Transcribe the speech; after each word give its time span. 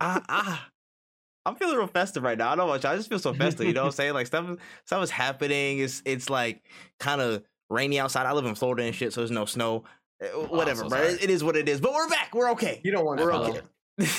I, 0.00 0.20
I 0.28 0.58
I'm 1.46 1.54
feeling 1.54 1.76
real 1.76 1.86
festive 1.86 2.24
right 2.24 2.36
now. 2.36 2.46
I 2.46 2.56
don't 2.56 2.66
know 2.66 2.72
about 2.72 2.82
you. 2.82 2.90
I 2.90 2.96
just 2.96 3.08
feel 3.08 3.20
so 3.20 3.32
festive. 3.32 3.66
You 3.66 3.72
know 3.72 3.82
what 3.82 3.86
I'm 3.86 3.92
saying? 3.92 4.14
Like 4.14 4.26
stuff, 4.26 4.58
stuff 4.84 5.04
is 5.04 5.10
happening. 5.10 5.78
It's 5.78 6.02
it's 6.04 6.28
like 6.28 6.62
kind 6.98 7.20
of 7.20 7.44
rainy 7.70 8.00
outside. 8.00 8.26
I 8.26 8.32
live 8.32 8.46
in 8.46 8.56
Florida 8.56 8.82
and 8.82 8.94
shit, 8.94 9.12
so 9.12 9.20
there's 9.20 9.30
no 9.30 9.44
snow. 9.44 9.84
Uh, 10.22 10.26
Oh, 10.32 10.46
Whatever, 10.46 10.82
so 10.82 10.88
bro. 10.88 11.02
It, 11.02 11.24
it 11.24 11.30
is 11.30 11.44
what 11.44 11.56
it 11.56 11.68
is. 11.68 11.80
But 11.80 11.92
we're 11.92 12.08
back. 12.08 12.34
We're 12.34 12.50
okay. 12.52 12.80
You 12.82 12.90
don't 12.90 13.04
want 13.04 13.20
We're 13.20 13.30
to 13.30 13.36
okay. 13.38 13.60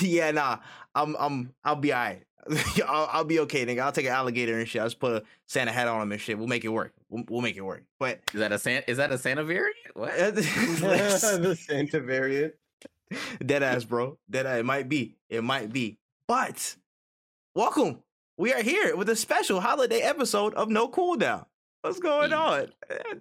yeah, 0.00 0.30
nah. 0.30 0.58
I'm 0.94 1.16
I'm 1.18 1.54
I'll 1.64 1.76
be 1.76 1.92
alright. 1.92 2.22
I'll, 2.86 3.08
I'll 3.12 3.24
be 3.24 3.40
okay, 3.40 3.66
nigga. 3.66 3.80
I'll 3.80 3.92
take 3.92 4.06
an 4.06 4.12
alligator 4.12 4.58
and 4.58 4.66
shit. 4.66 4.80
I'll 4.80 4.86
just 4.86 5.00
put 5.00 5.12
a 5.12 5.22
Santa 5.46 5.72
hat 5.72 5.86
on 5.86 6.00
him 6.00 6.12
and 6.12 6.20
shit. 6.20 6.38
We'll 6.38 6.46
make 6.46 6.64
it 6.64 6.68
work. 6.68 6.94
We'll, 7.10 7.24
we'll 7.28 7.42
make 7.42 7.56
it 7.56 7.62
work. 7.62 7.84
But 7.98 8.20
Is 8.32 8.40
that 8.40 8.52
a 8.52 8.58
Santa? 8.58 8.90
Is 8.90 8.96
that 8.96 9.12
a 9.12 9.18
Santa 9.18 9.44
variant? 9.44 9.76
What? 9.94 10.16
the 10.34 11.58
Santa 11.60 12.00
variant. 12.00 12.54
Dead 13.44 13.62
ass, 13.62 13.84
bro. 13.84 14.18
Dead 14.30 14.46
ass. 14.46 14.58
It 14.60 14.64
might 14.64 14.88
be. 14.88 15.16
It 15.28 15.42
might 15.44 15.72
be. 15.72 15.98
But 16.26 16.76
welcome. 17.54 18.00
We 18.36 18.52
are 18.52 18.62
here 18.62 18.94
with 18.96 19.08
a 19.08 19.16
special 19.16 19.60
holiday 19.60 20.00
episode 20.00 20.54
of 20.54 20.68
No 20.68 20.88
Cooldown. 20.88 21.44
What's 21.82 21.98
going 22.00 22.30
Hey. 22.30 22.36
on? 22.36 22.68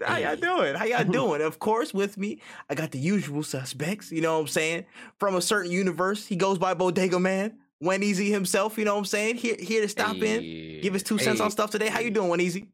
How 0.04 0.18
y'all 0.18 0.36
doing? 0.36 0.76
How 0.76 0.86
y'all 0.86 1.04
doing? 1.12 1.42
Of 1.42 1.60
course, 1.60 1.94
with 1.94 2.18
me, 2.18 2.42
I 2.70 2.76
got 2.76 2.92
the 2.92 3.00
usual 3.00 3.44
suspects. 3.44 4.12
You 4.12 4.22
know 4.22 4.34
what 4.36 4.42
I'm 4.42 4.48
saying? 4.48 4.86
From 5.20 5.36
a 5.36 5.42
certain 5.42 5.72
universe, 5.72 6.26
he 6.26 6.36
goes 6.36 6.58
by 6.58 6.74
Bodega 6.74 7.20
Man. 7.20 7.58
WenEazy 7.84 8.32
himself, 8.32 8.76
you 8.80 8.86
know 8.86 8.94
what 8.96 9.00
I'm 9.02 9.06
saying? 9.06 9.36
Here, 9.36 9.56
here 9.60 9.82
to 9.84 9.88
stop 9.88 10.16
in, 10.16 10.82
give 10.82 10.94
his 10.94 11.04
two 11.04 11.20
cents 11.20 11.40
on 11.40 11.52
stuff 11.52 11.70
today. 11.70 11.90
How 11.90 12.00
you 12.00 12.10
doing, 12.10 12.28
WenEazy? 12.32 12.66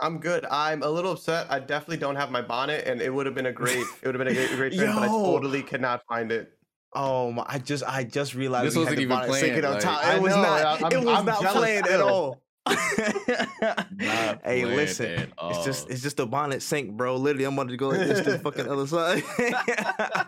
I'm 0.00 0.18
good. 0.18 0.44
I'm 0.50 0.82
a 0.82 0.88
little 0.88 1.12
upset. 1.12 1.46
I 1.50 1.60
definitely 1.60 1.98
don't 1.98 2.16
have 2.16 2.30
my 2.30 2.42
bonnet, 2.42 2.86
and 2.86 3.00
it 3.00 3.12
would 3.12 3.26
have 3.26 3.34
been 3.34 3.46
a 3.46 3.52
great, 3.52 3.78
it 3.78 4.06
would 4.06 4.14
have 4.14 4.24
been 4.24 4.28
a 4.28 4.34
great, 4.34 4.50
great 4.56 4.72
trend, 4.74 4.94
but 4.94 5.04
I 5.04 5.08
totally 5.08 5.62
could 5.62 5.80
not 5.80 6.02
find 6.08 6.32
it. 6.32 6.50
Oh 6.96 7.32
my! 7.32 7.44
I 7.48 7.58
just, 7.58 7.82
I 7.84 8.04
just 8.04 8.34
realized 8.34 8.68
This 8.68 8.74
we 8.76 8.80
wasn't 8.84 8.90
had 8.90 8.98
the 8.98 9.02
even 9.02 9.16
bonnet 9.16 9.28
planned, 9.28 9.44
sticking 9.44 9.64
on 9.64 9.72
like- 9.74 9.82
top. 9.82 10.04
I 10.04 10.14
It 10.16 10.22
was 10.22 10.34
know, 10.34 10.42
not. 10.42 10.64
I- 10.64 10.72
I'm- 10.84 10.92
it 10.92 11.04
was 11.04 11.18
I'm 11.18 11.24
not 11.24 11.42
jealous 11.42 11.58
planned 11.58 11.86
at 11.88 12.00
all. 12.00 12.40
Hey, 14.44 14.64
listen, 14.64 15.06
at 15.10 15.28
it's 15.50 15.64
just 15.64 15.90
it's 15.90 16.02
just 16.02 16.20
a 16.20 16.26
bonnet 16.26 16.62
sink, 16.62 16.92
bro. 16.92 17.16
Literally, 17.16 17.44
I'm 17.44 17.54
about 17.54 17.68
to 17.68 17.76
go 17.76 17.88
like 17.88 17.98
this 17.98 18.20
to 18.24 18.32
the 18.32 18.38
fucking 18.38 18.68
other 18.68 18.86
side. 18.86 19.22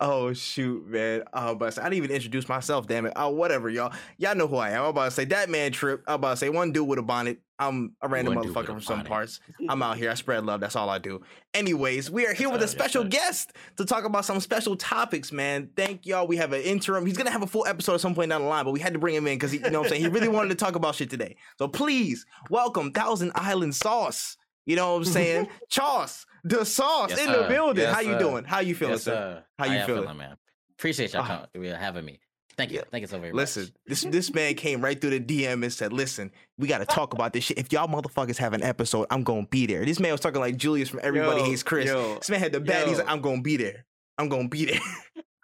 oh 0.00 0.32
shoot, 0.32 0.86
man. 0.86 1.24
Oh, 1.32 1.54
but 1.54 1.78
I 1.78 1.82
didn't 1.84 1.94
even 1.94 2.10
introduce 2.10 2.48
myself. 2.48 2.86
Damn 2.86 3.06
it. 3.06 3.12
Oh, 3.16 3.30
whatever, 3.30 3.68
y'all. 3.68 3.92
Y'all 4.18 4.34
know 4.34 4.46
who 4.46 4.56
I 4.56 4.70
am. 4.70 4.82
I'm 4.84 4.90
about 4.90 5.06
to 5.06 5.10
say 5.10 5.24
That 5.26 5.50
Man 5.50 5.72
Tripp. 5.72 6.04
I'm 6.06 6.14
about 6.16 6.32
to 6.32 6.36
say 6.36 6.48
one 6.48 6.72
dude 6.72 6.86
with 6.86 6.98
a 6.98 7.02
bonnet. 7.02 7.40
I'm 7.58 7.94
a 8.02 8.08
random 8.08 8.34
One 8.34 8.44
dude 8.44 8.54
with 8.54 8.66
motherfucker 8.66 8.72
from 8.72 8.82
some 8.82 9.04
parts. 9.04 9.40
I'm 9.68 9.82
out 9.82 9.96
here. 9.96 10.10
I 10.10 10.14
spread 10.14 10.44
love. 10.44 10.60
That's 10.60 10.76
all 10.76 10.90
I 10.90 10.98
do. 10.98 11.22
Anyways, 11.54 12.10
we 12.10 12.26
are 12.26 12.34
here 12.34 12.50
with 12.50 12.62
a 12.62 12.68
special 12.68 13.04
guest 13.04 13.54
to 13.78 13.84
talk 13.84 14.04
about 14.04 14.24
some 14.24 14.40
special 14.40 14.76
topics, 14.76 15.32
man. 15.32 15.70
Thank 15.76 16.04
y'all. 16.04 16.26
We 16.26 16.36
have 16.36 16.52
an 16.52 16.60
interim. 16.62 17.06
He's 17.06 17.16
gonna 17.16 17.30
have 17.30 17.42
a 17.42 17.46
full 17.46 17.66
episode 17.66 17.94
at 17.94 18.00
some 18.00 18.14
point 18.14 18.30
down 18.30 18.42
the 18.42 18.48
line, 18.48 18.64
but 18.64 18.72
we 18.72 18.80
had 18.80 18.92
to 18.92 18.98
bring 18.98 19.14
him 19.14 19.26
in 19.26 19.36
because 19.36 19.52
he, 19.52 19.58
you 19.58 19.70
know 19.70 19.80
what 19.80 19.86
I'm 19.86 19.90
saying, 19.90 20.02
he 20.02 20.08
really 20.08 20.28
wanted 20.28 20.50
to 20.50 20.54
talk 20.54 20.76
about 20.76 20.94
shit 20.94 21.08
today. 21.08 21.36
So 21.58 21.66
please 21.66 22.26
welcome 22.50 22.92
Thousand 22.92 23.32
Island 23.34 23.74
Sauce. 23.74 24.36
You 24.66 24.76
know 24.76 24.92
what 24.92 24.98
I'm 24.98 25.04
saying? 25.04 25.48
Chauce, 25.70 26.26
the 26.44 26.64
sauce 26.64 27.10
Yes, 27.10 27.20
in 27.20 27.32
the 27.32 27.46
building. 27.48 27.82
Yes, 27.84 27.94
How 27.94 28.00
you 28.00 28.18
doing? 28.18 28.44
How 28.44 28.60
you 28.60 28.74
feeling, 28.74 28.94
Yes, 28.94 29.04
sir? 29.04 29.44
How 29.58 29.66
you 29.66 29.78
am 29.78 29.86
feeling? 29.86 30.16
man? 30.16 30.36
Appreciate 30.76 31.12
y'all 31.12 31.22
uh-huh. 31.22 31.46
coming, 31.54 31.70
having 31.70 32.04
me. 32.04 32.20
Thank 32.56 32.70
you. 32.70 32.78
Yeah. 32.78 32.84
Thank 32.90 33.02
you 33.02 33.08
so 33.08 33.18
very 33.18 33.32
Listen, 33.32 33.64
much. 33.64 33.72
this 33.86 34.02
this 34.02 34.32
man 34.34 34.54
came 34.54 34.80
right 34.80 34.98
through 34.98 35.18
the 35.18 35.20
DM 35.20 35.62
and 35.62 35.72
said, 35.72 35.92
"Listen, 35.92 36.30
we 36.56 36.66
got 36.68 36.78
to 36.78 36.86
talk 36.86 37.12
about 37.12 37.32
this 37.34 37.44
shit. 37.44 37.58
If 37.58 37.70
y'all 37.72 37.86
motherfuckers 37.86 38.38
have 38.38 38.54
an 38.54 38.62
episode, 38.62 39.06
I'm 39.10 39.22
gonna 39.24 39.46
be 39.46 39.66
there." 39.66 39.84
This 39.84 40.00
man 40.00 40.12
was 40.12 40.20
talking 40.22 40.40
like 40.40 40.56
Julius 40.56 40.88
from 40.88 41.00
Everybody 41.02 41.40
Yo, 41.40 41.46
Hates 41.46 41.62
Chris. 41.62 41.86
yo, 41.86 42.14
this 42.16 42.30
man 42.30 42.40
had 42.40 42.52
the 42.52 42.60
bad. 42.60 42.88
He's 42.88 42.98
like, 42.98 43.10
"I'm 43.10 43.20
gonna 43.20 43.42
be 43.42 43.56
there. 43.58 43.84
I'm 44.18 44.28
gonna 44.30 44.48
be 44.48 44.64
there." 44.64 44.80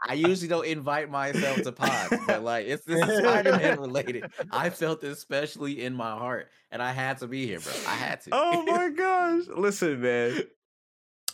I 0.09 0.15
usually 0.15 0.49
don't 0.49 0.67
invite 0.67 1.11
myself 1.11 1.63
to 1.63 1.71
pods, 1.71 2.17
but 2.27 2.43
like 2.43 2.67
it's 2.67 2.85
this 2.85 3.01
Spider-Man 3.19 3.79
related. 3.79 4.25
I 4.51 4.71
felt 4.71 5.05
especially 5.05 5.85
in 5.85 5.95
my 5.95 6.11
heart, 6.11 6.49
and 6.73 6.83
I 6.83 6.93
had 6.93 7.19
to 7.19 7.29
be 7.29 7.47
here, 7.47 7.61
bro. 7.61 7.73
I 7.87 7.95
had 7.95 8.21
to. 8.23 8.31
oh 8.33 8.63
my 8.65 8.89
gosh! 8.97 9.43
Listen, 9.55 10.01
man, 10.01 10.41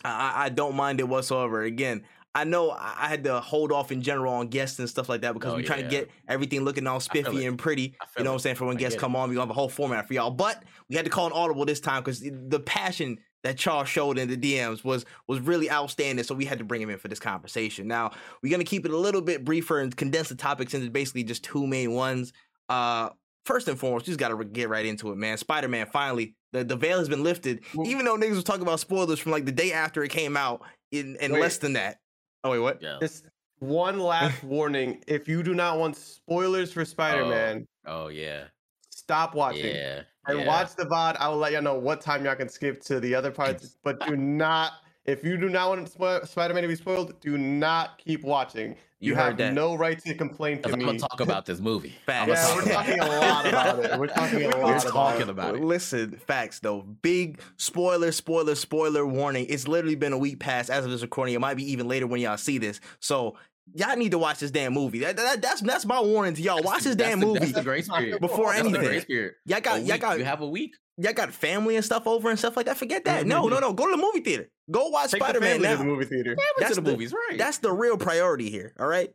I, 0.03 0.09
I- 0.09 0.45
I 0.45 0.49
don't 0.49 0.75
mind 0.75 0.99
it 0.99 1.07
whatsoever. 1.07 1.63
Again, 1.63 2.03
I 2.35 2.43
know 2.43 2.69
I 2.71 3.07
had 3.07 3.23
to 3.23 3.39
hold 3.39 3.71
off 3.71 3.91
in 3.91 4.01
general 4.01 4.33
on 4.35 4.47
guests 4.49 4.77
and 4.79 4.87
stuff 4.87 5.09
like 5.09 5.21
that 5.21 5.33
because 5.33 5.53
Oh, 5.53 5.55
we're 5.57 5.63
trying 5.63 5.83
to 5.83 5.89
get 5.89 6.09
everything 6.27 6.61
looking 6.61 6.85
all 6.85 6.99
spiffy 6.99 7.45
and 7.45 7.57
pretty. 7.57 7.95
You 8.17 8.23
know 8.23 8.29
what 8.31 8.35
I'm 8.35 8.39
saying? 8.39 8.55
For 8.57 8.65
when 8.65 8.77
I 8.77 8.79
guests 8.79 8.95
get 8.95 8.99
it. 8.99 9.01
come 9.01 9.15
on, 9.15 9.29
we 9.29 9.35
gonna 9.35 9.45
have 9.47 9.49
a 9.49 9.53
whole 9.59 9.69
format 9.69 10.07
for 10.07 10.13
y'all. 10.13 10.29
But 10.31 10.63
we 10.89 10.95
had 10.95 11.05
to 11.05 11.11
call 11.11 11.25
an 11.25 11.33
audible 11.33 11.65
this 11.65 11.79
time 11.79 12.03
because 12.03 12.21
the 12.21 12.59
passion 12.65 13.17
that 13.43 13.57
Charles 13.57 13.87
showed 13.89 14.17
in 14.19 14.27
the 14.29 14.37
DMs 14.37 14.83
was 14.83 15.05
was 15.27 15.39
really 15.39 15.71
outstanding. 15.71 16.23
So 16.23 16.35
we 16.35 16.45
had 16.45 16.59
to 16.59 16.63
bring 16.63 16.81
him 16.81 16.89
in 16.91 16.99
for 16.99 17.07
this 17.07 17.19
conversation. 17.19 17.87
Now 17.87 18.11
we're 18.43 18.51
gonna 18.51 18.63
keep 18.63 18.85
it 18.85 18.91
a 18.91 18.97
little 18.97 19.21
bit 19.21 19.43
briefer 19.43 19.79
and 19.79 19.95
condense 19.95 20.29
the 20.29 20.35
topics 20.35 20.73
into 20.75 20.89
basically 20.91 21.23
just 21.23 21.43
two 21.43 21.65
main 21.65 21.93
ones. 21.93 22.31
Uh, 22.69 23.09
first 23.45 23.67
and 23.67 23.79
foremost, 23.79 24.05
you 24.07 24.11
just 24.11 24.19
gotta 24.19 24.43
get 24.45 24.69
right 24.69 24.85
into 24.85 25.11
it, 25.11 25.15
man. 25.17 25.37
Spider 25.37 25.67
Man 25.67 25.87
finally. 25.87 26.35
The, 26.51 26.63
the 26.63 26.75
veil 26.75 26.97
has 26.99 27.07
been 27.09 27.23
lifted, 27.23 27.61
Well- 27.75 27.87
even 27.87 28.05
though 28.05 28.17
niggas 28.17 28.35
was 28.35 28.43
talking 28.43 28.63
about 28.63 28.79
spoilers 28.79 29.19
from 29.19 29.31
like 29.31 29.45
the 29.45 29.51
day 29.51 29.71
after 29.71 30.03
it 30.03 30.09
came 30.09 30.35
out, 30.35 30.61
in, 30.91 31.15
and 31.21 31.33
Wait. 31.33 31.41
less 31.41 31.57
than 31.57 31.73
that. 31.73 31.97
Oh 32.43 32.51
wait, 32.51 32.59
what? 32.59 32.81
Yeah. 32.81 32.97
Just 32.99 33.27
one 33.59 33.99
last 33.99 34.43
warning: 34.43 35.03
if 35.07 35.27
you 35.27 35.43
do 35.43 35.53
not 35.53 35.77
want 35.77 35.95
spoilers 35.95 36.71
for 36.71 36.81
oh, 36.81 36.85
Spider-Man, 36.85 37.67
Oh 37.85 38.07
yeah. 38.07 38.45
stop 38.89 39.35
watching. 39.35 39.75
Yeah. 39.75 40.01
and 40.27 40.39
yeah. 40.39 40.47
watch 40.47 40.75
the 40.75 40.85
VOD. 40.85 41.17
I 41.19 41.29
will 41.29 41.37
let 41.37 41.51
y'all 41.51 41.61
know 41.61 41.77
what 41.77 42.01
time 42.01 42.25
y'all 42.25 42.35
can 42.35 42.49
skip 42.49 42.81
to 42.83 42.99
the 42.99 43.15
other 43.15 43.31
parts, 43.31 43.77
but 43.83 43.99
do 44.07 44.15
not. 44.15 44.73
If 45.05 45.23
you 45.23 45.37
do 45.37 45.49
not 45.49 45.69
want 45.69 45.89
Sp- 45.89 46.23
Spider-Man 46.23 46.61
to 46.61 46.67
be 46.67 46.75
spoiled, 46.75 47.19
do 47.19 47.37
not 47.37 47.97
keep 47.97 48.23
watching. 48.23 48.75
You 49.01 49.11
You, 49.11 49.15
have 49.15 49.37
that. 49.37 49.53
no 49.53 49.75
right 49.75 49.97
to 50.03 50.13
complain 50.13 50.57
to 50.57 50.63
Because 50.63 50.73
I'm 50.73 50.85
gonna 50.85 50.99
talk 50.99 51.21
about 51.21 51.45
this 51.45 51.59
movie. 51.59 51.95
Facts. 52.05 52.27
Yeah, 52.29 52.35
talk 52.35 52.55
we're 52.65 52.71
talking 52.73 52.93
it. 52.93 52.99
a 52.99 53.05
lot 53.07 53.45
about 53.47 53.85
it. 53.85 53.99
We're 53.99 54.07
talking 54.15 54.41
a 54.43 54.47
lot 54.49 54.57
We're 54.57 54.71
about 54.77 54.83
talking 54.83 55.21
it. 55.21 55.29
about 55.29 55.55
it. 55.55 55.61
Listen, 55.63 56.17
facts 56.27 56.59
though. 56.59 56.81
Big 56.81 57.39
spoiler, 57.57 58.11
spoiler, 58.11 58.55
spoiler 58.55 59.05
warning. 59.05 59.45
It's 59.49 59.67
literally 59.67 59.95
been 59.95 60.11
a 60.13 60.17
week 60.17 60.39
past 60.39 60.69
as 60.69 60.83
of 60.85 60.91
this 60.91 61.01
recording. 61.01 61.33
It 61.33 61.39
might 61.39 61.55
be 61.57 61.71
even 61.71 61.87
later 61.87 62.07
when 62.07 62.19
y'all 62.19 62.37
see 62.37 62.57
this. 62.57 62.81
So 62.99 63.35
y'all 63.75 63.95
need 63.97 64.11
to 64.11 64.17
watch 64.17 64.39
this 64.39 64.51
damn 64.51 64.73
movie. 64.73 64.99
That, 64.99 65.15
that- 65.17 65.41
that's 65.41 65.61
that's 65.61 65.85
my 65.85 65.99
warning 66.01 66.33
to 66.35 66.41
y'all. 66.41 66.61
Watch 66.63 66.83
this 66.83 66.95
damn 66.95 67.19
the- 67.19 67.25
movie. 67.27 67.39
That's 67.39 67.51
the 67.53 67.61
grace 67.63 67.87
period. 67.87 68.19
before 68.21 68.47
That's 68.53 68.61
the 68.63 68.69
anything. 68.69 68.85
grace 68.87 69.05
period. 69.05 69.33
Y'all 69.45 69.61
got 69.61 69.83
y'all 69.83 69.97
got 69.97 70.17
You 70.19 70.25
have 70.25 70.41
a 70.41 70.47
week. 70.47 70.75
y'all 70.97 71.13
got 71.13 71.31
family 71.33 71.75
and 71.75 71.85
stuff 71.85 72.07
over 72.07 72.29
and 72.29 72.37
stuff 72.39 72.55
like 72.57 72.65
that. 72.67 72.77
Forget 72.77 73.05
that. 73.05 73.21
Mm-hmm. 73.21 73.29
No, 73.29 73.47
no, 73.47 73.59
no. 73.59 73.73
Go 73.73 73.85
to 73.89 73.95
the 73.95 74.01
movie 74.01 74.21
theater. 74.21 74.49
Go 74.71 74.89
watch 74.89 75.11
Take 75.11 75.19
the 75.21 75.25
Spider 75.25 75.39
Man 75.39 75.51
family 75.61 75.67
now. 75.67 75.71
to 75.73 75.77
the 75.79 75.83
movie 75.85 76.05
theater. 76.05 76.35
Yeah, 76.37 76.43
That's 76.59 76.75
the 76.75 76.81
the- 76.81 76.91
movies, 76.91 77.13
right? 77.13 77.37
That's 77.37 77.57
the 77.59 77.71
real 77.71 77.97
priority 77.97 78.49
here. 78.49 78.73
All 78.79 78.87
right. 78.87 79.13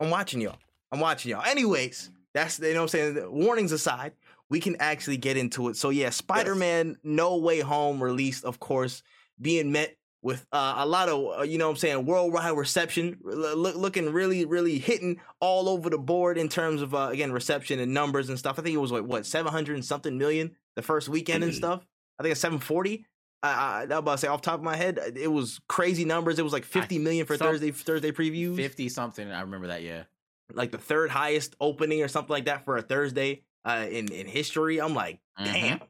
I'm 0.00 0.10
watching 0.10 0.40
y'all. 0.40 0.56
I'm 0.92 1.00
watching 1.00 1.30
y'all. 1.30 1.42
Anyways, 1.44 2.10
that's 2.34 2.58
you 2.58 2.72
know 2.74 2.82
what 2.82 2.94
I'm 2.94 3.14
saying. 3.14 3.32
Warnings 3.32 3.72
aside, 3.72 4.12
we 4.50 4.60
can 4.60 4.76
actually 4.78 5.16
get 5.16 5.36
into 5.36 5.68
it. 5.68 5.76
So 5.76 5.90
yeah, 5.90 6.10
Spider-Man 6.10 6.96
No 7.02 7.38
Way 7.38 7.60
Home 7.60 8.02
released, 8.02 8.44
of 8.44 8.60
course, 8.60 9.02
being 9.40 9.72
met 9.72 9.96
with 10.26 10.44
uh, 10.52 10.74
a 10.78 10.86
lot 10.86 11.08
of 11.08 11.38
uh, 11.38 11.42
you 11.42 11.56
know 11.56 11.66
what 11.66 11.70
I'm 11.72 11.76
saying 11.76 12.04
worldwide 12.04 12.56
reception, 12.56 13.18
look, 13.22 13.76
looking 13.76 14.12
really 14.12 14.44
really 14.44 14.78
hitting 14.78 15.20
all 15.40 15.68
over 15.68 15.88
the 15.88 15.98
board 15.98 16.36
in 16.36 16.48
terms 16.48 16.82
of 16.82 16.94
uh, 16.94 17.08
again 17.12 17.32
reception 17.32 17.78
and 17.78 17.94
numbers 17.94 18.28
and 18.28 18.38
stuff. 18.38 18.58
I 18.58 18.62
think 18.62 18.74
it 18.74 18.78
was 18.80 18.92
like 18.92 19.04
what 19.04 19.24
700 19.24 19.74
and 19.74 19.84
something 19.84 20.18
million 20.18 20.54
the 20.74 20.82
first 20.82 21.08
weekend 21.08 21.44
and 21.44 21.54
stuff. 21.54 21.86
I 22.18 22.22
think 22.22 22.32
it's 22.32 22.40
740. 22.40 23.06
I, 23.42 23.48
I, 23.48 23.82
I'm 23.84 23.92
about 23.92 24.12
to 24.12 24.18
say 24.18 24.28
off 24.28 24.42
the 24.42 24.46
top 24.50 24.58
of 24.58 24.64
my 24.64 24.76
head, 24.76 24.98
it 25.16 25.30
was 25.30 25.60
crazy 25.68 26.04
numbers. 26.04 26.38
It 26.38 26.42
was 26.42 26.52
like 26.52 26.64
50 26.64 26.98
million 26.98 27.24
for 27.26 27.36
some- 27.36 27.46
Thursday 27.46 27.70
Thursday 27.70 28.10
previews 28.12 28.56
fifty 28.56 28.88
something. 28.88 29.30
I 29.30 29.42
remember 29.42 29.68
that. 29.68 29.82
Yeah. 29.82 30.02
like 30.52 30.70
the 30.72 30.78
third 30.78 31.10
highest 31.10 31.54
opening 31.60 32.02
or 32.02 32.08
something 32.08 32.32
like 32.32 32.46
that 32.46 32.64
for 32.64 32.76
a 32.76 32.82
Thursday 32.82 33.42
uh, 33.64 33.86
in 33.88 34.12
in 34.12 34.26
history. 34.26 34.80
I'm 34.80 34.94
like, 34.94 35.20
Mhm. 35.40 35.44
damn, 35.52 35.80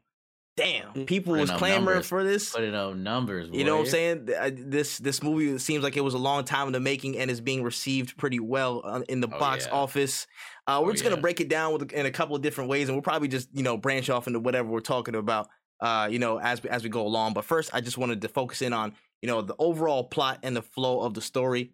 damn. 0.57 1.05
People 1.05 1.31
Putting 1.33 1.41
was 1.41 1.51
clamoring 1.51 1.85
numbers. 1.85 2.07
for 2.07 2.23
this. 2.25 2.51
Putting 2.51 2.75
up 2.75 2.95
numbers. 2.95 3.49
You 3.53 3.63
know 3.63 3.77
what 3.77 3.85
I'm 3.85 3.89
saying? 3.91 4.29
I- 4.37 4.49
This 4.49 4.97
this 4.97 5.23
movie 5.23 5.57
seems 5.59 5.83
like 5.83 5.95
it 5.95 6.01
was 6.01 6.13
a 6.13 6.17
long 6.17 6.43
time 6.43 6.67
in 6.67 6.73
the 6.73 6.79
making 6.81 7.17
and 7.17 7.31
is 7.31 7.39
being 7.39 7.63
received 7.63 8.17
pretty 8.17 8.39
well 8.41 9.03
in 9.07 9.21
the 9.21 9.29
Oh, 9.33 9.39
box 9.39 9.65
yeah. 9.67 9.73
office. 9.73 10.27
Uh, 10.67 10.81
we're 10.83 10.89
Oh, 10.89 10.91
just 10.91 11.03
gonna 11.05 11.15
yeah. 11.15 11.21
break 11.21 11.39
it 11.39 11.47
down 11.47 11.71
with 11.71 11.93
in 11.93 12.05
a 12.05 12.11
couple 12.11 12.35
of 12.35 12.41
different 12.41 12.69
ways, 12.69 12.89
and 12.89 12.97
we'll 12.97 13.01
probably 13.03 13.29
just 13.29 13.47
you 13.53 13.63
know 13.63 13.77
branch 13.77 14.09
off 14.09 14.27
into 14.27 14.39
whatever 14.39 14.67
we're 14.67 14.79
talking 14.81 15.15
about. 15.15 15.47
Uh, 15.79 16.09
you 16.11 16.17
know, 16.19 16.39
as 16.39 16.61
we- 16.63 16.69
as 16.69 16.83
we 16.83 16.89
go 16.89 17.05
along. 17.05 17.33
But 17.33 17.45
first, 17.45 17.69
I 17.71 17.79
just 17.79 17.97
wanted 17.97 18.21
to 18.23 18.27
focus 18.27 18.61
in 18.61 18.73
on 18.73 18.93
you 19.21 19.27
know 19.27 19.41
the 19.41 19.55
overall 19.59 20.03
plot 20.05 20.39
and 20.43 20.55
the 20.55 20.61
flow 20.63 21.01
of 21.01 21.13
the 21.13 21.21
story. 21.21 21.71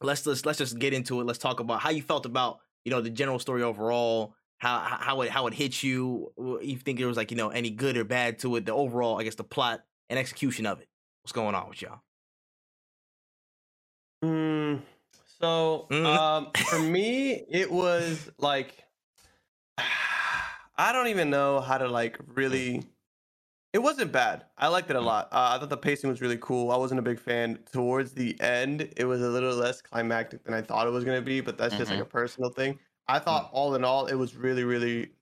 Let's 0.00 0.24
let's 0.24 0.46
let's 0.46 0.58
just 0.58 0.78
get 0.78 0.92
into 0.92 1.20
it. 1.20 1.24
Let's 1.24 1.38
talk 1.40 1.58
about 1.60 1.80
how 1.80 1.90
you 1.90 2.02
felt 2.02 2.24
about 2.26 2.60
you 2.84 2.90
know 2.92 3.00
the 3.00 3.10
general 3.10 3.40
story 3.40 3.62
overall. 3.64 4.34
How 4.58 4.80
how 4.80 5.20
it 5.22 5.30
how 5.30 5.46
it 5.46 5.54
hit 5.54 5.82
you. 5.82 6.32
You 6.36 6.76
think 6.78 6.98
there 6.98 7.06
was 7.08 7.16
like 7.16 7.30
you 7.30 7.36
know 7.36 7.50
any 7.50 7.70
good 7.70 7.96
or 7.96 8.04
bad 8.04 8.38
to 8.40 8.56
it? 8.56 8.66
The 8.66 8.72
overall, 8.72 9.18
I 9.20 9.24
guess, 9.24 9.36
the 9.36 9.44
plot 9.44 9.84
and 10.08 10.18
execution 10.18 10.66
of 10.66 10.80
it. 10.80 10.88
What's 11.22 11.32
going 11.32 11.54
on 11.54 11.68
with 11.68 11.80
y'all? 11.82 12.00
Mm, 14.24 14.82
so 15.24 15.90
Mhm. 15.90 16.04
um, 16.04 16.54
for 16.66 16.78
me, 16.78 17.32
it 17.48 17.70
was 17.70 18.30
like 18.38 18.84
I 19.78 20.92
don't 20.92 21.08
even 21.08 21.30
know 21.30 21.60
how 21.60 21.78
to 21.78 21.88
like 21.88 22.18
really 22.26 22.84
It 23.74 23.80
wasn't 23.80 24.12
bad. 24.12 24.46
I 24.58 24.68
liked 24.68 24.90
it 24.90 24.96
a 24.96 25.02
lot. 25.02 25.26
Uh, 25.32 25.52
I 25.56 25.60
thought 25.60 25.70
the 25.70 25.76
pacing 25.78 26.10
was 26.10 26.22
really 26.22 26.38
cool. 26.38 26.72
I 26.72 26.76
wasn't 26.78 27.00
a 27.00 27.02
big 27.02 27.20
fan. 27.20 27.58
Towards 27.72 28.14
the 28.14 28.40
end, 28.40 28.92
it 28.96 29.04
was 29.06 29.22
a 29.22 29.28
little 29.30 29.54
less 29.56 29.82
climactic 29.82 30.44
than 30.44 30.54
I 30.54 30.62
thought 30.62 30.86
it 30.88 30.90
was 30.90 31.04
going 31.04 31.20
to 31.20 31.26
be, 31.26 31.40
but 31.42 31.58
that's 31.58 31.76
just 31.76 31.90
like 31.90 32.00
a 32.00 32.06
personal 32.06 32.50
thing. 32.52 32.80
I 33.08 33.18
thought 33.18 33.50
all 33.52 33.74
in 33.74 33.84
all, 33.84 34.06
it 34.06 34.14
was 34.14 34.36
really, 34.36 34.64
really, 34.64 35.12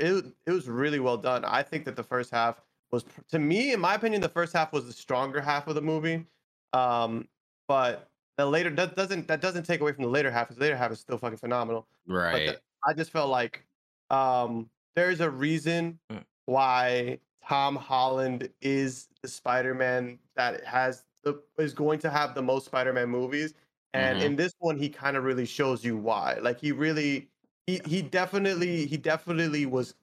it, 0.00 0.24
it 0.46 0.50
was 0.50 0.68
really 0.68 1.00
well 1.00 1.16
done. 1.18 1.44
I 1.44 1.62
think 1.62 1.84
that 1.84 1.96
the 1.96 2.02
first 2.02 2.30
half 2.30 2.62
was, 2.90 3.04
to 3.28 3.38
me, 3.38 3.72
in 3.72 3.80
my 3.80 3.94
opinion, 3.94 4.22
the 4.22 4.28
first 4.28 4.52
half 4.52 4.72
was 4.72 4.86
the 4.86 4.92
stronger 4.92 5.40
half 5.40 5.66
of 5.68 5.74
the 5.74 5.82
movie. 5.82 6.26
Um, 6.72 7.28
but 7.68 8.10
the 8.36 8.46
later 8.46 8.70
that 8.70 8.96
doesn't 8.96 9.28
that 9.28 9.40
doesn't 9.40 9.64
take 9.64 9.80
away 9.80 9.92
from 9.92 10.02
the 10.04 10.10
later 10.10 10.30
half. 10.30 10.48
The 10.48 10.58
later 10.60 10.76
half 10.76 10.90
is 10.92 11.00
still 11.00 11.18
fucking 11.18 11.38
phenomenal. 11.38 11.86
Right. 12.06 12.46
the, 12.46 12.60
I 12.84 12.92
just 12.94 13.10
felt 13.12 13.30
like 13.30 13.66
um, 14.10 14.70
there's 14.96 15.20
a 15.20 15.30
reason 15.30 16.00
Mm. 16.10 16.24
why 16.46 17.20
Tom 17.46 17.76
Holland 17.76 18.52
is 18.60 19.08
the 19.22 19.28
Spider-Man 19.28 20.18
that 20.36 20.64
has 20.64 21.04
the 21.22 21.42
is 21.58 21.72
going 21.74 21.98
to 22.00 22.10
have 22.10 22.34
the 22.34 22.42
most 22.42 22.66
Spider-Man 22.66 23.08
movies, 23.08 23.54
and 23.92 24.18
Mhm. 24.18 24.24
in 24.26 24.36
this 24.36 24.52
one 24.58 24.76
he 24.78 24.88
kind 24.88 25.16
of 25.16 25.24
really 25.24 25.46
shows 25.46 25.84
you 25.84 25.96
why. 25.96 26.34
Like 26.34 26.58
he 26.60 26.72
really, 26.72 27.30
he 27.66 27.80
he 27.86 28.02
definitely 28.02 28.86
he 28.86 28.96
definitely 28.96 29.66
was. 29.66 29.94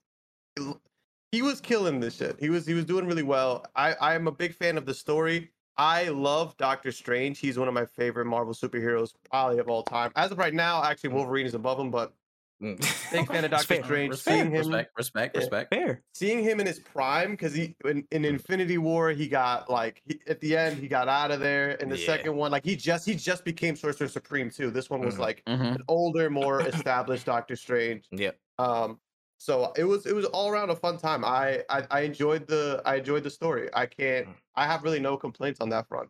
He 1.31 1.41
was 1.41 1.61
killing 1.61 1.99
this 1.99 2.15
shit. 2.15 2.37
He 2.39 2.49
was 2.49 2.65
he 2.65 2.73
was 2.73 2.85
doing 2.85 3.05
really 3.05 3.23
well. 3.23 3.65
I 3.75 3.93
I 3.93 4.15
am 4.15 4.27
a 4.27 4.31
big 4.31 4.53
fan 4.53 4.77
of 4.77 4.85
the 4.85 4.93
story. 4.93 5.51
I 5.77 6.09
love 6.09 6.55
Doctor 6.57 6.91
Strange. 6.91 7.39
He's 7.39 7.57
one 7.57 7.67
of 7.67 7.73
my 7.73 7.85
favorite 7.85 8.25
Marvel 8.25 8.53
superheroes, 8.53 9.13
probably 9.29 9.59
of 9.59 9.69
all 9.69 9.83
time. 9.83 10.11
As 10.15 10.31
of 10.31 10.37
right 10.37 10.53
now, 10.53 10.83
actually 10.83 11.11
mm. 11.11 11.13
Wolverine 11.13 11.45
is 11.45 11.53
above 11.53 11.79
him, 11.79 11.89
but 11.89 12.13
Mm. 12.61 13.11
big 13.11 13.27
fan 13.27 13.43
of 13.43 13.51
Doctor. 13.51 13.83
Strange. 13.83 14.11
Respect, 14.11 14.37
Seeing 14.37 14.51
him, 14.51 14.57
respect, 14.67 14.91
respect, 14.97 15.35
Yeah. 15.35 15.39
respect. 15.39 15.73
Fair. 15.73 16.03
seeing 16.13 16.43
him 16.43 16.59
in 16.59 16.67
his 16.67 16.79
prime, 16.79 17.31
because 17.31 17.53
he 17.53 17.75
in, 17.85 18.05
in 18.11 18.23
Infinity 18.23 18.77
War 18.77 19.09
he 19.11 19.27
got 19.27 19.69
like 19.69 20.01
he, 20.05 20.19
at 20.27 20.39
the 20.39 20.55
end 20.55 20.77
he 20.77 20.87
got 20.87 21.07
out 21.07 21.31
of 21.31 21.39
there. 21.39 21.71
In 21.71 21.89
the 21.89 21.97
Yeah. 21.97 22.05
second 22.05 22.35
one, 22.35 22.51
like 22.51 22.63
he 22.63 22.75
just 22.75 23.05
he 23.07 23.15
just 23.15 23.43
became 23.43 23.75
Sorcerer 23.75 24.07
Supreme 24.07 24.49
too. 24.51 24.69
This 24.71 24.89
one 24.89 25.01
was 25.01 25.15
Mhm. 25.15 25.19
like 25.19 25.43
hmm 25.47 25.53
an 25.61 25.81
older, 25.87 26.29
more 26.29 26.61
established 26.61 27.25
Doctor 27.25 27.55
Strange. 27.55 28.05
Yep. 28.11 28.37
Um, 28.59 28.99
so 29.39 29.73
it 29.75 29.83
was 29.85 30.05
it 30.05 30.13
was 30.15 30.25
all 30.25 30.49
around 30.49 30.69
a 30.69 30.75
fun 30.75 30.97
time. 30.99 31.25
I, 31.25 31.63
I 31.69 31.83
I 31.89 32.01
enjoyed 32.01 32.45
the 32.45 32.81
I 32.85 32.97
enjoyed 32.97 33.23
the 33.23 33.31
story. 33.31 33.69
I 33.73 33.87
can't 33.87 34.27
Mm. 34.27 34.35
I 34.55 34.67
have 34.67 34.83
really 34.83 34.99
no 34.99 35.17
complaints 35.17 35.59
on 35.61 35.69
that 35.69 35.87
front. 35.87 36.09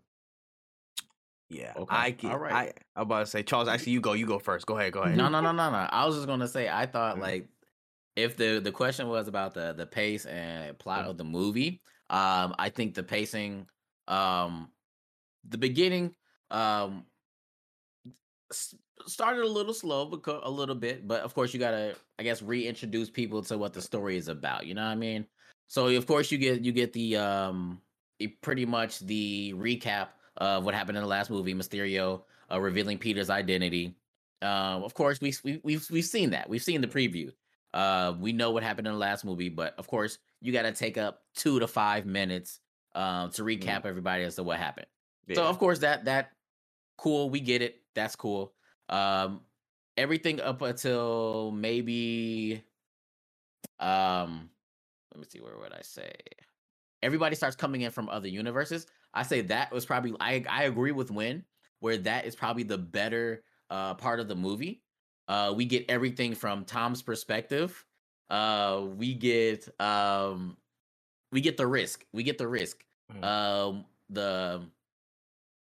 Yeah. 1.52 1.74
Okay, 1.76 1.96
I 1.96 2.12
can. 2.12 2.32
alright. 2.32 2.54
I 2.54 2.72
I'm 2.96 3.04
about 3.04 3.20
to 3.20 3.26
say, 3.26 3.44
Charles. 3.44 3.68
Actually, 3.68 3.94
you 3.94 4.02
go. 4.02 4.14
You 4.14 4.26
go 4.26 4.40
first. 4.40 4.66
Go 4.66 4.78
ahead. 4.78 4.94
Go 4.94 5.02
ahead. 5.02 5.18
No, 5.18 5.28
no, 5.30 5.42
no, 5.42 5.52
no, 5.52 5.70
no. 5.70 5.78
I 5.78 6.06
was 6.06 6.16
just 6.16 6.28
gonna 6.28 6.48
say 6.48 6.70
I 6.70 6.86
thought 6.86 7.18
Mhm. 7.18 7.22
like 7.22 7.48
if 8.16 8.38
the 8.38 8.60
the 8.60 8.72
question 8.72 9.08
was 9.08 9.28
about 9.28 9.54
the 9.54 9.74
the 9.74 9.86
pace 9.86 10.26
and 10.26 10.78
plot 10.80 11.06
Mhm. 11.06 11.10
of 11.10 11.18
the 11.18 11.24
movie, 11.26 11.82
um, 12.10 12.56
I 12.58 12.70
think 12.70 12.94
the 12.96 13.04
pacing, 13.04 13.68
um, 14.08 14.72
the 15.48 15.58
beginning, 15.58 16.16
um, 16.52 17.06
started 19.08 19.44
a 19.44 19.48
little 19.48 19.74
slow, 19.74 20.06
because 20.06 20.42
a 20.44 20.52
little 20.52 20.76
bit, 20.76 21.08
but 21.08 21.22
of 21.22 21.34
course 21.34 21.54
you 21.54 21.60
gotta, 21.60 21.96
I 22.20 22.24
guess, 22.24 22.42
reintroduce 22.42 23.10
people 23.10 23.42
to 23.44 23.58
what 23.58 23.74
the 23.74 23.82
story 23.82 24.18
is 24.18 24.28
about. 24.28 24.66
You 24.68 24.74
know 24.74 24.84
what 24.84 24.92
I 24.92 24.96
mean? 24.96 25.26
So 25.68 25.88
of 25.88 26.06
course 26.06 26.32
you 26.32 26.38
get 26.38 26.62
you 26.62 26.72
get 26.72 26.94
the 26.94 27.18
um, 27.18 27.82
pretty 28.42 28.66
much 28.66 29.00
the 29.00 29.54
recap 29.56 30.10
of 30.38 30.66
what 30.66 30.74
happened 30.74 30.98
in 30.98 31.04
the 31.04 31.10
last 31.10 31.30
movie, 31.30 31.54
Mysterio 31.54 32.24
uh, 32.52 32.60
revealing 32.60 32.98
Peter's 32.98 33.30
identity. 33.30 33.96
Um, 34.42 34.84
of 34.84 34.94
course, 34.94 35.22
we, 35.22 35.34
we 35.44 35.60
we've 35.64 35.88
we've 35.92 36.06
seen 36.06 36.32
that. 36.32 36.50
We've 36.50 36.64
seen 36.64 36.82
the 36.82 36.88
preview. 36.88 37.32
Uh, 37.74 38.14
we 38.20 38.34
know 38.34 38.52
what 38.52 38.64
happened 38.64 38.88
in 38.88 38.94
the 38.94 39.00
last 39.00 39.24
movie, 39.24 39.50
but 39.50 39.76
of 39.78 39.88
course, 39.88 40.18
you 40.42 40.52
got 40.52 40.64
to 40.64 40.72
take 40.72 40.98
up 40.98 41.22
two 41.36 41.60
to 41.60 41.68
five 41.68 42.06
minutes 42.06 42.60
um, 42.96 43.30
to 43.32 43.44
recap 43.44 43.86
everybody 43.86 44.24
as 44.24 44.36
to 44.36 44.44
what 44.44 44.58
happened. 44.58 44.88
So 45.34 45.44
of 45.46 45.60
course, 45.60 45.80
that 45.80 46.06
that 46.06 46.32
cool. 46.98 47.30
We 47.30 47.40
get 47.40 47.62
it. 47.62 47.82
That's 47.96 48.16
cool. 48.16 48.54
Um, 48.90 49.42
everything 49.96 50.42
up 50.42 50.62
until 50.62 51.52
maybe 51.52 52.64
um, 53.80 54.50
let 55.14 55.20
me 55.20 55.26
see 55.30 55.40
where 55.40 55.58
would 55.58 55.74
I 55.74 55.82
say 55.82 56.14
everybody 57.04 57.36
starts 57.36 57.56
coming 57.56 57.82
in 57.82 57.92
from 57.92 58.10
other 58.10 58.28
universes. 58.28 58.88
I 59.14 59.24
say 59.24 59.42
that 59.42 59.72
was 59.72 59.86
probably 59.86 60.16
I 60.20 60.44
I 60.50 60.64
agree 60.64 60.92
with 60.92 61.12
Wen 61.12 61.46
where 61.80 61.98
that 61.98 62.26
is 62.26 62.36
probably 62.36 62.64
the 62.64 62.78
better 62.78 63.44
uh 63.70 63.96
part 63.96 64.20
of 64.20 64.28
the 64.28 64.36
movie. 64.36 64.84
Uh 65.28 65.54
we 65.56 65.66
get 65.66 65.90
everything 65.90 66.36
from 66.36 66.66
Tom's 66.66 67.02
perspective. 67.02 67.86
Uh 68.30 68.88
we 68.96 69.14
get 69.14 69.68
um 69.82 70.58
we 71.32 71.42
get 71.42 71.58
the 71.58 71.68
risk. 71.68 72.06
We 72.14 72.24
get 72.24 72.38
the 72.38 72.48
risk. 72.48 72.86
Mhm. 73.12 73.24
Um 73.24 73.86
the 74.10 74.70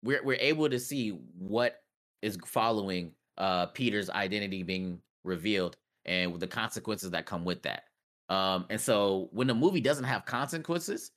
we're 0.03 0.23
we're 0.23 0.37
able 0.39 0.69
to 0.69 0.79
see 0.79 1.09
what 1.09 1.83
is 2.21 2.37
following 2.45 3.13
uh 3.37 3.67
Peter's 3.67 4.09
identity 4.09 4.63
being 4.63 5.01
revealed 5.23 5.77
and 6.05 6.39
the 6.39 6.47
consequences 6.47 7.11
that 7.11 7.25
come 7.25 7.43
with 7.45 7.63
that. 7.63 7.85
Um 8.29 8.65
and 8.69 8.79
so 8.79 9.29
when 9.31 9.47
the 9.47 9.55
movie 9.55 9.81
doesn't 9.81 10.05
have 10.05 10.25
consequences, 10.25 11.11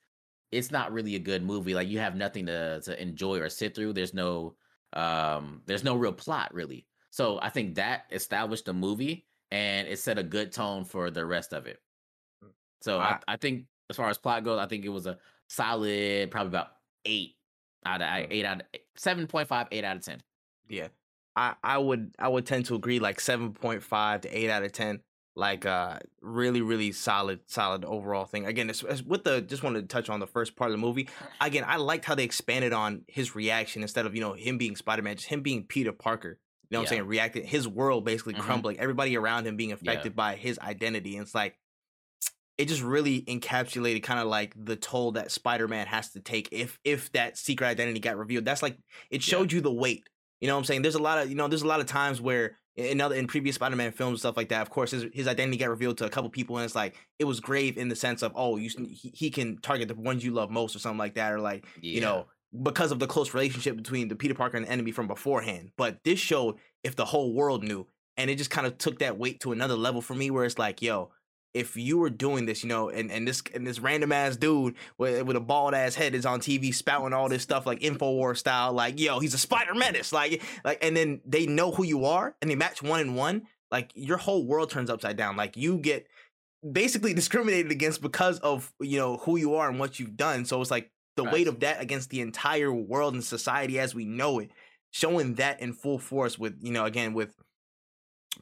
it's 0.50 0.70
not 0.70 0.92
really 0.92 1.14
a 1.14 1.18
good 1.20 1.42
movie. 1.42 1.74
Like 1.74 1.88
you 1.88 1.98
have 1.98 2.16
nothing 2.16 2.46
to 2.46 2.80
to 2.82 3.00
enjoy 3.00 3.38
or 3.40 3.48
sit 3.48 3.74
through. 3.74 3.92
There's 3.92 4.14
no 4.14 4.56
um 4.92 5.62
there's 5.66 5.84
no 5.84 5.96
real 5.96 6.12
plot 6.12 6.52
really. 6.54 6.86
So 7.10 7.38
I 7.40 7.48
think 7.50 7.76
that 7.76 8.04
established 8.10 8.66
the 8.66 8.72
movie 8.74 9.26
and 9.50 9.88
it 9.88 9.98
set 9.98 10.18
a 10.18 10.22
good 10.22 10.52
tone 10.52 10.84
for 10.84 11.10
the 11.10 11.24
rest 11.24 11.52
of 11.52 11.66
it. 11.66 11.80
So 12.80 12.98
I, 12.98 13.18
I- 13.26 13.36
think 13.36 13.64
as 13.90 13.96
far 13.96 14.10
as 14.10 14.18
plot 14.18 14.44
goes, 14.44 14.58
I 14.58 14.66
think 14.66 14.84
it 14.84 14.90
was 14.90 15.06
a 15.06 15.18
solid 15.48 16.30
probably 16.30 16.48
about 16.48 16.68
eight 17.04 17.36
out 17.86 18.02
of 18.02 18.08
eight 18.30 18.44
out 18.44 18.60
of 18.60 18.66
seven 18.96 19.26
point 19.26 19.48
five, 19.48 19.66
eight 19.72 19.84
out 19.84 19.96
of 19.96 20.02
ten. 20.02 20.22
Yeah. 20.68 20.88
I, 21.36 21.54
I 21.62 21.78
would 21.78 22.14
I 22.18 22.28
would 22.28 22.46
tend 22.46 22.66
to 22.66 22.74
agree 22.74 22.98
like 22.98 23.18
7.5 23.18 24.22
to 24.22 24.28
8 24.28 24.50
out 24.50 24.64
of 24.64 24.72
10 24.72 25.00
like 25.38 25.64
uh 25.64 25.98
really 26.20 26.60
really 26.60 26.90
solid 26.90 27.38
solid 27.46 27.84
overall 27.84 28.24
thing. 28.24 28.44
Again 28.44 28.68
it's, 28.68 28.82
it's 28.82 29.02
with 29.02 29.22
the 29.22 29.40
just 29.40 29.62
wanted 29.62 29.82
to 29.82 29.86
touch 29.86 30.10
on 30.10 30.18
the 30.18 30.26
first 30.26 30.56
part 30.56 30.70
of 30.70 30.72
the 30.72 30.84
movie. 30.84 31.08
Again 31.40 31.64
I 31.66 31.76
liked 31.76 32.04
how 32.04 32.16
they 32.16 32.24
expanded 32.24 32.72
on 32.72 33.04
his 33.06 33.36
reaction 33.36 33.82
instead 33.82 34.04
of 34.04 34.14
you 34.16 34.20
know 34.20 34.32
him 34.32 34.58
being 34.58 34.74
Spider-Man 34.74 35.16
just 35.16 35.28
him 35.28 35.42
being 35.42 35.62
Peter 35.64 35.92
Parker. 35.92 36.38
You 36.70 36.74
know 36.74 36.80
what 36.80 36.88
I'm 36.88 36.88
saying? 36.88 37.06
Reacting 37.06 37.44
his 37.46 37.68
world 37.68 38.04
basically 38.04 38.34
Mhm. 38.34 38.40
crumbling 38.40 38.80
everybody 38.80 39.16
around 39.16 39.46
him 39.46 39.56
being 39.56 39.70
affected 39.72 40.16
by 40.16 40.34
his 40.34 40.58
identity 40.58 41.16
and 41.16 41.24
it's 41.24 41.34
like 41.36 41.56
it 42.58 42.66
just 42.66 42.82
really 42.82 43.22
encapsulated 43.22 44.02
kind 44.02 44.18
of 44.18 44.26
like 44.26 44.52
the 44.56 44.74
toll 44.74 45.12
that 45.12 45.30
Spider-Man 45.30 45.86
has 45.86 46.10
to 46.10 46.20
take 46.20 46.48
if 46.50 46.80
if 46.82 47.12
that 47.12 47.38
secret 47.38 47.68
identity 47.68 48.00
got 48.00 48.16
revealed. 48.18 48.44
That's 48.44 48.62
like 48.62 48.76
it 49.10 49.24
Yeah. 49.26 49.30
showed 49.30 49.52
you 49.52 49.60
the 49.60 49.72
weight. 49.72 50.02
You 50.40 50.48
know 50.48 50.54
what 50.54 50.58
I'm 50.58 50.64
saying? 50.64 50.82
There's 50.82 50.96
a 50.96 51.02
lot 51.02 51.18
of 51.22 51.28
you 51.28 51.36
know, 51.36 51.46
there's 51.46 51.62
a 51.62 51.66
lot 51.68 51.78
of 51.80 51.86
times 51.86 52.20
where 52.20 52.56
in 52.78 53.00
other 53.00 53.16
in 53.16 53.26
previous 53.26 53.56
Spider-Man 53.56 53.90
films 53.90 54.12
and 54.12 54.18
stuff 54.20 54.36
like 54.36 54.50
that, 54.50 54.62
of 54.62 54.70
course, 54.70 54.92
his 54.92 55.06
his 55.12 55.26
identity 55.26 55.58
got 55.58 55.68
revealed 55.68 55.98
to 55.98 56.06
a 56.06 56.08
couple 56.08 56.30
people, 56.30 56.56
and 56.56 56.64
it's 56.64 56.76
like 56.76 56.94
it 57.18 57.24
was 57.24 57.40
grave 57.40 57.76
in 57.76 57.88
the 57.88 57.96
sense 57.96 58.22
of 58.22 58.32
oh, 58.36 58.56
you 58.56 58.70
he, 58.78 59.12
he 59.14 59.30
can 59.30 59.58
target 59.58 59.88
the 59.88 59.94
ones 59.94 60.24
you 60.24 60.30
love 60.30 60.50
most 60.50 60.76
or 60.76 60.78
something 60.78 60.98
like 60.98 61.14
that, 61.14 61.32
or 61.32 61.40
like 61.40 61.66
you 61.80 62.00
know 62.00 62.26
because 62.62 62.92
of 62.92 63.00
the 63.00 63.06
close 63.06 63.34
relationship 63.34 63.76
between 63.76 64.08
the 64.08 64.16
Peter 64.16 64.34
Parker 64.34 64.56
and 64.56 64.64
the 64.64 64.70
enemy 64.70 64.92
from 64.92 65.08
beforehand. 65.08 65.72
But 65.76 65.98
this 66.04 66.20
showed 66.20 66.56
if 66.84 66.94
the 66.94 67.04
whole 67.04 67.34
world 67.34 67.64
knew, 67.64 67.86
and 68.16 68.30
it 68.30 68.36
just 68.36 68.50
kind 68.50 68.66
of 68.66 68.78
took 68.78 69.00
that 69.00 69.18
weight 69.18 69.40
to 69.40 69.52
another 69.52 69.74
level 69.74 70.00
for 70.00 70.14
me, 70.14 70.30
where 70.30 70.44
it's 70.44 70.58
like 70.58 70.80
yo. 70.80 71.10
If 71.54 71.76
you 71.76 71.98
were 71.98 72.10
doing 72.10 72.46
this, 72.46 72.62
you 72.62 72.68
know, 72.68 72.90
and, 72.90 73.10
and 73.10 73.26
this 73.26 73.42
and 73.54 73.66
this 73.66 73.80
random 73.80 74.12
ass 74.12 74.36
dude 74.36 74.74
with, 74.98 75.22
with 75.22 75.36
a 75.36 75.40
bald 75.40 75.74
ass 75.74 75.94
head 75.94 76.14
is 76.14 76.26
on 76.26 76.40
TV 76.40 76.74
spouting 76.74 77.12
all 77.12 77.28
this 77.28 77.42
stuff 77.42 77.66
like 77.66 77.80
Infowar 77.80 78.36
style, 78.36 78.72
like 78.72 79.00
yo, 79.00 79.18
he's 79.18 79.34
a 79.34 79.38
Spider 79.38 79.74
Menace, 79.74 80.12
like 80.12 80.42
like, 80.64 80.78
and 80.82 80.96
then 80.96 81.20
they 81.24 81.46
know 81.46 81.70
who 81.70 81.84
you 81.84 82.04
are 82.04 82.36
and 82.40 82.50
they 82.50 82.54
match 82.54 82.82
one 82.82 83.00
and 83.00 83.16
one, 83.16 83.46
like 83.70 83.90
your 83.94 84.18
whole 84.18 84.46
world 84.46 84.70
turns 84.70 84.90
upside 84.90 85.16
down. 85.16 85.36
Like 85.36 85.56
you 85.56 85.78
get 85.78 86.06
basically 86.72 87.14
discriminated 87.14 87.72
against 87.72 88.02
because 88.02 88.38
of 88.40 88.72
you 88.80 88.98
know 88.98 89.18
who 89.18 89.36
you 89.36 89.54
are 89.54 89.68
and 89.68 89.78
what 89.78 89.98
you've 89.98 90.16
done. 90.16 90.44
So 90.44 90.60
it's 90.60 90.70
like 90.70 90.90
the 91.16 91.24
weight 91.24 91.48
of 91.48 91.60
that 91.60 91.80
against 91.82 92.10
the 92.10 92.20
entire 92.20 92.72
world 92.72 93.14
and 93.14 93.24
society 93.24 93.78
as 93.78 93.94
we 93.94 94.04
know 94.04 94.38
it, 94.38 94.50
showing 94.90 95.34
that 95.34 95.60
in 95.60 95.72
full 95.72 95.98
force 95.98 96.38
with 96.38 96.56
you 96.60 96.72
know 96.72 96.84
again 96.84 97.14
with 97.14 97.34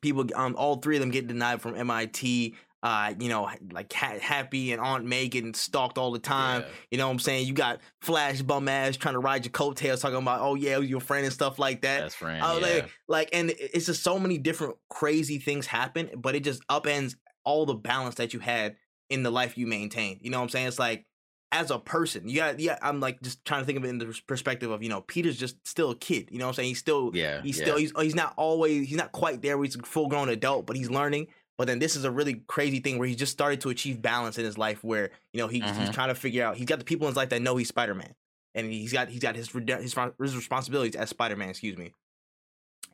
people 0.03 0.27
um 0.35 0.55
all 0.57 0.77
three 0.77 0.97
of 0.97 1.01
them 1.01 1.11
getting 1.11 1.29
denied 1.29 1.61
from 1.61 1.77
MIT. 1.77 2.55
Uh, 2.83 3.15
you 3.19 3.29
know, 3.29 3.51
like 3.73 3.93
ha- 3.93 4.19
Happy 4.21 4.73
and 4.73 4.81
Aunt 4.81 5.05
May 5.05 5.29
getting 5.29 5.55
stalked 5.55 5.99
all 5.99 6.13
the 6.13 6.19
time. 6.19 6.61
Yeah. 6.61 6.69
You 6.93 6.99
know 6.99 7.07
what 7.07 7.15
I'm 7.15 7.19
saying? 7.19 7.47
You 7.47 7.53
got 7.53 7.81
Flash 8.03 8.43
bum 8.43 8.69
ass 8.69 8.97
trying 8.97 9.15
to 9.15 9.19
ride 9.19 9.45
your 9.45 9.53
coattails, 9.53 10.01
talking 10.01 10.19
about, 10.19 10.41
oh 10.41 10.55
yeah, 10.55 10.79
your 10.79 11.01
friend 11.01 11.25
and 11.25 11.33
stuff 11.33 11.59
like 11.59 11.81
that. 11.83 12.03
best 12.03 12.17
friend. 12.17 12.43
Oh, 12.45 12.59
yeah. 12.59 12.67
like, 12.67 12.91
like, 13.09 13.31
and 13.33 13.51
it's 13.59 13.87
just 13.87 14.05
so 14.05 14.19
many 14.19 14.39
different 14.39 14.77
crazy 14.89 15.39
things 15.39 15.67
happen, 15.67 16.11
but 16.17 16.37
it 16.37 16.45
just 16.45 16.65
upends 16.69 17.17
all 17.45 17.67
the 17.67 17.75
balance 17.75 18.17
that 18.17 18.35
you 18.35 18.41
had 18.41 18.77
in 19.11 19.23
the 19.23 19.31
life 19.31 19.57
you 19.57 19.67
maintained. 19.67 20.19
You 20.21 20.31
know 20.31 20.39
what 20.39 20.45
I'm 20.45 20.49
saying? 20.51 20.69
It's 20.69 20.79
like 20.79 21.07
as 21.53 21.71
a 21.71 21.79
person, 21.79 22.29
you 22.29 22.37
got, 22.37 22.61
yeah. 22.61 22.79
I'm 22.83 23.01
like 23.01 23.21
just 23.23 23.45
trying 23.45 23.63
to 23.63 23.67
think 23.67 23.79
of 23.79 23.85
it 23.85 23.89
in 23.89 23.99
the 23.99 24.21
perspective 24.27 24.71
of 24.71 24.83
you 24.83 24.89
know 24.89 25.01
Peter's 25.01 25.39
just 25.39 25.57
still 25.67 25.91
a 25.91 25.97
kid. 25.97 26.29
You 26.31 26.39
know 26.39 26.47
what 26.47 26.51
I'm 26.51 26.55
saying? 26.55 26.69
He's 26.69 26.79
still, 26.79 27.13
yeah, 27.15 27.41
he's 27.43 27.59
yeah. 27.59 27.65
still, 27.65 27.77
he's 27.79 27.93
he's 27.99 28.15
not 28.15 28.35
always, 28.37 28.89
he's 28.89 28.99
not 28.99 29.13
quite 29.13 29.43
there. 29.43 29.57
Where 29.57 29.65
he's 29.65 29.77
a 29.77 29.83
full 29.83 30.09
grown 30.09 30.29
adult, 30.29 30.67
but 30.67 30.77
he's 30.77 30.91
learning. 30.91 31.29
But 31.59 31.67
then 31.69 31.79
this 31.79 31.97
is 31.97 32.05
a 32.05 32.11
really 32.11 32.43
crazy 32.49 32.81
thing 32.81 32.99
where 32.99 33.09
he 33.09 33.15
just 33.15 33.33
started 33.33 33.61
to 33.63 33.71
achieve 33.71 34.03
balance 34.03 34.37
in 34.39 34.45
his 34.45 34.59
life, 34.59 34.85
where 34.85 35.11
you 35.33 35.41
know 35.41 35.49
he, 35.49 35.61
he's 35.61 35.71
Mhm. 35.71 35.93
trying 35.95 36.09
to 36.09 36.15
figure 36.15 36.45
out. 36.45 36.57
He's 36.57 36.67
got 36.67 36.79
the 36.79 36.85
people 36.85 37.07
in 37.07 37.13
his 37.13 37.17
life 37.17 37.31
that 37.31 37.41
know 37.41 37.57
he's 37.57 37.69
Spider 37.69 37.95
Man, 37.95 38.15
and 38.55 38.71
he's 38.71 38.93
got 38.93 39.09
he's 39.09 39.21
got 39.23 39.37
his 39.37 39.49
his, 39.51 39.95
his 40.21 40.37
responsibilities 40.37 40.95
as 40.97 41.09
Spider 41.11 41.37
Man. 41.37 41.49
Excuse 41.51 41.77
me. 41.79 41.93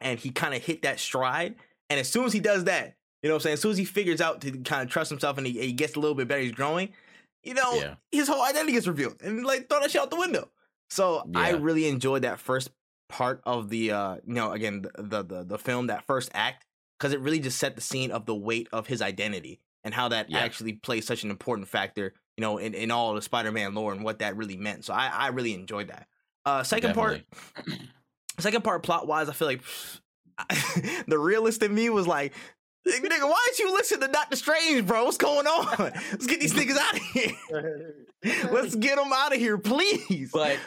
And 0.01 0.19
he 0.19 0.31
kind 0.31 0.55
of 0.55 0.63
hit 0.63 0.83
that 0.83 0.99
stride, 0.99 1.57
and 1.91 2.01
as 2.01 2.09
soon 2.09 2.25
as 2.25 2.33
he 2.33 2.41
does 2.41 2.65
that, 2.65 2.97
you 3.23 3.29
know 3.29 3.35
what 3.35 3.41
I'm 3.41 3.43
saying. 3.43 3.55
As 3.55 3.61
soon 3.61 3.73
as 3.73 3.79
he 3.79 3.85
figures 3.85 4.21
out 4.21 4.41
to 4.43 4.51
kind 4.59 4.83
of 4.83 4.89
trust 4.91 5.11
himself 5.11 5.39
and 5.39 5.47
he, 5.47 5.53
he 5.61 5.73
gets 5.73 5.95
a 5.97 6.01
little 6.01 6.15
bit 6.17 6.29
better, 6.29 6.41
he's 6.43 6.53
growing. 6.53 6.89
You 7.45 7.55
know, 7.55 7.75
Yeah. 7.75 7.95
his 8.13 8.29
whole 8.29 8.43
identity 8.45 8.73
gets 8.73 8.87
revealed, 8.87 9.21
and 9.23 9.45
like 9.45 9.69
throw 9.69 9.81
that 9.81 9.91
shit 9.91 10.01
out 10.01 10.11
the 10.11 10.17
window. 10.17 10.49
So 10.91 11.29
I 11.35 11.51
really 11.51 11.89
enjoyed 11.89 12.23
that 12.23 12.39
first 12.39 12.71
part 13.09 13.43
of 13.45 13.69
the 13.69 13.91
uh 13.93 14.15
you 14.27 14.33
know 14.35 14.53
again 14.53 14.83
the 14.83 15.03
the 15.03 15.23
the, 15.23 15.45
the 15.45 15.59
film 15.59 15.89
that 15.89 16.03
first 16.07 16.31
act 16.33 16.65
because 17.03 17.13
it 17.13 17.21
really 17.21 17.41
just 17.41 17.59
set 17.59 17.75
the 17.75 17.81
scene 17.81 18.13
of 18.13 18.27
the 18.27 18.35
weight 18.35 18.69
of 18.73 18.87
his 18.87 19.03
identity 19.03 19.59
and 19.83 19.93
how 19.93 20.09
that 20.11 20.31
Yeah. 20.31 20.39
actually 20.39 20.75
plays 20.75 21.05
such 21.05 21.25
an 21.25 21.31
important 21.31 21.67
factor 21.67 22.15
you 22.37 22.43
know 22.43 22.59
in, 22.59 22.75
in 22.75 22.93
all 22.93 23.13
the 23.15 23.23
spider-man 23.23 23.75
lore 23.75 23.93
and 23.93 24.05
what 24.05 24.21
that 24.21 24.37
really 24.37 24.57
meant 24.57 24.85
so 24.85 24.95
i 24.95 25.09
i 25.09 25.29
really 25.29 25.53
enjoyed 25.53 25.89
that. 25.89 26.07
Uh 26.45 26.63
second 26.63 26.95
part 26.95 27.23
second 28.39 28.63
part 28.63 28.85
plot 28.85 29.09
wise 29.09 29.29
i 29.29 29.33
feel 29.33 29.49
like 29.49 29.63
the 31.09 31.19
realist 31.19 31.61
in 31.65 31.75
me 31.75 31.91
was 31.91 32.07
like 32.07 32.33
nigga 32.89 33.03
why 33.29 33.47
didn't 33.47 33.59
you 33.59 33.73
listen 33.75 34.01
to 34.01 34.09
doctor 34.09 34.37
strange 34.37 34.87
bro? 34.87 35.05
What's 35.05 35.17
going 35.17 35.47
on? 35.47 35.77
Let's 35.79 36.27
get 36.27 36.41
these 36.41 36.53
niggas 36.55 36.77
out 36.77 36.95
of 36.95 37.03
here. 37.03 37.95
Let's 38.53 38.75
get 38.75 38.97
them 38.97 39.13
out 39.13 39.33
of 39.33 39.39
here 39.41 39.59
please. 39.59 40.31
But 40.33 40.59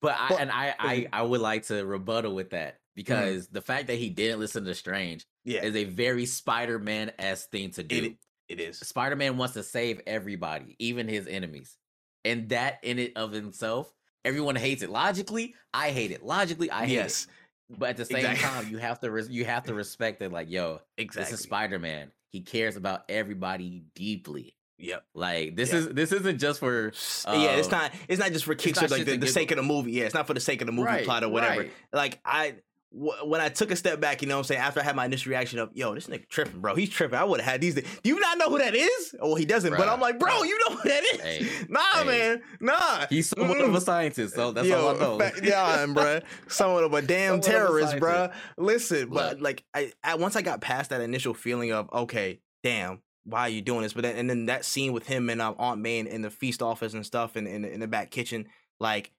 but 0.00 0.14
I 0.18 0.28
But- 0.30 0.40
and 0.40 0.50
I 0.50 0.74
I 0.78 1.06
I 1.12 1.22
would 1.22 1.40
like 1.40 1.66
to 1.66 1.84
rebuttal 1.84 2.34
with 2.34 2.50
that 2.50 2.78
because 3.04 3.48
the 3.48 3.60
fact 3.62 3.86
that 3.88 3.96
he 3.96 4.10
didn't 4.10 4.40
listen 4.40 4.64
to 4.64 4.74
Strange 4.74 5.26
yeah 5.44 5.62
is 5.64 5.74
a 5.76 5.84
very 5.84 6.26
Spider-Man 6.26 7.12
s 7.18 7.46
thing 7.46 7.70
to 7.72 7.82
do. 7.82 7.96
it, 8.04 8.16
it 8.48 8.60
is 8.60 8.78
Spider-Man 8.78 9.36
wants 9.36 9.54
to 9.54 9.62
save 9.62 10.00
everybody, 10.06 10.76
even 10.78 11.08
his 11.08 11.26
enemies. 11.26 11.76
And 12.24 12.48
that 12.50 12.80
in 12.82 12.98
it 12.98 13.12
of 13.16 13.32
himself, 13.32 13.90
everyone 14.24 14.54
hates 14.56 14.82
it. 14.82 14.90
Logically, 14.90 15.54
I 15.72 15.90
hate 15.90 16.10
it. 16.10 16.22
Logically, 16.24 16.70
I 16.70 16.86
hate 16.86 16.94
yes 16.94 17.24
it. 17.24 17.78
But 17.78 17.90
at 17.90 17.96
the 17.98 18.04
same 18.04 18.16
Exactly. 18.26 18.42
time, 18.64 18.68
you 18.72 18.78
have 18.78 18.98
to 19.00 19.10
res- 19.10 19.30
you 19.30 19.44
have 19.44 19.64
to 19.64 19.74
respect 19.82 20.20
it 20.22 20.30
like, 20.32 20.50
yo, 20.50 20.80
exactly 20.98 21.30
this 21.30 21.40
is 21.40 21.44
Spider-Man. 21.46 22.10
He 22.30 22.40
cares 22.42 22.76
about 22.76 23.04
everybody 23.08 23.84
deeply. 23.94 24.56
yep 24.78 25.04
Like 25.14 25.56
this 25.56 25.72
Yeah. 25.72 25.78
is 25.78 25.88
this 25.88 26.12
isn't 26.12 26.38
just 26.38 26.58
for 26.60 26.88
S- 26.88 27.24
yeah, 27.28 27.52
it's 27.56 27.68
um, 27.68 27.78
not. 27.78 27.92
It's 28.08 28.18
not 28.20 28.32
just 28.32 28.44
for 28.44 28.54
kicks 28.54 28.82
or 28.82 28.88
like 28.88 29.04
the, 29.06 29.16
the 29.16 29.26
sake 29.28 29.50
of 29.52 29.56
the 29.56 29.62
movie. 29.62 29.92
Yeah, 29.92 30.04
it's 30.04 30.14
not 30.14 30.26
for 30.26 30.34
the 30.34 30.40
sake 30.40 30.60
of 30.60 30.66
the 30.66 30.72
movie 30.72 30.86
Right, 30.86 31.04
plot 31.04 31.22
or 31.24 31.28
whatever. 31.30 31.60
right. 31.60 31.72
Like 31.92 32.18
I, 32.24 32.56
when 32.92 33.40
I 33.40 33.48
took 33.48 33.70
a 33.70 33.76
step 33.76 34.00
back, 34.00 34.20
you 34.20 34.26
know, 34.26 34.34
what 34.34 34.40
I'm 34.40 34.44
saying 34.44 34.60
after 34.60 34.80
I 34.80 34.82
had 34.82 34.96
my 34.96 35.04
initial 35.04 35.30
reaction 35.30 35.60
of, 35.60 35.70
"Yo, 35.74 35.94
this 35.94 36.08
nigga 36.08 36.28
tripping, 36.28 36.60
bro. 36.60 36.74
He's 36.74 36.90
tripping." 36.90 37.18
I 37.18 37.24
would 37.24 37.40
have 37.40 37.52
had 37.52 37.60
these. 37.60 37.74
Do 37.74 37.82
you 38.02 38.18
not 38.18 38.36
know 38.36 38.50
who 38.50 38.58
that 38.58 38.74
is? 38.74 39.14
Well, 39.20 39.36
he 39.36 39.44
doesn't. 39.44 39.76
but 39.76 39.88
I'm 39.88 40.00
like, 40.00 40.18
bro, 40.18 40.42
you 40.42 40.58
know 40.58 40.76
who 40.76 40.88
that 40.88 41.04
is? 41.04 41.20
Hey, 41.20 41.66
nah, 41.68 41.80
hey. 41.94 42.04
man, 42.04 42.42
nah. 42.60 43.06
he's 43.08 43.28
somewhat 43.28 43.60
of 43.60 43.74
a 43.74 43.80
scientist, 43.80 44.34
so 44.34 44.50
that's 44.50 44.70
all 44.72 44.88
I 44.88 44.98
know. 44.98 45.18
fa- 45.18 45.32
yeah, 45.42 45.86
bro. 45.86 46.20
Somewhat 46.48 46.84
of 46.84 46.92
a 46.92 47.02
damn 47.02 47.40
Somewhat 47.40 47.46
of 47.46 47.46
a 47.46 47.50
terrorist, 47.50 47.98
bro. 48.00 48.30
Listen, 48.58 49.08
but 49.10 49.40
like, 49.40 49.64
I, 49.72 49.92
I 50.02 50.16
once 50.16 50.34
I 50.34 50.42
got 50.42 50.60
past 50.60 50.90
that 50.90 51.00
initial 51.00 51.34
feeling 51.34 51.72
of, 51.72 51.88
okay, 51.92 52.40
damn, 52.64 53.02
why 53.24 53.42
are 53.42 53.48
you 53.48 53.62
doing 53.62 53.82
this? 53.82 53.92
But 53.92 54.02
then, 54.02 54.16
and 54.16 54.28
then 54.28 54.46
that 54.46 54.64
scene 54.64 54.92
with 54.92 55.06
him 55.06 55.30
and 55.30 55.40
um, 55.40 55.54
Aunt 55.58 55.80
May 55.80 56.00
in, 56.00 56.08
in 56.08 56.22
the 56.22 56.30
feast 56.30 56.60
office 56.60 56.94
and 56.94 57.06
stuff, 57.06 57.36
and 57.36 57.46
in, 57.46 57.64
in, 57.64 57.78
the 57.80 57.88
back 57.88 58.10
kitchen, 58.10 58.46
like. 58.80 59.12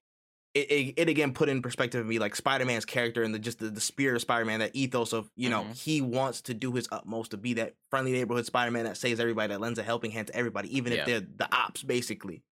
It, 0.53 0.70
it, 0.72 0.93
it 0.98 1.10
again 1.10 1.34
put 1.34 1.48
in 1.48 1.62
perspective 1.62 2.01
of 2.01 2.08
me 2.08 2.20
like 2.20 2.36
Spider-Man's 2.36 2.84
character 2.84 3.24
and 3.24 3.34
the 3.34 3.39
just 3.39 3.60
the, 3.60 3.70
the 3.70 3.79
spirit 3.79 4.15
of 4.15 4.22
Spider-Man, 4.22 4.60
that 4.60 4.72
ethos 4.75 5.13
of, 5.13 5.29
you 5.38 5.50
know, 5.50 5.63
Mhm. 5.63 5.81
he 5.81 6.01
wants 6.01 6.41
to 6.41 6.53
do 6.53 6.74
his 6.74 6.89
utmost 6.91 7.31
to 7.31 7.38
be 7.38 7.53
that 7.53 7.75
friendly 7.89 8.12
neighborhood 8.12 8.46
Spider-Man 8.46 8.84
that 8.84 8.98
saves 8.98 9.22
everybody, 9.22 9.53
that 9.53 9.62
lends 9.62 9.79
a 9.79 9.84
helping 9.84 10.12
hand 10.12 10.27
to 10.27 10.36
everybody, 10.36 10.75
even 10.75 10.91
Yeah. 10.91 11.00
if 11.00 11.05
they're 11.05 11.20
the 11.22 11.55
ops, 11.55 11.84
basically. 11.84 12.43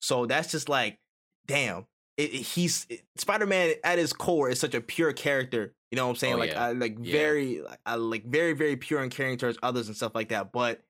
So 0.00 0.26
that's 0.26 0.50
just 0.50 0.68
like, 0.68 0.98
damn, 1.46 1.86
it, 2.16 2.30
he's 2.32 2.88
Spider-Man 3.18 3.74
at 3.84 3.98
his 3.98 4.12
core 4.12 4.48
is 4.50 4.58
such 4.58 4.74
a 4.74 4.80
pure 4.80 5.12
character. 5.12 5.74
You 5.92 5.96
know 5.96 6.06
what 6.06 6.10
I'm 6.10 6.16
saying? 6.16 6.34
Oh, 6.34 6.38
like, 6.38 6.50
yeah. 6.50 6.64
I, 6.66 6.72
like 6.72 6.96
Yeah. 7.00 7.12
very, 7.12 7.62
I 7.86 7.94
like 7.94 8.24
very, 8.24 8.54
very 8.54 8.76
pure 8.76 9.00
and 9.00 9.12
caring 9.12 9.38
towards 9.38 9.58
others 9.62 9.86
and 9.86 9.96
stuff 9.96 10.12
like 10.16 10.30
that. 10.30 10.50
But 10.50 10.82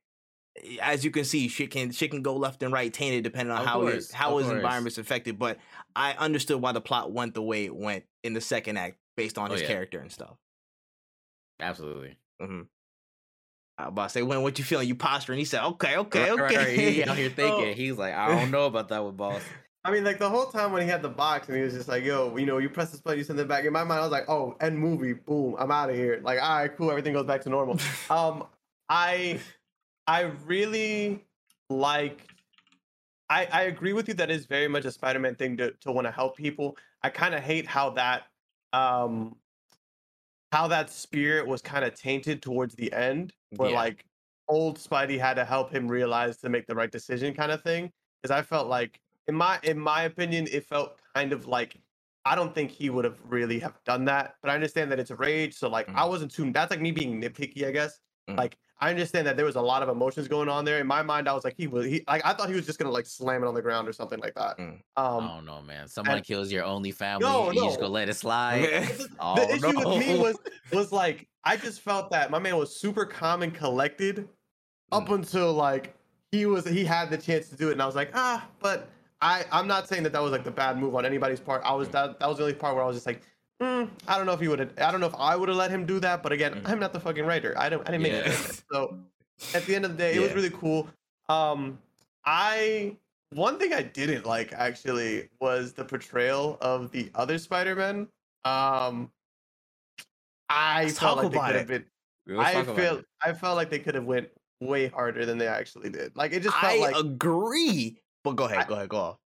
as 0.81 1.05
you 1.05 1.11
can 1.11 1.25
see, 1.25 1.49
shit 1.49 1.71
can 1.71 1.91
shit 1.91 2.11
can 2.11 2.23
go 2.23 2.37
left 2.37 2.63
and 2.63 2.73
right, 2.73 2.93
tainted 2.93 3.25
depending 3.25 3.53
on 3.53 3.63
Of 3.63 3.67
how 3.67 3.87
his 3.87 4.11
how 4.13 4.39
his 4.39 4.47
course. 4.47 4.57
environment's 4.57 4.99
affected. 4.99 5.39
But 5.39 5.59
I 5.97 6.13
understood 6.13 6.61
why 6.61 6.73
the 6.73 6.81
plot 6.81 7.13
went 7.13 7.35
the 7.35 7.43
way 7.43 7.65
it 7.65 7.75
went 7.75 8.05
in 8.23 8.35
the 8.35 8.41
second 8.41 8.77
act 8.77 8.97
based 9.17 9.39
on 9.39 9.51
Oh, 9.51 9.53
his 9.55 9.63
yeah. 9.63 9.69
character 9.69 9.99
and 10.01 10.11
stuff. 10.13 10.37
Absolutely. 11.61 12.17
hmm 12.41 12.63
I 13.77 13.85
was 13.87 13.89
about 13.89 14.03
to 14.05 14.09
say, 14.11 14.23
when 14.23 14.43
what 14.43 14.57
you 14.59 14.65
feeling? 14.65 14.87
You 14.87 14.95
posturing? 14.95 15.39
He 15.41 15.45
said, 15.45 15.65
okay, 15.65 15.97
okay, 15.97 16.21
Right, 16.21 16.31
okay. 16.31 16.57
right, 16.57 16.57
right. 16.57 16.79
He 16.79 17.03
out 17.05 17.17
here 17.17 17.29
thinking. 17.37 17.71
Oh. 17.71 17.75
He's 17.75 17.99
like, 17.99 18.15
I 18.15 18.29
don't 18.29 18.51
know 18.53 18.67
about 18.67 18.89
that 18.91 19.05
with 19.05 19.17
boss. 19.17 19.43
I 19.85 19.91
mean, 19.91 20.05
like 20.05 20.19
the 20.21 20.29
whole 20.31 20.47
time 20.47 20.71
when 20.73 20.83
he 20.83 20.89
had 20.89 21.03
the 21.03 21.09
box 21.09 21.49
and 21.49 21.57
he 21.57 21.63
was 21.63 21.75
just 21.75 21.89
like, 21.89 22.05
"Yo, 22.05 22.35
you 22.39 22.47
know, 22.47 22.57
you 22.57 22.71
press 22.71 22.91
this 22.91 23.01
button, 23.03 23.19
you 23.19 23.25
send 23.25 23.39
it 23.39 23.47
back." 23.49 23.65
In 23.67 23.73
my 23.75 23.85
mind, 23.85 24.01
I 24.01 24.03
was 24.03 24.13
like, 24.13 24.31
"Oh, 24.31 24.57
end 24.61 24.79
movie, 24.79 25.13
boom, 25.13 25.57
I'm 25.59 25.71
out 25.71 25.91
of 25.91 25.97
here." 25.97 26.21
Like, 26.23 26.41
all 26.41 26.57
right, 26.61 26.75
cool, 26.75 26.89
everything 26.91 27.13
goes 27.13 27.27
back 27.27 27.43
to 27.43 27.51
normal. 27.51 27.79
um, 28.11 28.47
I, 28.89 29.41
I 30.07 30.23
really 30.23 31.25
like. 31.71 32.31
I 33.31 33.47
I 33.47 33.63
agree 33.65 33.93
with 33.93 34.09
you 34.09 34.15
that 34.15 34.31
is 34.31 34.47
very 34.47 34.69
much 34.69 34.85
a 34.85 34.93
Spider-Man 34.93 35.37
thing 35.37 35.57
to 35.59 35.73
to 35.73 35.93
want 35.93 36.07
to 36.07 36.11
help 36.13 36.37
people. 36.37 36.77
I 37.03 37.11
kind 37.11 37.35
of 37.35 37.43
hate 37.43 37.67
how 37.67 37.91
that, 37.91 38.29
um, 38.73 39.39
how 40.53 40.69
that 40.69 40.91
spirit 40.91 41.47
was 41.47 41.63
kind 41.63 41.85
of 41.85 41.95
tainted 41.95 42.43
towards 42.43 42.75
the 42.77 42.93
end, 42.93 43.35
where 43.51 43.71
Yeah. 43.71 43.77
like 43.77 44.07
old 44.49 44.79
Spidey 44.79 45.19
had 45.19 45.35
to 45.35 45.45
help 45.45 45.71
him 45.71 45.89
realize 45.89 46.37
to 46.39 46.49
make 46.49 46.67
the 46.67 46.75
right 46.75 46.91
decision, 46.91 47.35
kind 47.35 47.51
of 47.53 47.63
thing. 47.63 47.93
Because 48.23 48.37
I 48.37 48.43
felt 48.43 48.69
like 48.69 49.01
in 49.27 49.35
my 49.35 49.59
in 49.63 49.79
my 49.79 50.03
opinion, 50.03 50.47
it 50.51 50.67
felt 50.67 51.01
kind 51.15 51.33
of 51.33 51.47
like 51.47 51.81
I 52.25 52.35
don't 52.35 52.55
think 52.55 52.71
he 52.71 52.91
would 52.91 53.05
have 53.05 53.21
really 53.25 53.59
have 53.61 53.83
done 53.85 54.05
that. 54.07 54.37
But 54.43 54.51
I 54.51 54.55
understand 54.55 54.91
that 54.93 55.01
it's 55.01 55.11
rage, 55.11 55.55
so 55.55 55.69
like 55.69 55.89
I 55.95 56.05
wasn't 56.05 56.31
too. 56.33 56.51
That's 56.53 56.71
like 56.71 56.81
me 56.81 56.93
being 56.93 57.21
nitpicky, 57.21 57.67
I 57.67 57.71
guess. 57.73 58.01
Mhm. 58.29 58.37
Like 58.39 58.59
I 58.81 58.91
understand 58.91 59.27
that 59.29 59.37
there 59.37 59.47
was 59.47 59.55
a 59.57 59.61
lot 59.61 59.83
of 59.83 59.89
emotions 59.89 60.27
going 60.29 60.49
on 60.49 60.65
there. 60.65 60.79
In 60.81 60.87
my 60.87 61.01
mind, 61.03 61.29
I 61.29 61.33
was 61.33 61.45
like, 61.45 61.55
he 61.57 61.67
was 61.67 61.87
he 61.87 62.03
like 62.09 62.25
I 62.25 62.33
thought 62.35 62.49
he 62.49 62.55
was 62.55 62.67
just 62.67 62.79
gonna 62.79 62.91
like 62.91 63.07
slam 63.07 63.43
it 63.45 63.47
on 63.47 63.55
the 63.55 63.63
ground 63.63 63.89
or 63.89 63.93
something 63.93 64.19
like 64.19 64.35
that. 64.35 64.59
Mm. 64.59 64.81
I 64.97 65.07
Um, 65.07 65.29
don't 65.29 65.45
know, 65.47 65.63
man. 65.63 65.87
Someone 65.89 66.17
and- 66.17 66.27
kills 66.27 66.51
your 66.51 66.65
only 66.65 66.91
family, 66.91 67.25
No, 67.27 67.47
and 67.47 67.55
you 67.55 67.63
just 67.65 67.77
no. 67.79 67.83
gonna 67.87 67.95
let 67.95 68.09
it 68.09 68.15
slide. 68.25 68.89
Oh, 69.21 69.37
the 69.37 69.55
issue 69.55 69.79
with 69.89 69.99
me 69.99 70.19
was 70.19 70.37
was 70.73 70.93
like 70.93 71.29
I 71.45 71.57
just 71.57 71.81
felt 71.83 72.11
that 72.11 72.31
my 72.31 72.39
man 72.39 72.57
was 72.57 72.75
super 72.79 73.05
calm 73.07 73.43
and 73.43 73.55
collected 73.55 74.29
up 74.93 75.07
Mm. 75.09 75.15
until 75.17 75.53
like 75.53 75.95
he 76.33 76.47
was 76.47 76.67
he 76.67 76.85
had 76.85 77.11
the 77.11 77.17
chance 77.19 77.49
to 77.51 77.57
do 77.57 77.69
it, 77.69 77.73
and 77.73 77.83
I 77.83 77.87
was 77.87 77.95
like 77.97 78.11
ah, 78.15 78.47
but 78.61 78.89
I 79.21 79.45
I'm 79.53 79.69
not 79.69 79.89
saying 79.89 80.03
that 80.03 80.13
that 80.13 80.23
was 80.23 80.33
like 80.33 80.43
the 80.45 80.51
bad 80.51 80.79
move 80.79 80.95
on 80.97 81.07
anybody's 81.07 81.41
part. 81.41 81.63
I 81.65 81.73
was 81.75 81.89
that 81.91 82.19
that 82.19 82.29
was 82.29 82.39
the 82.39 82.43
only 82.45 82.55
part 82.55 82.75
where 82.75 82.83
I 82.83 82.87
was 82.87 82.97
just 82.97 83.07
like. 83.07 83.23
Mm, 83.63 83.89
I 84.09 84.17
don't 84.17 84.27
know 84.27 84.33
if 84.33 84.41
he 84.41 84.49
would 84.49 84.59
have. 84.59 84.73
I 84.79 84.91
don't 84.91 85.01
know 85.01 85.07
if 85.07 85.15
I 85.15 85.37
would 85.37 85.49
have 85.49 85.57
let 85.57 85.71
him 85.71 85.87
do 85.87 86.01
that. 86.01 86.23
But 86.23 86.33
again, 86.33 86.55
Mhm. 86.55 86.69
I'm 86.69 86.81
not 86.81 86.93
the 86.93 87.01
fucking 87.01 87.25
writer. 87.25 87.55
I 87.57 87.69
don't. 87.69 87.87
I 87.89 87.93
didn't 87.93 88.03
make 88.03 88.13
Yeah. 88.13 88.31
it. 88.31 88.63
So 88.73 88.99
at 89.55 89.65
the 89.67 89.75
end 89.75 89.85
of 89.85 89.93
the 89.93 89.97
day, 89.99 90.15
it 90.15 90.21
was 90.21 90.33
really 90.33 90.51
cool. 90.51 90.89
Um, 91.29 91.79
I 92.25 92.97
one 93.31 93.59
thing 93.59 93.73
I 93.73 93.83
didn't 93.83 94.27
like 94.27 94.53
actually 94.53 95.29
was 95.41 95.73
the 95.73 95.85
portrayal 95.85 96.57
of 96.61 96.91
the 96.93 97.11
other 97.15 97.39
Spider-Man. 97.39 98.09
Um, 98.45 99.11
I 100.49 100.85
Let's 100.85 100.99
felt 100.99 101.19
like 101.19 101.33
they 101.33 101.39
could 101.39 101.55
have 101.57 101.67
been. 101.69 101.85
I 102.39 102.63
feel. 102.65 103.03
I 103.23 103.33
felt 103.33 103.57
like 103.57 103.71
they 103.71 103.79
could 103.79 103.95
have 103.95 104.05
went 104.05 104.29
way 104.61 104.89
harder 104.89 105.27
than 105.27 105.39
they 105.39 105.47
actually 105.49 105.91
did. 105.91 106.17
Like 106.17 106.33
it 106.33 106.43
just 106.43 106.57
felt 106.57 106.73
I 106.73 106.79
like 106.79 106.97
agree. 106.97 107.99
But 108.23 108.33
go 108.37 108.45
ahead, 108.45 108.59
I- 108.59 108.65
go 108.65 108.75
ahead, 108.75 108.89
go 108.89 108.97
off. 108.99 109.19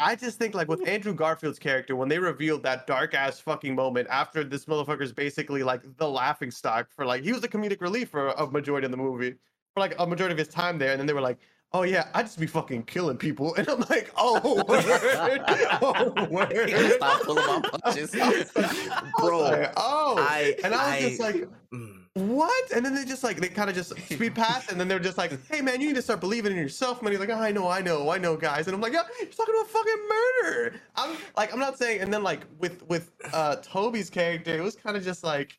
I 0.00 0.16
just 0.16 0.38
think 0.38 0.54
like 0.54 0.68
with 0.68 0.86
Andrew 0.88 1.14
Garfield's 1.14 1.58
character, 1.58 1.94
when 1.96 2.08
they 2.08 2.18
revealed 2.18 2.62
that 2.64 2.86
dark 2.86 3.14
ass 3.14 3.38
fucking 3.40 3.74
moment 3.74 4.08
after 4.10 4.42
this 4.44 4.64
motherfucker's 4.66 5.12
basically 5.12 5.62
like 5.62 5.82
the 5.98 6.08
laughing 6.08 6.50
stock 6.50 6.88
for 6.90 7.06
like 7.06 7.22
he 7.22 7.32
was 7.32 7.40
the 7.40 7.48
comedic 7.48 7.80
relief 7.80 8.08
for 8.08 8.28
a 8.28 8.46
majority 8.50 8.84
of 8.86 8.90
the 8.90 8.96
movie 8.96 9.32
for 9.72 9.80
like 9.80 9.94
a 9.98 10.06
majority 10.06 10.32
of 10.32 10.38
his 10.38 10.48
time 10.48 10.78
there, 10.78 10.90
and 10.92 11.00
then 11.00 11.06
they 11.06 11.12
were 11.12 11.20
like, 11.20 11.38
"Oh 11.72 11.82
yeah, 11.82 12.08
I 12.14 12.22
just 12.22 12.38
be 12.38 12.46
fucking 12.46 12.84
killing 12.84 13.16
people," 13.16 13.54
and 13.58 13.68
I'm 13.68 13.80
like, 13.90 14.12
"Oh 14.16 14.62
word, 14.68 14.84
oh 15.82 16.26
word." 16.30 16.92
Stop 16.96 17.22
pulling 17.22 17.46
my 17.46 17.60
punches. 17.82 18.10
Bro, 19.18 19.38
like, 19.40 19.72
oh, 19.76 20.16
I- 20.18 20.54
and 20.64 20.74
I 20.74 20.78
was 20.78 21.04
I- 21.04 21.08
just 21.08 21.20
like, 21.20 21.48
Mm. 21.72 22.03
What? 22.14 22.70
And 22.72 22.84
then 22.86 22.94
they 22.94 23.06
just 23.06 23.24
like 23.24 23.38
they 23.38 23.48
kind 23.48 23.70
of 23.70 23.76
just 23.76 23.90
speed 24.08 24.36
past, 24.36 24.70
and 24.70 24.78
then 24.78 24.86
they're 24.86 25.00
just 25.00 25.18
like, 25.18 25.32
"Hey 25.50 25.62
man, 25.62 25.80
you 25.80 25.88
need 25.88 25.96
to 25.96 26.02
start 26.02 26.20
believing 26.20 26.52
in 26.52 26.58
yourself." 26.58 27.02
Man, 27.02 27.12
he's 27.12 27.20
like, 27.20 27.30
oh, 27.30 27.34
"I 27.40 27.52
know, 27.52 27.68
I 27.68 27.82
know, 27.82 28.10
I 28.10 28.18
know, 28.18 28.36
guys," 28.36 28.68
and 28.68 28.74
I'm 28.76 28.82
like, 28.82 28.92
"Yeah, 28.92 29.02
you're 29.20 29.30
talking 29.30 29.54
about 29.56 29.68
fucking 29.70 30.08
murder." 30.44 30.80
I'm 30.96 31.16
like, 31.36 31.52
I'm 31.54 31.58
not 31.58 31.78
saying. 31.78 32.02
And 32.02 32.14
then 32.14 32.22
like 32.22 32.46
with 32.60 32.82
with 32.88 33.12
uh 33.32 33.56
Tobey's 33.62 34.10
character, 34.10 34.56
it 34.56 34.62
was 34.62 34.76
kind 34.76 34.96
of 34.96 35.02
just 35.04 35.24
like, 35.24 35.58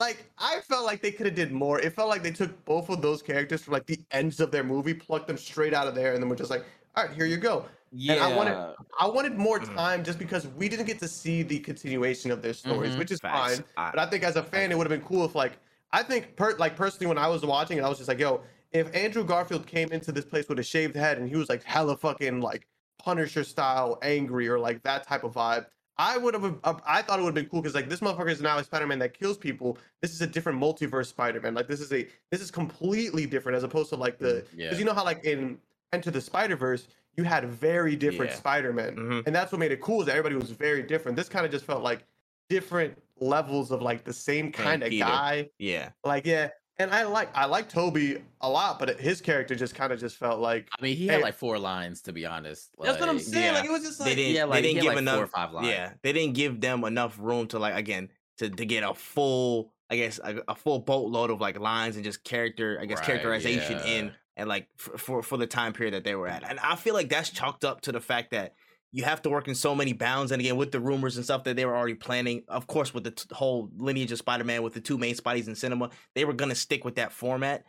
like 0.00 0.30
I 0.38 0.60
felt 0.62 0.86
like 0.86 1.02
they 1.02 1.12
could 1.12 1.26
have 1.26 1.36
did 1.36 1.52
more. 1.52 1.80
It 1.80 1.94
felt 1.94 2.08
like 2.08 2.22
they 2.22 2.32
took 2.32 2.64
both 2.64 2.90
of 2.90 3.02
those 3.02 3.22
characters 3.22 3.62
from 3.64 3.74
like 3.74 3.86
the 3.86 4.00
ends 4.12 4.40
of 4.40 4.50
their 4.52 4.64
movie, 4.64 4.94
plucked 4.94 5.28
them 5.28 5.38
straight 5.38 5.74
out 5.74 5.88
of 5.88 5.94
there, 5.94 6.14
and 6.14 6.22
then 6.22 6.28
were 6.30 6.36
just 6.36 6.50
like, 6.50 6.64
"All 6.96 7.04
right, 7.06 7.14
here 7.14 7.26
you 7.26 7.38
go." 7.38 7.66
Yeah. 7.92 8.24
I 8.26 8.34
wanted- 8.34 8.74
I 8.98 9.06
wanted 9.06 9.36
more 9.36 9.60
Mhm. 9.60 9.74
time 9.74 10.04
just 10.04 10.18
because 10.18 10.46
we 10.46 10.68
didn't 10.68 10.86
get 10.86 10.98
to 11.00 11.08
see 11.08 11.42
the 11.42 11.58
continuation 11.58 12.30
of 12.30 12.40
their 12.42 12.54
stories, 12.54 12.94
Mhm. 12.94 12.98
which 12.98 13.10
is 13.10 13.20
Facts. 13.20 13.56
fine. 13.56 13.64
I- 13.76 13.90
But 13.90 13.98
I 14.00 14.06
think 14.06 14.24
as 14.24 14.36
a 14.36 14.42
fan, 14.42 14.72
it 14.72 14.78
would 14.78 14.90
have 14.90 14.98
been 15.00 15.06
cool 15.06 15.24
if 15.24 15.34
like 15.34 15.52
I 15.94 16.02
think 16.02 16.36
per, 16.36 16.56
like 16.56 16.74
personally 16.74 17.06
when 17.06 17.18
I 17.18 17.28
was 17.28 17.44
watching 17.44 17.76
it, 17.76 17.82
I 17.84 17.88
was 17.88 17.98
just 17.98 18.08
like, 18.08 18.18
yo, 18.18 18.40
if 18.72 18.94
Andrew 18.96 19.24
Garfield 19.24 19.66
came 19.66 19.92
into 19.92 20.10
this 20.10 20.24
place 20.24 20.48
with 20.48 20.58
a 20.58 20.62
shaved 20.62 20.96
head 20.96 21.18
and 21.18 21.28
he 21.28 21.36
was 21.36 21.50
like 21.50 21.62
hella 21.64 21.96
fucking 21.98 22.40
like 22.40 22.66
Punisher 22.98 23.44
style 23.44 23.98
angry 24.02 24.48
or 24.48 24.58
like 24.58 24.82
that 24.84 25.06
type 25.06 25.22
of 25.24 25.34
vibe, 25.34 25.66
I 25.98 26.16
would 26.16 26.32
have. 26.32 26.44
Uh, 26.64 26.74
I 26.86 27.02
thought 27.02 27.18
it 27.18 27.22
would 27.22 27.28
have 27.28 27.34
been 27.34 27.50
cool 27.50 27.60
because 27.60 27.74
like 27.74 27.90
this 27.90 28.00
motherfucker 28.00 28.30
is 28.30 28.40
now 28.40 28.56
a 28.56 28.64
Spider-Man 28.64 28.98
that 29.00 29.12
kills 29.12 29.36
people. 29.36 29.76
This 30.00 30.12
is 30.14 30.22
a 30.22 30.26
different 30.26 30.58
multiverse 30.58 31.06
Spider-Man. 31.08 31.52
Like 31.54 31.68
this 31.68 31.80
is 31.80 31.92
a 31.92 32.08
this 32.30 32.40
is 32.40 32.50
completely 32.50 33.26
different 33.26 33.56
as 33.56 33.62
opposed 33.62 33.90
to 33.90 33.96
like 33.96 34.18
the 34.18 34.46
because 34.56 34.56
Yeah. 34.56 34.74
you 34.78 34.84
know 34.86 34.94
how 34.94 35.04
like 35.04 35.22
in 35.24 35.58
Into 35.92 36.10
the 36.10 36.22
Spider-Verse 36.22 36.88
you 37.16 37.24
had 37.24 37.44
very 37.46 37.96
different 37.96 38.30
Yeah. 38.32 38.36
Spider-Man, 38.38 38.96
Mhm. 38.96 39.26
and 39.26 39.34
that's 39.34 39.52
what 39.52 39.58
made 39.58 39.72
it 39.72 39.80
cool 39.80 40.00
is 40.00 40.06
that 40.06 40.12
everybody 40.16 40.36
was 40.36 40.50
very 40.50 40.82
different. 40.82 41.16
This 41.16 41.28
kind 41.28 41.44
of 41.44 41.52
just 41.52 41.64
felt 41.64 41.82
like 41.82 42.04
different 42.48 42.96
levels 43.20 43.70
of 43.70 43.82
like 43.82 44.04
the 44.04 44.12
same 44.12 44.50
kind 44.52 44.82
of 44.82 44.90
Peter. 44.90 45.04
guy. 45.04 45.50
Yeah. 45.58 45.90
Like 46.04 46.26
yeah, 46.26 46.48
and 46.78 46.90
I 46.90 47.04
like 47.04 47.28
I 47.36 47.44
like 47.46 47.68
Tobey 47.68 48.22
a 48.40 48.48
lot, 48.48 48.78
but 48.78 48.98
his 49.00 49.20
character 49.20 49.54
just 49.54 49.74
kind 49.74 49.92
of 49.92 50.00
just 50.00 50.16
felt 50.16 50.40
like 50.40 50.68
I 50.78 50.82
mean, 50.82 50.96
he 50.96 51.06
Hey. 51.06 51.14
had 51.14 51.22
like 51.22 51.34
four 51.34 51.58
lines 51.58 52.02
to 52.02 52.12
be 52.12 52.26
honest. 52.26 52.70
that's 52.82 52.98
what 52.98 53.08
I'm 53.08 53.18
saying. 53.18 53.44
yeah. 53.46 53.52
Like 53.52 53.64
it 53.66 53.70
was 53.70 53.82
just 53.82 54.02
They 54.02 54.14
didn't. 54.14 54.34
yeah, 54.34 54.44
like, 54.44 54.62
they 54.62 54.68
didn't 54.68 54.82
give 54.82 54.94
like, 54.94 55.04
four 55.14 55.24
or 55.24 55.26
five 55.26 55.52
lines. 55.52 55.68
Yeah, 55.68 55.92
they 56.02 56.12
didn't 56.12 56.34
give 56.34 56.60
them 56.60 56.82
enough 56.84 57.16
room 57.20 57.46
to 57.48 57.58
like 57.58 57.74
again 57.76 58.10
to 58.38 58.48
to 58.50 58.64
get 58.66 58.82
a 58.82 58.94
full, 58.94 59.72
I 59.90 59.96
guess, 59.96 60.18
a, 60.24 60.42
a 60.48 60.54
full 60.54 60.78
boatload 60.80 61.30
of 61.30 61.40
like 61.40 61.58
lines 61.60 61.96
and 61.96 62.04
just 62.04 62.24
character, 62.24 62.78
I 62.80 62.86
guess, 62.86 62.98
Right, 62.98 63.06
characterization 63.06 63.78
in 63.86 64.06
yeah. 64.06 64.12
And 64.36 64.48
like 64.48 64.68
for, 64.76 64.98
for 64.98 65.22
for 65.22 65.36
the 65.36 65.46
time 65.46 65.72
period 65.72 65.94
that 65.94 66.04
they 66.04 66.14
were 66.14 66.28
at. 66.28 66.48
And 66.48 66.58
I 66.60 66.76
feel 66.76 66.94
like 66.94 67.08
that's 67.08 67.30
chalked 67.30 67.64
up 67.64 67.82
to 67.82 67.92
the 67.92 68.00
fact 68.00 68.30
that 68.30 68.54
you 68.92 69.04
have 69.04 69.22
to 69.22 69.30
work 69.30 69.48
in 69.48 69.54
so 69.54 69.74
many 69.74 69.94
bounds. 69.94 70.32
And 70.32 70.40
again, 70.40 70.56
with 70.56 70.70
the 70.70 70.80
rumors 70.80 71.16
and 71.16 71.24
stuff 71.24 71.44
that 71.44 71.56
they 71.56 71.64
were 71.64 71.76
already 71.76 71.94
planning, 71.94 72.42
of 72.48 72.66
course, 72.66 72.92
with 72.92 73.04
the 73.04 73.12
t- 73.12 73.24
whole 73.32 73.70
lineage 73.76 74.12
of 74.12 74.18
Spider-Man 74.18 74.62
with 74.62 74.74
the 74.74 74.80
two 74.80 74.98
main 74.98 75.14
Spideys 75.14 75.48
in 75.48 75.54
cinema, 75.54 75.90
they 76.14 76.24
were 76.24 76.34
gonna 76.34 76.54
stick 76.54 76.84
with 76.84 76.96
that 76.96 77.12
format. 77.12 77.64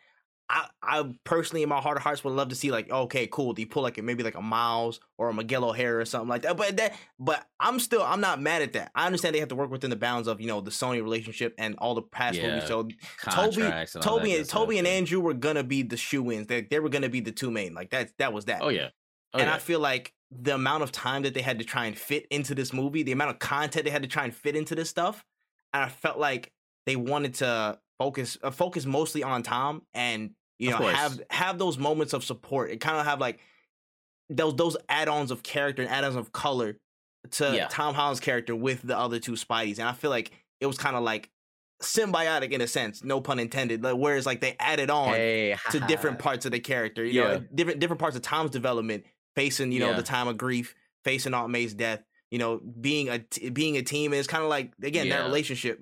I, 0.50 0.67
I 0.81 1.13
personally, 1.23 1.63
in 1.63 1.69
my 1.69 1.79
heart 1.79 1.97
of 1.97 2.03
hearts, 2.03 2.23
would 2.23 2.33
love 2.33 2.50
to 2.50 2.55
see 2.55 2.71
like, 2.71 2.91
okay, 2.91 3.27
cool. 3.27 3.53
Do 3.53 3.62
you 3.62 3.67
pull 3.67 3.81
like 3.81 4.01
maybe 4.01 4.23
like 4.23 4.35
a 4.35 4.41
Miles 4.41 5.00
or 5.17 5.29
a 5.29 5.33
Miguel 5.33 5.65
O'Hara 5.65 6.01
or 6.01 6.05
something 6.05 6.29
like 6.29 6.43
that? 6.43 6.57
But 6.57 6.77
that, 6.77 6.93
but 7.17 7.45
I'm 7.59 7.79
still, 7.79 8.03
I'm 8.03 8.21
not 8.21 8.41
mad 8.41 8.62
at 8.62 8.73
that. 8.73 8.91
I 8.93 9.05
understand 9.05 9.33
they 9.33 9.39
have 9.39 9.50
to 9.50 9.55
work 9.55 9.71
within 9.71 9.89
the 9.89 9.95
bounds 9.95 10.27
of 10.27 10.41
you 10.41 10.47
know 10.47 10.62
the 10.62 10.71
Sony 10.71 11.01
relationship 11.01 11.55
and 11.57 11.75
all 11.77 11.95
the 11.95 12.01
past 12.01 12.41
movies. 12.41 12.65
So 12.67 12.83
Tobey, 12.83 12.95
and 13.23 13.33
all 13.33 13.39
that 13.71 14.01
Tobey, 14.01 14.35
and 14.35 14.47
Tobey 14.47 14.77
and. 14.77 14.88
Andrew 14.93 15.19
were 15.19 15.33
gonna 15.33 15.63
be 15.63 15.81
the 15.81 15.97
shoe-ins. 15.97 16.47
They, 16.47 16.62
they 16.62 16.79
were 16.79 16.89
gonna 16.89 17.09
be 17.09 17.19
the 17.19 17.31
two 17.31 17.50
main. 17.50 17.73
Like 17.73 17.89
that, 17.89 18.12
that 18.19 18.31
was 18.31 18.45
that. 18.45 18.62
Oh 18.62 18.69
yeah. 18.69 18.89
Oh, 19.33 19.39
and 19.39 19.47
yeah. 19.47 19.55
I 19.55 19.57
feel 19.57 19.79
like 19.79 20.13
the 20.31 20.53
amount 20.53 20.83
of 20.83 20.91
time 20.91 21.23
that 21.23 21.33
they 21.33 21.41
had 21.41 21.59
to 21.59 21.65
try 21.65 21.85
and 21.85 21.97
fit 21.97 22.27
into 22.29 22.53
this 22.53 22.73
movie, 22.73 23.01
the 23.01 23.12
amount 23.12 23.31
of 23.31 23.39
content 23.39 23.85
they 23.85 23.91
had 23.91 24.03
to 24.03 24.09
try 24.09 24.23
and 24.23 24.35
fit 24.35 24.55
into 24.55 24.75
this 24.75 24.89
stuff, 24.89 25.25
and 25.73 25.83
I 25.83 25.89
felt 25.89 26.19
like 26.19 26.51
they 26.85 26.95
wanted 26.95 27.35
to 27.35 27.79
focus 28.00 28.38
uh, 28.43 28.51
focus 28.51 28.85
mostly 28.85 29.23
on 29.23 29.43
Tom 29.43 29.81
and 29.93 30.31
you 30.59 30.69
know 30.69 30.77
have 30.77 31.21
have 31.29 31.57
those 31.57 31.77
moments 31.77 32.13
of 32.13 32.23
support. 32.23 32.71
It 32.71 32.77
kind 32.81 32.97
of 32.97 33.05
have 33.05 33.19
like 33.19 33.39
those 34.29 34.55
those 34.55 34.77
add-ons 34.89 35.31
of 35.31 35.43
character 35.43 35.81
and 35.81 35.91
add-ons 35.91 36.15
of 36.15 36.31
color 36.31 36.77
to 37.31 37.55
Yeah. 37.55 37.67
Tom 37.69 37.93
Holland's 37.95 38.19
character 38.19 38.55
with 38.55 38.81
the 38.81 38.97
other 38.97 39.19
two 39.19 39.33
Spideys, 39.33 39.79
and 39.79 39.88
I 39.88 39.93
feel 39.93 40.09
like 40.09 40.31
it 40.59 40.65
was 40.65 40.77
kind 40.77 40.95
of 40.95 41.03
like 41.03 41.29
symbiotic 41.81 42.51
in 42.51 42.62
a 42.62 42.67
sense, 42.67 43.03
no 43.03 43.19
pun 43.19 43.39
intended. 43.39 43.83
Like, 43.83 43.95
whereas 43.97 44.25
like 44.25 44.39
they 44.41 44.55
added 44.59 44.89
on 44.89 45.09
hey, 45.13 45.55
to 45.71 45.79
different 45.81 46.19
parts 46.19 46.45
of 46.45 46.51
the 46.51 46.59
character. 46.59 47.03
You 47.03 47.21
know, 47.23 47.31
Yeah. 47.33 47.39
different 47.53 47.79
different 47.79 48.00
parts 48.00 48.15
of 48.15 48.21
Tom's 48.21 48.51
development, 48.51 49.05
facing 49.35 49.71
you 49.71 49.79
know 49.79 49.89
Yeah. 49.91 49.97
the 49.97 50.03
time 50.03 50.27
of 50.27 50.38
grief, 50.38 50.75
facing 51.03 51.33
Aunt 51.33 51.50
May's 51.50 51.73
death. 51.73 52.01
You 52.33 52.39
know, 52.39 52.59
being 52.81 53.09
a 53.09 53.19
t- 53.19 53.49
being 53.51 53.77
a 53.77 53.83
team, 53.83 54.11
and 54.11 54.17
it's 54.17 54.27
kind 54.27 54.43
of 54.43 54.49
like 54.49 54.71
again 54.81 55.07
that 55.09 55.23
relationship 55.23 55.79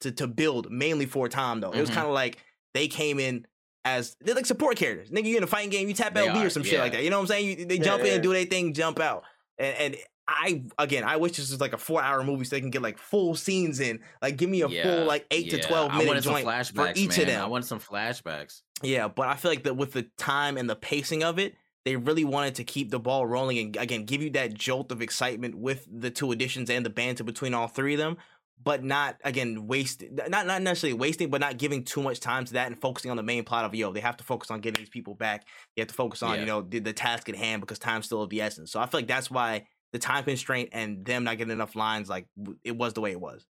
to 0.00 0.10
to 0.12 0.26
build 0.26 0.70
mainly 0.70 1.04
for 1.04 1.28
Tom 1.28 1.60
though. 1.60 1.72
It 1.72 1.80
was 1.80 1.90
Mhm. 1.90 1.94
kind 1.94 2.06
of 2.06 2.14
like 2.14 2.38
they 2.72 2.88
came 2.88 3.18
in 3.20 3.46
as 3.84 4.16
they're 4.22 4.34
like 4.34 4.46
support 4.46 4.78
characters. 4.78 5.10
Nigga, 5.10 5.26
you 5.26 5.36
in 5.36 5.42
a 5.42 5.46
fighting 5.46 5.68
game, 5.68 5.88
you 5.88 5.94
tap 5.94 6.14
They 6.14 6.26
LB 6.26 6.42
or 6.46 6.48
some 6.48 6.62
shit 6.62 6.78
like 6.80 6.92
that. 6.92 7.02
You 7.04 7.10
know 7.10 7.16
what 7.18 7.24
I'm 7.24 7.26
saying? 7.28 7.46
You, 7.58 7.66
they 7.66 7.76
Yeah, 7.76 7.82
jump 7.84 8.04
in, 8.04 8.22
do 8.22 8.32
their 8.32 8.46
thing, 8.46 8.72
jump 8.72 8.98
out, 8.98 9.24
and, 9.58 9.76
and 9.76 9.96
I 10.26 10.62
again, 10.78 11.04
I 11.04 11.16
wish 11.18 11.32
this 11.36 11.50
was 11.50 11.60
like 11.60 11.74
a 11.74 11.78
four 11.78 12.00
hour 12.02 12.24
movie 12.24 12.44
so 12.46 12.56
they 12.56 12.60
can 12.62 12.70
get 12.70 12.80
like 12.82 12.96
full 12.96 13.34
scenes 13.34 13.78
in. 13.80 14.00
Like, 14.22 14.36
give 14.38 14.48
me 14.48 14.62
a 14.62 14.68
Yeah, 14.68 14.84
full 14.84 15.04
like 15.06 15.26
eight 15.30 15.50
to 15.50 15.58
yeah. 15.58 15.66
twelve 15.66 15.92
I 15.92 15.98
minute 15.98 16.22
joint 16.22 16.46
flashbacks 16.46 16.74
for 16.76 16.92
each 16.96 17.10
man. 17.10 17.20
of 17.20 17.26
them. 17.26 17.42
I 17.42 17.46
want 17.46 17.66
some 17.66 17.80
flashbacks. 17.80 18.62
Yeah, 18.82 19.08
but 19.08 19.28
I 19.28 19.34
feel 19.36 19.50
like 19.50 19.64
that 19.64 19.76
with 19.76 19.92
the 19.92 20.04
time 20.16 20.56
and 20.56 20.70
the 20.70 20.76
pacing 20.76 21.24
of 21.24 21.38
it, 21.38 21.56
they 21.84 21.96
really 21.96 22.24
wanted 22.24 22.54
to 22.56 22.64
keep 22.64 22.90
the 22.90 23.00
ball 23.00 23.26
rolling 23.26 23.58
and 23.58 23.76
again 23.76 24.04
give 24.04 24.22
you 24.22 24.30
that 24.30 24.54
jolt 24.54 24.92
of 24.92 25.00
excitement 25.02 25.54
with 25.56 25.86
the 25.90 26.10
two 26.10 26.30
additions 26.32 26.68
and 26.70 26.84
the 26.84 26.90
banter 26.90 27.24
between 27.24 27.54
all 27.54 27.68
three 27.68 27.94
of 27.94 27.98
them, 27.98 28.16
but 28.62 28.84
not 28.84 29.16
again 29.24 29.66
waste 29.66 30.04
not 30.28 30.46
not 30.46 30.60
necessarily 30.62 30.98
wasting, 30.98 31.30
but 31.30 31.40
not 31.40 31.56
giving 31.56 31.82
too 31.84 32.02
much 32.02 32.20
time 32.20 32.44
to 32.44 32.52
that 32.54 32.66
and 32.66 32.80
focusing 32.80 33.10
on 33.10 33.16
the 33.16 33.22
main 33.22 33.44
plot 33.44 33.64
of 33.64 33.74
yo. 33.74 33.92
They 33.92 34.00
have 34.00 34.16
to 34.18 34.24
focus 34.24 34.50
on 34.50 34.60
getting 34.60 34.82
these 34.82 34.90
people 34.90 35.14
back. 35.14 35.46
they 35.74 35.80
have 35.80 35.88
to 35.88 35.94
focus 35.94 36.22
on 36.22 36.34
Yeah. 36.34 36.40
you 36.40 36.46
know 36.46 36.62
the, 36.62 36.78
the 36.80 36.92
task 36.92 37.28
at 37.28 37.36
hand 37.36 37.60
because 37.62 37.78
time's 37.78 38.06
still 38.06 38.22
of 38.22 38.30
the 38.30 38.40
essence. 38.42 38.70
So 38.70 38.80
I 38.80 38.86
feel 38.86 39.00
like 39.00 39.08
that's 39.08 39.30
why 39.30 39.66
the 39.92 39.98
time 39.98 40.24
constraint 40.24 40.68
and 40.72 41.04
them 41.04 41.24
not 41.24 41.38
getting 41.38 41.52
enough 41.52 41.74
lines 41.74 42.08
like 42.08 42.26
it 42.62 42.76
was 42.76 42.92
the 42.92 43.00
way 43.00 43.10
it 43.12 43.20
was. 43.20 43.46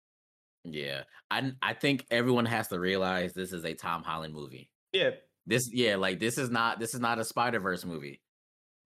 Yeah. 0.64 1.02
I 1.30 1.52
I 1.60 1.72
think 1.74 2.06
everyone 2.10 2.46
has 2.46 2.68
to 2.68 2.78
realize 2.78 3.32
this 3.32 3.52
is 3.52 3.64
a 3.64 3.74
Tom 3.74 4.02
Holland 4.02 4.34
movie. 4.34 4.70
yeah. 4.92 5.10
This 5.50 5.68
yeah, 5.72 5.96
like 5.96 6.20
this 6.20 6.38
is 6.38 6.48
not 6.48 6.78
this 6.78 6.94
is 6.94 7.00
not 7.00 7.18
a 7.18 7.24
Spider-Verse 7.24 7.84
movie. 7.84 8.20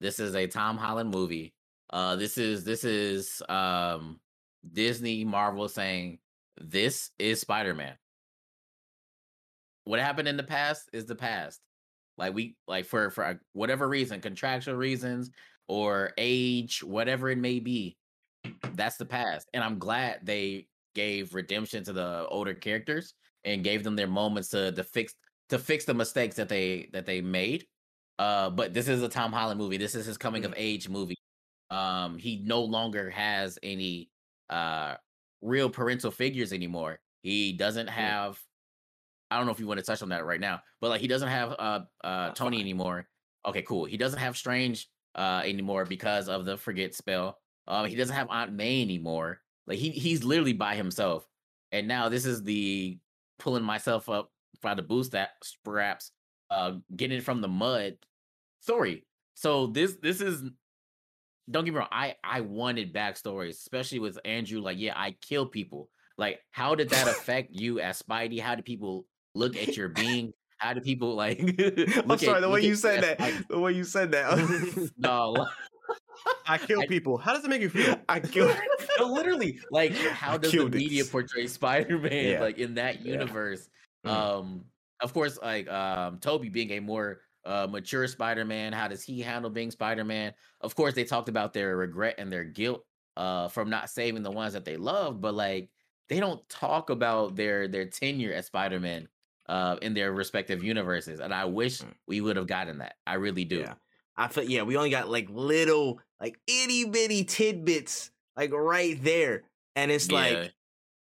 This 0.00 0.18
is 0.18 0.35
a 0.35 0.46
Tom 0.46 0.79
Holland 0.79 1.11
movie. 1.11 1.53
Uh 1.90 2.16
this 2.16 2.38
is 2.38 2.64
this 2.64 2.85
is 2.85 3.42
um 3.50 4.18
Disney 4.72 5.27
Marvel 5.27 5.68
saying 5.68 6.20
this 6.59 7.11
is 7.18 7.42
Spider-Man. 7.42 7.92
What 9.85 10.00
happened 10.00 10.27
in 10.27 10.38
the 10.38 10.42
past 10.42 10.88
is 10.94 11.05
the 11.05 11.14
past. 11.14 11.61
Like 12.16 12.33
we 12.33 12.57
like 12.66 12.87
for 12.87 13.11
for 13.11 13.38
whatever 13.53 13.87
reason, 13.87 14.22
contractual 14.22 14.77
reasons 14.77 15.31
or 15.68 16.12
age, 16.16 16.83
whatever 16.83 17.29
it 17.29 17.37
may 17.37 17.61
be, 17.61 17.98
that's 18.72 18.96
the 18.96 19.05
past. 19.05 19.50
And 19.53 19.62
I'm 19.62 19.79
glad 19.79 20.20
they 20.22 20.68
gave 20.94 21.35
redemption 21.35 21.85
to 21.85 21.92
the 21.92 22.27
older 22.31 22.55
characters 22.55 23.12
and 23.44 23.62
gave 23.62 23.85
them 23.85 23.96
their 23.96 24.07
moments 24.07 24.48
to 24.48 24.72
to 24.72 24.83
fix 24.83 25.14
to 25.50 25.59
fix 25.59 25.85
the 25.85 25.94
mistakes 25.94 26.37
that 26.37 26.48
they 26.48 26.88
that 26.92 27.07
they 27.07 27.20
made. 27.20 27.66
Uh, 28.18 28.50
but 28.50 28.72
this 28.72 28.88
is 28.88 29.02
a 29.02 29.09
Tom 29.09 29.33
Holland 29.33 29.59
movie. 29.59 29.76
This 29.76 29.94
is 29.94 30.07
his 30.07 30.16
coming 30.16 30.44
of 30.44 30.54
age 30.57 30.88
movie. 30.88 31.18
Um, 31.70 32.16
he 32.18 32.42
no 32.44 32.62
longer 32.62 33.11
has 33.11 33.59
any 33.62 34.11
uh 34.50 34.94
real 35.42 35.68
parental 35.70 36.11
figures 36.11 36.52
anymore. 36.52 36.98
He 37.22 37.52
doesn't 37.52 37.88
have. 37.88 38.38
I 39.30 39.37
don't 39.37 39.46
know 39.46 39.52
if 39.52 39.59
you 39.59 39.66
want 39.66 39.80
to 39.80 39.87
touch 39.87 40.02
on 40.02 40.11
that 40.11 40.24
right 40.24 40.40
now, 40.40 40.61
but 40.80 40.90
like 40.90 41.00
he 41.00 41.09
doesn't 41.09 41.28
have 41.28 41.52
uh 41.59 41.80
uh 42.04 42.30
Tony 42.30 42.61
anymore. 42.61 43.09
Okay, 43.46 43.62
cool. 43.62 43.85
He 43.85 43.96
doesn't 43.96 44.18
have 44.18 44.37
Strange 44.37 44.88
uh 45.14 45.42
anymore 45.44 45.85
because 45.85 46.28
of 46.28 46.44
the 46.44 46.57
forget 46.57 46.94
spell. 46.94 47.38
Um, 47.66 47.87
he 47.87 47.96
doesn't 47.96 48.14
have 48.14 48.28
Aunt 48.30 48.52
May 48.52 48.83
anymore. 48.83 49.40
Like 49.66 49.78
he 49.78 49.90
he's 49.90 50.24
literally 50.24 50.52
by 50.52 50.76
himself. 50.76 51.26
And 51.72 51.88
now 51.88 52.09
this 52.09 52.26
is 52.26 52.42
the 52.44 52.98
pulling 53.38 53.64
myself 53.64 54.09
up 54.09 54.30
by 54.62 54.74
the 54.74 54.82
bootstraps, 54.82 56.10
uh, 56.50 56.72
getting 56.96 57.20
from 57.20 57.40
the 57.40 57.48
mud 57.48 57.96
story. 58.60 59.04
So 59.34 59.66
this 59.68 59.96
this 60.02 60.20
is 60.20 60.42
don't 61.50 61.64
get 61.64 61.72
me 61.74 61.78
wrong. 61.80 61.88
I 61.92 62.14
I 62.24 62.40
wanted 62.40 62.94
backstories, 62.94 63.50
especially 63.50 63.98
with 63.98 64.18
Andrew. 64.24 64.60
Like, 64.60 64.78
yeah, 64.78 64.94
I 64.96 65.16
kill 65.20 65.46
people. 65.46 65.90
Like, 66.16 66.40
how 66.52 66.74
did 66.74 66.90
that 66.90 67.08
affect 67.16 67.50
you 67.52 67.80
as 67.80 68.00
Spidey? 68.00 68.40
How 68.40 68.54
do 68.54 68.62
people 68.62 69.06
look 69.34 69.56
at 69.56 69.76
your 69.76 69.88
being? 70.00 70.32
How 70.58 70.72
do 70.72 70.80
people 70.80 71.14
like? 71.14 71.40
I'm 71.58 72.18
sorry, 72.18 72.36
at- 72.36 72.40
the 72.40 72.48
way 72.48 72.62
you 72.62 72.74
said 72.76 73.02
that, 73.02 73.18
Spidey? 73.18 73.48
the 73.48 73.58
way 73.58 73.72
you 73.72 73.84
said 73.84 74.12
that. 74.12 74.90
No, 74.96 75.46
I 76.46 76.56
kill 76.58 76.80
I- 76.80 76.86
people. 76.86 77.18
How 77.18 77.34
does 77.34 77.44
it 77.44 77.48
make 77.48 77.60
you 77.60 77.68
feel? 77.68 77.96
I 78.08 78.20
killed. 78.20 78.56
no, 78.98 79.06
literally. 79.06 79.58
Like, 79.70 79.92
how 79.96 80.34
I 80.34 80.38
does 80.38 80.52
the 80.52 80.68
media 80.70 81.02
it. 81.02 81.10
portray 81.10 81.46
Spider-Man 81.48 82.24
Yeah. 82.30 82.40
like 82.40 82.58
in 82.58 82.74
that 82.76 83.04
Yeah. 83.04 83.26
Mm. 84.04 84.10
Um, 84.10 84.64
of 85.00 85.12
course, 85.12 85.38
like 85.42 85.68
um, 85.68 86.18
Tobey 86.18 86.48
being 86.48 86.70
a 86.72 86.80
more 86.80 87.20
uh, 87.44 87.66
mature 87.70 88.06
Spider-Man. 88.06 88.72
How 88.72 88.88
does 88.88 89.02
he 89.02 89.20
handle 89.20 89.50
being 89.50 89.70
Spider-Man? 89.70 90.32
Of 90.60 90.74
course, 90.74 90.94
they 90.94 91.04
talked 91.04 91.28
about 91.28 91.52
their 91.52 91.76
regret 91.76 92.14
and 92.18 92.32
their 92.32 92.44
guilt 92.44 92.84
uh, 93.16 93.48
from 93.48 93.68
not 93.70 93.90
saving 93.90 94.22
the 94.22 94.30
ones 94.30 94.52
that 94.54 94.64
they 94.64 94.76
love, 94.76 95.20
but 95.20 95.34
like 95.34 95.70
they 96.08 96.20
don't 96.20 96.46
talk 96.48 96.90
about 96.90 97.36
their 97.36 97.68
their 97.68 97.86
tenure 97.86 98.32
as 98.32 98.46
Spider-Man 98.46 99.08
uh, 99.48 99.76
in 99.82 99.94
their 99.94 100.12
respective 100.12 100.62
universes. 100.64 101.20
And 101.20 101.34
I 101.34 101.44
wish 101.44 101.80
Mm. 101.80 101.94
we 102.06 102.20
would 102.20 102.36
have 102.36 102.46
gotten 102.46 102.78
that. 102.78 102.94
I 103.06 103.14
really 103.14 103.44
do. 103.44 103.58
Yeah. 103.60 103.74
I 104.16 104.28
feel 104.28 104.44
yeah, 104.44 104.62
we 104.62 104.76
only 104.76 104.90
got 104.90 105.08
like 105.10 105.28
little, 105.30 106.00
like 106.20 106.38
itty 106.46 106.84
bitty 106.84 107.24
tidbits, 107.24 108.10
like 108.36 108.52
right 108.52 109.02
there, 109.02 109.42
and 109.76 109.90
it's 109.90 110.08
Yeah. 110.08 110.14
like, 110.18 110.52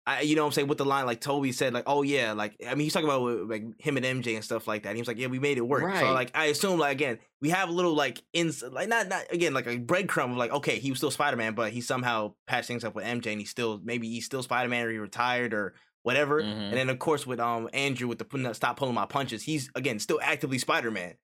I, 0.08 0.20
you 0.20 0.36
know, 0.36 0.42
what 0.42 0.46
I'm 0.46 0.52
saying 0.52 0.68
with 0.68 0.78
the 0.78 0.84
line 0.84 1.04
like 1.04 1.20
Tobey 1.20 1.50
said, 1.50 1.74
like, 1.74 1.82
oh 1.88 2.02
yeah, 2.02 2.32
like 2.32 2.56
I 2.64 2.76
mean, 2.76 2.84
he's 2.84 2.92
talking 2.92 3.08
about 3.08 3.48
like 3.48 3.64
him 3.80 3.96
and 3.96 4.06
MJ 4.06 4.36
and 4.36 4.44
stuff 4.44 4.68
like 4.68 4.84
that. 4.84 4.94
He 4.94 5.00
was 5.00 5.08
like, 5.08 5.18
yeah, 5.18 5.26
we 5.26 5.40
made 5.40 5.58
it 5.58 5.66
work. 5.66 5.82
So 6.00 6.12
like, 6.12 6.30
I 6.32 6.44
assume 6.46 6.78
like 6.78 6.92
again, 6.92 7.18
we 7.40 7.50
have 7.50 7.68
a 7.68 7.72
little 7.72 7.94
like 7.94 8.22
ins, 8.32 8.62
like 8.62 8.88
not 8.88 9.08
not 9.08 9.24
again 9.32 9.52
like 9.52 9.66
a 9.66 9.78
breadcrumb 9.78 10.30
of 10.30 10.36
like, 10.36 10.52
okay, 10.52 10.78
he 10.78 10.90
was 10.90 10.98
still 10.98 11.10
Spider 11.10 11.36
Man, 11.36 11.54
but 11.54 11.72
he 11.72 11.80
somehow 11.80 12.34
patched 12.46 12.68
things 12.68 12.84
up 12.84 12.94
with 12.94 13.04
MJ, 13.04 13.32
and 13.32 13.40
he's 13.40 13.50
still 13.50 13.80
maybe 13.82 14.08
he's 14.08 14.24
still 14.24 14.44
Spider 14.44 14.68
Man 14.68 14.86
or 14.86 14.90
he 14.90 14.98
retired 14.98 15.52
or 15.52 15.74
whatever. 16.04 16.40
Mhm. 16.40 16.68
And 16.68 16.74
then 16.74 16.88
of 16.88 17.00
course 17.00 17.26
with 17.26 17.40
um 17.40 17.68
Andrew 17.72 18.06
with 18.06 18.18
the 18.20 18.52
stop 18.54 18.76
pulling 18.76 18.94
my 18.94 19.06
punches, 19.06 19.42
he's 19.42 19.70
again 19.74 19.98
still 19.98 20.20
actively 20.22 20.58
Spider 20.58 20.92
Man, 20.92 21.14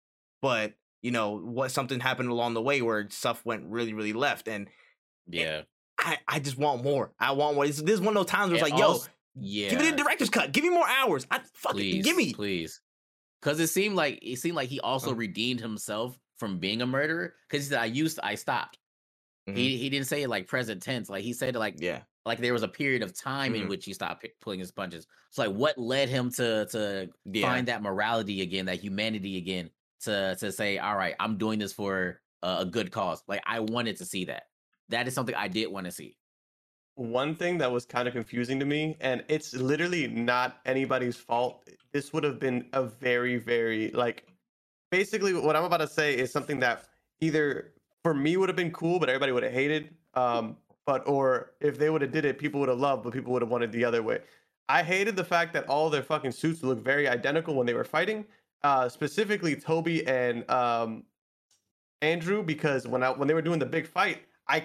but 0.41 0.75
you 1.03 1.13
know 1.13 1.39
what 1.39 1.71
something 1.71 2.01
happened 2.01 2.31
along 2.31 2.55
the 2.55 2.63
way 2.63 2.83
where 2.83 3.09
stuff 3.11 3.45
went 3.45 3.65
really 3.67 3.93
really 3.93 4.13
left, 4.13 4.49
and 4.49 4.69
Yeah. 5.29 5.63
I 6.03 6.19
I 6.29 6.39
just 6.41 6.59
want 6.59 6.83
more. 6.85 7.13
I 7.19 7.33
want 7.33 7.55
more. 7.57 7.67
This, 7.67 7.81
this 7.81 7.95
is 7.95 8.01
one 8.01 8.09
of 8.17 8.21
those 8.23 8.31
times 8.31 8.51
where 8.51 8.61
it's 8.61 8.69
And 8.71 8.79
like, 8.79 8.81
yo, 8.81 8.99
yeah. 9.37 9.71
give 9.71 9.81
me 9.81 9.91
the 9.91 9.97
director's 9.97 10.31
cut. 10.31 10.53
Give 10.53 10.65
me 10.65 10.71
more 10.71 10.89
hours. 10.89 11.27
I 11.31 11.41
fucking 11.55 11.79
please, 11.79 12.05
give 12.05 12.17
me. 12.17 12.35
please. 12.35 12.81
Because 13.41 13.59
it 13.61 13.69
seemed 13.69 13.97
like 13.97 14.19
it 14.23 14.37
seemed 14.37 14.57
like 14.57 14.69
he 14.69 14.81
also 14.81 15.11
Uh. 15.13 15.15
redeemed 15.15 15.61
himself 15.61 16.19
from 16.39 16.59
being 16.59 16.83
a 16.83 16.87
murderer. 16.87 17.35
Because 17.49 17.65
he 17.67 17.71
said, 17.71 17.81
"I 17.81 17.87
used, 17.87 18.19
I 18.23 18.35
stopped." 18.35 18.79
Mhm. 19.49 19.57
He 19.57 19.77
he 19.79 19.91
didn't 19.91 20.07
say 20.07 20.23
it 20.23 20.29
like 20.29 20.47
present 20.47 20.83
tense. 20.83 21.09
Like 21.09 21.25
he 21.25 21.33
said, 21.33 21.57
it 21.57 21.59
like 21.59 21.77
Yeah. 21.81 22.03
like 22.25 22.39
there 22.39 22.53
was 22.53 22.63
a 22.63 22.69
period 22.69 23.03
of 23.03 23.13
time 23.17 23.55
in 23.55 23.63
Mhm. 23.65 23.69
which 23.69 23.85
he 23.85 23.93
stopped 23.93 24.23
pi- 24.23 24.31
pulling 24.41 24.61
his 24.61 24.71
punches. 24.71 25.07
So 25.31 25.43
like, 25.47 25.57
what 25.57 25.77
led 25.79 26.09
him 26.09 26.31
to 26.33 26.67
to 26.71 27.11
Yeah. 27.27 27.47
find 27.49 27.67
that 27.69 27.83
morality 27.83 28.43
again, 28.43 28.67
that 28.67 28.81
humanity 28.81 29.37
again, 29.39 29.71
to 30.03 30.37
to 30.39 30.53
say, 30.53 30.79
"All 30.79 30.97
right, 30.97 31.17
I'm 31.19 31.37
doing 31.39 31.59
this 31.59 31.73
for 31.73 32.21
a, 32.43 32.59
a 32.61 32.65
good 32.65 32.93
cause." 32.93 33.23
Like 33.27 33.43
I 33.47 33.59
wanted 33.61 33.97
to 33.97 34.05
see 34.05 34.27
that. 34.27 34.45
That 34.93 35.09
is 35.09 35.15
something 35.15 35.35
I 35.35 35.49
did 35.49 35.67
want 35.69 35.87
to 35.87 35.93
see. 35.93 36.17
one 36.95 37.35
thing 37.35 37.59
that 37.59 37.73
was 37.73 37.85
kind 37.87 38.07
of 38.07 38.13
confusing 38.15 38.59
to 38.61 38.67
me, 38.67 38.97
and 39.01 39.25
it's 39.29 39.55
literally 39.55 40.07
not 40.09 40.61
anybody's 40.67 41.17
fault. 41.17 41.69
This 41.93 42.13
would 42.13 42.25
have 42.25 42.39
been 42.39 42.67
a 42.73 42.83
very, 42.85 43.37
very 43.39 43.91
like 43.93 44.27
basically 44.91 45.33
what 45.33 45.57
I'm 45.57 45.65
about 45.65 45.79
to 45.79 45.89
say 45.89 46.15
is 46.17 46.31
something 46.31 46.61
that 46.61 46.85
either 47.21 47.73
for 48.03 48.15
me 48.15 48.37
would 48.37 48.49
have 48.49 48.57
been 48.57 48.73
cool, 48.73 48.99
but 48.99 49.09
everybody 49.09 49.33
would 49.33 49.43
have 49.43 49.53
hated. 49.53 49.95
Um, 50.15 50.57
but 50.85 51.07
or 51.09 51.53
if 51.61 51.79
they 51.79 51.89
would 51.91 52.03
have 52.03 52.13
did 52.13 52.25
it, 52.25 52.39
people 52.39 52.61
would 52.61 52.69
have 52.69 52.79
loved, 52.79 53.05
but 53.05 53.13
people 53.13 53.33
would 53.33 53.43
have 53.43 53.51
wanted 53.51 53.73
the 53.73 53.85
other 53.85 54.03
way. 54.03 54.21
I 54.69 54.83
hated 54.83 55.17
the 55.17 55.25
fact 55.25 55.53
that 55.55 55.67
all 55.69 55.89
their 55.91 56.03
fucking 56.03 56.33
suits 56.33 56.63
looked 56.63 56.85
very 56.85 57.09
identical 57.09 57.55
when 57.55 57.67
they 57.67 57.75
were 57.75 57.85
fighting. 57.85 58.27
Uh, 58.65 58.89
specifically 58.89 59.57
Tobey 59.57 60.07
and 60.07 60.49
um, 60.51 61.05
Andrew, 62.03 62.43
because 62.43 62.87
when 62.87 63.03
I 63.03 63.11
when 63.11 63.29
they 63.29 63.35
were 63.35 63.43
doing 63.43 63.59
the 63.59 63.67
big 63.67 63.87
fight, 63.87 64.23
I 64.49 64.65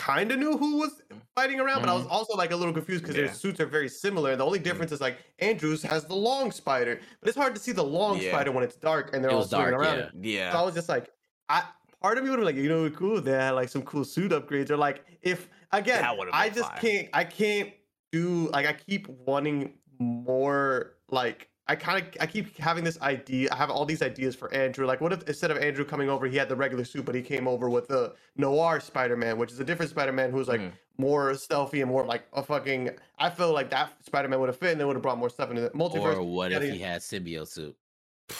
kind 0.00 0.32
of 0.32 0.38
knew 0.38 0.56
who 0.56 0.78
was 0.78 1.02
fighting 1.36 1.60
around, 1.60 1.80
but 1.80 1.90
I 1.90 1.92
was 1.92 2.04
mm-hmm. 2.04 2.12
also 2.12 2.34
like 2.34 2.52
a 2.52 2.56
little 2.56 2.72
confused 2.72 3.02
because 3.02 3.16
Yeah. 3.16 3.26
their 3.26 3.34
suits 3.34 3.60
are 3.60 3.66
very 3.66 3.88
similar. 3.88 4.34
The 4.34 4.44
only 4.44 4.58
mm. 4.58 4.64
difference 4.64 4.92
is 4.92 5.00
like 5.00 5.18
Andrews 5.38 5.82
has 5.82 6.04
the 6.04 6.14
long 6.14 6.50
spider, 6.52 7.00
but 7.20 7.28
it's 7.28 7.36
hard 7.36 7.54
to 7.54 7.60
see 7.60 7.72
the 7.72 7.84
long 7.84 8.18
Yeah. 8.20 8.32
spider 8.32 8.50
when 8.50 8.64
it's 8.64 8.76
dark 8.76 9.12
and 9.12 9.22
they're 9.22 9.30
It 9.30 9.34
all 9.34 9.44
swinging 9.44 9.72
dark, 9.72 9.82
around. 9.82 9.98
yeah. 9.98 10.04
it. 10.04 10.12
Yeah. 10.38 10.52
So 10.52 10.58
I 10.58 10.62
was 10.62 10.74
just 10.74 10.88
like, 10.88 11.10
I 11.48 11.64
part 12.00 12.16
of 12.16 12.24
me 12.24 12.30
would 12.30 12.38
have 12.38 12.46
been 12.46 12.56
like, 12.56 12.62
you 12.64 12.70
know, 12.70 12.88
cool. 12.90 13.20
They 13.20 13.32
had 13.32 13.50
like 13.50 13.68
some 13.68 13.82
cool 13.82 14.04
suit 14.04 14.32
upgrades, 14.32 14.70
or 14.70 14.78
like 14.78 15.04
if 15.22 15.48
again, 15.72 16.02
I 16.32 16.48
just 16.48 16.70
fire. 16.70 16.78
can't, 16.80 17.08
I 17.12 17.24
can't 17.24 17.70
do 18.10 18.48
like 18.52 18.66
I 18.66 18.72
keep 18.72 19.06
wanting 19.08 19.74
more 19.98 20.96
like. 21.10 21.48
I 21.70 21.76
kind 21.76 22.04
of 22.04 22.16
I 22.20 22.26
keep 22.26 22.58
having 22.58 22.82
this 22.82 23.00
idea. 23.00 23.48
I 23.52 23.54
have 23.54 23.70
all 23.70 23.84
these 23.84 24.02
ideas 24.02 24.34
for 24.34 24.52
Andrew. 24.52 24.86
Like, 24.86 25.00
what 25.00 25.12
if 25.12 25.22
instead 25.28 25.52
of 25.52 25.58
Andrew 25.58 25.84
coming 25.84 26.08
over, 26.08 26.26
he 26.26 26.36
had 26.36 26.48
the 26.48 26.56
regular 26.56 26.84
suit, 26.84 27.04
but 27.04 27.14
he 27.14 27.22
came 27.22 27.46
over 27.46 27.70
with 27.70 27.86
the 27.86 28.12
noir 28.36 28.80
Spider-Man, 28.80 29.38
which 29.38 29.52
is 29.52 29.60
a 29.60 29.64
different 29.64 29.92
Spider-Man 29.92 30.32
who's 30.32 30.48
like 30.48 30.60
Mhm. 30.60 30.72
more 30.98 31.32
stealthy 31.34 31.80
and 31.80 31.88
more 31.88 32.04
like 32.04 32.24
a 32.32 32.42
fucking. 32.42 32.90
I 33.20 33.30
feel 33.30 33.52
like 33.52 33.70
that 33.70 33.92
Spider-Man 34.04 34.40
would 34.40 34.48
have 34.48 34.56
fit, 34.56 34.72
and 34.72 34.80
they 34.80 34.84
would 34.84 34.96
have 34.96 35.02
brought 35.02 35.18
more 35.18 35.30
stuff 35.30 35.48
into 35.50 35.62
the 35.62 35.70
multiverse. 35.70 36.16
Or 36.16 36.24
what 36.24 36.50
if 36.50 36.60
he 36.64 36.80
had 36.80 37.02
symbiote 37.02 37.46
suit? 37.46 37.76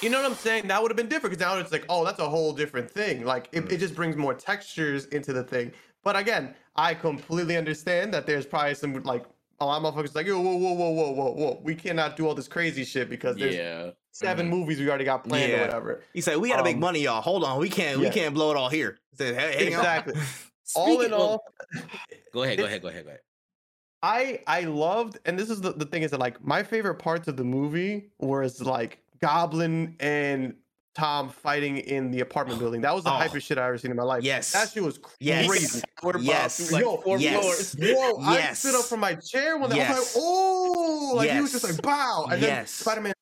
You 0.02 0.10
know 0.10 0.20
what 0.20 0.28
I'm 0.28 0.36
saying? 0.36 0.66
That 0.66 0.82
would 0.82 0.90
have 0.90 0.96
been 0.96 1.08
different 1.08 1.38
because 1.38 1.46
now 1.46 1.56
it's 1.60 1.70
like, 1.70 1.84
oh, 1.88 2.04
that's 2.04 2.18
a 2.18 2.28
whole 2.28 2.52
different 2.52 2.90
thing. 2.90 3.24
Like 3.24 3.48
it, 3.52 3.70
it 3.70 3.78
just 3.78 3.94
brings 3.94 4.16
more 4.16 4.34
textures 4.34 5.06
into 5.06 5.32
the 5.32 5.44
thing. 5.44 5.70
But 6.02 6.16
again, 6.16 6.54
I 6.74 6.94
completely 6.94 7.56
understand 7.56 8.12
that 8.12 8.26
there's 8.26 8.46
probably 8.46 8.74
some 8.74 9.02
like 9.04 9.24
a 9.60 9.66
lot 9.66 9.84
of 9.84 9.94
motherfuckers 9.94 10.14
like, 10.14 10.26
yo, 10.26 10.40
whoa, 10.40 10.56
whoa, 10.56 10.72
whoa, 10.72 10.90
whoa, 10.90 11.10
whoa, 11.12 11.30
whoa. 11.32 11.60
We 11.62 11.74
cannot 11.74 12.16
do 12.16 12.26
all 12.26 12.34
this 12.34 12.48
crazy 12.48 12.84
shit 12.84 13.10
because 13.10 13.36
there's 13.36 13.54
Yeah. 13.54 13.90
7 14.12 14.48
movies 14.48 14.78
we 14.78 14.88
already 14.88 15.04
got 15.04 15.24
planned 15.24 15.52
or 15.52 15.60
whatever. 15.60 16.02
He 16.12 16.20
said, 16.20 16.36
"We 16.38 16.48
gotta 16.48 16.64
make 16.64 16.74
Um, 16.76 16.80
money, 16.80 17.00
y'all. 17.00 17.20
Hold 17.20 17.44
on, 17.44 17.58
we 17.60 17.68
can't, 17.68 18.00
we 18.00 18.10
can't 18.10 18.34
blow 18.34 18.50
it 18.50 18.56
all 18.56 18.68
here." 18.68 18.98
He 19.10 19.16
said, 19.16 19.34
hey, 19.34 19.64
hang 19.64 19.74
on. 19.74 19.80
Exactly. 19.80 20.14
all 20.74 21.00
in 21.02 21.12
all, 21.12 21.44
go 22.32 22.42
ahead, 22.42 22.58
go 22.58 22.64
ahead, 22.64 22.82
go 22.82 22.88
ahead, 22.88 23.04
go 23.04 23.10
ahead. 23.10 23.20
I 24.02 24.40
I 24.46 24.62
loved, 24.62 25.18
and 25.26 25.38
this 25.38 25.50
is 25.50 25.60
the, 25.60 25.72
the 25.72 25.84
thing 25.84 26.02
is 26.02 26.10
that 26.12 26.20
like 26.20 26.42
my 26.42 26.62
favorite 26.62 26.94
parts 26.96 27.28
of 27.28 27.36
the 27.36 27.44
movie 27.44 28.10
was 28.18 28.60
like 28.62 28.98
Goblin 29.20 29.96
and 30.00 30.54
Tom 30.94 31.28
fighting 31.28 31.78
in 31.78 32.10
the 32.10 32.20
apartment 32.20 32.58
oh. 32.58 32.62
building. 32.62 32.80
That 32.80 32.94
was 32.94 33.04
the 33.04 33.10
Oh. 33.10 33.18
hypest 33.18 33.42
shit 33.42 33.58
I 33.58 33.66
ever 33.68 33.78
seen 33.78 33.90
in 33.92 33.96
my 33.96 34.02
life. 34.02 34.24
Yes. 34.24 34.50
that 34.52 34.70
shit 34.70 34.82
was 34.82 34.98
Yes. 35.20 35.46
crazy. 35.46 35.82
Yes. 36.20 36.70
Yo, 36.72 36.96
four 36.98 37.18
yes. 37.18 37.76
Whoa, 37.78 38.18
I 38.22 38.34
Yes. 38.38 38.58
stood 38.58 38.74
up 38.74 38.84
from 38.86 39.00
my 39.00 39.14
chair 39.14 39.56
when 39.56 39.72
I 39.72 39.78
was 39.78 39.88
like, 39.88 40.08
oh, 40.16 41.12
like 41.16 41.30
he 41.30 41.40
was 41.40 41.52
just 41.52 41.64
like, 41.64 41.80
bow. 41.82 42.24
And 42.30 42.42
then 42.42 42.48
Yes. 42.48 42.70
Spider 42.72 43.02
Man, 43.02 43.12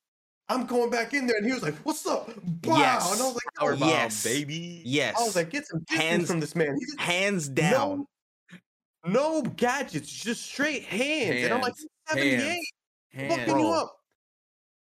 I'm 0.49 0.65
going 0.65 0.89
back 0.91 1.13
in 1.13 1.27
there. 1.27 1.37
And 1.37 1.45
he 1.47 1.53
was 1.53 1.63
like, 1.63 1.75
what's 1.85 2.07
up? 2.07 2.31
Bow. 2.43 2.79
Yes. 2.79 3.13
And 3.13 3.21
I 3.21 3.25
was 3.25 3.35
like, 3.35 3.55
Power 3.59 3.73
oh, 3.75 3.77
bomb, 3.77 3.89
yes. 3.91 4.25
baby. 4.25 4.83
Yes, 4.85 5.17
I 5.21 5.25
was 5.25 5.37
like, 5.37 5.51
get 5.51 5.67
some 5.67 5.85
Hands- 5.91 6.27
from 6.27 6.41
this 6.41 6.55
man. 6.57 6.75
He 6.79 6.85
just, 6.87 7.01
hands 7.01 7.49
down. 7.49 8.07
no, 9.05 9.41
no 9.41 9.43
gadgets, 9.43 10.11
just 10.11 10.43
straight 10.43 10.85
hands. 10.85 11.45
And 11.45 11.53
I'm 11.53 11.61
like, 11.61 11.75
Hands. 11.77 11.89
78, 12.09 12.59
Hands. 13.13 13.35
fucking 13.35 13.47
you 13.49 13.53
Bro. 13.53 13.73
up. 13.73 13.95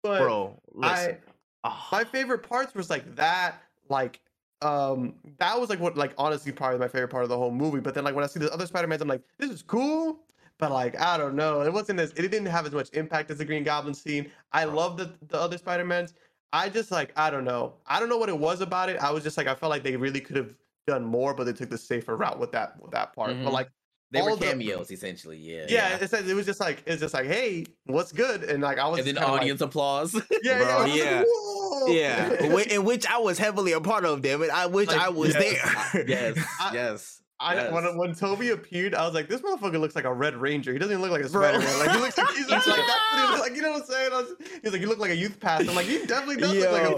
But 0.02 0.18
bro. 0.20 0.60
I, 0.82 0.94
Listen, 0.96 1.18
Oh, 1.64 1.88
my 1.92 2.04
favorite 2.04 2.42
parts 2.42 2.74
was 2.74 2.90
like 2.90 3.14
that 3.14 3.62
like 3.88 4.20
um 4.62 5.14
that 5.38 5.58
was 5.60 5.70
like 5.70 5.78
what 5.80 5.96
like 5.96 6.12
honestly 6.18 6.52
probably 6.52 6.78
my 6.78 6.88
favorite 6.88 7.08
part 7.08 7.22
of 7.24 7.28
the 7.28 7.36
whole 7.36 7.50
movie 7.50 7.80
but 7.80 7.94
then 7.94 8.04
like 8.04 8.14
when 8.14 8.24
i 8.24 8.26
see 8.28 8.38
the 8.40 8.52
other 8.52 8.66
spider-mans 8.66 9.02
i'm 9.02 9.08
like 9.08 9.22
this 9.38 9.50
is 9.50 9.62
cool 9.62 10.20
but 10.58 10.70
like 10.72 10.98
i 11.00 11.16
don't 11.16 11.34
know 11.34 11.62
it 11.62 11.72
wasn't 11.72 11.98
as 11.98 12.10
it 12.12 12.22
didn't 12.22 12.46
have 12.46 12.66
as 12.66 12.72
much 12.72 12.90
impact 12.94 13.30
as 13.30 13.38
the 13.38 13.44
green 13.44 13.64
goblin 13.64 13.94
scene. 13.94 14.30
I 14.52 14.64
love 14.64 14.96
the 14.96 15.14
the 15.28 15.38
other 15.38 15.58
spider-mans. 15.58 16.14
I 16.52 16.68
just 16.68 16.90
like 16.90 17.12
i 17.16 17.30
don't 17.30 17.44
know. 17.44 17.74
I 17.86 17.98
don't 18.00 18.08
know 18.08 18.18
what 18.18 18.28
it 18.28 18.38
was 18.38 18.60
about 18.60 18.88
it. 18.88 18.98
I 18.98 19.10
was 19.10 19.22
just 19.24 19.36
like 19.36 19.46
i 19.46 19.54
felt 19.54 19.70
like 19.70 19.82
they 19.82 19.96
really 19.96 20.20
could 20.20 20.36
have 20.36 20.54
done 20.86 21.04
more 21.04 21.32
but 21.34 21.44
they 21.44 21.52
took 21.52 21.70
the 21.70 21.78
safer 21.78 22.16
route 22.16 22.38
with 22.40 22.52
that 22.52 22.80
with 22.80 22.90
that 22.90 23.14
part 23.14 23.30
Mhm. 23.30 23.44
but 23.44 23.52
like 23.52 23.68
They 24.12 24.22
were 24.22 24.30
all 24.30 24.36
the- 24.36 24.46
cameos 24.46 24.90
essentially, 24.90 25.38
yeah. 25.38 25.64
yeah, 25.68 25.96
It, 25.96 26.10
said, 26.10 26.28
it 26.28 26.34
was 26.34 26.46
just 26.46 26.60
like 26.60 26.82
it's 26.86 27.00
just 27.00 27.14
like 27.14 27.26
hey 27.26 27.64
what's 27.86 28.12
good 28.12 28.44
and 28.44 28.62
like 28.62 28.78
i 28.78 28.86
was 28.86 28.98
And 28.98 29.08
then 29.08 29.14
just 29.14 29.22
kinda 29.24 29.32
like- 29.32 29.40
audience 29.42 29.60
applause. 29.62 30.14
yeah, 30.42 30.58
Bro, 30.58 30.66
yeah, 30.68 30.74
I 30.76 30.82
was 30.82 30.90
like, 30.92 30.98
yeah. 31.00 31.22
"Whoa." 31.26 31.86
yeah, 31.88 32.28
whi- 32.52 32.70
in 32.70 32.84
which 32.84 33.06
I 33.06 33.18
was 33.18 33.38
heavily 33.38 33.72
a 33.72 33.80
part 33.80 34.04
of. 34.04 34.22
Damn 34.22 34.42
it, 34.42 34.50
I 34.50 34.66
wish 34.66 34.88
Like, 34.88 35.00
I 35.00 35.08
was 35.08 35.34
yes, 35.34 35.92
there. 35.92 36.04
yes, 36.08 36.46
I- 36.60 36.70
yes. 36.74 37.18
I 37.40 37.54
yes. 37.54 37.72
when 37.72 37.96
when 37.98 38.14
Tobey 38.14 38.50
appeared, 38.50 38.94
I 38.94 39.04
was 39.04 39.14
like, 39.14 39.28
this 39.28 39.40
motherfucker 39.40 39.80
looks 39.80 39.96
like 39.96 40.04
a 40.04 40.12
Red 40.14 40.36
Ranger. 40.36 40.72
He 40.72 40.78
doesn't 40.78 40.92
even 40.92 41.02
look 41.02 41.10
like 41.10 41.22
a 41.22 41.28
Spider 41.28 41.58
Man. 41.58 41.78
Like 41.80 41.90
he 41.90 41.98
looks 41.98 42.16
like 42.16 42.28
he's 42.36 42.48
like, 42.48 42.64
that's 42.64 42.68
what 42.68 43.34
he 43.34 43.40
like. 43.40 43.56
You 43.56 43.62
know 43.62 43.72
what 43.72 43.80
I'm 43.80 43.86
saying? 43.88 44.12
I 44.12 44.20
was, 44.20 44.28
he's 44.62 44.70
like, 44.72 44.80
you 44.80 44.86
look 44.86 45.00
like 45.00 45.10
a 45.10 45.16
youth 45.16 45.40
pastor. 45.40 45.68
I'm 45.70 45.74
like, 45.74 45.86
he 45.86 46.06
definitely 46.06 46.36
does 46.36 46.54
look 46.54 46.70
like 46.70 46.82
a 46.84 46.96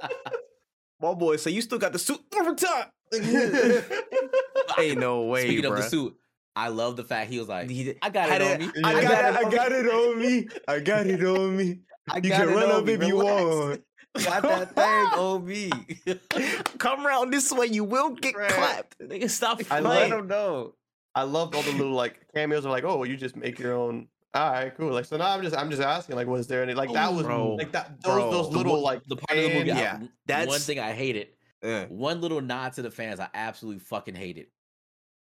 My 0.99 1.13
boy, 1.13 1.38
so 1.38 1.49
you 1.49 1.61
still 1.61 1.77
got 1.77 1.93
the 1.93 1.99
suit 1.99 2.19
over 2.38 2.53
top? 2.55 2.91
Ain't 3.13 4.99
no 4.99 5.23
way, 5.23 5.43
Speaking 5.47 5.65
of 5.65 5.75
the 5.77 5.83
suit, 5.83 6.15
I 6.55 6.69
love 6.69 6.95
the 6.95 7.03
fact 7.03 7.29
he 7.31 7.39
was 7.39 7.47
like, 7.47 7.69
He- 7.69 7.95
I 8.01 8.09
got 8.09 8.29
it 8.29 8.41
it- 8.41 8.51
on 8.53 8.59
me. 8.67 8.83
I 8.83 8.93
Yeah. 9.01 9.07
got 9.09 9.41
it. 9.43 9.47
I 9.47 9.49
got 9.51 9.71
it 9.71 9.87
on 9.87 10.19
me. 10.19 10.47
I 10.67 10.79
got 10.79 11.07
it 11.07 11.23
on 11.23 11.57
me. 11.57 11.79
I 12.09 12.17
You 12.17 12.21
can 12.29 12.49
it 12.49 12.53
run 12.53 12.63
on 12.65 12.71
up 12.71 12.85
me, 12.85 12.93
if 12.93 13.03
you 13.03 13.19
relax. 13.19 13.43
want. 13.43 13.81
Got 14.25 14.41
that 14.75 14.75
thing 14.75 15.19
on 15.19 15.45
me. 15.45 15.69
Come 16.77 17.05
around 17.05 17.31
this 17.31 17.51
way, 17.51 17.65
you 17.67 17.83
will 17.83 18.11
get 18.11 18.35
Right. 18.35 18.49
clapped. 18.49 18.97
Nigga, 18.99 19.29
stop 19.29 19.59
I 19.59 19.81
playing. 19.81 19.83
love- 19.83 20.09
don't 20.09 20.27
know. 20.27 20.75
I 21.13 21.23
loved 21.23 21.55
all 21.55 21.61
the 21.61 21.71
little 21.71 21.93
like 21.93 22.19
cameos 22.33 22.65
of 22.65 22.71
like, 22.71 22.83
oh, 22.83 23.03
you 23.03 23.15
just 23.17 23.35
make 23.35 23.57
your 23.59 23.73
own. 23.73 24.07
All 24.33 24.51
right, 24.51 24.75
cool. 24.75 24.91
Like 24.91 25.05
so 25.05 25.15
now 25.15 25.31
I'm 25.31 25.41
just 25.43 25.55
I'm 25.55 25.69
just 25.69 25.81
asking 25.81 26.17
like, 26.17 26.27
was 26.27 26.45
there 26.47 26.61
any 26.61 26.73
like 26.73 26.91
that 26.91 27.13
was 27.13 27.23
bro. 27.25 27.55
like 27.55 27.71
that 27.71 28.01
those 28.01 28.13
Bro. 28.15 28.31
those 28.31 28.49
The 28.51 28.57
little 28.57 28.73
one- 28.73 28.81
like 28.83 29.03
the 29.05 29.15
part 29.15 29.37
of 29.39 29.45
the 29.45 29.53
movie. 29.53 29.67
Yeah, 29.69 29.99
I- 30.01 30.07
yeah, 30.27 30.45
one 30.45 30.59
thing 30.59 30.77
I 30.79 30.91
hated. 30.91 31.29
Yeah. 31.65 31.86
One 31.88 32.21
little 32.21 32.41
nod 32.41 32.73
to 32.73 32.82
the 32.82 32.91
fans. 32.91 33.19
I 33.19 33.28
absolutely 33.34 33.80
fucking 33.80 34.15
hate 34.15 34.38
it. 34.38 34.51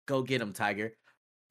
Go 0.08 0.22
get 0.24 0.42
him, 0.42 0.54
Tiger. 0.54 0.94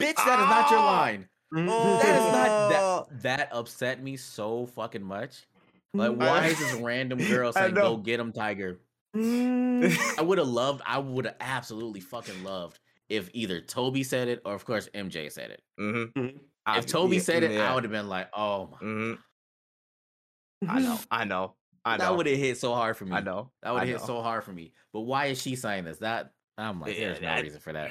Bitch, 0.01 0.17
that 0.17 0.41
is 0.41 0.47
not 0.49 0.71
your 0.71 0.81
Ah! 0.81 0.87
line. 0.87 1.29
Mhm. 1.55 2.01
That 2.03 2.17
is 2.17 2.33
not 2.33 2.49
Oh. 2.49 2.69
that. 2.69 3.23
That 3.23 3.49
upset 3.53 4.03
me 4.03 4.17
so 4.17 4.67
fucking 4.67 5.03
much. 5.03 5.47
Like, 5.93 6.17
why 6.17 6.47
is 6.47 6.59
this 6.59 6.73
random 6.75 7.19
girl 7.19 7.53
I 7.57 7.61
saying, 7.61 7.75
"Go 7.75 7.97
get 7.97 8.19
him, 8.19 8.33
Tiger"? 8.33 8.81
Mm. 9.17 10.19
I 10.19 10.23
would 10.23 10.39
have 10.39 10.49
loved. 10.49 10.83
I 10.85 10.99
would 10.99 11.25
have 11.27 11.37
absolutely 11.39 12.01
fucking 12.01 12.43
loved 12.43 12.81
if 13.09 13.31
either 13.33 13.61
Tobey 13.61 14.03
said 14.03 14.27
it 14.27 14.43
or, 14.45 14.55
of 14.55 14.65
course, 14.65 14.89
MJ 14.95 15.31
said 15.31 15.51
it. 15.53 15.63
Mm-hmm. 15.79 16.19
Mhm. 16.21 16.41
If 16.77 16.87
Tobey 16.87 17.21
said 17.21 17.45
it, 17.45 17.61
I 17.61 17.73
would 17.75 17.85
have 17.85 17.93
been 17.93 18.09
like, 18.09 18.29
"Oh 18.35 18.67
my." 18.73 18.79
hmm 18.79 19.13
I 20.69 20.81
know. 20.81 20.99
I 21.11 21.25
know. 21.25 21.55
I 21.85 21.97
know. 21.97 22.05
That 22.05 22.17
would 22.17 22.27
have 22.27 22.39
hit 22.39 22.57
so 22.59 22.75
hard 22.75 22.97
for 22.97 23.05
me. 23.05 23.13
I 23.15 23.21
know. 23.21 23.51
That 23.63 23.73
would 23.73 23.81
have 23.81 23.89
hit 23.89 24.01
so 24.01 24.23
hard 24.23 24.45
for 24.45 24.53
me. 24.53 24.73
But 24.93 25.01
why 25.03 25.27
is 25.27 25.41
she 25.41 25.55
saying 25.57 25.85
this? 25.85 25.99
That 25.99 26.33
I'm 26.57 26.81
like, 26.81 26.97
Yeah, 26.99 27.09
there's 27.09 27.21
no 27.21 27.29
that- 27.29 27.43
reason 27.43 27.61
for 27.61 27.73
that. 27.73 27.91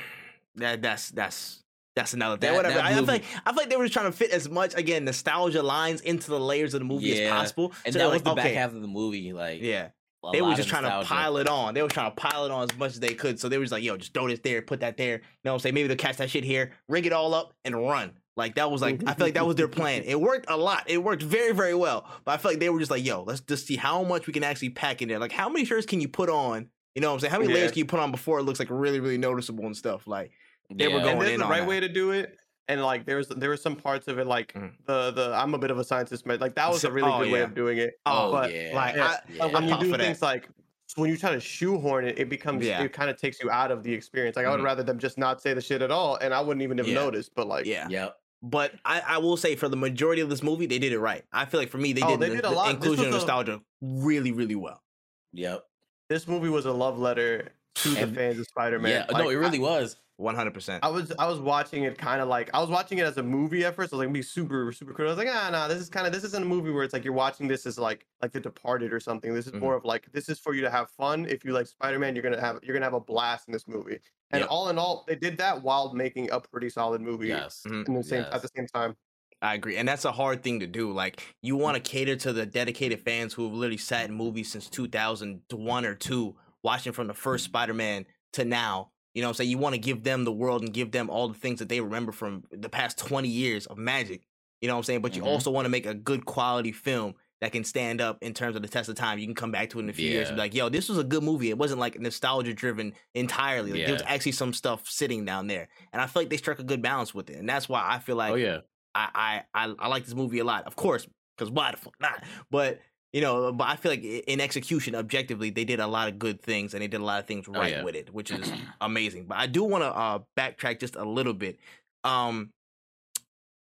That 0.56 0.82
that's 0.82 1.10
that's 1.12 1.64
that's 1.96 2.14
another 2.14 2.38
thing. 2.38 2.52
That- 2.52 2.56
Whatever. 2.56 2.80
I, 2.80 2.92
I 2.92 2.94
feel 2.96 3.04
like 3.06 3.24
I 3.46 3.52
feel 3.52 3.58
like 3.64 3.70
they 3.70 3.76
were 3.78 3.86
just 3.86 3.94
trying 3.94 4.12
to 4.12 4.18
fit 4.18 4.32
as 4.32 4.50
much 4.50 4.76
again 4.76 5.06
nostalgia 5.06 5.62
lines 5.64 6.02
into 6.02 6.30
the 6.32 6.40
layers 6.40 6.74
of 6.74 6.80
the 6.82 6.86
movie 6.86 7.08
Yeah, 7.08 7.26
as 7.26 7.32
possible. 7.32 7.74
And 7.86 7.94
So 7.94 8.00
that 8.00 8.06
was 8.06 8.16
like, 8.16 8.24
the 8.24 8.34
back 8.42 8.54
half 8.54 8.74
of 8.74 8.82
the 8.82 8.88
movie. 8.88 9.34
Like, 9.34 9.62
Yeah, 9.62 9.90
they 10.32 10.42
were 10.42 10.54
just 10.56 10.70
trying 10.70 10.84
to 10.84 11.06
pile 11.06 11.38
it 11.38 11.48
on. 11.48 11.74
They 11.74 11.82
were 11.82 11.88
trying 11.90 12.12
to 12.12 12.16
pile 12.16 12.46
it 12.46 12.52
on 12.52 12.64
as 12.70 12.78
much 12.78 12.92
as 12.94 13.00
they 13.00 13.14
could. 13.14 13.40
So 13.40 13.50
they 13.50 13.58
was 13.58 13.72
like, 13.72 13.84
"Yo, 13.84 13.98
just 13.98 14.14
throw 14.14 14.28
this 14.28 14.40
there, 14.40 14.62
put 14.62 14.80
that 14.80 14.96
there." 14.98 15.16
You 15.18 15.22
know 15.44 15.52
what 15.52 15.56
I'm 15.56 15.60
saying? 15.60 15.76
Maybe 15.76 15.88
they'll 15.88 15.98
catch 15.98 16.18
that 16.18 16.30
shit 16.30 16.44
here, 16.44 16.72
rig 16.88 17.06
it 17.06 17.14
all 17.14 17.34
up, 17.34 17.54
and 17.66 17.76
run. 17.76 18.14
Like 18.36 18.56
that 18.56 18.72
was 18.72 18.82
like 18.82 19.02
I 19.08 19.14
feel 19.14 19.28
like 19.28 19.36
that 19.36 19.46
was 19.46 19.56
their 19.56 19.68
plan. 19.68 20.04
It 20.06 20.20
worked 20.20 20.46
a 20.50 20.58
lot. 20.58 20.84
It 20.88 21.04
worked 21.04 21.22
very 21.24 21.54
very 21.54 21.76
well. 21.76 22.06
But 22.26 22.32
I 22.34 22.38
feel 22.38 22.52
like 22.52 22.60
they 22.60 22.70
were 22.70 22.80
just 22.80 22.92
like, 22.92 23.06
yo, 23.06 23.24
let's 23.24 23.42
just 23.42 23.68
see 23.68 23.76
how 23.76 24.04
much 24.04 24.26
we 24.28 24.34
can 24.34 24.44
actually 24.44 24.70
pack 24.72 25.02
in 25.02 25.10
there. 25.10 25.20
Like 25.20 25.32
how 25.32 25.50
many 25.50 25.66
shirts 25.66 25.86
can 25.86 26.02
you 26.02 26.08
put 26.08 26.30
on? 26.30 26.70
You 26.96 27.02
know 27.02 27.10
what 27.10 27.14
I'm 27.16 27.20
saying? 27.22 27.32
How 27.32 27.40
many 27.40 27.54
layers 27.54 27.72
can 27.72 27.80
you 27.80 27.86
put 27.86 28.00
on 28.00 28.12
before 28.12 28.40
it 28.40 28.44
looks 28.44 28.60
like 28.60 28.70
really 28.72 29.00
really 29.00 29.18
noticeable 29.18 29.66
and 29.66 29.78
stuff? 29.78 30.08
Like 30.08 30.32
They 30.74 30.88
were 30.88 31.00
going 31.00 31.20
and 31.20 31.28
in 31.30 31.40
the 31.40 31.46
on 31.46 31.52
right 31.52 31.60
that. 31.62 31.68
way 31.70 31.80
to 31.80 31.90
do 31.90 32.12
it. 32.12 32.38
And 32.70 32.82
like 32.82 33.06
there's 33.06 33.28
there 33.28 33.50
were 33.50 33.58
some 33.58 33.76
parts 33.76 34.08
of 34.08 34.18
it 34.20 34.26
like 34.26 34.54
Mhm. 34.54 34.72
the 34.86 35.12
the 35.12 35.34
I'm 35.36 35.54
a 35.54 35.58
bit 35.60 35.70
of 35.70 35.78
a 35.78 35.84
scientist 35.84 36.26
man. 36.26 36.40
Like 36.40 36.56
that 36.56 36.70
was 36.70 36.84
a 36.86 36.92
really 36.98 37.12
oh, 37.12 37.20
good 37.24 37.32
way 37.32 37.42
of 37.42 37.54
doing 37.54 37.78
it. 37.78 38.00
oh, 38.06 38.32
but, 38.32 38.54
yeah. 38.54 38.72
like 38.74 38.96
Yeah, 38.96 39.04
I, 39.04 39.18
yeah. 39.34 39.46
when 39.48 39.64
I 39.66 39.68
you 39.68 39.80
do 39.80 39.92
for 39.92 39.98
that. 39.98 40.04
things 40.04 40.22
like 40.22 40.48
when 40.96 41.10
you 41.10 41.18
try 41.18 41.32
to 41.32 41.40
shoehorn 41.40 42.06
it, 42.06 42.20
it 42.20 42.30
becomes 42.30 42.64
Yeah. 42.66 42.82
it 42.84 42.94
kind 42.94 43.10
of 43.10 43.18
takes 43.18 43.42
you 43.44 43.50
out 43.52 43.70
of 43.72 43.84
the 43.84 43.92
experience. 43.94 44.36
Like 44.38 44.46
I 44.46 44.52
would 44.52 44.60
Mhm. 44.60 44.66
rather 44.66 44.84
them 44.84 44.98
just 45.00 45.18
not 45.18 45.42
say 45.42 45.54
the 45.54 45.62
shit 45.62 45.82
at 45.82 45.92
all, 45.92 46.16
and 46.18 46.34
I 46.34 46.40
wouldn't 46.40 46.62
even 46.62 46.78
have 46.78 46.88
Yeah. 46.88 46.94
noticed. 46.96 47.34
But 47.36 47.48
like, 47.48 47.66
yeah. 47.66 47.88
Yep. 47.90 48.16
But 48.46 48.74
I, 48.84 49.02
I 49.08 49.18
will 49.20 49.38
say 49.38 49.56
for 49.56 49.70
the 49.70 49.78
majority 49.78 50.22
of 50.22 50.30
this 50.30 50.44
movie, 50.44 50.66
they 50.66 50.78
did 50.78 50.92
it 50.92 51.00
right. 51.00 51.24
I 51.32 51.46
feel 51.46 51.60
like 51.62 51.70
for 51.70 51.78
me, 51.78 51.94
they 51.94 52.02
Oh, 52.02 52.10
did, 52.12 52.20
they 52.20 52.30
the, 52.30 52.36
did 52.36 52.46
a 52.46 52.50
lot. 52.52 52.66
This 52.66 52.74
inclusion 52.76 53.06
of 53.06 53.14
was 53.14 53.16
a- 53.24 53.26
nostalgia 53.26 53.62
really 53.82 54.32
really 54.34 54.56
well. 54.56 54.84
Yep. 55.32 55.64
this 56.10 56.28
movie 56.28 56.50
was 56.50 56.66
a 56.66 56.72
love 56.74 57.00
letter 57.00 57.50
to 57.76 57.90
the 57.90 58.06
fans 58.08 58.38
of 58.40 58.46
Spider-Man. 58.48 58.92
Yeah. 58.92 59.06
Like, 59.12 59.24
no, 59.24 59.30
it 59.30 59.36
really 59.36 59.60
was. 59.60 59.96
One 60.18 60.36
hundred 60.36 60.54
percent. 60.54 60.84
I 60.86 60.90
was 60.90 61.12
I 61.18 61.26
was 61.28 61.40
watching 61.40 61.84
it 61.86 61.98
kind 61.98 62.22
of 62.22 62.28
like 62.28 62.52
I 62.54 62.62
was 62.62 62.70
watching 62.70 63.00
it 63.00 63.02
as 63.02 63.18
a 63.18 63.24
movie 63.24 63.66
at 63.66 63.76
first. 63.76 63.92
I 63.92 63.96
was 63.98 64.06
like, 64.06 64.14
be 64.14 64.22
super 64.22 64.72
super 64.72 64.94
critical. 64.94 65.12
I 65.12 65.16
was 65.18 65.26
like, 65.26 65.36
ah, 65.36 65.50
nah, 65.50 65.68
this 65.68 65.80
is 65.80 65.90
kind 65.90 66.06
of 66.06 66.14
this 66.14 66.24
isn't 66.24 66.44
a 66.44 66.46
movie 66.46 66.70
where 66.70 66.84
it's 66.84 66.94
like 66.94 67.04
you're 67.04 67.14
watching 67.16 67.48
this 67.48 67.66
as 67.66 67.80
like 67.80 68.06
like 68.22 68.32
The 68.32 68.40
Departed 68.40 68.94
or 68.94 69.00
something. 69.00 69.34
This 69.34 69.48
is 69.48 69.54
Mhm. 69.54 69.60
more 69.62 69.76
of 69.76 69.86
like 69.86 70.06
this 70.12 70.30
is 70.30 70.38
for 70.38 70.54
you 70.54 70.62
to 70.62 70.70
have 70.70 70.92
fun. 70.92 71.26
If 71.26 71.44
you 71.44 71.52
like 71.52 71.66
Spider 71.66 71.98
Man, 71.98 72.16
you're 72.16 72.22
gonna 72.22 72.40
have 72.40 72.60
you're 72.62 72.76
gonna 72.76 72.86
have 72.86 72.94
a 72.94 73.00
blast 73.00 73.48
in 73.48 73.54
this 73.54 73.68
movie. 73.68 74.00
And 74.34 74.42
Yep. 74.42 74.50
all 74.52 74.70
in 74.70 74.78
all, 74.80 75.06
they 75.08 75.16
did 75.16 75.38
that 75.38 75.62
while 75.62 75.94
making 75.94 76.32
a 76.32 76.40
pretty 76.42 76.70
solid 76.70 77.02
movie 77.02 77.28
Yes. 77.28 77.62
In 77.66 77.84
the 77.94 78.04
same 78.04 78.24
Yes. 78.24 78.34
at 78.34 78.42
the 78.42 78.50
same 78.56 78.68
time. 78.68 78.96
I 79.44 79.54
agree, 79.56 79.76
and 79.76 79.88
that's 79.88 80.06
a 80.06 80.12
hard 80.12 80.42
thing 80.42 80.60
to 80.62 80.68
do. 80.68 80.92
Like 80.92 81.22
you 81.42 81.56
want 81.56 81.76
to 81.76 81.82
cater 81.82 82.16
to 82.16 82.34
the 82.34 82.46
dedicated 82.46 83.02
fans 83.02 83.34
who 83.34 83.44
have 83.44 83.54
literally 83.54 83.78
sat 83.78 84.10
in 84.10 84.16
movies 84.16 84.50
since 84.52 84.70
two 84.70 84.88
thousand 84.88 85.42
one 85.52 85.86
or 85.86 85.96
two, 85.96 86.36
watching 86.64 86.94
from 86.94 87.08
the 87.08 87.14
first 87.14 87.46
Spider-Man 87.46 88.06
to 88.34 88.46
now. 88.46 88.92
You 89.14 89.22
know, 89.22 89.28
what 89.28 89.32
I'm 89.32 89.36
saying 89.36 89.50
you 89.52 89.58
want 89.60 89.76
to 89.76 89.80
give 89.82 90.04
them 90.04 90.24
the 90.24 90.32
world 90.32 90.64
and 90.64 90.74
give 90.74 90.92
them 90.92 91.10
all 91.10 91.28
the 91.28 91.34
things 91.38 91.60
that 91.60 91.70
they 91.70 91.82
remember 91.82 92.12
from 92.14 92.46
the 92.52 92.70
past 92.70 92.98
twenty 92.98 93.28
years 93.28 93.66
of 93.68 93.78
magic. 93.78 94.24
You 94.62 94.70
know 94.70 94.76
what 94.76 94.80
I'm 94.80 94.84
saying? 94.86 95.02
But 95.02 95.16
you 95.16 95.24
Mhm. 95.24 95.28
also 95.28 95.52
want 95.52 95.66
to 95.66 95.70
make 95.70 95.86
a 95.86 95.94
good 95.94 96.26
quality 96.26 96.72
film 96.72 97.14
that 97.44 97.52
can 97.52 97.66
stand 97.66 98.00
up 98.00 98.20
in 98.22 98.34
terms 98.34 98.56
of 98.56 98.62
the 98.62 98.70
test 98.70 98.88
of 98.88 98.96
time. 98.96 99.20
You 99.20 99.26
can 99.26 99.36
come 99.36 99.52
back 99.52 99.70
to 99.72 99.80
it 99.80 99.84
in 99.84 99.90
a 99.90 99.94
few 99.94 100.10
years 100.10 100.30
and 100.30 100.38
be 100.38 100.42
like, 100.44 100.56
"Yo, 100.56 100.70
this 100.70 100.88
was 100.88 100.98
a 100.98 101.04
good 101.04 101.24
movie. 101.24 101.50
It 101.50 101.58
wasn't 101.58 101.82
like 101.82 102.00
nostalgia 102.00 102.54
driven 102.54 102.94
entirely. 103.16 103.74
Like, 103.74 103.84
there 103.86 103.96
was 103.96 104.04
actually 104.08 104.32
some 104.32 104.54
stuff 104.54 104.88
sitting 104.88 105.26
down 105.26 105.48
there." 105.48 105.68
And 105.92 106.02
I 106.02 106.08
feel 106.08 106.22
like 106.22 106.30
they 106.30 106.38
struck 106.38 106.60
a 106.60 106.64
good 106.64 106.82
balance 106.82 107.14
with 107.14 107.30
it, 107.30 107.36
and 107.36 107.50
that's 107.50 107.68
why 107.68 107.86
I 107.86 108.00
feel 108.00 108.16
like 108.16 108.32
oh 108.32 108.36
yeah. 108.36 108.60
I 108.96 109.44
I 109.54 109.66
I, 109.66 109.76
I 109.78 109.88
like 109.90 110.06
this 110.06 110.16
movie 110.16 110.40
a 110.40 110.46
lot, 110.46 110.68
of 110.68 110.78
course, 110.78 111.06
because 111.38 111.52
why 111.52 111.72
the 111.72 111.78
fuck 111.78 111.96
not? 112.00 112.24
But 112.50 112.80
you 113.12 113.20
know, 113.20 113.52
but 113.52 113.68
I 113.68 113.76
feel 113.76 113.92
like 113.92 114.06
in 114.06 114.40
execution, 114.40 114.96
objectively, 114.96 115.50
they 115.50 115.66
did 115.66 115.82
a 115.82 115.88
lot 115.88 116.08
of 116.08 116.18
good 116.18 116.42
things 116.42 116.74
and 116.74 116.82
they 116.82 116.88
did 116.88 117.02
a 117.02 117.04
lot 117.04 117.20
of 117.20 117.28
things 117.28 117.46
right 117.50 117.72
yeah. 117.72 117.84
with 117.84 117.96
it, 117.96 118.14
which 118.14 118.32
is 118.32 118.50
amazing. 118.80 119.26
But 119.26 119.40
I 119.40 119.48
do 119.48 119.66
want 119.66 119.84
to 119.84 119.94
uh, 119.94 120.20
backtrack 120.40 120.80
just 120.80 120.96
a 120.96 121.04
little 121.04 121.34
bit. 121.34 121.60
Um, 122.06 122.52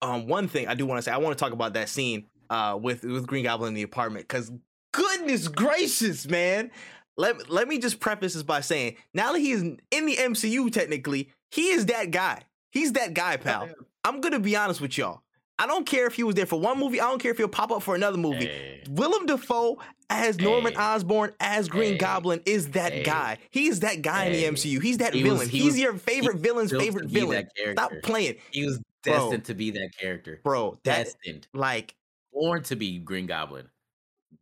um, 0.01 0.27
one 0.27 0.47
thing 0.47 0.67
I 0.67 0.75
do 0.75 0.85
want 0.85 0.99
to 0.99 1.01
say, 1.01 1.11
I 1.11 1.17
want 1.17 1.37
to 1.37 1.43
talk 1.43 1.53
about 1.53 1.73
that 1.73 1.89
scene 1.89 2.25
uh 2.49 2.77
with 2.81 3.03
with 3.03 3.27
Green 3.27 3.43
Goblin 3.43 3.69
in 3.69 3.73
the 3.75 3.83
apartment, 3.83 4.27
because 4.27 4.51
goodness 4.93 5.47
gracious, 5.47 6.27
man. 6.27 6.71
Let, 7.17 7.49
let 7.49 7.67
me 7.67 7.79
just 7.79 7.99
preface 7.99 8.33
this 8.33 8.43
by 8.43 8.61
saying 8.61 8.95
now 9.13 9.33
that 9.33 9.39
he 9.39 9.51
is 9.51 9.61
in 9.61 9.77
the 10.05 10.15
MCU, 10.15 10.71
technically, 10.71 11.29
he 11.51 11.67
is 11.69 11.87
that 11.87 12.11
guy. 12.11 12.43
He's 12.71 12.93
that 12.93 13.13
guy, 13.13 13.35
pal. 13.35 13.67
I'm 14.05 14.21
gonna 14.21 14.39
be 14.39 14.55
honest 14.55 14.79
with 14.79 14.97
y'all. 14.97 15.21
I 15.61 15.67
don't 15.67 15.85
care 15.85 16.07
if 16.07 16.13
he 16.13 16.23
was 16.23 16.35
there 16.35 16.45
for 16.45 16.57
one 16.57 16.79
movie. 16.79 17.01
I 17.01 17.09
don't 17.09 17.21
care 17.21 17.31
if 17.31 17.37
he'll 17.37 17.49
pop 17.49 17.71
up 17.71 17.83
for 17.83 17.93
another 17.93 18.15
movie. 18.17 18.45
Hey. 18.45 18.83
Willem 18.89 19.25
Dafoe 19.25 19.77
as 20.09 20.39
Norman 20.39 20.71
Hey. 20.71 20.79
Osborn 20.79 21.33
as 21.41 21.67
Green 21.67 21.91
Hey. 21.93 21.97
Goblin 21.97 22.41
is 22.45 22.69
that 22.69 23.03
guy. 23.03 23.37
He's 23.49 23.81
that 23.81 24.01
guy 24.01 24.25
in 24.27 24.31
the 24.31 24.43
MCU. 24.45 24.81
He's 24.81 24.99
that 24.99 25.13
He 25.13 25.21
was- 25.23 25.33
villain. 25.33 25.49
he 25.49 25.57
He's 25.57 25.65
was- 25.73 25.79
your 25.79 25.93
favorite 25.95 26.37
villain's 26.37 26.71
favorite 26.71 27.07
villain. 27.09 27.49
Stop 27.73 27.91
playing, 28.03 28.37
He 28.51 28.63
was 28.65 28.79
Bro. 29.03 29.13
destined 29.13 29.45
to 29.45 29.53
be 29.53 29.71
that 29.71 29.89
character. 29.99 30.39
bro. 30.45 30.79
That 30.85 31.03
Destined. 31.05 31.47
like 31.53 31.95
Born 32.33 32.63
to 32.63 32.75
be 32.75 32.99
Green 32.99 33.25
Goblin. 33.25 33.69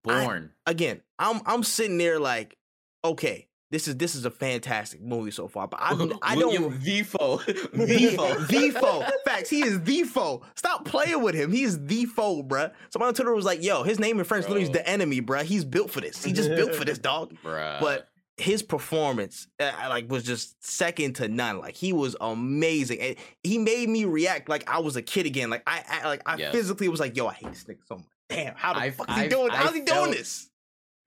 I- 0.08 0.26
Born. 0.26 0.52
again. 0.66 1.02
I'm 1.20 1.42
I'm 1.46 1.64
sitting 1.64 1.98
there 1.98 2.20
like, 2.20 2.58
okay, 3.04 3.48
this 3.70 3.88
is 3.88 3.98
this 3.98 4.16
is 4.16 4.26
a 4.26 4.32
fantastic 4.32 5.02
movie 5.02 5.32
so 5.32 5.48
far. 5.48 5.68
But 5.68 5.82
I 5.82 5.94
Willem 5.94 6.20
don't. 6.20 6.74
Vifo. 6.82 7.40
Vifo. 7.74 8.80
foe. 8.80 9.06
Facts. 9.26 9.50
He 9.50 9.62
is 9.62 9.82
the 9.82 10.04
foe. 10.04 10.44
Stop 10.56 10.86
playing 10.86 11.22
with 11.22 11.36
him. 11.36 11.52
He's 11.52 11.84
the 11.86 12.06
foe, 12.06 12.44
bruh. 12.44 12.72
Somebody 12.90 13.10
on 13.10 13.14
Twitter 13.14 13.34
was 13.34 13.46
like, 13.46 13.64
yo, 13.64 13.84
his 13.84 14.00
name 14.00 14.20
in 14.20 14.26
French 14.26 14.44
literally 14.44 14.64
is 14.64 14.70
oh. 14.70 14.74
the 14.74 14.88
enemy, 14.88 15.22
bruh. 15.22 15.44
He's 15.44 15.66
built 15.66 15.92
for 15.92 16.02
this. 16.02 16.24
He 16.24 16.32
just 16.32 16.50
built 16.50 16.76
for 16.76 16.86
this, 16.86 16.98
dog. 16.98 17.34
Bruh. 17.44 17.80
But 17.80 18.08
his 18.38 18.62
performance, 18.64 19.48
uh, 19.60 19.72
like, 19.90 20.10
was 20.12 20.24
just 20.24 20.64
second 20.64 21.14
to 21.16 21.28
none. 21.28 21.60
Like, 21.60 21.76
he 21.76 21.92
was 21.94 22.16
amazing. 22.22 23.00
And 23.02 23.16
he 23.44 23.58
made 23.58 23.90
me 23.90 24.06
react 24.06 24.48
like 24.48 24.70
I 24.70 24.80
was 24.80 24.96
a 24.96 25.02
kid 25.02 25.26
again. 25.26 25.50
Like, 25.50 25.64
I, 25.66 25.84
I 25.88 26.08
like, 26.08 26.22
I 26.26 26.36
Yes. 26.38 26.52
physically 26.54 26.88
was 26.88 27.00
like, 27.00 27.16
yo, 27.18 27.28
I 27.28 27.34
hate 27.34 27.50
this 27.50 27.64
nigga 27.64 27.78
so 27.88 27.96
much. 27.96 28.06
Damn, 28.30 28.54
how 28.56 28.74
the 28.74 28.80
I've- 28.82 28.96
fuck 28.96 29.10
is 29.10 29.16
he 29.16 29.22
I've- 29.22 29.30
doing? 29.30 29.50
How's 29.52 29.74
he 29.74 29.82
doing 29.82 30.12
this? 30.12 30.50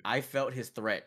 I 0.05 0.21
felt 0.23 0.53
his 0.55 0.71
threat. 0.71 1.05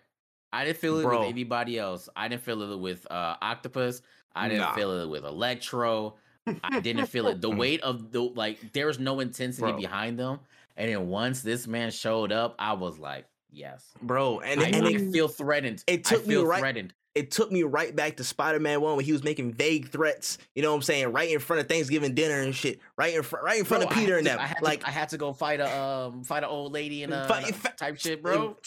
I 0.54 0.66
didn't 0.66 0.78
feel 0.78 1.00
it 1.00 1.04
Bro. 1.04 1.22
with 1.22 1.30
anybody 1.30 1.80
else. 1.80 2.08
I 2.16 2.28
didn't 2.28 2.44
feel 2.44 2.62
it 2.72 2.78
with 2.80 3.06
uh, 3.12 3.36
Octopus. 3.42 4.02
I 4.36 4.48
didn't 4.48 4.62
Nah. 4.62 4.76
feel 4.76 4.92
it 5.02 5.10
with 5.10 5.26
Electro. 5.26 6.16
I 6.64 6.80
didn't 6.80 7.08
feel 7.08 7.28
it. 7.28 7.42
The 7.42 7.50
weight 7.56 7.82
of 7.82 8.12
the 8.12 8.22
like, 8.22 8.72
there 8.74 8.86
was 8.88 9.00
no 9.00 9.20
intensity 9.20 9.72
Bro. 9.72 9.78
behind 9.80 10.20
them. 10.20 10.40
And 10.78 10.90
then 10.92 11.08
once 11.08 11.42
this 11.42 11.68
man 11.68 11.90
showed 11.92 12.32
up, 12.32 12.56
I 12.60 12.74
was 12.74 12.98
like, 13.00 13.26
yes. 13.54 13.86
Bro, 14.02 14.40
and, 14.42 14.60
I, 14.62 14.66
and 14.68 14.86
I 14.86 14.90
it, 14.92 15.12
feel 15.12 15.28
threatened. 15.28 15.84
it 15.88 16.04
took 16.04 16.26
me 16.28 16.36
right- 16.36 16.60
threatened. 16.60 16.94
it 17.16 17.30
took 17.32 17.52
me 17.52 17.64
right 17.64 17.96
back 17.96 18.18
to 18.18 18.24
Spider-Man 18.24 18.82
1 18.82 18.96
when 18.98 19.06
he 19.06 19.12
was 19.12 19.24
making 19.24 19.54
vague 19.54 19.90
threats, 19.90 20.38
you 20.56 20.64
know 20.64 20.72
what 20.72 20.78
I'm 20.78 20.82
saying, 20.82 21.12
right 21.14 21.30
in 21.30 21.40
front 21.40 21.62
of 21.62 21.70
Thanksgiving 21.70 22.16
dinner 22.16 22.42
and 22.42 22.56
shit, 22.56 22.80
right 22.98 23.14
in 23.16 23.22
front 23.24 23.46
right 23.46 23.60
in 23.60 23.66
front 23.66 23.84
Bro, 23.84 23.92
of 23.92 23.98
Peter 23.98 24.18
and 24.18 24.26
them. 24.28 24.40
I 24.40 24.48
had 24.48 24.62
like, 24.62 24.82
to, 24.82 24.88
I 24.88 24.92
had 24.92 25.10
to 25.10 25.18
go 25.18 25.32
fight 25.34 25.60
a 25.60 25.80
um 25.80 26.24
fight 26.24 26.44
an 26.44 26.50
old 26.50 26.72
lady 26.74 27.04
and 27.04 27.14
uh 27.14 27.28
Fight- 27.28 27.54
fa- 27.56 27.74
type 27.78 28.00
shit, 28.00 28.22
bro. 28.24 28.58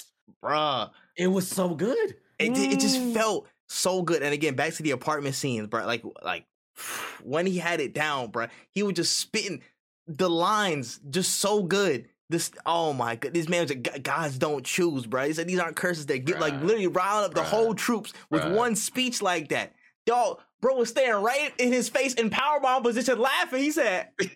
bruh, 0.43 0.91
It 1.17 1.27
was 1.29 1.49
so 1.49 1.75
good. 1.75 2.17
it, 2.39 2.55
di- 2.55 2.73
it 2.73 2.81
just 2.81 2.99
Mm. 2.99 3.15
felt 3.15 3.49
so 3.69 4.03
good. 4.03 4.23
And 4.23 4.33
again, 4.33 4.55
back 4.55 4.75
to 4.75 4.83
the 4.83 4.93
apartment 4.93 5.35
scenes, 5.35 5.67
bro. 5.69 5.85
Like, 5.87 6.05
like 6.23 6.45
when 7.25 7.47
he 7.47 7.59
had 7.59 7.81
it 7.81 7.95
down, 7.95 8.31
bro, 8.31 8.47
he 8.71 8.83
was 8.83 8.95
just 8.95 9.17
spitting 9.19 9.63
the 10.07 10.31
lines 10.31 11.01
just 11.11 11.39
so 11.39 11.63
good. 11.65 12.09
This, 12.29 12.51
oh 12.67 12.93
my 12.93 13.15
god, 13.17 13.33
These 13.35 13.49
man 13.49 13.63
was 13.63 13.71
like, 13.71 13.95
"G- 13.95 14.01
"Gods 14.01 14.37
don't 14.39 14.65
choose, 14.65 15.07
bro." 15.07 15.27
He 15.27 15.33
said 15.33 15.47
these 15.47 15.61
aren't 15.61 15.77
curses 15.77 16.07
that 16.07 16.25
get 16.25 16.41
like 16.41 16.55
literally 16.61 16.89
rile 16.89 17.25
up 17.25 17.35
the 17.35 17.43
Bruh. 17.43 17.45
whole 17.45 17.75
troops 17.75 18.13
with 18.31 18.43
Bruh. 18.43 18.55
one 18.55 18.75
speech 18.75 19.23
like 19.23 19.49
that. 19.51 19.75
Dog, 20.07 20.41
bro 20.61 20.75
was 20.77 20.89
staring 20.89 21.23
right 21.23 21.53
in 21.59 21.73
his 21.73 21.89
face 21.89 22.15
in 22.15 22.31
powerbomb 22.31 22.83
position, 22.83 23.19
laughing. 23.21 23.63
He 23.63 23.71
said, 23.71 24.09
"No, 24.21 24.29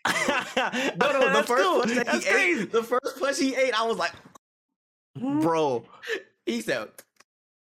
No, 1.01 1.33
the 1.33 1.45
first 1.45 1.65
cool. 1.65 1.83
that 1.83 2.07
That's 2.07 2.25
he 2.25 2.31
crazy, 2.31 2.63
ate, 2.63 2.73
the 2.73 2.83
first 2.85 3.19
punch 3.19 3.39
he 3.39 3.57
ate, 3.57 3.75
I 3.79 3.85
was 3.87 3.97
like, 3.97 4.13
mm-hmm. 5.19 5.41
bro." 5.41 5.85
he 6.47 6.61
said, 6.61 6.89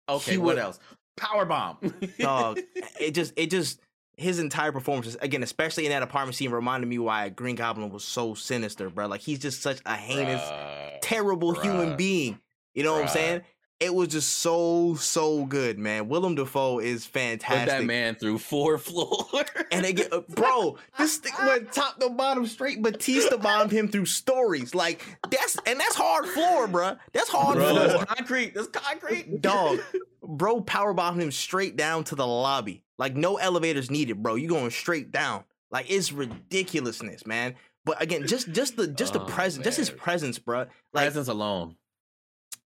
okay, 0.09 0.33
He 0.33 0.37
what 0.39 0.57
would- 0.57 0.59
else? 0.59 0.79
Power 1.17 1.45
bomb. 1.47 1.79
dog. 2.19 2.61
It 3.01 3.11
just, 3.13 3.33
it 3.37 3.51
just, 3.51 3.81
his 4.19 4.39
entire 4.39 4.73
performance, 4.73 5.17
again, 5.21 5.43
especially 5.43 5.87
in 5.87 5.91
that 5.93 6.03
apartment 6.03 6.35
scene, 6.37 6.51
reminded 6.51 6.89
me 6.89 6.99
why 6.99 7.29
Green 7.29 7.57
Goblin 7.57 7.91
was 7.91 8.05
so 8.05 8.35
sinister, 8.35 8.91
bro. 8.91 9.07
Like 9.07 9.21
he's 9.21 9.39
just 9.39 9.63
such 9.63 9.81
a 9.87 9.95
heinous, 9.97 10.43
Bruh. 10.43 10.99
terrible 11.01 11.55
human 11.55 11.97
being. 11.97 12.39
You 12.75 12.83
know 12.85 12.93
what 12.95 13.03
I'm 13.03 13.09
saying? 13.09 13.43
It 13.81 13.95
was 13.95 14.09
just 14.09 14.39
so, 14.41 14.97
so 14.97 15.45
good, 15.45 15.79
man. 15.79 16.09
Willem 16.09 16.35
Dafoe 16.35 16.81
is 16.81 17.07
Put 17.07 17.13
fantastic. 17.13 17.69
that 17.69 17.85
man 17.85 18.17
through 18.17 18.39
four 18.39 18.77
floors. 18.79 19.47
And 19.71 19.85
they 19.85 19.93
get, 19.93 20.13
uh, 20.13 20.23
bro, 20.29 20.79
this 20.99 21.19
thing 21.19 21.33
went 21.47 21.73
top 21.73 22.01
to 22.01 22.09
bottom 22.11 22.45
straight. 22.47 22.83
Batista 22.83 23.37
bombed 23.37 23.71
him 23.71 23.87
through 23.87 24.07
stories. 24.07 24.75
Like 24.75 25.05
that's, 25.31 25.57
and 25.65 25.79
that's 25.79 25.95
hard 25.95 26.27
floor, 26.27 26.67
bro. 26.67 26.97
That's 27.13 27.29
hard 27.29 27.59
Bro, 27.59 27.69
floor. 27.69 27.87
that's 27.87 28.05
concrete. 28.15 28.55
That's 28.55 28.67
concrete. 28.67 29.41
Dog, 29.41 29.79
bro, 30.29 30.61
power 30.61 30.93
bombed 30.95 31.21
him 31.21 31.33
straight 31.33 31.77
down 31.77 32.05
to 32.05 32.15
the 32.15 32.27
lobby. 32.27 32.85
Like 32.99 33.17
no 33.17 33.37
elevators 33.39 33.91
needed, 33.91 34.23
bro. 34.23 34.35
You 34.37 34.49
going 34.49 34.71
straight 34.71 35.11
down. 35.11 35.43
Like 35.71 35.91
it's 35.91 36.13
ridiculousness, 36.13 37.27
man. 37.27 37.55
But 37.85 38.01
again, 38.03 38.27
just 38.27 38.53
just 38.53 38.77
the 38.77 38.87
just 38.87 39.15
the 39.15 39.21
Oh, 39.21 39.27
presence, 39.27 39.65
just 39.65 39.79
his 39.79 39.91
presence, 39.91 40.39
bro. 40.39 40.67
Like 40.93 41.05
Presence 41.07 41.29
alone. 41.29 41.77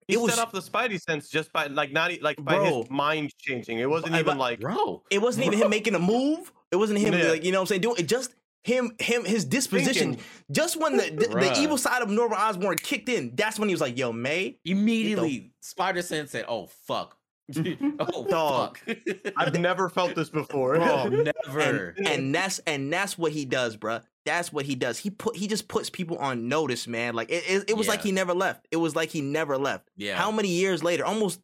He 0.09 0.15
It 0.15 0.21
was- 0.21 0.35
set 0.35 0.43
off 0.43 0.53
the 0.53 0.61
Spidey 0.61 1.01
sense 1.01 1.29
just 1.29 1.53
by 1.53 1.67
like 1.69 1.93
not 1.93 2.11
like 2.23 2.43
by 2.45 2.57
Bro. 2.57 2.83
his 2.83 2.91
mind 2.91 3.33
changing. 3.39 3.79
It 3.79 3.89
wasn't 3.89 4.17
even 4.17 4.37
like 4.37 4.61
Bro. 4.61 5.05
it 5.11 5.19
wasn't 5.23 5.47
even 5.47 5.59
him 5.61 5.71
making 5.71 5.95
a 5.95 5.99
move. 6.01 6.53
It 6.71 6.77
wasn't 6.77 6.99
him 6.99 7.15
Yeah. 7.15 7.29
like 7.31 7.45
you 7.45 7.53
know 7.53 7.59
what 7.59 7.63
I'm 7.63 7.67
saying 7.69 7.81
doing 7.83 7.97
it. 7.99 8.09
Just 8.09 8.35
him, 8.65 8.93
him, 9.01 9.25
his 9.25 9.45
disposition. 9.45 10.11
Thinking. 10.15 10.25
Just 10.51 10.77
when 10.81 10.97
the 10.97 11.11
the, 11.11 11.27
the 11.29 11.61
evil 11.61 11.77
side 11.79 12.03
of 12.03 12.09
Norman 12.11 12.39
Osborn 12.39 12.79
kicked 12.79 13.09
in, 13.09 13.35
that's 13.35 13.59
when 13.59 13.69
he 13.69 13.75
was 13.75 13.81
like, 13.81 13.99
"Yo, 13.99 14.13
May, 14.13 14.59
Immediately, 14.65 15.53
Spider 15.61 16.03
Sense 16.03 16.31
said, 16.31 16.45
oh, 16.49 16.67
fuck. 16.87 17.17
oh, 17.99 18.25
Dog. 18.31 18.79
fuck. 18.79 18.99
I've 19.37 19.59
never 19.59 19.89
felt 19.89 20.15
this 20.15 20.31
before. 20.31 20.77
Bro. 20.77 21.09
Never. 21.47 21.95
and, 21.99 22.09
and 22.09 22.35
that's 22.35 22.59
and 22.61 22.93
that's 22.93 23.19
what 23.19 23.33
he 23.33 23.45
does, 23.45 23.77
bruh. 23.77 24.03
that's 24.25 24.53
what 24.53 24.65
he 24.65 24.75
does. 24.75 24.99
He 24.99 25.11
put 25.11 25.37
he 25.37 25.47
just 25.47 25.69
puts 25.69 25.91
people 25.91 26.19
on 26.19 26.49
notice, 26.49 26.87
man. 26.87 27.15
Like 27.15 27.31
it, 27.31 27.45
it, 27.49 27.71
it 27.71 27.77
was 27.77 27.89
like 27.89 28.03
he 28.03 28.13
never 28.13 28.35
left. 28.35 28.67
It 28.71 28.77
was 28.77 28.95
like 28.95 29.11
he 29.11 29.21
never 29.21 29.59
left. 29.59 29.91
Yeah. 29.97 30.17
How 30.17 30.31
many 30.31 30.49
years 30.49 30.83
later? 30.83 31.05
Almost 31.05 31.41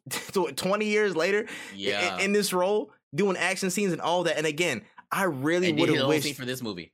20 0.55 0.85
years 0.85 1.15
later, 1.15 1.47
yeah. 1.75 2.15
in, 2.15 2.25
in 2.25 2.33
this 2.33 2.53
role, 2.53 2.91
doing 3.13 3.37
action 3.37 3.69
scenes 3.69 3.91
and 3.91 4.01
all 4.01 4.23
that. 4.23 4.37
And 4.37 4.47
again, 4.47 4.81
I 5.11 5.23
really 5.23 5.73
would 5.73 5.89
have 5.89 6.07
wished 6.07 6.35
for 6.35 6.45
this 6.45 6.61
movie. 6.61 6.93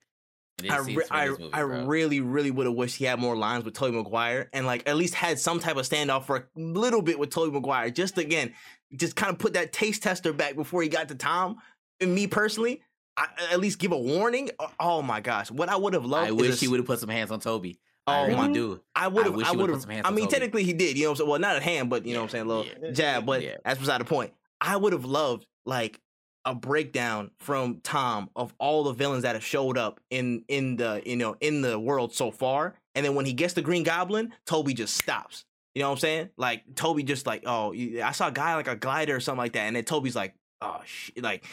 I, 0.70 0.78
re- 0.80 1.04
I, 1.12 1.30
movie, 1.30 1.50
I 1.52 1.60
really, 1.60 2.22
really 2.22 2.50
would 2.50 2.66
have 2.66 2.76
wished 2.76 2.96
he 2.96 3.06
had 3.06 3.20
more 3.20 3.36
lines 3.36 3.66
with 3.66 3.74
Tobey 3.74 3.98
Maguire 3.98 4.50
and 4.54 4.66
like 4.66 4.88
at 4.88 4.96
least 4.96 5.14
had 5.14 5.38
some 5.38 5.60
type 5.60 5.76
of 5.76 5.88
standoff 5.88 6.24
for 6.24 6.38
a 6.38 6.44
little 6.56 7.02
bit 7.02 7.20
with 7.20 7.30
Tobey 7.30 7.52
Maguire. 7.52 7.90
Just 7.90 8.18
again, 8.18 8.54
just 8.96 9.16
kind 9.16 9.32
of 9.32 9.40
put 9.40 9.54
that 9.54 9.72
taste 9.74 10.04
tester 10.04 10.34
back 10.34 10.56
before 10.56 10.82
he 10.82 10.90
got 10.90 11.08
to 11.10 11.16
Tom. 11.16 11.58
And 12.00 12.14
me 12.14 12.28
personally, 12.28 12.82
I, 13.18 13.28
at 13.52 13.60
least 13.60 13.80
give 13.80 13.92
a 13.94 13.98
warning. 13.98 14.50
Oh, 14.60 14.72
oh 14.80 15.02
my 15.02 15.22
gosh, 15.22 15.50
what 15.52 15.70
I 15.70 15.76
would 15.78 15.94
have 15.94 16.06
loved. 16.06 16.28
I 16.28 16.30
is 16.30 16.36
wish 16.36 16.52
a 16.54 16.56
he 16.58 16.68
would 16.68 16.80
have 16.80 16.88
put 16.88 17.00
some 17.00 17.10
hands 17.10 17.32
on 17.32 17.40
Tobey. 17.40 17.80
Oh 18.08 18.12
I 18.12 18.26
really 18.28 18.36
my- 18.48 18.54
dude, 18.54 18.82
I 18.96 19.08
would 19.08 19.26
have. 19.26 19.34
wish 19.36 19.48
I 19.48 19.52
would 19.52 19.70
have. 19.70 19.78
put 19.78 19.82
some 19.82 19.90
hands 19.92 20.06
I 20.06 20.12
mean, 20.12 20.26
Tobey. 20.26 20.32
technically 20.32 20.64
he 20.64 20.74
did. 20.74 20.98
You 20.98 21.06
know, 21.06 21.10
what 21.10 21.14
I'm 21.14 21.18
saying? 21.18 21.30
well, 21.30 21.40
not 21.40 21.56
a 21.58 21.62
hand, 21.62 21.90
but 21.90 22.06
you 22.06 22.14
know, 22.14 22.20
what 22.20 22.26
I'm 22.26 22.30
saying 22.30 22.46
a 22.46 22.48
little 22.48 22.66
Yeah. 22.84 22.92
jab. 22.92 23.26
But 23.26 23.42
Yeah. 23.42 23.56
that's 23.64 23.80
beside 23.80 24.02
the 24.02 24.06
point. 24.06 24.34
I 24.62 24.76
would 24.78 24.94
have 24.94 25.06
loved 25.06 25.46
like 25.66 26.00
a 26.44 26.54
breakdown 26.54 27.32
from 27.40 27.80
Tom 27.82 28.30
of 28.36 28.54
all 28.60 28.84
the 28.84 28.94
villains 28.94 29.24
that 29.24 29.34
have 29.36 29.44
showed 29.44 29.78
up 29.78 30.00
in 30.12 30.44
in 30.48 30.76
the 30.76 31.02
you 31.06 31.16
know 31.16 31.36
in 31.42 31.62
the 31.62 31.80
world 31.80 32.14
so 32.14 32.30
far, 32.32 32.76
and 32.94 33.04
then 33.06 33.16
when 33.16 33.26
he 33.26 33.34
gets 33.34 33.54
the 33.54 33.62
Green 33.64 33.82
Goblin, 33.84 34.32
Tobey 34.46 34.74
just 34.76 34.96
stops. 34.96 35.46
You 35.76 35.82
know 35.82 35.90
what 35.90 35.96
I'm 35.96 36.00
saying? 36.00 36.30
Like 36.38 36.64
Tobey 36.76 37.04
just 37.04 37.28
like, 37.28 37.44
oh, 37.46 37.74
I 37.74 38.12
saw 38.14 38.30
a 38.30 38.32
guy 38.32 38.56
like 38.56 38.68
a 38.70 38.76
glider 38.78 39.16
or 39.16 39.20
something 39.20 39.40
like 39.40 39.54
that, 39.54 39.64
and 39.68 39.76
then 39.76 39.84
Tobey's 39.84 40.16
like, 40.16 40.34
oh 40.62 40.80
shit, 40.86 41.22
like. 41.22 41.46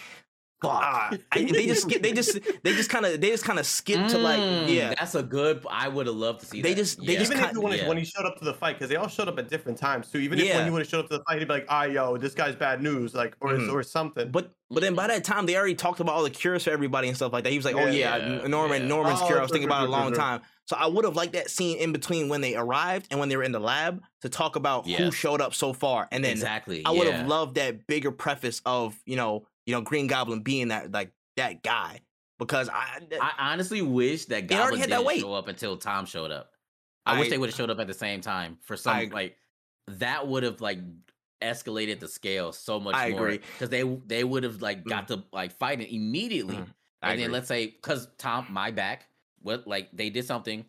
ah, 0.64 1.10
I- 1.32 1.42
they 1.42 1.66
just 1.66 1.82
skip. 1.82 2.02
They 2.02 2.12
just. 2.12 2.38
They 2.62 2.72
just 2.76 2.88
kind 2.88 3.04
of. 3.04 3.20
They 3.20 3.30
just 3.30 3.44
kind 3.44 3.58
of 3.58 3.66
skip 3.66 4.06
to 4.10 4.18
like. 4.18 4.38
Mm, 4.38 4.72
Yeah. 4.72 4.94
that's 4.96 5.16
a 5.16 5.22
good. 5.24 5.66
I 5.68 5.88
would 5.88 6.06
have 6.06 6.14
loved 6.14 6.38
to 6.42 6.46
see. 6.46 6.62
They 6.62 6.70
that. 6.74 6.76
just- 6.76 7.04
they 7.04 7.14
Yeah. 7.14 7.18
just 7.18 7.32
Even 7.32 7.42
if 7.42 7.48
kin- 7.50 7.56
he, 7.56 7.64
when, 7.64 7.78
yeah. 7.78 7.88
when 7.88 7.96
he 7.98 8.04
showed 8.04 8.24
up 8.26 8.38
to 8.38 8.44
the 8.44 8.54
fight, 8.54 8.76
because 8.76 8.88
they 8.88 8.94
all 8.94 9.08
showed 9.08 9.26
up 9.26 9.36
at 9.40 9.48
different 9.48 9.76
times 9.76 10.08
too. 10.08 10.18
Even 10.18 10.38
if 10.38 10.44
Yeah. 10.44 10.58
when 10.58 10.66
he 10.66 10.70
would 10.70 10.82
have 10.82 10.88
showed 10.88 11.00
up 11.00 11.10
to 11.10 11.18
the 11.18 11.24
fight, 11.24 11.40
he'd 11.40 11.48
be 11.48 11.54
like, 11.54 11.66
"Ah, 11.68 11.82
yo, 11.82 12.16
this 12.16 12.32
guy's 12.34 12.54
bad 12.54 12.80
news," 12.80 13.12
like 13.12 13.34
or 13.40 13.54
Mhm. 13.54 13.72
or 13.72 13.82
something. 13.82 14.30
But 14.30 14.52
but 14.70 14.82
then 14.82 14.94
by 14.94 15.08
that 15.08 15.24
time 15.24 15.46
they 15.46 15.56
already 15.56 15.74
talked 15.74 15.98
about 15.98 16.14
all 16.14 16.22
the 16.22 16.30
cures 16.30 16.62
for 16.62 16.70
everybody 16.70 17.08
and 17.08 17.16
stuff 17.16 17.32
like 17.32 17.42
that. 17.42 17.50
He 17.50 17.58
was 17.58 17.64
like, 17.64 17.74
"Oh 17.74 17.86
yeah, 17.88 18.16
Yeah, 18.18 18.46
Norman 18.46 18.82
yeah. 18.82 18.88
Norman's 18.88 19.18
Oh, 19.20 19.26
cure." 19.26 19.40
I 19.40 19.42
was 19.42 19.50
thinking 19.50 19.68
about 19.68 19.82
it 19.82 19.88
a 19.88 19.90
long 19.90 20.12
time. 20.14 20.42
So 20.72 20.78
I 20.78 20.86
would 20.86 21.04
have 21.04 21.16
liked 21.16 21.34
that 21.34 21.50
scene 21.50 21.76
in 21.76 21.92
between 21.92 22.30
when 22.30 22.40
they 22.40 22.56
arrived 22.56 23.08
and 23.10 23.20
when 23.20 23.28
they 23.28 23.36
were 23.36 23.42
in 23.42 23.52
the 23.52 23.60
lab 23.60 24.02
to 24.22 24.30
talk 24.30 24.56
about 24.56 24.88
who 24.88 25.12
showed 25.12 25.42
up 25.42 25.52
so 25.52 25.74
far, 25.74 26.08
and 26.10 26.24
then 26.24 26.30
exactly. 26.32 26.82
I 26.86 26.92
would 26.92 27.06
yeah. 27.06 27.18
have 27.18 27.28
loved 27.28 27.56
that 27.56 27.86
bigger 27.86 28.10
preface 28.10 28.62
of 28.64 28.98
you 29.04 29.16
know 29.16 29.46
you 29.66 29.74
know 29.74 29.82
Green 29.82 30.06
Goblin 30.06 30.40
being 30.40 30.68
that 30.68 30.90
like 30.90 31.12
that 31.36 31.62
guy 31.62 32.00
because 32.38 32.70
I, 32.70 33.02
I 33.20 33.52
honestly 33.52 33.82
wish 33.82 34.24
that 34.26 34.50
already 34.50 34.54
Goblin 34.54 34.80
that 34.80 34.86
didn't 34.88 35.04
weight. 35.04 35.20
show 35.20 35.34
up 35.34 35.48
until 35.48 35.76
Tom 35.76 36.06
showed 36.06 36.30
up. 36.30 36.52
I, 37.04 37.18
wish 37.18 37.28
they 37.28 37.36
would 37.36 37.50
have 37.50 37.56
showed 37.56 37.68
up 37.68 37.78
at 37.78 37.86
the 37.86 37.92
same 37.92 38.22
time 38.22 38.56
for 38.62 38.74
some 38.74 38.96
I- 38.96 39.10
like 39.12 39.36
that 39.88 40.26
would 40.26 40.42
have 40.42 40.62
like 40.62 40.78
escalated 41.42 42.00
the 42.00 42.08
scale 42.08 42.50
so 42.50 42.80
much 42.80 42.94
I 42.94 43.10
more 43.10 43.28
because 43.28 43.68
they 43.68 43.82
they 44.06 44.24
would 44.24 44.44
have 44.44 44.62
like 44.62 44.84
got 44.84 45.08
to 45.08 45.22
like 45.34 45.52
fighting 45.52 45.86
immediately. 45.94 46.56
Mm, 46.56 46.66
I 47.02 47.10
and 47.10 47.20
then 47.20 47.30
let's 47.30 47.48
say 47.48 47.66
because 47.66 48.08
Tom 48.16 48.46
my 48.48 48.70
back 48.70 49.06
what 49.42 49.66
like 49.66 49.88
they 49.92 50.10
did 50.10 50.24
something, 50.24 50.64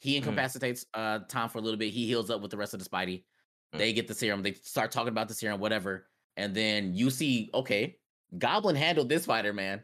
he 0.00 0.14
Mm. 0.14 0.18
incapacitates 0.18 0.86
uh 0.94 1.20
Tom 1.28 1.48
for 1.48 1.58
a 1.58 1.60
little 1.60 1.78
bit. 1.78 1.92
He 1.92 2.06
heals 2.06 2.30
up 2.30 2.40
with 2.40 2.50
the 2.50 2.56
rest 2.56 2.74
of 2.74 2.82
the 2.82 2.88
Spidey. 2.88 3.24
Mm. 3.74 3.78
They 3.78 3.92
get 3.92 4.08
the 4.08 4.14
serum. 4.14 4.42
They 4.42 4.54
start 4.54 4.90
talking 4.92 5.08
about 5.08 5.28
the 5.28 5.34
serum, 5.34 5.60
whatever. 5.60 6.08
And 6.36 6.54
then 6.54 6.94
you 6.94 7.10
see, 7.10 7.50
okay, 7.54 7.98
Goblin 8.38 8.76
handled 8.76 9.08
this 9.08 9.24
Spider 9.24 9.52
Man. 9.52 9.82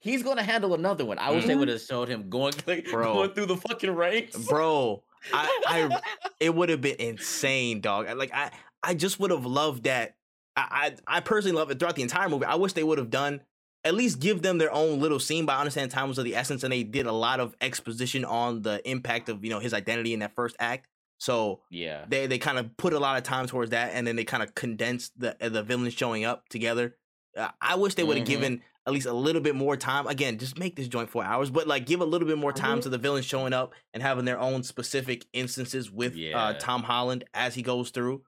He's 0.00 0.22
gonna 0.22 0.42
handle 0.44 0.74
another 0.74 1.04
one. 1.04 1.18
I 1.18 1.30
wish 1.32 1.44
they 1.46 1.54
Mhm. 1.54 1.58
would 1.60 1.68
have 1.68 1.80
showed 1.80 2.08
him 2.08 2.28
going 2.28 2.54
like, 2.66 2.84
Bro. 2.90 3.14
going 3.14 3.30
through 3.34 3.46
the 3.46 3.56
fucking 3.56 3.90
ranks. 3.90 4.36
bro, 4.46 5.02
I, 5.32 5.60
I 5.66 6.00
it 6.40 6.54
would 6.54 6.68
have 6.68 6.80
been 6.80 6.96
insane, 7.00 7.80
dog. 7.80 8.06
Like 8.16 8.32
I, 8.32 8.50
I 8.82 8.94
just 8.94 9.18
would 9.18 9.30
have 9.32 9.44
loved 9.46 9.84
that. 9.84 10.14
I, 10.56 10.94
I, 11.08 11.16
I 11.18 11.20
personally 11.20 11.56
love 11.56 11.70
it 11.70 11.78
throughout 11.80 11.96
the 11.96 12.02
entire 12.02 12.28
movie. 12.28 12.44
I 12.44 12.54
wish 12.56 12.74
they 12.74 12.84
would 12.84 12.98
have 12.98 13.10
done 13.10 13.40
at 13.88 13.94
least 13.94 14.20
give 14.20 14.42
them 14.42 14.58
their 14.58 14.72
own 14.72 15.00
little 15.00 15.18
scene. 15.18 15.46
But 15.46 15.54
I 15.54 15.60
understand 15.60 15.90
time 15.90 16.08
was 16.08 16.18
of 16.18 16.24
the 16.24 16.36
essence, 16.36 16.62
and 16.62 16.72
they 16.72 16.82
did 16.84 17.06
a 17.06 17.12
lot 17.12 17.40
of 17.40 17.54
exposition 17.60 18.24
on 18.24 18.62
the 18.62 18.80
impact 18.88 19.28
of 19.28 19.42
you 19.44 19.50
know 19.50 19.58
his 19.60 19.72
identity 19.74 20.12
in 20.12 20.20
that 20.20 20.34
first 20.34 20.54
act. 20.60 20.86
So 21.20 21.62
yeah. 21.70 22.04
they 22.08 22.26
they 22.28 22.38
kind 22.38 22.58
of 22.58 22.76
put 22.76 22.92
a 22.92 22.98
lot 23.00 23.16
of 23.16 23.24
time 23.24 23.46
towards 23.46 23.70
that, 23.72 23.92
and 23.94 24.06
then 24.06 24.14
they 24.16 24.24
kind 24.24 24.42
of 24.42 24.54
condensed 24.54 25.18
the 25.18 25.36
uh, 25.44 25.48
the 25.48 25.62
villains 25.62 25.94
showing 25.94 26.24
up 26.24 26.48
together. 26.48 26.96
Uh, 27.36 27.48
I 27.60 27.74
wish 27.76 27.94
they 27.94 28.04
would 28.04 28.16
have 28.18 28.26
Mhm. 28.26 28.30
given 28.30 28.62
at 28.86 28.92
least 28.92 29.06
a 29.06 29.12
little 29.12 29.42
bit 29.42 29.54
more 29.54 29.76
time. 29.76 30.06
Again, 30.06 30.38
just 30.38 30.58
make 30.58 30.76
this 30.76 30.88
joint 30.88 31.10
four 31.10 31.22
hours, 31.24 31.50
but 31.50 31.66
like 31.66 31.86
give 31.86 32.00
a 32.00 32.04
little 32.04 32.26
bit 32.28 32.38
more 32.38 32.52
time 32.52 32.78
Mhm. 32.78 32.82
to 32.82 32.88
the 32.88 32.98
villains 32.98 33.26
showing 33.26 33.52
up 33.52 33.74
and 33.92 34.02
having 34.02 34.24
their 34.24 34.38
own 34.38 34.62
specific 34.62 35.26
instances 35.32 35.90
with 35.90 36.16
uh, 36.34 36.54
Tom 36.54 36.84
Holland 36.84 37.24
as 37.34 37.54
he 37.54 37.62
goes 37.62 37.90
through, 37.90 38.22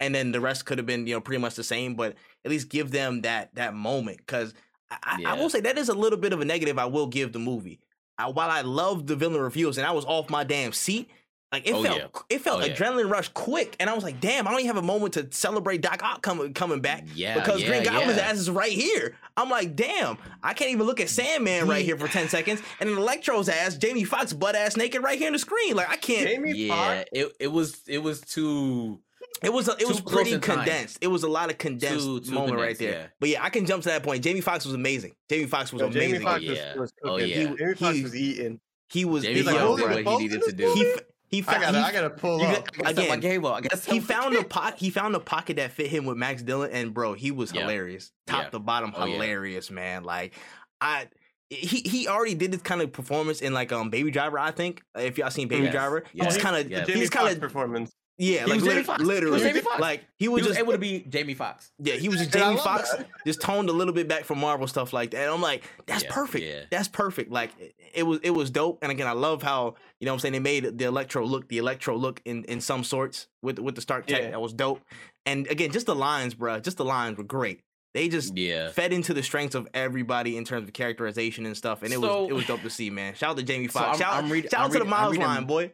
and 0.00 0.14
then 0.14 0.32
the 0.32 0.40
rest 0.40 0.64
could 0.64 0.78
have 0.78 0.86
been 0.86 1.06
you 1.06 1.14
know 1.14 1.20
pretty 1.20 1.40
much 1.40 1.56
the 1.56 1.64
same. 1.64 1.94
But 1.94 2.14
at 2.44 2.50
least 2.50 2.68
give 2.68 2.90
them 2.92 3.22
that 3.22 3.54
that 3.56 3.74
moment 3.74 4.18
because 4.18 4.54
I, 4.90 4.96
I, 5.02 5.30
I 5.30 5.34
will 5.34 5.50
say 5.50 5.60
that 5.60 5.76
is 5.78 5.88
a 5.88 5.94
little 5.94 6.18
bit 6.18 6.32
of 6.32 6.40
a 6.40 6.44
negative 6.44 6.78
I 6.78 6.86
will 6.86 7.06
give 7.06 7.32
the 7.32 7.38
movie. 7.38 7.80
I, 8.16 8.28
while 8.28 8.50
I 8.50 8.62
love 8.62 9.06
the 9.06 9.16
villain 9.16 9.40
reviews 9.40 9.78
and 9.78 9.86
I 9.86 9.92
was 9.92 10.04
off 10.04 10.28
my 10.30 10.42
damn 10.44 10.72
seat, 10.72 11.08
like 11.52 11.66
it 11.66 11.72
Oh, 11.74 11.82
felt 11.82 11.96
yeah. 11.96 12.06
it 12.28 12.40
felt 12.42 12.62
Oh, 12.62 12.66
yeah. 12.66 12.74
adrenaline 12.74 13.10
rush 13.10 13.28
quick, 13.28 13.74
and 13.80 13.88
I 13.88 13.94
was 13.94 14.04
like, 14.04 14.20
damn, 14.20 14.46
I 14.46 14.50
don't 14.50 14.60
even 14.60 14.66
have 14.74 14.76
a 14.82 14.86
moment 14.86 15.14
to 15.14 15.28
celebrate 15.30 15.80
Doc 15.80 16.02
Ock 16.02 16.20
coming 16.20 16.52
coming 16.52 16.80
back 16.80 17.04
Yeah. 17.14 17.34
because 17.38 17.62
yeah, 17.62 17.68
Green 17.68 17.84
Goblin's 17.84 18.16
yeah. 18.18 18.24
ass 18.28 18.36
is 18.38 18.50
right 18.50 18.72
here. 18.72 19.16
I'm 19.36 19.48
like, 19.48 19.74
damn, 19.74 20.18
I 20.42 20.52
can't 20.52 20.72
even 20.72 20.86
look 20.86 21.00
at 21.00 21.08
Sandman 21.08 21.66
right 21.66 21.84
here 21.84 21.96
for 21.96 22.06
ten 22.08 22.28
seconds, 22.28 22.60
and 22.80 22.90
then 22.90 22.98
Electro's 22.98 23.48
ass, 23.48 23.76
Jamie 23.76 24.04
Foxx 24.04 24.32
butt 24.34 24.56
ass 24.56 24.76
naked 24.76 25.02
right 25.02 25.16
here 25.18 25.28
on 25.28 25.32
the 25.32 25.38
screen. 25.38 25.74
Like 25.76 25.88
I 25.88 25.96
can't. 25.96 26.28
Jamie 26.28 26.52
Yeah, 26.54 26.74
Foxx, 26.74 27.08
it, 27.12 27.32
it 27.40 27.48
was 27.48 27.80
it 27.86 27.98
was 27.98 28.20
too 28.20 29.00
It 29.42 29.52
was 29.52 29.68
a, 29.68 29.76
it 29.78 29.86
was 29.86 29.98
Too 29.98 30.02
close 30.02 30.14
pretty 30.16 30.32
in 30.32 30.40
time. 30.40 30.56
condensed. 30.58 30.98
It 31.00 31.06
was 31.06 31.22
a 31.22 31.28
lot 31.28 31.48
of 31.50 31.58
condensed 31.58 32.04
Too- 32.04 32.20
too 32.20 32.32
moment 32.32 32.56
condensed, 32.56 32.66
right 32.66 32.78
there. 32.78 33.00
yeah. 33.02 33.06
But 33.20 33.28
yeah, 33.28 33.44
I 33.44 33.50
can 33.50 33.66
jump 33.66 33.84
to 33.84 33.88
that 33.90 34.02
point. 34.02 34.24
Jamie 34.24 34.40
Foxx 34.40 34.64
was 34.64 34.74
amazing. 34.74 35.14
Jamie 35.30 35.46
Foxx 35.46 35.72
was 35.72 35.80
yo, 35.80 35.86
amazing. 35.88 36.10
Jamie 36.14 36.24
Foxx 36.24 36.44
Oh, 36.44 36.48
was, 36.50 36.58
yeah. 36.58 36.74
was 36.76 36.92
Oh, 37.04 37.08
cooking. 37.16 37.28
yeah. 37.28 37.34
Jamie 37.56 37.74
Foxx 37.74 37.96
He- 37.96 38.02
was 38.02 38.16
eating. 38.16 38.60
he 38.90 39.04
was. 39.04 39.22
Jamie 39.22 39.36
He's 39.36 39.46
like, 39.46 39.54
yo, 39.54 39.76
Foxx 39.76 39.82
"Holding 39.82 39.88
did 39.88 39.90
the 39.90 39.94
what 39.94 39.98
he 39.98 40.04
boat 40.04 40.20
needed 40.20 40.42
to 40.42 40.52
do. 40.52 40.72
he 40.74 40.84
movie?" 40.84 40.90
f- 40.92 41.00
he 41.30 41.38
I 41.38 41.42
found 41.42 41.60
gotta, 41.62 41.78
he, 41.78 41.84
I 41.84 41.92
gotta 41.92 42.10
pull 42.10 42.40
up. 42.42 42.72
got- 42.74 42.86
I 42.86 42.92
gotta 42.94 43.08
my 43.10 43.16
game 43.18 43.44
up. 43.44 43.62
I 43.72 43.76
he 43.92 44.00
found 44.00 44.32
a 44.34 44.38
game- 44.38 44.48
pocket. 44.48 44.78
He 44.80 44.90
found 44.90 45.14
a 45.14 45.20
pocket 45.20 45.56
that 45.58 45.70
fit 45.72 45.86
him 45.88 46.04
with 46.06 46.16
Max 46.16 46.42
Dillon, 46.42 46.70
and 46.72 46.92
bro, 46.92 47.12
he 47.12 47.30
was 47.30 47.52
Yeah. 47.52 47.60
hilarious, 47.60 48.10
top 48.26 48.44
Yeah. 48.44 48.48
to 48.50 48.58
bottom, 48.58 48.92
Oh, 48.96 49.04
yeah. 49.04 49.12
hilarious, 49.12 49.70
man. 49.70 50.02
Like 50.04 50.34
I. 50.80 51.06
He 51.50 51.78
he 51.80 52.08
already 52.08 52.34
did 52.34 52.52
this 52.52 52.60
kind 52.60 52.82
of 52.82 52.92
performance 52.92 53.40
in 53.40 53.54
like 53.54 53.72
um 53.72 53.88
Baby 53.88 54.10
Driver 54.10 54.38
I 54.38 54.50
think 54.50 54.82
if 54.98 55.16
y'all 55.16 55.30
seen 55.30 55.48
Baby 55.48 55.64
Yes. 55.64 55.72
Driver 55.72 56.04
Yeah. 56.12 56.24
he's 56.26 56.36
kind 56.36 56.56
of 56.56 56.70
Yeah. 56.70 56.84
He's 56.84 57.08
kind 57.08 57.28
of 57.28 57.40
performance. 57.40 57.90
Yeah 58.18 58.40
He 58.44 58.50
like 58.50 58.54
was 58.56 58.62
Jamie 58.64 58.74
lit- 58.76 58.86
Foxx. 58.86 59.00
He 59.00 59.06
was 59.06 59.14
literally 59.14 59.40
Jamie 59.40 59.60
Foxx. 59.60 59.80
like 59.80 60.00
he 60.18 60.24
He 60.24 60.28
was 60.28 60.40
was 60.42 60.48
just 60.48 60.60
able 60.60 60.72
to 60.72 60.78
be 60.78 61.04
Jamie 61.08 61.34
Foxx. 61.34 61.70
yeah 61.78 61.94
he 61.94 62.08
was 62.08 62.18
just 62.18 62.32
Jamie 62.36 62.56
Foxx, 62.56 62.94
just 63.26 63.40
toned 63.40 63.68
a 63.68 63.72
little 63.72 63.94
bit 63.94 64.08
back 64.08 64.24
from 64.24 64.38
Marvel 64.40 64.66
stuff 64.66 64.92
like 64.92 65.12
that 65.12 65.22
and 65.22 65.30
I'm 65.30 65.40
like 65.40 65.62
that's 65.86 66.04
Yeah, 66.04 66.12
perfect 66.12 66.44
yeah. 66.44 66.60
that's 66.70 66.88
perfect 66.88 67.30
like 67.30 67.50
it, 67.60 67.74
it 67.94 68.02
was 68.02 68.18
it 68.22 68.30
was 68.30 68.50
dope 68.50 68.78
and 68.82 68.90
again 68.90 69.06
I 69.06 69.12
love 69.12 69.42
how 69.42 69.74
you 70.00 70.06
know 70.06 70.12
what 70.12 70.16
I'm 70.16 70.20
saying 70.20 70.32
they 70.32 70.38
made 70.40 70.78
the 70.78 70.84
electro 70.84 71.24
look 71.24 71.48
the 71.48 71.58
electro 71.58 71.96
look 71.96 72.20
in 72.24 72.44
in 72.44 72.60
some 72.60 72.82
sorts 72.84 73.28
with 73.42 73.58
with 73.58 73.74
the 73.76 73.80
Stark 73.80 74.06
tech 74.06 74.20
Yeah. 74.22 74.30
that 74.30 74.40
was 74.40 74.52
dope 74.52 74.80
and 75.24 75.46
again 75.46 75.70
just 75.70 75.86
the 75.86 75.94
lines 75.94 76.34
bruh 76.34 76.60
just 76.62 76.76
the 76.76 76.84
lines 76.84 77.16
were 77.18 77.24
great 77.24 77.60
they 77.94 78.08
just 78.08 78.36
Yeah. 78.36 78.68
fed 78.70 78.92
into 78.92 79.14
the 79.14 79.22
strengths 79.22 79.54
of 79.54 79.66
everybody 79.72 80.36
in 80.36 80.44
terms 80.44 80.68
of 80.68 80.74
characterization 80.74 81.46
and 81.46 81.56
stuff, 81.56 81.82
and 81.82 81.90
it 81.90 81.98
So- 81.98 82.22
was 82.24 82.30
it 82.30 82.32
was 82.34 82.46
dope 82.46 82.60
to 82.62 82.68
see, 82.70 82.90
man. 82.90 83.14
Shout 83.14 83.30
out 83.30 83.36
to 83.38 83.42
Jamie 83.42 83.66
So 83.68 83.80
I'm- 83.80 83.98
shout 83.98 84.12
I'm 84.12 84.30
read- 84.30 84.50
shout 84.50 84.60
I'm 84.60 84.66
out 84.66 84.72
to 84.72 84.78
the 84.80 84.84
Miles 84.84 85.12
reading- 85.12 85.26
line, 85.26 85.44
boy. 85.46 85.72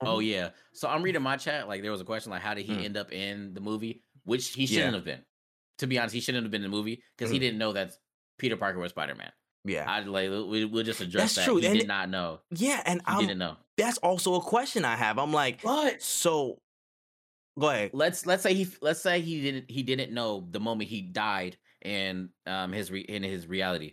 Oh 0.00 0.18
yeah. 0.18 0.50
So 0.72 0.88
I'm 0.88 1.02
reading 1.02 1.22
my 1.22 1.36
chat. 1.36 1.68
Like 1.68 1.82
there 1.82 1.90
was 1.90 2.00
a 2.00 2.04
question 2.04 2.30
like, 2.30 2.42
how 2.42 2.54
did 2.54 2.66
he 2.66 2.72
Mm. 2.74 2.84
end 2.84 2.96
up 2.96 3.12
in 3.12 3.54
the 3.54 3.60
movie? 3.60 4.02
Which 4.24 4.48
he 4.48 4.66
shouldn't 4.66 4.94
have 4.94 5.04
been. 5.04 5.24
To 5.78 5.86
be 5.86 5.98
honest, 5.98 6.14
he 6.14 6.20
shouldn't 6.20 6.44
have 6.44 6.50
been 6.50 6.64
in 6.64 6.70
the 6.70 6.76
movie 6.76 7.02
because 7.16 7.30
he 7.30 7.38
Mm. 7.38 7.40
didn't 7.40 7.58
know 7.58 7.72
that 7.72 7.92
Peter 8.38 8.56
Parker 8.56 8.78
was 8.78 8.90
Spider 8.90 9.14
Man. 9.14 9.32
Yeah, 9.64 9.84
I 9.90 10.00
like 10.00 10.30
we, 10.30 10.64
we'll 10.64 10.84
just 10.84 11.00
address 11.00 11.34
That's 11.34 11.34
that. 11.34 11.44
true, 11.44 11.56
He 11.56 11.66
and 11.66 11.78
did 11.78 11.88
not 11.88 12.08
know. 12.08 12.40
yeah, 12.50 12.82
and 12.86 13.00
I'm, 13.04 13.18
didn't 13.18 13.38
know. 13.38 13.56
that's 13.76 13.98
also 13.98 14.34
a 14.36 14.40
question 14.40 14.84
I 14.84 14.94
have. 14.96 15.18
I'm 15.18 15.32
like, 15.32 15.60
But 15.62 16.00
so 16.02 16.60
go 17.58 17.70
ahead. 17.70 17.90
let's 17.94 18.26
let's 18.26 18.42
say 18.42 18.54
he 18.54 18.68
let's 18.80 19.00
say 19.00 19.20
he 19.20 19.40
didn't 19.40 19.70
he 19.70 19.82
didn't 19.82 20.12
know 20.12 20.46
the 20.50 20.60
moment 20.60 20.88
he 20.88 21.00
died 21.02 21.56
in 21.82 22.28
um 22.46 22.72
his 22.72 22.90
re, 22.92 23.00
in 23.00 23.22
his 23.22 23.46
reality. 23.48 23.92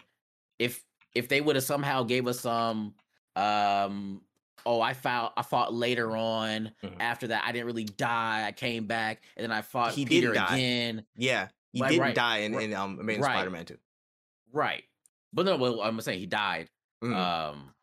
If 0.59 0.83
if 1.15 1.27
they 1.27 1.41
would 1.41 1.55
have 1.55 1.63
somehow 1.65 2.03
gave 2.03 2.27
us 2.27 2.39
some 2.41 2.93
um 3.35 4.21
oh 4.65 4.81
I 4.81 4.93
fought 4.93 5.33
I 5.37 5.41
fought 5.41 5.73
later 5.73 6.15
on 6.15 6.71
Mhm. 6.83 6.95
after 6.99 7.27
that 7.27 7.43
I 7.45 7.51
didn't 7.51 7.67
really 7.67 7.83
die 7.85 8.45
I 8.47 8.51
came 8.51 8.85
back 8.87 9.21
and 9.35 9.43
then 9.43 9.51
I 9.51 9.61
fought 9.61 9.93
He 9.93 10.05
Peter 10.05 10.33
didn't 10.33 10.45
die. 10.47 10.55
again 10.57 11.05
Yeah, 11.15 11.49
he 11.71 11.81
Right, 11.81 11.89
didn't 11.89 12.01
right, 12.01 12.15
die 12.15 12.37
in, 12.39 12.53
right, 12.55 12.63
in 12.69 12.73
um 12.73 12.99
Amazing 12.99 13.23
right. 13.23 13.33
Spider-Man 13.33 13.65
too. 13.65 13.77
right 14.51 14.83
but 15.33 15.45
no 15.45 15.57
well 15.57 15.81
I'm 15.81 15.99
saying 16.01 16.19
he 16.19 16.25
died 16.27 16.69
Mhm. 17.03 17.15
um 17.15 17.73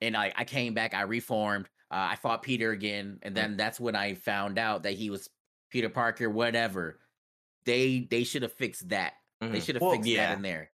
and 0.00 0.16
I 0.16 0.32
I 0.36 0.44
came 0.44 0.74
back 0.74 0.94
I 0.94 1.02
reformed 1.02 1.68
uh, 1.90 2.08
I 2.12 2.16
fought 2.16 2.42
Peter 2.42 2.70
again 2.72 3.18
and 3.22 3.34
then 3.34 3.56
that's 3.56 3.80
when 3.80 3.96
I 3.96 4.14
found 4.14 4.58
out 4.58 4.82
that 4.82 4.92
he 4.92 5.10
was 5.10 5.30
Peter 5.70 5.88
Parker 5.88 6.28
whatever 6.28 6.98
they 7.64 8.00
they 8.10 8.24
should 8.24 8.42
have 8.42 8.52
fixed 8.52 8.88
that 8.88 9.14
they 9.40 9.46
Mhm. 9.48 9.62
should 9.64 9.74
have 9.76 9.82
Well, 9.82 9.92
fixed 9.92 10.08
yeah. 10.08 10.28
that 10.28 10.36
in 10.36 10.42
there 10.42 10.70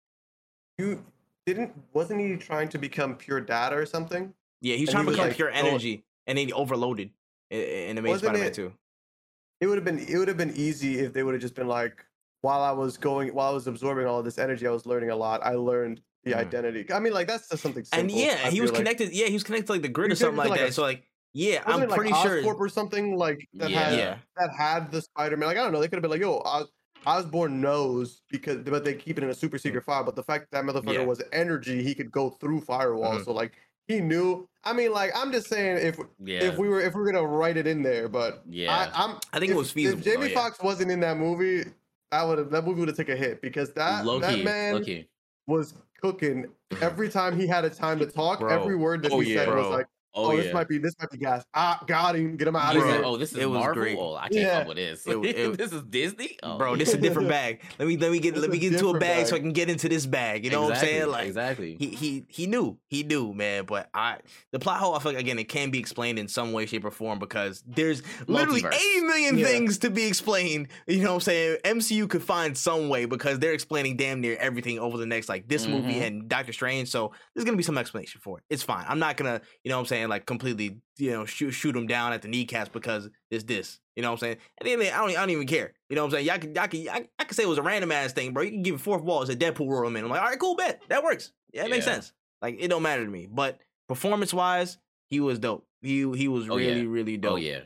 You 0.78 1.06
didn't 1.46 1.74
wasn't 1.94 2.20
he 2.22 2.36
trying 2.38 2.70
to 2.70 2.78
become 2.78 3.16
pure 3.16 3.42
data 3.42 3.76
or 3.76 3.86
something? 3.86 4.34
Yeah, 4.62 4.76
he's 4.76 4.90
And 4.90 4.96
trying 4.96 5.06
he 5.06 5.12
to 5.12 5.12
become 5.14 5.28
like, 5.28 5.36
pure 5.36 5.52
going- 5.52 5.66
energy, 5.66 6.06
and 6.28 6.38
then 6.38 6.48
he 6.48 6.54
overloaded 6.54 7.12
in 7.50 7.96
the 7.96 8.02
main 8.02 8.18
Spider-Man 8.18 8.48
it- 8.48 8.54
too. 8.54 8.74
It 9.62 9.68
would 9.68 9.78
have 9.78 9.86
been 9.86 10.00
it 10.00 10.18
would 10.18 10.28
have 10.30 10.38
been 10.38 10.56
easy 10.56 11.00
if 11.00 11.12
they 11.14 11.22
would 11.24 11.34
have 11.34 11.42
just 11.42 11.56
been 11.56 11.68
like, 11.68 12.06
while 12.42 12.62
I 12.62 12.72
was 12.72 12.98
going, 12.98 13.34
while 13.34 13.50
I 13.50 13.54
was 13.54 13.68
absorbing 13.68 14.06
all 14.08 14.24
this 14.24 14.38
energy, 14.38 14.66
I 14.66 14.72
was 14.72 14.86
learning 14.86 15.10
a 15.10 15.16
lot. 15.16 15.42
I 15.44 15.56
learned 15.56 16.02
the 16.24 16.32
Mhm. 16.32 16.38
identity. 16.38 16.94
I 16.94 17.00
mean, 17.00 17.12
like 17.14 17.28
that's 17.28 17.50
just 17.50 17.62
something 17.64 17.84
simple. 17.84 18.00
And 18.00 18.12
yeah, 18.12 18.40
I 18.46 18.52
he 18.52 18.62
was 18.62 18.72
like. 18.72 18.78
connected. 18.80 19.12
Yeah, 19.14 19.26
he 19.28 19.34
was 19.34 19.44
connected 19.44 19.68
to 19.68 19.74
like 19.74 19.82
the 19.82 19.90
grid 19.90 20.12
or 20.12 20.16
something 20.16 20.38
like, 20.38 20.50
like, 20.50 20.60
that. 20.62 20.70
a- 20.70 20.72
so 20.72 20.82
like, 20.84 21.04
yeah, 21.34 21.62
I'm 21.66 21.82
it, 21.84 21.90
like, 21.90 21.98
pretty 22.00 22.14
sure. 22.22 22.42
Oscorp 22.42 22.60
or 22.60 22.70
something 22.70 23.18
like 23.18 23.46
that 23.56 23.70
Yeah. 23.70 23.80
had 23.90 23.98
Yeah, 24.00 24.18
that 24.38 24.50
had 24.58 24.92
the 24.92 25.02
Spider-Man. 25.02 25.48
Like 25.48 25.58
I 25.58 25.62
don't 25.64 25.74
know, 25.74 25.82
they 25.82 25.88
could 25.90 25.96
have 25.98 26.02
been 26.04 26.12
like, 26.12 26.22
yo, 26.22 26.38
Os- 26.46 26.72
Osborn 27.06 27.60
knows 27.62 28.22
because 28.30 28.58
but 28.64 28.84
they 28.86 28.94
keep 28.94 29.18
it 29.18 29.24
in 29.26 29.30
a 29.30 29.34
super 29.36 29.58
secret 29.58 29.84
file. 29.84 30.04
But 30.06 30.16
the 30.16 30.24
fact 30.24 30.48
that 30.52 30.64
motherfucker 30.64 30.84
Mm. 30.86 30.94
Yeah. 30.94 31.06
was 31.06 31.22
energy, 31.34 31.84
he 31.84 31.94
could 31.96 32.12
go 32.12 32.30
through 32.30 32.62
firewalls. 32.62 33.20
Mhm. 33.22 33.26
So 33.26 33.34
like 33.34 33.54
he 33.90 34.00
knew. 34.00 34.48
I 34.64 34.72
mean, 34.74 34.94
like 34.94 35.12
I'm 35.16 35.32
just 35.34 35.48
saying 35.48 35.86
if 35.86 36.00
Yeah. 36.24 36.44
if 36.44 36.58
we 36.58 36.70
were 36.70 36.80
if 36.80 36.94
we 36.96 37.02
are 37.02 37.06
gonna 37.12 37.26
write 37.26 37.58
it 37.58 37.68
in 37.68 37.82
there, 37.84 38.08
but 38.08 38.44
Yeah. 38.50 38.74
I, 38.94 39.04
I'm 39.04 39.18
I 39.34 39.40
think 39.40 39.52
it 39.52 39.56
was 39.56 39.72
feasible. 39.72 40.00
If 40.00 40.06
Jamie 40.06 40.18
though, 40.18 40.26
yeah. 40.28 40.36
Foxx 40.36 40.60
wasn't 40.62 40.92
in 40.92 41.00
that 41.02 41.18
movie, 41.18 41.66
that 42.12 42.24
would 42.28 42.38
have 42.38 42.50
that 42.52 42.66
movie 42.66 42.80
would 42.82 42.90
have 42.90 42.98
taken 42.98 43.16
a 43.16 43.18
hit 43.18 43.42
because 43.42 43.74
that 43.74 44.06
low 44.06 44.20
that 44.20 44.36
key, 44.36 44.44
man 44.44 44.76
low 44.76 44.82
key. 44.82 45.08
was 45.48 45.74
cooking 46.02 46.46
every 46.82 47.10
time 47.10 47.38
he 47.38 47.48
had 47.48 47.66
a 47.66 47.70
time 47.70 48.00
to 48.00 48.06
talk. 48.22 48.40
Bro. 48.40 48.50
Every 48.62 48.76
word 48.76 49.02
that 49.04 49.12
Oh, 49.12 49.20
he 49.20 49.34
yeah. 49.34 49.46
said 49.46 49.56
was 49.56 49.68
like, 49.68 49.88
Oh, 50.16 50.28
"Oh, 50.28 50.32
yeah. 50.32 50.42
this 50.44 50.54
might 50.54 50.68
be 50.68 50.78
this 50.80 50.96
might 51.00 51.10
be 51.12 51.18
gas. 51.18 51.44
Ah, 51.54 51.82
got 51.86 52.16
him. 52.16 52.36
Get 52.36 52.48
him 52.48 52.56
out 52.56 52.76
of 52.76 52.84
here." 52.84 53.02
oh, 53.06 53.16
this 53.18 53.32
is 53.32 53.38
it 53.38 53.50
was 53.50 53.60
Marvel. 53.60 53.84
great. 53.84 53.98
Oh, 53.98 54.16
I 54.16 54.22
can't 54.30 54.34
Yeah. 54.36 54.60
fuck 54.60 54.68
with 54.70 54.78
this. 54.78 55.06
It- 55.08 55.26
it- 55.26 55.58
this 55.58 55.72
is 55.72 55.84
Disney. 55.84 56.38
Oh. 56.42 56.58
Bro, 56.58 56.78
this 56.78 56.90
is 56.90 56.96
a 56.96 56.98
different 56.98 57.30
bag. 57.30 57.62
Let 57.78 57.88
me 57.88 57.96
let 57.98 58.12
me 58.12 58.20
get 58.20 58.34
It's 58.34 58.42
let 58.42 58.50
me 58.50 58.58
get 58.58 58.74
into 58.74 58.86
a 58.90 58.94
different 58.94 59.00
bag, 59.02 59.28
so 59.28 59.36
I 59.36 59.40
can 59.40 59.54
get 59.54 59.70
into 59.70 59.88
this 59.88 60.06
bag. 60.06 60.44
You 60.46 60.52
know 60.52 60.64
what 60.64 60.74
I'm 60.74 60.80
saying? 60.80 60.96
Exactly, 61.04 61.12
Like 61.14 61.28
exactly. 61.28 61.76
he 61.80 61.88
he 61.96 62.26
he 62.28 62.48
knew 62.48 62.78
he 62.88 63.04
knew 63.04 63.34
man 63.34 63.66
but 63.66 63.90
i 63.94 64.18
the 64.52 64.60
plot 64.60 64.80
hole 64.80 64.96
i 64.96 65.00
feel 65.00 65.12
like 65.12 65.22
again 65.22 65.38
it 65.40 65.48
can 65.50 65.70
be 65.70 65.78
explained 65.80 66.18
in 66.18 66.28
some 66.28 66.52
way 66.54 66.66
shape 66.66 66.84
or 66.86 66.92
form 66.92 67.20
because 67.20 67.64
there's 67.68 68.02
literally 68.28 68.62
Multiverse. 68.62 68.74
80 68.76 69.02
million 69.02 69.38
Yeah. 69.38 69.46
things 69.48 69.78
to 69.80 69.90
be 69.90 70.06
explained 70.08 70.68
you 70.88 70.98
know 71.04 71.10
what 71.10 71.14
i'm 71.16 71.20
saying 71.22 71.58
mcu 71.66 72.10
could 72.10 72.24
find 72.24 72.58
some 72.58 72.90
way 72.90 73.06
because 73.06 73.40
they're 73.40 73.54
explaining 73.54 73.98
damn 73.98 74.22
near 74.22 74.36
everything 74.38 74.80
over 74.80 74.98
the 74.98 75.06
next 75.06 75.30
like 75.30 75.48
this 75.48 75.68
movie 75.68 75.96
Mhm. 75.96 76.02
and 76.08 76.30
doctor 76.30 76.54
strange 76.54 76.90
so 76.90 77.12
there's 77.36 77.46
gonna 77.46 77.58
be 77.58 77.64
some 77.64 77.78
explanation 77.78 78.22
for 78.22 78.38
it 78.40 78.44
it's 78.50 78.64
fine 78.64 78.86
i'm 78.88 79.00
not 79.00 79.18
gonna 79.18 79.42
you 79.64 79.70
know 79.70 79.76
what 79.78 79.82
i'm 79.82 79.86
saying 79.88 79.99
like 80.08 80.26
completely 80.26 80.78
you 80.98 81.12
know 81.12 81.26
shoot 81.26 81.52
shoot 81.52 81.76
him 81.76 81.88
down 81.88 82.14
at 82.14 82.22
the 82.22 82.28
kneecaps 82.28 82.70
because 82.70 83.10
it's 83.32 83.44
this 83.44 83.80
you 83.96 84.02
know 84.04 84.10
what 84.10 84.14
i'm 84.14 84.20
saying 84.20 84.38
at 84.60 84.66
the 84.66 84.72
end 84.72 84.82
of 84.82 84.86
the 84.88 84.92
day, 84.92 84.96
I 84.96 85.00
don't, 85.00 85.10
I 85.10 85.14
don't 85.22 85.30
even 85.32 85.48
care 85.48 85.74
you 85.90 85.96
know 85.96 86.04
what 86.04 86.14
i'm 86.14 86.24
saying 86.24 86.26
y'all 86.28 86.38
can, 86.38 86.56
y'all 86.56 86.68
can, 86.68 86.88
I, 86.90 87.08
I 87.20 87.24
can 87.26 87.34
say 87.36 87.44
it 87.44 87.50
was 87.50 87.58
a 87.58 87.62
random 87.64 87.92
ass 87.92 88.14
thing 88.14 88.34
bro 88.34 88.44
you 88.44 88.52
can 88.52 88.62
give 88.64 88.76
it 88.76 88.82
fourth 88.82 89.02
wall 89.04 89.22
as 89.22 89.30
a 89.30 89.36
deadpool 89.36 89.66
world 89.66 89.92
man 89.92 90.04
i'm 90.06 90.10
like 90.10 90.22
all 90.22 90.28
right 90.28 90.40
cool 90.40 90.56
bet 90.56 90.82
that 90.90 91.04
works 91.04 91.32
yeah 91.54 91.66
it 91.66 91.70
makes 91.72 91.86
sense 91.86 92.14
like 92.42 92.56
it 92.60 92.70
don't 92.70 92.84
matter 92.84 93.04
to 93.04 93.12
me. 93.12 93.28
But 93.30 93.60
performance 93.90 94.34
wise, 94.34 94.78
he 95.10 95.20
was 95.20 95.40
dope. 95.40 95.68
He 95.82 96.10
he 96.16 96.30
was 96.30 96.50
Oh, 96.50 96.56
yeah. 96.56 96.70
really 96.70 96.88
really 96.88 97.18
dope. 97.18 97.34
Oh 97.34 97.36
yeah. 97.36 97.62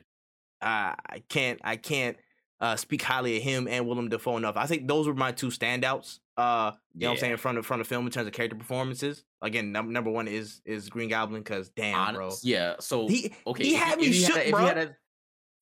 I 0.62 0.96
I 1.08 1.20
can't 1.30 1.60
I 1.64 1.76
can't 1.76 2.18
uh, 2.60 2.76
speak 2.76 3.04
highly 3.04 3.38
of 3.38 3.44
him 3.44 3.68
and 3.68 3.88
Willem 3.88 4.10
Dafoe 4.10 4.38
enough. 4.38 4.58
I 4.58 4.66
think 4.66 4.88
those 4.88 5.06
were 5.08 5.14
my 5.14 5.32
two 5.32 5.50
standouts. 5.50 6.18
Uh, 6.36 6.72
you 6.96 7.02
know 7.02 7.10
what 7.10 7.12
I'm 7.12 7.16
Yeah. 7.16 7.20
saying 7.20 7.38
from 7.38 7.56
the 7.58 7.64
from 7.64 7.80
the 7.80 7.86
film 7.86 8.06
in 8.06 8.12
terms 8.12 8.26
of 8.28 8.34
character 8.34 8.58
performances. 8.58 9.24
Again, 9.42 9.72
num- 9.72 9.94
number 9.94 10.10
one 10.10 10.28
is 10.28 10.62
is 10.66 10.90
Green 10.90 11.10
Goblin 11.10 11.42
because 11.44 11.70
damn, 11.70 11.94
Hon- 11.96 12.16
bro, 12.16 12.32
Yeah. 12.42 12.76
So 12.80 13.08
he 13.08 13.34
okay, 13.46 13.64
he 13.64 13.76
if 13.76 13.80
had 13.82 14.02
you- 14.02 14.10
me 14.12 14.18
if 14.18 14.26
shook, 14.26 14.36
had 14.36 14.44
a- 14.46 14.48
if 14.48 14.52
bro. 14.52 14.66
a- 14.66 14.98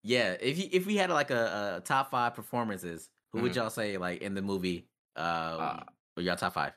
yeah, 0.04 0.38
if 0.40 0.58
you, 0.58 0.70
if 0.72 0.86
we 0.86 0.96
had 0.96 1.10
like 1.10 1.30
a, 1.30 1.76
a 1.78 1.82
top 1.82 2.10
five 2.10 2.34
performances, 2.36 3.10
who 3.34 3.42
would 3.42 3.52
Mhm. 3.52 3.56
y'all 3.56 3.70
say 3.70 3.98
like 3.98 4.22
in 4.22 4.34
the 4.34 4.42
movie? 4.42 4.88
Uh, 5.16 5.84
or 6.16 6.24
y'all 6.24 6.38
top 6.38 6.54
five? 6.54 6.74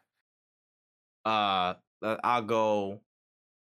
uh, 1.25 1.75
uh, 2.03 2.17
I'll 2.25 2.43
go, 2.43 3.01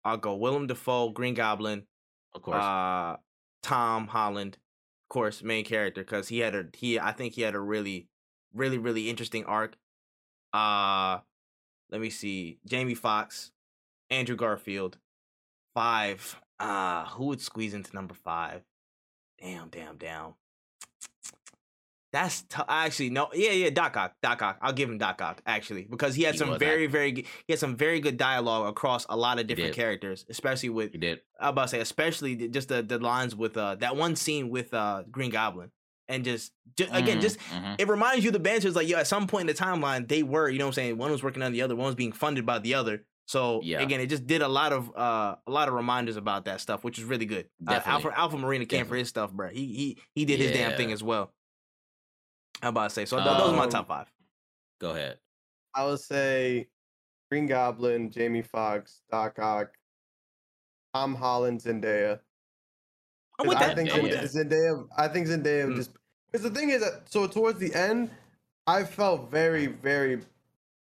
I'll 0.03 0.17
go 0.17 0.35
Willem 0.35 0.67
Dafoe, 0.67 1.09
Green 1.09 1.33
Goblin, 1.33 1.85
Of 2.33 2.41
course. 2.41 2.63
uh 2.63 3.17
Tom 3.61 4.07
Holland, 4.07 4.55
of 4.55 5.09
course, 5.09 5.43
main 5.43 5.63
character 5.65 6.01
because 6.01 6.29
he 6.29 6.39
had 6.39 6.55
a 6.55 6.65
he 6.73 6.97
I 6.99 7.11
think 7.11 7.33
he 7.33 7.41
had 7.43 7.53
a 7.53 7.59
really, 7.59 8.07
really 8.53 8.77
really 8.77 9.09
interesting 9.09 9.45
arc. 9.45 9.75
Uh 10.53 11.19
let 11.89 12.01
me 12.01 12.09
see, 12.09 12.57
Jamie 12.65 12.95
Foxx, 12.95 13.51
Andrew 14.09 14.35
Garfield, 14.35 14.97
five. 15.73 16.39
Uh 16.59 17.05
who 17.05 17.25
would 17.25 17.41
squeeze 17.41 17.73
into 17.73 17.93
number 17.95 18.13
five? 18.13 18.61
Damn, 19.39 19.69
damn, 19.69 19.97
damn. 19.97 20.33
That's 22.13 22.41
t- 22.41 22.61
actually 22.67 23.09
no, 23.09 23.29
yeah, 23.33 23.51
yeah. 23.51 23.69
Doc 23.69 23.95
Ock, 23.95 24.15
Doc 24.21 24.41
Ock. 24.41 24.57
I'll 24.61 24.73
give 24.73 24.89
him 24.89 24.97
Doc 24.97 25.21
Ock 25.21 25.41
actually 25.45 25.83
because 25.89 26.13
he 26.13 26.23
had 26.23 26.33
He 26.33 26.39
some 26.39 26.59
very, 26.59 26.85
very, 26.87 27.13
g- 27.13 27.25
he 27.47 27.53
had 27.53 27.59
some 27.59 27.77
very 27.77 28.01
good 28.01 28.17
dialogue 28.17 28.67
across 28.67 29.05
a 29.07 29.15
lot 29.15 29.39
of 29.39 29.47
different 29.47 29.69
characters, 29.73 30.25
especially 30.29 30.69
with 30.69 30.91
you 30.93 30.99
did. 30.99 31.21
I 31.39 31.49
about 31.49 31.63
to 31.63 31.67
say, 31.69 31.79
especially 31.79 32.49
just 32.49 32.67
the, 32.67 32.83
the 32.83 32.99
lines 32.99 33.33
with 33.33 33.55
uh 33.55 33.75
that 33.75 33.95
one 33.95 34.17
scene 34.17 34.49
with 34.49 34.73
uh 34.73 35.03
Green 35.09 35.31
Goblin, 35.31 35.71
and 36.11 36.23
just, 36.25 36.51
ju- 36.77 36.87
again, 36.91 37.17
Mhm, 37.17 37.21
just 37.21 37.39
mhm. 37.39 37.75
it 37.79 37.87
reminds 37.87 38.23
you 38.25 38.31
the 38.31 38.39
banter. 38.39 38.67
It's 38.67 38.75
like, 38.75 38.87
yo, 38.87 38.97
at 38.97 39.07
some 39.07 39.27
point 39.27 39.49
in 39.49 39.55
the 39.55 39.61
timeline, 39.61 40.07
they 40.07 40.23
were, 40.23 40.49
you 40.49 40.59
know, 40.59 40.65
what 40.65 40.69
I'm 40.69 40.73
saying, 40.73 40.97
one 40.97 41.11
was 41.11 41.23
working 41.23 41.41
on 41.43 41.51
the 41.53 41.61
other, 41.61 41.75
one 41.75 41.85
was 41.87 41.95
being 41.95 42.11
funded 42.11 42.45
by 42.45 42.59
the 42.59 42.73
other. 42.75 43.05
So 43.27 43.61
Yeah. 43.63 43.79
again, 43.81 44.01
it 44.01 44.07
just 44.07 44.27
did 44.27 44.41
a 44.41 44.47
lot 44.47 44.73
of 44.73 44.89
uh 44.95 45.35
a 45.47 45.51
lot 45.51 45.67
of 45.69 45.73
reminders 45.73 46.17
about 46.17 46.45
that 46.45 46.59
stuff, 46.59 46.83
which 46.83 46.97
is 46.99 47.05
really 47.05 47.25
good. 47.25 47.47
Uh, 47.65 47.79
Alfred 47.85 48.13
Alfred 48.17 48.41
Molina 48.41 48.65
came 48.65 48.85
for 48.85 48.95
his 48.95 49.07
stuff, 49.07 49.31
bro. 49.31 49.49
He 49.49 49.65
he 49.73 49.97
he 50.13 50.25
did 50.25 50.39
his 50.39 50.51
damn 50.51 50.75
thing 50.75 50.91
as 50.91 51.01
well. 51.01 51.33
I'm 52.61 52.69
about 52.69 52.89
to 52.89 52.93
say, 52.93 53.05
so 53.05 53.17
th- 53.17 53.25
those 53.37 53.53
are 53.53 53.55
my 53.55 53.63
Um, 53.63 53.69
top 53.69 53.87
five. 53.87 54.11
Go 54.79 54.91
ahead. 54.91 55.19
I 55.73 55.85
would 55.85 55.99
say 56.01 56.67
Green 57.29 57.47
Goblin, 57.47 58.11
Jamie 58.11 58.41
Foxx, 58.41 59.01
Doc 59.09 59.39
Ock, 59.39 59.77
Tom 60.93 61.15
Holland, 61.15 61.61
Zendaya. 61.61 62.19
I'm 63.39 63.45
'Cause 63.45 63.47
with 63.47 63.57
I 63.59 63.67
that. 63.67 63.75
think 63.77 63.93
I'm 63.95 64.03
with 64.03 64.11
Zendaya, 64.11 64.21
that. 64.33 64.49
Zendaya. 64.49 64.87
I 64.97 65.07
think 65.07 65.27
Zendaya 65.27 65.67
Mm. 65.67 65.75
just 65.77 65.91
because 66.31 66.49
the 66.49 66.57
thing 66.57 66.69
is 66.69 66.81
that 66.81 67.09
so 67.11 67.27
towards 67.27 67.59
the 67.59 67.73
end, 67.73 68.09
I 68.67 68.83
felt 68.83 69.29
very 69.29 69.67
very 69.67 70.21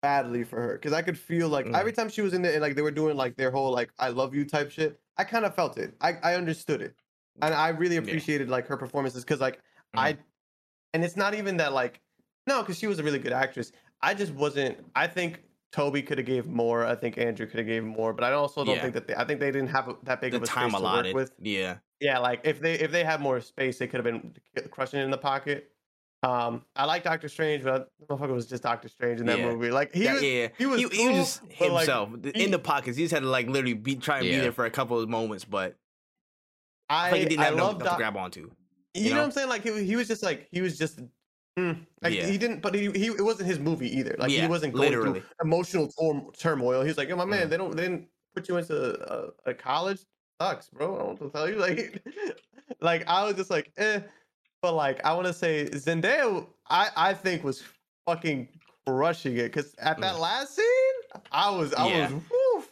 badly 0.01 0.43
for 0.43 0.59
her 0.61 0.73
because 0.73 0.93
I 0.93 1.01
could 1.01 1.17
feel 1.17 1.47
like 1.47 1.65
Mm. 1.65 1.77
every 1.79 1.93
time 1.93 2.09
she 2.09 2.21
was 2.21 2.33
in 2.33 2.41
there 2.41 2.51
and 2.53 2.61
like 2.61 2.75
they 2.75 2.81
were 2.81 2.91
doing 2.91 3.15
like 3.15 3.35
their 3.37 3.51
whole 3.51 3.71
like 3.71 3.91
I 3.99 4.09
love 4.09 4.35
you 4.35 4.45
type 4.45 4.69
shit. 4.71 4.99
I 5.17 5.23
kind 5.23 5.45
of 5.45 5.55
felt 5.55 5.77
it. 5.77 5.93
I 6.01 6.13
I 6.23 6.35
understood 6.35 6.81
it, 6.81 6.95
and 7.41 7.53
I 7.53 7.69
really 7.69 7.95
Yeah. 7.95 8.01
appreciated 8.01 8.49
like 8.49 8.67
her 8.67 8.77
performances 8.77 9.23
because 9.23 9.39
like 9.39 9.59
Mm. 9.95 9.99
I, 9.99 10.17
and 10.93 11.03
it's 11.05 11.15
not 11.15 11.35
even 11.35 11.57
that 11.57 11.71
like 11.73 12.01
no 12.47 12.61
because 12.61 12.77
she 12.79 12.87
was 12.87 12.97
a 12.99 13.03
really 13.03 13.19
good 13.19 13.31
actress. 13.33 13.71
I 14.01 14.13
just 14.13 14.33
wasn't. 14.33 14.77
I 14.95 15.07
think. 15.07 15.41
Tobey 15.74 16.03
could 16.03 16.19
have 16.19 16.28
gave 16.28 16.45
more. 16.47 16.86
I 16.86 16.95
think 16.95 17.17
Andrew 17.17 17.47
could 17.47 17.57
have 17.57 17.67
gave 17.67 17.84
more, 17.84 18.13
but 18.13 18.24
I 18.24 18.32
also 18.34 18.63
don't 18.63 18.76
Yeah. 18.76 18.82
think 18.84 18.93
that 18.93 19.07
they. 19.07 19.15
I 19.15 19.26
think 19.26 19.39
they 19.39 19.51
didn't 19.51 19.69
have 19.69 19.93
that 20.03 20.21
big 20.21 20.32
The 20.32 20.38
of 20.38 20.43
a 20.43 20.45
time 20.45 20.69
space 20.69 20.80
to 20.80 20.84
allotted. 20.86 21.15
work 21.15 21.30
with. 21.30 21.34
Yeah. 21.39 21.78
Yeah, 21.99 22.19
like 22.19 22.41
if 22.43 22.59
they 22.59 22.74
if 22.76 22.91
they 22.91 23.03
had 23.03 23.19
more 23.21 23.41
space, 23.41 23.80
they 23.80 23.88
could 23.88 24.05
have 24.05 24.05
been 24.05 24.36
crushing 24.69 24.99
it 24.99 25.03
in 25.03 25.11
the 25.11 25.17
pocket. 25.17 25.71
Um, 26.21 26.63
I 26.76 26.86
like 26.86 27.03
Doctor 27.03 27.28
Strange, 27.28 27.63
but 27.63 27.89
that 27.99 28.07
motherfucker 28.07 28.34
was 28.34 28.45
just 28.45 28.63
Doctor 28.63 28.88
Strange 28.88 29.19
in 29.19 29.26
that 29.26 29.39
Yeah. 29.39 29.49
movie. 29.51 29.71
Like 29.71 29.93
he 29.93 30.03
yeah, 30.05 30.13
was, 30.13 30.24
yeah. 30.24 30.47
he 30.57 30.65
was 30.65 30.80
he, 30.82 30.88
he 30.89 31.07
was 31.09 31.17
just 31.17 31.43
like, 31.43 31.71
himself 31.71 32.09
he- 32.24 32.43
in 32.43 32.51
the 32.51 32.59
pockets. 32.59 32.95
He 32.95 33.03
just 33.03 33.13
had 33.13 33.24
to 33.24 33.30
like 33.30 33.47
literally 33.47 33.74
be 33.74 33.95
try 33.95 34.19
and 34.19 34.24
be 34.28 34.38
there 34.38 34.51
for 34.51 34.65
a 34.65 34.71
couple 34.71 34.99
of 34.99 35.09
moments, 35.09 35.43
but 35.43 35.76
I, 36.89 37.07
I, 37.07 37.11
like 37.11 37.21
he 37.21 37.26
didn't 37.30 37.41
I 37.41 37.45
have 37.45 37.53
enough 37.55 37.80
to 37.80 37.93
grab 37.97 38.15
onto. 38.15 38.41
You, 38.41 38.51
you 38.93 39.09
know? 39.09 39.15
know? 39.15 39.21
what 39.21 39.26
I'm 39.26 39.32
saying? 39.32 39.49
Like 39.49 39.63
he, 39.63 39.84
he 39.86 39.95
was 39.95 40.07
just 40.07 40.21
like 40.24 40.47
he 40.51 40.61
was 40.61 40.78
just. 40.78 40.99
Mm, 41.58 41.86
like 42.01 42.14
Yeah. 42.14 42.26
he 42.28 42.38
didn't, 42.38 42.62
but 42.62 42.74
he, 42.76 42.91
he 42.91 43.08
it 43.08 43.22
wasn't 43.24 43.47
his 43.49 43.60
movie 43.60 43.89
either. 43.97 44.16
Like 44.18 44.32
Yeah, 44.32 44.41
he 44.43 44.47
wasn't 44.47 44.74
going 44.74 44.89
literally. 44.89 45.20
through 45.22 45.30
emotional 45.43 45.88
tor- 45.89 46.32
turmoil. 46.38 46.82
He 46.82 46.88
was 46.88 46.97
like, 46.97 47.10
"Yo, 47.10 47.16
my 47.16 47.26
man, 47.26 47.47
Mhm. 47.47 47.49
they 47.49 47.58
don't, 47.58 47.76
they 47.76 47.84
didn't 47.84 48.08
put 48.36 48.47
you 48.49 48.58
into 48.58 48.76
a, 49.14 49.32
a 49.51 49.54
college. 49.54 50.01
Sucks, 50.41 50.70
bro. 50.70 50.95
I 50.95 50.97
don't 50.99 51.08
want 51.08 51.20
to 51.20 51.30
tell 51.30 51.49
you." 51.49 51.56
Like, 51.60 52.06
like 52.82 53.08
I 53.08 53.24
was 53.26 53.36
just 53.36 53.49
like, 53.49 53.72
eh. 53.78 54.01
But 54.62 54.74
like, 54.74 55.04
I 55.06 55.14
want 55.14 55.28
to 55.28 55.34
say 55.34 55.66
Zendaya, 55.72 56.47
I 56.70 56.89
I 56.95 57.14
think 57.14 57.43
was 57.43 57.64
fucking 58.08 58.47
crushing 58.88 59.38
it 59.38 59.43
because 59.43 59.76
at 59.76 59.99
that 59.99 60.20
last 60.20 60.56
scene, 60.56 61.22
I 61.32 61.49
was 61.49 61.74
I 61.74 61.82
Mm. 61.84 61.89
Yeah. 61.91 62.12
was 62.14 62.24
woof, 62.56 62.72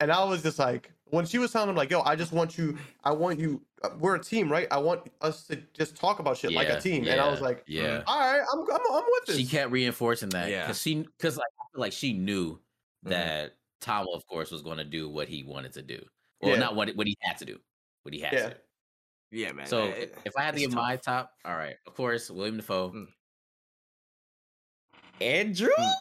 and 0.00 0.12
I 0.12 0.22
was 0.24 0.42
just 0.42 0.58
like, 0.58 0.92
when 1.06 1.24
she 1.26 1.38
was 1.38 1.50
telling 1.52 1.70
him 1.70 1.76
like, 1.76 1.90
"Yo, 1.90 2.02
I 2.02 2.16
just 2.16 2.32
want 2.32 2.56
you, 2.58 2.76
I 3.04 3.12
want 3.12 3.38
you, 3.40 3.62
we're 3.98 4.16
a 4.16 4.22
team, 4.22 4.50
right? 4.50 4.66
I 4.70 4.78
want 4.78 5.02
us 5.20 5.46
to 5.48 5.56
just 5.74 5.96
talk 5.96 6.18
about 6.18 6.36
shit 6.38 6.52
like 6.52 6.68
a 6.68 6.80
team," 6.80 7.06
and 7.06 7.20
I 7.20 7.28
was 7.30 7.40
like, 7.40 7.64
yeah. 7.66 8.02
all 8.06 8.18
right, 8.18 8.44
I'm 8.52 8.60
I'm, 8.60 8.80
I'm 8.92 9.04
with 9.06 9.26
this. 9.26 9.36
She 9.36 9.46
kept 9.46 9.70
reinforcing 9.72 10.28
that 10.30 10.50
Yeah. 10.50 10.62
because 10.62 10.80
she 10.80 10.96
because 11.02 11.36
like 11.36 11.46
I 11.60 11.64
feel 11.74 11.80
like 11.80 11.92
she 11.92 12.12
knew 12.12 12.60
Mhm. 13.04 13.10
that 13.10 13.56
Tom, 13.80 14.06
of 14.14 14.24
course, 14.26 14.50
was 14.50 14.62
going 14.62 14.78
to 14.78 14.84
do 14.84 15.08
what 15.08 15.28
he 15.28 15.42
wanted 15.42 15.72
to 15.74 15.82
do. 15.82 16.00
Well, 16.40 16.52
Yeah. 16.52 16.58
not 16.58 16.76
what 16.76 16.94
what 16.96 17.06
he 17.06 17.16
had 17.20 17.38
to 17.38 17.44
do, 17.44 17.58
what 18.02 18.14
he 18.14 18.20
had 18.20 18.32
Yeah. 18.32 18.48
to. 18.50 18.54
do. 18.54 18.60
Yeah, 19.32 19.52
man. 19.52 19.66
So 19.66 19.86
that- 19.88 20.12
if 20.24 20.32
I 20.36 20.42
had 20.42 20.54
to 20.54 20.60
it's 20.60 20.66
give 20.68 20.74
my 20.74 20.96
top, 20.96 21.32
all 21.44 21.56
right, 21.56 21.76
of 21.86 21.94
course, 21.94 22.30
Willem 22.30 22.58
Dafoe, 22.58 22.90
Mm. 22.90 23.06
Andrew, 25.20 25.68
Mm. 25.78 25.92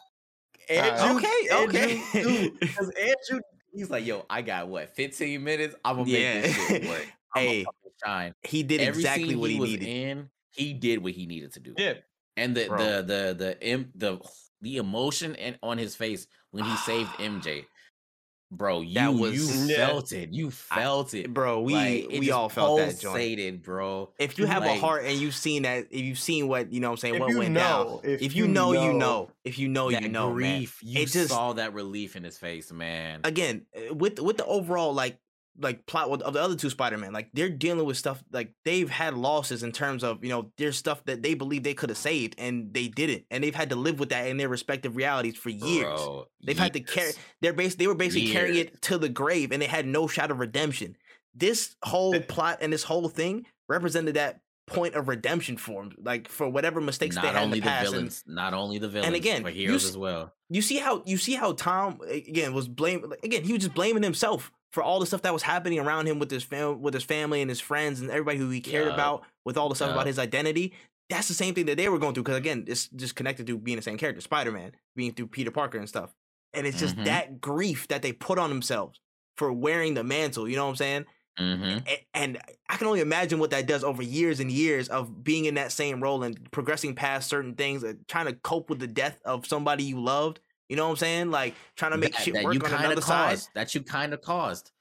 Andrew, 0.70 1.18
okay, 1.18 1.48
okay. 2.10 2.52
because 2.60 2.90
Andrew, 3.00 3.42
he's 3.74 3.90
like, 3.90 4.06
yo, 4.06 4.26
I 4.30 4.42
got 4.42 4.68
what, 4.68 4.90
15 4.96 5.44
minutes? 5.44 5.76
I'm 5.86 5.98
gonna 5.98 6.12
make 6.12 6.44
this 6.44 6.68
shit 6.68 6.84
Yeah. 6.84 6.90
work. 6.90 7.08
I'm 7.36 7.42
Hey, 7.44 7.66
shine. 8.04 8.34
he 8.44 8.64
did 8.64 8.82
Every 8.82 9.02
exactly 9.02 9.36
what 9.36 9.50
he, 9.50 9.60
was 9.60 9.70
needed. 9.72 9.88
in, 9.88 10.30
he 10.52 10.74
did 10.74 11.04
what 11.04 11.14
he 11.14 11.26
needed 11.26 11.54
to 11.54 11.60
do. 11.60 11.74
yeah, 11.78 11.94
and 12.38 12.56
the 12.56 12.66
Bro. 12.68 12.78
the 12.78 13.02
the 13.04 13.58
the 13.66 13.88
the 13.96 14.20
the 14.62 14.78
emotion 14.78 15.36
and 15.38 15.58
on 15.64 15.78
his 15.78 15.96
face 15.96 16.28
when 16.52 16.64
he 16.64 16.76
saved 16.78 17.10
MJ. 17.20 17.66
Bro, 18.54 18.82
you 18.82 18.96
That 18.96 19.14
was- 19.14 19.34
you 19.34 19.66
Yeah. 19.68 19.88
felt 19.88 20.12
it. 20.12 20.34
You 20.34 20.52
felt 20.52 21.14
it. 21.14 21.34
bro. 21.34 21.62
We 21.62 21.74
Like, 21.74 22.08
it 22.12 22.20
we 22.20 22.32
all 22.32 22.50
felt 22.50 22.80
that 22.80 23.00
joint. 23.00 23.16
pulsated, 23.16 23.64
bro. 23.64 24.12
If 24.20 24.38
you 24.38 24.46
have 24.46 24.64
a 24.64 24.76
heart 24.78 25.06
and 25.06 25.18
you've 25.18 25.36
seen 25.36 25.62
that, 25.64 25.88
if 25.90 26.02
you've 26.02 26.20
seen 26.20 26.50
what 26.50 26.70
you 26.74 26.82
know, 26.82 26.90
what 26.90 26.96
I'm 26.96 26.98
saying 26.98 27.16
If 27.16 27.20
what 27.22 27.30
you 27.30 27.38
went 27.38 27.54
know, 27.54 28.02
down. 28.04 28.12
if 28.12 28.22
If 28.22 28.36
you 28.36 28.44
you 28.48 28.52
know, 28.52 28.74
you 28.74 28.92
know. 28.92 28.98
know. 29.00 29.32
If 29.46 29.58
you 29.58 29.70
know, 29.70 29.90
that 29.90 30.02
you 30.02 30.10
know, 30.10 30.34
man. 30.34 30.64
You 30.82 31.02
It 31.02 31.08
just- 31.08 31.30
saw 31.30 31.54
that 31.54 31.74
relief 31.74 32.18
in 32.18 32.26
his 32.26 32.38
face, 32.38 32.74
man. 32.74 33.22
again 33.24 33.68
uh, 33.74 33.94
with 33.94 34.20
with 34.20 34.36
the 34.36 34.46
overall 34.46 34.94
like 34.94 35.18
like 35.62 35.86
plot 35.86 36.10
of 36.22 36.34
the 36.34 36.42
other 36.42 36.56
two 36.56 36.70
Spider-Man, 36.70 37.14
like 37.14 37.30
they're 37.34 37.50
dealing 37.50 37.86
with 37.86 37.98
stuff 37.98 38.24
like 38.32 38.54
they've 38.66 38.90
had 38.90 39.14
losses 39.16 39.64
in 39.64 39.72
terms 39.72 40.04
of 40.04 40.24
you 40.24 40.30
know 40.30 40.52
there's 40.58 40.78
stuff 40.78 41.04
that 41.06 41.22
they 41.22 41.34
believe 41.34 41.64
they 41.64 41.74
could 41.74 41.90
have 41.90 41.98
saved 41.98 42.36
and 42.38 42.74
they 42.74 42.88
didn't, 42.88 43.26
and 43.32 43.44
they've 43.44 43.56
had 43.56 43.70
to 43.70 43.76
live 43.76 44.00
with 44.00 44.10
that 44.10 44.28
in 44.28 44.38
their 44.38 44.50
respective 44.50 44.96
realities 44.96 45.38
for 45.38 45.50
years. 45.50 45.84
Bro, 45.86 46.28
They've 46.44 46.58
had 46.58 46.74
to 46.74 46.80
carry. 46.80 47.08
years. 47.08 47.20
They're 47.42 47.54
bas- 47.54 47.76
They 47.76 47.88
were 47.88 47.96
basically 47.96 48.32
carrying 48.32 48.58
it 48.58 48.82
to 48.84 48.98
the 48.98 49.10
grave, 49.10 49.52
and 49.52 49.62
they 49.62 49.68
had 49.68 49.86
no 49.86 50.08
shot 50.08 50.32
of 50.32 50.40
redemption. 50.40 50.98
This 51.34 51.76
whole 51.84 52.20
plot 52.20 52.58
and 52.62 52.74
this 52.74 52.84
whole 52.84 53.08
thing 53.08 53.46
represented 53.70 54.16
that 54.16 54.42
point 54.68 54.96
of 54.96 55.08
redemption 55.08 55.58
for 55.58 55.82
'em, 55.84 55.92
like 56.02 56.28
for 56.30 56.48
whatever 56.48 56.80
mistakes 56.80 57.16
they 57.16 57.22
Not 57.22 57.34
had 57.36 57.44
only 57.44 57.58
in 57.58 57.64
the 57.64 57.66
the 57.66 57.72
past. 57.72 57.86
and- 57.88 57.94
villains, 57.96 58.24
not 58.28 58.54
only 58.54 58.78
the 58.80 58.88
villains, 58.90 59.08
and 59.08 59.16
again, 59.16 59.44
but 59.44 59.54
heroes 59.54 59.84
s- 59.84 59.90
as 59.92 59.98
well. 59.98 60.34
you 60.50 60.62
see 60.62 60.78
how 60.78 61.04
you 61.06 61.18
see 61.18 61.34
how 61.34 61.52
Tom 61.54 62.00
again 62.08 62.54
was 62.54 62.68
blame 62.68 63.12
again 63.24 63.44
he 63.44 63.54
was 63.54 63.64
just 63.64 63.74
blaming 63.76 64.04
himself 64.04 64.52
for 64.72 64.82
all 64.84 65.00
the 65.00 65.06
stuff 65.06 65.22
that 65.24 65.34
was 65.34 65.44
happening 65.44 65.80
around 65.80 66.08
him 66.08 66.20
with 66.20 66.32
his 66.32 66.44
fam- 66.44 66.82
with 66.82 66.94
his 66.94 67.04
family 67.04 67.42
and 67.42 67.50
his 67.50 67.60
friends 67.60 68.00
and 68.02 68.10
everybody 68.10 68.38
who 68.38 68.50
he 68.50 68.62
cared 68.62 68.86
Yup. 68.86 68.94
about 68.94 69.24
with 69.46 69.58
all 69.58 69.70
the 69.70 69.76
stuff 69.76 69.92
about 69.92 70.08
his 70.08 70.18
identity. 70.20 70.74
That's 71.10 71.28
the 71.28 71.34
same 71.34 71.54
thing 71.54 71.66
that 71.66 71.76
they 71.78 71.90
were 71.90 72.00
going 72.00 72.14
through 72.14 72.24
because 72.24 72.38
again 72.38 72.64
it's 72.68 72.88
just 72.88 73.16
connected 73.16 73.48
to 73.48 73.58
being 73.58 73.76
the 73.78 73.82
same 73.84 73.98
character, 73.98 74.22
Spider 74.22 74.52
Man, 74.52 74.72
being 74.96 75.14
through 75.14 75.28
Peter 75.28 75.52
Parker 75.52 75.78
and 75.78 75.90
stuff. 75.90 76.14
And 76.54 76.66
it's 76.68 76.80
just 76.80 76.96
Mhm. 76.98 77.06
that 77.06 77.42
grief 77.42 77.88
that 77.90 78.02
they 78.02 78.14
put 78.14 78.38
on 78.40 78.50
themselves 78.50 79.00
for 79.38 79.52
wearing 79.52 79.94
the 79.94 80.04
mantle. 80.04 80.48
You 80.48 80.56
know 80.56 80.64
what 80.66 80.72
I'm 80.72 80.76
saying? 80.78 81.06
hmm 81.38 81.78
A- 81.88 82.06
and 82.14 82.38
I 82.70 82.76
can 82.78 82.88
only 82.88 83.00
imagine 83.00 83.40
what 83.40 83.52
that 83.52 83.66
does 83.66 83.84
over 83.86 84.04
years 84.04 84.40
and 84.42 84.52
years 84.52 84.90
of 84.90 85.24
being 85.24 85.46
in 85.46 85.56
that 85.56 85.72
same 85.72 86.02
role 86.04 86.24
and 86.24 86.52
progressing 86.52 86.94
past 86.94 87.30
certain 87.30 87.56
things, 87.56 87.84
and 87.84 88.06
trying 88.08 88.26
to 88.28 88.34
cope 88.34 88.70
with 88.70 88.80
the 88.80 88.88
death 88.88 89.20
of 89.26 89.46
somebody 89.48 89.84
you 89.86 90.00
loved. 90.02 90.40
You 90.72 90.78
know 90.78 90.86
what 90.86 90.92
I'm 90.92 90.96
saying? 90.96 91.32
Like 91.32 91.54
trying 91.76 91.92
to 91.92 91.98
make 91.98 92.14
that, 92.14 92.22
shit 92.22 92.34
that 92.34 92.46
work 92.46 92.54
you 92.54 92.62
on 92.62 92.70
kind 92.70 92.86
another 92.86 93.00
of 93.00 93.04
side. 93.04 93.32
caused. 93.32 93.50
That 93.56 93.76
you 93.76 93.82
kind 93.82 94.14
of 94.14 94.22
caused. 94.22 94.72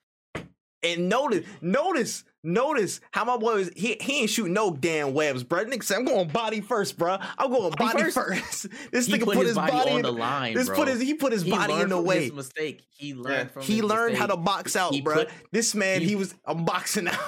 And 0.85 1.09
notice, 1.09 1.45
notice, 1.61 2.23
notice 2.45 3.01
how 3.11 3.25
my 3.25 3.37
boy 3.37 3.57
was. 3.57 3.71
He, 3.75 3.97
he 4.01 4.21
ain't 4.21 4.31
shooting 4.31 4.53
no 4.53 4.73
damn 4.73 5.15
webs, 5.15 5.43
bro. 5.43 5.65
Nigga 5.65 5.83
said, 5.83 5.97
"I'm 5.99 6.05
going 6.05 6.29
body 6.29 6.61
first, 6.61 6.97
bro. 6.97 7.19
I'm 7.37 7.51
going 7.51 7.73
Body 7.73 7.99
body 7.99 8.11
first. 8.13 8.15
first." 8.15 8.67
this 8.93 9.07
He 9.07 9.15
nigga 9.15 9.25
put, 9.25 9.45
his, 9.45 9.57
body, 9.57 9.73
on 9.73 9.89
in 9.97 10.03
the 10.03 10.13
line, 10.13 10.55
This 10.55 10.69
bro. 10.69 10.77
put 10.77 10.87
his 10.87 11.01
he 11.01 11.15
put 11.15 11.33
his 11.33 11.43
He 11.43 11.51
body 11.51 11.75
in 11.75 11.89
the 11.89 12.01
way. 12.01 12.31
Mistake. 12.31 12.83
He 12.97 13.13
learned 13.13 13.51
from. 13.51 13.63
He 13.63 13.83
learned 13.83 14.17
how 14.17 14.27
to 14.29 14.37
box 14.37 14.77
out, 14.77 14.95
He 14.95 15.01
bro. 15.01 15.17
put- 15.25 15.31
this 15.51 15.75
man, 15.75 16.03
he, 16.03 16.15
was 16.15 16.37
I'm 16.47 16.65
boxing 16.65 17.09
out. 17.09 17.19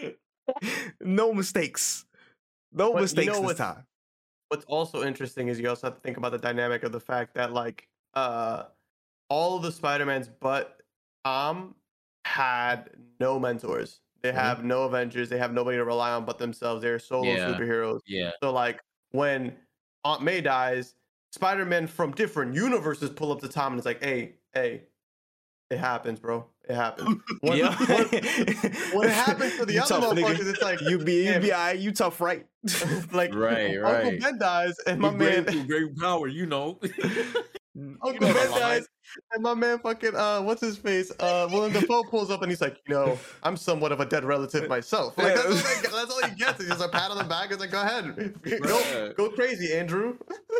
no 1.02 1.34
mistakes. 1.34 2.06
No 2.72 2.92
But 2.92 2.96
you 2.96 3.02
mistakes 3.02 3.32
know 3.34 3.46
this 3.46 3.58
time. 3.58 3.84
What's 4.54 4.64
also 4.66 5.04
interesting 5.04 5.48
is 5.48 5.58
you 5.60 5.68
also 5.68 5.86
have 5.88 5.94
to 5.94 6.00
think 6.00 6.16
about 6.16 6.32
the 6.32 6.38
dynamic 6.38 6.82
of 6.82 6.92
the 6.92 7.00
fact 7.00 7.34
that 7.34 7.52
like 7.52 7.88
uh 8.14 8.68
all 9.28 9.56
of 9.56 9.62
the 9.62 9.72
Spider-Mans 9.72 10.28
but 10.28 10.82
Tom 11.24 11.76
had 12.26 12.96
no 13.20 13.38
mentors. 13.38 14.00
They 14.22 14.32
Mm-hmm. 14.32 14.38
have 14.38 14.64
no 14.64 14.84
Avengers. 14.84 15.28
They 15.28 15.38
have 15.38 15.52
nobody 15.52 15.76
to 15.78 15.84
rely 15.84 16.12
on 16.12 16.24
but 16.24 16.38
themselves. 16.38 16.82
They're 16.82 16.98
solo 16.98 17.36
Yeah. 17.36 17.46
superheroes. 17.48 18.00
Yeah. 18.06 18.32
So 18.42 18.52
like 18.52 18.82
when 19.12 19.58
Aunt 20.04 20.22
May 20.22 20.40
dies, 20.40 20.96
Spider-Man 21.32 21.86
from 21.88 22.12
different 22.12 22.54
universes 22.54 23.10
pull 23.10 23.32
up 23.32 23.40
to 23.40 23.48
Tom 23.48 23.72
and 23.74 23.78
it's 23.80 23.86
like, 23.86 24.02
hey, 24.02 24.36
hey, 24.54 24.88
it 25.70 25.78
happens, 25.78 26.20
bro. 26.20 26.53
It 26.68 26.74
happens. 26.74 27.20
When, 27.40 27.58
Yeah. 27.58 27.76
when, 27.86 28.06
when 28.94 29.08
it 29.08 29.14
happens 29.14 29.56
to 29.58 29.66
the 29.66 29.74
You 29.74 29.80
other 29.82 29.88
tough, 30.00 30.14
nigga. 30.14 30.24
motherfuckers, 30.34 30.50
it's 30.50 30.62
like 30.62 30.80
You 30.80 30.98
be 30.98 31.24
you 31.26 31.32
damn, 31.32 31.42
be 31.42 31.52
alright, 31.52 31.78
you 31.78 31.92
tough, 31.92 32.20
right? 32.20 32.46
like 33.12 33.34
Right, 33.34 33.76
right. 33.76 34.04
Uncle. 34.06 34.18
Ben 34.20 34.38
dies 34.38 34.74
and 34.86 35.00
my 35.00 35.10
man 35.10 35.44
great 35.66 35.96
power, 35.98 36.26
you 36.28 36.46
know. 36.46 36.80
Uncle 38.02 38.28
know 38.28 38.32
Ben 38.32 38.50
dies, 38.50 38.86
and 39.32 39.42
my 39.42 39.54
man 39.54 39.78
fucking 39.78 40.14
uh, 40.14 40.40
what's 40.40 40.60
his 40.60 40.76
face? 40.76 41.12
Uh, 41.18 41.48
Willem 41.50 41.72
Dafoe 41.72 42.02
pulls 42.10 42.30
up 42.30 42.42
and 42.42 42.50
he's 42.50 42.60
like, 42.60 42.80
you 42.86 42.94
know, 42.94 43.18
I'm 43.42 43.56
somewhat 43.56 43.92
of 43.92 44.00
a 44.00 44.06
dead 44.06 44.24
relative 44.24 44.68
myself. 44.68 45.16
Like 45.18 45.34
that's, 45.34 45.46
all 45.46 45.52
he, 45.52 45.62
that's 45.82 46.10
all 46.10 46.28
he 46.28 46.34
gets. 46.34 46.60
It's 46.60 46.68
just 46.68 46.84
a 46.84 46.88
pat 46.88 47.10
on 47.10 47.18
the 47.18 47.24
back. 47.24 47.50
It's 47.50 47.60
like, 47.60 47.70
go 47.70 47.82
ahead, 47.82 48.34
go 48.62 49.12
go 49.16 49.30
crazy, 49.30 49.72
Andrew. 49.72 50.16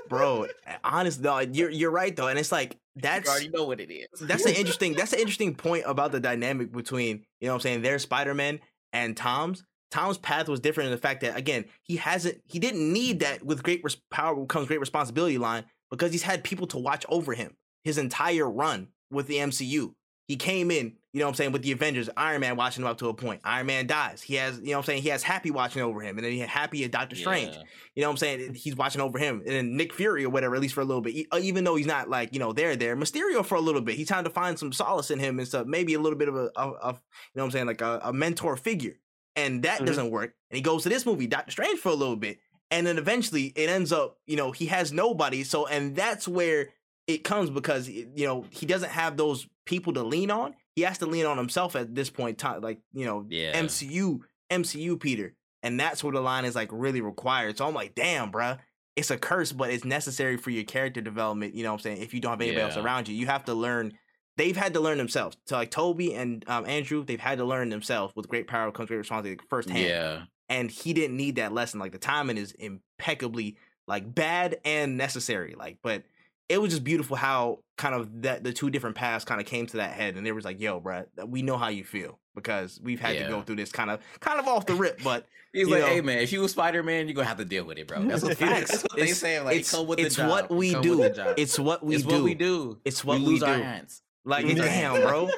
Bro, 0.08 0.48
honest 0.82 1.22
though, 1.22 1.40
you're 1.40 1.70
you're 1.70 1.90
right 1.90 2.14
though. 2.14 2.28
And 2.28 2.38
it's 2.38 2.52
like 2.52 2.74
you 2.94 3.02
that's 3.02 3.28
already 3.28 3.48
know 3.48 3.64
what 3.64 3.80
it 3.80 3.92
is. 3.92 4.20
that's 4.20 4.46
an 4.46 4.54
interesting 4.54 4.94
that's 4.94 5.12
an 5.12 5.18
interesting 5.18 5.54
point 5.54 5.84
about 5.86 6.12
the 6.12 6.20
dynamic 6.20 6.72
between 6.72 7.24
you 7.40 7.46
know 7.46 7.52
what 7.52 7.56
I'm 7.56 7.60
saying 7.60 7.82
their 7.82 7.98
Spider-Man 7.98 8.60
and 8.92 9.16
Tom's. 9.16 9.64
Tom's 9.90 10.18
path 10.18 10.48
was 10.48 10.58
different 10.58 10.86
in 10.86 10.90
the 10.90 11.00
fact 11.00 11.20
that 11.20 11.36
again 11.36 11.66
he 11.82 11.96
hasn't 11.96 12.40
he 12.46 12.58
didn't 12.58 12.92
need 12.92 13.20
that 13.20 13.44
with 13.44 13.62
great 13.62 13.80
res- 13.84 13.96
power 14.10 14.44
comes 14.46 14.66
great 14.66 14.80
responsibility 14.80 15.38
line 15.38 15.64
because 15.88 16.10
he's 16.10 16.24
had 16.24 16.42
people 16.42 16.66
to 16.66 16.78
watch 16.78 17.06
over 17.08 17.32
him 17.32 17.56
his 17.84 17.98
entire 17.98 18.50
run 18.50 18.88
with 19.10 19.26
the 19.28 19.36
MCU. 19.36 19.94
He 20.26 20.36
came 20.36 20.70
in, 20.70 20.94
you 21.12 21.20
know 21.20 21.26
what 21.26 21.32
I'm 21.32 21.34
saying, 21.34 21.52
with 21.52 21.60
the 21.62 21.72
Avengers, 21.72 22.08
Iron 22.16 22.40
Man 22.40 22.56
watching 22.56 22.82
him 22.82 22.88
up 22.88 22.96
to 22.98 23.10
a 23.10 23.14
point. 23.14 23.42
Iron 23.44 23.66
Man 23.66 23.86
dies. 23.86 24.22
He 24.22 24.36
has, 24.36 24.58
you 24.58 24.68
know 24.68 24.72
what 24.72 24.76
I'm 24.78 24.84
saying, 24.84 25.02
he 25.02 25.10
has 25.10 25.22
Happy 25.22 25.50
watching 25.50 25.82
over 25.82 26.00
him. 26.00 26.16
And 26.16 26.24
then 26.24 26.32
he 26.32 26.38
had 26.38 26.48
Happy 26.48 26.82
and 26.82 26.90
Doctor 26.90 27.14
Strange. 27.14 27.54
Yeah. 27.54 27.62
You 27.94 28.00
know 28.02 28.08
what 28.08 28.12
I'm 28.12 28.16
saying? 28.16 28.54
He's 28.54 28.74
watching 28.74 29.02
over 29.02 29.18
him. 29.18 29.40
And 29.44 29.50
then 29.54 29.76
Nick 29.76 29.92
Fury 29.92 30.24
or 30.24 30.30
whatever, 30.30 30.54
at 30.54 30.62
least 30.62 30.72
for 30.72 30.80
a 30.80 30.84
little 30.84 31.02
bit. 31.02 31.14
E- 31.14 31.26
Even 31.38 31.62
though 31.64 31.76
he's 31.76 31.86
not 31.86 32.08
like, 32.08 32.32
you 32.32 32.38
know, 32.38 32.54
there, 32.54 32.74
there. 32.74 32.96
Mysterio 32.96 33.44
for 33.44 33.56
a 33.56 33.60
little 33.60 33.82
bit. 33.82 33.96
He's 33.96 34.08
trying 34.08 34.24
to 34.24 34.30
find 34.30 34.58
some 34.58 34.72
solace 34.72 35.10
in 35.10 35.18
him 35.18 35.38
and 35.38 35.46
stuff. 35.46 35.66
Maybe 35.66 35.92
a 35.92 36.00
little 36.00 36.18
bit 36.18 36.28
of 36.28 36.36
a, 36.36 36.50
of, 36.56 36.74
of 36.80 36.94
you 37.34 37.36
know 37.36 37.42
what 37.42 37.44
I'm 37.44 37.50
saying, 37.50 37.66
like 37.66 37.82
a, 37.82 38.00
a 38.04 38.12
mentor 38.14 38.56
figure. 38.56 38.94
And 39.36 39.62
that 39.64 39.80
Mhm. 39.82 39.86
doesn't 39.86 40.10
work. 40.10 40.34
And 40.50 40.56
he 40.56 40.62
goes 40.62 40.84
to 40.84 40.88
this 40.88 41.04
movie, 41.04 41.26
Doctor 41.26 41.50
Strange, 41.50 41.78
for 41.80 41.90
a 41.90 41.94
little 41.94 42.16
bit. 42.16 42.38
And 42.70 42.86
then 42.86 42.96
eventually 42.96 43.52
it 43.56 43.68
ends 43.68 43.92
up, 43.92 44.16
you 44.26 44.36
know, 44.36 44.52
he 44.52 44.66
has 44.66 44.90
nobody. 44.90 45.44
So, 45.44 45.66
and 45.66 45.94
that's 45.94 46.26
where 46.26 46.70
it 47.06 47.24
comes 47.24 47.50
because, 47.50 47.88
you 47.88 48.26
know, 48.26 48.44
he 48.50 48.66
doesn't 48.66 48.90
have 48.90 49.16
those 49.16 49.46
people 49.66 49.92
to 49.94 50.02
lean 50.02 50.30
on. 50.30 50.54
He 50.74 50.82
has 50.82 50.98
to 50.98 51.06
lean 51.06 51.26
on 51.26 51.36
himself 51.36 51.76
at 51.76 51.94
this 51.94 52.10
point, 52.10 52.38
time, 52.38 52.60
like, 52.60 52.80
you 52.92 53.04
know, 53.04 53.26
Yeah. 53.28 53.60
MCU, 53.60 54.20
MCU 54.50 54.98
Peter. 54.98 55.34
And 55.62 55.78
that's 55.80 56.02
where 56.04 56.12
the 56.12 56.20
line 56.20 56.44
is 56.44 56.54
like 56.54 56.68
really 56.72 57.00
required. 57.00 57.56
So 57.56 57.66
I'm 57.66 57.74
like, 57.74 57.94
damn, 57.94 58.30
bruh, 58.30 58.58
it's 58.96 59.10
a 59.10 59.16
curse, 59.16 59.50
but 59.52 59.70
it's 59.70 59.84
necessary 59.84 60.36
for 60.36 60.50
your 60.50 60.64
character 60.64 61.00
development. 61.00 61.54
You 61.54 61.62
know 61.62 61.70
what 61.72 61.80
I'm 61.80 61.82
saying? 61.82 62.02
If 62.02 62.12
you 62.14 62.20
don't 62.20 62.32
have 62.32 62.40
anybody 62.40 62.60
else 62.62 62.76
around 62.76 63.08
you, 63.08 63.14
you 63.14 63.26
have 63.26 63.44
to 63.46 63.54
learn. 63.54 63.92
They've 64.36 64.56
had 64.56 64.74
to 64.74 64.80
learn 64.80 64.98
themselves. 64.98 65.36
So 65.46 65.56
like 65.56 65.70
Tobey 65.70 66.14
and 66.14 66.44
um, 66.48 66.66
Andrew, 66.66 67.04
they've 67.04 67.20
had 67.20 67.38
to 67.38 67.44
learn 67.44 67.70
themselves. 67.70 68.14
With 68.16 68.28
great 68.28 68.46
power 68.46 68.70
comes 68.72 68.88
great 68.88 68.98
responsibility 68.98 69.40
firsthand. 69.48 69.78
Yeah. 69.78 70.22
And 70.48 70.70
he 70.70 70.92
didn't 70.92 71.16
need 71.16 71.36
that 71.36 71.52
lesson. 71.52 71.80
Like 71.80 71.92
the 71.92 71.98
timing 71.98 72.36
is 72.36 72.52
impeccably 72.52 73.56
like 73.86 74.14
bad 74.14 74.58
and 74.64 74.96
necessary. 74.96 75.54
Like, 75.56 75.78
but 75.82 76.02
it 76.48 76.60
was 76.60 76.70
just 76.72 76.84
beautiful 76.84 77.16
how 77.16 77.60
kind 77.76 77.94
of 77.94 78.22
that 78.22 78.44
the 78.44 78.52
two 78.52 78.70
different 78.70 78.96
paths 78.96 79.24
kind 79.24 79.40
of 79.40 79.46
came 79.46 79.66
to 79.66 79.78
that 79.78 79.92
head, 79.92 80.16
and 80.16 80.26
it 80.26 80.32
was 80.32 80.44
like, 80.44 80.60
yo, 80.60 80.80
bruh, 80.80 81.06
we 81.26 81.42
know 81.42 81.56
how 81.56 81.68
you 81.68 81.84
feel 81.84 82.18
because 82.34 82.80
we've 82.82 83.00
had 83.00 83.16
to 83.18 83.28
go 83.28 83.42
through 83.42 83.56
this 83.56 83.72
kind 83.72 83.90
of 83.90 84.00
kind 84.20 84.38
of 84.40 84.46
off 84.48 84.66
the 84.66 84.74
rip, 84.74 85.02
but 85.02 85.26
He's 85.52 85.68
like, 85.68 85.82
know. 85.82 85.86
hey 85.86 86.00
man, 86.00 86.18
if 86.18 86.32
you 86.32 86.40
was 86.40 86.50
Spider 86.50 86.82
Man, 86.82 87.06
you're 87.06 87.14
gonna 87.14 87.28
have 87.28 87.36
to 87.38 87.44
deal 87.44 87.64
with 87.64 87.78
it, 87.78 87.86
bro. 87.86 88.02
That's 88.02 88.22
what, 88.24 88.36
Facts. 88.38 88.70
that's 88.72 88.82
what 88.82 88.96
they 88.96 89.06
saying. 89.06 89.44
Like, 89.44 89.58
it's 89.58 89.70
come 89.70 89.86
with 89.86 90.00
it's 90.00 90.16
the 90.16 90.22
job. 90.22 90.30
what 90.30 90.50
we 90.50 90.72
Come 90.72 90.82
do. 90.82 90.98
with 90.98 91.14
the 91.14 91.22
job. 91.22 91.34
It's 91.38 91.58
what 91.60 91.84
we 91.84 91.94
do. 91.94 91.98
it's 91.98 92.04
do. 92.08 92.14
what 92.14 92.24
we 92.24 92.34
do. 92.34 92.78
It's 92.84 93.04
what 93.04 93.18
we 93.18 93.24
we 93.24 93.30
lose 93.30 93.40
do. 93.40 93.46
our 93.46 93.58
hands. 93.58 94.02
Like, 94.26 94.46
We 94.46 94.54
damn, 94.54 95.00
bro. 95.02 95.28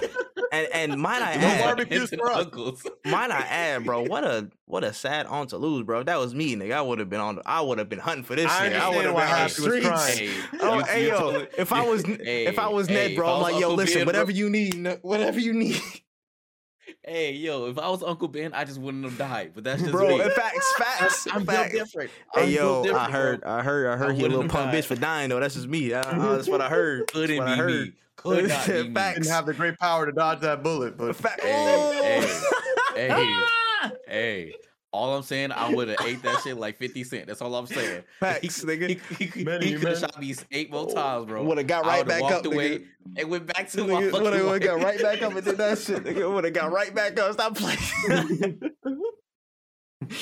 And 0.52 0.68
and 0.72 1.00
might 1.00 1.20
I 1.20 1.32
add, 1.32 1.64
barbecues 1.64 2.10
for 2.10 2.30
uncles. 2.30 2.86
might 3.04 3.32
I 3.32 3.40
add, 3.40 3.84
bro, 3.84 4.02
what 4.02 4.22
a 4.22 4.48
what 4.66 4.84
a 4.84 4.92
sad 4.92 5.26
aunt 5.26 5.50
to 5.50 5.56
lose, 5.58 5.82
bro. 5.84 6.00
If 6.00 6.06
that 6.06 6.18
was 6.20 6.34
me, 6.34 6.54
nigga. 6.54 6.72
I 6.74 6.82
would 6.82 7.00
have 7.00 7.10
been 7.10 7.18
on. 7.20 7.40
I 7.44 7.60
would 7.62 7.78
have 7.78 7.88
been 7.88 7.98
hunting 7.98 8.22
for 8.22 8.36
this 8.36 8.46
I 8.50 8.68
shit. 8.68 8.80
I 8.80 8.88
would 8.90 9.04
have 9.04 9.14
been 9.16 9.24
on 9.24 9.42
the 9.44 9.48
streets. 9.48 10.18
Hey, 10.18 10.30
Oh, 10.60 10.78
you- 10.78 10.84
hey 10.84 11.06
yo, 11.08 11.18
told- 11.18 11.48
if 11.58 11.72
I 11.72 11.82
was 11.82 12.04
if 12.06 12.58
I 12.60 12.68
was 12.68 12.88
Ned, 12.88 12.96
hey, 13.10 13.16
bro, 13.16 13.28
I 13.28 13.34
I'm 13.36 13.42
like, 13.42 13.52
yo, 13.54 13.58
Uncle 13.70 13.74
listen, 13.74 13.94
Ben, 13.98 14.04
bro- 14.04 14.12
whatever 14.12 14.30
you 14.30 14.50
need, 14.50 14.98
whatever 15.02 15.40
you 15.40 15.52
need, 15.52 15.80
Hey, 17.04 17.32
yo, 17.32 17.66
if 17.66 17.78
I 17.78 17.88
was 17.88 18.02
Uncle 18.04 18.28
Ben, 18.28 18.52
I 18.52 18.64
just 18.64 18.80
wouldn't 18.80 19.04
have 19.04 19.18
died. 19.18 19.52
But 19.54 19.64
that's 19.64 19.80
just 19.80 19.92
bro. 19.92 20.08
me. 20.18 20.22
in 20.22 20.30
facts, 20.30 20.74
facts, 20.78 21.26
I'm 21.32 21.44
facts. 21.44 21.72
different. 21.72 22.10
Hey 22.34 22.42
I'm 22.44 22.48
yo, 22.50 22.82
different, 22.84 23.08
I 23.08 23.10
heard, 23.10 23.40
bro. 23.40 23.50
I 23.52 23.62
heard, 23.62 23.86
I 23.88 23.96
heard 23.96 24.10
I 24.10 24.14
he 24.14 24.20
a 24.20 24.22
little 24.22 24.38
wouldn't 24.38 24.52
punk 24.52 24.70
have 24.70 24.84
bitch 24.84 24.86
for 24.86 24.94
dying 24.96 25.28
though. 25.30 25.40
That's 25.40 25.54
just 25.54 25.66
me. 25.68 25.92
Uh, 25.92 26.02
uh, 26.02 26.36
that's 26.36 26.48
what 26.48 26.60
I 26.60 26.68
heard. 26.68 27.06
Couldn't 27.12 27.38
what 27.38 27.46
be 27.46 27.52
I 27.52 27.56
heard. 27.56 27.86
me. 27.88 27.92
Could 28.16 28.48
not 28.48 28.66
be 28.66 28.72
me. 28.84 28.88
Didn't 28.88 29.26
have 29.26 29.46
the 29.46 29.54
great 29.54 29.78
power 29.78 30.06
to 30.06 30.12
dodge 30.12 30.40
that 30.40 30.62
bullet, 30.62 30.96
but 30.96 31.14
Fact- 31.16 31.40
Hey, 31.42 32.26
hey, 32.94 33.10
Oh! 33.12 33.90
hey, 33.90 33.90
hey. 34.08 34.54
All 34.92 35.14
I'm 35.14 35.22
saying, 35.22 35.52
I 35.52 35.74
would 35.74 35.88
have 35.88 35.98
ate 36.06 36.22
that 36.22 36.40
shit 36.40 36.56
like 36.56 36.78
50 36.78 37.04
Cent. 37.04 37.26
That's 37.26 37.42
all 37.42 37.54
I'm 37.54 37.66
saying. 37.66 38.02
Facts, 38.18 38.64
nigga. 38.64 38.98
He, 39.18 39.26
he, 39.26 39.44
Many 39.44 39.74
could 39.74 39.88
have 39.88 39.98
shot 39.98 40.18
me 40.18 40.34
eight 40.52 40.70
more 40.70 40.86
oh. 40.88 40.94
times, 40.94 41.26
bro. 41.26 41.44
Would 41.44 41.58
have 41.58 41.66
got 41.66 41.84
right 41.84 42.06
back 42.06 42.22
walked 42.22 42.46
up, 42.46 42.46
away 42.46 42.78
nigga. 42.78 42.86
and 43.18 43.30
went 43.30 43.46
back 43.46 43.68
to 43.72 43.84
my 43.84 44.00
Nigga, 44.00 44.10
fucking 44.12 44.24
would 44.24 44.62
have 44.62 44.62
got 44.62 44.82
right 44.82 45.02
back 45.02 45.20
up 45.22 45.34
and 45.34 45.44
did 45.44 45.58
that 45.58 45.78
shit. 45.78 46.02
Nigga 46.02 46.32
would 46.32 46.44
have 46.44 46.54
got 46.54 46.72
right 46.72 46.94
back 46.94 47.18
up. 47.20 47.34
Stop 47.34 47.56
playing. 47.56 48.58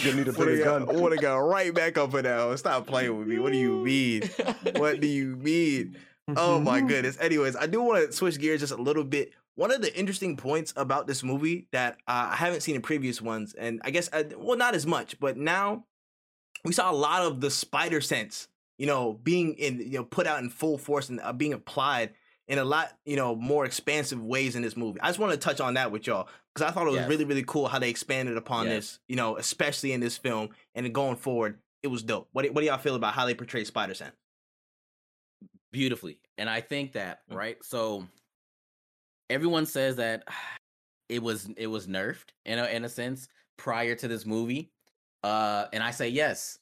You 0.02 0.14
need 0.14 0.28
a 0.28 0.32
Would 0.32 0.46
bigger 0.46 0.64
gun. 0.64 0.86
would 0.86 1.12
have 1.12 1.20
got 1.20 1.36
right 1.36 1.74
back 1.74 1.98
up 1.98 2.14
and 2.14 2.24
down. 2.24 2.56
Stop 2.56 2.86
playing 2.86 3.18
with 3.18 3.26
me. 3.28 3.38
What 3.38 3.52
do 3.52 3.58
you 3.58 3.84
mean? 3.84 4.30
What 4.76 5.00
do 5.00 5.06
you 5.06 5.36
mean? 5.36 5.96
Oh 6.36 6.58
my 6.60 6.80
goodness. 6.80 7.18
Anyways, 7.20 7.56
I 7.56 7.66
do 7.66 7.82
want 7.82 8.06
to 8.06 8.12
switch 8.12 8.38
gears 8.38 8.60
just 8.60 8.72
a 8.72 8.76
little 8.80 9.04
bit. 9.04 9.32
One 9.56 9.70
of 9.70 9.82
the 9.82 9.96
interesting 9.96 10.36
points 10.36 10.72
about 10.76 11.06
this 11.06 11.22
movie 11.22 11.68
that 11.72 11.94
uh, 12.08 12.28
I 12.32 12.36
haven't 12.36 12.62
seen 12.62 12.74
in 12.74 12.82
previous 12.82 13.22
ones, 13.22 13.54
and 13.54 13.80
I 13.84 13.90
guess, 13.90 14.08
uh, 14.12 14.24
well, 14.36 14.56
not 14.56 14.74
as 14.74 14.86
much, 14.86 15.18
but 15.20 15.36
now 15.36 15.84
we 16.64 16.72
saw 16.72 16.90
a 16.90 16.94
lot 16.96 17.22
of 17.22 17.40
the 17.40 17.50
spider 17.50 18.00
sense, 18.00 18.48
you 18.78 18.86
know, 18.86 19.12
being 19.22 19.54
in, 19.54 19.78
you 19.80 19.98
know, 19.98 20.04
put 20.04 20.26
out 20.26 20.42
in 20.42 20.50
full 20.50 20.76
force 20.78 21.08
and 21.08 21.20
uh, 21.20 21.32
being 21.32 21.52
applied 21.52 22.14
in 22.48 22.58
a 22.58 22.64
lot, 22.64 22.92
you 23.04 23.16
know, 23.16 23.36
more 23.36 23.64
expansive 23.64 24.20
ways 24.20 24.56
in 24.56 24.62
this 24.62 24.76
movie. 24.76 25.00
I 25.00 25.06
just 25.08 25.18
want 25.20 25.32
to 25.32 25.38
touch 25.38 25.60
on 25.60 25.74
that 25.74 25.92
with 25.92 26.06
y'all 26.06 26.28
because 26.54 26.68
I 26.68 26.72
thought 26.74 26.86
it 26.86 26.90
was 26.90 27.00
Yes. 27.00 27.08
really, 27.08 27.24
really 27.24 27.44
cool 27.46 27.68
how 27.68 27.78
they 27.78 27.90
expanded 27.90 28.36
upon 28.36 28.66
Yes. 28.66 28.74
this, 28.74 28.98
you 29.08 29.16
know, 29.16 29.36
especially 29.36 29.92
in 29.92 30.00
this 30.00 30.16
film 30.16 30.48
and 30.74 30.92
going 30.92 31.16
forward. 31.16 31.58
It 31.82 31.88
was 31.88 32.02
dope. 32.02 32.28
What, 32.32 32.42
do- 32.44 32.52
what 32.52 32.62
do 32.62 32.66
y'all 32.66 32.78
feel 32.78 32.94
about 32.96 33.14
how 33.14 33.24
they 33.26 33.34
portray 33.34 33.62
Spider 33.64 33.94
Sense? 33.94 34.16
Beautifully. 35.74 36.20
And 36.38 36.48
I 36.48 36.60
think 36.62 36.92
that, 36.92 37.28
Mm. 37.28 37.36
right? 37.36 37.64
So 37.64 38.08
everyone 39.30 39.66
says 39.66 39.96
that 39.96 40.24
it 41.08 41.22
was 41.22 41.48
it 41.56 41.66
was 41.66 41.86
nerfed 41.86 42.30
in 42.46 42.58
a 42.58 42.66
in 42.66 42.84
a 42.84 42.88
sense 42.88 43.28
prior 43.58 43.94
to 43.94 44.08
this 44.08 44.24
movie. 44.24 44.72
Uh 45.22 45.66
and 45.72 45.82
I 45.82 45.90
say 45.90 46.08
yes. 46.08 46.58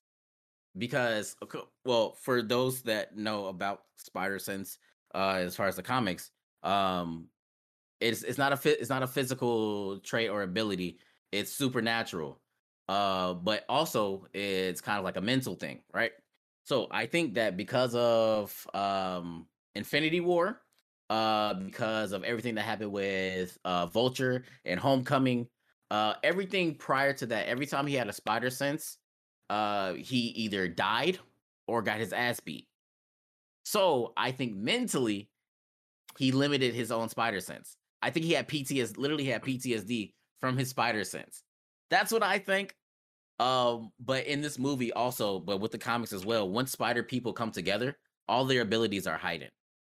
Because 0.78 1.36
well, 1.84 2.14
for 2.14 2.42
those 2.42 2.82
that 2.82 3.16
know 3.16 3.46
about 3.46 3.84
Spider 3.98 4.38
Sense 4.38 4.78
uh 5.14 5.34
as 5.36 5.54
far 5.56 5.68
as 5.68 5.76
the 5.76 5.82
comics, 5.82 6.30
um 6.62 7.28
it's 8.00 8.22
it's 8.22 8.38
not 8.38 8.52
a 8.52 8.56
fit 8.56 8.80
it's 8.80 8.90
not 8.90 9.02
a 9.02 9.06
physical 9.06 10.00
trait 10.00 10.30
or 10.30 10.42
ability. 10.42 10.98
It's 11.32 11.52
supernatural. 11.52 12.40
Uh 12.88 13.34
but 13.34 13.64
also 13.68 14.26
it's 14.34 14.80
kind 14.80 14.98
of 14.98 15.04
like 15.04 15.16
a 15.16 15.20
mental 15.22 15.54
thing, 15.56 15.82
right? 15.94 16.12
So 16.64 16.86
I 16.90 17.06
think 17.06 17.34
that 17.34 17.56
because 17.56 17.94
of 17.94 18.66
um 18.74 19.46
Infinity 19.74 20.20
War, 20.20 20.62
uh 21.10 21.54
because 21.54 22.12
of 22.12 22.24
everything 22.24 22.54
that 22.56 22.62
happened 22.62 22.92
with 22.92 23.58
uh 23.64 23.86
Vulture 23.86 24.44
and 24.64 24.78
Homecoming, 24.78 25.48
uh 25.90 26.14
everything 26.22 26.74
prior 26.76 27.12
to 27.14 27.26
that, 27.26 27.46
every 27.46 27.66
time 27.66 27.86
he 27.86 27.94
had 27.94 28.08
a 28.08 28.12
spider 28.12 28.50
sense, 28.50 28.98
uh 29.50 29.94
he 29.94 30.18
either 30.18 30.68
died 30.68 31.18
or 31.66 31.82
got 31.82 31.98
his 31.98 32.12
ass 32.12 32.40
beat. 32.40 32.68
So 33.64 34.12
I 34.16 34.32
think 34.32 34.54
mentally 34.56 35.28
he 36.18 36.32
limited 36.32 36.74
his 36.74 36.92
own 36.92 37.08
spider 37.08 37.40
sense. 37.40 37.76
I 38.02 38.10
think 38.10 38.26
he 38.26 38.32
had 38.32 38.48
PTSD, 38.48 38.98
literally 38.98 39.24
had 39.24 39.42
PTSD 39.42 40.14
from 40.40 40.56
his 40.56 40.70
spider 40.70 41.04
sense. 41.04 41.42
That's 41.90 42.12
what 42.12 42.22
I 42.22 42.38
think. 42.38 42.74
Um, 43.40 43.90
but 43.98 44.26
in 44.26 44.40
this 44.40 44.58
movie 44.58 44.92
also, 44.92 45.40
but 45.40 45.60
with 45.60 45.72
the 45.72 45.78
comics 45.78 46.12
as 46.12 46.24
well, 46.24 46.48
once 46.48 46.72
spider 46.72 47.02
people 47.02 47.32
come 47.32 47.50
together, 47.50 47.96
all 48.28 48.44
their 48.44 48.62
abilities 48.62 49.06
are 49.06 49.16
heightened. 49.16 49.50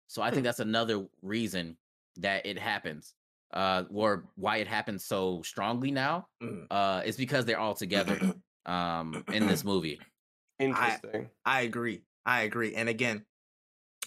So 0.09 0.22
I 0.22 0.30
think 0.30 0.45
that's 0.45 0.61
another 0.61 1.07
reason 1.22 1.76
that 2.16 2.45
it 2.47 2.59
happens. 2.59 3.14
Uh, 3.51 3.84
or 3.91 4.24
why 4.36 4.59
it 4.59 4.68
happens 4.68 5.05
so 5.05 5.41
strongly 5.43 5.91
now. 5.91 6.28
Mm. 6.43 6.66
Uh, 6.70 7.03
is 7.05 7.16
because 7.16 7.47
they're 7.47 7.59
all 7.59 7.74
together. 7.74 8.34
Um, 8.66 9.24
in 9.32 9.47
this 9.47 9.64
movie. 9.64 9.99
Interesting. 10.59 11.30
I 11.47 11.62
agree. 11.62 12.03
I 12.26 12.43
agree. 12.43 12.74
And 12.74 12.86
again, 12.86 13.24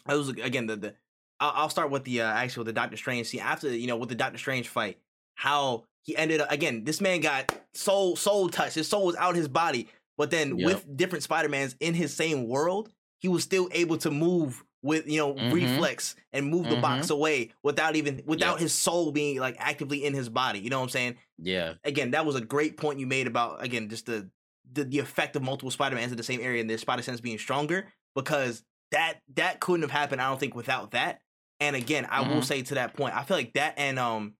it 0.07 0.13
was 0.13 0.29
again 0.29 0.67
the 0.67 0.75
the. 0.75 0.95
I'll, 1.39 1.53
I'll 1.55 1.69
start 1.69 1.89
with 1.89 2.03
the 2.03 2.21
uh, 2.21 2.32
actual 2.32 2.63
the 2.63 2.71
Doctor 2.71 2.95
Strange 2.95 3.25
scene 3.25 3.39
after 3.39 3.75
you 3.75 3.88
know 3.88 3.97
with 3.97 4.09
the 4.09 4.15
Doctor 4.15 4.38
Strange 4.38 4.67
fight. 4.67 4.99
How 5.34 5.86
he 6.04 6.16
ended 6.18 6.41
up 6.41 6.52
again. 6.52 6.84
This 6.84 7.02
man 7.02 7.22
got 7.22 7.52
soul 7.74 8.16
soul 8.16 8.49
touched. 8.49 8.76
His 8.76 8.88
soul 8.88 9.06
was 9.06 9.16
out 9.16 9.36
his 9.36 9.47
body, 9.47 9.88
but 10.18 10.32
then 10.32 10.58
Yep. 10.58 10.66
with 10.66 10.97
different 10.97 11.24
Spider 11.24 11.49
Mans 11.49 11.76
in 11.80 11.93
his 11.93 12.14
same 12.16 12.47
world, 12.47 12.91
he 13.20 13.28
was 13.28 13.43
still 13.43 13.70
able 13.72 13.97
to 13.99 14.12
move 14.12 14.64
with 14.84 15.08
you 15.08 15.18
know 15.20 15.36
Mhm. 15.36 15.54
reflex 15.54 16.16
and 16.34 16.47
move 16.47 16.68
the 16.70 16.76
box 16.76 17.12
away 17.12 17.52
without 17.62 17.95
even 17.95 18.24
without 18.26 18.54
Yep. 18.54 18.60
his 18.62 18.74
soul 18.74 19.12
being 19.12 19.38
like 19.39 19.56
actively 19.60 20.04
in 20.04 20.14
his 20.16 20.28
body. 20.28 20.60
You 20.60 20.70
know 20.72 20.80
what 20.80 20.86
I'm 20.86 20.89
saying? 20.89 21.18
Yeah. 21.38 21.74
again, 21.84 22.12
that 22.12 22.26
was 22.26 22.36
a 22.36 22.41
great 22.41 22.78
point 22.78 22.99
you 22.99 23.06
made 23.08 23.28
about 23.28 23.64
again 23.64 23.89
just 23.89 24.08
the 24.08 24.30
the, 24.74 24.84
the 24.86 24.99
effect 24.99 25.36
of 25.36 25.41
multiple 25.41 25.70
Spider-Mans 25.70 26.12
in 26.12 26.18
the 26.18 26.24
same 26.24 26.39
area 26.39 26.62
and 26.62 26.70
their 26.70 26.78
Spider 26.78 27.02
Sense 27.02 27.20
being 27.20 27.38
stronger 27.38 27.88
because 28.16 28.64
that 28.91 29.20
that 29.36 29.60
couldn't 29.60 29.82
have 29.82 29.91
happened, 29.91 30.22
I 30.22 30.30
don't 30.30 30.39
think, 30.39 30.56
without 30.56 30.91
that. 30.91 31.20
And 31.60 31.76
again, 31.76 32.08
I 32.10 32.22
will 32.22 32.38
Mhm. 32.41 32.45
say 32.45 32.62
to 32.64 32.76
that 32.76 32.93
point, 32.93 33.16
I 33.16 33.24
feel 33.24 33.38
like 33.38 33.54
that 33.54 33.74
and 33.78 33.99
um 33.99 34.34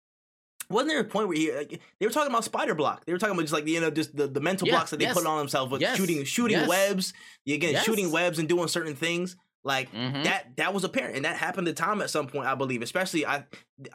wasn't 0.72 0.90
there 0.92 1.00
a 1.00 1.04
point 1.04 1.28
where 1.28 1.38
he 1.38 1.52
like, 1.52 1.80
they 2.00 2.06
were 2.06 2.12
talking 2.12 2.32
about 2.32 2.44
spider 2.44 2.76
block? 2.76 3.06
They 3.06 3.14
were 3.14 3.20
talking 3.20 3.34
about 3.36 3.44
just 3.44 3.54
like 3.54 3.68
you 3.68 3.80
know 3.82 3.92
just 3.92 4.16
the, 4.16 4.28
the 4.28 4.40
mental 4.40 4.68
blocks 4.68 4.92
that 4.92 4.98
they 4.98 5.06
yes, 5.06 5.14
put 5.18 5.26
on 5.26 5.38
themselves 5.38 5.72
with 5.72 5.82
yes, 5.82 5.98
shooting 5.98 6.24
shooting 6.24 6.68
webs, 6.68 7.14
again 7.48 7.82
shooting 7.84 8.12
webs 8.12 8.40
and 8.40 8.48
doing 8.50 8.68
certain 8.68 8.96
things. 8.96 9.36
Like 9.64 9.94
Mhm. 9.94 10.24
that 10.24 10.56
that 10.58 10.74
was 10.74 10.84
apparent 10.84 11.16
and 11.18 11.26
that 11.26 11.38
happened 11.38 11.68
to 11.68 11.74
Tom 11.74 12.02
at 12.02 12.10
some 12.10 12.26
point, 12.28 12.48
I 12.48 12.56
believe. 12.56 12.82
Especially 12.82 13.28
I 13.28 13.46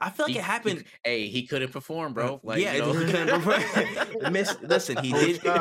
I 0.00 0.10
feel 0.10 0.26
like 0.26 0.32
He- 0.32 0.38
it 0.38 0.44
happened. 0.44 0.78
He, 1.04 1.10
hey, 1.10 1.26
he 1.28 1.46
couldn't 1.46 1.72
perform, 1.72 2.12
bro. 2.14 2.40
Like, 2.42 2.60
yeah, 2.60 2.74
you 2.74 2.80
know. 2.80 2.92
he 2.92 3.04
couldn't 3.12 3.42
perform. 3.42 4.32
Miss, 4.32 4.56
listen, 4.62 4.96
he 4.98 5.12
Oh, 5.14 5.18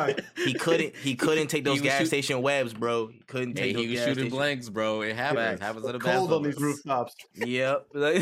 did. 0.08 0.26
He 0.46 0.54
couldn't. 0.54 0.96
He 0.96 1.16
couldn't 1.16 1.48
take 1.48 1.64
those 1.64 1.82
gas 1.82 2.00
shoot- 2.00 2.08
station 2.08 2.42
webs, 2.42 2.74
bro. 2.74 3.08
He 3.08 3.20
couldn't 3.28 3.58
Hey, 3.58 3.74
take 3.74 3.78
he 3.78 3.88
was 3.88 3.96
gas 4.00 4.08
shooting 4.08 4.14
station- 4.26 4.30
blanks, 4.38 4.70
bro. 4.70 5.02
It 5.02 5.16
happens. 5.16 5.40
Facts. 5.40 5.62
happens 5.62 5.86
to 5.86 5.92
the 5.94 6.00
best 6.00 6.18
Cold 6.18 6.34
on 6.34 6.44
these 6.44 6.60
rooftops. 6.60 7.16
Yep. 7.36 7.88
Like, 7.94 8.22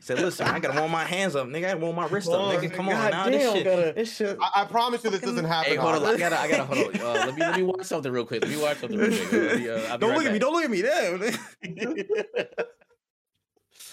said, 0.00 0.18
listen, 0.20 0.46
I 0.46 0.58
gotta 0.58 0.78
warm 0.78 0.90
my 0.92 1.04
hands 1.04 1.36
up, 1.36 1.46
nigga. 1.46 1.56
I 1.56 1.60
gotta 1.60 1.80
warm 1.80 1.96
my 1.96 2.06
wrist 2.08 2.28
up, 2.28 2.40
nigga. 2.54 2.72
Come 2.72 2.88
on 2.88 2.94
God 2.94 3.10
now, 3.12 3.24
this 3.26 3.52
shit. 3.52 3.64
gotta- 3.64 3.92
This 3.94 4.16
shit. 4.16 4.38
I, 4.40 4.62
I 4.62 4.64
promise 4.64 5.04
you, 5.04 5.10
this 5.10 5.20
doesn't 5.20 5.44
happen. 5.44 5.70
Hey, 5.72 5.76
hold 5.76 5.94
on. 5.96 6.04
I 6.04 6.16
gotta, 6.18 6.40
I 6.40 6.48
gotta 6.48 6.64
hold 6.64 6.94
on. 6.96 7.00
Uh, 7.00 7.12
let 7.26 7.34
me, 7.34 7.40
let 7.40 7.56
me 7.56 7.62
watch 7.62 7.84
something 7.84 8.10
real 8.12 8.24
quick. 8.26 8.42
Let 8.42 8.50
me 8.50 8.60
watch 8.60 8.78
something 8.78 8.98
real 8.98 9.26
quick. 9.28 9.58
Me, 9.60 9.68
uh, 9.68 9.96
Don't 9.96 10.10
right 10.10 10.18
look 10.18 10.26
at 10.26 10.32
me. 10.32 10.38
Don't 10.38 10.52
look 10.52 10.64
at 10.64 10.70
me. 10.70 10.82
Damn. 10.82 12.66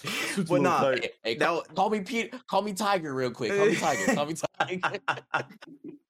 Suit's 0.04 0.50
But 0.50 0.62
nah. 0.62 0.80
Hey, 0.80 0.86
eh, 0.86 0.98
eh, 1.02 1.08
hey, 1.24 1.34
call, 1.36 1.56
wa- 1.56 1.62
call 1.74 1.90
me 1.90 2.00
Pete. 2.00 2.34
Call 2.46 2.62
me 2.62 2.72
Tiger, 2.72 3.12
real 3.14 3.30
quick. 3.30 3.52
Call 3.56 3.66
me 3.66 3.74
Tiger. 3.76 4.14
Call 4.14 4.26
me 4.26 4.34
Tiger. 4.34 5.46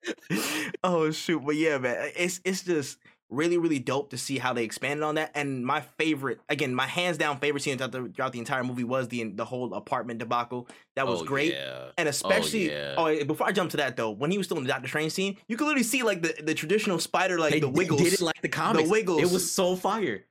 oh 0.85 1.11
shoot, 1.11 1.45
but 1.45 1.57
yeah, 1.57 1.79
man, 1.79 2.11
it's 2.17 2.41
it's 2.45 2.63
just 2.63 2.99
really 3.29 3.59
really 3.59 3.79
dope 3.79 4.11
to 4.11 4.19
see 4.19 4.39
how 4.39 4.53
they 4.53 4.65
expanded 4.65 5.03
on 5.05 5.15
that. 5.17 5.31
And 5.35 5.65
my 5.65 5.81
favorite, 5.83 6.41
again, 6.49 6.75
my 6.75 6.87
hands 6.87 7.19
down 7.19 7.39
favorite 7.39 7.63
scene 7.63 7.77
throughout 7.77 7.93
the, 7.93 8.09
throughout 8.15 8.33
the 8.33 8.39
entire 8.39 8.65
movie 8.65 8.85
was 8.85 9.09
the 9.09 9.25
the 9.25 9.45
whole 9.45 9.75
apartment 9.75 10.19
debacle. 10.19 10.69
That 10.97 11.07
was 11.07 11.21
Oh, 11.21 11.25
great. 11.25 11.53
Yeah. 11.53 11.91
And 11.99 12.09
oh, 12.09 12.11
especially, 12.11 12.71
yeah. 12.71 12.95
oh, 12.97 13.07
eh, 13.07 13.25
before 13.25 13.47
I 13.47 13.53
jump 13.53 13.71
to 13.73 13.77
that 13.79 13.97
though, 13.97 14.11
when 14.11 14.31
he 14.31 14.39
was 14.39 14.47
still 14.47 14.57
in 14.59 14.65
the 14.65 14.69
Doctor 14.69 14.89
Strange 14.89 15.13
scene, 15.13 15.37
you 15.49 15.57
could 15.57 15.65
literally 15.65 15.85
see 15.85 16.03
like 16.03 16.23
the, 16.23 16.35
the 16.43 16.55
traditional 16.55 16.99
spider, 16.99 17.39
like 17.39 17.53
They 17.53 17.61
the 17.61 17.69
wiggles. 17.69 18.03
Did 18.03 18.15
it 18.15 18.21
like 18.21 18.41
the 18.43 18.49
comics. 18.49 18.85
The 18.85 18.91
wiggles. 18.91 19.23
It 19.23 19.31
was 19.31 19.51
so 19.51 19.77
fire. 19.77 20.25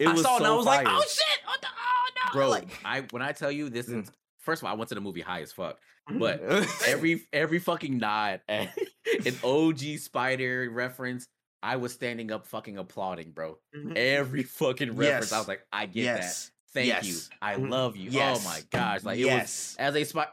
It 0.00 0.08
I 0.08 0.12
was 0.12 0.22
saw 0.22 0.34
it 0.34 0.38
and 0.38 0.46
I 0.46 0.54
was 0.56 0.66
like, 0.66 0.86
oh 0.88 1.04
shit, 1.08 1.24
what 1.46 1.60
the, 1.60 1.68
oh 1.68 2.10
no, 2.26 2.32
bro. 2.32 2.48
like, 2.50 2.68
I 2.84 3.02
when 3.10 3.22
I 3.22 3.32
tell 3.32 3.52
you 3.52 3.68
this 3.70 3.86
Mm. 3.88 4.02
is 4.02 4.10
first 4.38 4.62
of 4.62 4.66
all, 4.66 4.72
I 4.74 4.76
went 4.76 4.88
to 4.88 4.94
the 4.96 5.00
movie 5.00 5.20
high 5.20 5.42
as 5.42 5.52
fuck. 5.52 5.78
But 6.10 6.40
every 6.86 7.22
every 7.32 7.58
fucking 7.60 7.98
nod 7.98 8.40
at 8.48 8.70
an 9.26 9.34
OG 9.44 9.98
Spider 9.98 10.68
reference, 10.72 11.26
I 11.62 11.76
was 11.76 11.92
standing 11.92 12.32
up 12.32 12.46
fucking 12.46 12.78
applauding, 12.78 13.32
bro. 13.32 13.58
Every 13.94 14.42
fucking 14.42 14.96
reference, 14.96 15.32
I 15.32 15.38
was 15.38 15.46
like, 15.48 15.60
I 15.72 15.86
get 15.86 16.02
yes, 16.04 16.46
that. 16.46 16.52
Thank 16.72 16.86
Yes. 16.88 17.06
you. 17.06 17.16
I 17.42 17.56
Mhm. 17.56 17.68
love 17.68 17.96
you. 17.96 18.10
Yes. 18.10 18.40
Oh 18.44 18.48
my 18.48 18.60
gosh. 18.70 19.04
Like 19.04 19.18
it 19.18 19.24
was 19.24 19.32
yes, 19.32 19.76
as 19.78 19.94
a 19.96 20.04
spy 20.04 20.26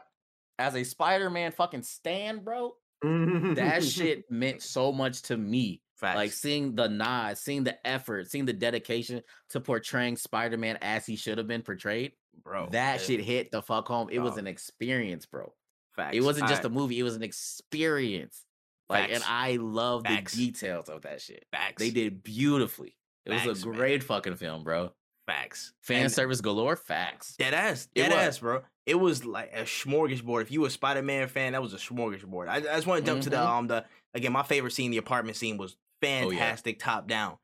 as 0.58 0.74
a 0.74 0.82
Spider-Man 0.84 1.52
fucking 1.52 1.82
stand, 1.82 2.44
bro. 2.44 2.74
That 3.02 3.84
shit 3.84 4.28
meant 4.30 4.62
so 4.62 4.90
much 4.92 5.22
to 5.22 5.36
me. 5.36 5.82
Facts. 5.98 6.16
Like 6.16 6.32
seeing 6.32 6.74
the 6.76 6.88
nod, 6.88 7.36
seeing 7.38 7.64
the 7.64 7.84
effort, 7.86 8.30
seeing 8.30 8.44
the 8.44 8.52
dedication 8.52 9.22
to 9.50 9.60
portraying 9.60 10.16
Spider-Man 10.16 10.78
as 10.80 11.04
he 11.04 11.16
should 11.16 11.38
have 11.38 11.48
been 11.48 11.62
portrayed. 11.62 12.12
bro, 12.44 12.68
that 12.70 12.96
uh, 12.96 13.02
shit 13.02 13.20
hit 13.20 13.50
the 13.50 13.60
fuck 13.62 13.88
home. 13.88 14.08
It 14.10 14.20
was 14.20 14.36
an 14.36 14.46
experience, 14.46 15.26
bro. 15.26 15.52
Facts. 15.96 16.16
It 16.16 16.22
wasn't 16.22 16.48
just 16.48 16.62
I- 16.64 16.68
a 16.68 16.70
movie, 16.70 16.98
it 17.00 17.02
was 17.02 17.16
an 17.16 17.24
experience. 17.24 18.44
Like, 18.88 19.10
and 19.12 19.22
I 19.26 19.56
love 19.60 20.04
the 20.04 20.22
details 20.34 20.88
of 20.88 21.02
that 21.02 21.20
shit. 21.20 21.44
facts. 21.52 21.82
They 21.82 21.90
did 21.90 22.22
beautifully. 22.22 22.94
It 23.26 23.32
was 23.32 23.42
Facts, 23.42 23.62
a 23.64 23.66
man. 23.66 23.76
great 23.76 24.02
fucking 24.02 24.36
film, 24.36 24.64
bro. 24.64 24.92
facts. 25.26 25.74
Fan 25.82 26.04
And- 26.04 26.12
service 26.12 26.40
galore, 26.40 26.76
facts. 26.76 27.34
Dead 27.36 27.52
ass, 27.52 27.88
dead 27.94 28.12
ass, 28.12 28.38
bro. 28.38 28.62
It 28.86 28.94
was 28.94 29.26
like 29.26 29.52
a 29.52 29.64
smorgasbord. 29.64 30.40
If 30.42 30.50
you 30.50 30.62
were 30.62 30.68
a 30.68 30.70
Spider 30.70 31.02
Man 31.02 31.28
fan, 31.28 31.52
that 31.52 31.60
was 31.60 31.74
a 31.74 31.76
smorgasbord. 31.76 32.48
I, 32.48 32.56
I 32.56 32.60
just 32.60 32.86
want 32.86 33.04
to 33.04 33.10
jump 33.10 33.20
to 33.24 33.30
the 33.30 33.36
Mhm. 33.36 33.46
um 33.46 33.66
the 33.66 33.84
again. 34.14 34.32
My 34.32 34.42
favorite 34.42 34.70
scene, 34.70 34.90
the 34.90 34.96
apartment 34.96 35.36
scene, 35.36 35.58
was 35.58 35.76
Oh, 36.02 36.06
yeah. 36.06 36.38
fantastic, 36.38 36.78
top 36.78 37.08
down. 37.08 37.38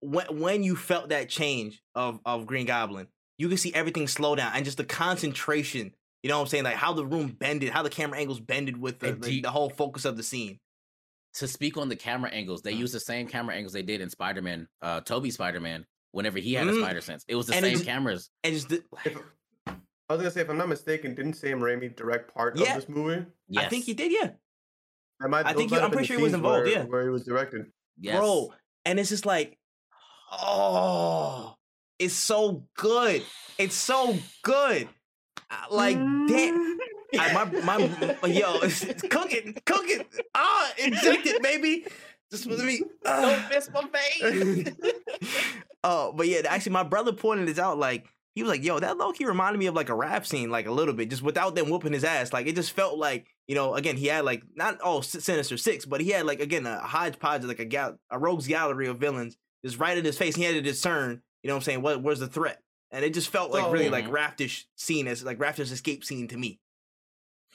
When 0.00 0.40
when 0.40 0.62
you 0.62 0.76
felt 0.76 1.08
that 1.10 1.28
change 1.28 1.82
of 1.94 2.20
of 2.24 2.46
Green 2.46 2.66
Goblin, 2.66 3.08
you 3.36 3.48
could 3.48 3.58
see 3.58 3.74
everything 3.74 4.06
slow 4.06 4.36
down 4.36 4.52
and 4.54 4.64
just 4.64 4.76
the 4.78 4.84
concentration. 4.84 5.92
You 6.22 6.28
know 6.30 6.36
what 6.38 6.42
I'm 6.42 6.48
saying? 6.48 6.64
Like 6.64 6.76
how 6.76 6.92
the 6.92 7.06
room 7.06 7.28
bended, 7.28 7.70
how 7.70 7.82
the 7.82 7.90
camera 7.90 8.18
angles 8.18 8.40
bended 8.40 8.76
with 8.80 8.98
the 9.00 9.16
you- 9.30 9.42
the 9.42 9.50
whole 9.50 9.70
focus 9.70 10.04
of 10.04 10.16
the 10.16 10.22
scene. 10.22 10.60
To 11.34 11.46
speak 11.46 11.76
on 11.76 11.88
the 11.88 11.96
camera 11.96 12.30
angles, 12.30 12.62
they 12.62 12.72
Mm. 12.72 12.78
used 12.78 12.94
the 12.94 13.00
same 13.00 13.28
camera 13.28 13.54
angles 13.54 13.72
they 13.72 13.82
did 13.82 14.00
in 14.00 14.08
Spider 14.10 14.40
Man, 14.42 14.66
uh, 14.82 15.00
Tobey 15.02 15.30
Spider 15.30 15.60
Man, 15.60 15.86
whenever 16.12 16.38
he 16.38 16.54
had 16.54 16.66
a 16.66 16.72
Mm. 16.72 16.80
spider 16.80 17.00
sense. 17.00 17.24
It 17.28 17.34
was 17.36 17.46
the 17.46 17.54
And 17.54 17.64
same 17.64 17.72
just- 17.74 17.84
cameras. 17.84 18.30
And 18.42 18.54
just 18.54 18.68
the, 18.70 18.82
I 19.66 20.14
was 20.14 20.18
gonna 20.22 20.30
say, 20.30 20.40
if 20.40 20.48
I'm 20.48 20.56
not 20.56 20.68
mistaken, 20.68 21.14
didn't 21.14 21.34
Sam 21.34 21.60
Raimi 21.60 21.94
direct 21.94 22.32
part 22.32 22.56
Yeah. 22.56 22.70
of 22.76 22.80
this 22.80 22.88
movie? 22.88 23.26
Yes. 23.48 23.66
I 23.66 23.68
think 23.68 23.84
he 23.84 23.94
did, 23.94 24.10
yeah. 24.10 24.30
Might, 25.26 25.46
I 25.46 25.52
think 25.52 25.70
you- 25.72 25.78
I'm 25.78 25.90
pretty 25.90 26.06
sure 26.06 26.16
he 26.18 26.22
was 26.22 26.34
involved, 26.34 26.64
where- 26.66 26.72
yeah. 26.72 26.84
where 26.84 27.02
he 27.02 27.08
was 27.10 27.24
directed. 27.24 27.66
Yes. 28.00 28.16
bro. 28.18 28.54
And 28.84 29.00
it's 29.00 29.08
just 29.08 29.26
like, 29.26 29.58
oh, 30.30 31.56
it's 31.98 32.14
so 32.14 32.64
good. 32.76 33.22
It's 33.58 33.74
so 33.74 34.16
good. 34.42 34.88
Like, 35.70 35.96
damn. 35.96 36.78
I, 37.18 37.32
my, 37.32 37.76
my, 38.22 38.28
yo, 38.28 38.58
it's, 38.58 38.84
it's 38.84 39.02
cooking, 39.02 39.56
cooking. 39.64 40.04
Ah, 40.34 40.70
inject 40.78 41.26
it, 41.26 41.42
baby. 41.42 41.86
Just 42.30 42.46
let 42.46 42.58
me. 42.64 42.82
Don't 43.04 43.48
miss 43.48 43.70
my 43.72 43.82
face. 43.88 44.74
oh, 45.84 46.12
but 46.12 46.28
yeah, 46.28 46.42
actually, 46.46 46.72
my 46.72 46.82
brother 46.82 47.12
pointed 47.12 47.48
this 47.48 47.58
out. 47.58 47.78
Like, 47.78 48.06
he 48.34 48.42
was 48.42 48.50
like, 48.50 48.64
"Yo, 48.64 48.78
that 48.78 48.96
low 48.96 49.12
key 49.12 49.24
reminded 49.24 49.58
me 49.58 49.66
of 49.66 49.74
like 49.74 49.88
a 49.88 49.94
Raft 49.94 50.26
scene, 50.26 50.50
like 50.50 50.66
a 50.66 50.72
little 50.72 50.94
bit, 50.94 51.10
just 51.10 51.22
without 51.22 51.54
them 51.54 51.70
whooping 51.70 51.92
his 51.92 52.04
ass. 52.04 52.32
Like, 52.32 52.46
it 52.46 52.54
just 52.54 52.72
felt 52.72 52.98
like, 52.98 53.34
you 53.46 53.54
know, 53.54 53.74
again, 53.74 53.96
he 53.96 54.06
had 54.06 54.24
like 54.24 54.42
not 54.54 54.78
oh, 54.82 54.86
all 54.86 55.02
Sinister 55.02 55.56
Six, 55.56 55.84
but 55.84 56.00
he 56.00 56.10
had 56.10 56.26
like 56.26 56.40
again 56.40 56.66
a 56.66 56.78
hodgepodge, 56.78 57.44
like 57.44 57.58
a 57.58 57.64
gal, 57.64 57.98
a 58.10 58.18
rogues 58.18 58.46
gallery 58.46 58.86
of 58.86 58.98
villains, 58.98 59.36
just 59.64 59.78
right 59.78 59.98
in 59.98 60.04
his 60.04 60.18
face. 60.18 60.36
He 60.36 60.44
had 60.44 60.54
to 60.54 60.62
discern, 60.62 61.22
you 61.42 61.48
know, 61.48 61.54
what 61.54 61.58
I'm 61.58 61.64
saying, 61.64 61.82
what 61.82 62.02
where's 62.02 62.20
the 62.20 62.28
threat, 62.28 62.62
and 62.90 63.04
it 63.04 63.14
just 63.14 63.30
felt 63.30 63.50
like 63.50 63.72
really 63.72 63.90
like. 63.90 64.06
Raftish 64.08 64.64
scene 64.76 65.06
as 65.08 65.24
like 65.24 65.38
Raftish 65.38 65.72
escape 65.72 66.04
scene 66.04 66.28
to 66.28 66.36
me. 66.36 66.60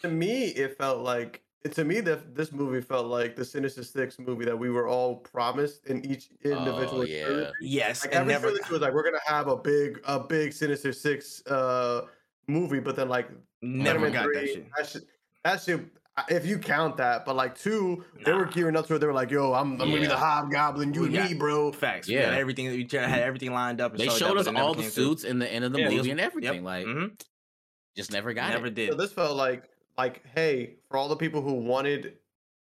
To 0.01 0.09
me, 0.09 0.47
it 0.47 0.77
felt 0.77 0.99
like 0.99 1.43
to 1.71 1.85
me 1.85 2.01
that 2.01 2.35
this 2.35 2.51
movie 2.51 2.81
felt 2.81 3.07
like 3.07 3.35
the 3.35 3.45
Sinister 3.45 3.83
Six 3.83 4.19
movie 4.19 4.43
that 4.45 4.57
we 4.57 4.69
were 4.69 4.87
all 4.87 5.15
promised 5.17 5.85
in 5.87 6.05
each 6.05 6.29
individual. 6.43 7.01
Oh, 7.01 7.03
yeah. 7.03 7.51
Yes, 7.61 8.03
Like 8.05 8.15
and 8.15 8.29
every 8.29 8.51
never. 8.53 8.71
was 8.71 8.81
like 8.81 8.93
we're 8.93 9.03
gonna 9.03 9.17
have 9.25 9.47
a 9.47 9.55
big 9.55 9.99
a 10.05 10.19
big 10.19 10.51
Sinister 10.53 10.91
Six 10.91 11.41
uh 11.47 12.01
movie, 12.47 12.79
but 12.79 12.95
then 12.95 13.07
like 13.09 13.29
Never 13.61 14.09
Spider-Man 14.09 14.11
got 14.11 14.33
that 14.33 14.39
3, 14.39 14.47
shit. 14.53 14.67
That 14.77 14.89
shit, 14.89 15.03
that 15.45 15.61
shit. 15.61 15.79
If 16.29 16.45
you 16.45 16.59
count 16.59 16.97
that, 16.97 17.25
but 17.25 17.35
like 17.35 17.57
two, 17.57 18.03
they 18.23 18.33
were 18.33 18.45
gearing 18.45 18.75
up 18.75 18.85
to 18.87 18.95
it. 18.95 18.99
They 18.99 19.07
were 19.07 19.13
like, 19.13 19.31
"Yo, 19.31 19.53
I'm, 19.53 19.71
I'm 19.81 19.89
gonna 19.89 19.99
be 20.01 20.05
the 20.05 20.15
Hobgoblin, 20.17 20.93
you 20.93 21.01
We 21.01 21.07
and 21.07 21.15
got- 21.15 21.31
me, 21.31 21.37
bro." 21.37 21.71
Facts. 21.71 22.07
Yeah. 22.07 22.29
had 22.29 22.33
everything. 22.39 22.67
We 22.67 22.83
tried- 22.85 23.07
had 23.07 23.21
everything 23.23 23.51
lined 23.51 23.81
up. 23.81 23.93
and 23.93 23.99
They 24.01 24.09
showed 24.09 24.35
that, 24.35 24.37
us 24.37 24.45
but 24.45 24.51
it 24.51 24.53
never 24.53 24.65
all 24.67 24.73
the 24.75 24.81
came 24.83 24.91
through. 24.91 25.03
suits 25.05 25.23
in 25.23 25.39
the 25.39 25.51
end 25.51 25.65
of 25.65 25.71
the 25.73 25.79
Yeah, 25.79 25.85
movie 25.85 25.97
was- 25.99 26.07
and 26.09 26.19
everything. 26.19 26.53
Yep. 26.55 26.63
Like, 26.63 26.85
Mhm. 26.85 27.19
just 27.97 28.11
never 28.11 28.31
got 28.33 28.49
Never 28.51 28.67
it. 28.67 28.75
did. 28.75 28.91
So 28.91 28.95
this 28.97 29.11
felt 29.11 29.35
like 29.35 29.63
like 29.97 30.21
hey, 30.35 30.75
for 30.89 30.97
all 30.97 31.07
the 31.09 31.15
people 31.15 31.41
who 31.41 31.53
wanted 31.53 32.13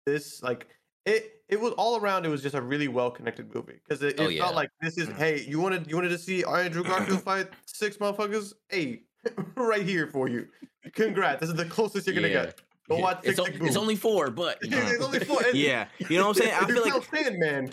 this, 0.07 0.43
like 0.43 0.67
it 1.07 1.43
it 1.49 1.61
was 1.61 1.73
all 1.75 1.97
around. 1.99 2.25
It 2.27 2.29
was 2.29 2.43
just 2.43 2.55
a 2.55 2.61
really 2.63 2.89
well 2.89 3.11
connected 3.11 3.53
movie 3.55 3.81
because 3.87 4.03
it, 4.03 4.21
it 4.21 4.41
Oh, 4.41 4.43
felt 4.45 4.55
like 4.55 4.71
this 4.81 4.99
is 4.99 5.09
Mhm. 5.09 5.17
hey, 5.17 5.45
you 5.49 5.61
wanted 5.61 5.89
you 5.89 5.97
wanted 5.97 6.11
to 6.11 6.19
see 6.19 6.45
Andrew 6.45 6.83
Garfield 6.85 7.23
fight 7.25 7.49
six 7.67 7.97
motherfuckers? 7.97 8.53
Hey, 8.69 9.03
right 9.57 9.83
here 9.85 10.07
for 10.07 10.29
you. 10.29 10.47
Congrats. 10.95 11.41
This 11.41 11.51
is 11.51 11.57
the 11.57 11.65
closest 11.67 12.07
you're 12.07 12.15
gonna 12.15 12.29
Yeah. 12.29 12.45
get. 12.47 12.61
Go 12.89 12.97
watch 12.99 13.21
It's, 13.23 13.37
Tick 13.39 13.49
o- 13.49 13.53
Tick 13.53 13.63
it's 13.69 13.77
only 13.77 13.95
four, 13.95 14.31
but 14.31 14.59
it's 14.63 15.05
only 15.05 15.21
four. 15.21 15.41
and- 15.45 15.57
Yeah, 15.57 15.87
you 16.09 16.19
know 16.19 16.27
what 16.27 16.37
I'm 16.39 16.43
saying. 16.43 16.55
I 16.61 16.67
feel 16.73 16.83
like 16.83 16.93
count 16.93 17.07
Sandman. 17.13 17.73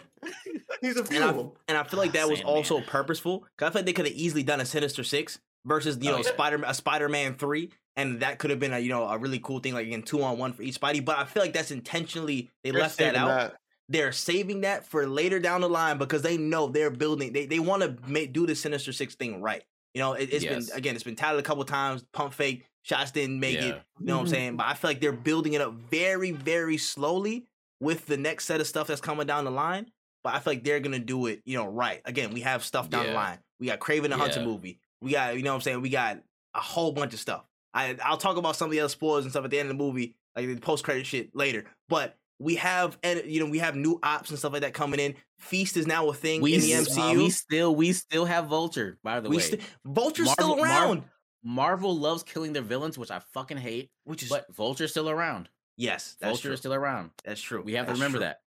He's 0.81 0.95
a 0.97 1.03
And 1.11 1.23
I, 1.23 1.29
and 1.69 1.77
I 1.77 1.83
feel 1.85 1.97
like 1.99 2.11
that 2.13 2.29
was 2.29 2.39
Sandman. 2.39 2.55
also 2.55 2.81
purposeful. 2.81 3.39
Cause 3.57 3.67
I 3.67 3.71
feel 3.71 3.79
like 3.79 3.85
they 3.87 3.93
could 3.93 4.05
have 4.05 4.15
easily 4.15 4.43
done 4.43 4.59
a 4.61 4.65
Sinister 4.65 5.03
Six 5.03 5.39
versus 5.65 5.97
you 6.01 6.09
Oh, 6.09 6.17
know 6.17 6.23
yeah. 6.23 6.29
Spider 6.31 6.63
a 6.65 6.73
Spider 6.73 7.09
Man 7.09 7.33
three, 7.35 7.71
and 7.97 8.21
that 8.21 8.37
could 8.37 8.51
have 8.51 8.59
been 8.59 8.71
a 8.71 8.79
you 8.79 8.89
know 8.89 9.03
a 9.09 9.17
really 9.17 9.39
cool 9.39 9.59
thing 9.59 9.73
like 9.73 9.87
again 9.87 10.03
two 10.03 10.23
on 10.23 10.37
one 10.37 10.53
for 10.53 10.61
each 10.61 10.79
body 10.79 11.01
But 11.01 11.17
I 11.17 11.25
feel 11.25 11.43
like 11.43 11.53
that's 11.53 11.71
intentionally 11.71 12.49
they 12.63 12.71
They're 12.71 12.79
left 12.79 12.97
that 12.99 13.15
saving 13.15 13.29
out. 13.29 13.55
They're 13.89 14.11
saving 14.11 14.61
that 14.61 14.85
for 14.85 15.07
later 15.07 15.39
down 15.39 15.61
the 15.61 15.69
line 15.69 15.97
because 15.97 16.21
they 16.21 16.37
know 16.37 16.67
they're 16.67 16.91
building. 16.91 17.33
They 17.33 17.45
they 17.45 17.59
want 17.59 17.81
to 17.83 17.97
make 18.09 18.31
do 18.31 18.45
the 18.45 18.55
Sinister 18.55 18.93
Six 18.93 19.15
thing 19.15 19.41
right. 19.41 19.63
You 19.93 20.01
know, 20.01 20.13
it, 20.13 20.31
has 20.31 20.43
Yes. 20.43 20.69
been 20.69 20.77
again, 20.77 20.95
it's 20.95 21.03
been 21.03 21.15
touted 21.15 21.39
a 21.39 21.43
couple 21.43 21.63
times. 21.65 22.05
Pump 22.13 22.33
fake 22.33 22.65
shots 22.83 23.11
didn't 23.11 23.39
make 23.39 23.57
it. 23.57 23.81
You 23.99 24.05
know 24.05 24.15
what 24.15 24.19
I'm 24.19 24.25
mm-hmm. 24.25 24.33
saying? 24.33 24.57
But 24.57 24.67
I 24.67 24.73
feel 24.75 24.91
like 24.91 25.01
they're 25.01 25.11
building 25.11 25.53
it 25.53 25.61
up 25.61 25.73
very, 25.73 26.31
very 26.31 26.77
slowly 26.77 27.47
with 27.79 28.05
the 28.05 28.17
next 28.17 28.45
set 28.45 28.61
of 28.61 28.67
stuff 28.67 28.87
that's 28.87 29.01
coming 29.01 29.25
down 29.25 29.45
the 29.45 29.51
line. 29.51 29.89
But 30.23 30.35
I 30.35 30.39
feel 30.39 30.53
like 30.53 30.63
they're 30.63 30.81
gonna 30.81 30.99
do 30.99 31.27
it, 31.27 31.41
you 31.45 31.57
know, 31.57 31.67
right. 31.67 32.01
Again, 32.05 32.33
we 32.33 32.41
have 32.41 32.63
stuff 32.63 32.89
down 32.89 33.07
the 33.07 33.13
line. 33.13 33.39
We 33.59 33.67
got 33.67 33.79
Kraven 33.79 34.09
the 34.09 34.17
Hunter 34.17 34.43
movie. 34.43 34.79
We 35.01 35.11
got, 35.11 35.35
you 35.37 35.43
know 35.43 35.51
what 35.51 35.55
I'm 35.55 35.61
saying? 35.61 35.81
We 35.81 35.89
got 35.89 36.19
a 36.53 36.59
whole 36.59 36.91
bunch 36.91 37.13
of 37.13 37.19
stuff. 37.19 37.46
I 37.73 37.95
I'll 38.03 38.17
talk 38.17 38.37
about 38.37 38.55
some 38.55 38.65
of 38.67 38.71
the 38.71 38.79
other 38.79 38.89
spoilers 38.89 39.25
and 39.25 39.31
stuff 39.31 39.45
at 39.45 39.51
the 39.51 39.59
end 39.59 39.69
of 39.69 39.77
the 39.77 39.83
movie, 39.83 40.15
like 40.35 40.47
the 40.47 40.55
post 40.57 40.83
credit 40.83 41.05
shit 41.05 41.35
later. 41.35 41.65
But 41.89 42.15
we 42.39 42.55
have 42.55 42.97
and 43.03 43.23
you 43.25 43.39
know, 43.43 43.49
we 43.49 43.59
have 43.59 43.75
new 43.75 43.99
ops 44.03 44.29
and 44.29 44.37
stuff 44.39 44.53
like 44.53 44.61
that 44.61 44.73
coming 44.73 44.99
in. 44.99 45.15
Feast 45.39 45.77
is 45.77 45.85
now 45.87 46.09
a 46.09 46.13
thing 46.13 46.41
we, 46.41 46.55
in 46.55 46.61
the 46.61 46.71
MCU. 46.71 47.17
we 47.17 47.29
still 47.29 47.75
we 47.75 47.93
still 47.93 48.25
have 48.25 48.47
Vulture, 48.47 48.97
by 49.03 49.19
the 49.19 49.29
we 49.29 49.37
way. 49.37 49.41
st- 49.43 49.61
Vulture's 49.85 50.31
still 50.31 50.55
Marvel- 50.55 50.65
Mar- 50.65 50.83
around. 50.87 51.03
Marvel 51.43 51.97
loves 51.97 52.23
killing 52.23 52.53
their 52.53 52.63
villains, 52.63 52.97
which 52.97 53.11
I 53.11 53.19
fucking 53.33 53.57
hate, 53.57 53.89
which 54.03 54.23
is 54.23 54.29
but 54.29 54.45
Vulture's 54.53 54.91
still 54.91 55.09
around. 55.09 55.49
yes, 55.77 56.15
that's 56.19 56.31
Vulture 56.31 56.47
true. 56.49 56.53
is 56.53 56.59
still 56.59 56.73
around. 56.73 57.11
That's 57.23 57.39
true. 57.41 57.61
We 57.61 57.73
have 57.73 57.85
to 57.87 57.93
remember 57.93 58.17
true. 58.17 58.25
that. 58.25 58.39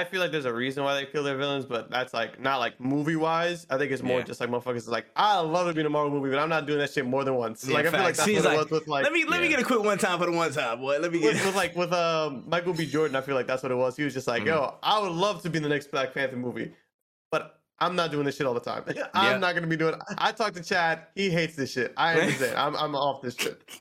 I 0.00 0.04
feel 0.04 0.20
like 0.20 0.32
there's 0.32 0.44
a 0.44 0.52
reason 0.52 0.82
why 0.82 0.94
they 0.94 1.06
kill 1.06 1.22
their 1.22 1.36
villains, 1.36 1.64
but 1.66 1.90
that's 1.90 2.12
like 2.12 2.40
not 2.40 2.58
like 2.58 2.80
movie 2.80 3.16
wise. 3.16 3.66
I 3.70 3.78
think 3.78 3.92
it's 3.92 4.02
more 4.02 4.18
Yeah. 4.18 4.24
just 4.24 4.40
like 4.40 4.50
motherfuckers 4.50 4.76
is 4.78 4.88
like, 4.88 5.06
I 5.14 5.38
love 5.40 5.68
to 5.68 5.72
be 5.74 5.80
in 5.80 5.86
a 5.86 5.90
Marvel 5.90 6.10
movie, 6.10 6.30
but 6.30 6.38
I'm 6.40 6.48
not 6.48 6.66
doing 6.66 6.80
that 6.80 6.90
shit 6.92 7.06
more 7.06 7.22
than 7.24 7.34
once. 7.36 7.64
Yeah, 7.66 7.74
like 7.74 7.86
I 7.86 7.90
feel 7.90 8.00
like 8.00 8.16
that's 8.16 8.28
He's 8.28 8.38
what 8.38 8.44
like, 8.44 8.54
it 8.66 8.70
was 8.70 8.80
with 8.80 8.88
like 8.88 9.04
let 9.04 9.12
me 9.12 9.24
let 9.24 9.40
me 9.40 9.48
get 9.48 9.60
a 9.60 9.64
quick 9.64 9.82
one 9.82 9.98
time 9.98 10.18
for 10.18 10.26
the 10.26 10.32
one 10.32 10.52
time, 10.52 10.80
boy. 10.80 10.98
Let 10.98 11.12
me 11.12 11.20
get 11.20 11.34
with, 11.34 11.46
with 11.46 11.54
like 11.56 11.76
with 11.76 11.92
um 11.92 12.44
Michael 12.48 12.72
B. 12.74 12.86
Jordan, 12.86 13.14
I 13.16 13.20
feel 13.20 13.34
like 13.36 13.46
that's 13.46 13.62
what 13.62 13.70
it 13.72 13.76
was. 13.76 13.96
He 13.96 14.02
was 14.02 14.14
just 14.14 14.26
like, 14.26 14.42
Mhm. 14.42 14.46
yo, 14.46 14.74
I 14.82 14.98
would 15.00 15.12
love 15.12 15.42
to 15.42 15.50
be 15.50 15.58
in 15.58 15.62
the 15.62 15.68
next 15.68 15.90
Black 15.90 16.12
Panther 16.12 16.36
movie, 16.36 16.72
but 17.30 17.60
I'm 17.78 17.94
not 17.94 18.10
doing 18.10 18.24
this 18.24 18.36
shit 18.36 18.46
all 18.46 18.54
the 18.54 18.60
time. 18.60 18.82
I'm 19.14 19.32
Yeah. 19.32 19.38
not 19.38 19.54
gonna 19.54 19.66
be 19.66 19.76
doing. 19.76 19.94
I 20.18 20.32
talked 20.32 20.56
to 20.56 20.62
Chad. 20.62 21.06
He 21.14 21.30
hates 21.30 21.54
this 21.56 21.70
shit. 21.72 21.92
I 21.96 22.14
understand. 22.20 22.56
I'm 22.58 22.74
I'm 22.76 22.94
off 22.96 23.22
this 23.22 23.36
shit. 23.36 23.62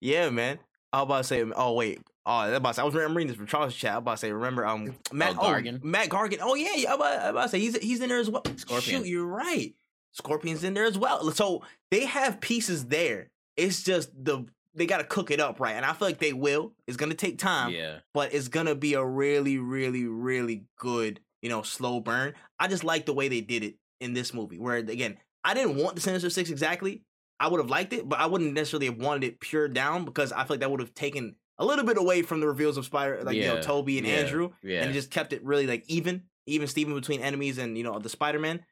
Yeah, 0.00 0.28
man. 0.30 0.58
I 0.92 0.98
was 0.98 1.04
about 1.06 1.18
to 1.18 1.24
say, 1.24 1.44
oh 1.56 1.72
wait, 1.72 2.00
oh, 2.26 2.32
I 2.32 2.48
was 2.48 2.56
about 2.56 2.68
to 2.70 2.74
say, 2.74 2.82
I 2.82 2.84
was 2.84 2.94
I'm 2.94 3.16
reading 3.16 3.28
this 3.28 3.36
from 3.36 3.46
Charles 3.46 3.74
chat. 3.74 3.92
I 3.92 3.94
was 3.96 4.02
about 4.02 4.10
to 4.12 4.18
say, 4.18 4.32
remember, 4.32 4.66
um, 4.66 4.94
Mac 5.12 5.36
Oh, 5.38 5.42
Gargan. 5.42 5.82
Mac 5.82 6.08
Gargan. 6.08 6.38
Oh 6.42 6.54
yeah, 6.54 6.74
yeah. 6.74 6.92
I 6.92 6.96
was 6.96 7.00
about, 7.00 7.12
I 7.12 7.16
was 7.16 7.30
about 7.30 7.42
to 7.42 7.48
say 7.50 7.60
he's 7.60 7.76
he's 7.78 8.00
in 8.00 8.08
there 8.08 8.18
as 8.18 8.28
well. 8.28 8.42
Scorpion. 8.56 9.02
Shoot, 9.02 9.06
you're 9.06 9.24
right. 9.24 9.74
Scorpion's 10.12 10.64
in 10.64 10.74
there 10.74 10.84
as 10.84 10.98
well. 10.98 11.30
So 11.30 11.62
they 11.90 12.06
have 12.06 12.40
pieces 12.40 12.86
there. 12.86 13.30
It's 13.56 13.82
just 13.82 14.10
the 14.22 14.46
they 14.74 14.86
got 14.86 14.98
to 14.98 15.04
cook 15.04 15.30
it 15.30 15.40
up 15.40 15.58
right, 15.60 15.74
and 15.74 15.84
I 15.84 15.92
feel 15.92 16.08
like 16.08 16.18
they 16.18 16.32
will. 16.32 16.72
It's 16.86 16.96
gonna 16.96 17.14
take 17.14 17.38
time, 17.38 17.72
yeah. 17.72 17.98
but 18.12 18.34
it's 18.34 18.48
gonna 18.48 18.74
be 18.74 18.94
a 18.94 19.04
really, 19.04 19.56
really, 19.58 20.04
really 20.04 20.64
good, 20.78 21.20
you 21.40 21.48
know, 21.48 21.62
slow 21.62 22.00
burn. 22.00 22.34
I 22.58 22.68
just 22.68 22.84
like 22.84 23.06
the 23.06 23.14
way 23.14 23.28
they 23.28 23.40
did 23.40 23.62
it 23.62 23.76
in 24.00 24.12
this 24.12 24.34
movie. 24.34 24.58
Where 24.58 24.76
again, 24.76 25.16
I 25.44 25.54
didn't 25.54 25.76
want 25.76 25.94
the 25.94 26.02
Sinister 26.02 26.28
Six 26.28 26.50
exactly. 26.50 27.02
I 27.38 27.48
would 27.48 27.60
have 27.60 27.70
liked 27.70 27.92
it, 27.92 28.08
but 28.08 28.18
I 28.18 28.26
wouldn't 28.26 28.54
necessarily 28.54 28.86
have 28.86 28.96
wanted 28.96 29.24
it 29.24 29.40
pure 29.40 29.68
down 29.68 30.04
because 30.06 30.32
I 30.32 30.38
feel 30.38 30.54
like 30.54 30.60
that 30.60 30.70
would 30.70 30.80
have 30.80 30.94
taken 30.94 31.36
a 31.58 31.64
little 31.64 31.84
bit 31.84 31.96
away 31.98 32.22
from 32.22 32.40
the 32.40 32.46
reveals 32.46 32.76
of 32.76 32.84
Spider, 32.84 33.22
like 33.22 33.36
you 33.36 33.46
know, 33.46 33.60
Tobey 33.60 33.98
and 33.98 34.06
yeah, 34.06 34.14
Andrew, 34.16 34.50
Yeah. 34.62 34.82
and 34.82 34.92
just 34.92 35.10
kept 35.10 35.32
it 35.32 35.42
really 35.44 35.66
like 35.66 35.84
even, 35.88 36.24
even 36.46 36.68
Steven 36.68 36.94
between 36.94 37.20
enemies 37.20 37.58
and 37.58 37.76
you 37.76 37.84
know 37.84 37.98
the 37.98 38.08
Spider 38.08 38.38
Man. 38.38 38.64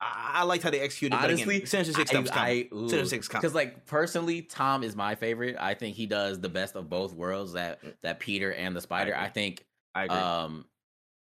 I, 0.00 0.30
I 0.36 0.42
liked 0.44 0.62
how 0.62 0.70
they 0.70 0.80
executed. 0.80 1.16
it, 1.16 1.22
Honestly, 1.22 1.56
again, 1.56 1.66
Sinister 1.66 2.06
Six. 2.06 2.30
I, 2.32 2.68
Sinister 2.70 3.04
Six. 3.06 3.28
Because 3.28 3.54
like 3.54 3.86
personally, 3.86 4.42
Tom 4.42 4.82
is 4.82 4.96
my 4.96 5.14
favorite. 5.14 5.56
I 5.58 5.74
think 5.74 5.96
he 5.96 6.06
does 6.06 6.40
the 6.40 6.48
best 6.48 6.74
of 6.76 6.88
both 6.88 7.12
worlds. 7.12 7.52
That 7.52 7.80
that 8.02 8.20
Peter 8.20 8.52
and 8.52 8.74
the 8.74 8.80
Spider. 8.80 9.14
I, 9.14 9.26
agree. 9.26 9.32
think. 9.34 9.66
I 9.94 10.04
agree. 10.04 10.16
Um, 10.16 10.64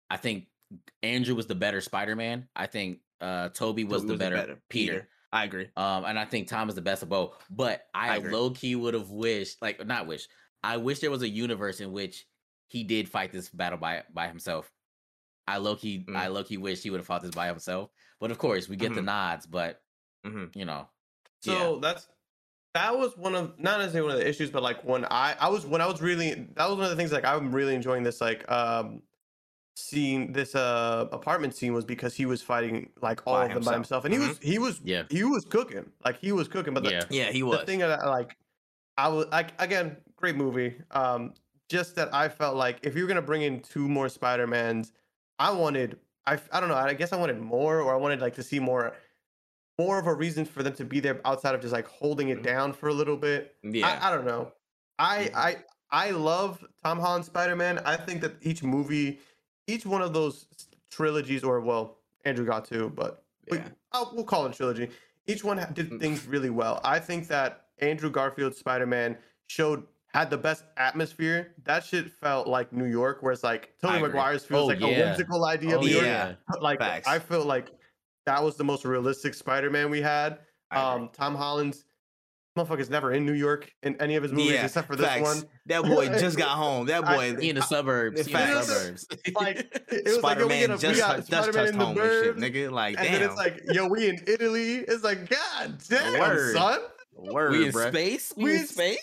I 0.09 0.17
think 0.17 0.45
Andrew 1.01 1.35
was 1.35 1.47
the 1.47 1.55
better 1.55 1.81
Spider 1.81 2.15
Man. 2.15 2.47
I 2.55 2.67
think 2.67 2.99
uh 3.19 3.49
Tobey 3.49 3.83
was 3.83 4.03
Tobey 4.03 4.13
the 4.13 4.17
better, 4.17 4.59
Peter. 4.69 5.07
I 5.31 5.43
agree. 5.43 5.67
Um, 5.75 6.05
and 6.05 6.17
I 6.17 6.25
think 6.25 6.47
Tom 6.47 6.69
is 6.69 6.75
the 6.75 6.81
best 6.81 7.03
of 7.03 7.09
both. 7.09 7.35
But 7.49 7.81
I 7.93 8.15
I, 8.15 8.17
low 8.19 8.51
key 8.51 8.75
would 8.75 8.93
have 8.93 9.09
wished, 9.09 9.61
like 9.61 9.85
not 9.85 10.07
wish, 10.07 10.27
I 10.73 10.77
wish 10.77 10.99
there 10.99 11.11
was 11.11 11.21
a 11.21 11.29
universe 11.29 11.79
in 11.79 11.91
which 11.91 12.25
he 12.67 12.83
did 12.83 13.07
fight 13.07 13.31
this 13.31 13.49
battle 13.49 13.77
by 13.77 14.03
by 14.13 14.27
himself. 14.27 14.71
I 15.47 15.57
low 15.57 15.75
key, 15.77 16.03
Mm. 16.07 16.15
I 16.17 16.27
low 16.27 16.43
key 16.43 16.57
wish 16.57 16.83
he 16.83 16.89
would 16.89 16.99
have 16.99 17.07
fought 17.07 17.21
this 17.21 17.31
by 17.31 17.47
himself. 17.47 17.89
But 18.19 18.31
of 18.31 18.37
course, 18.37 18.67
we 18.67 18.75
get 18.75 18.93
the 18.93 19.01
Mhm. 19.01 19.05
nods. 19.05 19.45
But 19.45 19.81
Mm-hmm. 20.25 20.57
you 20.59 20.65
know, 20.65 20.89
So 21.41 21.79
that's 21.79 22.07
that 22.73 22.97
was 22.97 23.15
one 23.17 23.33
of 23.33 23.57
not 23.57 23.79
necessarily 23.79 24.07
one 24.09 24.17
of 24.17 24.21
the 24.23 24.27
issues, 24.29 24.49
but 24.51 24.61
like 24.61 24.83
when 24.83 25.05
I 25.05 25.35
I 25.39 25.47
was 25.47 25.65
when 25.65 25.79
I 25.81 25.87
was 25.87 26.01
really 26.01 26.33
that 26.55 26.67
was 26.67 26.75
one 26.77 26.83
of 26.85 26.89
the 26.89 26.95
things 26.97 27.11
like 27.13 27.23
I'm 27.25 27.51
really 27.55 27.73
enjoying 27.75 28.03
this 28.03 28.19
like 28.19 28.49
um 28.51 29.01
scene 29.77 30.33
this 30.33 30.53
uh 30.55 31.07
apartment 31.11 31.55
scene 31.55 31.73
was 31.73 31.85
because 31.85 32.15
he 32.15 32.25
was 32.25 32.41
fighting 32.41 32.89
like 33.01 33.21
all 33.25 33.35
By 33.35 33.45
of 33.45 33.53
them 33.53 33.63
by 33.63 33.73
himself. 33.73 34.03
himself 34.03 34.05
and 34.05 34.13
he 34.13 34.19
was 34.19 34.37
he 34.39 34.57
was 34.59 34.81
Yeah. 34.83 35.03
he 35.09 35.23
was 35.23 35.45
cooking 35.45 35.85
like 36.03 36.19
he 36.19 36.31
was 36.31 36.47
cooking 36.47 36.73
but 36.73 36.83
the, 36.83 36.91
yeah, 36.91 37.03
Yeah, 37.11 37.31
he 37.31 37.43
was 37.43 37.59
the 37.59 37.65
thing 37.67 37.79
that 37.79 38.05
like 38.05 38.35
I 38.97 39.07
was 39.09 39.27
like 39.27 39.53
again 39.61 39.97
great 40.17 40.35
movie 40.35 40.75
um 40.91 41.33
just 41.69 41.95
that 41.95 42.13
I 42.13 42.27
felt 42.29 42.55
like 42.55 42.79
if 42.83 42.95
you're 42.95 43.07
gonna 43.07 43.21
bring 43.21 43.43
in 43.43 43.59
two 43.61 43.87
more 43.87 44.09
Spider 44.09 44.45
Mans 44.47 44.91
I 45.39 45.51
wanted 45.51 45.97
I 46.25 46.39
I 46.51 46.59
don't 46.59 46.69
know 46.69 46.75
I 46.75 46.93
guess 46.93 47.13
I 47.13 47.17
wanted 47.17 47.39
more 47.39 47.79
or 47.81 47.93
I 47.93 47.97
wanted 47.97 48.19
like 48.19 48.35
to 48.35 48.43
see 48.43 48.59
more 48.59 48.93
more 49.79 49.99
of 49.99 50.07
a 50.07 50.13
reason 50.13 50.43
for 50.43 50.63
them 50.63 50.73
to 50.73 50.83
be 50.85 50.99
there 50.99 51.21
outside 51.23 51.53
of 51.55 51.61
just 51.61 51.71
like 51.73 51.87
holding 51.87 52.29
it 52.29 52.39
Mhm. 52.39 52.43
down 52.43 52.73
for 52.73 52.89
a 52.89 52.93
little 52.93 53.15
bit 53.17 53.55
yeah. 53.63 53.87
I, 54.01 54.07
I 54.07 54.15
don't 54.15 54.25
know. 54.25 54.51
I 54.99 55.25
Mhm. 55.25 55.35
I 55.35 55.55
I 55.89 56.09
love 56.11 56.65
Tom 56.83 56.99
Holland 56.99 57.23
Spider 57.23 57.55
Man. 57.55 57.79
I 57.79 57.95
think 57.95 58.19
that 58.21 58.33
each 58.41 58.61
movie, 58.61 59.19
each 59.67 59.85
one 59.85 60.01
of 60.01 60.11
those 60.13 60.47
trilogies, 60.89 61.45
or 61.45 61.61
well, 61.61 61.99
Andrew 62.25 62.43
got 62.45 62.65
two, 62.65 62.89
but 62.89 63.23
we, 63.49 63.57
Yeah. 63.59 63.69
oh, 63.93 64.11
we'll 64.13 64.25
call 64.25 64.45
it 64.47 64.49
a 64.53 64.53
trilogy. 64.57 64.89
Each 65.27 65.45
one 65.45 65.57
did 65.73 65.91
Mm. 65.91 65.99
things 66.01 66.25
really 66.25 66.49
well. 66.49 66.81
I 66.83 66.99
think 66.99 67.27
that 67.29 67.67
Andrew 67.77 68.09
Garfield's 68.09 68.57
Spider 68.57 68.85
Man 68.85 69.17
showed 69.45 69.87
had 70.13 70.29
the 70.29 70.37
best 70.37 70.63
atmosphere. 70.77 71.53
That 71.65 71.83
shit 71.83 72.11
felt 72.11 72.47
like 72.47 72.71
New 72.73 72.85
York, 72.85 73.21
where 73.21 73.31
it's 73.33 73.43
like 73.43 73.73
I 73.83 73.87
Tobey 73.87 73.97
agree. 73.97 74.07
Maguire's 74.09 74.45
feels 74.45 74.63
Oh, 74.63 74.65
like 74.67 74.81
a 74.81 74.87
whimsical 74.87 75.45
idea 75.45 75.75
of 75.75 75.81
Oh, 75.81 75.85
New 75.85 75.91
York. 75.91 76.05
yeah. 76.05 76.33
Like 76.61 76.79
Facts. 76.79 77.07
I 77.07 77.19
feel 77.19 77.43
like 77.45 77.71
that 78.25 78.43
was 78.43 78.55
the 78.55 78.63
most 78.63 78.85
realistic 78.85 79.33
Spider-Man 79.33 79.89
we 79.89 80.01
had. 80.01 80.39
Um, 80.71 81.09
Tom 81.13 81.35
Holland's 81.35 81.85
motherfucker's 82.57 82.89
never 82.89 83.13
in 83.13 83.25
New 83.25 83.33
York 83.33 83.71
in 83.83 83.95
any 84.01 84.15
of 84.15 84.23
his 84.23 84.31
movies 84.31 84.51
Yeah, 84.53 84.65
except 84.65 84.87
for 84.87 84.95
this 84.95 85.05
facts. 85.05 85.21
one. 85.21 85.43
That 85.67 85.83
boy 85.85 86.07
just 86.19 86.37
got 86.37 86.49
home. 86.57 86.87
That 86.87 87.05
boy. 87.05 87.35
He 87.39 87.49
in 87.51 87.55
the 87.55 87.61
suburbs. 87.61 88.25
In 88.27 88.33
the 88.33 88.61
suburbs. 88.63 89.07
Like 89.35 89.57
it 89.91 90.03
was 90.05 90.23
like 90.23 90.39
Spider 90.39 90.41
yo, 90.41 90.47
we, 90.47 90.53
Man 90.53 90.67
get 90.69 90.81
we 90.81 90.95
just, 90.95 90.99
got 90.99 91.25
Spider-Man 91.25 91.53
touched 91.53 91.69
in 91.73 91.77
the 91.77 91.85
home 91.85 91.97
and 91.99 92.09
shit, 92.09 92.37
nigga. 92.37 92.71
Like, 92.71 92.97
and 92.97 93.07
damn. 93.07 93.21
it's 93.21 93.35
like 93.37 93.61
yo, 93.71 93.87
we 93.87 94.09
in 94.09 94.19
Italy. 94.25 94.77
It's 94.79 95.03
like 95.03 95.29
God 95.29 95.77
damn, 95.87 96.19
Word. 96.19 96.53
son. 96.55 96.79
Word, 97.33 97.51
we 97.51 97.65
in 97.67 97.71
bruh. 97.71 97.89
space. 97.89 98.33
We, 98.37 98.43
We 98.43 98.55
in 98.57 98.67
space. 98.67 98.99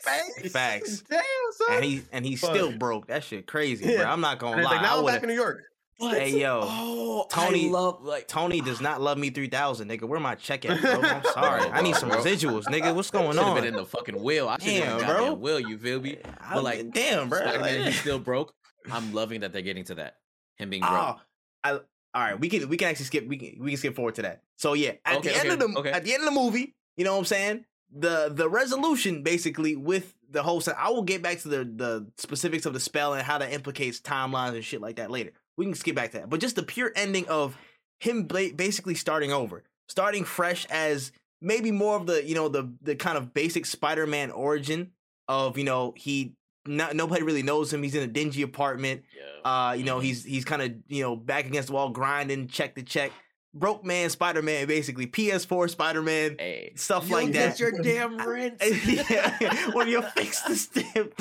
Facts. 0.51 1.03
Damn, 1.11 1.21
son. 1.53 1.67
And 1.77 1.85
he 1.85 2.03
and 2.13 2.25
he 2.25 2.37
Fuck. 2.37 2.51
still 2.51 2.73
broke. 2.73 3.09
That 3.09 3.25
shit 3.25 3.47
crazy, 3.47 3.85
Yeah. 3.87 4.03
bro. 4.03 4.07
I'm 4.07 4.21
not 4.21 4.39
gonna 4.39 4.57
And 4.57 4.65
lie. 4.65 4.73
like 4.73 4.83
now 4.83 4.97
I 4.97 4.99
I'm 5.01 5.07
back 5.07 5.23
in 5.23 5.29
New 5.29 5.35
York. 5.35 5.63
What? 5.99 6.19
Hey, 6.19 6.41
yo, 6.41 6.61
Oh, 6.65 7.27
Tony- 7.31 7.69
love 7.69 8.03
like 8.03 8.27
Tony 8.27 8.61
does 8.61 8.81
not 8.81 9.01
love 9.01 9.17
me 9.17 9.31
3000, 9.31 9.89
nigga. 9.89 10.03
Where 10.05 10.19
my 10.19 10.35
check 10.35 10.65
at, 10.65 10.81
bro? 10.81 11.01
I'm 11.03 11.23
sorry. 11.33 11.61
Bro, 11.63 11.71
I 11.71 11.83
need 11.83 11.95
some 11.95 12.09
bro. 12.09 12.19
residuals, 12.19 12.65
nigga. 12.65 12.93
What's 12.95 13.13
going 13.13 13.39
on? 13.39 13.55
been 13.55 13.65
in 13.65 13.75
the 13.77 13.87
fucking 13.87 14.21
will. 14.21 14.49
I 14.49 14.59
should 14.59 14.73
have 14.73 14.85
Damn, 14.85 14.97
been 14.99 15.07
bro. 15.07 15.17
goddamn 15.19 15.41
will. 15.41 15.61
You 15.61 15.79
feel 15.79 16.01
me? 16.01 16.19
I- 16.41 16.55
But 16.55 16.65
like, 16.65 16.93
damn, 16.93 17.29
bro. 17.29 17.39
Spider-Man, 17.39 17.61
Like- 17.79 17.87
he's 17.93 18.01
still 18.01 18.19
broke. 18.19 18.53
I'm 18.91 19.13
loving 19.15 19.41
that 19.43 19.53
they're 19.53 19.63
getting 19.63 19.85
to 19.85 19.95
that. 19.97 20.17
Him 20.57 20.71
being 20.71 20.83
broke. 20.83 20.93
Oh, 20.93 21.21
I, 21.63 21.71
all 21.73 21.81
right. 22.15 22.39
We 22.41 22.49
can 22.49 22.69
we 22.69 22.77
can 22.77 22.89
actually 22.89 23.07
skip 23.07 23.27
we 23.29 23.37
can 23.37 23.57
we 23.63 23.71
can 23.71 23.79
skip 23.79 23.95
forward 23.97 24.17
to 24.17 24.23
that. 24.23 24.43
So 24.57 24.73
yeah, 24.75 24.93
at 25.05 25.19
Okay, 25.19 25.31
the 25.33 25.37
end 25.39 25.51
of 25.53 25.59
the 25.61 25.79
okay. 25.79 25.91
at 25.91 26.05
the 26.05 26.13
end 26.13 26.23
of 26.23 26.27
the 26.35 26.39
movie, 26.41 26.75
you 26.97 27.05
know 27.05 27.13
what 27.13 27.19
I'm 27.21 27.25
saying? 27.25 27.65
The 27.97 28.29
the 28.33 28.49
resolution 28.49 29.23
basically 29.23 29.77
with 29.77 30.15
the 30.29 30.43
whole 30.43 30.61
set. 30.61 30.77
I 30.79 30.91
will 30.91 31.03
get 31.03 31.23
back 31.23 31.39
to 31.41 31.49
the 31.49 31.65
the 31.65 32.07
specifics 32.19 32.67
of 32.67 32.73
the 32.73 32.81
spell 32.81 33.15
and 33.15 33.23
how 33.23 33.39
that 33.39 33.53
implicates 33.53 34.01
timelines 34.01 34.55
and 34.55 34.65
shit 34.65 34.81
like 34.81 34.97
that 34.97 35.11
later. 35.11 35.31
We 35.57 35.65
can 35.65 35.75
skip 35.75 35.95
back 35.95 36.11
to 36.13 36.19
that. 36.19 36.29
But 36.31 36.41
just 36.41 36.57
the 36.57 36.65
pure 36.65 36.93
ending 36.97 37.29
of 37.29 37.57
him 38.01 38.25
basically 38.27 38.97
starting 38.97 39.33
over, 39.33 39.63
starting 39.89 40.25
fresh 40.25 40.67
as 40.71 41.13
maybe 41.41 41.71
more 41.71 41.97
of 41.97 42.07
the 42.07 42.25
you 42.27 42.35
know 42.35 42.49
the 42.49 42.73
the 42.83 42.97
kind 42.97 43.17
of 43.17 43.33
basic 43.33 43.65
Spider-Man 43.65 44.33
origin 44.33 44.91
of 45.29 45.57
you 45.57 45.65
know 45.65 45.95
he 45.97 46.35
not 46.67 46.97
nobody 46.97 47.23
really 47.23 47.43
knows 47.45 47.73
him. 47.73 47.83
He's 47.85 47.95
in 47.95 48.03
a 48.03 48.09
dingy 48.09 48.43
apartment. 48.43 49.05
Yeah. 49.17 49.51
Uh, 49.69 49.73
you 49.75 49.85
know, 49.85 49.99
Mhm. 49.99 50.03
he's 50.05 50.25
he's 50.25 50.45
kind 50.45 50.63
of 50.63 50.73
you 50.89 51.03
know 51.03 51.15
back 51.15 51.47
against 51.47 51.69
the 51.69 51.75
wall, 51.75 51.91
grinding 51.91 52.49
check 52.49 52.75
to 52.75 52.83
check. 52.83 53.13
Broke 53.55 53.85
man, 53.85 54.11
Spider 54.11 54.43
Man, 54.43 54.67
basically 54.67 55.07
PS4 55.07 55.71
Spider 55.71 56.03
Man, 56.03 56.37
Hey, 56.39 56.73
stuff 56.75 57.09
you 57.09 57.15
like 57.15 57.33
get 57.33 57.57
that. 57.57 57.61
your 57.61 57.71
damn 57.71 58.19
rent. 58.29 58.61
yeah, 59.11 59.71
when 59.73 59.87
you 59.87 60.03
fix 60.03 60.43
the 60.43 60.57
stamp, 60.57 61.15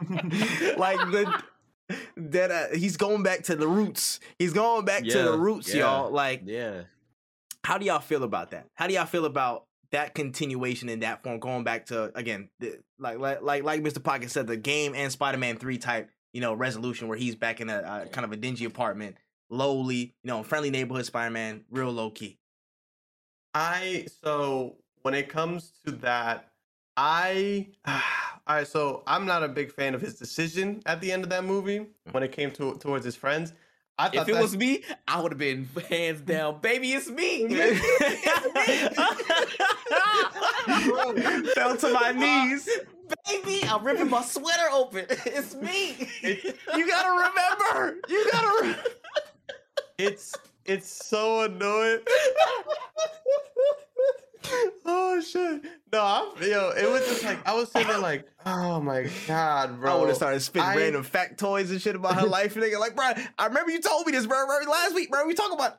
like 0.78 0.98
the 1.10 1.42
that 2.16 2.50
uh, 2.50 2.66
he's 2.74 2.96
going 2.96 3.22
back 3.22 3.42
to 3.44 3.56
the 3.56 3.68
roots. 3.68 4.18
He's 4.38 4.54
going 4.54 4.84
back 4.86 5.04
to 5.04 5.22
the 5.22 5.38
roots, 5.38 5.72
yeah. 5.74 5.80
y'all. 5.80 6.10
Like, 6.10 6.42
yeah. 6.46 6.82
how 7.64 7.76
do 7.76 7.84
y'all 7.84 8.00
feel 8.00 8.22
about 8.22 8.52
that? 8.52 8.68
How 8.74 8.86
do 8.86 8.94
y'all 8.94 9.04
feel 9.04 9.26
about 9.26 9.66
that 9.90 10.14
continuation 10.14 10.88
in 10.88 11.00
that 11.00 11.22
form, 11.22 11.38
going 11.38 11.64
back 11.64 11.86
to 11.86 12.16
again, 12.16 12.48
the, 12.60 12.78
like 12.98 13.18
like 13.18 13.42
like 13.42 13.62
like 13.62 13.82
Mr. 13.82 14.02
Pocket 14.02 14.30
said, 14.30 14.46
the 14.46 14.56
game 14.56 14.94
and 14.94 15.12
Spider 15.12 15.38
Man 15.38 15.56
Three 15.56 15.78
type, 15.78 16.10
you 16.32 16.40
know, 16.40 16.54
resolution 16.54 17.08
where 17.08 17.18
he's 17.18 17.36
back 17.36 17.60
in 17.60 17.68
a, 17.68 18.04
a 18.06 18.08
kind 18.08 18.24
of 18.24 18.32
a 18.32 18.36
dingy 18.36 18.64
apartment, 18.64 19.16
lowly, 19.52 19.96
you 19.96 20.28
know, 20.28 20.42
friendly 20.42 20.70
neighborhood 20.70 21.06
Spider 21.06 21.30
Man, 21.30 21.64
real 21.70 21.92
low 21.92 22.10
key. 22.10 22.38
I 23.54 24.06
so 24.22 24.76
when 25.02 25.14
it 25.14 25.28
comes 25.28 25.72
to 25.84 25.92
that, 25.92 26.48
I 26.96 27.68
all 27.86 28.00
right. 28.48 28.66
So 28.66 29.02
I'm 29.06 29.26
not 29.26 29.44
a 29.44 29.48
big 29.48 29.72
fan 29.72 29.94
of 29.94 30.00
his 30.00 30.14
decision 30.14 30.82
at 30.86 31.00
the 31.00 31.12
end 31.12 31.22
of 31.22 31.30
that 31.30 31.44
movie 31.44 31.80
mm. 31.80 31.86
when 32.12 32.22
it 32.22 32.32
came 32.32 32.50
to 32.52 32.76
towards 32.78 33.04
his 33.04 33.14
friends. 33.14 33.52
I 33.98 34.08
thought 34.08 34.22
If 34.22 34.28
it 34.30 34.34
that- 34.34 34.42
was 34.42 34.56
me, 34.56 34.82
I 35.06 35.20
would 35.20 35.32
have 35.32 35.38
been 35.38 35.68
hands 35.88 36.22
down, 36.22 36.60
baby. 36.60 36.92
It's 36.92 37.10
me. 37.10 37.46
Fell 41.54 41.76
to 41.76 41.92
my 41.92 42.08
uh, 42.08 42.12
knees. 42.12 42.68
baby. 43.26 43.62
I'm 43.68 43.84
ripping 43.84 44.08
my 44.08 44.22
sweater 44.22 44.70
open. 44.72 45.04
It's 45.26 45.54
me. 45.54 46.08
You 46.74 46.86
gotta 46.88 47.10
remember. 47.10 47.98
You 48.08 48.26
gotta. 48.32 48.66
Re- 48.66 48.74
it's 50.02 50.34
it's 50.64 50.88
so 50.88 51.42
annoying. 51.42 52.00
oh 54.84 55.20
shit! 55.20 55.62
No, 55.92 56.02
I'm, 56.02 56.42
yo, 56.42 56.70
it 56.70 56.90
was 56.90 57.06
just 57.06 57.24
like 57.24 57.46
I 57.46 57.54
was 57.54 57.70
sitting 57.70 57.88
there 57.88 57.98
like, 57.98 58.26
oh 58.46 58.80
my 58.80 59.08
god, 59.26 59.80
bro. 59.80 59.92
I 59.92 59.98
would 59.98 60.08
have 60.08 60.16
started 60.16 60.40
spitting 60.40 60.68
I- 60.68 60.76
random 60.76 61.04
factoids 61.04 61.70
and 61.70 61.80
shit 61.80 61.96
about 61.96 62.14
her 62.20 62.26
life, 62.26 62.54
nigga. 62.54 62.78
Like, 62.78 62.96
bro, 62.96 63.12
I 63.38 63.46
remember 63.46 63.70
you 63.70 63.80
told 63.80 64.06
me 64.06 64.12
this, 64.12 64.26
bro, 64.26 64.46
bro 64.46 64.70
last 64.70 64.94
week, 64.94 65.10
bro. 65.10 65.26
We 65.26 65.34
talk 65.34 65.52
about. 65.52 65.78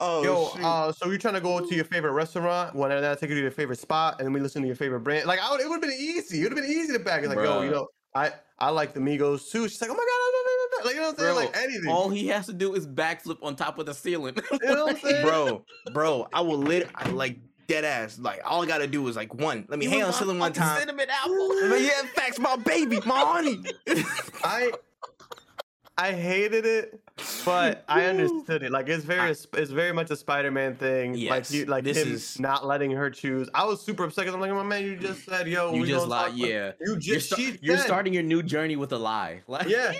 Oh, 0.00 0.22
Yo, 0.22 0.50
uh, 0.64 0.92
so 0.92 1.08
you're 1.08 1.18
trying 1.18 1.34
to 1.34 1.40
go 1.40 1.58
to 1.58 1.74
your 1.74 1.84
favorite 1.84 2.12
restaurant, 2.12 2.72
when 2.76 2.92
I 2.92 3.16
take 3.16 3.30
you 3.30 3.34
to 3.34 3.42
your 3.42 3.50
favorite 3.50 3.80
spot, 3.80 4.20
and 4.20 4.26
then 4.26 4.32
we 4.32 4.38
listen 4.38 4.62
to 4.62 4.68
your 4.68 4.76
favorite 4.76 5.00
brand. 5.00 5.26
Like, 5.26 5.40
I 5.40 5.50
would, 5.50 5.60
it 5.60 5.68
would 5.68 5.82
have 5.82 5.90
been 5.90 5.98
easy. 5.98 6.38
It 6.38 6.44
would 6.44 6.52
have 6.52 6.64
been 6.64 6.70
easy 6.70 6.92
to 6.92 7.00
back. 7.00 7.24
It's 7.24 7.34
like, 7.34 7.44
yo, 7.44 7.62
you 7.62 7.70
know, 7.72 7.88
I 8.14 8.30
I 8.60 8.70
like 8.70 8.94
the 8.94 9.00
Migos 9.00 9.50
too. 9.50 9.68
She's 9.68 9.80
like, 9.80 9.90
oh 9.90 9.94
my 9.94 9.98
god, 9.98 10.04
I 10.04 10.30
it. 10.34 10.37
Like, 10.84 10.94
you 10.94 11.00
know 11.00 11.08
what 11.08 11.18
I'm 11.20 11.24
saying? 11.24 11.34
Bro, 11.34 11.44
like 11.44 11.56
anything. 11.56 11.90
All 11.90 12.08
he 12.08 12.28
has 12.28 12.46
to 12.46 12.52
do 12.52 12.74
is 12.74 12.86
backflip 12.86 13.38
on 13.42 13.56
top 13.56 13.78
of 13.78 13.86
the 13.86 13.94
ceiling. 13.94 14.36
you 14.52 14.58
know 14.74 14.86
what 14.86 14.96
I'm 14.96 15.00
saying? 15.02 15.24
bro, 15.26 15.64
bro, 15.92 16.28
I 16.32 16.40
will 16.40 16.58
lit, 16.58 16.88
I 16.94 17.08
like 17.10 17.38
dead 17.66 17.84
ass. 17.84 18.18
Like, 18.18 18.40
all 18.44 18.62
I 18.62 18.66
gotta 18.66 18.86
do 18.86 19.06
is 19.08 19.16
like 19.16 19.34
one. 19.34 19.66
Let 19.68 19.78
me 19.78 19.84
You 19.86 19.90
hang 19.90 20.02
on 20.02 20.08
my 20.10 20.14
ceiling 20.14 20.38
one 20.38 20.52
fucking 20.52 20.68
time. 20.68 20.78
Cinnamon 20.80 21.08
apple. 21.10 21.48
But 21.68 21.80
yeah, 21.80 22.02
facts, 22.14 22.38
my 22.38 22.56
baby, 22.56 23.00
my 23.04 23.18
honey. 23.20 23.60
I 24.44 24.72
I 26.00 26.12
hated 26.12 26.64
it, 26.64 27.00
but 27.44 27.84
I 27.88 28.04
understood 28.06 28.62
it. 28.62 28.70
Like 28.70 28.88
it's 28.88 29.04
very 29.04 29.30
it's 29.32 29.70
very 29.72 29.92
much 29.92 30.10
a 30.12 30.16
Spider-Man 30.16 30.76
thing. 30.76 31.12
like 31.14 31.20
Yes, 31.20 31.52
you 31.52 31.64
like 31.64 31.82
this 31.82 31.96
him 31.98 32.12
is- 32.12 32.38
not 32.38 32.64
letting 32.64 32.92
her 32.92 33.10
choose. 33.10 33.48
I 33.52 33.64
was 33.64 33.80
super 33.82 34.04
upset 34.04 34.22
because 34.24 34.34
I'm 34.36 34.40
like, 34.40 34.52
my 34.52 34.62
man, 34.62 34.84
you 34.84 34.96
just 34.96 35.24
said, 35.24 35.48
yo, 35.48 35.74
You 35.74 35.82
we 35.82 35.88
just 35.88 36.08
gonna 36.08 36.10
lie. 36.10 36.28
Yeah. 36.28 36.72
You 36.80 36.92
You're, 36.92 36.96
just 36.98 37.32
sta- 37.32 37.58
you're 37.60 37.78
starting 37.78 38.14
your 38.14 38.22
new 38.22 38.44
journey 38.44 38.76
with 38.76 38.92
a 38.92 38.98
lie. 38.98 39.42
Like, 39.48 39.68
Yeah. 39.68 39.92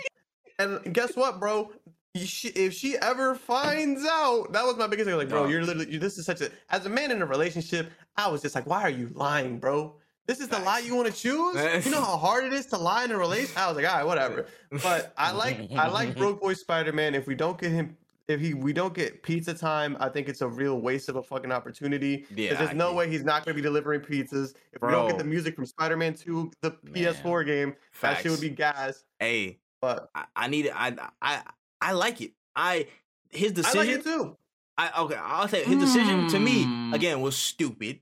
And 0.59 0.93
guess 0.93 1.17
what, 1.17 1.39
bro? 1.39 1.73
She, 2.17 2.49
if 2.49 2.73
she 2.75 2.97
ever 2.99 3.35
finds 3.35 4.05
out, 4.05 4.53
that 4.53 4.65
was 4.65 4.77
my 4.77 4.87
biggest 4.89 5.07
thing. 5.09 5.17
Like, 5.17 5.29
bro, 5.29 5.47
you're 5.47 5.63
literally 5.63 5.93
you, 5.93 5.99
this 5.99 6.19
is 6.19 6.27
such 6.27 6.41
a 6.41 6.51
as 6.71 6.85
a 6.87 6.89
man 6.89 7.11
in 7.11 7.23
a 7.23 7.27
relationship. 7.27 7.91
I 8.17 8.29
was 8.29 8.43
just 8.43 8.55
like, 8.55 8.67
why 8.67 8.83
are 8.83 8.91
you 8.91 9.11
lying, 9.15 9.59
bro? 9.59 9.95
This 10.27 10.41
is 10.41 10.49
the 10.49 10.59
lie 10.59 10.81
you 10.81 10.95
want 10.95 11.07
to 11.07 11.13
choose. 11.13 11.57
You 11.87 11.91
know 11.91 12.03
how 12.03 12.17
hard 12.19 12.45
it 12.45 12.53
is 12.53 12.67
to 12.67 12.77
lie 12.77 13.05
in 13.05 13.11
a 13.13 13.19
relationship. 13.19 13.57
I 13.59 13.69
was 13.69 13.77
like, 13.77 13.89
all 13.89 13.97
right, 13.97 14.07
whatever. 14.07 14.47
But 14.83 15.15
I 15.17 15.33
like 15.33 15.71
I 15.73 15.89
like 15.89 16.17
Broke 16.19 16.41
Boy 16.41 16.55
Spider 16.55 16.93
Man. 16.93 17.15
If 17.15 17.27
we 17.27 17.35
don't 17.35 17.59
get 17.59 17.73
him, 17.73 17.97
if 18.29 18.41
he 18.41 18.53
we 18.53 18.75
don't 18.75 18.93
get 18.93 19.23
pizza 19.23 19.55
time, 19.55 19.97
I 20.01 20.11
think 20.11 20.29
it's 20.29 20.43
a 20.43 20.49
real 20.49 20.81
waste 20.81 21.09
of 21.09 21.17
a 21.17 21.23
fucking 21.23 21.51
opportunity. 21.51 22.27
Yeah, 22.35 22.55
there's 22.55 22.71
I 22.71 22.75
no 22.75 22.93
way 22.93 23.09
he's 23.09 23.25
not 23.25 23.45
going 23.45 23.55
to 23.55 23.63
be 23.63 23.63
delivering 23.63 24.03
pizzas. 24.03 24.55
If 24.73 24.83
we 24.83 24.91
don't 24.91 25.09
get 25.09 25.19
the 25.19 25.25
music 25.25 25.55
from 25.57 25.65
Spider 25.65 25.97
Man 25.97 26.13
2, 26.13 26.51
the 26.61 26.73
PS4 26.73 27.47
game, 27.47 27.75
that 28.03 28.19
shit 28.19 28.31
would 28.31 28.41
be 28.41 28.51
gas. 28.51 29.05
Hey, 29.19 29.61
But 29.81 30.11
I, 30.14 30.24
I 30.35 30.49
need 30.49 30.66
it. 30.66 30.72
I, 30.74 30.95
I, 31.22 31.43
I 31.81 31.93
like 31.93 32.20
it. 32.20 32.33
I 32.57 32.87
his 33.31 33.53
I 33.53 33.55
decision. 33.55 33.79
like 33.79 33.89
it 33.91 34.05
too. 34.05 34.37
I 34.76 35.01
okay, 35.03 35.16
I'll 35.16 35.49
say 35.49 35.64
his 35.64 35.79
decision 35.79 36.29
to 36.29 36.39
me 36.39 36.64
Hmm. 36.64 36.95
again 36.95 37.20
was 37.20 37.37
stupid, 37.37 38.01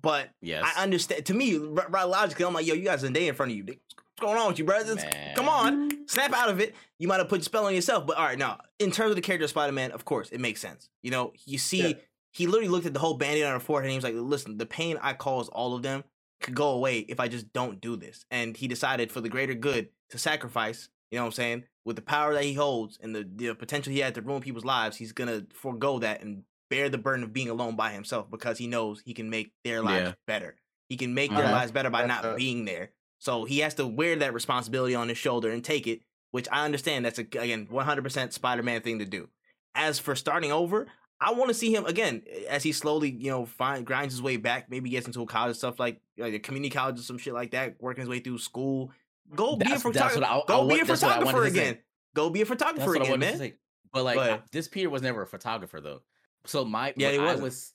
but 0.00 0.30
Yes. 0.40 0.64
I 0.76 0.82
understand. 0.82 1.26
To 1.26 1.34
me, 1.34 1.56
right, 1.56 1.90
right 1.90 2.04
logically, 2.04 2.44
I'm 2.44 2.54
like, 2.54 2.66
yo, 2.66 2.74
you 2.74 2.84
guys 2.84 3.02
a 3.02 3.10
day 3.10 3.28
in 3.28 3.34
front 3.34 3.52
of 3.52 3.56
you. 3.58 3.64
What's 3.64 3.80
going 4.20 4.36
on 4.38 4.48
with 4.48 4.58
you, 4.58 4.64
brothers? 4.64 5.02
Come 5.36 5.48
on, 5.48 6.06
snap 6.08 6.32
out 6.32 6.48
of 6.50 6.60
it. 6.60 6.74
You 6.98 7.08
might 7.08 7.18
have 7.18 7.28
put 7.28 7.44
spell 7.44 7.66
on 7.66 7.74
yourself, 7.74 8.06
but 8.06 8.16
all 8.16 8.24
right, 8.24 8.38
now 8.38 8.58
in 8.78 8.90
terms 8.90 9.10
of 9.10 9.16
the 9.16 9.22
character 9.22 9.44
of 9.44 9.50
Spider 9.50 9.72
Man, 9.72 9.92
of 9.92 10.04
course, 10.04 10.30
it 10.30 10.40
makes 10.40 10.60
sense. 10.60 10.88
You 11.02 11.10
know, 11.10 11.32
you 11.46 11.58
see, 11.58 11.88
Yeah. 11.88 11.94
he 12.32 12.46
literally 12.46 12.68
looked 12.68 12.86
at 12.86 12.94
the 12.94 13.00
whole 13.00 13.14
bandit 13.14 13.44
on 13.44 13.52
her 13.52 13.60
forehead 13.60 13.86
and 13.86 13.92
he 13.92 13.96
was 13.96 14.04
like, 14.04 14.14
listen, 14.16 14.58
the 14.58 14.66
pain 14.66 14.98
I 15.00 15.12
cause 15.14 15.48
all 15.48 15.74
of 15.74 15.82
them 15.82 16.04
could 16.40 16.54
go 16.54 16.70
away 16.70 16.98
if 17.00 17.20
I 17.20 17.28
just 17.28 17.52
don't 17.52 17.80
do 17.80 17.96
this. 17.96 18.24
And 18.30 18.56
he 18.56 18.66
decided 18.68 19.10
for 19.12 19.20
the 19.20 19.28
greater 19.28 19.54
good 19.54 19.88
to 20.10 20.18
sacrifice. 20.18 20.88
You 21.10 21.18
know 21.18 21.24
what 21.24 21.28
I'm 21.28 21.32
saying? 21.32 21.64
With 21.84 21.96
the 21.96 22.02
power 22.02 22.34
that 22.34 22.44
he 22.44 22.54
holds 22.54 22.98
and 23.02 23.14
the, 23.14 23.26
the 23.36 23.54
potential 23.54 23.92
he 23.92 24.00
had 24.00 24.14
to 24.16 24.22
ruin 24.22 24.42
people's 24.42 24.64
lives, 24.64 24.96
he's 24.96 25.12
gonna 25.12 25.46
forego 25.54 25.98
that 26.00 26.22
and 26.22 26.42
bear 26.70 26.88
the 26.90 26.98
burden 26.98 27.24
of 27.24 27.32
being 27.32 27.48
alone 27.48 27.76
by 27.76 27.92
himself 27.92 28.30
because 28.30 28.58
he 28.58 28.66
knows 28.66 29.00
he 29.04 29.14
can 29.14 29.30
make 29.30 29.52
their 29.64 29.82
lives 29.82 30.08
Yeah. 30.08 30.14
better. 30.26 30.56
He 30.88 30.96
can 30.96 31.14
make 31.14 31.30
their 31.30 31.44
Uh-huh. 31.46 31.52
lives 31.52 31.72
better 31.72 31.88
by 31.90 32.04
not 32.06 32.36
being 32.36 32.64
there. 32.66 32.90
So 33.18 33.44
he 33.44 33.60
has 33.60 33.74
to 33.74 33.86
wear 33.86 34.16
that 34.16 34.34
responsibility 34.34 34.94
on 34.94 35.08
his 35.08 35.18
shoulder 35.18 35.50
and 35.50 35.64
take 35.64 35.86
it, 35.86 36.02
which 36.30 36.46
I 36.52 36.64
understand 36.64 37.04
that's 37.04 37.18
a 37.18 37.22
again 37.22 37.66
100% 37.70 38.32
Spider-Man 38.32 38.82
thing 38.82 38.98
to 38.98 39.04
do. 39.06 39.28
As 39.74 39.98
for 39.98 40.14
starting 40.14 40.52
over, 40.52 40.86
I 41.20 41.32
want 41.32 41.48
to 41.48 41.54
see 41.54 41.74
him 41.74 41.84
again 41.86 42.22
as 42.48 42.62
he 42.62 42.72
slowly, 42.72 43.10
you 43.10 43.30
know, 43.30 43.44
find 43.46 43.84
grinds 43.86 44.14
his 44.14 44.22
way 44.22 44.36
back, 44.36 44.70
maybe 44.70 44.90
gets 44.90 45.06
into 45.06 45.22
a 45.22 45.26
college 45.26 45.56
stuff 45.56 45.80
like 45.80 46.00
like 46.18 46.34
a 46.34 46.38
community 46.38 46.70
college 46.70 46.98
or 47.00 47.02
some 47.02 47.18
shit 47.18 47.32
like 47.34 47.52
that, 47.52 47.76
working 47.80 48.02
his 48.02 48.08
way 48.10 48.20
through 48.20 48.38
school. 48.38 48.92
Go 49.34 49.56
be 49.56 49.70
a 49.70 49.78
photographer. 49.78 50.20
what 50.20 50.28
I- 50.28 50.38
I 50.38 50.42
Go 50.46 50.68
be 50.68 50.80
a 50.80 50.84
that's 50.84 51.02
what 51.02 51.12
I 51.12 51.18
wanted 51.18 51.26
photographer 51.28 51.44
again. 51.46 51.78
Go 52.14 52.30
be 52.30 52.40
a 52.42 52.46
photographer 52.46 52.94
again, 52.96 53.18
man. 53.20 53.52
But 53.92 54.04
like 54.04 54.16
But- 54.16 54.50
this 54.52 54.68
Peter 54.68 54.90
was 54.90 55.02
never 55.02 55.22
a 55.22 55.26
photographer 55.26 55.80
though. 55.80 56.02
So 56.46 56.64
my 56.64 56.92
Yeah, 56.96 57.10
he 57.12 57.18
I 57.18 57.24
wasn't. 57.24 57.42
was 57.42 57.74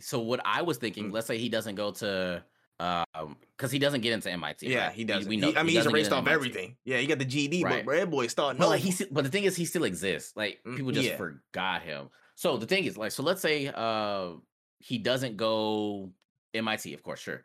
so 0.00 0.20
what 0.20 0.40
I 0.44 0.62
was 0.62 0.78
thinking, 0.78 1.10
Mm. 1.10 1.12
let's 1.12 1.26
say 1.26 1.38
he 1.38 1.48
doesn't 1.48 1.74
go 1.74 1.90
to 1.92 2.44
um, 2.80 3.36
because 3.56 3.70
he 3.70 3.78
doesn't 3.78 4.00
get 4.00 4.12
into 4.12 4.28
MIT. 4.30 4.66
Yeah, 4.66 4.86
right? 4.86 4.94
he 4.94 5.04
doesn't. 5.04 5.28
We 5.28 5.36
He- 5.36 5.40
know. 5.40 5.52
I 5.54 5.62
mean, 5.62 5.76
he's 5.76 5.86
erased 5.86 6.10
off 6.10 6.20
MIT. 6.26 6.34
everything. 6.34 6.76
Yeah, 6.84 6.98
he 6.98 7.06
got 7.06 7.18
the 7.20 7.24
GED, 7.24 7.62
Right. 7.62 7.84
but 7.84 7.90
Red 7.92 8.10
Boy 8.10 8.26
started. 8.26 8.58
But 8.58 8.64
No, 8.64 8.70
like 8.70 8.80
he, 8.80 8.92
but 9.10 9.22
the 9.22 9.30
thing 9.30 9.44
is, 9.44 9.54
he 9.54 9.66
still 9.66 9.84
exists. 9.84 10.32
Like 10.36 10.60
Mm, 10.66 10.76
people 10.76 10.90
just 10.90 11.08
yeah. 11.08 11.16
forgot 11.16 11.82
him. 11.82 12.08
So 12.34 12.56
the 12.56 12.66
thing 12.66 12.84
is, 12.84 12.96
like, 12.96 13.12
so 13.12 13.22
let's 13.22 13.40
say 13.40 13.70
uh 13.72 14.32
he 14.80 14.98
doesn't 14.98 15.36
go 15.36 16.12
MIT, 16.54 16.92
of 16.94 17.02
course, 17.04 17.20
sure. 17.20 17.44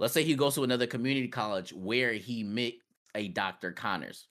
Mm. 0.00 0.02
Let's 0.02 0.14
say 0.14 0.24
he 0.24 0.34
goes 0.34 0.54
to 0.54 0.64
another 0.64 0.86
community 0.86 1.28
college 1.28 1.72
where 1.72 2.12
he 2.12 2.42
met 2.42 2.72
a 3.14 3.28
Dr. 3.28 3.72
Connors. 3.72 4.26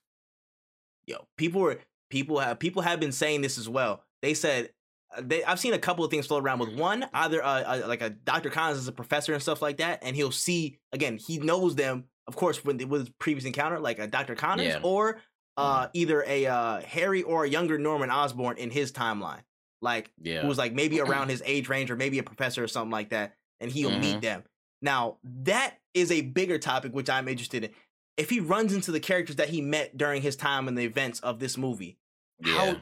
yo, 1.06 1.28
people 1.38 1.62
were 1.62 1.80
people 2.10 2.40
have 2.40 2.60
people 2.60 2.82
have 2.82 3.00
been 3.00 3.12
saying 3.12 3.42
this 3.42 3.58
as 3.58 3.68
well. 3.70 4.04
They 4.22 4.34
said 4.34 4.70
uh, 5.16 5.22
they 5.26 5.44
I've 5.44 5.60
seen 5.60 5.74
a 5.74 5.80
couple 5.80 6.04
of 6.06 6.12
things 6.12 6.28
float 6.28 6.44
around 6.44 6.60
with 6.60 6.74
one 6.76 7.06
either 7.14 7.44
uh, 7.44 7.48
uh, 7.62 7.82
like 7.88 8.02
a 8.02 8.10
Dr. 8.10 8.50
Connors 8.50 8.78
is 8.78 8.88
a 8.88 8.92
professor 8.92 9.34
and 9.34 9.42
stuff 9.42 9.62
like 9.62 9.78
that, 9.78 10.00
and 10.04 10.16
he'll 10.16 10.32
see 10.32 10.80
again 10.94 11.18
he 11.18 11.38
knows 11.40 11.76
them 11.76 12.06
of 12.28 12.36
course 12.36 12.64
when 12.64 12.78
with 12.90 13.18
previous 13.20 13.46
encounter 13.46 13.80
like 13.80 14.00
a 14.00 14.08
Dr. 14.08 14.36
Connors 14.36 14.68
Yeah. 14.68 14.80
or 14.84 15.20
uh 15.58 15.88
either 15.94 16.24
a 16.28 16.46
uh 16.46 16.82
Harry 16.82 17.24
or 17.24 17.44
a 17.44 17.50
younger 17.50 17.78
Norman 17.78 18.10
Osborn 18.12 18.58
in 18.58 18.70
his 18.70 18.92
timeline, 18.92 19.42
like 19.82 20.12
Yeah. 20.22 20.42
who 20.42 20.48
was 20.48 20.58
like 20.58 20.74
maybe 20.74 21.00
around 21.02 21.30
his 21.30 21.42
age 21.46 21.70
range 21.70 21.92
or 21.92 21.96
maybe 21.96 22.20
a 22.20 22.24
professor 22.24 22.64
or 22.64 22.68
something 22.68 22.92
like 22.92 23.10
that, 23.10 23.34
and 23.60 23.72
he'll 23.72 23.90
Mm-hmm. 23.92 24.02
meet 24.02 24.22
them. 24.22 24.44
Now 24.82 25.18
that 25.24 25.76
is 25.94 26.12
a 26.12 26.22
bigger 26.22 26.58
topic 26.58 26.94
which 26.94 27.10
I'm 27.10 27.28
interested 27.28 27.64
in. 27.64 27.72
If 28.18 28.30
he 28.30 28.40
runs 28.40 28.74
into 28.74 28.92
the 28.92 29.00
characters 29.00 29.38
that 29.38 29.50
he 29.50 29.62
met 29.62 29.98
during 29.98 30.22
his 30.22 30.36
time 30.36 30.68
in 30.68 30.76
the 30.76 30.84
events 30.84 31.20
of 31.22 31.40
this 31.40 31.58
movie, 31.58 31.98
yeah. 32.44 32.54
how 32.54 32.76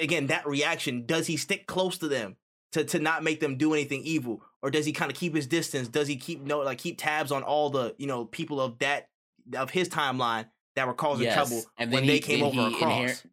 again 0.00 0.28
that 0.28 0.46
reaction 0.46 1.06
does 1.06 1.26
he 1.26 1.36
stick 1.36 1.66
close 1.66 1.98
to 1.98 2.08
them 2.08 2.36
to 2.72 2.84
to 2.84 2.98
not 2.98 3.22
make 3.24 3.40
them 3.40 3.56
do 3.56 3.72
anything 3.72 4.02
evil 4.04 4.42
or 4.62 4.70
does 4.70 4.84
he 4.84 4.92
kind 4.92 5.10
of 5.10 5.16
keep 5.16 5.34
his 5.34 5.46
distance 5.46 5.88
does 5.88 6.08
he 6.08 6.16
keep 6.16 6.42
no 6.42 6.58
like 6.60 6.78
keep 6.78 6.98
tabs 6.98 7.32
on 7.32 7.42
all 7.42 7.70
the 7.70 7.94
you 7.98 8.06
know 8.06 8.24
people 8.24 8.60
of 8.60 8.78
that 8.78 9.08
of 9.56 9.70
his 9.70 9.88
timeline 9.88 10.46
that 10.74 10.86
were 10.86 10.94
causing 10.94 11.24
Yes, 11.24 11.34
trouble 11.34 11.64
and 11.78 11.90
when 11.90 12.02
then 12.02 12.08
they 12.08 12.18
came 12.18 12.44
over 12.44 12.68
he 12.68 12.74
across 12.74 12.90
inher- 12.90 13.26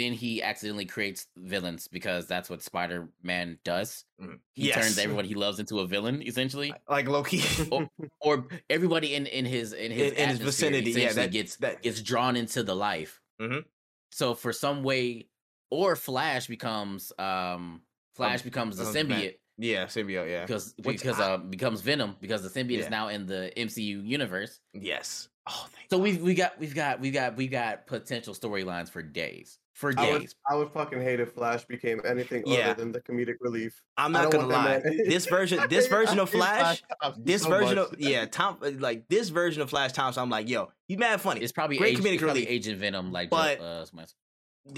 then 0.00 0.12
he 0.12 0.42
accidentally 0.42 0.86
creates 0.86 1.26
villains 1.36 1.86
because 1.88 2.26
that's 2.26 2.48
what 2.50 2.62
Spider-Man 2.62 3.58
does. 3.64 4.04
Mhm. 4.20 4.38
He 4.54 4.70
turns 4.72 4.98
everyone 4.98 5.24
he 5.26 5.34
loves 5.34 5.58
into 5.60 5.80
a 5.80 5.86
villain, 5.86 6.22
essentially. 6.22 6.72
like 6.88 7.06
Loki 7.08 7.42
or, 7.70 7.88
or 8.20 8.46
everybody 8.68 9.14
in 9.14 9.26
in 9.26 9.44
his 9.44 9.72
in 9.72 9.90
his 9.92 10.12
in, 10.12 10.18
in 10.18 10.28
his 10.30 10.38
vicinity 10.38 10.90
yeah 10.92 11.12
that 11.12 11.30
gets 11.32 11.56
that 11.56 11.82
gets 11.82 12.02
drawn 12.02 12.36
into 12.36 12.62
the 12.62 12.74
life. 12.74 13.20
Mhm. 13.40 13.64
So 14.10 14.34
for 14.34 14.52
some 14.52 14.82
way, 14.82 15.28
or 15.70 15.94
Flash 15.96 16.46
becomes 16.48 17.12
um 17.18 17.82
Flash 18.16 18.42
becomes 18.42 18.76
the 18.76 18.84
uh, 18.84 18.92
man. 18.92 19.06
symbiote 19.06 19.34
yeah 19.62 19.84
symbiote 19.86 20.28
yeah 20.30 20.44
because 20.46 20.74
Which 20.82 20.98
because 21.02 21.20
I- 21.20 21.34
uh 21.34 21.36
becomes 21.38 21.80
Venom 21.80 22.16
because 22.20 22.42
the 22.42 22.48
symbiote 22.50 22.72
Yeah. 22.78 22.84
is 22.84 22.90
now 22.90 23.08
in 23.08 23.26
the 23.26 23.52
MCU 23.56 24.04
universe. 24.04 24.60
yes 24.74 25.28
oh 25.48 25.66
thank 25.74 25.88
So 25.90 25.98
God. 25.98 26.02
we 26.02 26.16
we 26.18 26.34
got 26.34 26.58
we've 26.58 26.74
got 26.74 27.00
we've 27.00 27.12
got 27.12 27.36
we've 27.36 27.50
got 27.50 27.86
potential 27.86 28.34
storylines 28.34 28.90
for 28.90 29.02
days 29.02 29.58
for 29.74 29.94
I 29.96 30.12
would, 30.12 30.20
days. 30.20 30.34
I 30.50 30.56
would 30.56 30.70
fucking 30.72 31.00
hate 31.00 31.20
if 31.20 31.32
Flash 31.32 31.64
became 31.64 32.00
anything 32.04 32.42
Yeah. 32.46 32.70
other 32.70 32.74
than 32.82 32.92
the 32.92 33.00
comedic 33.00 33.36
relief. 33.40 33.82
i'm 33.96 34.12
not 34.12 34.30
gonna 34.30 34.46
lie 34.46 34.78
that 34.78 35.04
this 35.08 35.26
version 35.26 35.60
this 35.70 35.86
version 35.86 36.18
of 36.18 36.30
hate 36.30 36.38
flash 36.38 36.82
this 37.18 37.42
so 37.42 37.48
version 37.48 37.76
much. 37.76 37.92
of 37.92 38.00
yeah 38.00 38.26
tom 38.26 38.58
like 38.78 39.08
this 39.08 39.30
version 39.30 39.62
of 39.62 39.70
flash 39.70 39.92
thompson 39.92 40.22
i'm 40.22 40.30
like 40.30 40.48
yo 40.48 40.70
he's 40.86 40.98
mad 40.98 41.20
funny 41.20 41.40
It's 41.40 41.52
probably 41.52 41.78
Great 41.78 41.96
Age, 41.98 42.04
comedic 42.04 42.20
relief. 42.20 42.46
Agent 42.48 42.78
Venom 42.78 43.10
like 43.12 43.30
But- 43.30 43.58
Joe- 43.58 43.84
uh, 43.98 44.04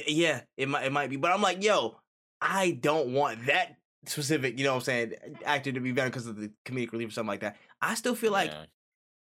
Yeah, 0.06 0.42
it 0.56 0.68
might 0.68 0.84
it 0.86 0.92
might 0.92 1.10
be, 1.10 1.16
but 1.16 1.32
I'm 1.32 1.42
like, 1.42 1.62
yo, 1.62 1.96
I 2.40 2.70
don't 2.70 3.12
want 3.12 3.46
that 3.46 3.76
specific, 4.06 4.56
you 4.58 4.64
know 4.64 4.70
what 4.72 4.76
I'm 4.78 4.84
saying, 4.84 5.14
actor 5.44 5.72
to 5.72 5.80
be 5.80 5.90
better 5.92 6.08
because 6.08 6.26
of 6.28 6.36
the 6.36 6.52
comedic 6.64 6.92
relief 6.92 7.08
or 7.08 7.12
something 7.12 7.28
like 7.28 7.40
that. 7.40 7.56
I 7.80 7.94
still 7.94 8.14
feel 8.14 8.30
like 8.32 8.50
yeah. 8.50 8.64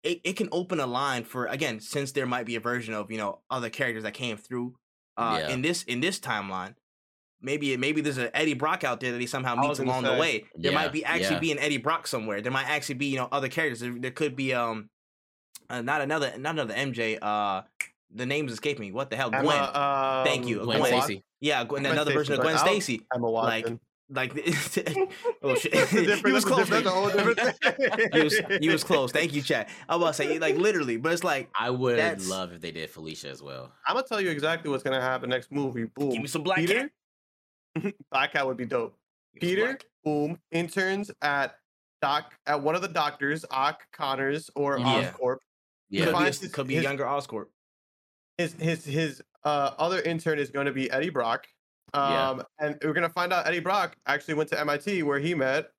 It, 0.02 0.20
it 0.24 0.32
can 0.36 0.48
open 0.52 0.80
a 0.80 0.86
line 0.86 1.24
for 1.24 1.46
again, 1.46 1.80
since 1.80 2.12
there 2.12 2.26
might 2.26 2.46
be 2.46 2.56
a 2.56 2.60
version 2.60 2.94
of, 2.94 3.10
you 3.10 3.18
know, 3.18 3.40
other 3.50 3.70
characters 3.70 4.02
that 4.04 4.14
came 4.14 4.36
through 4.36 4.74
uh 5.16 5.38
Yeah. 5.40 5.48
in 5.54 5.62
this 5.62 5.82
in 5.84 6.00
this 6.00 6.18
timeline. 6.18 6.74
Maybe 7.42 7.76
maybe 7.76 8.00
there's 8.00 8.18
an 8.18 8.30
Eddie 8.34 8.54
Brock 8.54 8.84
out 8.84 9.00
there 9.00 9.12
that 9.12 9.20
he 9.20 9.26
somehow 9.26 9.54
meets 9.56 9.78
along 9.78 10.02
the 10.04 10.14
way. 10.14 10.44
There 10.54 10.72
Yeah, 10.72 10.78
might 10.78 10.92
be 10.92 11.04
actually 11.04 11.34
yeah. 11.36 11.40
be 11.40 11.52
an 11.52 11.58
Eddie 11.58 11.78
Brock 11.78 12.06
somewhere. 12.06 12.40
There 12.42 12.52
might 12.52 12.68
actually 12.68 12.96
be, 12.96 13.06
you 13.06 13.16
know, 13.16 13.28
other 13.32 13.48
characters. 13.48 13.80
There, 13.80 13.94
there 13.98 14.10
could 14.10 14.36
be 14.36 14.52
um 14.54 14.90
uh, 15.70 15.80
not 15.82 16.00
another 16.00 16.32
not 16.38 16.54
another 16.54 16.74
MJ, 16.74 17.18
uh 17.22 17.62
the 18.12 18.26
names 18.26 18.52
escape 18.52 18.78
me. 18.78 18.90
What 18.92 19.08
the 19.10 19.16
hell? 19.16 19.30
Gwen. 19.30 19.44
um, 19.46 20.24
Thank 20.24 20.46
you, 20.46 20.64
Gwen 20.64 20.78
Gwen. 20.80 21.00
Stacy. 21.00 21.22
Yeah, 21.40 21.64
Gwen, 21.64 21.82
Gwen 21.82 21.92
another 21.92 22.12
version 22.12 22.34
of 22.34 22.40
Gwen 22.40 22.58
Stacy. 22.58 23.06
Like. 23.18 23.66
Like, 24.12 24.32
oh 25.42 25.54
shit, 25.54 25.72
he 25.88 26.32
was 26.32 26.44
close. 26.44 26.66
different- 26.68 26.84
that's 26.84 26.86
a 26.86 26.90
whole 26.90 27.10
different 27.10 27.38
thing. 27.62 28.08
you 28.12 28.24
was 28.24 28.40
you 28.60 28.72
was 28.72 28.82
close. 28.84 29.12
Thank 29.12 29.32
you, 29.34 29.40
chat. 29.42 29.68
I 29.88 29.94
was 29.96 30.02
about 30.02 30.14
to 30.14 30.14
say 30.34 30.38
like 30.40 30.56
literally, 30.56 30.96
but 30.96 31.12
it's 31.12 31.22
like 31.24 31.48
I 31.58 31.70
would 31.70 31.96
That's- 31.98 32.28
love 32.28 32.52
if 32.52 32.60
they 32.60 32.72
did 32.72 32.90
Felicia 32.90 33.28
as 33.28 33.42
well. 33.42 33.72
I'm 33.86 33.94
gonna 33.94 34.06
tell 34.08 34.20
you 34.20 34.30
exactly 34.30 34.70
what's 34.70 34.82
gonna 34.82 35.00
happen 35.00 35.30
next 35.30 35.52
movie. 35.52 35.84
Boom. 35.84 36.10
give 36.10 36.22
me 36.22 36.26
some 36.28 36.42
black 36.42 36.58
Peter. 36.58 36.90
cat. 37.74 37.94
Black 38.10 38.32
Cat 38.32 38.44
would 38.46 38.56
be 38.56 38.66
dope. 38.66 38.96
Give 39.34 39.40
Peter, 39.48 39.64
black- 39.66 39.84
boom, 40.04 40.38
interns 40.50 41.12
at 41.22 41.54
doc 42.02 42.32
at 42.46 42.60
one 42.60 42.74
of 42.74 42.82
the 42.82 42.88
doctors, 42.88 43.44
Ock 43.52 43.82
Connors 43.92 44.50
or 44.56 44.76
Yeah. 44.78 45.12
Oscorp. 45.12 45.36
Yeah, 45.88 46.06
Could 46.06 46.16
be, 46.16 46.22
a, 46.22 46.26
his- 46.26 46.48
could 46.52 46.66
be 46.66 46.74
his- 46.74 46.82
younger 46.82 47.04
Oscorp. 47.04 47.46
His 48.38 48.54
his 48.54 48.84
his 48.84 49.22
uh, 49.44 49.70
other 49.78 50.00
intern 50.00 50.38
is 50.40 50.50
going 50.50 50.66
to 50.66 50.72
be 50.72 50.90
Eddie 50.90 51.10
Brock. 51.10 51.46
Um, 51.94 52.12
Yeah. 52.12 52.42
and 52.66 52.78
we're 52.84 52.92
gonna 52.92 53.08
find 53.08 53.32
out 53.32 53.46
Eddie 53.46 53.60
Brock 53.60 53.96
actually 54.06 54.34
went 54.34 54.48
to 54.50 54.60
MIT 54.60 55.02
where 55.02 55.18
he 55.18 55.34
met 55.34 55.70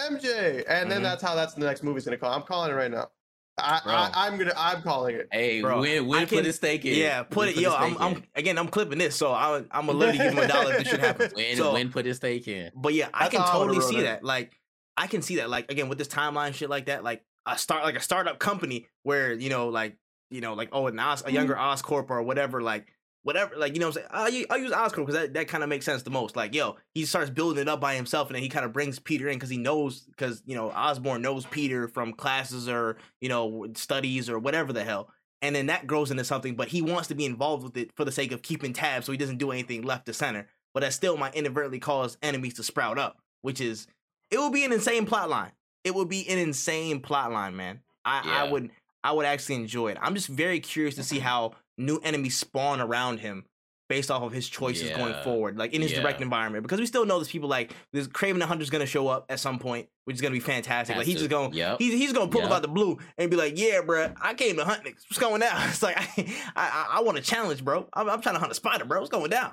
MJ, 0.00 0.64
and 0.68 0.90
then 0.90 1.00
Mhm. 1.00 1.04
that's 1.04 1.22
how 1.22 1.34
that's 1.34 1.54
the 1.54 1.64
next 1.64 1.82
movie's 1.82 2.04
gonna 2.04 2.16
call. 2.16 2.32
I'm 2.32 2.42
calling 2.42 2.70
it 2.70 2.74
right 2.74 2.90
now. 2.90 3.10
I, 3.58 3.80
I, 3.84 4.26
I'm 4.26 4.38
gonna 4.38 4.54
I'm 4.56 4.82
calling 4.82 5.14
it. 5.16 5.28
Hey, 5.30 5.60
Bro, 5.60 5.82
Wen, 5.82 5.98
I 5.98 6.00
Wen 6.00 6.26
can- 6.26 6.38
put 6.38 6.44
his 6.46 6.56
stake 6.56 6.84
in. 6.86 6.96
Yeah, 6.96 7.22
put 7.22 7.36
Wen 7.36 7.48
it. 7.48 7.54
his 7.54 7.62
Yo, 7.64 7.74
I'm, 7.74 7.90
stake 7.94 8.00
I'm 8.02 8.24
again. 8.34 8.58
I'm 8.58 8.68
clipping 8.68 8.98
this, 8.98 9.14
so 9.14 9.32
I'm 9.34 9.68
I'm 9.70 9.86
gonna 9.86 9.98
literally 9.98 10.18
give 10.18 10.32
him 10.32 10.38
a 10.38 10.48
dollar 10.48 10.72
if 10.72 10.78
this 10.78 10.88
should 10.88 11.00
happen. 11.00 11.30
Wen, 11.36 11.56
So, 11.56 11.72
Wen 11.74 11.92
put 11.92 12.06
his 12.06 12.16
stake 12.16 12.48
in. 12.48 12.72
but 12.74 12.94
yeah, 12.94 13.08
I 13.12 13.24
That's 13.28 13.34
can 13.34 13.42
I 13.42 13.58
would've 13.58 13.74
totally 13.76 13.94
see 13.94 14.00
it. 14.00 14.04
that. 14.04 14.24
Like, 14.24 14.58
I 14.96 15.06
can 15.06 15.20
see 15.22 15.36
that. 15.36 15.50
Like 15.50 15.70
again 15.70 15.88
with 15.90 15.98
this 15.98 16.08
timeline 16.08 16.54
shit 16.54 16.70
like 16.70 16.86
that. 16.86 17.04
Like 17.04 17.22
a 17.44 17.58
start 17.58 17.84
like 17.84 17.96
a 17.96 18.00
startup 18.00 18.38
company 18.38 18.88
where 19.02 19.34
you 19.34 19.50
know 19.50 19.68
like 19.68 19.96
you 20.30 20.40
know 20.40 20.54
like 20.54 20.70
oh 20.72 20.86
an 20.86 20.98
Os, 20.98 21.22
a 21.26 21.30
younger 21.30 21.54
Oscorp 21.54 22.08
or 22.10 22.22
whatever 22.22 22.62
like. 22.62 22.92
Whatever, 23.24 23.54
like 23.56 23.74
you 23.74 23.80
know, 23.80 23.86
what 23.88 23.98
I'm 23.98 24.02
saying 24.02 24.06
I'll, 24.10 24.30
use- 24.30 24.46
I'll 24.50 24.58
use 24.58 24.72
Oscorp 24.72 25.06
because 25.06 25.14
that, 25.14 25.34
that 25.34 25.48
kind 25.48 25.62
of 25.62 25.68
makes 25.68 25.84
sense 25.84 26.02
the 26.02 26.10
most. 26.10 26.34
Like, 26.34 26.54
yo, 26.54 26.76
he 26.92 27.04
starts 27.04 27.30
building 27.30 27.62
it 27.62 27.68
up 27.68 27.80
by 27.80 27.94
himself, 27.94 28.28
and 28.28 28.34
then 28.34 28.42
he 28.42 28.48
kind 28.48 28.64
of 28.64 28.72
brings 28.72 28.98
Peter 28.98 29.28
in 29.28 29.36
because 29.36 29.50
he 29.50 29.58
knows, 29.58 30.00
because 30.00 30.42
you 30.44 30.56
know, 30.56 30.70
Osborn 30.70 31.22
knows 31.22 31.46
Peter 31.46 31.86
from 31.86 32.12
classes 32.14 32.68
or 32.68 32.96
you 33.20 33.28
know 33.28 33.66
studies 33.74 34.28
or 34.28 34.38
whatever 34.40 34.72
the 34.72 34.82
hell, 34.82 35.08
and 35.40 35.54
then 35.54 35.66
that 35.66 35.86
grows 35.86 36.10
into 36.10 36.24
something. 36.24 36.56
But 36.56 36.68
he 36.68 36.82
wants 36.82 37.08
to 37.08 37.14
be 37.14 37.24
involved 37.24 37.62
with 37.62 37.76
it 37.76 37.90
for 37.94 38.04
the 38.04 38.12
sake 38.12 38.32
of 38.32 38.42
keeping 38.42 38.72
tabs, 38.72 39.06
so 39.06 39.12
he 39.12 39.18
doesn't 39.18 39.38
do 39.38 39.52
anything 39.52 39.82
left 39.82 40.06
to 40.06 40.12
center. 40.12 40.48
But 40.74 40.80
that 40.80 40.92
still 40.92 41.16
might 41.16 41.34
inadvertently 41.34 41.78
cause 41.78 42.16
enemies 42.22 42.54
to 42.54 42.62
sprout 42.64 42.98
up, 42.98 43.18
which 43.42 43.60
is 43.60 43.86
it 44.32 44.38
would 44.38 44.52
be 44.52 44.64
an 44.64 44.72
insane 44.72 45.06
plot 45.06 45.28
line. 45.30 45.52
It 45.84 45.94
would 45.94 46.08
be 46.08 46.28
an 46.28 46.38
insane 46.38 47.00
plot 47.00 47.30
line, 47.30 47.54
man. 47.54 47.80
I, 48.04 48.46
I 48.46 48.50
would 48.50 48.70
I 49.04 49.12
would 49.12 49.26
actually 49.26 49.56
enjoy 49.56 49.88
it. 49.88 49.98
I'm 50.00 50.14
just 50.14 50.28
very 50.28 50.60
curious 50.60 50.94
to 50.96 51.02
see 51.04 51.18
how 51.18 51.52
new 51.78 51.98
enemies 51.98 52.36
spawn 52.36 52.80
around 52.80 53.20
him 53.20 53.44
based 53.88 54.10
off 54.10 54.22
of 54.22 54.32
his 54.32 54.48
choices 54.48 54.88
going 54.96 55.14
forward, 55.22 55.58
like 55.58 55.74
in 55.74 55.82
his 55.82 55.92
direct 55.92 56.22
environment. 56.22 56.62
Because 56.62 56.80
we 56.80 56.86
still 56.86 57.04
know 57.04 57.18
there's 57.18 57.28
people 57.28 57.48
like 57.48 57.74
there's 57.92 58.08
Kraven 58.08 58.38
the 58.38 58.46
Hunter's 58.46 58.70
gonna 58.70 58.86
show 58.86 59.06
up 59.08 59.26
at 59.28 59.38
some 59.38 59.58
point, 59.58 59.88
which 60.04 60.14
is 60.14 60.22
gonna 60.22 60.32
be 60.32 60.40
fantastic. 60.40 60.96
like 60.96 61.04
he's 61.04 61.16
to. 61.16 61.20
just 61.20 61.30
going 61.30 61.52
Yep. 61.52 61.78
he's 61.78 61.92
he's 61.92 62.12
gonna 62.12 62.30
pull 62.30 62.42
up 62.42 62.50
out 62.50 62.62
the 62.62 62.68
blue 62.68 62.98
and 63.18 63.30
be 63.30 63.36
like, 63.36 63.58
"Yeah, 63.58 63.82
bro, 63.82 64.12
I 64.20 64.32
came 64.34 64.56
to 64.56 64.64
hunt 64.64 64.84
niggas. 64.84 65.02
What's 65.10 65.18
going 65.18 65.40
down?" 65.40 65.60
It's 65.68 65.82
like 65.82 65.96
I 65.98 66.34
I, 66.56 66.86
I 66.98 67.02
want 67.02 67.18
a 67.18 67.20
challenge, 67.20 67.62
bro. 67.64 67.86
I'm, 67.92 68.08
I'm 68.08 68.22
trying 68.22 68.36
to 68.36 68.40
hunt 68.40 68.50
a 68.52 68.54
spider, 68.54 68.84
bro. 68.86 69.00
What's 69.00 69.10
going 69.10 69.30
down? 69.30 69.52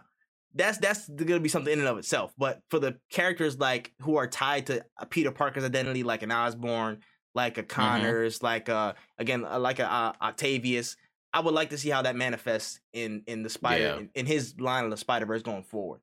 That's 0.55 0.77
that's 0.77 1.09
gonna 1.09 1.39
be 1.41 1.49
something 1.49 1.73
in 1.73 1.79
and 1.79 1.87
of 1.87 1.97
itself. 1.97 2.33
But 2.37 2.61
for 2.69 2.79
the 2.79 2.97
characters 3.11 3.59
like 3.59 3.93
who 4.01 4.15
are 4.15 4.27
tied 4.27 4.67
to 4.67 4.85
uh, 4.97 5.05
Peter 5.05 5.31
Parker's 5.31 5.65
identity, 5.65 6.03
like 6.03 6.23
an 6.23 6.31
Osborn, 6.31 6.99
like 7.35 7.57
a 7.57 7.63
Connors, 7.63 8.41
like 8.41 8.69
a 8.69 8.95
again 9.17 9.41
like 9.41 9.79
a 9.79 9.91
uh, 9.91 10.13
Octavius, 10.21 10.95
I 11.33 11.41
would 11.41 11.53
like 11.53 11.69
to 11.71 11.77
see 11.77 11.89
how 11.89 12.01
that 12.03 12.15
manifests 12.15 12.79
in 12.93 13.23
in 13.27 13.43
the 13.43 13.49
spider 13.49 13.83
Yeah. 13.83 13.97
in, 13.97 14.09
in 14.15 14.25
his 14.25 14.59
line 14.59 14.83
of 14.85 14.91
the 14.91 14.97
Spider 14.97 15.25
Verse 15.25 15.41
going 15.41 15.63
forward. 15.63 16.01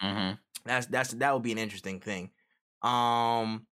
hmm 0.00 0.32
That's 0.64 0.86
that's 0.86 1.12
that 1.14 1.32
would 1.34 1.42
be 1.42 1.52
an 1.52 1.58
interesting 1.58 2.00
thing. 2.00 2.30
Um, 2.82 3.66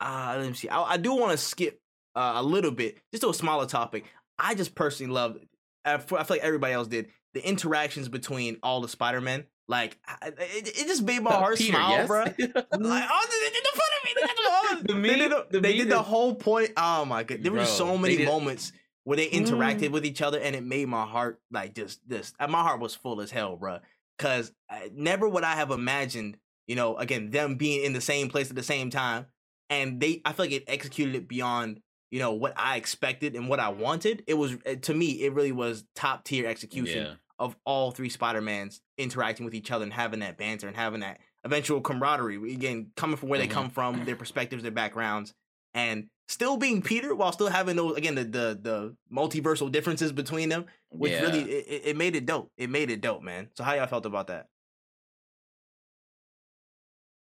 uh, 0.00 0.36
let 0.38 0.48
me 0.48 0.54
see. 0.54 0.68
I, 0.68 0.82
I 0.82 0.96
do 0.96 1.14
want 1.14 1.32
to 1.32 1.38
skip 1.38 1.80
uh, 2.14 2.34
a 2.36 2.42
little 2.42 2.70
bit, 2.70 2.98
just 3.12 3.22
to 3.22 3.28
a 3.30 3.34
smaller 3.34 3.66
topic. 3.66 4.04
I 4.38 4.54
just 4.54 4.74
personally 4.74 5.12
love. 5.12 5.36
I 5.84 5.98
feel 5.98 6.24
like 6.30 6.40
everybody 6.40 6.72
else 6.72 6.86
did 6.88 7.08
the 7.34 7.46
interactions 7.46 8.08
between 8.08 8.58
all 8.62 8.80
the 8.80 8.88
Spider 8.88 9.20
Men. 9.20 9.44
Like 9.66 9.98
it, 10.22 10.68
it 10.68 10.86
just 10.86 11.02
made 11.02 11.22
my 11.22 11.32
heart 11.32 11.58
smile, 11.58 12.06
bro. 12.06 12.24
Like, 12.28 12.34
oh, 12.38 13.26
they, 13.30 13.46
they 13.46 13.52
did 13.52 13.64
the 13.64 13.80
fun 13.80 13.90
of 13.96 14.04
me. 14.04 14.14
They 14.14 14.26
did 14.26 14.36
the, 14.36 14.92
The 14.92 15.00
they 15.00 15.16
did 15.16 15.30
the, 15.30 15.46
the 15.50 15.60
they 15.60 15.76
did 15.76 15.88
the 15.88 16.02
whole 16.02 16.34
point. 16.34 16.72
Oh 16.76 17.04
my 17.04 17.22
god, 17.24 17.42
there 17.42 17.50
were 17.52 17.58
just 17.58 17.76
so 17.78 17.96
many 17.98 18.24
moments 18.24 18.72
where 19.04 19.16
they 19.16 19.28
Mm. 19.28 19.46
interacted 19.46 19.90
with 19.90 20.04
each 20.04 20.20
other, 20.22 20.38
and 20.40 20.56
it 20.56 20.64
made 20.64 20.88
my 20.88 21.04
heart 21.06 21.40
like 21.50 21.74
just 21.74 22.06
this. 22.08 22.32
My 22.40 22.62
heart 22.62 22.80
was 22.80 22.94
full 22.94 23.20
as 23.20 23.30
hell, 23.30 23.56
bro. 23.56 23.78
Cause 24.18 24.52
I, 24.70 24.90
never 24.94 25.28
would 25.28 25.44
I 25.44 25.54
have 25.56 25.70
imagined, 25.70 26.38
you 26.66 26.76
know, 26.76 26.96
again 26.96 27.30
them 27.30 27.56
being 27.56 27.84
in 27.84 27.92
the 27.92 28.00
same 28.00 28.28
place 28.28 28.50
at 28.50 28.56
the 28.56 28.62
same 28.62 28.90
time, 28.90 29.26
and 29.70 30.00
they. 30.00 30.20
I 30.24 30.32
feel 30.32 30.46
like 30.46 30.52
it 30.52 30.64
executed 30.68 31.14
it 31.14 31.28
beyond, 31.28 31.80
you 32.10 32.18
know 32.20 32.32
what 32.32 32.54
I 32.56 32.76
expected 32.76 33.34
and 33.34 33.48
what 33.48 33.60
I 33.60 33.68
wanted. 33.70 34.22
It 34.26 34.34
was 34.34 34.56
eh, 34.64 34.76
to 34.76 34.94
me, 34.94 35.22
it 35.22 35.32
really 35.32 35.52
was 35.52 35.84
top 35.94 36.24
tier 36.24 36.46
execution 36.46 37.04
Yeah. 37.06 37.14
of 37.38 37.56
all 37.66 37.90
three 37.90 38.08
Spider 38.08 38.40
Mans 38.40 38.80
interacting 38.96 39.44
with 39.44 39.54
each 39.54 39.70
other 39.72 39.82
and 39.82 39.92
having 39.92 40.20
that 40.20 40.38
banter 40.38 40.68
and 40.68 40.76
having 40.76 41.00
that 41.00 41.18
eventual 41.44 41.80
camaraderie. 41.80 42.36
Again, 42.54 42.92
coming 42.96 43.16
from 43.16 43.28
where 43.28 43.38
they 43.40 43.48
Mhm. 43.48 43.50
come 43.50 43.70
from, 43.70 44.04
their 44.04 44.16
perspectives, 44.16 44.62
their 44.62 44.70
backgrounds, 44.72 45.34
and 45.74 46.08
still 46.28 46.56
being 46.56 46.82
Peter 46.82 47.14
while 47.14 47.32
still 47.32 47.48
having 47.48 47.76
those 47.76 47.96
again 47.96 48.14
the 48.14 48.24
the, 48.24 48.58
the 48.60 48.96
multiversal 49.12 49.70
differences 49.70 50.12
between 50.12 50.48
them, 50.48 50.66
which 50.90 51.12
yeah. 51.12 51.22
really 51.22 51.42
it, 51.42 51.66
it- 51.68 51.82
it 51.86 51.96
made 51.96 52.16
it 52.16 52.26
dope. 52.26 52.50
It 52.56 52.70
made 52.70 52.90
it 52.90 53.00
dope, 53.00 53.22
man. 53.22 53.48
So 53.54 53.64
how 53.64 53.74
y'all 53.74 53.86
felt 53.86 54.06
about 54.06 54.28
that? 54.28 54.48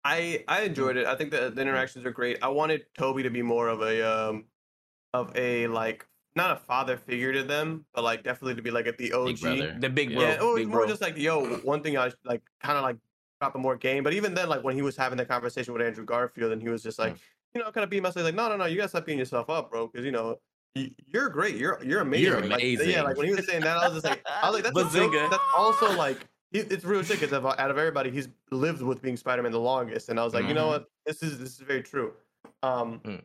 I 0.04 0.44
I 0.48 0.62
mm. 0.62 0.66
enjoyed 0.68 0.98
it. 0.98 1.06
I 1.06 1.16
think 1.16 1.32
the, 1.32 1.50
the 1.50 1.52
mm. 1.52 1.62
interactions 1.62 2.06
are 2.06 2.12
great. 2.12 2.40
I 2.42 2.50
wanted 2.50 2.86
Tobey 2.98 3.24
to 3.24 3.30
be 3.30 3.42
more 3.42 3.68
of 3.68 3.82
a 3.82 4.02
um 4.08 4.46
of 5.14 5.32
a 5.36 5.68
like 5.68 6.06
not 6.36 6.52
a 6.52 6.56
father 6.56 6.98
figure 6.98 7.32
to 7.32 7.44
them, 7.44 7.86
but 7.94 8.04
like 8.04 8.24
definitely 8.24 8.56
to 8.56 8.62
be 8.62 8.72
like 8.72 8.88
at 8.88 8.98
the 8.98 9.14
OG. 9.14 9.42
Big. 9.42 9.82
The 9.82 9.90
big 9.90 10.12
Yeah. 10.12 10.18
bro, 10.18 10.28
Yeah, 10.28 10.42
or 10.42 10.56
big 10.56 10.68
more 10.68 10.80
bro. 10.80 10.88
just 10.88 11.02
like 11.02 11.18
yo, 11.18 11.46
one 11.58 11.84
thing 11.84 11.98
I 11.98 12.12
like 12.26 12.42
kind 12.62 12.78
of 12.78 12.84
like 12.84 12.98
dropping 13.40 13.62
more 13.62 13.76
game. 13.76 14.04
But 14.04 14.14
even 14.14 14.34
then, 14.34 14.50
like 14.50 14.64
when 14.64 14.76
he 14.76 14.82
was 14.82 14.98
having 14.98 15.18
the 15.18 15.26
conversation 15.26 15.74
with 15.74 15.82
Andrew 15.82 16.06
Garfield, 16.06 16.52
and 16.52 16.62
he 16.62 16.70
was 16.70 16.82
just 16.82 16.98
like, 16.98 17.16
mm. 17.16 17.20
You 17.54 17.62
know, 17.62 17.72
kind 17.72 17.84
of 17.84 17.90
being 17.90 18.04
myself, 18.04 18.24
like, 18.26 18.36
no, 18.36 18.50
no, 18.50 18.58
no, 18.58 18.66
you 18.66 18.78
gotta 18.78 18.90
stop 18.90 19.06
beating 19.06 19.20
yourself 19.20 19.50
up, 19.50 19.70
bro, 19.72 19.88
because 19.88 20.06
you 20.06 20.12
know. 20.12 20.40
You're 20.76 21.30
great. 21.30 21.56
You're 21.56 21.80
you're 21.84 22.02
amazing. 22.02 22.50
Like, 22.50 22.60
amazing. 22.64 22.90
yeah, 22.90 23.04
like 23.04 23.16
when 23.16 23.28
he 23.28 23.36
was 23.36 23.46
saying 23.46 23.62
that, 23.62 23.78
I 23.78 23.88
was 23.88 23.94
just 24.02 24.06
like, 24.06 24.26
I 24.28 24.50
was 24.50 24.56
like, 24.56 24.64
that's 24.64 24.76
Bazinga. 24.76 25.30
that's 25.30 25.44
also 25.56 25.96
like 25.96 26.28
it's 26.52 26.84
real 26.84 27.04
shit 27.04 27.20
because 27.20 27.32
out 27.32 27.70
of 27.70 27.78
everybody, 27.78 28.10
he's 28.10 28.28
lived 28.50 28.82
with 28.82 29.00
being 29.00 29.16
Spider-Man 29.16 29.52
the 29.52 29.60
longest, 29.60 30.10
and 30.10 30.20
I 30.20 30.24
was 30.24 30.34
like, 30.34 30.48
you 30.48 30.56
know 30.56 30.66
Mhm. 30.66 30.70
what, 30.70 30.86
this 31.06 31.22
is 31.22 31.38
this 31.38 31.50
is 31.52 31.60
very 31.60 31.84
true. 31.84 32.16
Um, 32.64 33.02
Mm. 33.02 33.22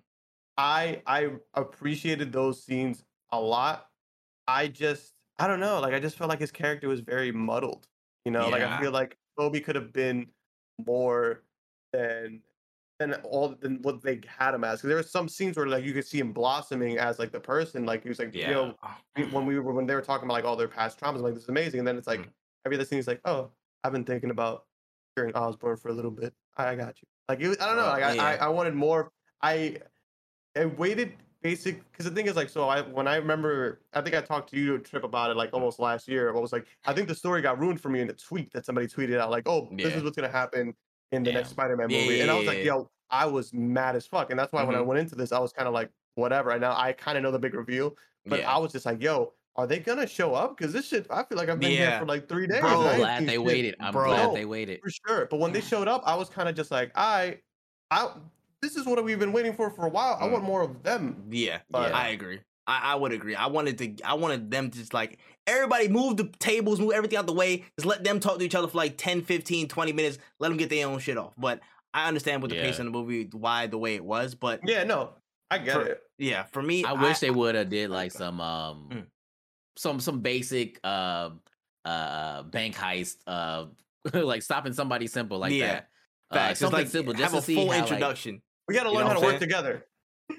I 0.59 1.01
I 1.07 1.31
appreciated 1.55 2.33
those 2.33 2.63
scenes 2.63 3.03
a 3.31 3.41
lot. 3.41 3.89
I 4.47 4.69
just 4.69 5.15
I 5.39 5.47
don't 5.49 5.61
know, 5.61 5.81
like 5.81 5.95
I 5.95 6.01
just 6.01 6.19
felt 6.19 6.29
like 6.29 6.41
his 6.41 6.53
character 6.53 6.87
was 6.87 7.01
very 7.01 7.33
muddled. 7.33 7.89
You 8.27 8.33
know, 8.33 8.51
like 8.51 8.61
I 8.63 8.79
feel 8.79 8.91
like 8.91 9.17
Tobey 9.39 9.63
could 9.63 9.75
have 9.77 9.91
been 9.95 10.27
more 10.87 11.45
than 11.95 12.43
than 12.99 13.15
all 13.25 13.55
than 13.61 13.81
what 13.83 14.03
they 14.03 14.21
had 14.27 14.55
him 14.55 14.65
as. 14.65 14.81
Because 14.81 14.89
there 14.89 14.97
were 14.97 15.03
some 15.03 15.29
scenes 15.29 15.57
where 15.57 15.67
like 15.67 15.85
you 15.85 15.93
could 15.93 16.07
see 16.07 16.19
him 16.19 16.33
blossoming 16.33 16.99
as 16.99 17.19
like 17.19 17.31
the 17.33 17.41
person. 17.41 17.87
Like 17.87 18.03
he 18.03 18.09
was 18.09 18.19
like, 18.19 18.35
you 18.35 18.55
know, 18.55 18.75
when 19.31 19.47
we 19.47 19.59
were 19.59 19.73
when 19.73 19.87
they 19.87 19.95
were 19.95 20.03
talking 20.03 20.25
about 20.25 20.35
like 20.35 20.45
all 20.45 20.57
their 20.57 20.69
past 20.69 20.99
traumas, 21.01 21.17
I'm 21.17 21.23
like 21.23 21.35
this 21.35 21.45
is 21.45 21.49
amazing. 21.49 21.81
And 21.81 21.89
then 21.89 21.97
it's 21.97 22.07
like 22.07 22.21
Mm. 22.21 22.29
every 22.67 22.77
other 22.77 22.85
scene 22.85 22.99
is 22.99 23.07
like, 23.07 23.21
oh, 23.25 23.51
I've 23.85 23.93
been 23.93 24.05
thinking 24.05 24.31
about 24.31 24.65
curing 25.15 25.35
Osborn 25.35 25.77
for 25.77 25.89
a 25.89 25.93
little 25.93 26.11
bit. 26.11 26.35
I, 26.57 26.69
I 26.69 26.75
got 26.75 27.01
you. 27.01 27.09
Like 27.29 27.41
it 27.41 27.49
was, 27.49 27.59
I 27.61 27.67
don't 27.67 27.77
know. 27.77 27.83
Like 27.83 28.03
I, 28.03 28.11
I 28.11 28.35
yeah. 28.35 28.45
I 28.47 28.49
wanted 28.49 28.75
more. 28.75 29.13
I 29.43 29.77
I 30.57 30.65
waited 30.67 31.13
basic 31.41 31.89
because 31.93 32.05
the 32.05 32.11
thing 32.11 32.27
is 32.27 32.35
like 32.35 32.49
so 32.49 32.69
I 32.69 32.81
when 32.83 33.07
I 33.07 33.15
remember 33.15 33.81
I 33.95 34.01
think 34.01 34.17
I 34.17 34.21
talked 34.21 34.51
to 34.51 34.57
you 34.59 34.79
Tripp 34.79 35.05
about 35.05 35.31
it 35.31 35.37
like 35.37 35.51
almost 35.53 35.79
last 35.79 36.09
year. 36.09 36.35
I 36.35 36.41
was 36.41 36.53
like 36.53 36.67
I 36.85 36.93
think 36.93 37.07
the 37.07 37.15
story 37.15 37.43
got 37.43 37.61
ruined 37.61 37.81
for 37.81 37.91
me 37.91 38.01
in 38.01 38.11
a 38.11 38.13
tweet 38.13 38.53
that 38.55 38.67
somebody 38.67 38.89
tweeted 38.89 39.21
out 39.21 39.31
like 39.31 39.47
oh 39.47 39.69
this 39.71 39.95
is 39.95 40.03
what's 40.03 40.17
gonna 40.17 40.29
happen 40.29 40.75
in 41.13 41.23
the 41.23 41.31
Yeah. 41.31 41.37
next 41.39 41.51
Spider-Man 41.51 41.89
movie 41.89 42.17
yeah, 42.17 42.23
and 42.23 42.31
I 42.31 42.35
was 42.35 42.45
yeah, 42.45 42.51
like 42.51 42.59
yeah. 42.59 42.65
yo 42.65 42.91
I 43.11 43.27
was 43.27 43.53
mad 43.55 43.97
as 43.97 44.07
fuck 44.07 44.31
and 44.31 44.39
that's 44.39 44.53
why 44.53 44.63
when 44.65 44.75
I 44.77 44.81
Mhm. 44.81 44.87
went 44.87 45.01
into 45.01 45.15
this 45.15 45.33
I 45.33 45.39
was 45.39 45.53
kind 45.53 45.67
of 45.69 45.75
like 45.75 45.91
whatever. 46.15 46.51
And 46.51 46.61
now 46.61 46.75
I 46.77 46.93
kind 46.93 47.17
of 47.17 47.23
know 47.23 47.31
the 47.31 47.39
big 47.39 47.55
reveal, 47.55 47.97
but 48.27 48.41
yeah. 48.41 48.53
I 48.55 48.59
was 48.59 48.73
just 48.73 48.85
like 48.87 49.03
yo 49.03 49.33
are 49.57 49.67
they 49.67 49.81
gonna 49.81 50.07
show 50.07 50.35
up? 50.35 50.57
Because 50.57 50.73
this 50.73 50.87
shit, 50.87 51.07
I 51.11 51.25
feel 51.25 51.37
like 51.37 51.49
I've 51.49 51.59
been 51.59 51.73
here 51.73 51.99
for 51.99 52.07
like 52.07 52.29
three 52.29 52.47
days. 52.47 52.61
Bro, 52.61 52.71
I 52.71 52.75
I'm 52.75 52.87
ain't 52.91 52.99
glad 52.99 53.23
they 53.27 53.33
shit. 53.33 53.43
waited. 53.43 53.75
I'm 53.81 53.93
Bro. 53.93 54.05
glad 54.11 54.35
they 54.35 54.45
waited. 54.45 54.81
For 54.85 54.91
sure. 54.91 55.27
But 55.27 55.41
when 55.41 55.53
they 55.53 55.61
showed 55.61 55.89
up, 55.89 56.03
I 56.07 56.15
was 56.15 56.29
kind 56.29 56.49
of 56.49 56.55
just 56.55 56.71
like, 56.71 56.93
I, 56.95 57.39
I, 57.91 58.13
this 58.63 58.77
is 58.77 58.87
what 58.87 59.03
we've 59.03 59.19
been 59.19 59.33
waiting 59.33 59.53
for 59.53 59.69
for 59.71 59.87
a 59.87 59.89
while. 59.89 60.17
I 60.21 60.29
Mm. 60.29 60.31
want 60.33 60.45
more 60.45 60.63
of 60.63 60.85
them. 60.85 61.25
Yeah, 61.29 61.59
But- 61.71 61.93
I 61.93 62.11
agree. 62.11 62.39
I, 62.69 62.93
I 62.93 62.95
would 62.97 63.13
agree. 63.13 63.35
I 63.35 63.47
wanted 63.47 63.79
to. 63.79 63.97
I 64.05 64.15
wanted 64.15 64.51
them 64.51 64.71
to 64.71 64.79
just 64.79 64.93
like 64.95 65.19
everybody 65.47 65.89
move 65.89 66.19
the 66.19 66.25
tables, 66.39 66.79
move 66.79 66.93
everything 66.93 67.19
out 67.19 67.27
the 67.27 67.33
way. 67.33 67.65
Just 67.79 67.87
let 67.87 68.05
them 68.05 68.21
talk 68.21 68.39
to 68.39 68.45
each 68.45 68.55
other 68.55 68.69
for 68.69 68.77
like 68.77 68.97
10, 68.99 69.23
15, 69.23 69.67
20 69.69 69.93
minutes. 69.93 70.19
Let 70.39 70.51
them 70.51 70.59
get 70.59 70.69
their 70.69 70.87
own 70.87 70.99
shit 70.99 71.17
off. 71.17 71.33
But 71.39 71.61
I 71.95 72.07
understand 72.07 72.43
with 72.43 72.51
the 72.51 72.59
pace 72.59 72.77
Yeah. 72.79 72.85
of 72.87 72.93
the 72.93 72.99
movie 72.99 73.29
why 73.33 73.67
the 73.67 73.79
way 73.79 73.95
it 73.95 74.05
was. 74.05 74.35
But 74.35 74.61
Yeah, 74.65 74.85
no, 74.85 75.15
I 75.51 75.59
get 75.59 75.75
For- 75.75 75.87
it. 75.87 76.03
yeah, 76.19 76.45
for 76.45 76.63
me, 76.63 76.85
I 76.85 76.93
wish 76.93 77.21
they 77.21 77.31
would 77.31 77.55
have 77.55 77.71
did 77.71 77.89
like 77.91 78.13
some 78.13 78.41
um 78.41 78.89
Mm. 78.93 79.07
some 79.77 79.99
some 80.01 80.21
basic 80.21 80.79
uh 80.85 81.31
uh 81.87 82.43
bank 82.43 82.75
heist 82.77 83.17
uh 83.27 83.65
like 84.13 84.43
stopping 84.43 84.75
somebody 84.75 85.07
simple 85.07 85.39
like 85.39 85.53
Yeah. 85.55 85.67
that. 85.73 85.89
Uh, 86.31 86.35
facts. 86.35 86.51
It's 86.51 86.61
something 86.61 86.81
like 86.81 86.89
simple 86.89 87.15
just 87.15 87.23
have 87.23 87.33
to 87.33 87.39
a 87.39 87.43
see 87.43 87.55
full 87.55 87.65
how, 87.65 87.71
like, 87.71 87.81
introduction. 87.89 88.43
We 88.69 88.75
got 88.75 88.83
to 88.83 88.91
You 88.91 88.97
learn 88.97 89.05
know 89.05 89.09
how 89.09 89.15
to 89.15 89.21
what 89.21 89.33
work 89.33 89.41
together. 89.41 89.87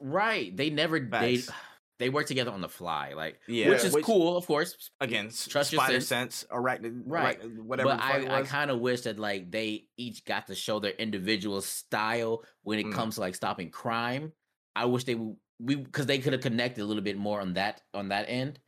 right. 0.00 0.56
They 0.56 0.70
never 0.70 0.98
they 1.00 1.36
Facts. 1.38 1.56
they 1.98 2.08
work 2.08 2.26
together 2.26 2.50
on 2.50 2.60
the 2.60 2.68
fly, 2.68 3.12
like 3.14 3.38
Yeah, 3.46 3.68
which 3.68 3.84
is 3.84 3.92
which- 3.94 4.04
cool, 4.04 4.36
of 4.36 4.46
course. 4.46 4.90
Again, 5.00 5.26
Trust 5.48 5.72
your 5.72 5.80
spider 5.82 6.00
sense. 6.00 6.36
sense, 6.36 6.46
arachnid, 6.50 7.02
Right. 7.06 7.40
arachnid- 7.40 7.58
whatever. 7.60 7.88
but 7.90 7.96
the 7.96 8.02
fuck 8.02 8.22
it 8.22 8.30
I, 8.30 8.38
I 8.40 8.42
kind 8.42 8.70
of 8.70 8.80
wish 8.80 9.02
that 9.02 9.18
like 9.18 9.50
they 9.50 9.86
each 9.96 10.24
got 10.24 10.46
to 10.48 10.54
show 10.54 10.80
their 10.80 10.92
individual 10.92 11.60
style 11.60 12.44
when 12.62 12.78
it 12.78 12.86
Mm. 12.86 12.92
comes 12.94 13.14
to 13.16 13.20
like 13.20 13.34
stopping 13.34 13.70
crime. 13.70 14.32
I 14.74 14.86
wish 14.86 15.04
they 15.04 15.14
w- 15.14 15.36
we 15.58 15.74
because 15.76 16.06
they 16.06 16.18
could 16.18 16.32
have 16.32 16.42
connected 16.42 16.82
a 16.82 16.86
little 16.86 17.02
bit 17.02 17.18
more 17.18 17.40
on 17.40 17.54
that 17.54 17.82
on 17.92 18.08
that 18.08 18.26
end. 18.28 18.58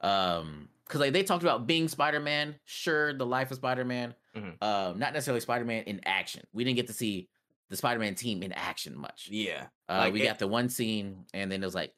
Um, 0.00 0.68
because 0.86 1.00
like 1.00 1.12
they 1.12 1.22
talked 1.22 1.42
about 1.42 1.66
being 1.66 1.86
Spider 1.88 2.20
Man, 2.20 2.54
sure, 2.64 3.12
the 3.12 3.26
life 3.26 3.50
of 3.50 3.58
Spider 3.58 3.84
Man, 3.84 4.14
Mhm. 4.34 4.62
um, 4.62 4.98
not 4.98 5.12
necessarily 5.12 5.40
Spider 5.40 5.66
Man 5.66 5.82
in 5.84 6.00
action. 6.06 6.46
We 6.52 6.64
didn't 6.64 6.76
get 6.76 6.86
to 6.86 6.94
see 6.94 7.28
the 7.70 7.76
Spider 7.76 8.00
Man 8.00 8.14
team 8.14 8.42
in 8.42 8.52
action 8.52 8.96
much. 8.96 9.28
yeah, 9.30 9.66
Uh, 9.88 9.98
Like, 9.98 10.12
we 10.12 10.22
it- 10.22 10.26
got 10.26 10.38
the 10.38 10.48
one 10.48 10.68
scene, 10.68 11.26
and 11.34 11.50
then 11.52 11.62
it 11.62 11.66
was 11.66 11.74
like, 11.74 11.92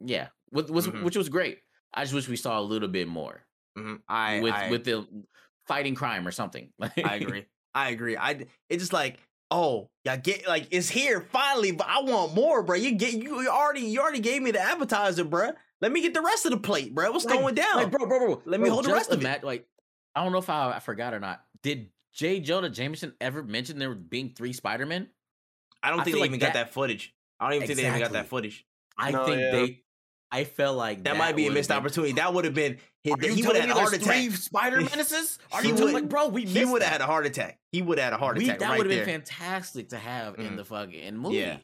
yeah, 0.00 0.28
which 0.50 0.68
was 0.68 0.86
Mhm. 0.88 1.02
which 1.02 1.16
was 1.16 1.28
great. 1.28 1.58
I 1.92 2.02
just 2.04 2.14
wish 2.14 2.28
we 2.28 2.36
saw 2.36 2.58
a 2.58 2.62
little 2.62 2.88
bit 2.88 3.06
more 3.08 3.44
mhm. 3.78 4.00
I 4.08 4.40
with 4.40 4.54
I, 4.54 4.70
with 4.70 4.84
the 4.84 5.06
fighting 5.66 5.94
crime 5.94 6.26
or 6.26 6.32
something. 6.32 6.72
I 6.80 7.16
agree. 7.16 7.46
I 7.74 7.90
agree. 7.90 8.16
I 8.16 8.46
it's 8.68 8.82
just 8.82 8.92
like, 8.92 9.18
oh, 9.50 9.90
yeah, 10.04 10.16
get 10.16 10.46
like 10.46 10.68
it's 10.70 10.88
here 10.88 11.20
finally, 11.20 11.72
but 11.72 11.86
I 11.88 12.02
want 12.02 12.34
more, 12.34 12.62
bro. 12.62 12.76
You 12.76 12.92
get 12.92 13.14
you, 13.14 13.40
you 13.42 13.48
already 13.48 13.82
you 13.82 14.00
already 14.00 14.20
gave 14.20 14.42
me 14.42 14.50
the 14.50 14.60
appetizer, 14.60 15.24
bro. 15.24 15.52
Let 15.80 15.92
me 15.92 16.00
get 16.02 16.14
the 16.14 16.22
rest 16.22 16.44
of 16.46 16.50
the 16.52 16.58
plate, 16.58 16.94
bro. 16.94 17.10
What's 17.12 17.24
Like- 17.24 17.38
going 17.38 17.54
down? 17.54 17.76
Like, 17.76 17.90
bro, 17.90 18.06
bro, 18.06 18.18
bro. 18.18 18.42
Let 18.44 18.60
me 18.60 18.68
hold 18.68 18.84
the 18.86 18.92
rest 18.92 19.10
of 19.10 19.20
it. 19.20 19.24
ima- 19.24 19.40
Like, 19.46 19.66
I 20.14 20.22
don't 20.22 20.32
know 20.32 20.38
if 20.38 20.48
I, 20.50 20.72
I 20.72 20.78
forgot 20.80 21.12
or 21.14 21.20
not. 21.20 21.44
Did 21.62 21.90
J. 22.14 22.40
Jonah 22.40 22.70
Jameson 22.70 23.12
ever 23.20 23.42
mentioned 23.42 23.80
there 23.80 23.94
being 23.94 24.32
three 24.34 24.52
Spider 24.52 24.86
Men? 24.86 25.08
I 25.82 25.90
don't 25.90 26.00
I 26.00 26.04
think 26.04 26.14
feel 26.14 26.20
they 26.20 26.20
like 26.22 26.30
even 26.30 26.40
got 26.40 26.54
that- 26.54 26.66
that 26.66 26.72
footage. 26.74 27.14
I 27.40 27.46
don't 27.46 27.56
even 27.56 27.66
think 27.66 27.78
they 27.80 27.86
even 27.88 27.98
got 28.00 28.12
that 28.12 28.28
footage. 28.28 28.64
I 28.96 29.10
No, 29.10 29.26
think 29.26 29.40
yeah. 29.40 29.50
they. 29.52 29.80
I 30.30 30.44
felt 30.44 30.76
like 30.76 31.04
That, 31.04 31.16
might 31.16 31.36
be 31.36 31.46
a 31.46 31.50
missed 31.50 31.68
been- 31.68 31.76
opportunity. 31.76 32.12
That 32.14 32.32
would 32.34 32.44
have 32.44 32.54
been 32.54 32.78
he, 33.04 33.12
Are 33.12 33.16
you 33.20 33.34
he 33.34 33.42
would 33.46 33.54
have 33.56 33.66
had 33.68 33.76
a 33.76 33.78
heart 33.80 33.92
attack. 33.92 34.02
three 34.14 34.30
Spider 34.30 34.80
Menaces? 34.80 35.38
Are 35.52 35.62
He 35.62 35.68
you 35.68 35.74
would- 35.74 35.92
like, 35.92 36.08
bro? 36.08 36.28
We 36.28 36.44
He 36.44 36.64
would 36.64 36.82
have 36.82 36.90
had 36.90 37.00
a 37.00 37.06
heart 37.06 37.26
attack. 37.26 37.58
He 37.70 37.82
would 37.82 37.98
have 37.98 38.04
had 38.06 38.12
a 38.14 38.16
heart 38.16 38.38
We, 38.38 38.44
attack 38.44 38.58
that 38.60 38.68
right 38.70 38.78
would 38.78 38.90
have 38.90 39.04
been 39.06 39.14
fantastic 39.22 39.90
to 39.90 39.98
have 39.98 40.38
in 40.38 40.52
Mm. 40.52 40.56
the 40.56 40.64
fucking 40.64 41.16
movie. 41.16 41.36
Yeah. 41.36 41.58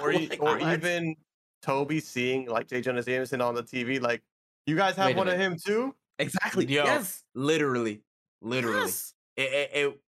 Or, 0.00 0.12
Like, 0.14 0.36
or 0.40 0.58
even 0.60 1.16
Tobey 1.62 2.00
seeing 2.00 2.46
like 2.48 2.68
J. 2.68 2.80
Jonah 2.80 3.02
Jameson 3.02 3.40
on 3.42 3.54
the 3.54 3.62
TV. 3.62 4.00
Like, 4.00 4.22
you 4.66 4.76
guys 4.76 4.96
have 4.96 5.06
Wait 5.06 5.16
one 5.16 5.28
of 5.28 5.38
him 5.38 5.56
too? 5.62 5.94
exactly. 6.18 6.64
Yo, 6.66 6.84
yes. 6.84 7.22
Literally, 7.34 8.02
literally. 8.40 8.80
Yes. 8.82 9.12
It 9.40 9.52
it 9.52 9.70
it, 9.74 10.00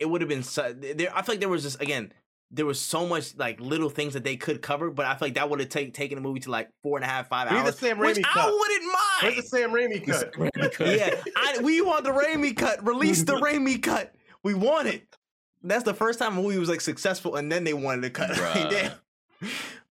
it 0.00 0.06
would 0.06 0.20
have 0.20 0.28
been. 0.28 0.42
So, 0.42 0.72
there, 0.72 1.14
I 1.14 1.22
feel 1.22 1.34
like 1.34 1.40
there 1.40 1.48
was 1.48 1.62
just 1.62 1.80
again. 1.80 2.12
There 2.52 2.66
was 2.66 2.80
so 2.80 3.06
much 3.06 3.36
like 3.36 3.60
little 3.60 3.88
things 3.88 4.14
that 4.14 4.24
they 4.24 4.36
could 4.36 4.60
cover, 4.60 4.90
but 4.90 5.06
I 5.06 5.14
feel 5.14 5.28
like 5.28 5.34
that 5.34 5.48
would 5.48 5.60
have 5.60 5.68
take, 5.68 5.94
taken 5.94 6.16
the 6.16 6.20
movie 6.20 6.40
to 6.40 6.50
like 6.50 6.68
four 6.82 6.98
and 6.98 7.04
a 7.04 7.06
half, 7.06 7.28
five 7.28 7.48
We 7.48 7.56
need 7.56 7.60
the 7.60 7.66
hours, 7.66 7.78
Sam 7.78 7.98
which 7.98 8.16
Raimi 8.16 8.24
I 8.26 8.50
wouldn't 8.50 8.82
mind. 8.82 8.96
Where's 9.22 9.34
mind. 9.34 9.36
the 9.36 9.42
Sam 9.42 9.70
Raimi 9.70 10.72
cut? 10.72 10.96
yeah, 10.98 11.14
I, 11.36 11.58
we 11.62 11.80
want 11.80 12.02
the 12.02 12.10
Raimi 12.10 12.56
cut. 12.56 12.84
Release 12.84 13.22
the 13.22 13.34
Raimi 13.34 13.80
cut. 13.80 14.12
We 14.42 14.54
want 14.54 14.88
it. 14.88 15.06
That's 15.62 15.84
the 15.84 15.94
first 15.94 16.18
time 16.18 16.36
a 16.38 16.42
movie 16.42 16.58
was 16.58 16.68
like 16.68 16.80
successful, 16.80 17.36
and 17.36 17.52
then 17.52 17.62
they 17.62 17.72
wanted 17.74 18.02
to 18.02 18.10
cut. 18.10 18.30
Like, 18.36 18.70
damn. 18.70 18.92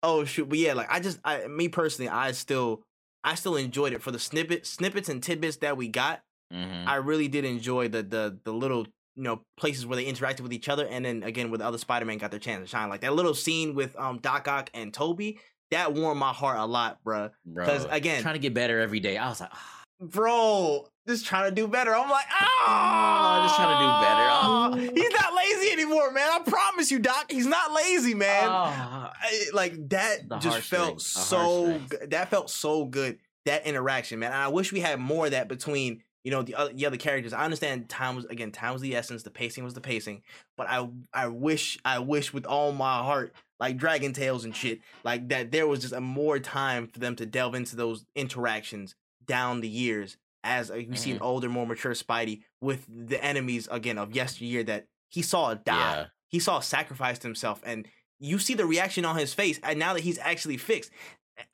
Oh 0.02 0.24
shoot! 0.24 0.48
But 0.48 0.56
yeah, 0.56 0.72
like 0.72 0.90
I 0.90 0.98
just, 1.00 1.18
I 1.24 1.46
me 1.48 1.68
personally, 1.68 2.08
I 2.08 2.32
still, 2.32 2.82
I 3.22 3.34
still 3.34 3.56
enjoyed 3.56 3.92
it 3.92 4.02
for 4.02 4.12
the 4.12 4.18
snippet, 4.18 4.66
snippets 4.66 5.10
and 5.10 5.22
tidbits 5.22 5.58
that 5.58 5.76
we 5.76 5.88
got. 5.88 6.22
Mhm. 6.52 6.86
I 6.86 6.96
really 6.96 7.28
did 7.28 7.44
enjoy 7.44 7.88
the 7.88 8.02
the 8.02 8.38
the 8.44 8.52
little 8.52 8.86
you 9.16 9.22
know 9.22 9.40
places 9.56 9.86
where 9.86 9.96
they 9.96 10.04
interacted 10.04 10.40
with 10.40 10.52
each 10.52 10.68
other, 10.68 10.86
and 10.86 11.04
then 11.04 11.22
again 11.22 11.50
with 11.50 11.60
the 11.60 11.66
other 11.66 11.78
Spider 11.78 12.04
Man 12.04 12.18
got 12.18 12.30
their 12.30 12.40
chance 12.40 12.62
to 12.62 12.66
shine. 12.68 12.88
Like 12.88 13.00
that 13.00 13.14
little 13.14 13.34
scene 13.34 13.74
with 13.74 13.96
um 13.98 14.18
Doc 14.18 14.46
Ock 14.48 14.70
and 14.74 14.92
Tobey, 14.94 15.40
that 15.70 15.92
warmed 15.94 16.20
my 16.20 16.32
heart 16.32 16.58
a 16.58 16.64
lot, 16.66 16.98
bruh. 17.04 17.30
Because 17.52 17.86
again- 17.90 18.22
trying 18.22 18.34
to 18.34 18.40
get 18.40 18.54
better 18.54 18.78
every 18.80 19.00
day. 19.00 19.16
I 19.16 19.28
was 19.28 19.40
like, 19.40 19.50
ah, 19.52 19.72
Bro, 19.98 20.86
just 21.08 21.24
trying 21.24 21.48
to 21.48 21.54
do 21.54 21.66
better. 21.66 21.94
I'm 21.94 22.10
like, 22.10 22.26
Oh, 22.30 22.64
ah, 22.66 23.44
just 23.46 23.56
trying 23.56 23.72
to 23.78 24.84
do 24.84 24.86
better. 24.86 24.92
Oh. 24.92 25.00
He's 25.02 25.12
not 25.20 25.34
lazy 25.34 25.72
anymore, 25.72 26.10
man. 26.12 26.28
I 26.30 26.38
promise 26.48 26.90
you, 26.90 26.98
Doc. 26.98 27.30
He's 27.30 27.46
not 27.46 27.72
lazy, 27.72 28.12
man. 28.14 28.48
ah. 28.50 29.12
I- 29.18 29.46
like 29.54 29.88
that 29.88 30.28
The 30.28 30.36
just 30.38 30.60
felt 30.68 31.00
so 31.00 31.80
good. 31.88 32.10
that 32.10 32.28
felt 32.30 32.50
so 32.50 32.84
good 32.84 33.18
that 33.46 33.64
interaction 33.64 34.18
man 34.18 34.32
and 34.32 34.40
i 34.42 34.48
wish 34.48 34.72
we 34.72 34.80
had 34.80 34.98
more 34.98 35.26
of 35.26 35.30
that 35.30 35.46
between 35.48 36.02
you 36.26 36.32
know 36.32 36.42
the 36.42 36.56
other, 36.56 36.72
the 36.72 36.84
other 36.84 36.96
characters 36.96 37.32
i 37.32 37.44
understand 37.44 37.88
time 37.88 38.16
was 38.16 38.24
again 38.24 38.50
time 38.50 38.72
was 38.72 38.82
the 38.82 38.96
essence 38.96 39.22
the 39.22 39.30
pacing 39.30 39.62
was 39.62 39.74
the 39.74 39.80
pacing 39.80 40.22
but 40.56 40.66
i 40.68 40.86
i 41.14 41.28
wish 41.28 41.78
i 41.84 42.00
wish 42.00 42.32
with 42.34 42.44
all 42.44 42.72
my 42.72 42.98
heart 42.98 43.32
like 43.58 43.78
Dragon 43.78 44.12
Tales 44.12 44.44
and 44.44 44.54
shit, 44.54 44.80
like 45.02 45.28
that 45.30 45.50
there 45.50 45.66
was 45.66 45.80
just 45.80 45.94
a 45.94 46.00
more 46.00 46.38
time 46.38 46.88
for 46.88 46.98
them 46.98 47.16
to 47.16 47.24
delve 47.24 47.54
into 47.54 47.74
those 47.74 48.04
interactions 48.14 48.94
down 49.24 49.62
the 49.62 49.68
years 49.68 50.18
as 50.44 50.70
we 50.70 50.94
see 50.94 51.12
an 51.12 51.20
Mhm. 51.20 51.22
older, 51.24 51.48
more 51.48 51.66
mature 51.66 51.94
Spidey 51.94 52.42
with 52.60 52.84
the 52.86 53.18
enemies 53.24 53.66
again 53.70 53.96
of 53.96 54.14
yesteryear 54.14 54.62
that 54.64 54.88
he 55.08 55.22
saw 55.22 55.54
die. 55.54 55.96
Yeah. 55.96 56.06
He 56.28 56.38
saw 56.38 56.60
sacrificed 56.60 57.22
himself, 57.22 57.62
and 57.64 57.88
you 58.18 58.38
see 58.38 58.52
the 58.52 58.66
reaction 58.66 59.06
on 59.06 59.16
his 59.16 59.32
face. 59.32 59.58
And 59.62 59.78
now 59.78 59.94
that 59.94 60.02
he's 60.02 60.18
actually 60.18 60.58
fixed, 60.58 60.90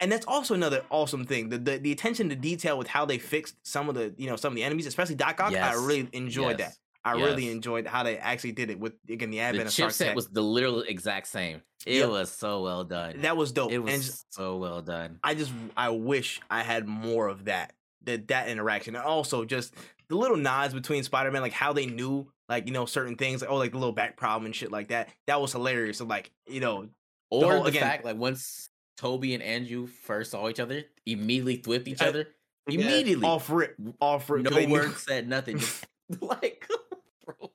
and 0.01 0.11
that's 0.11 0.27
also 0.27 0.55
another 0.55 0.85
awesome 0.91 1.25
thing. 1.25 1.49
The, 1.49 1.59
the 1.59 1.79
the 1.79 1.93
attention 1.93 2.29
to 2.31 2.37
detail 2.37 2.79
with 2.79 2.87
how 2.89 3.05
they 3.05 3.19
fixed 3.19 3.57
some 3.65 3.89
of 3.89 3.95
the 3.95 4.15
you 4.17 4.29
know 4.29 4.37
some 4.37 4.53
of 4.53 4.57
the 4.57 4.63
enemies, 4.63 4.87
especially 4.87 5.15
Doc 5.17 5.41
Ock. 5.41 5.55
I 5.55 5.75
really 5.75 6.09
enjoyed 6.13 6.59
Yes. 6.59 6.71
that. 6.71 6.79
I 7.05 7.15
really 7.15 7.51
enjoyed 7.51 7.89
how 7.89 8.05
they 8.05 8.17
actually 8.17 8.53
did 8.53 8.71
it 8.71 8.79
with 8.79 8.93
again 9.11 9.31
the 9.31 9.39
The 9.39 9.43
advent 9.43 9.67
of 9.67 9.73
Stark 9.73 9.91
chipset 9.91 10.07
Tech. 10.07 10.17
was 10.17 10.29
the 10.29 10.41
literal 10.43 10.83
exact 10.83 11.27
same. 11.27 11.63
It 11.85 11.97
Yep. 11.99 12.09
was 12.11 12.31
so 12.31 12.63
well 12.63 12.85
done. 12.85 13.23
that 13.23 13.37
was 13.37 13.51
dope. 13.51 13.73
it 13.73 13.77
and 13.77 13.85
was 13.85 14.07
just- 14.07 14.33
so 14.35 14.57
well 14.59 14.83
done. 14.83 15.19
I 15.25 15.35
just 15.35 15.51
I 15.77 15.89
wish 15.89 16.41
I 16.49 16.63
had 16.63 16.87
more 16.87 17.27
of 17.29 17.47
that 17.47 17.73
that 18.05 18.29
that 18.29 18.49
interaction, 18.49 18.95
and 18.95 19.05
also 19.05 19.45
just 19.45 19.75
the 20.09 20.17
little 20.17 20.37
nods 20.37 20.75
between 20.75 21.03
Spider 21.03 21.31
Man, 21.33 21.43
like 21.43 21.53
how 21.53 21.73
they 21.73 21.87
knew 21.87 22.29
like 22.49 22.67
you 22.69 22.73
know 22.73 22.87
certain 22.87 23.17
things, 23.17 23.41
like 23.41 23.51
oh 23.51 23.57
like 23.57 23.73
the 23.73 23.79
little 23.79 23.93
back 23.93 24.17
problem 24.17 24.47
and 24.47 24.55
shit 24.55 24.71
like 24.71 24.89
that. 24.89 25.09
That 25.27 25.41
was 25.41 25.51
hilarious. 25.53 25.99
So 25.99 26.05
like 26.05 26.31
you 26.47 26.61
know 26.61 26.89
Or 27.31 27.41
the, 27.41 27.49
whole- 27.49 27.67
again- 27.67 27.83
fact 27.83 28.05
like 28.05 28.17
once 28.17 28.69
Tobey 28.97 29.35
and 29.35 29.43
Andrew 29.43 29.87
first 29.87 30.31
saw 30.31 30.49
each 30.49 30.61
other, 30.61 30.85
immediately 31.07 31.57
thwipped 31.57 31.89
each 31.89 32.03
I- 32.03 32.09
other. 32.09 32.29
Yeah. 32.69 32.81
Immediately. 32.81 33.27
off 33.27 33.51
rip, 33.51 33.75
off 34.01 34.31
rip. 34.31 34.45
'cause 34.45 34.53
no 34.53 34.59
they 34.61 34.67
knew- 34.67 34.73
word 34.75 34.95
said 34.97 35.29
nothing. 35.29 35.59
Just 35.59 35.85
like 36.21 36.69
bro. 37.27 37.51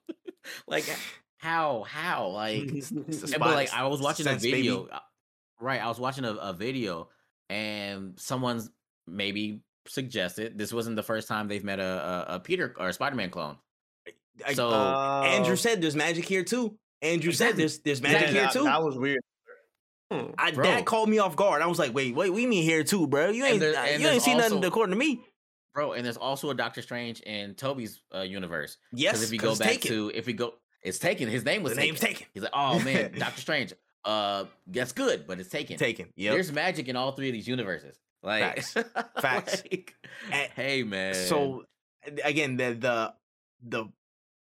Like 0.67 0.83
how? 1.37 1.83
How? 1.83 2.27
Like 2.27 2.63
It's 2.73 2.89
the 2.89 3.01
And, 3.05 3.15
spot- 3.15 3.39
but 3.39 3.55
like 3.55 3.73
I 3.73 3.85
was 3.87 4.01
watching 4.01 4.25
sense, 4.25 4.43
a 4.43 4.51
video, 4.51 4.87
uh, 4.87 4.99
right? 5.61 5.81
I 5.81 5.87
was 5.87 5.99
watching 5.99 6.25
a, 6.25 6.33
a 6.33 6.53
video, 6.53 7.07
and 7.49 8.19
someone's 8.19 8.69
maybe 9.07 9.61
suggested 9.87 10.57
this 10.57 10.73
wasn't 10.73 10.97
the 10.97 11.03
first 11.03 11.29
time 11.29 11.47
they've 11.47 11.63
met 11.63 11.79
a 11.79 12.25
a, 12.29 12.35
a 12.35 12.39
Peter 12.41 12.75
or 12.77 12.89
a 12.89 12.93
Spider 12.93 13.15
Man 13.15 13.29
clone. 13.29 13.55
I- 14.45 14.53
So 14.55 14.69
Andrew 14.73 15.53
Oh. 15.53 15.55
said 15.55 15.81
there's 15.81 15.95
magic 15.95 16.25
here 16.25 16.43
too. 16.43 16.77
Andrew 17.01 17.31
said 17.31 17.51
Exactly. 17.57 17.61
there's 17.61 17.79
there's 17.79 18.01
Yeah, 18.01 18.11
magic 18.11 18.29
here 18.31 18.41
that, 18.41 18.51
too. 18.51 18.63
That 18.65 18.83
was 18.83 18.97
weird. 18.97 19.21
Hmm. 20.11 20.31
I, 20.37 20.51
Bro. 20.51 20.63
that 20.63 20.85
called 20.85 21.09
me 21.09 21.19
off 21.19 21.35
guard. 21.35 21.61
I 21.61 21.67
was 21.67 21.77
like, 21.79 21.93
wait, 21.93 22.15
wait, 22.15 22.31
we 22.31 22.45
mean 22.45 22.63
here 22.63 22.83
too, 22.83 23.07
bro. 23.07 23.29
You 23.29 23.43
ain't 23.45 23.59
there- 23.59 23.75
uh, 23.77 23.85
you 23.97 24.07
ain't 24.07 24.21
seen 24.21 24.37
nothing 24.37 24.63
according 24.63 24.93
to 24.93 24.97
me. 24.97 25.21
bro, 25.73 25.91
and 25.93 26.05
there's 26.05 26.15
also 26.17 26.49
a 26.49 26.55
Doctor 26.55 26.81
Strange 26.81 27.19
in 27.21 27.55
Tobey's 27.55 28.01
uh, 28.15 28.21
universe. 28.21 28.77
Yes, 28.93 29.21
if 29.21 29.31
we 29.31 29.37
go 29.37 29.55
back 29.55 29.67
taken. 29.67 29.89
to 29.91 30.11
if 30.15 30.25
we 30.25 30.33
go, 30.33 30.53
it's 30.81 30.97
taken. 30.99 31.27
His 31.27 31.43
name 31.43 31.61
was 31.63 31.73
the 31.75 31.81
name's 31.81 31.99
taken. 31.99 32.15
taken, 32.19 32.27
He's 32.33 32.43
like, 32.43 32.53
oh 32.55 32.79
man, 32.79 33.11
Doctor 33.17 33.41
Strange. 33.41 33.73
Uh, 34.05 34.45
that's 34.67 34.93
good, 34.93 35.27
but 35.27 35.39
it's 35.41 35.49
taken. 35.49 35.77
taken. 35.77 36.07
Yeah. 36.15 36.31
There's 36.31 36.51
magic 36.53 36.87
in 36.87 36.95
all 36.95 37.11
three 37.11 37.27
of 37.27 37.33
these 37.33 37.47
universes. 37.47 37.97
Like 38.23 38.61
Facts. 38.63 38.73
Facts. 39.21 39.63
like, 39.69 39.93
And- 40.31 40.51
hey 40.55 40.83
man. 40.83 41.13
So 41.15 41.65
again, 42.23 42.55
the 42.55 42.73
the 42.79 43.13
the 43.67 43.85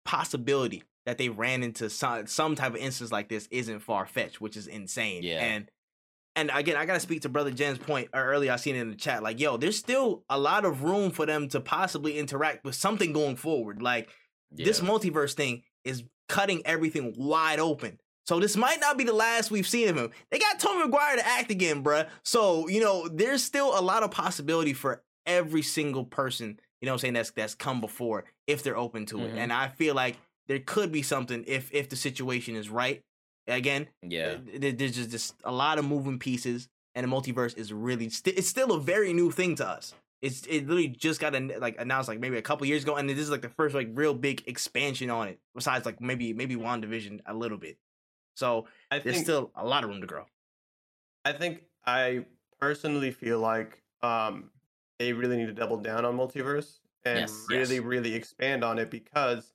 possibility 0.05 0.83
that 1.05 1.17
they 1.17 1.29
ran 1.29 1.63
into 1.63 1.89
some 1.89 2.27
some 2.27 2.55
type 2.55 2.73
of 2.73 2.77
instance 2.77 3.11
like 3.11 3.29
this 3.29 3.47
isn't 3.51 3.79
far 3.79 4.05
fetched, 4.05 4.41
which 4.41 4.57
is 4.57 4.67
insane. 4.67 5.23
Yeah. 5.23 5.43
And 5.43 5.69
and 6.35 6.51
again, 6.53 6.77
I 6.77 6.85
gotta 6.85 6.99
speak 6.99 7.21
to 7.21 7.29
brother 7.29 7.51
Jen's 7.51 7.77
point 7.77 8.09
uh, 8.13 8.17
earlier. 8.17 8.51
I 8.51 8.55
seen 8.55 8.75
it 8.75 8.81
in 8.81 8.89
the 8.89 8.95
chat. 8.95 9.21
Like, 9.21 9.39
yo, 9.39 9.57
there's 9.57 9.77
still 9.77 10.23
a 10.29 10.39
lot 10.39 10.65
of 10.65 10.83
room 10.83 11.11
for 11.11 11.25
them 11.25 11.47
to 11.49 11.59
possibly 11.59 12.17
interact 12.17 12.63
with 12.63 12.75
something 12.75 13.13
going 13.13 13.35
forward. 13.35 13.81
Like 13.81 14.09
this 14.51 14.81
multiverse 14.81 15.33
thing 15.33 15.63
is 15.83 16.03
cutting 16.29 16.61
everything 16.65 17.13
wide 17.17 17.59
open. 17.59 17.99
So 18.25 18.39
this 18.39 18.55
might 18.55 18.79
not 18.79 18.97
be 18.97 19.03
the 19.03 19.13
last 19.13 19.51
we've 19.51 19.67
seen 19.67 19.89
of 19.89 19.97
him. 19.97 20.11
They 20.31 20.39
got 20.39 20.59
Tobey 20.59 20.85
Maguire 20.85 21.17
to 21.17 21.27
act 21.27 21.51
again, 21.51 21.83
bruh. 21.83 22.07
So, 22.23 22.69
you 22.69 22.79
know, 22.79 23.09
there's 23.09 23.43
still 23.43 23.77
a 23.77 23.81
lot 23.81 24.03
of 24.03 24.11
possibility 24.11 24.73
for 24.73 25.03
every 25.25 25.61
single 25.61 26.05
person, 26.05 26.59
you 26.79 26.85
know 26.85 26.93
what 26.93 26.95
I'm 26.95 26.99
saying, 26.99 27.13
that's 27.15 27.31
that's 27.31 27.55
come 27.55 27.81
before 27.81 28.25
if 28.47 28.63
they're 28.63 28.77
open 28.77 29.05
to 29.07 29.19
it. 29.19 29.33
Mhm. 29.33 29.37
And 29.37 29.53
I 29.53 29.67
feel 29.67 29.93
like 29.93 30.17
there 30.53 30.61
could 30.63 30.91
be 30.91 31.01
something 31.01 31.43
if 31.47 31.73
if 31.73 31.89
the 31.89 31.95
situation 31.95 32.55
is 32.55 32.69
right. 32.69 33.01
Again, 33.47 33.87
yeah. 34.03 34.35
uh, 34.37 34.37
there- 34.59 34.71
there's 34.71 34.95
just, 34.95 35.09
just 35.09 35.35
a 35.43 35.51
lot 35.51 35.79
of 35.79 35.83
moving 35.85 36.19
pieces 36.19 36.69
and 36.95 37.03
the 37.05 37.09
multiverse 37.15 37.57
is 37.57 37.73
really 37.73 38.07
st- 38.09 38.37
it's 38.37 38.47
still 38.47 38.71
a 38.71 38.79
very 38.79 39.13
new 39.13 39.31
thing 39.31 39.55
to 39.55 39.67
us. 39.67 39.95
It's 40.21 40.45
it 40.45 40.61
literally 40.67 40.87
just 40.89 41.19
got 41.19 41.33
an- 41.35 41.51
like 41.59 41.75
announced 41.81 42.07
like 42.07 42.19
maybe 42.19 42.37
a 42.37 42.41
couple 42.43 42.67
years 42.67 42.83
ago, 42.83 42.95
and 42.95 43.09
this 43.09 43.17
is 43.17 43.31
like 43.31 43.41
the 43.41 43.49
first 43.49 43.73
like 43.75 43.89
real 43.93 44.13
big 44.13 44.43
expansion 44.47 45.09
on 45.09 45.27
it. 45.27 45.39
Besides 45.55 45.85
like 45.85 45.99
maybe 45.99 46.31
maybe 46.33 46.55
WandaVision 46.55 47.21
a 47.25 47.33
little 47.33 47.57
bit. 47.57 47.77
So 48.35 48.67
I 48.91 48.99
there's 48.99 49.15
think 49.15 49.25
still 49.25 49.51
a 49.55 49.65
lot 49.65 49.83
of 49.83 49.89
room 49.89 50.01
to 50.01 50.07
grow. 50.07 50.25
I 51.25 51.33
think 51.33 51.63
I 51.85 52.25
personally 52.61 53.11
feel 53.11 53.39
like 53.39 53.81
um, 54.01 54.51
they 54.99 55.11
really 55.13 55.37
need 55.37 55.47
to 55.47 55.53
double 55.53 55.77
down 55.77 56.05
on 56.05 56.15
multiverse 56.17 56.79
and 57.05 57.19
Yes. 57.21 57.45
really, 57.49 57.75
Yes. 57.75 57.83
really 57.83 58.13
expand 58.15 58.63
on 58.63 58.79
it 58.79 58.89
because 58.89 59.52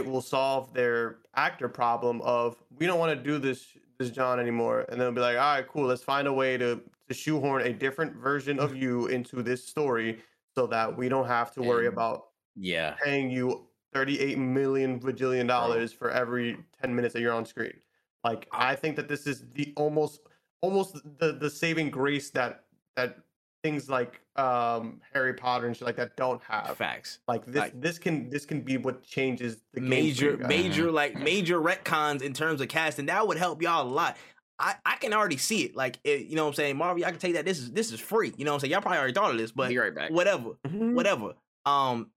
it 0.00 0.10
will 0.10 0.22
solve 0.22 0.72
their 0.72 1.18
actor 1.34 1.68
problem 1.68 2.20
of 2.22 2.56
we 2.78 2.86
don't 2.86 2.98
want 2.98 3.16
to 3.16 3.22
do 3.30 3.38
this 3.38 3.66
this 3.98 4.10
John 4.10 4.40
anymore, 4.40 4.86
and 4.88 4.98
they'll 4.98 5.12
be 5.12 5.20
like, 5.20 5.36
all 5.36 5.56
right, 5.56 5.68
cool, 5.68 5.84
let's 5.86 6.02
find 6.02 6.26
a 6.26 6.32
way 6.32 6.56
to 6.56 6.80
to 7.08 7.14
shoehorn 7.14 7.62
a 7.62 7.72
different 7.72 8.14
version 8.16 8.58
of 8.58 8.74
you 8.82 9.06
into 9.08 9.42
this 9.42 9.66
story 9.66 10.20
so 10.56 10.66
that 10.66 10.96
we 10.96 11.08
don't 11.08 11.26
have 11.26 11.52
to 11.54 11.60
worry 11.62 11.86
And- 11.86 11.94
about 11.94 12.28
Yeah. 12.56 12.94
paying 13.04 13.30
you 13.30 13.66
38 13.92 14.38
million 14.38 14.98
bajillion 15.00 15.46
dollars 15.48 15.92
for 15.92 16.10
every 16.10 16.56
10 16.80 16.94
minutes 16.94 17.12
that 17.14 17.20
you're 17.20 17.32
on 17.34 17.44
screen. 17.44 17.74
Like 18.24 18.48
I 18.52 18.74
think 18.76 18.96
that 18.96 19.08
this 19.08 19.26
is 19.26 19.44
the 19.52 19.72
almost 19.76 20.20
almost 20.62 20.94
the 21.18 21.32
the 21.32 21.50
saving 21.50 21.90
grace 21.90 22.30
that 22.30 22.64
that 22.96 23.18
things 23.62 23.88
like 23.90 24.20
um 24.36 25.00
Harry 25.12 25.34
Potter 25.34 25.66
and 25.66 25.76
shit 25.76 25.84
like 25.86 25.96
that 25.96 26.16
don't 26.16 26.42
have. 26.44 26.76
Facts. 26.76 27.18
Like 27.28 27.44
this 27.46 27.56
Like- 27.56 27.80
this 27.80 27.98
can 27.98 28.30
this 28.30 28.46
can 28.46 28.60
be 28.62 28.76
what 28.76 29.02
changes 29.02 29.58
the 29.74 29.80
game 29.80 29.88
Major 29.90 30.30
you 30.32 30.36
major 30.46 30.90
like 31.00 31.16
major 31.16 31.60
retcons 31.60 32.22
in 32.22 32.32
terms 32.32 32.60
of 32.60 32.68
casting 32.68 33.06
that 33.06 33.26
would 33.26 33.36
help 33.38 33.60
y'all 33.62 33.86
a 33.86 33.88
lot. 33.88 34.16
I, 34.58 34.74
I 34.84 34.96
can 34.96 35.14
already 35.14 35.38
see 35.38 35.62
it. 35.64 35.74
Like 35.74 35.98
it, 36.04 36.26
you 36.26 36.36
know 36.36 36.42
what 36.44 36.48
I'm 36.50 36.54
saying, 36.54 36.76
Marvel, 36.76 37.02
I 37.04 37.10
can 37.10 37.18
tell 37.18 37.30
you 37.30 37.36
that. 37.36 37.46
This 37.46 37.58
is 37.58 37.70
this 37.72 37.92
is 37.92 37.98
free. 38.00 38.32
You 38.36 38.44
know 38.44 38.50
what 38.50 38.56
I'm 38.56 38.60
saying? 38.60 38.72
Y'all 38.72 38.82
probably 38.82 38.98
already 38.98 39.14
thought 39.14 39.30
of 39.30 39.38
this, 39.38 39.52
but 39.52 39.74
right 39.74 39.94
back. 39.94 40.10
whatever. 40.10 40.50
Mhm. 40.68 40.94
whatever. 40.94 41.32
Um, 41.64 42.10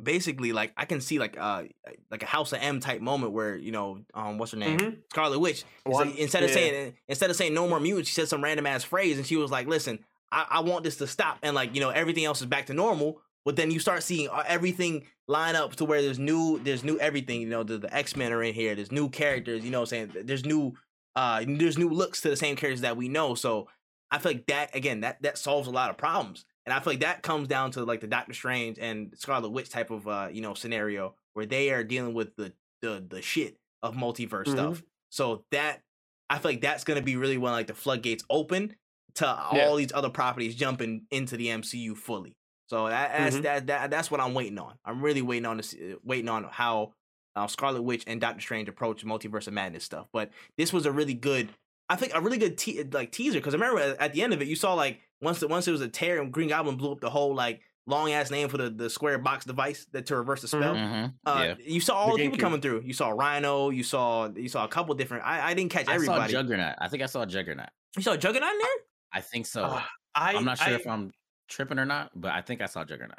basically, 0.00 0.52
like 0.52 0.72
I 0.76 0.84
can 0.84 1.00
see 1.00 1.18
like 1.18 1.36
uh 1.38 1.64
like 2.10 2.22
a 2.22 2.26
House 2.26 2.52
of 2.52 2.60
M 2.62 2.80
type 2.80 3.00
moment 3.00 3.32
where 3.32 3.56
you 3.56 3.72
know 3.72 4.00
um 4.14 4.38
what's 4.38 4.52
her 4.52 4.58
name 4.58 4.78
Mhm. 4.78 4.96
Scarlet 5.10 5.38
Witch 5.40 5.64
it's 5.84 5.94
like, 5.94 6.16
instead 6.16 6.42
of 6.42 6.50
yeah. 6.50 6.54
saying 6.54 6.94
instead 7.08 7.30
of 7.30 7.36
saying 7.36 7.54
no 7.54 7.68
more 7.68 7.80
mutants, 7.80 8.08
she 8.08 8.14
said 8.14 8.28
some 8.28 8.42
random 8.42 8.66
ass 8.66 8.84
phrase 8.84 9.16
and 9.18 9.26
she 9.26 9.36
was 9.36 9.50
like, 9.50 9.66
listen, 9.66 9.98
I, 10.30 10.46
I 10.50 10.60
want 10.60 10.84
this 10.84 10.96
to 10.96 11.06
stop 11.06 11.38
and 11.42 11.54
like 11.54 11.74
you 11.74 11.80
know 11.80 11.90
everything 11.90 12.24
else 12.24 12.40
is 12.40 12.46
back 12.46 12.66
to 12.66 12.74
normal. 12.74 13.20
But 13.44 13.56
then 13.56 13.70
you 13.70 13.78
start 13.80 14.02
seeing 14.02 14.28
uh, 14.28 14.44
everything 14.46 15.06
line 15.26 15.56
up 15.56 15.76
to 15.76 15.84
where 15.84 16.02
there's 16.02 16.18
new 16.18 16.58
there's 16.58 16.84
new 16.84 16.98
everything. 16.98 17.40
You 17.40 17.48
know 17.48 17.62
the, 17.62 17.78
the 17.78 17.94
X 17.94 18.14
Men 18.16 18.32
are 18.32 18.42
in 18.42 18.52
here. 18.54 18.74
There's 18.74 18.92
new 18.92 19.08
characters. 19.08 19.64
You 19.64 19.70
know 19.70 19.80
what 19.80 19.92
I'm 19.92 20.10
saying 20.10 20.26
there's 20.26 20.44
new 20.44 20.74
uh 21.16 21.44
there's 21.46 21.78
new 21.78 21.88
looks 21.88 22.20
to 22.22 22.30
the 22.30 22.36
same 22.36 22.56
characters 22.56 22.82
that 22.82 22.96
we 22.96 23.08
know. 23.08 23.34
So 23.34 23.68
I 24.10 24.18
feel 24.18 24.32
like 24.32 24.46
that 24.46 24.74
again 24.74 25.00
that 25.00 25.22
that 25.22 25.38
solves 25.38 25.66
a 25.68 25.70
lot 25.70 25.88
of 25.90 25.96
problems. 25.96 26.44
And 26.66 26.74
I 26.74 26.80
feel 26.80 26.92
like 26.92 27.00
that 27.00 27.22
comes 27.22 27.48
down 27.48 27.70
to 27.72 27.84
like 27.84 28.00
the 28.00 28.06
Doctor 28.06 28.34
Strange 28.34 28.78
and 28.78 29.14
Scarlet 29.16 29.48
Witch 29.48 29.70
type 29.70 29.90
of 29.90 30.06
uh, 30.06 30.28
you 30.30 30.42
know, 30.42 30.52
scenario 30.52 31.14
where 31.32 31.46
they 31.46 31.70
are 31.70 31.82
dealing 31.84 32.12
with 32.12 32.36
the 32.36 32.52
the 32.82 33.02
the 33.08 33.22
shit 33.22 33.56
of 33.82 33.94
multiverse 33.94 34.44
Mhm. 34.46 34.52
stuff. 34.52 34.82
So 35.08 35.44
that 35.52 35.80
I 36.28 36.38
feel 36.38 36.50
like 36.50 36.60
that's 36.60 36.84
gonna 36.84 37.00
be 37.00 37.16
really 37.16 37.38
when 37.38 37.52
like 37.52 37.68
the 37.68 37.74
floodgates 37.74 38.24
open 38.28 38.76
to 39.18 39.24
Yeah. 39.52 39.66
all 39.66 39.76
these 39.76 39.92
other 39.92 40.10
properties 40.10 40.54
jumping 40.56 41.06
into 41.10 41.36
the 41.36 41.48
MCU 41.48 41.94
fully. 41.96 42.36
So 42.68 42.88
that, 42.88 43.12
that's 43.16 43.36
Mhm. 43.36 43.42
that, 43.42 43.66
that 43.68 43.90
that's 43.90 44.10
what 44.10 44.20
I'm 44.20 44.34
waiting 44.34 44.58
on. 44.58 44.74
I'm 44.84 45.00
really 45.00 45.22
waiting 45.22 45.46
on 45.46 45.56
this, 45.58 45.74
waiting 46.04 46.28
on 46.28 46.44
how 46.44 46.92
uh, 47.36 47.46
Scarlet 47.46 47.82
Witch 47.82 48.02
and 48.08 48.20
Doctor 48.20 48.40
Strange 48.40 48.68
approach 48.68 49.04
multiverse 49.04 49.46
of 49.46 49.52
madness 49.54 49.84
stuff. 49.84 50.06
But 50.12 50.30
this 50.56 50.72
was 50.72 50.86
a 50.86 50.92
really 50.92 51.14
good, 51.14 51.48
I 51.88 51.94
think, 51.96 52.12
a 52.14 52.20
really 52.20 52.36
good 52.38 52.58
te- 52.58 52.82
like 52.82 53.12
teaser 53.12 53.38
because 53.38 53.54
I 53.54 53.58
remember 53.58 53.80
at, 53.80 54.00
at 54.00 54.12
the 54.12 54.22
end 54.22 54.32
of 54.32 54.42
it, 54.42 54.48
you 54.48 54.56
saw 54.56 54.74
like 54.74 55.00
once 55.22 55.38
the, 55.40 55.46
once 55.48 55.68
it 55.68 55.70
was 55.72 55.80
a 55.80 55.88
tear 55.88 56.20
and 56.20 56.32
Green 56.32 56.48
Goblin 56.48 56.76
blew 56.76 56.90
up 56.92 57.00
the 57.00 57.10
whole 57.10 57.34
like 57.34 57.60
long 57.86 58.10
ass 58.12 58.30
name 58.30 58.48
for 58.48 58.58
the 58.58 58.68
the 58.70 58.90
square 58.90 59.16
box 59.18 59.44
device 59.46 59.86
that 59.92 60.04
to 60.06 60.16
reverse 60.16 60.42
the 60.42 60.48
spell. 60.48 60.74
Mhm. 60.74 61.14
Uh, 61.24 61.44
yeah. 61.46 61.54
You 61.64 61.80
saw 61.80 61.94
all 61.94 62.16
The 62.16 62.24
the 62.24 62.30
people 62.30 62.38
coming 62.38 62.60
through. 62.60 62.82
You 62.84 62.92
saw 62.92 63.08
Rhino. 63.10 63.70
You 63.70 63.82
saw 63.84 64.28
you 64.34 64.48
saw 64.48 64.64
a 64.64 64.68
couple 64.68 64.94
different. 64.96 65.24
I, 65.24 65.50
I 65.50 65.54
didn't 65.54 65.70
catch 65.70 65.82
I 65.88 65.92
saw 65.92 65.94
everybody. 65.94 66.32
Juggernaut. 66.32 66.74
I 66.80 66.88
think 66.88 67.02
I 67.02 67.06
saw 67.06 67.24
Juggernaut. 67.24 67.68
you 67.96 68.02
saw 68.02 68.16
Juggernaut 68.16 68.50
in 68.52 68.58
there. 68.58 68.68
I 69.12 69.20
think 69.20 69.46
so. 69.46 69.64
Uh, 69.64 69.82
I 70.14 70.34
I'm 70.34 70.44
not 70.44 70.58
sure 70.58 70.74
I, 70.74 70.76
if 70.76 70.86
I'm 70.86 71.12
tripping 71.48 71.78
or 71.78 71.86
not, 71.86 72.10
but 72.14 72.32
I 72.32 72.42
think 72.42 72.60
I 72.60 72.66
saw 72.66 72.84
Juggernaut. 72.84 73.18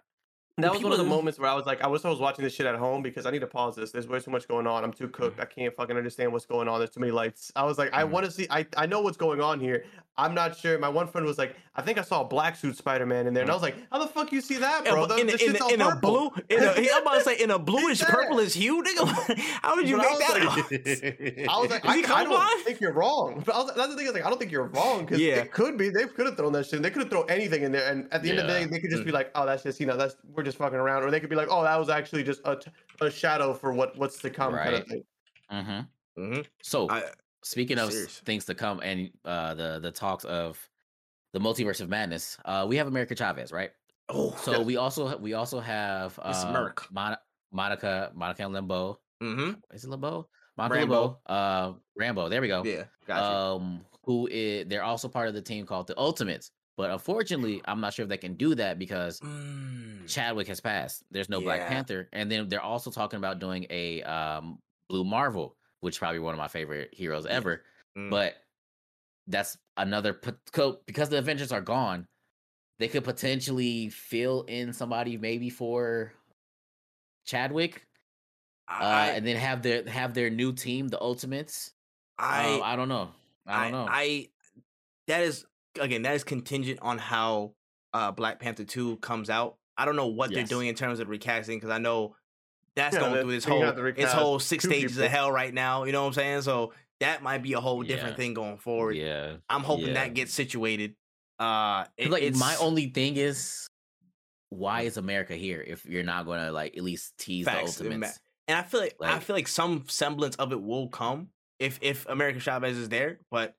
That 0.62 0.72
was 0.74 0.84
one 0.84 0.92
of 0.92 0.98
the 0.98 1.04
moments 1.04 1.40
where 1.40 1.50
I 1.50 1.54
was 1.56 1.66
like, 1.66 1.82
I 1.82 1.88
wish 1.88 2.04
I 2.06 2.10
was 2.10 2.20
watching 2.20 2.44
this 2.44 2.54
shit 2.54 2.66
at 2.66 2.76
home 2.76 3.02
because 3.02 3.26
I 3.26 3.32
need 3.32 3.40
to 3.40 3.48
pause 3.48 3.76
this. 3.76 3.92
There's 3.92 4.08
way 4.08 4.20
too 4.20 4.32
much 4.32 4.48
going 4.48 4.68
on. 4.68 4.84
I'm 4.84 4.94
too 4.94 5.08
cooked. 5.08 5.34
Mm-hmm. 5.38 5.42
I 5.42 5.46
can't 5.46 5.76
fucking 5.76 5.96
understand 5.98 6.32
what's 6.32 6.46
going 6.46 6.68
on. 6.68 6.80
There's 6.80 6.90
too 6.92 7.00
many 7.00 7.12
lights. 7.12 7.52
I 7.56 7.64
was 7.64 7.78
like, 7.78 7.90
I 7.94 8.04
Mhm. 8.04 8.10
want 8.10 8.26
to 8.26 8.32
see. 8.32 8.48
I, 8.50 8.66
I 8.78 8.86
know 8.86 9.02
what's 9.02 9.18
going 9.18 9.42
on 9.42 9.60
here. 9.60 9.86
I'm 10.18 10.36
not 10.36 10.58
sure. 10.58 10.78
My 10.78 10.90
one 10.90 11.08
friend 11.08 11.26
was 11.26 11.38
like, 11.38 11.56
I 11.76 11.82
think 11.82 11.98
I 11.98 12.02
saw 12.02 12.22
a 12.22 12.26
black 12.26 12.58
suit 12.58 12.76
Spider 12.76 13.06
Man 13.06 13.26
in 13.26 13.34
there, 13.34 13.44
and 13.44 13.50
I 13.50 13.54
mm-hmm. 13.54 13.64
was 13.64 13.72
like, 13.72 13.90
How 13.90 14.00
the 14.00 14.08
fuck 14.08 14.34
you 14.34 14.42
see 14.42 14.58
that, 14.58 14.84
bro? 14.84 15.06
The- 15.06 15.16
in, 15.16 15.28
the 15.28 15.34
a- 15.34 15.36
in, 15.36 15.40
shit's 15.40 15.62
all 15.62 15.74
in 15.74 15.80
a 15.80 15.92
purple." 15.92 16.32
blue, 16.32 16.44
in 16.50 16.62
a, 16.62 16.68
I'm 16.94 17.02
about 17.04 17.14
to 17.20 17.22
say 17.22 17.36
in 17.40 17.52
a 17.52 17.60
bluish 17.72 18.02
Yeah. 18.02 18.08
purplish 18.10 18.54
hue, 18.54 18.84
nigga. 18.84 19.40
How 19.62 19.76
did 19.76 19.88
you 19.88 19.96
But 19.96 20.04
make 20.04 20.12
was 20.12 20.20
that? 20.20 20.46
like- 20.46 21.50
I 21.50 21.58
was 21.62 21.70
like, 21.70 21.86
I, 21.86 21.94
I 22.22 22.24
don't 22.26 22.66
think 22.66 22.82
you're 22.82 22.92
wrong. 22.92 23.44
But 23.46 23.56
I 23.56 23.60
was, 23.60 23.74
that's 23.76 23.90
the 23.90 23.96
thing. 23.96 24.08
I 24.08 24.10
was 24.10 24.16
like, 24.16 24.26
I 24.26 24.30
don't 24.30 24.40
think 24.40 24.52
you're 24.52 24.66
wrong 24.68 25.06
because 25.06 25.22
Yeah. 25.22 25.36
it 25.36 25.54
could 25.54 25.78
be. 25.78 25.90
They 25.90 26.06
could 26.06 26.26
have 26.26 26.36
thrown 26.36 26.52
that 26.52 26.66
shit. 26.66 26.82
They 26.82 26.90
could 26.90 27.04
have 27.04 27.10
thrown 27.12 27.30
anything 27.30 27.64
in 27.64 27.72
there, 27.72 27.90
and 27.90 28.12
at 28.12 28.22
the 28.22 28.30
end 28.32 28.40
of 28.40 28.48
the 28.48 28.54
day, 28.54 28.66
they 28.66 28.80
could 28.80 28.90
just 28.90 29.04
mm. 29.04 29.08
be 29.08 29.12
like, 29.14 29.32
"Oh, 29.36 29.46
that's 29.46 29.64
just 29.64 29.80
you 29.80 29.86
know, 29.86 29.96
that's 29.96 30.18
we're 30.34 30.44
just 30.44 30.49
fucking 30.58 30.78
around," 30.80 31.04
or 31.04 31.12
they 31.12 31.20
could 31.20 31.30
be 31.30 31.36
like, 31.36 31.48
"Oh, 31.52 31.64
that 31.64 31.78
was 31.78 31.90
actually 31.90 32.24
just 32.24 32.42
a, 32.46 32.56
t- 32.56 32.72
a 33.02 33.10
shadow 33.12 33.54
for 33.54 33.74
what 33.74 33.98
what's 33.98 34.20
to 34.20 34.30
come," 34.30 34.54
kind 34.54 34.68
of 34.76 34.80
Right. 34.82 34.88
thing. 34.90 35.04
Mm-hmm. 35.52 36.22
Mhm. 36.22 36.46
So 36.62 36.90
I- 36.90 37.12
speaking 37.44 37.80
of 37.80 37.92
serious. 37.92 38.20
things 38.20 38.46
to 38.46 38.56
come 38.56 38.80
and 38.84 39.10
uh, 39.26 39.54
the 39.56 39.80
the 39.80 39.92
talks 39.92 40.26
of 40.26 40.60
the 41.34 41.40
multiverse 41.40 41.80
of 41.82 41.90
madness, 41.90 42.38
uh, 42.46 42.66
we 42.68 42.76
have 42.78 42.88
America 42.88 43.16
Chavez, 43.16 43.52
right? 43.52 43.72
Oh, 44.10 44.36
So 44.42 44.62
we 44.62 44.78
also 44.78 45.18
we 45.18 45.34
also 45.34 45.60
have 45.60 46.20
It's 46.26 46.44
uh, 46.44 46.52
Merc. 46.52 46.86
Mon- 46.92 47.18
Monica 47.52 48.12
Monica 48.16 48.48
Limbo. 48.48 49.00
hmm 49.22 49.52
Is 49.72 49.84
it 49.84 49.90
Limbo? 49.90 50.28
Monica 50.58 50.80
Rambo. 50.80 51.02
Limbo. 51.02 51.20
Uh, 51.28 51.74
Rambo. 51.96 52.30
There 52.30 52.42
we 52.42 52.48
go. 52.48 52.64
yeah, 52.64 52.84
gotcha. 53.06 53.24
um 53.36 53.86
who 54.04 54.28
is 54.32 54.66
they're 54.68 54.84
also 54.84 55.08
part 55.08 55.28
of 55.28 55.34
the 55.36 55.42
team 55.42 55.66
called 55.66 55.88
the 55.88 55.98
Ultimates. 55.98 56.52
But 56.80 56.92
unfortunately, 56.92 57.62
I'm 57.66 57.82
not 57.82 57.94
sure 57.94 58.04
if 58.04 58.10
they 58.10 58.16
can 58.18 58.36
do 58.36 58.56
that 58.56 58.80
because 58.80 59.20
Mm. 59.20 60.08
Chadwick 60.08 60.48
has 60.48 60.62
passed. 60.62 61.04
There's 61.12 61.28
no 61.28 61.42
Black 61.42 61.68
Panther, 61.68 62.08
and 62.14 62.32
then 62.32 62.48
they're 62.48 62.62
also 62.62 62.90
talking 62.90 63.18
about 63.18 63.40
doing 63.40 63.68
a 63.70 64.02
um 64.04 64.60
Blue 64.88 65.04
Marvel, 65.04 65.58
which 65.82 65.96
is 65.96 66.00
probably 66.00 66.20
one 66.20 66.34
of 66.34 66.38
my 66.38 66.48
favorite 66.48 66.94
heroes 66.94 67.26
Yeah. 67.26 67.34
ever. 67.34 67.66
Mm. 67.98 68.10
But 68.10 68.36
that's 69.28 69.58
another 69.76 70.14
because 70.14 71.10
the 71.10 71.18
Avengers 71.18 71.52
are 71.52 71.60
gone. 71.60 72.08
They 72.78 72.88
could 72.88 73.04
potentially 73.04 73.90
fill 73.90 74.44
in 74.44 74.72
somebody 74.72 75.18
maybe 75.18 75.50
for 75.50 76.14
Chadwick, 77.26 77.86
uh, 78.70 79.12
and 79.16 79.28
then 79.28 79.36
have 79.36 79.64
their 79.64 79.84
have 79.90 80.14
their 80.14 80.30
new 80.30 80.54
team, 80.54 80.88
the 80.88 81.02
Ultimates. 81.02 81.74
I, 82.18 82.54
Um, 82.54 82.62
I 82.64 82.76
don't 82.78 82.88
know. 82.88 83.12
I 83.46 83.64
don't 83.64 83.72
know. 83.74 83.88
I 83.92 84.30
that 85.08 85.24
is 85.24 85.46
again 85.80 86.02
that 86.04 86.16
is 86.16 86.24
contingent 86.24 86.80
on 86.82 86.98
how 86.98 87.54
uh 87.94 88.12
Black 88.12 88.40
Panther 88.40 88.64
two 88.64 88.98
comes 88.98 89.30
out. 89.30 89.58
I 89.78 89.86
don't 89.86 89.96
know 89.96 90.08
what 90.08 90.32
they're 90.32 90.44
doing 90.44 90.68
in 90.68 90.76
terms 90.76 91.00
of 91.00 91.08
recasting 91.10 91.58
because 91.58 91.70
I 91.70 91.78
know 91.78 92.16
that's 92.76 92.94
Yeah, 92.96 93.02
going 93.02 93.22
through 93.22 93.32
this 93.32 93.46
whole 93.46 93.72
this 93.94 94.12
whole 94.12 94.40
six 94.40 94.64
stages 94.66 94.98
of 94.98 95.10
hell 95.10 95.32
right 95.32 95.54
now. 95.54 95.84
You 95.86 95.92
know 95.92 96.02
what 96.02 96.08
I'm 96.10 96.14
saying? 96.14 96.42
So 96.44 96.74
that 97.00 97.24
might 97.24 97.42
be 97.44 97.54
a 97.54 97.60
whole 97.62 97.82
different 97.84 98.12
Yeah. 98.14 98.18
thing 98.18 98.34
going 98.34 98.58
forward. 98.58 98.96
yeah. 98.98 99.38
I'm 99.50 99.62
hoping 99.64 99.88
yeah. 99.88 99.94
that 99.94 100.14
gets 100.14 100.34
situated. 100.34 100.96
Uh, 101.40 101.86
it- 101.98 102.10
like 102.12 102.36
my 102.36 102.56
only 102.58 102.88
thing 102.88 103.16
is 103.16 103.68
why 104.50 104.82
is 104.82 104.98
America 104.98 105.36
here 105.36 105.64
if 105.66 105.86
you're 105.86 106.04
not 106.04 106.26
gonna 106.26 106.52
like 106.52 106.76
at 106.76 106.84
least 106.84 107.18
tease 107.18 107.46
Facts, 107.46 107.76
the 107.76 107.86
ultimates? 107.86 108.20
and 108.48 108.58
I 108.58 108.64
feel 108.64 108.82
like, 108.82 108.96
I 109.02 109.20
feel 109.20 109.36
like 109.36 109.48
some 109.48 109.86
semblance 109.88 110.36
of 110.38 110.52
it 110.52 110.62
will 110.62 110.90
come 110.90 111.30
if 111.60 111.80
if 111.82 112.06
America 112.08 112.40
Chavez 112.40 112.78
is 112.78 112.90
there, 112.90 113.20
but 113.32 113.56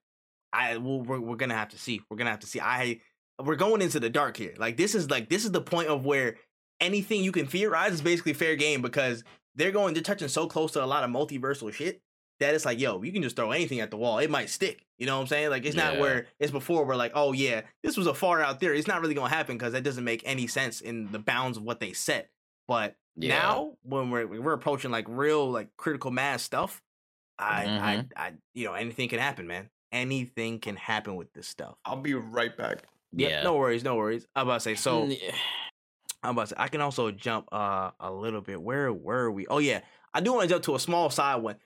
I 0.52 0.76
we're, 0.78 1.20
we're 1.20 1.36
gonna 1.36 1.54
have 1.54 1.68
to 1.70 1.78
see. 1.78 2.00
We're 2.10 2.16
gonna 2.16 2.30
have 2.30 2.40
to 2.40 2.46
see. 2.46 2.60
I 2.60 3.00
we're 3.42 3.56
going 3.56 3.80
into 3.82 4.00
the 4.00 4.10
dark 4.10 4.36
here. 4.36 4.54
Like 4.58 4.76
this 4.76 4.94
is 4.94 5.10
like 5.10 5.28
this 5.28 5.44
is 5.44 5.52
the 5.52 5.60
point 5.62 5.88
of 5.88 6.04
where 6.04 6.36
anything 6.80 7.22
you 7.22 7.32
can 7.32 7.46
theorize 7.46 7.92
is 7.92 8.02
basically 8.02 8.32
fair 8.32 8.56
game 8.56 8.82
because 8.82 9.22
they're 9.54 9.70
going 9.72 9.94
they're 9.94 10.02
touching 10.02 10.28
so 10.28 10.46
close 10.46 10.72
to 10.72 10.84
a 10.84 10.86
lot 10.86 11.04
of 11.04 11.10
multiversal 11.10 11.72
shit 11.72 12.00
that 12.38 12.54
it's 12.54 12.64
like 12.64 12.80
yo 12.80 13.02
you 13.02 13.12
can 13.12 13.22
just 13.22 13.36
throw 13.36 13.50
anything 13.50 13.80
at 13.80 13.90
the 13.90 13.98
wall 13.98 14.18
it 14.18 14.30
might 14.30 14.48
stick 14.48 14.86
you 14.98 15.04
know 15.04 15.16
what 15.16 15.20
i'm 15.20 15.26
saying 15.26 15.50
like 15.50 15.66
it's 15.66 15.76
not 15.76 15.98
where 15.98 16.26
it's 16.38 16.50
before 16.50 16.86
we're 16.86 16.96
like 16.96 17.12
oh 17.14 17.32
yeah 17.32 17.60
this 17.82 17.98
was 17.98 18.06
a 18.06 18.14
far 18.14 18.40
out 18.40 18.60
theory 18.60 18.78
it's 18.78 18.88
not 18.88 19.02
really 19.02 19.12
gonna 19.12 19.28
happen 19.28 19.58
because 19.58 19.74
that 19.74 19.82
doesn't 19.84 20.04
make 20.04 20.22
any 20.24 20.46
sense 20.46 20.80
in 20.80 21.12
the 21.12 21.18
bounds 21.18 21.58
of 21.58 21.64
what 21.64 21.80
they 21.80 21.92
set 21.92 22.30
but 22.66 22.96
Yeah. 23.14 23.38
now 23.40 23.72
when 23.82 24.08
we're 24.08 24.26
we're 24.26 24.54
approaching 24.54 24.90
like 24.90 25.04
real 25.06 25.50
like 25.50 25.68
critical 25.76 26.10
mass 26.10 26.42
stuff 26.42 26.80
I, 27.38 27.64
Mhm. 27.66 27.80
I 28.16 28.24
i 28.28 28.32
you 28.54 28.64
know 28.64 28.72
anything 28.72 29.10
can 29.10 29.18
happen 29.18 29.46
man 29.46 29.68
anything 29.92 30.58
can 30.58 30.76
happen 30.76 31.16
with 31.16 31.32
this 31.32 31.46
stuff 31.46 31.76
I'll 31.84 31.96
be 31.96 32.14
right 32.14 32.56
back. 32.56 32.84
yeah 33.12 33.42
no 33.42 33.56
worries 33.56 33.82
no 33.84 33.96
worries 33.96 34.26
i'm 34.36 34.46
about 34.46 34.54
to 34.54 34.60
say 34.60 34.74
so 34.74 35.06
yeah. 35.06 35.32
I'm 36.22 36.32
about 36.32 36.42
to 36.42 36.46
say 36.48 36.54
I 36.58 36.68
can 36.68 36.80
also 36.82 37.10
jump 37.10 37.48
uh 37.50 37.92
a 37.98 38.12
little 38.12 38.42
bit. 38.42 38.60
Where 38.60 38.92
were 38.92 39.30
we? 39.30 39.46
Oh 39.46 39.56
yeah, 39.58 39.80
I 40.12 40.20
do 40.20 40.34
want 40.34 40.42
to 40.42 40.48
jump 40.54 40.64
to 40.64 40.74
a 40.74 40.78
small 40.78 41.08
side 41.08 41.36
one. 41.36 41.56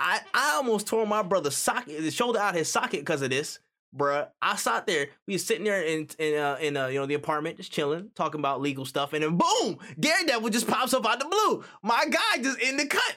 I 0.00 0.20
I 0.34 0.54
almost 0.56 0.88
tore 0.88 1.06
my 1.06 1.22
brother's 1.22 1.56
socket, 1.56 2.02
the 2.02 2.10
shoulder 2.10 2.40
out 2.40 2.56
his 2.56 2.68
socket 2.68 3.00
because 3.02 3.22
of 3.22 3.30
this, 3.30 3.60
bruh. 3.96 4.26
I 4.40 4.56
sat 4.56 4.88
there, 4.88 5.10
we 5.28 5.34
was 5.34 5.46
sitting 5.46 5.62
there 5.62 5.80
in 5.80 6.08
in 6.18 6.38
uh, 6.38 6.58
in 6.60 6.76
uh, 6.76 6.88
you 6.88 6.98
know 6.98 7.06
the 7.06 7.14
apartment, 7.14 7.56
just 7.58 7.70
chilling, 7.70 8.10
talking 8.16 8.40
about 8.40 8.60
legal 8.60 8.84
stuff, 8.84 9.12
and 9.12 9.22
then 9.22 9.38
boom, 9.38 9.78
Daredevil 10.00 10.48
just 10.50 10.66
pops 10.66 10.92
up 10.92 11.06
out 11.06 11.20
the 11.20 11.26
blue. 11.26 11.62
My 11.84 12.04
guy 12.10 12.42
just 12.42 12.58
in 12.60 12.76
the 12.76 12.86
cut, 12.86 13.16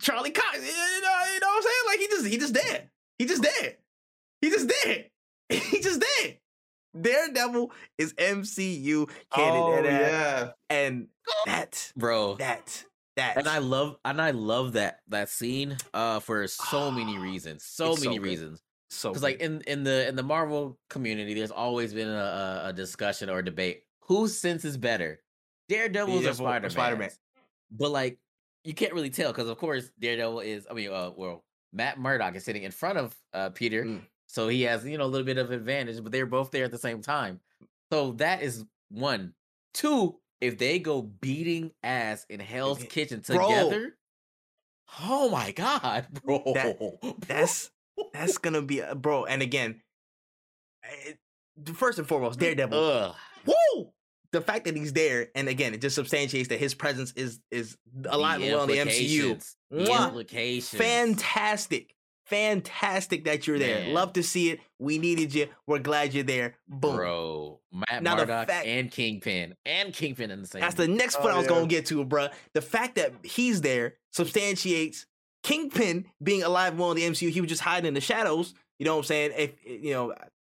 Charlie 0.00 0.30
Cox. 0.30 0.58
You 0.58 0.62
know, 0.62 1.24
you 1.34 1.40
know 1.40 1.48
what 1.48 1.56
I'm 1.56 1.62
saying? 1.62 1.74
Like 1.88 1.98
he 1.98 2.06
just 2.06 2.26
he 2.26 2.38
just 2.38 2.54
dead. 2.54 2.90
He 3.18 3.24
just 3.26 3.42
dead. 3.42 3.76
He 4.40 4.50
just 4.50 4.68
dead. 4.84 5.10
he 5.48 5.80
just 5.80 6.00
dead. 6.00 6.38
Daredevil 6.98 7.72
is 7.98 8.14
MCU 8.14 9.08
canon, 9.32 9.60
oh 9.60 9.74
and, 9.74 9.86
yeah. 9.86 10.50
and 10.70 11.08
that 11.44 11.92
bro. 11.96 12.36
that 12.36 12.84
that 13.16 13.36
And 13.36 13.48
I 13.48 13.58
love 13.58 13.96
and 14.04 14.20
I 14.20 14.30
love 14.30 14.74
that 14.74 15.00
that 15.08 15.28
scene 15.28 15.76
uh 15.92 16.20
for 16.20 16.46
so 16.46 16.90
many 16.90 17.18
reasons. 17.18 17.64
So 17.64 17.92
It's 17.92 18.04
many 18.04 18.18
good. 18.18 18.24
reasons. 18.24 18.62
so 18.90 19.10
Because 19.10 19.22
like 19.22 19.40
in 19.40 19.60
in 19.62 19.84
the 19.84 20.08
in 20.08 20.16
the 20.16 20.22
Marvel 20.22 20.78
community, 20.88 21.34
there's 21.34 21.50
always 21.50 21.92
been 21.92 22.08
a, 22.08 22.62
a, 22.64 22.68
a 22.68 22.72
discussion 22.72 23.28
or 23.30 23.42
debate. 23.42 23.82
Whose 24.02 24.36
sense 24.38 24.64
is 24.64 24.76
better? 24.76 25.20
Daredevil's 25.68 26.20
or 26.20 26.22
Daredevil 26.22 26.46
or 26.46 26.50
Spider 26.50 26.70
Spider-Man? 26.70 27.00
Man? 27.00 27.10
But 27.72 27.90
like 27.90 28.18
you 28.64 28.74
can't 28.74 28.92
really 28.94 29.10
tell 29.10 29.32
because 29.32 29.48
of 29.48 29.58
course 29.58 29.90
Daredevil 30.00 30.40
is 30.40 30.66
I 30.70 30.74
mean 30.74 30.90
uh 30.92 31.10
well 31.16 31.44
Matt 31.76 31.98
Murdock 31.98 32.34
is 32.36 32.44
sitting 32.44 32.62
in 32.62 32.72
front 32.72 32.98
of 32.98 33.16
uh 33.32 33.50
Peter. 33.50 33.84
Mm. 33.84 34.00
So 34.26 34.48
he 34.48 34.62
has, 34.62 34.84
you 34.84 34.98
know, 34.98 35.04
a 35.04 35.06
little 35.06 35.24
bit 35.26 35.38
of 35.38 35.50
advantage, 35.52 36.02
but 36.02 36.10
they're 36.10 36.26
both 36.26 36.50
there 36.50 36.64
at 36.64 36.70
the 36.72 36.78
same 36.78 37.00
time. 37.02 37.40
So 37.92 38.12
that 38.12 38.42
is 38.42 38.64
one. 38.90 39.34
Two, 39.72 40.16
if 40.40 40.58
they 40.58 40.78
go 40.78 41.02
beating 41.02 41.70
ass 41.82 42.26
in 42.28 42.40
Hell's 42.40 42.82
it- 42.82 42.90
Kitchen 42.90 43.22
Bro. 43.26 43.46
together, 43.48 43.96
oh 45.00 45.28
my 45.30 45.52
god, 45.52 46.06
bro. 46.24 46.98
that's 47.26 47.70
that's 48.12 48.38
gonna 48.38 48.62
be 48.62 48.80
a 48.80 48.94
bro. 48.94 49.24
And 49.26 49.42
again, 49.42 49.80
it, 51.06 51.18
first 51.74 51.98
and 51.98 52.08
foremost, 52.08 52.38
Daredevil. 52.38 52.78
Ugh. 52.78 53.14
Woo! 53.46 53.92
The 54.36 54.42
fact 54.42 54.66
that 54.66 54.76
he's 54.76 54.92
there, 54.92 55.28
and 55.34 55.48
again, 55.48 55.72
it 55.72 55.80
just 55.80 55.96
substantiates 55.96 56.48
that 56.50 56.58
his 56.58 56.74
presence 56.74 57.12
is 57.16 57.40
is 57.50 57.76
alive 58.08 58.42
and 58.42 58.52
well 58.52 58.64
in 58.64 58.68
the 58.68 58.76
MCU. 58.76 58.82
implications, 59.30 59.56
the 59.70 59.78
Mwah! 59.84 60.06
implications. 60.08 60.80
Fantastic. 60.82 61.94
Fantastic 62.26 63.24
that 63.24 63.46
you're 63.46 63.58
there. 63.58 63.84
Man. 63.84 63.94
Love 63.94 64.12
to 64.14 64.22
see 64.22 64.50
it. 64.50 64.60
We 64.78 64.98
needed 64.98 65.32
you. 65.34 65.46
We're 65.66 65.78
glad 65.78 66.12
you're 66.12 66.24
there. 66.24 66.56
Boom. 66.68 66.96
Bro, 66.96 67.60
Matt 67.72 68.02
Now 68.02 68.16
the 68.16 68.22
Murdock 68.26 68.48
fact- 68.48 68.66
and 68.66 68.90
Kingpin 68.90 69.54
and 69.64 69.94
Kingpin 69.94 70.30
in 70.30 70.42
the 70.42 70.46
same. 70.46 70.60
That's 70.60 70.74
the 70.74 70.88
next 70.88 71.16
Oh, 71.16 71.20
point 71.20 71.34
I 71.34 71.38
was 71.38 71.44
yeah. 71.46 71.48
gonna 71.54 71.66
get 71.66 71.86
to, 71.86 72.04
bro. 72.04 72.28
The 72.52 72.60
fact 72.62 72.96
that 72.96 73.12
he's 73.22 73.60
there 73.62 73.94
substantiates 74.12 75.06
Kingpin 75.44 76.06
being 76.22 76.42
alive 76.42 76.72
and 76.72 76.80
well 76.80 76.90
in 76.90 76.96
the 76.96 77.04
MCU. 77.04 77.30
He 77.30 77.40
was 77.40 77.48
just 77.48 77.62
hiding 77.62 77.86
in 77.86 77.94
the 77.94 78.00
shadows. 78.00 78.54
You 78.78 78.84
know 78.86 78.94
what 78.96 79.02
I'm 79.02 79.04
saying? 79.04 79.32
If 79.38 79.50
you 79.64 79.92
know, 79.92 80.14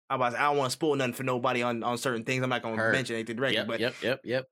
I, 0.09 0.15
was, 0.15 0.33
I 0.35 0.43
don't 0.43 0.57
want 0.57 0.69
to 0.69 0.73
spoil 0.73 0.95
nothing 0.95 1.13
for 1.13 1.23
nobody 1.23 1.63
on, 1.63 1.83
on 1.83 1.97
certain 1.97 2.23
things. 2.23 2.43
I'm 2.43 2.49
not 2.49 2.61
gonna 2.61 2.77
Heard. 2.77 2.93
mention 2.93 3.15
anything 3.15 3.35
directly, 3.35 3.57
Yep, 3.57 3.67
but 3.67 3.79
yep, 3.79 3.95
yep, 4.01 4.21
yep. 4.23 4.45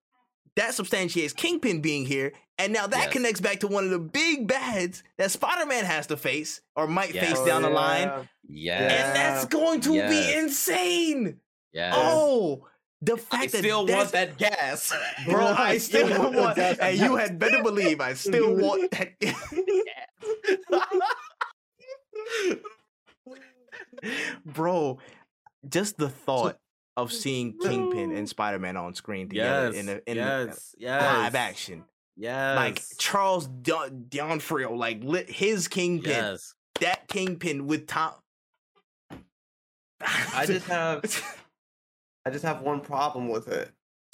that 0.57 0.73
substantiates 0.73 1.33
Kingpin 1.33 1.81
being 1.81 2.05
here, 2.05 2.33
and 2.57 2.73
now 2.73 2.87
that 2.87 3.05
Yes. 3.05 3.13
connects 3.13 3.41
back 3.41 3.59
to 3.61 3.67
one 3.67 3.83
of 3.85 3.89
the 3.89 3.99
big 3.99 4.47
bads 4.47 5.03
that 5.17 5.31
Spider-Man 5.31 5.85
has 5.85 6.07
to 6.07 6.17
face 6.17 6.61
or 6.75 6.87
might 6.87 7.11
face 7.11 7.21
Yes. 7.37 7.45
down 7.45 7.61
the 7.61 7.69
Oh, 7.69 7.73
line, 7.73 8.27
yeah. 8.47 8.79
And 8.79 9.15
that's 9.15 9.45
going 9.45 9.81
to 9.81 9.93
Yes. 9.93 10.09
be 10.09 10.39
insane. 10.39 11.39
yes. 11.73 11.93
Oh, 11.97 12.67
the 13.01 13.13
I 13.13 13.17
fact 13.17 13.51
that 13.51 13.57
still 13.59 13.85
that's- 13.85 14.05
want 14.05 14.11
that 14.13 14.37
gas, 14.37 14.93
Bro, 15.25 15.45
I 15.45 15.77
still 15.77 16.31
want, 16.31 16.55
that's- 16.55 16.79
and 16.79 16.97
you 16.99 17.15
had 17.17 17.37
better 17.39 17.61
believe 17.63 17.99
I 18.01 18.13
still 18.13 18.55
want. 18.55 18.91
That. 18.95 19.13
bro, 24.45 24.97
just 25.69 25.97
the 25.97 26.09
thought 26.09 26.57
of 26.97 27.09
mm. 27.09 27.13
seeing 27.13 27.57
Kingpin 27.57 28.11
and 28.11 28.27
Spider 28.27 28.59
Man 28.59 28.77
on 28.77 28.93
screen 28.93 29.29
together 29.29 29.71
yes, 29.73 29.75
in 29.75 29.89
a, 29.89 30.01
in 30.07 30.17
yes, 30.17 30.75
a 30.77 30.81
yes, 30.81 31.01
live 31.01 31.35
action, 31.35 31.83
yes, 32.15 32.55
like 32.55 32.81
Charles 32.97 33.47
Don- 33.47 34.05
D'Onofrio, 34.09 34.73
like 34.73 35.03
lit 35.03 35.29
his 35.29 35.67
Kingpin, 35.67 36.11
yes. 36.11 36.53
that 36.79 37.07
Kingpin 37.07 37.67
with 37.67 37.87
Tom. 37.87 38.13
I 40.01 40.45
just 40.45 40.67
have 40.67 41.03
I 42.25 42.29
just 42.31 42.43
have 42.43 42.61
one 42.61 42.81
problem 42.81 43.29
with 43.29 43.47
it. 43.47 43.71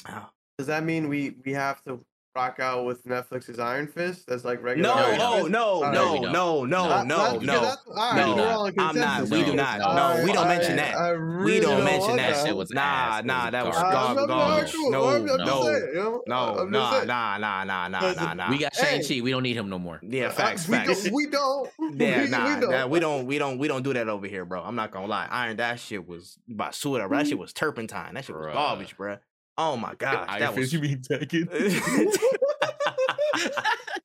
Oh, 0.08 0.30
Does 0.58 0.68
that 0.68 0.84
mean 0.84 1.10
we 1.10 1.36
we 1.46 1.54
have 1.54 1.84
to 1.84 2.04
rock 2.36 2.60
out 2.60 2.86
with 2.86 3.06
Netflix's 3.06 3.60
Iron 3.60 3.88
Fist 3.88 4.30
as 4.30 4.46
like 4.46 4.64
regular? 4.64 4.90
No, 4.90 4.96
Iron 4.96 5.20
oh 5.22 5.38
Fist? 5.40 5.50
no, 5.50 5.66
Alright. 5.66 5.94
no, 5.94 6.14
we 6.14 6.20
don't. 6.22 6.32
no, 6.32 6.66
no, 6.66 7.04
no, 7.04 7.40
no. 7.40 7.62
that's- 7.62 7.78
No, 7.88 8.36
we're 8.36 8.48
all 8.48 8.66
in 8.68 8.80
I'm 8.80 8.96
not. 8.96 9.30
We 9.30 9.44
do 9.44 9.54
not. 9.54 9.80
no. 9.80 9.94
No, 9.96 10.24
we 10.24 10.32
don't 10.32 10.46
I- 10.46 10.58
mention 10.58 10.76
that. 10.78 10.96
I 10.96 11.12
We 11.14 11.18
really 11.20 11.60
don't 11.60 11.84
mention 11.84 12.16
that. 12.18 12.36
That 12.36 12.46
shit 12.46 12.56
was 12.56 12.70
nah, 12.72 12.82
ass. 12.82 13.24
Nah, 13.26 13.50
that 13.50 13.66
was 13.66 13.76
garbage. 13.76 13.94
gar- 13.94 14.12
I'm, 14.12 14.18
I'm, 14.18 14.28
garbage. 14.28 14.74
cool. 14.74 14.92
No, 14.92 15.06
I'm, 15.10 15.16
I'm 15.16 15.26
no, 15.26 15.46
just 15.46 15.64
saying, 15.64 15.88
you 15.94 15.96
know? 15.96 16.24
no, 16.28 16.66
nah, 16.66 17.04
nah, 17.04 17.38
nah, 17.38 17.64
nah, 17.64 17.88
nah, 17.88 18.14
nah, 18.14 18.34
nah. 18.34 18.50
We 18.50 18.58
got 18.60 18.76
Hey. 18.76 19.02
Shang 19.02 19.18
Chi. 19.18 19.22
We 19.22 19.32
don't 19.32 19.44
need 19.44 19.58
him 19.58 19.70
no 19.70 19.80
more. 19.80 20.00
Yeah, 20.02 20.30
facts, 20.30 20.66
facts. 20.66 21.10
We 21.12 21.28
don't. 21.28 21.70
Yeah, 22.02 22.26
nah, 22.26 22.56
we 22.88 23.00
don't. 23.00 23.26
we 23.28 23.38
don't, 23.38 23.58
we 23.58 23.68
don't, 23.68 23.84
don't 23.84 23.94
that 23.94 24.08
over 24.08 24.28
here, 24.28 24.46
bro. 24.46 24.62
I'm 24.62 24.76
not 24.76 24.92
gonna 24.92 25.08
lie. 25.08 25.28
Iron, 25.30 25.58
that 25.58 25.80
shit 25.80 26.08
was 26.08 26.38
basura. 26.50 27.08
Bro. 27.08 27.18
That 27.18 27.26
shit 27.26 27.34
mm-hmm. 27.34 27.42
was 27.42 27.54
turpentine. 27.54 28.14
That 28.14 28.26
shit 28.26 28.36
was 28.36 28.54
garbage, 28.54 28.96
bro. 28.96 29.18
Oh 29.58 29.78
my 29.78 29.94
gosh, 29.96 30.26
Iron 30.30 30.40
that 30.42 30.56
Fist, 30.56 30.58
was. 30.58 30.74
you 30.74 30.80
mean 30.80 31.00
Tekken? 31.00 31.50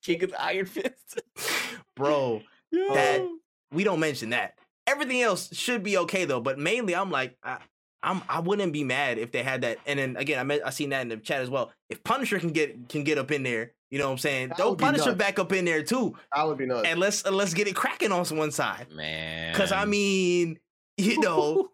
King 0.02 0.24
of 0.24 0.30
the 0.30 0.42
Iron 0.42 0.66
Fist. 0.66 1.20
bro. 1.96 2.42
That 2.72 3.26
we 3.72 3.84
don't 3.84 4.00
mention 4.00 4.30
that. 4.30 4.54
Everything 4.86 5.22
else 5.22 5.54
should 5.54 5.82
be 5.82 5.98
okay 5.98 6.24
though, 6.24 6.40
but 6.40 6.58
mainly 6.58 6.94
I'm 6.94 7.10
like, 7.10 7.36
I, 7.42 7.58
I'm 8.02 8.22
I 8.28 8.40
wouldn't 8.40 8.72
be 8.72 8.84
mad 8.84 9.18
if 9.18 9.32
they 9.32 9.42
had 9.42 9.62
that. 9.62 9.78
And 9.86 9.98
then 9.98 10.16
again, 10.16 10.38
I 10.38 10.44
meant 10.44 10.62
I 10.64 10.70
seen 10.70 10.90
that 10.90 11.02
in 11.02 11.08
the 11.08 11.16
chat 11.16 11.40
as 11.40 11.50
well. 11.50 11.72
If 11.88 12.04
Punisher 12.04 12.38
can 12.38 12.50
get 12.50 12.88
can 12.88 13.02
get 13.02 13.18
up 13.18 13.30
in 13.32 13.42
there, 13.42 13.72
you 13.90 13.98
know 13.98 14.06
what 14.06 14.12
I'm 14.12 14.18
saying? 14.18 14.48
That 14.48 14.58
Throw 14.58 14.76
Punisher 14.76 15.06
nuts. 15.06 15.18
back 15.18 15.38
up 15.38 15.52
in 15.52 15.64
there 15.64 15.82
too, 15.82 16.14
I 16.32 16.44
would 16.44 16.58
be 16.58 16.66
nuts. 16.66 16.86
and 16.86 17.00
let's 17.00 17.24
uh, 17.24 17.32
let's 17.32 17.54
get 17.54 17.66
it 17.66 17.74
cracking 17.74 18.12
on 18.12 18.24
one 18.26 18.50
side. 18.52 18.86
Man. 18.92 19.54
Cause 19.54 19.72
I 19.72 19.86
mean, 19.86 20.58
you 20.98 21.18
know, 21.20 21.68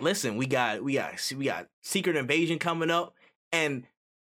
listen, 0.00 0.36
we 0.36 0.46
got 0.46 0.82
we 0.82 0.94
got 0.94 1.32
we 1.36 1.44
got 1.44 1.66
Secret 1.82 2.16
Invasion 2.16 2.58
coming 2.58 2.90
up, 2.90 3.14
and 3.52 3.84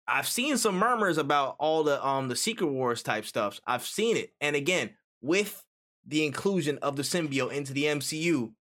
I've 0.06 0.28
seen 0.28 0.56
some 0.56 0.76
murmurs 0.76 1.18
about 1.18 1.56
all 1.58 1.84
the 1.84 2.04
um 2.06 2.28
the 2.28 2.36
Secret 2.36 2.68
Wars 2.68 3.02
type 3.02 3.24
stuff. 3.24 3.60
I've 3.66 3.86
seen 3.86 4.16
it, 4.16 4.32
and 4.40 4.56
again, 4.56 4.90
with 5.20 5.64
the 6.06 6.24
inclusion 6.24 6.78
of 6.78 6.96
the 6.96 7.02
symbiote 7.02 7.52
into 7.52 7.72
the 7.72 7.84
MCU, 7.84 8.52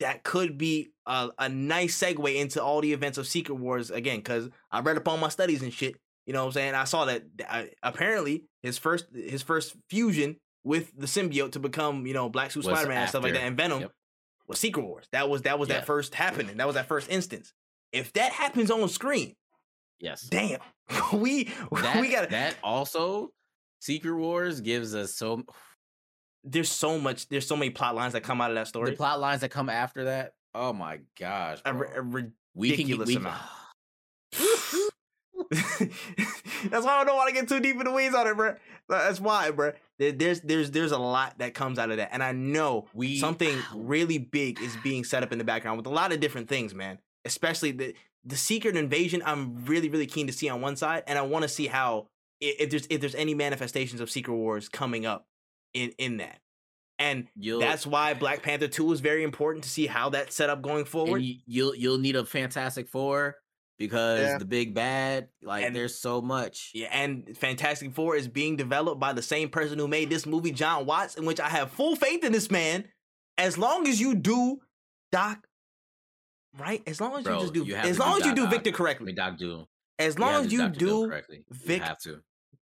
that 0.00 0.22
could 0.22 0.56
be 0.56 0.92
a, 1.06 1.30
a 1.38 1.48
nice 1.48 1.98
segue 1.98 2.34
into 2.34 2.62
all 2.62 2.80
the 2.80 2.92
events 2.92 3.18
of 3.18 3.26
Secret 3.26 3.56
Wars 3.56 3.90
again. 3.90 4.18
Because 4.18 4.48
I 4.70 4.80
read 4.80 4.96
up 4.96 5.08
on 5.08 5.20
my 5.20 5.28
studies 5.28 5.62
and 5.62 5.72
shit. 5.72 5.96
You 6.26 6.32
know 6.32 6.40
what 6.40 6.46
I'm 6.46 6.52
saying? 6.52 6.74
I 6.74 6.84
saw 6.84 7.04
that 7.04 7.24
uh, 7.48 7.64
apparently 7.82 8.44
his 8.62 8.78
first 8.78 9.06
his 9.14 9.42
first 9.42 9.76
fusion 9.90 10.36
with 10.62 10.96
the 10.96 11.06
symbiote 11.06 11.52
to 11.52 11.60
become 11.60 12.06
you 12.06 12.14
know 12.14 12.30
Black 12.30 12.50
Suit 12.50 12.64
Spider 12.64 12.88
Man 12.88 12.98
and 12.98 13.08
stuff 13.08 13.22
like 13.22 13.34
that, 13.34 13.42
and 13.42 13.56
Venom 13.56 13.82
Yep. 13.82 13.92
Was 14.46 14.58
Secret 14.58 14.84
Wars. 14.84 15.06
That 15.12 15.28
was 15.28 15.42
that 15.42 15.58
was 15.58 15.68
Yeah. 15.68 15.76
that 15.76 15.86
first 15.86 16.14
happening. 16.14 16.56
That 16.58 16.66
was 16.66 16.74
that 16.74 16.86
first 16.86 17.10
instance. 17.10 17.52
If 17.92 18.12
that 18.14 18.32
happens 18.32 18.70
on 18.70 18.88
screen, 18.88 19.34
yes. 20.00 20.22
damn, 20.22 20.60
we 21.12 21.44
That, 21.72 21.98
we 22.00 22.10
got 22.10 22.30
that 22.30 22.56
also 22.62 23.30
Secret 23.80 24.14
Wars 24.14 24.60
gives 24.60 24.94
us 24.94 25.14
so 25.14 25.42
there's 26.42 26.70
so 26.70 26.98
much 26.98 27.28
there's 27.28 27.46
so 27.46 27.56
many 27.56 27.70
plot 27.70 27.94
lines 27.94 28.12
that 28.12 28.22
come 28.22 28.40
out 28.40 28.50
of 28.50 28.56
that 28.56 28.68
story. 28.68 28.90
the 28.90 28.96
plot 28.96 29.20
lines 29.20 29.40
that 29.42 29.50
come 29.50 29.68
after 29.70 30.04
that. 30.04 30.32
Oh 30.54 30.72
my 30.72 31.00
gosh. 31.18 31.60
A, 31.64 31.70
a 31.70 32.02
ri- 32.02 32.30
we 32.54 32.70
can 32.70 32.86
ridiculous 32.86 33.08
we, 33.08 33.16
amount. 33.16 33.42
That's 36.70 36.84
why 36.84 37.00
I 37.00 37.04
don't 37.04 37.16
want 37.16 37.28
to 37.28 37.34
get 37.34 37.48
too 37.48 37.60
deep 37.60 37.76
in 37.76 37.84
the 37.84 37.92
weeds 37.92 38.14
on 38.14 38.26
it, 38.26 38.36
bro. 38.36 38.54
That's 38.88 39.20
why, 39.20 39.50
bro. 39.50 39.72
There's 39.98 40.40
there's 40.40 40.70
there's 40.70 40.92
a 40.92 40.98
lot 40.98 41.38
that 41.38 41.54
comes 41.54 41.78
out 41.78 41.90
of 41.90 41.98
that, 41.98 42.10
and 42.12 42.22
I 42.22 42.32
know 42.32 42.88
we 42.92 43.18
something 43.18 43.56
really 43.74 44.18
big 44.18 44.60
is 44.60 44.76
being 44.82 45.04
set 45.04 45.22
up 45.22 45.32
in 45.32 45.38
the 45.38 45.44
background 45.44 45.76
with 45.76 45.86
a 45.86 45.90
lot 45.90 46.12
of 46.12 46.20
different 46.20 46.48
things, 46.48 46.74
man. 46.74 46.98
Especially 47.24 47.70
the 47.70 47.94
the 48.24 48.36
secret 48.36 48.76
invasion. 48.76 49.22
I'm 49.24 49.64
really 49.64 49.88
really 49.88 50.06
keen 50.06 50.26
to 50.26 50.32
see 50.32 50.48
on 50.48 50.60
one 50.60 50.76
side, 50.76 51.04
and 51.06 51.18
I 51.18 51.22
want 51.22 51.42
to 51.42 51.48
see 51.48 51.68
how 51.68 52.08
if 52.40 52.70
there's 52.70 52.86
if 52.90 53.00
there's 53.00 53.14
any 53.14 53.34
manifestations 53.34 54.00
of 54.00 54.10
Secret 54.10 54.34
Wars 54.34 54.68
coming 54.68 55.06
up 55.06 55.26
in 55.72 55.92
in 55.98 56.18
that, 56.18 56.40
and 56.98 57.28
you'll 57.36 57.60
that's 57.60 57.86
why 57.86 58.14
Black 58.14 58.42
Panther 58.42 58.68
Two 58.68 58.92
is 58.92 59.00
very 59.00 59.22
important 59.22 59.64
to 59.64 59.70
see 59.70 59.86
how 59.86 60.10
that's 60.10 60.34
set 60.34 60.50
up 60.50 60.62
going 60.62 60.84
forward. 60.84 61.22
you, 61.22 61.36
you'll 61.46 61.74
you'll 61.74 61.98
need 61.98 62.16
a 62.16 62.24
Fantastic 62.24 62.88
Four 62.88 63.36
because 63.78 64.20
Yeah. 64.20 64.38
the 64.38 64.44
big 64.44 64.74
bad 64.74 65.28
like 65.42 65.64
And- 65.64 65.74
there's 65.74 65.98
so 65.98 66.20
much. 66.22 66.70
Yeah, 66.74 66.88
and 66.92 67.36
Fantastic 67.36 67.92
Four 67.94 68.16
is 68.16 68.28
being 68.28 68.56
developed 68.56 69.00
by 69.00 69.12
the 69.12 69.22
same 69.22 69.48
person 69.48 69.78
who 69.78 69.88
made 69.88 70.10
this 70.10 70.26
movie, 70.26 70.52
Jon 70.52 70.86
Watts, 70.86 71.16
in 71.16 71.24
which 71.24 71.40
I 71.40 71.48
have 71.48 71.70
full 71.72 71.96
faith 71.96 72.22
in 72.24 72.32
this 72.32 72.50
man. 72.50 72.88
As 73.36 73.58
long 73.58 73.88
as 73.88 74.00
you 74.00 74.14
do 74.14 74.60
Doc 75.10 75.46
right, 76.58 76.82
as 76.86 77.00
long 77.00 77.16
as 77.16 77.24
Bro, 77.24 77.34
you 77.34 77.40
just 77.40 77.52
do, 77.54 77.64
you 77.64 77.74
as 77.74 77.86
to 77.88 77.92
do 77.94 77.98
long 78.00 78.20
as 78.20 78.26
you 78.26 78.34
do 78.34 78.44
Ock. 78.44 78.50
Victor 78.50 78.68
I 78.68 78.72
mean 78.72 78.76
correctly, 78.76 79.12
Doc 79.12 79.38
Doom. 79.38 79.66
as 79.98 80.18
long 80.18 80.44
as 80.46 80.52
you. 80.52 80.68
Do 80.68 81.08
correctly. 81.08 81.44
Vic- 81.50 81.78
you 81.80 81.84
have 81.84 81.98
to. 82.00 82.22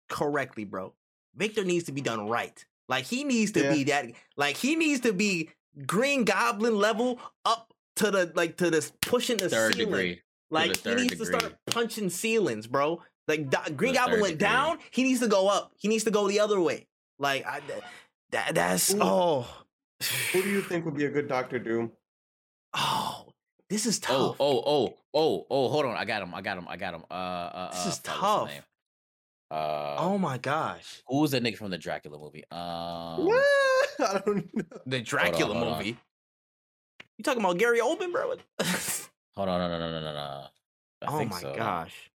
correctly, 0.08 0.64
bro, 0.64 0.94
Victor 1.34 1.64
needs 1.64 1.84
to 1.84 1.92
be 1.92 2.00
done 2.00 2.28
right. 2.28 2.64
Like 2.88 3.04
he 3.04 3.24
needs 3.24 3.52
to 3.52 3.62
Yeah. 3.62 3.72
be 3.72 3.84
that. 3.84 4.06
Like 4.36 4.56
he 4.56 4.76
needs 4.76 5.00
to 5.00 5.12
be 5.12 5.50
Green 5.86 6.24
Goblin 6.24 6.76
level 6.76 7.20
up 7.44 7.72
to 7.96 8.10
the 8.10 8.32
like 8.34 8.56
to 8.58 8.70
this 8.70 8.92
pushing 9.00 9.36
the 9.38 9.48
Third 9.48 9.74
ceiling. 9.74 9.90
degree. 9.90 10.22
Like 10.50 10.70
he 10.70 10.74
third 10.76 11.00
needs 11.00 11.16
to 11.18 11.26
start 11.26 11.56
punching 11.66 12.10
ceilings, 12.10 12.66
bro. 12.66 13.02
Like 13.28 13.50
Do- 13.50 13.74
Green 13.74 13.94
Goblin 13.94 14.20
went 14.20 14.38
degree. 14.38 14.48
down, 14.52 14.78
he 14.90 15.02
needs 15.02 15.20
to 15.20 15.28
go 15.28 15.48
up. 15.48 15.72
He 15.76 15.88
needs 15.88 16.04
to 16.04 16.10
go 16.10 16.28
the 16.28 16.40
other 16.40 16.60
way. 16.60 16.86
Like 17.18 17.44
I, 17.46 17.60
that, 18.30 18.54
that's 18.54 18.92
Who- 18.92 19.00
oh, 19.02 19.46
Who 20.32 20.42
do 20.42 20.48
you 20.48 20.62
think 20.68 20.84
would 20.84 20.96
be 20.96 21.06
a 21.06 21.10
good 21.10 21.26
Doctor 21.28 21.58
Doom? 21.58 21.90
oh, 22.74 23.32
this 23.68 23.86
is 23.86 24.00
Oh, 24.08 24.28
tough. 24.28 24.36
oh, 24.40 24.58
oh, 24.58 24.62
oh, 24.66 24.96
oh, 25.14 25.46
oh, 25.50 25.68
hold 25.68 25.86
on. 25.86 25.96
I 25.96 26.04
got 26.04 26.22
him. 26.22 26.34
I 26.34 26.40
got 26.42 26.58
him. 26.58 26.66
I 26.68 26.76
got 26.76 26.94
him. 26.94 27.02
Uh, 27.10 27.14
uh, 27.14 27.70
This 27.72 27.86
uh, 27.86 27.88
is 27.88 27.98
fuck, 27.98 28.22
what's 28.40 28.52
his 28.52 28.60
tough. 28.60 28.68
Uh, 29.48 29.96
oh 29.98 30.18
my 30.18 30.38
gosh, 30.38 31.02
who 31.06 31.20
was 31.20 31.30
that 31.30 31.42
nigga 31.42 31.56
from 31.56 31.70
the 31.70 31.78
Dracula 31.78 32.18
movie? 32.18 32.42
Um, 32.50 32.58
I 34.00 34.20
don't 34.26 34.54
know. 34.54 34.64
the 34.86 35.00
Dracula 35.00 35.54
hold 35.54 35.68
on. 35.68 35.78
movie. 35.78 35.96
You 37.16 37.22
talking 37.24 37.40
about 37.42 37.56
Gary 37.58 37.78
Oldman, 37.80 38.12
bro? 38.12 38.34
hold 39.36 39.48
on, 39.48 39.58
no, 39.60 39.68
no, 39.68 39.78
no, 39.78 39.90
no, 39.90 40.00
no, 40.00 40.12
no. 40.12 40.44
I 41.02 41.14
oh 41.14 41.18
think 41.18 41.30
my 41.30 41.40
so. 41.40 41.54
gosh. 41.54 42.10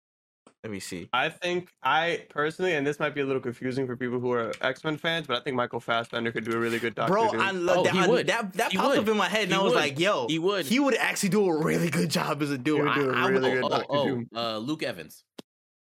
Let 0.63 0.71
me 0.71 0.79
see. 0.79 1.09
I 1.11 1.29
think 1.29 1.71
I 1.81 2.25
personally, 2.29 2.73
and 2.75 2.85
this 2.85 2.99
might 2.99 3.15
be 3.15 3.21
a 3.21 3.25
little 3.25 3.41
confusing 3.41 3.87
for 3.87 3.97
people 3.97 4.19
who 4.19 4.31
are 4.31 4.51
X 4.61 4.83
Men 4.83 4.95
fans, 4.95 5.25
but 5.25 5.37
I 5.37 5.43
think 5.43 5.55
Michael 5.55 5.79
Fassbender 5.79 6.31
could 6.31 6.43
do 6.45 6.51
a 6.51 6.59
really 6.59 6.77
good 6.77 6.93
Doctor 6.93 7.13
Bro, 7.13 7.31
Doom. 7.31 7.41
I 7.41 7.49
love 7.51 7.77
Oh, 7.79 7.83
that. 7.83 7.95
I- 7.95 8.07
would. 8.07 8.27
that 8.27 8.53
that 8.53 8.71
He 8.71 8.77
popped 8.77 8.89
would. 8.89 8.99
up 8.99 9.07
in 9.07 9.17
my 9.17 9.27
head, 9.27 9.43
and 9.45 9.53
He 9.53 9.57
I 9.57 9.61
was 9.63 9.73
would. 9.73 9.79
like, 9.79 9.97
"Yo, 9.99 10.27
He 10.27 10.37
would. 10.37 10.65
he 10.67 10.79
would 10.79 10.93
actually 10.95 11.29
do 11.29 11.47
a 11.47 11.63
really 11.63 11.89
good 11.89 12.11
job 12.11 12.43
as 12.43 12.51
a 12.51 12.59
dude." 12.59 12.79
would 12.79 12.89
I, 12.89 12.95
do 12.95 13.09
a 13.09 13.13
I 13.13 13.23
would- 13.25 13.31
really 13.33 13.51
oh, 13.51 13.53
good 13.55 13.63
oh, 13.63 13.69
Dr. 13.69 13.85
oh, 13.89 14.05
Doom. 14.07 14.29
uh, 14.35 14.57
Luke 14.59 14.83
Evans. 14.83 15.23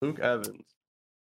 Luke 0.00 0.18
Evans. 0.18 0.64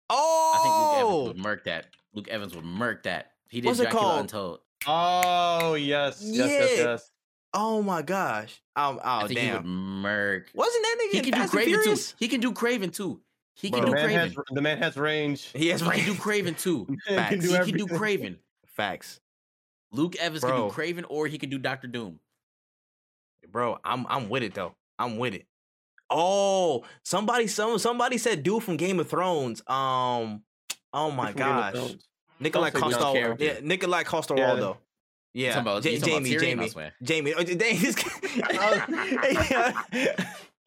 oh, 0.08 0.52
I 0.54 0.62
think 0.62 0.74
Luke 0.74 0.96
Evans 1.12 1.28
would 1.28 1.42
murk 1.44 1.64
that. 1.64 1.86
Luke 2.14 2.28
Evans 2.28 2.54
would 2.56 2.64
murk 2.64 3.02
that. 3.02 3.32
He 3.50 3.60
did 3.60 3.66
What's 3.68 3.80
it 3.80 3.84
Dracula 3.84 4.02
called? 4.02 4.20
Untold. 4.20 4.60
Oh 4.86 5.74
yes, 5.74 6.22
yes, 6.24 6.48
yes, 6.48 6.70
yes. 6.78 7.10
Oh 7.52 7.82
my 7.82 8.02
gosh. 8.02 8.62
Um, 8.76 9.00
oh 9.02 9.08
I 9.24 9.26
think 9.26 9.40
he 9.40 9.46
would 9.50 9.62
damn. 9.62 10.02
murk. 10.02 10.50
Wasn't 10.54 10.82
that 10.84 10.96
nigga 11.00 11.12
He 11.12 11.20
can 11.20 11.30
do 11.32 11.38
Fast 11.38 11.54
and 11.54 11.62
Kraven 11.62 11.84
too. 11.84 12.14
He 12.18 12.28
can 12.28 12.40
do 12.40 12.52
Kraven 12.52 12.92
too. 12.94 13.20
He 13.54 13.70
Bro, 13.70 13.80
can 13.80 13.90
The 13.90 13.96
do 13.96 14.02
man, 14.02 14.08
Kraven. 14.08 14.20
has, 14.22 14.34
the 14.52 14.60
man 14.62 14.78
has 14.78 14.96
range. 14.96 15.44
He 15.54 15.68
has 15.68 15.80
He 15.80 15.86
can 15.90 15.98
do 16.04 16.06
range. 16.12 16.20
Kraven 16.20 16.58
too. 16.60 16.86
Facts. 17.08 17.30
can 17.30 17.40
do 17.40 17.48
He 17.48 17.58
can 17.72 17.76
do 17.76 17.88
everything. 17.94 17.98
Kraven. 17.98 18.36
Facts, 18.66 19.20
Luke 19.92 20.16
Evans 20.16 20.42
can 20.44 20.54
do 20.56 20.62
Kraven, 20.74 21.04
or 21.08 21.26
he 21.26 21.36
can 21.38 21.50
do 21.50 21.58
Doctor 21.58 21.88
Doom. 21.88 22.20
bro. 23.50 23.78
I'm 23.84 24.06
I'm 24.08 24.28
with 24.28 24.42
it 24.44 24.54
though. 24.54 24.74
I'm 24.98 25.18
with 25.18 25.34
it. 25.34 25.46
Oh, 26.08 26.84
somebody 27.04 27.46
some 27.48 27.78
somebody 27.78 28.16
said 28.18 28.42
dude 28.42 28.62
from 28.62 28.76
Game 28.76 29.00
of 29.00 29.08
Thrones. 29.08 29.60
Um, 29.66 30.42
oh 30.92 31.10
my 31.10 31.32
From 31.32 31.38
Game 31.38 31.48
of 31.48 31.56
gosh, 31.56 31.72
Thrones. 31.74 32.08
Nikolaj 32.40 32.72
Sounds 32.72 32.96
Coster. 32.96 33.18
Yeah, 33.38 33.54
Carroll. 33.54 33.62
Nikolaj 33.62 34.04
Coster 34.04 34.36
Yeah. 34.36 34.74
Yeah, 35.32 35.60
about- 35.60 35.84
you 35.84 35.98
Jamie? 36.00 36.34
I 36.36 36.38
Jamie. 36.38 36.70
Jamie. 37.02 37.34
Oh, 37.36 37.40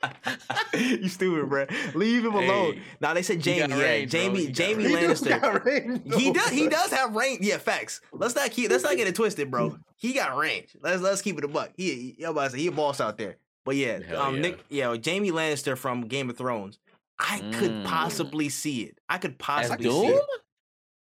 you 0.77 1.07
stupid, 1.07 1.49
bro. 1.49 1.65
Leave 1.95 2.26
him 2.26 2.35
alone. 2.35 2.73
Hey, 2.73 2.81
Now 2.99 3.14
they 3.14 3.22
said 3.22 3.40
Jamie. 3.40 3.73
Yeah. 3.73 4.06
Jamie. 4.06 4.48
He 4.48 4.52
Jamie 4.52 4.84
He 4.88 4.94
Lannister. 4.95 5.64
range, 5.64 6.02
He 6.15 6.31
does. 6.31 6.49
He 6.49 6.68
does 6.68 6.91
have 6.91 7.15
range. 7.15 7.40
Yeah, 7.41 7.57
facts. 7.57 8.02
Let's 8.11 8.35
not 8.35 8.52
keep. 8.52 8.69
Let's 8.69 8.84
not 8.84 8.95
get 8.98 9.07
it 9.07 9.15
twisted, 9.15 9.49
bro. 9.49 9.77
He 9.95 10.14
got 10.14 10.38
range. 10.38 10.76
Let's 10.81 11.02
let's 11.02 11.22
keep 11.22 11.38
it 11.38 11.45
a 11.45 11.48
buck. 11.48 11.72
He, 11.77 12.15
he, 12.18 12.23
about 12.26 12.45
to 12.45 12.49
say, 12.52 12.60
he 12.60 12.68
a 12.68 12.72
boss 12.72 12.99
out 12.99 13.18
there. 13.18 13.38
But 13.65 13.77
yeah, 13.77 13.99
um, 14.18 14.35
yeah. 14.35 14.41
Nick, 14.41 14.60
yeah, 14.69 14.95
Jamie 14.98 15.31
Lannister 15.31 15.77
from 15.77 16.02
Game 16.07 16.30
of 16.30 16.38
Thrones. 16.38 16.80
I 17.19 17.40
could 17.53 17.72
Mm. 17.72 17.85
possibly 17.85 18.49
see 18.49 18.81
it. 18.81 18.98
I 19.07 19.18
could 19.19 19.38
possibly 19.38 19.90
see 19.90 20.07
it. 20.07 20.23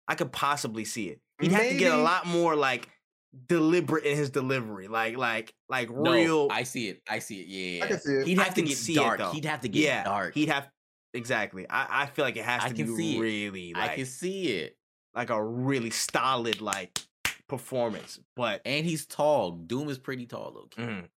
I 0.08 0.14
could 0.16 0.32
possibly 0.32 0.84
see 0.84 1.08
it. 1.10 1.20
He'd 1.40 1.52
have 1.52 1.68
to 1.68 1.76
get 1.76 1.92
a 1.92 1.98
lot 1.98 2.26
more 2.26 2.56
like 2.56 2.88
deliberate 3.46 4.04
in 4.04 4.16
his 4.16 4.30
delivery, 4.30 4.88
like 4.88 5.16
like 5.16 5.54
like 5.68 5.90
No, 5.90 6.12
real. 6.12 6.48
I 6.50 6.62
see 6.62 6.88
it. 6.88 7.02
I 7.08 7.18
see 7.18 7.40
it. 7.40 7.46
Yeah, 7.48 7.84
I 7.84 7.88
can 7.88 8.00
see 8.00 8.12
it. 8.14 8.26
He'd 8.26 8.38
I 8.38 8.44
have 8.44 8.54
to 8.54 8.62
get 8.62 8.76
see 8.76 8.92
it, 8.92 8.96
dark. 8.96 9.18
though. 9.18 9.32
He'd 9.32 9.44
have 9.44 9.60
to 9.62 9.68
get 9.68 9.82
yeah, 9.82 10.04
dark. 10.04 10.34
he'd 10.34 10.48
have 10.48 10.68
exactly. 11.14 11.66
I, 11.68 12.02
I 12.02 12.06
feel 12.06 12.24
like 12.24 12.36
it 12.36 12.44
has 12.44 12.62
I 12.64 12.68
to 12.68 12.74
can 12.74 12.86
be 12.86 12.96
see 12.96 13.16
it. 13.16 13.20
really 13.20 13.74
I 13.74 13.78
like 13.86 13.96
can 13.96 14.06
see 14.06 14.48
it. 14.58 14.76
like 15.14 15.30
a 15.30 15.42
really 15.42 15.90
stolid 15.90 16.60
like 16.60 16.98
performance. 17.48 18.18
But 18.36 18.62
And 18.64 18.84
he's 18.86 19.06
tall. 19.06 19.52
Doom 19.52 19.88
is 19.88 19.98
pretty 19.98 20.26
tall, 20.26 20.68
though. 20.76 20.82
Mhm. 20.82 21.08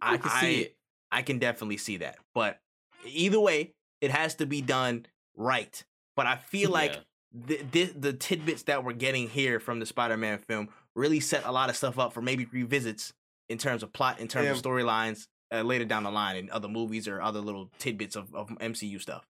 I, 0.00 0.14
I 0.14 0.16
can 0.18 0.30
see 0.30 0.46
I- 0.58 0.60
it. 0.62 0.76
I 1.12 1.22
can 1.22 1.38
definitely 1.38 1.76
see 1.76 1.98
that. 1.98 2.18
But 2.34 2.60
either 3.06 3.38
way, 3.40 3.72
It 4.00 4.10
has 4.10 4.34
to 4.36 4.46
be 4.46 4.60
done 4.60 5.06
right. 5.36 5.82
But 6.16 6.26
I 6.26 6.36
feel 6.36 6.70
like 6.80 6.92
Yeah. 6.94 7.00
the, 7.46 7.56
the 7.70 7.84
the 7.84 8.12
tidbits 8.12 8.64
that 8.64 8.84
we're 8.84 8.92
getting 8.94 9.28
here 9.28 9.60
from 9.60 9.80
the 9.80 9.86
Spider-Man 9.86 10.38
film 10.38 10.68
really 10.94 11.20
set 11.20 11.44
a 11.44 11.52
lot 11.52 11.70
of 11.70 11.76
stuff 11.76 11.98
up 11.98 12.12
for 12.12 12.22
maybe 12.22 12.46
revisits 12.46 13.12
in 13.48 13.58
terms 13.58 13.82
of 13.82 13.92
plot, 13.92 14.20
in 14.20 14.28
terms 14.28 14.48
of 14.48 14.62
storylines 14.62 15.26
uh, 15.52 15.62
later 15.62 15.84
down 15.84 16.02
the 16.04 16.10
line 16.10 16.36
in 16.36 16.50
other 16.50 16.68
movies 16.68 17.06
or 17.08 17.20
other 17.20 17.40
little 17.40 17.70
tidbits 17.78 18.16
of, 18.16 18.34
of 18.34 18.48
MCU 18.48 19.00
stuff. 19.00 19.26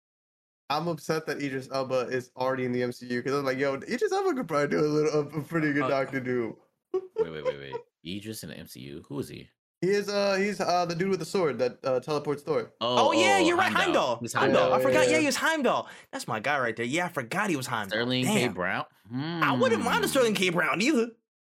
I'm 0.70 0.88
upset 0.88 1.26
that 1.28 1.42
Idris 1.42 1.70
Elba 1.72 2.08
is 2.10 2.32
already 2.36 2.66
in 2.66 2.72
the 2.72 2.82
MCU 2.82 3.10
because 3.10 3.34
I'm 3.34 3.46
like, 3.46 3.58
yo, 3.58 3.76
Idris 3.76 4.12
Elba 4.12 4.34
could 4.34 4.48
probably 4.48 4.68
do 4.70 4.80
a 4.80 4.88
little 4.88 5.20
a 5.22 5.42
pretty 5.42 5.74
good 5.74 5.84
Uh, 5.84 5.90
Doctor 5.90 6.20
Doom. 6.20 6.56
Wait, 6.94 7.04
wait, 7.20 7.44
wait, 7.46 7.60
wait. 7.60 7.76
Idris 8.06 8.44
in 8.44 8.50
the 8.50 8.56
MCU. 8.56 9.04
Who 9.08 9.20
is 9.20 9.30
he? 9.30 9.50
He 9.82 9.90
is 9.90 10.08
uh 10.08 10.36
he's 10.36 10.62
uh 10.62 10.86
the 10.86 10.96
dude 10.96 11.10
with 11.10 11.20
the 11.20 11.26
sword 11.26 11.60
that 11.60 11.78
uh, 11.84 12.00
teleports 12.00 12.42
Thor. 12.42 12.72
Oh, 12.80 13.12
yeah, 13.12 13.40
you're 13.40 13.58
right, 13.58 13.72
Heimdall. 13.72 14.18
He's 14.22 14.32
Heimdall. 14.32 14.72
I 14.74 14.80
forgot. 14.82 15.08
Yeah, 15.08 15.14
yeah. 15.16 15.20
he 15.20 15.26
was 15.26 15.36
Heimdall. 15.36 15.90
That's 16.14 16.26
my 16.26 16.40
guy 16.40 16.58
right 16.60 16.76
there. 16.76 16.86
Yeah, 16.86 17.08
I 17.08 17.10
forgot 17.10 17.50
he 17.50 17.58
was 17.58 17.68
Heimdall. 17.68 17.98
Sterling 17.98 18.26
K. 18.26 18.34
Damn. 18.46 18.54
Brown. 18.54 18.86
I 19.14 19.52
wouldn't 19.52 19.84
mind 19.84 20.06
a 20.06 20.08
Hmm. 20.08 20.12
Sterling 20.12 20.36
K. 20.36 20.50
Brown 20.50 20.82
either. 20.82 21.08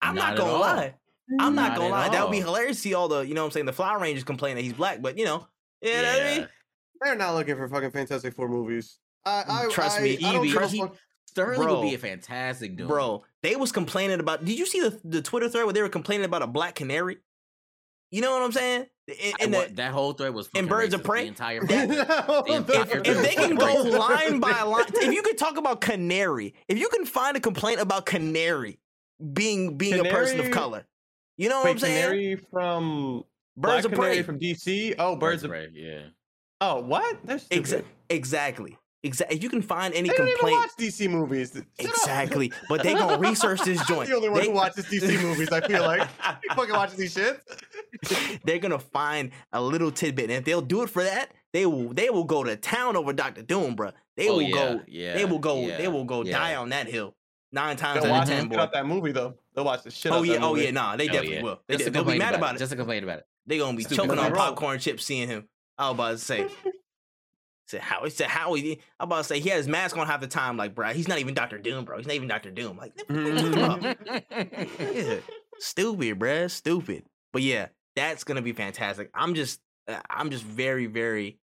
I'm 0.03 0.15
not, 0.15 0.31
Not 0.31 0.39
gonna 0.39 0.53
all. 0.53 0.61
lie. 0.61 0.95
I'm 1.41 1.55
not, 1.55 1.71
Not 1.71 1.77
gonna 1.79 1.87
at 1.89 1.91
lie. 1.91 2.09
That 2.11 2.23
would 2.25 2.31
be 2.33 2.41
hilarious 2.41 2.77
to 2.77 2.83
see 2.83 2.95
all 2.95 3.09
the, 3.09 3.21
you 3.21 3.35
know 3.35 3.43
what 3.43 3.47
I'm 3.47 3.51
saying, 3.53 3.67
the 3.67 3.73
Flower 3.73 3.99
Rangers 3.99 4.25
complain 4.25 4.57
that 4.57 4.63
he's 4.63 4.75
black, 4.75 5.03
but 5.03 5.19
you 5.19 5.25
know, 5.25 5.47
you 5.83 5.91
know 5.93 6.03
what 6.03 6.23
I 6.23 6.37
mean? 6.39 6.49
They're 7.03 7.17
not 7.17 7.35
looking 7.35 7.57
for 7.57 7.69
fucking 7.69 7.91
Fantastic 7.91 8.35
Four 8.35 8.49
movies. 8.49 8.99
I, 9.25 9.43
mm, 9.43 9.67
I 9.67 9.69
Trust 9.71 9.99
I, 9.99 10.03
me, 10.03 10.19
I 10.19 10.33
don't 10.33 10.37
Evie, 10.45 10.49
give 10.49 10.57
trust- 10.57 10.77
fuck. 10.77 10.97
Sterling 11.29 11.61
Bro. 11.61 11.81
would 11.81 11.89
be 11.89 11.95
a 11.95 11.99
fantastic 11.99 12.77
Doom. 12.77 12.87
Bro, 12.89 13.25
they 13.43 13.57
was 13.57 13.71
complaining 13.73 14.21
about 14.21 14.45
did 14.47 14.59
you 14.59 14.65
see 14.65 14.81
the, 14.81 14.99
the 15.05 15.21
Twitter 15.21 15.49
thread 15.51 15.65
where 15.65 15.73
they 15.75 15.83
were 15.83 15.89
complaining 15.91 16.25
about 16.25 16.41
a 16.43 16.47
black 16.47 16.75
canary? 16.77 17.19
You 18.11 18.23
know 18.23 18.33
what 18.33 18.43
I'm 18.43 18.53
saying? 18.53 18.87
And, 19.09 19.35
and 19.41 19.53
wa- 19.53 19.65
the- 19.67 19.75
that 19.75 19.93
whole 19.93 20.13
thread 20.15 20.33
was 20.33 20.49
and 20.55 20.67
Birds 20.69 20.95
of 20.95 21.05
Prey? 21.05 21.23
The 21.25 21.29
entire 21.29 21.61
That- 21.67 21.89
The 22.47 22.53
entire 22.55 23.01
if, 23.01 23.07
if 23.07 23.23
they 23.23 23.35
can 23.35 23.57
go 23.57 23.67
line 23.83 24.41
by 24.41 24.63
line, 24.63 24.85
if 24.95 25.13
you 25.13 25.21
could 25.23 25.37
talk 25.37 25.59
about 25.59 25.81
canary, 25.83 26.55
if 26.69 26.79
you 26.79 26.89
can 26.89 27.05
find 27.05 27.37
a 27.37 27.41
complaint 27.41 27.81
about 27.81 28.07
canary 28.07 28.79
being 29.33 29.77
being 29.77 30.01
a 30.01 30.05
person 30.11 30.41
of 30.41 30.51
color, 30.51 30.87
you 31.37 31.49
know 31.49 31.57
what 31.59 31.65
Wait, 31.67 31.71
I'm 31.73 31.79
saying? 31.79 32.03
Canary 32.05 32.37
from 32.51 33.25
Birds 33.57 33.83
Black 33.83 33.85
of 33.87 33.93
prey. 33.93 34.23
from 34.23 34.39
DC. 34.39 34.95
Oh, 34.99 35.17
Birds, 35.17 35.43
of 35.45 35.51
Prey. 35.51 35.69
Yeah. 35.73 36.01
Oh, 36.61 36.81
what? 36.81 37.19
That's 37.25 37.45
stupid. 37.45 37.65
Exa- 37.67 37.85
exactly. 38.11 38.79
Exactly. 39.03 39.37
If 39.37 39.43
you 39.43 39.49
can 39.51 39.63
find 39.63 39.95
any 39.95 40.09
They 40.09 40.17
don't 40.17 40.27
even 40.27 40.39
complaint, 40.39 40.61
watch 40.61 40.71
DC 40.79 41.09
movies. 41.09 41.53
Shut 41.53 41.63
up. 41.63 41.67
exactly. 41.79 42.53
But 42.69 42.83
they 42.83 42.95
gonna 42.95 43.19
research 43.19 43.61
this 43.63 43.79
I'm 43.83 43.87
joint. 43.87 44.09
the 44.09 44.17
only 44.17 44.29
one 44.31 44.41
They- 44.41 44.47
who 44.47 44.53
watches 44.53 44.87
DC 44.87 45.23
movies. 45.23 45.51
I 45.51 45.61
feel 45.67 45.83
like 45.83 46.09
you 46.43 46.55
fucking 46.55 46.75
watching 46.75 46.99
these 46.99 47.15
shits. 47.15 48.41
they're 48.45 48.59
gonna 48.59 48.79
find 48.79 49.31
a 49.53 49.63
little 49.63 49.91
tidbit, 49.91 50.25
and 50.25 50.33
if 50.33 50.45
they'll 50.45 50.61
do 50.63 50.83
it 50.83 50.91
for 50.91 51.05
that, 51.05 51.31
they 51.53 51.67
will. 51.67 51.93
They 51.95 52.11
will 52.11 52.25
go 52.25 52.43
to 52.43 52.57
town 52.57 52.97
over 52.97 53.13
Doctor 53.13 53.43
Doom, 53.43 53.77
bro. 53.77 53.93
They 54.17 54.29
Oh, 54.29 54.35
will 54.37 54.43
yeah, 54.43 54.51
go. 54.55 54.81
Yeah. 54.89 55.15
they 55.15 55.25
will 55.25 55.39
go. 55.39 55.61
yeah, 55.67 55.77
they 55.79 55.89
will 55.89 56.05
go 56.05 56.23
yeah. 56.25 56.39
die 56.39 56.55
on 56.57 56.71
that 56.71 56.89
hill 56.89 57.15
nine 57.57 57.77
times 57.77 58.03
They'll 58.05 58.13
out 58.15 58.23
of 58.23 58.29
ten, 58.29 58.43
shit 58.45 58.51
boy. 58.53 58.59
out 58.61 58.73
that 58.73 58.87
movie 58.87 59.11
though. 59.13 59.35
They'll 59.55 59.65
watch 59.65 59.83
the 59.83 59.91
shit 59.91 60.13
Oh 60.13 60.19
out 60.19 60.23
yeah, 60.27 60.35
that 60.35 60.43
oh 60.45 60.53
movie. 60.53 60.65
yeah, 60.67 60.71
nah, 60.71 60.95
they 60.97 61.05
Oh, 61.09 61.13
definitely 61.13 61.35
yeah. 61.37 61.43
will. 61.43 61.61
They, 61.67 61.75
Just 61.75 61.85
to 61.87 61.91
they'll 61.91 62.05
be 62.05 62.19
mad 62.19 62.35
about 62.35 62.55
it. 62.55 62.59
Just 62.59 62.71
to 62.71 62.77
complain 62.77 63.03
about 63.03 63.19
it. 63.19 63.27
They're 63.47 63.59
gonna 63.59 63.77
be 63.77 63.83
Stupid 63.83 63.97
choking 63.97 64.11
on 64.19 64.27
complaint. 64.27 64.37
popcorn 64.37 64.79
chips 64.79 65.05
seeing 65.05 65.27
him. 65.29 65.49
I 65.79 65.91
was 65.91 65.95
about 65.97 66.11
to 66.13 66.19
say. 66.19 66.47
Said 67.69 67.81
how 67.81 68.05
he 68.05 68.11
said 68.11 68.29
how 68.29 68.55
he 68.55 68.79
I'm 69.01 69.09
about 69.09 69.19
to 69.19 69.25
say 69.25 69.41
he 69.41 69.49
had 69.49 69.57
his 69.59 69.67
mask 69.67 69.97
on 69.97 70.07
half 70.07 70.21
the 70.21 70.29
time, 70.29 70.57
like 70.57 70.73
bro, 70.77 70.93
he's 70.93 71.09
not 71.09 71.19
even 71.19 71.35
Doctor 71.35 71.59
Doom, 71.59 71.85
bro. 71.85 71.97
He's 71.97 72.07
not 72.07 72.15
even 72.15 72.29
Doctor 72.29 72.53
Doom. 72.53 72.77
Like 72.77 72.93
what 73.09 73.19
you 73.19 73.51
talking 73.51 73.85
about? 73.85 74.69
Yeah. 74.95 75.17
Stupid, 75.59 76.17
bruh. 76.19 76.49
Stupid. 76.49 77.03
But 77.33 77.43
yeah, 77.43 77.67
that's 77.97 78.23
gonna 78.23 78.43
be 78.43 78.53
fantastic. 78.53 79.11
I'm 79.15 79.35
just 79.35 79.61
uh, 79.89 79.99
I'm 80.09 80.31
just 80.31 80.45
very, 80.45 80.87
very 80.87 81.39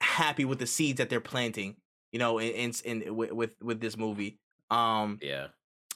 happy 0.00 0.46
with 0.46 0.58
the 0.58 0.66
seeds 0.66 0.96
that 0.98 1.10
they're 1.10 1.20
planting, 1.20 1.76
you 2.12 2.18
know, 2.18 2.38
in 2.38 2.72
in, 2.84 3.02
in 3.02 3.14
with, 3.16 3.32
with 3.32 3.54
with 3.62 3.78
this 3.80 3.98
movie. 3.98 4.38
Um 4.70 5.18
yeah. 5.22 5.48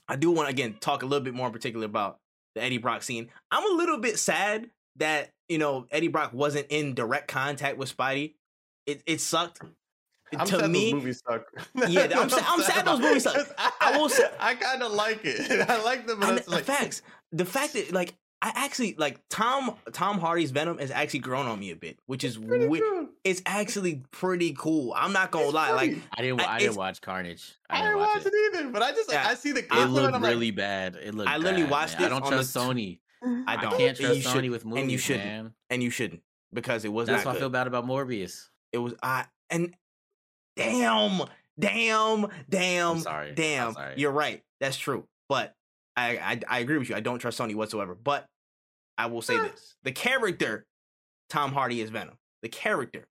I 0.08 0.16
do 0.16 0.30
want 0.30 0.48
to 0.48 0.52
again 0.52 0.76
talk 0.80 1.02
a 1.02 1.06
little 1.06 1.24
bit 1.24 1.34
more 1.34 1.46
in 1.46 1.52
particular 1.52 1.86
about 1.86 2.18
the 2.54 2.62
Eddie 2.62 2.78
Brock 2.78 3.02
scene. 3.02 3.30
I'm 3.50 3.64
a 3.72 3.76
little 3.76 3.98
bit 3.98 4.18
sad 4.18 4.70
that 4.96 5.30
you 5.48 5.58
know 5.58 5.86
Eddie 5.90 6.08
Brock 6.08 6.32
wasn't 6.32 6.66
in 6.70 6.94
direct 6.94 7.28
contact 7.28 7.78
with 7.78 7.96
Spidey. 7.96 8.34
It 8.86 9.02
it 9.06 9.20
sucked. 9.20 9.60
I'm 10.34 10.46
to 10.46 10.60
sad 10.60 10.70
me, 10.70 10.84
those 10.92 10.94
movies 10.94 11.22
suck. 11.28 11.44
Yeah, 11.88 12.08
I'm 12.18 12.30
sa- 12.30 12.44
I'm 12.46 12.62
sad 12.62 12.86
those 12.86 13.00
movies 13.00 13.22
suck. 13.24 13.46
I, 13.58 13.70
I 13.80 13.98
will 13.98 14.08
say- 14.08 14.30
I 14.40 14.54
kind 14.54 14.82
of 14.82 14.92
like 14.92 15.20
it. 15.24 15.68
I 15.68 15.82
like 15.82 16.06
them. 16.06 16.22
I, 16.22 16.32
the 16.38 16.50
like, 16.50 16.64
facts, 16.64 17.02
the 17.32 17.44
fact 17.44 17.74
that 17.74 17.92
like 17.92 18.14
I 18.44 18.50
actually 18.56 18.96
like 18.98 19.20
Tom 19.30 19.76
Tom 19.92 20.18
Hardy's 20.18 20.50
Venom 20.50 20.78
has 20.78 20.90
actually 20.90 21.20
grown 21.20 21.46
on 21.46 21.60
me 21.60 21.70
a 21.70 21.76
bit, 21.76 21.98
which 22.06 22.24
is 22.24 22.36
pretty 22.36 22.64
wi- 22.64 22.80
good. 22.80 23.08
it's 23.22 23.40
actually 23.46 24.02
pretty 24.10 24.52
cool. 24.52 24.92
I'm 24.96 25.12
not 25.12 25.30
gonna 25.30 25.44
It's 25.44 25.54
lie, 25.54 25.70
like. 25.70 25.96
I 26.12 26.22
didn't. 26.22 26.40
I- 26.40 26.54
I, 26.54 26.58
didn't 26.58 26.74
watch 26.76 27.00
Carnage. 27.00 27.54
I 27.70 27.76
I 27.76 27.78
didn't 27.82 27.88
didn't 27.92 28.00
watch 28.00 28.16
watch 28.16 28.26
it. 28.26 28.32
it 28.34 28.56
either, 28.56 28.70
but 28.70 28.82
I 28.82 28.90
just 28.90 29.12
Yeah. 29.12 29.26
I 29.28 29.34
see 29.36 29.52
the 29.52 29.60
It 29.60 29.68
clips 29.68 29.84
of 29.84 29.90
looked 29.92 30.14
I'm 30.16 30.22
like, 30.22 30.30
really 30.32 30.50
bad. 30.50 30.96
It 30.96 31.14
looked. 31.14 31.30
I 31.30 31.36
literally 31.36 31.62
bad, 31.62 31.70
watched 31.70 31.94
man. 32.00 32.02
I 32.02 32.06
it 32.06 32.08
don't 32.10 32.22
on 32.24 32.30
the 32.30 32.36
trust 32.36 32.52
t- 32.54 32.58
Sony. 32.60 32.98
I 33.46 33.54
I, 33.54 33.56
don't. 33.62 33.78
can't 33.78 34.00
You 34.00 34.06
trust 34.06 34.20
should- 34.22 34.30
Sony 34.44 34.50
with 34.50 34.64
movies, 34.64 34.82
and 34.82 34.90
you 34.92 34.98
shouldn't, 34.98 35.24
man. 35.24 35.54
and 35.70 35.82
you 35.82 35.90
shouldn't 35.90 36.22
because 36.52 36.84
it 36.84 36.92
was 36.92 37.06
That's 37.06 37.24
not 37.24 37.30
why 37.32 37.36
I 37.36 37.40
feel 37.40 37.48
bad 37.50 37.68
about 37.68 37.86
Morbius. 37.86 38.48
It 38.72 38.78
was 38.78 38.94
I 39.04 39.26
and 39.50 39.72
damn, 40.56 41.22
damn, 41.58 42.26
damn, 42.48 42.98
sorry. 42.98 43.28
I'm 43.28 43.34
damn. 43.34 43.72
sorry. 43.74 43.94
You're 43.98 44.10
right. 44.10 44.42
That's 44.60 44.76
true. 44.76 45.06
But 45.28 45.54
I, 45.96 46.16
I 46.18 46.40
I 46.48 46.58
agree 46.60 46.78
with 46.78 46.88
you. 46.88 46.96
I 46.96 47.00
don't 47.00 47.18
trust 47.20 47.38
Sony 47.38 47.54
whatsoever. 47.54 47.94
But 47.94 48.26
I 48.98 49.06
will 49.06 49.22
say 49.22 49.36
this: 49.38 49.74
the 49.82 49.92
character 49.92 50.66
Tom 51.30 51.52
Hardy 51.52 51.80
is 51.80 51.90
Venom. 51.90 52.16
The 52.42 52.48
character 52.48 53.06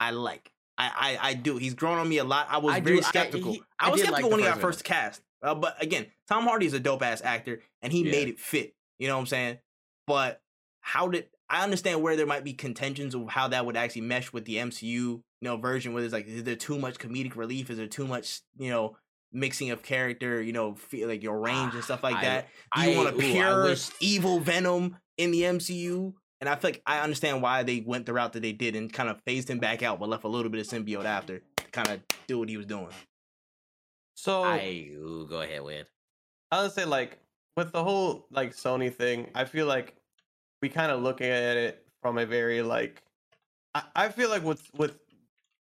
I 0.00 0.10
like. 0.10 0.50
I 0.78 1.18
I, 1.22 1.28
I 1.30 1.34
do. 1.34 1.56
He's 1.56 1.74
grown 1.74 1.98
on 1.98 2.08
me 2.08 2.18
a 2.18 2.24
lot. 2.24 2.46
I 2.50 2.58
was 2.58 2.74
I 2.74 2.80
very 2.80 2.98
I- 2.98 3.02
skeptical. 3.08 3.50
I, 3.50 3.54
he- 3.54 3.62
I 3.78 3.90
was 3.90 4.00
did 4.00 4.10
like 4.10 4.20
skeptical 4.20 4.30
when 4.30 4.40
he 4.40 4.46
got 4.46 4.60
first 4.60 4.84
cast. 4.84 5.20
Uh, 5.42 5.54
but 5.54 5.80
again, 5.82 6.06
Tom 6.28 6.44
Hardy 6.44 6.66
is 6.66 6.72
a 6.72 6.80
dope 6.80 7.02
ass 7.02 7.20
actor, 7.22 7.60
and 7.82 7.92
he 7.92 8.02
Yeah. 8.04 8.12
made 8.12 8.28
it 8.28 8.38
fit. 8.40 8.74
You 8.98 9.08
know 9.08 9.14
what 9.14 9.20
I'm 9.20 9.26
saying? 9.26 9.58
But 10.06 10.40
how 10.80 11.08
did 11.08 11.26
I 11.50 11.62
understand 11.62 12.00
where 12.02 12.16
there 12.16 12.26
might 12.26 12.44
be 12.44 12.54
contentions 12.54 13.14
of 13.14 13.28
how 13.28 13.48
that 13.48 13.66
would 13.66 13.76
actually 13.76 14.02
mesh 14.02 14.32
with 14.32 14.44
the 14.46 14.56
MCU, 14.56 14.82
you 14.82 15.22
know, 15.42 15.56
version 15.58 15.92
where 15.92 16.00
there's 16.02 16.12
like, 16.12 16.26
is 16.26 16.44
there 16.44 16.56
too 16.56 16.78
much 16.78 16.98
comedic 16.98 17.36
relief? 17.36 17.68
Is 17.70 17.76
there 17.76 17.86
too 17.86 18.06
much, 18.06 18.40
you 18.56 18.70
know, 18.70 18.96
mixing 19.32 19.70
of 19.70 19.82
character, 19.82 20.40
you 20.40 20.52
know, 20.52 20.74
feel 20.74 21.08
like 21.08 21.22
your 21.22 21.38
range 21.40 21.74
and 21.74 21.84
stuff 21.84 22.02
like 22.02 22.16
I- 22.16 22.22
that? 22.24 22.48
Do 22.74 22.82
you 22.82 22.92
I- 22.92 22.96
want 22.96 23.08
a 23.10 23.14
ooh, 23.14 23.18
I 23.18 23.32
pure 23.32 23.64
wish- 23.64 23.90
evil 24.00 24.40
Venom 24.40 24.96
in 25.16 25.30
the 25.30 25.42
MCU? 25.42 26.14
And 26.40 26.48
I 26.48 26.56
feel 26.56 26.72
like 26.72 26.82
I 26.86 27.00
understand 27.00 27.42
why 27.42 27.62
they 27.62 27.80
went 27.86 28.06
the 28.06 28.12
route 28.12 28.32
that 28.34 28.42
they 28.42 28.52
did 28.52 28.76
and 28.76 28.92
kind 28.92 29.08
of 29.08 29.20
phased 29.26 29.48
him 29.48 29.58
back 29.58 29.82
out, 29.82 29.98
but 29.98 30.08
left 30.08 30.24
a 30.24 30.28
little 30.28 30.50
bit 30.50 30.60
of 30.60 30.66
symbiote 30.66 31.04
after 31.04 31.38
to 31.38 31.64
kind 31.72 31.88
of 31.88 32.00
do 32.26 32.38
what 32.38 32.48
he 32.48 32.56
was 32.56 32.66
doing. 32.66 32.88
so 34.14 34.42
I 34.42 34.88
ooh, 34.92 35.26
go 35.28 35.40
ahead, 35.40 35.62
Wid. 35.62 35.86
I 36.50 36.62
would 36.62 36.72
say 36.72 36.84
like 36.84 37.18
with 37.56 37.72
the 37.72 37.82
whole 37.82 38.26
like 38.30 38.54
Sony 38.54 38.92
thing, 38.92 39.30
I 39.34 39.44
feel 39.44 39.66
like 39.66 39.94
we 40.60 40.68
kind 40.68 40.92
of 40.92 41.02
looking 41.02 41.28
at 41.28 41.56
it 41.56 41.86
from 42.02 42.18
a 42.18 42.26
very 42.26 42.62
like 42.62 43.02
I, 43.74 43.82
I 43.96 44.08
feel 44.08 44.28
like 44.28 44.44
with 44.44 44.68
with 44.76 44.98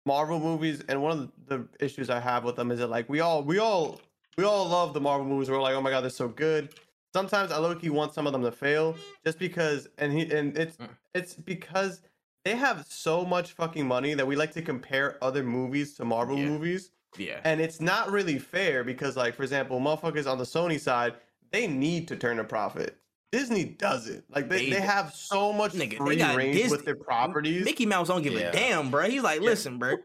Marvel 0.06 0.40
movies 0.40 0.82
and 0.88 1.02
one 1.02 1.12
of 1.12 1.30
the, 1.46 1.58
the 1.58 1.84
issues 1.84 2.10
I 2.10 2.20
have 2.20 2.44
with 2.44 2.56
them 2.56 2.70
is 2.70 2.78
that 2.78 2.88
like 2.88 3.08
we 3.08 3.20
all 3.20 3.42
we 3.42 3.58
all 3.58 4.00
we 4.36 4.44
all 4.44 4.66
love 4.68 4.94
the 4.94 5.00
Marvel 5.00 5.26
movies. 5.26 5.50
We're 5.50 5.60
like, 5.60 5.74
oh 5.74 5.80
my 5.82 5.90
god, 5.90 6.02
they're 6.02 6.10
so 6.10 6.28
good. 6.28 6.70
Sometimes 7.14 7.50
I 7.50 7.58
low 7.58 7.74
key 7.74 7.90
want 7.90 8.14
some 8.14 8.26
of 8.26 8.32
them 8.32 8.42
to 8.42 8.52
fail 8.52 8.96
just 9.24 9.38
because 9.38 9.88
and 9.98 10.12
he 10.12 10.30
and 10.32 10.56
it's 10.56 10.76
Mm. 10.76 10.88
it's 11.14 11.34
because 11.34 12.02
they 12.44 12.54
have 12.56 12.86
so 12.88 13.24
much 13.24 13.52
fucking 13.52 13.86
money 13.86 14.14
that 14.14 14.26
we 14.26 14.36
like 14.36 14.52
to 14.52 14.62
compare 14.62 15.18
other 15.22 15.42
movies 15.42 15.94
to 15.96 16.04
Marvel 16.04 16.38
Yeah. 16.38 16.46
movies. 16.46 16.90
Yeah. 17.18 17.40
And 17.44 17.60
it's 17.60 17.80
not 17.80 18.10
really 18.10 18.38
fair 18.38 18.84
because, 18.84 19.16
like, 19.16 19.34
for 19.34 19.42
example, 19.42 19.80
motherfuckers 19.80 20.30
on 20.30 20.38
the 20.38 20.44
Sony 20.44 20.78
side, 20.80 21.14
they 21.50 21.66
need 21.66 22.06
to 22.08 22.16
turn 22.16 22.38
a 22.38 22.44
profit. 22.44 22.96
Disney 23.32 23.64
doesn't. 23.64 24.24
Like, 24.30 24.48
they, 24.48 24.66
They- 24.66 24.70
they, 24.76 24.80
have 24.80 25.12
so 25.12 25.52
much 25.52 25.72
Nigga, 25.72 25.90
they 25.90 25.96
free 25.96 26.22
range 26.36 26.56
Disney- 26.56 26.70
with 26.76 26.84
their 26.84 26.94
properties. 26.96 27.64
Mickey 27.64 27.84
Mouse 27.84 28.08
don't 28.08 28.22
give 28.22 28.32
Yeah. 28.34 28.48
a 28.48 28.52
damn, 28.52 28.90
bro. 28.90 29.08
He's 29.10 29.22
like, 29.22 29.40
Yeah. 29.40 29.46
listen, 29.50 29.78
bro. 29.78 29.96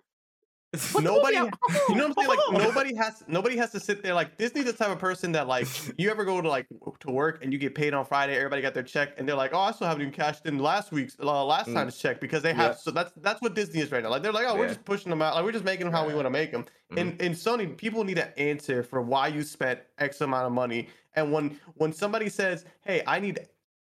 Nobody, 1.00 1.36
you 1.90 1.96
know 1.96 2.08
what 2.08 2.18
I'm 2.20 2.26
saying? 2.26 2.28
Like, 2.28 2.64
nobody 2.64 2.96
has 2.96 3.24
nobody 3.28 3.58
has 3.58 3.72
to 3.72 3.80
sit 3.80 4.04
there. 4.04 4.14
Like, 4.14 4.38
Disney's 4.38 4.66
the 4.66 4.74
type 4.74 4.90
of 4.90 5.00
person 5.00 5.32
that, 5.34 5.48
like, 5.48 5.68
you 6.00 6.10
ever 6.10 6.26
go 6.26 6.42
to 6.42 6.48
like 6.48 6.68
to 7.02 7.12
work 7.12 7.44
and 7.44 7.52
you 7.54 7.60
get 7.60 7.76
paid 7.76 7.94
on 7.94 8.06
Friday, 8.06 8.36
everybody 8.36 8.62
got 8.62 8.74
their 8.74 8.84
check, 8.84 9.14
and 9.18 9.28
they're 9.28 9.36
like, 9.36 9.54
oh, 9.54 9.60
I 9.60 9.72
still 9.72 9.88
haven't 9.88 10.02
even 10.02 10.14
cashed 10.14 10.46
in 10.46 10.60
last 10.60 10.92
week's 10.92 11.18
uh, 11.20 11.44
last 11.46 11.70
Mm. 11.70 11.74
time's 11.74 11.98
check 11.98 12.20
because 12.20 12.42
they 12.44 12.54
have. 12.54 12.72
Yeah. 12.72 12.78
So 12.78 12.92
that's 12.92 13.12
that's 13.18 13.42
what 13.42 13.54
Disney 13.56 13.82
is 13.82 13.92
right 13.92 14.04
now. 14.04 14.10
Like, 14.10 14.24
they're 14.24 14.32
like, 14.32 14.48
oh, 14.48 14.56
we're 14.58 14.68
just 14.68 14.86
pushing 14.86 15.10
them 15.10 15.22
out. 15.22 15.36
Like, 15.36 15.44
we're 15.46 15.52
just 15.52 15.66
making 15.66 15.86
them 15.86 15.94
how 15.94 16.08
we 16.08 16.14
want 16.14 16.26
to 16.26 16.30
make 16.32 16.52
them. 16.52 16.66
And 16.98 17.20
and 17.22 17.34
Sony, 17.36 17.76
people 17.76 18.04
need 18.04 18.20
an 18.20 18.30
answer 18.38 18.84
for 18.84 19.02
why 19.02 19.28
you 19.28 19.44
spent 19.44 19.80
X 19.98 20.22
amount 20.22 20.46
of 20.46 20.52
money. 20.52 20.88
And 21.16 21.32
when 21.32 21.60
when 21.76 21.92
somebody 21.94 22.30
says, 22.30 22.66
"Hey, 22.82 23.02
I 23.08 23.20
need 23.20 23.40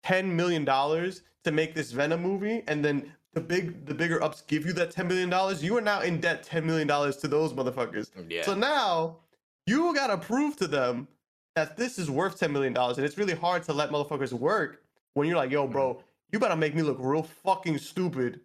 ten 0.03 0.35
million 0.35 0.65
dollars 0.65 1.23
to 1.43 1.51
make 1.51 1.73
this 1.73 1.91
Venom 1.91 2.21
movie," 2.21 2.63
and 2.67 2.83
then 2.85 3.11
the 3.33 3.41
big 3.41 3.85
the 3.85 3.93
bigger 3.93 4.23
ups 4.23 4.41
give 4.47 4.65
you 4.65 4.73
that 4.73 4.91
ten 4.91 5.07
million 5.07 5.29
dollars, 5.29 5.63
you 5.63 5.77
are 5.77 5.81
now 5.81 6.01
in 6.01 6.19
debt 6.19 6.43
ten 6.43 6.65
million 6.65 6.87
dollars 6.87 7.17
to 7.17 7.27
those 7.27 7.53
motherfuckers. 7.53 8.09
Yeah. 8.29 8.43
So 8.43 8.53
now 8.53 9.17
you 9.65 9.93
gotta 9.93 10.17
prove 10.17 10.55
to 10.57 10.67
them 10.67 11.07
that 11.55 11.77
this 11.77 11.97
is 11.97 12.09
worth 12.09 12.39
ten 12.39 12.51
million 12.51 12.73
dollars, 12.73 12.97
and 12.97 13.05
it's 13.05 13.17
really 13.17 13.35
hard 13.35 13.63
to 13.63 13.73
let 13.73 13.89
motherfuckers 13.89 14.33
work 14.33 14.83
when 15.13 15.27
you're 15.27 15.37
like, 15.37 15.51
"Yo, 15.51 15.67
bro, 15.67 15.93
mm-hmm. 15.93 16.01
you 16.31 16.39
better 16.39 16.55
make 16.55 16.75
me 16.75 16.81
look 16.81 16.97
real 16.99 17.23
fucking 17.23 17.77
stupid." 17.77 18.39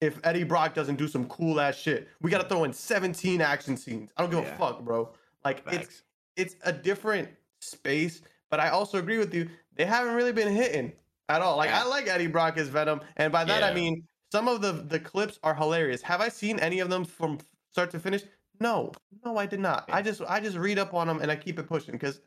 if 0.00 0.20
Eddie 0.24 0.44
Brock 0.44 0.74
doesn't 0.74 0.96
do 0.96 1.08
some 1.08 1.26
cool 1.26 1.60
ass 1.60 1.76
shit. 1.76 2.08
We 2.20 2.30
got 2.30 2.42
to 2.42 2.48
throw 2.48 2.64
in 2.64 2.72
17 2.72 3.40
action 3.40 3.76
scenes. 3.76 4.12
I 4.16 4.22
don't 4.22 4.30
give 4.30 4.44
Yeah. 4.44 4.54
a 4.54 4.58
fuck, 4.58 4.82
bro. 4.82 5.10
Like 5.44 5.62
it's 5.66 5.76
Facts. 5.76 6.02
it's 6.36 6.56
a 6.64 6.72
different 6.72 7.28
space, 7.60 8.22
but 8.50 8.60
I 8.60 8.68
also 8.68 8.98
agree 8.98 9.18
with 9.18 9.34
you. 9.34 9.48
They 9.74 9.84
haven't 9.84 10.14
really 10.14 10.32
been 10.32 10.52
hitting 10.54 10.92
at 11.28 11.42
all. 11.42 11.56
Like 11.56 11.70
Yeah. 11.70 11.82
I 11.82 11.86
like 11.86 12.06
Eddie 12.06 12.26
Brock 12.26 12.58
as 12.58 12.68
Venom, 12.68 13.00
and 13.16 13.32
by 13.32 13.44
that 13.44 13.62
I 13.62 13.74
mean 13.74 14.06
some 14.32 14.48
of 14.48 14.60
the 14.60 14.72
the 14.72 15.00
clips 15.00 15.38
are 15.42 15.54
hilarious. 15.54 16.02
Have 16.02 16.20
I 16.20 16.28
seen 16.28 16.58
any 16.60 16.80
of 16.80 16.90
them 16.90 17.04
from 17.04 17.38
start 17.72 17.90
to 17.92 18.00
finish? 18.00 18.24
No, 18.60 18.92
no, 19.24 19.36
I 19.36 19.46
did 19.46 19.60
not. 19.60 19.88
I 19.90 20.02
just 20.02 20.20
I 20.22 20.40
just 20.40 20.56
read 20.56 20.78
up 20.78 20.94
on 20.94 21.06
them 21.06 21.20
and 21.20 21.30
I 21.30 21.36
keep 21.36 21.58
it 21.58 21.66
pushing 21.66 21.92
because 21.92 22.20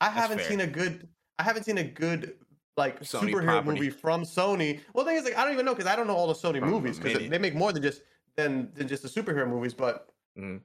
I 0.00 0.06
That's 0.06 0.16
haven't 0.20 0.38
fair. 0.38 0.48
seen 0.48 0.60
a 0.60 0.66
good 0.66 1.08
I 1.38 1.42
haven't 1.42 1.64
seen 1.64 1.78
a 1.78 1.84
good 1.84 2.38
like 2.76 3.00
Sony 3.00 3.30
superhero 3.30 3.44
property. 3.44 3.78
movie 3.78 3.90
from 3.90 4.22
Sony. 4.22 4.80
Well, 4.92 5.04
the 5.04 5.10
thing 5.10 5.18
is, 5.18 5.24
like, 5.24 5.36
I 5.36 5.44
don't 5.44 5.52
even 5.52 5.64
know 5.64 5.74
because 5.74 5.90
I 5.90 5.94
don't 5.96 6.06
know 6.06 6.16
all 6.16 6.26
the 6.26 6.34
Sony 6.34 6.58
From 6.60 6.70
movies 6.70 6.98
because 6.98 7.28
they 7.28 7.38
make 7.38 7.54
more 7.54 7.72
than 7.72 7.82
just 7.82 8.02
than 8.36 8.72
than 8.74 8.88
just 8.88 9.02
the 9.02 9.08
superhero 9.08 9.48
movies. 9.48 9.74
But 9.74 10.10
Mhm. 10.36 10.64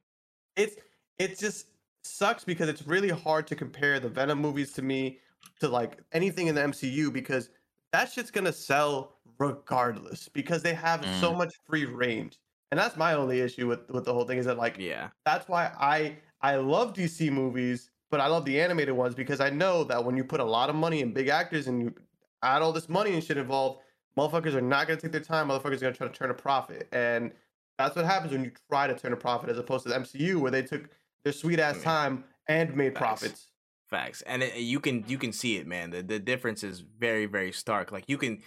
it's 0.56 0.76
it 1.18 1.38
just 1.38 1.68
sucks 2.03 2.44
because 2.44 2.70
it's 2.70 2.88
really 2.88 3.10
hard 3.10 3.45
to 3.48 3.56
compare 3.56 3.99
the 3.99 4.10
Venom 4.10 4.40
movies 4.40 4.72
to 4.74 4.82
me 4.82 5.20
to 5.60 5.68
like 5.68 5.99
anything 6.11 6.48
in 6.48 6.56
the 6.56 6.61
MCU 6.61 7.11
because 7.11 7.49
that 7.91 8.11
shit's 8.11 8.32
gonna 8.32 8.53
sell 8.53 9.18
regardless 9.40 10.30
because 10.30 10.64
they 10.64 10.74
have 10.74 11.07
so 11.07 11.34
Mm. 11.34 11.38
much 11.38 11.53
free 11.66 11.86
range. 11.86 12.40
And 12.72 12.80
that's 12.80 12.98
my 12.98 13.14
only 13.14 13.40
issue 13.41 13.68
with 13.68 13.90
with 13.90 14.06
the 14.06 14.14
whole 14.14 14.26
thing 14.26 14.38
is 14.38 14.45
that 14.45 14.57
like 14.57 14.78
Yeah. 14.78 15.10
that's 15.26 15.48
why 15.48 15.72
I 15.80 16.18
I 16.41 16.56
love 16.57 16.94
DC 16.94 17.30
movies, 17.32 17.90
but 18.11 18.20
I 18.22 18.28
love 18.28 18.45
the 18.45 18.60
animated 18.61 18.95
ones 18.95 19.16
because 19.16 19.40
I 19.40 19.49
know 19.49 19.84
that 19.86 20.03
when 20.06 20.16
you 20.18 20.24
put 20.24 20.40
a 20.40 20.44
lot 20.45 20.70
of 20.70 20.76
money 20.76 21.02
in 21.02 21.14
big 21.14 21.28
actors 21.30 21.68
and 21.68 21.82
you 21.82 21.95
add 22.44 22.61
all 22.61 22.72
this 22.72 22.88
money 22.90 23.14
and 23.14 23.24
shit 23.24 23.38
involved, 23.38 23.82
motherfuckers 24.18 24.53
are 24.53 24.61
not 24.61 24.88
gonna 24.88 24.99
take 24.99 25.11
their 25.11 25.22
time. 25.22 25.48
Motherfuckers 25.49 25.78
are 25.78 25.91
gonna 25.91 25.94
try 25.95 26.07
to 26.07 26.14
turn 26.14 26.30
a 26.30 26.34
profit, 26.36 26.88
and 26.91 27.34
that's 27.78 27.95
what 27.95 28.06
happens 28.06 28.32
when 28.32 28.44
you 28.44 28.52
try 28.70 28.88
to 28.88 28.95
turn 28.98 29.14
a 29.14 29.18
profit, 29.18 29.49
as 29.49 29.57
opposed 29.57 29.84
to 29.84 29.90
the 29.90 29.95
MCU 29.95 30.40
where 30.40 30.52
they 30.52 30.61
took 30.61 30.90
their 31.24 31.34
sweet 31.34 31.60
ass 31.60 31.82
time 31.82 32.24
and 32.48 32.76
made 32.76 32.94
Facts. 32.94 32.98
profits. 32.98 33.48
Facts, 33.88 34.22
and 34.24 34.44
it, 34.44 34.56
you 34.57 34.80
can 34.80 35.03
you 35.07 35.18
can 35.18 35.34
see 35.34 35.57
it, 35.57 35.66
man. 35.66 35.90
The 35.90 36.03
the 36.03 36.20
difference 36.20 36.64
is 36.64 36.82
very 36.82 37.26
very 37.26 37.52
stark. 37.52 37.91
Like 37.91 38.03
you 38.07 38.20
can 38.20 38.44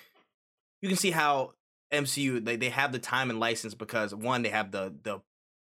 you 0.83 0.89
can 0.89 0.99
see 0.99 1.11
how 1.11 1.53
MCU 1.93 2.45
they, 2.45 2.57
they 2.57 2.69
have 2.71 2.93
the 2.93 2.99
time 2.99 3.31
and 3.31 3.41
license 3.41 3.75
because 3.75 4.15
one 4.15 4.43
they 4.43 4.49
have 4.51 4.71
the 4.73 4.95
the 5.03 5.21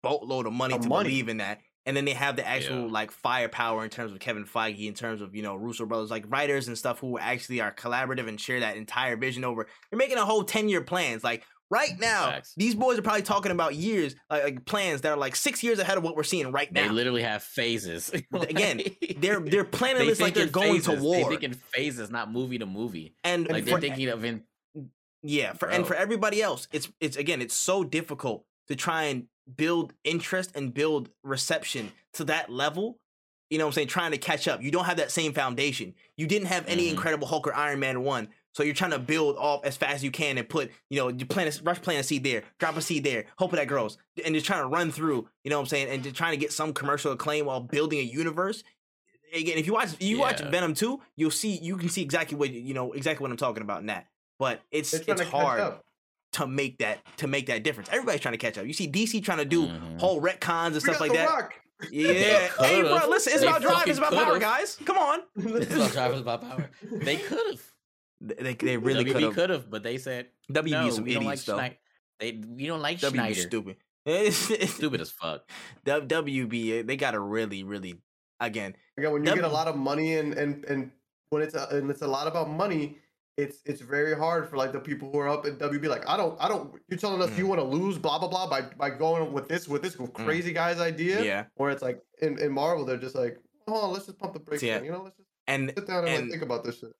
boatload 0.02 0.46
of 0.46 0.52
money 0.52 0.78
to 0.78 0.88
money. 0.88 1.08
believe 1.08 1.28
in 1.28 1.38
that, 1.38 1.60
and 1.86 1.96
then 1.96 2.04
they 2.04 2.12
have 2.12 2.36
the 2.36 2.46
actual 2.46 2.86
Yeah. 2.86 2.92
like 2.92 3.10
firepower 3.10 3.84
in 3.84 3.90
terms 3.90 4.12
of 4.12 4.18
Kevin 4.20 4.44
Feige, 4.44 4.86
in 4.86 4.94
terms 4.94 5.20
of 5.20 5.34
you 5.34 5.42
know 5.42 5.54
Russo 5.56 5.86
brothers, 5.86 6.10
like 6.10 6.24
writers 6.28 6.68
and 6.68 6.76
stuff 6.76 6.98
who 6.98 7.18
actually 7.18 7.60
are 7.60 7.72
collaborative 7.72 8.28
and 8.28 8.40
share 8.40 8.60
that 8.60 8.76
entire 8.76 9.16
vision 9.16 9.44
over. 9.44 9.66
They're 9.90 9.98
making 9.98 10.18
a 10.18 10.24
whole 10.24 10.44
ten 10.44 10.68
year 10.68 10.80
plans. 10.82 11.22
Like 11.24 11.44
right 11.70 11.98
now, 11.98 12.26
Facts. 12.30 12.52
these 12.56 12.74
boys 12.74 12.98
are 12.98 13.02
probably 13.02 13.22
talking 13.22 13.50
about 13.52 13.74
years, 13.74 14.14
like, 14.30 14.44
like 14.44 14.64
plans 14.66 15.00
that 15.02 15.12
are 15.12 15.16
like 15.18 15.34
six 15.36 15.62
years 15.62 15.78
ahead 15.78 15.96
of 15.98 16.04
what 16.04 16.16
we're 16.16 16.22
seeing 16.22 16.50
right 16.52 16.70
now. 16.72 16.82
They 16.84 16.88
literally 16.90 17.22
have 17.22 17.42
phases. 17.42 18.10
Again, 18.32 18.82
they're 19.18 19.40
they're 19.40 19.64
planning 19.64 20.02
they 20.02 20.08
this 20.08 20.20
like 20.20 20.34
they're 20.34 20.46
going 20.46 20.80
to 20.82 20.90
phases. 20.90 21.02
They 21.02 21.06
war. 21.22 21.30
think 21.30 21.42
in 21.44 21.54
phases, 21.54 22.10
not 22.10 22.30
movie 22.32 22.58
to 22.58 22.66
movie. 22.66 23.14
and 23.24 23.48
Like 23.48 23.64
they're 23.64 23.80
thinking 23.80 24.08
of 24.08 24.24
in 24.24 24.42
yeah, 25.24 25.54
for 25.54 25.68
and 25.70 25.86
for 25.86 25.94
everybody 25.94 26.42
else, 26.42 26.68
it's 26.70 26.88
it's 27.00 27.16
again, 27.16 27.40
it's 27.40 27.54
so 27.54 27.82
difficult 27.82 28.44
to 28.68 28.76
try 28.76 29.04
and 29.04 29.26
build 29.56 29.94
interest 30.04 30.52
and 30.54 30.72
build 30.72 31.08
reception 31.22 31.92
to 32.12 32.24
that 32.24 32.50
level. 32.50 32.98
You 33.50 33.58
know 33.58 33.64
what 33.64 33.70
I'm 33.70 33.74
saying? 33.74 33.88
Trying 33.88 34.10
to 34.12 34.18
catch 34.18 34.46
up. 34.48 34.62
You 34.62 34.70
don't 34.70 34.84
have 34.84 34.98
that 34.98 35.10
same 35.10 35.32
foundation. 35.32 35.94
You 36.16 36.26
didn't 36.26 36.48
have 36.48 36.66
any 36.68 36.86
Mhm. 36.86 36.90
Incredible 36.90 37.26
Hulk 37.26 37.46
or 37.46 37.54
Iron 37.54 37.80
Man 37.80 38.02
1. 38.02 38.28
So 38.52 38.62
you're 38.62 38.74
trying 38.74 38.92
to 38.92 38.98
build 38.98 39.36
off 39.36 39.64
as 39.64 39.76
fast 39.76 39.96
as 39.96 40.04
you 40.04 40.10
can 40.10 40.38
and 40.38 40.48
put, 40.48 40.70
you 40.88 40.98
know, 40.98 41.08
you 41.08 41.26
plant 41.26 41.58
a 41.58 41.62
rush 41.62 41.80
plant 41.82 42.00
a 42.00 42.02
seed 42.04 42.22
there, 42.22 42.44
drop 42.58 42.76
a 42.76 42.82
seed 42.82 43.02
there, 43.04 43.24
hope 43.38 43.50
that 43.52 43.66
grows. 43.66 43.98
And 44.24 44.34
just 44.34 44.46
trying 44.46 44.62
to 44.62 44.68
run 44.68 44.92
through, 44.92 45.28
you 45.42 45.50
know 45.50 45.56
what 45.56 45.62
I'm 45.62 45.68
saying, 45.68 45.88
and 45.88 46.02
just 46.02 46.16
trying 46.16 46.32
to 46.32 46.36
get 46.36 46.52
some 46.52 46.72
commercial 46.72 47.12
acclaim 47.12 47.46
while 47.46 47.60
building 47.60 47.98
a 47.98 48.02
universe. 48.02 48.62
Again, 49.32 49.58
if 49.58 49.66
you 49.66 49.72
watch 49.72 49.90
you 50.00 50.18
watch 50.20 50.40
Venom 50.40 50.74
2, 50.74 51.00
you'll 51.16 51.30
see 51.32 51.58
you 51.58 51.76
can 51.76 51.88
see 51.88 52.02
exactly 52.02 52.38
what 52.38 52.50
you 52.50 52.74
know, 52.74 52.92
exactly 52.92 53.22
what 53.22 53.30
I'm 53.30 53.36
talking 53.36 53.62
about 53.62 53.80
in 53.80 53.86
that. 53.86 54.06
But 54.38 54.62
it's 54.70 54.90
They're 54.90 55.02
it's 55.08 55.22
hard 55.22 55.74
to 56.32 56.46
make 56.46 56.78
that 56.78 56.98
to 57.18 57.26
make 57.26 57.46
that 57.46 57.62
difference. 57.62 57.88
Everybody's 57.92 58.20
trying 58.20 58.32
to 58.34 58.38
catch 58.38 58.58
up. 58.58 58.66
You 58.66 58.72
see 58.72 58.88
DC 58.88 59.20
trying 59.24 59.38
to 59.38 59.44
do 59.44 59.66
Mhm. 59.66 60.00
whole 60.00 60.20
retcons 60.20 60.66
and 60.66 60.74
We 60.74 60.80
stuff 60.80 60.94
got 60.98 61.00
like 61.00 61.10
The 61.12 61.16
that. 61.18 61.28
Rock. 61.28 61.54
Yeah. 61.90 62.48
hey, 62.60 62.80
bro, 62.82 63.08
listen, 63.08 63.32
it's 63.32 63.42
They 63.42 63.46
about 63.48 63.60
drive, 63.62 63.86
it's 63.88 63.98
about 63.98 64.12
power, 64.12 64.24
could've. 64.26 64.40
guys. 64.40 64.76
Come 64.84 64.96
on. 64.98 65.20
It's 65.36 65.74
about 65.74 65.92
drive. 65.92 66.12
It's 66.12 66.20
about 66.20 66.40
power. 66.42 66.70
They 66.90 67.16
could 67.16 67.46
have. 67.50 67.60
they, 68.20 68.54
they 68.54 68.76
really 68.76 69.04
could 69.04 69.22
have. 69.22 69.34
could 69.34 69.50
have, 69.50 69.70
but 69.70 69.82
they 69.82 69.98
said 69.98 70.28
WB 70.50 70.70
no. 70.70 70.90
some 70.90 71.04
we 71.04 71.14
don't 71.14 71.24
like 71.24 71.32
idiots 71.34 71.44
though. 71.44 71.56
Snyder. 71.56 71.76
They 72.20 72.32
we 72.32 72.66
don't 72.66 72.80
like 72.82 72.98
WB 73.00 73.10
Snyder. 73.12 73.34
stupid. 73.40 73.76
Stupid 74.34 75.00
as 75.00 75.10
fuck. 75.10 75.48
WB 75.86 76.86
they 76.86 76.96
got 76.96 77.12
to 77.12 77.20
really 77.20 77.64
really 77.64 78.00
again. 78.40 78.76
Again, 78.98 79.12
when 79.12 79.24
you 79.24 79.34
get 79.34 79.44
a 79.44 79.48
lot 79.48 79.68
of 79.68 79.76
money 79.76 80.16
and 80.16 80.34
and 80.34 80.64
and 80.66 80.90
when 81.30 81.42
it's 81.42 81.54
a, 81.54 81.66
and 81.70 81.90
it's 81.90 82.02
a 82.02 82.06
lot 82.06 82.26
about 82.26 82.48
money, 82.50 82.98
it's 83.36 83.58
it's 83.64 83.80
very 83.80 84.16
hard 84.16 84.48
for 84.48 84.56
like 84.56 84.72
the 84.72 84.78
people 84.80 85.10
who 85.10 85.18
are 85.18 85.28
up 85.28 85.44
in 85.46 85.56
WB. 85.56 85.86
Like, 85.88 86.08
I 86.08 86.16
don't, 86.16 86.36
I 86.40 86.48
don't. 86.48 86.72
You're 86.88 86.98
telling 86.98 87.20
us 87.22 87.30
Mm. 87.30 87.38
you 87.38 87.46
want 87.46 87.60
to 87.60 87.66
lose, 87.66 87.98
blah 87.98 88.18
blah 88.18 88.28
blah, 88.28 88.48
by 88.48 88.62
by 88.62 88.90
going 88.90 89.32
with 89.32 89.48
this 89.48 89.66
with 89.68 89.82
this 89.82 89.96
crazy 90.14 90.52
guy's 90.52 90.78
idea. 90.80 91.22
Yeah. 91.22 91.44
Where 91.56 91.70
it's 91.70 91.82
like 91.82 92.00
in, 92.22 92.38
in 92.38 92.52
Marvel, 92.52 92.84
they're 92.84 92.96
just 92.96 93.16
like, 93.16 93.38
hold 93.66 93.84
on, 93.84 93.92
let's 93.92 94.06
just 94.06 94.18
pump 94.18 94.34
the 94.34 94.40
brakes. 94.40 94.62
Yeah. 94.62 94.76
down, 94.76 94.84
You 94.84 94.92
know, 94.92 95.02
let's 95.02 95.16
just 95.16 95.28
And 95.48 95.72
sit 95.76 95.86
down 95.86 96.00
and, 96.04 96.08
and 96.08 96.22
like 96.22 96.30
think 96.30 96.42
about 96.42 96.64
this 96.64 96.78
shit. 96.78 96.90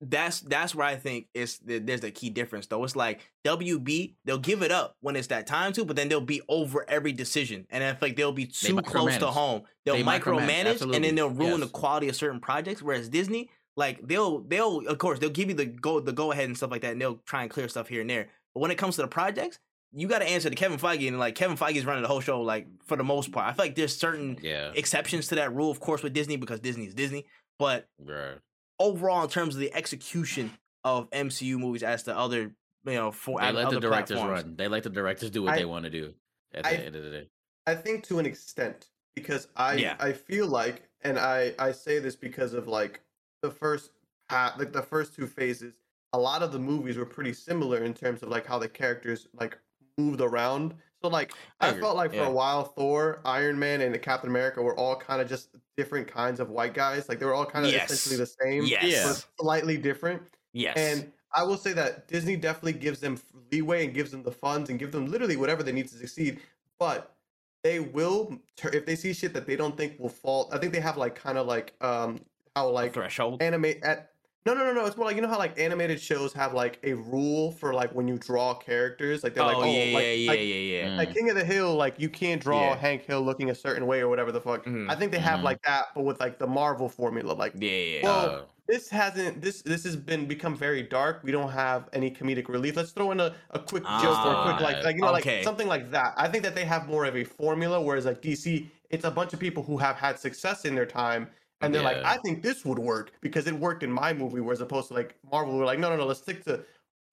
that's 0.00 0.40
that's 0.40 0.74
where 0.74 0.86
I 0.86 0.96
think 0.96 1.28
is 1.34 1.58
the, 1.58 1.78
there's 1.78 2.00
the 2.02 2.10
key 2.10 2.30
difference 2.30 2.66
though. 2.66 2.82
It's 2.84 2.96
like 2.96 3.20
WB 3.46 4.14
they'll 4.24 4.38
give 4.38 4.62
it 4.62 4.70
up 4.70 4.96
when 5.00 5.16
it's 5.16 5.28
that 5.28 5.46
time 5.46 5.72
to, 5.74 5.84
but 5.84 5.96
then 5.96 6.08
they'll 6.08 6.20
be 6.20 6.42
over 6.48 6.84
every 6.88 7.12
decision, 7.12 7.66
and 7.70 7.82
if 7.82 8.00
like 8.02 8.16
they'll 8.16 8.32
be 8.32 8.46
too 8.46 8.80
close 8.82 9.16
to 9.18 9.26
home, 9.26 9.62
they'll 9.84 9.96
They 9.96 10.02
micromanage, 10.02 10.78
micromanage, 10.80 10.94
and 10.94 11.04
then 11.04 11.14
they'll 11.14 11.30
ruin 11.30 11.60
the 11.60 11.68
quality 11.68 12.08
of 12.08 12.16
certain 12.16 12.40
projects. 12.40 12.82
Whereas 12.82 13.08
Disney, 13.08 13.48
like 13.76 14.06
they'll 14.06 14.40
they'll 14.40 14.86
of 14.88 14.98
course 14.98 15.18
they'll 15.18 15.30
give 15.30 15.48
you 15.48 15.54
the 15.54 15.66
go 15.66 16.00
the 16.00 16.12
go 16.12 16.32
ahead 16.32 16.46
and 16.46 16.56
stuff 16.56 16.70
like 16.70 16.82
that, 16.82 16.92
and 16.92 17.00
they'll 17.00 17.20
try 17.26 17.42
and 17.42 17.50
clear 17.50 17.68
stuff 17.68 17.88
here 17.88 18.00
and 18.00 18.10
there. 18.10 18.28
But 18.54 18.60
when 18.60 18.70
it 18.70 18.76
comes 18.78 18.96
to 18.96 19.02
the 19.02 19.08
projects, 19.08 19.58
you 19.92 20.08
got 20.08 20.20
to 20.20 20.24
answer 20.26 20.48
to 20.50 20.56
Kevin 20.56 20.78
Feige, 20.78 21.06
and 21.08 21.18
like 21.18 21.34
Kevin 21.34 21.56
Feige's 21.56 21.84
running 21.84 22.02
the 22.02 22.08
whole 22.08 22.20
show, 22.20 22.40
like 22.40 22.66
for 22.84 22.96
the 22.96 23.04
most 23.04 23.32
part. 23.32 23.46
I 23.46 23.52
feel 23.52 23.64
like 23.66 23.74
there's 23.74 23.96
certain 23.96 24.38
Yeah. 24.42 24.72
exceptions 24.74 25.28
to 25.28 25.34
that 25.36 25.54
rule, 25.54 25.70
of 25.70 25.80
course, 25.80 26.02
with 26.02 26.12
Disney 26.14 26.36
because 26.36 26.60
Disney 26.60 26.86
is 26.86 26.94
Disney, 26.94 27.26
but 27.58 27.86
Right. 27.98 28.38
overall 28.78 29.24
in 29.24 29.30
terms 29.30 29.54
of 29.54 29.60
the 29.60 29.72
execution 29.74 30.52
of 30.84 31.08
MCU 31.10 31.58
movies 31.58 31.82
as 31.82 32.04
to 32.04 32.16
other 32.16 32.52
you 32.84 32.92
know 32.94 33.10
for 33.10 33.40
They 33.40 33.46
let 33.52 33.62
the 33.62 33.66
other 33.68 33.80
directors 33.80 34.16
platforms. 34.18 34.44
run. 34.44 34.56
They 34.56 34.68
let 34.68 34.84
the 34.84 34.90
directors 34.90 35.30
do 35.30 35.42
what 35.42 35.54
I- 35.54 35.58
they 35.58 35.64
want 35.64 35.84
to 35.84 35.90
do. 35.90 36.14
At 36.54 36.62
the 36.64 36.70
I- 36.70 36.84
end 36.84 36.96
of 36.96 37.02
the 37.04 37.10
day. 37.10 37.28
I 37.66 37.74
think 37.74 38.04
to 38.04 38.18
an 38.20 38.26
extent 38.26 38.88
because 39.16 39.48
I 39.56 39.74
Yeah. 39.74 39.96
I 39.98 40.12
feel 40.12 40.46
like 40.46 40.88
and 41.02 41.18
I 41.18 41.54
I 41.58 41.72
say 41.72 41.98
this 41.98 42.14
because 42.16 42.52
of 42.54 42.68
like 42.68 43.00
the 43.42 43.50
first 43.50 43.90
like 44.30 44.72
the 44.72 44.82
first 44.82 45.14
two 45.14 45.26
phases 45.26 45.74
a 46.12 46.18
lot 46.18 46.42
of 46.42 46.52
the 46.52 46.58
movies 46.58 46.96
were 46.96 47.06
pretty 47.06 47.32
similar 47.32 47.84
in 47.84 47.94
terms 47.94 48.22
of 48.22 48.28
like 48.28 48.46
how 48.46 48.58
the 48.58 48.68
characters 48.68 49.28
like 49.34 49.58
moved 49.98 50.20
around 50.20 50.74
so 51.02 51.08
like 51.08 51.32
I 51.60 51.70
I, 51.70 51.74
felt 51.74 51.96
like 51.96 52.12
for 52.12 52.24
a 52.24 52.30
while 52.30 52.64
Thor 52.64 53.20
Iron 53.24 53.58
Man 53.58 53.80
and 53.82 54.00
Captain 54.02 54.30
America 54.30 54.62
were 54.62 54.76
all 54.78 54.96
kind 54.96 55.20
of 55.20 55.28
just 55.28 55.50
different 55.76 56.08
kinds 56.08 56.40
of 56.40 56.50
white 56.50 56.74
guys 56.74 57.08
like 57.08 57.18
they 57.18 57.26
were 57.26 57.34
all 57.34 57.46
kind 57.46 57.64
of 57.66 57.72
Yes. 57.72 57.90
essentially 57.90 58.16
the 58.16 58.26
same 58.26 58.64
Yes. 58.64 58.84
Yeah. 58.84 59.04
but 59.04 59.26
slightly 59.40 59.76
different 59.76 60.22
Yes. 60.52 60.76
and 60.76 61.12
I 61.34 61.42
will 61.42 61.58
say 61.58 61.74
that 61.74 62.08
Disney 62.08 62.36
definitely 62.36 62.72
gives 62.74 62.98
them 62.98 63.20
leeway 63.52 63.84
and 63.84 63.92
gives 63.92 64.10
them 64.10 64.22
the 64.22 64.32
funds 64.32 64.70
and 64.70 64.78
give 64.78 64.90
them 64.90 65.06
literally 65.06 65.36
whatever 65.36 65.62
they 65.62 65.72
need 65.72 65.86
to 65.88 65.94
succeed. 65.94 66.40
But 66.78 67.14
they 67.62 67.78
will, 67.80 68.40
if 68.72 68.86
they 68.86 68.96
see 68.96 69.12
shit 69.12 69.34
that 69.34 69.46
they 69.46 69.54
don't 69.56 69.76
think 69.76 69.98
will 70.00 70.08
fall. 70.08 70.48
I 70.50 70.56
think 70.56 70.72
they 70.72 70.80
have 70.80 70.96
like 70.96 71.14
kind 71.14 71.36
of 71.36 71.46
like 71.46 71.74
um 71.82 72.20
how 72.56 72.68
like 72.70 72.94
threshold. 72.94 73.42
animate 73.42 73.82
at. 73.84 74.10
No, 74.46 74.54
no, 74.54 74.64
no, 74.64 74.72
no. 74.72 74.86
It's 74.86 74.96
more 74.96 75.06
like 75.06 75.16
you 75.16 75.22
know 75.22 75.28
how 75.28 75.38
like 75.38 75.58
animated 75.58 76.00
shows 76.00 76.32
have 76.34 76.54
like 76.54 76.78
a 76.84 76.94
rule 76.94 77.50
for 77.50 77.74
like 77.74 77.92
when 77.92 78.06
you 78.06 78.16
draw 78.16 78.54
characters. 78.54 79.24
Like 79.24 79.34
they're 79.34 79.42
oh 79.42 79.46
like, 79.48 79.56
oh, 79.56 79.64
yeah, 79.64 79.94
like, 79.94 80.04
yeah, 80.04 80.12
yeah, 80.12 80.30
like, 80.30 80.38
yeah, 80.38 80.44
yeah. 80.44 80.88
Mm. 80.90 80.96
like 80.98 81.14
King 81.14 81.30
of 81.30 81.36
the 81.36 81.44
Hill, 81.44 81.74
like 81.74 81.98
you 81.98 82.08
can't 82.08 82.40
draw 82.40 82.60
Yeah. 82.70 82.76
Hank 82.76 83.02
Hill 83.02 83.22
looking 83.22 83.50
a 83.50 83.54
certain 83.56 83.86
way 83.88 84.00
or 84.00 84.08
whatever 84.08 84.30
the 84.30 84.40
fuck. 84.40 84.64
Mhm. 84.64 84.88
I 84.88 84.94
think 84.94 85.10
they 85.10 85.18
have 85.18 85.40
Mhm. 85.40 85.44
like 85.44 85.62
that, 85.62 85.86
but 85.96 86.04
with 86.04 86.20
like 86.20 86.38
the 86.38 86.46
Marvel 86.46 86.88
formula, 86.88 87.32
like 87.32 87.54
Yeah, 87.56 87.70
yeah. 87.70 88.02
Well, 88.04 88.30
Uh, 88.30 88.42
this 88.68 88.88
hasn't 88.88 89.42
this 89.42 89.62
this 89.62 89.82
has 89.82 89.96
been 89.96 90.26
become 90.26 90.54
very 90.56 90.82
dark. 90.84 91.22
We 91.24 91.32
don't 91.32 91.50
have 91.50 91.88
any 91.92 92.10
comedic 92.12 92.48
relief. 92.48 92.76
Let's 92.76 92.92
throw 92.92 93.10
in 93.10 93.18
a, 93.18 93.34
a 93.50 93.58
quick 93.58 93.82
joke 93.82 94.24
or 94.26 94.32
a 94.32 94.42
quick 94.44 94.60
like 94.60 94.76
Ah, 94.76 94.84
like 94.84 94.94
you 94.94 95.02
know 95.02 95.12
okay. 95.16 95.36
like 95.38 95.44
something 95.44 95.66
like 95.66 95.90
that. 95.90 96.14
I 96.16 96.28
think 96.28 96.44
that 96.44 96.54
they 96.54 96.64
have 96.64 96.86
more 96.86 97.04
of 97.04 97.16
a 97.16 97.24
formula, 97.24 97.80
whereas 97.82 98.04
like 98.06 98.22
DC, 98.22 98.70
it's 98.90 99.04
a 99.04 99.10
bunch 99.10 99.32
of 99.32 99.40
people 99.40 99.64
who 99.64 99.76
have 99.78 99.96
had 99.96 100.20
success 100.20 100.64
in 100.64 100.76
their 100.76 100.86
time. 100.86 101.30
And 101.62 101.74
they're 101.74 101.82
like, 101.82 101.98
I 102.04 102.18
think 102.18 102.42
this 102.42 102.64
would 102.64 102.78
work 102.78 103.12
because 103.20 103.46
it 103.46 103.54
worked 103.54 103.82
in 103.82 103.90
my 103.90 104.12
movie, 104.12 104.40
whereas 104.40 104.60
opposed 104.60 104.88
to 104.88 104.94
like 104.94 105.16
Marvel, 105.30 105.56
we're 105.56 105.64
like, 105.64 105.78
no, 105.78 105.88
no, 105.88 105.96
no, 105.96 106.04
let's 106.06 106.20
stick 106.20 106.44
to 106.44 106.64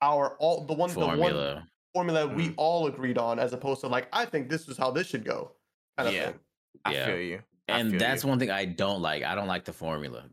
our 0.01 0.35
all 0.39 0.65
the 0.65 0.73
one 0.73 0.91
the 0.91 0.99
one 0.99 1.17
formula. 1.17 1.67
formula 1.93 2.27
we 2.27 2.49
Mm. 2.49 2.53
all 2.57 2.87
agreed 2.87 3.17
on, 3.17 3.39
as 3.39 3.53
opposed 3.53 3.81
to 3.81 3.87
like, 3.87 4.07
I 4.11 4.25
think 4.25 4.49
this 4.49 4.67
is 4.67 4.77
how 4.77 4.91
this 4.91 5.07
should 5.07 5.23
go. 5.23 5.53
Kind 5.97 6.09
of 6.09 6.13
Yeah. 6.15 6.25
thing. 6.27 6.39
I 6.85 6.93
yeah. 6.93 7.05
feel 7.05 7.19
you. 7.19 7.39
I 7.69 7.79
And 7.79 7.91
feel 7.91 7.99
that's 7.99 8.23
you. 8.23 8.29
one 8.29 8.39
thing 8.39 8.51
I 8.51 8.65
don't 8.65 9.01
like. 9.01 9.23
I 9.23 9.33
don't 9.35 9.47
like 9.47 9.63
the 9.63 9.71
formula. 9.71 10.25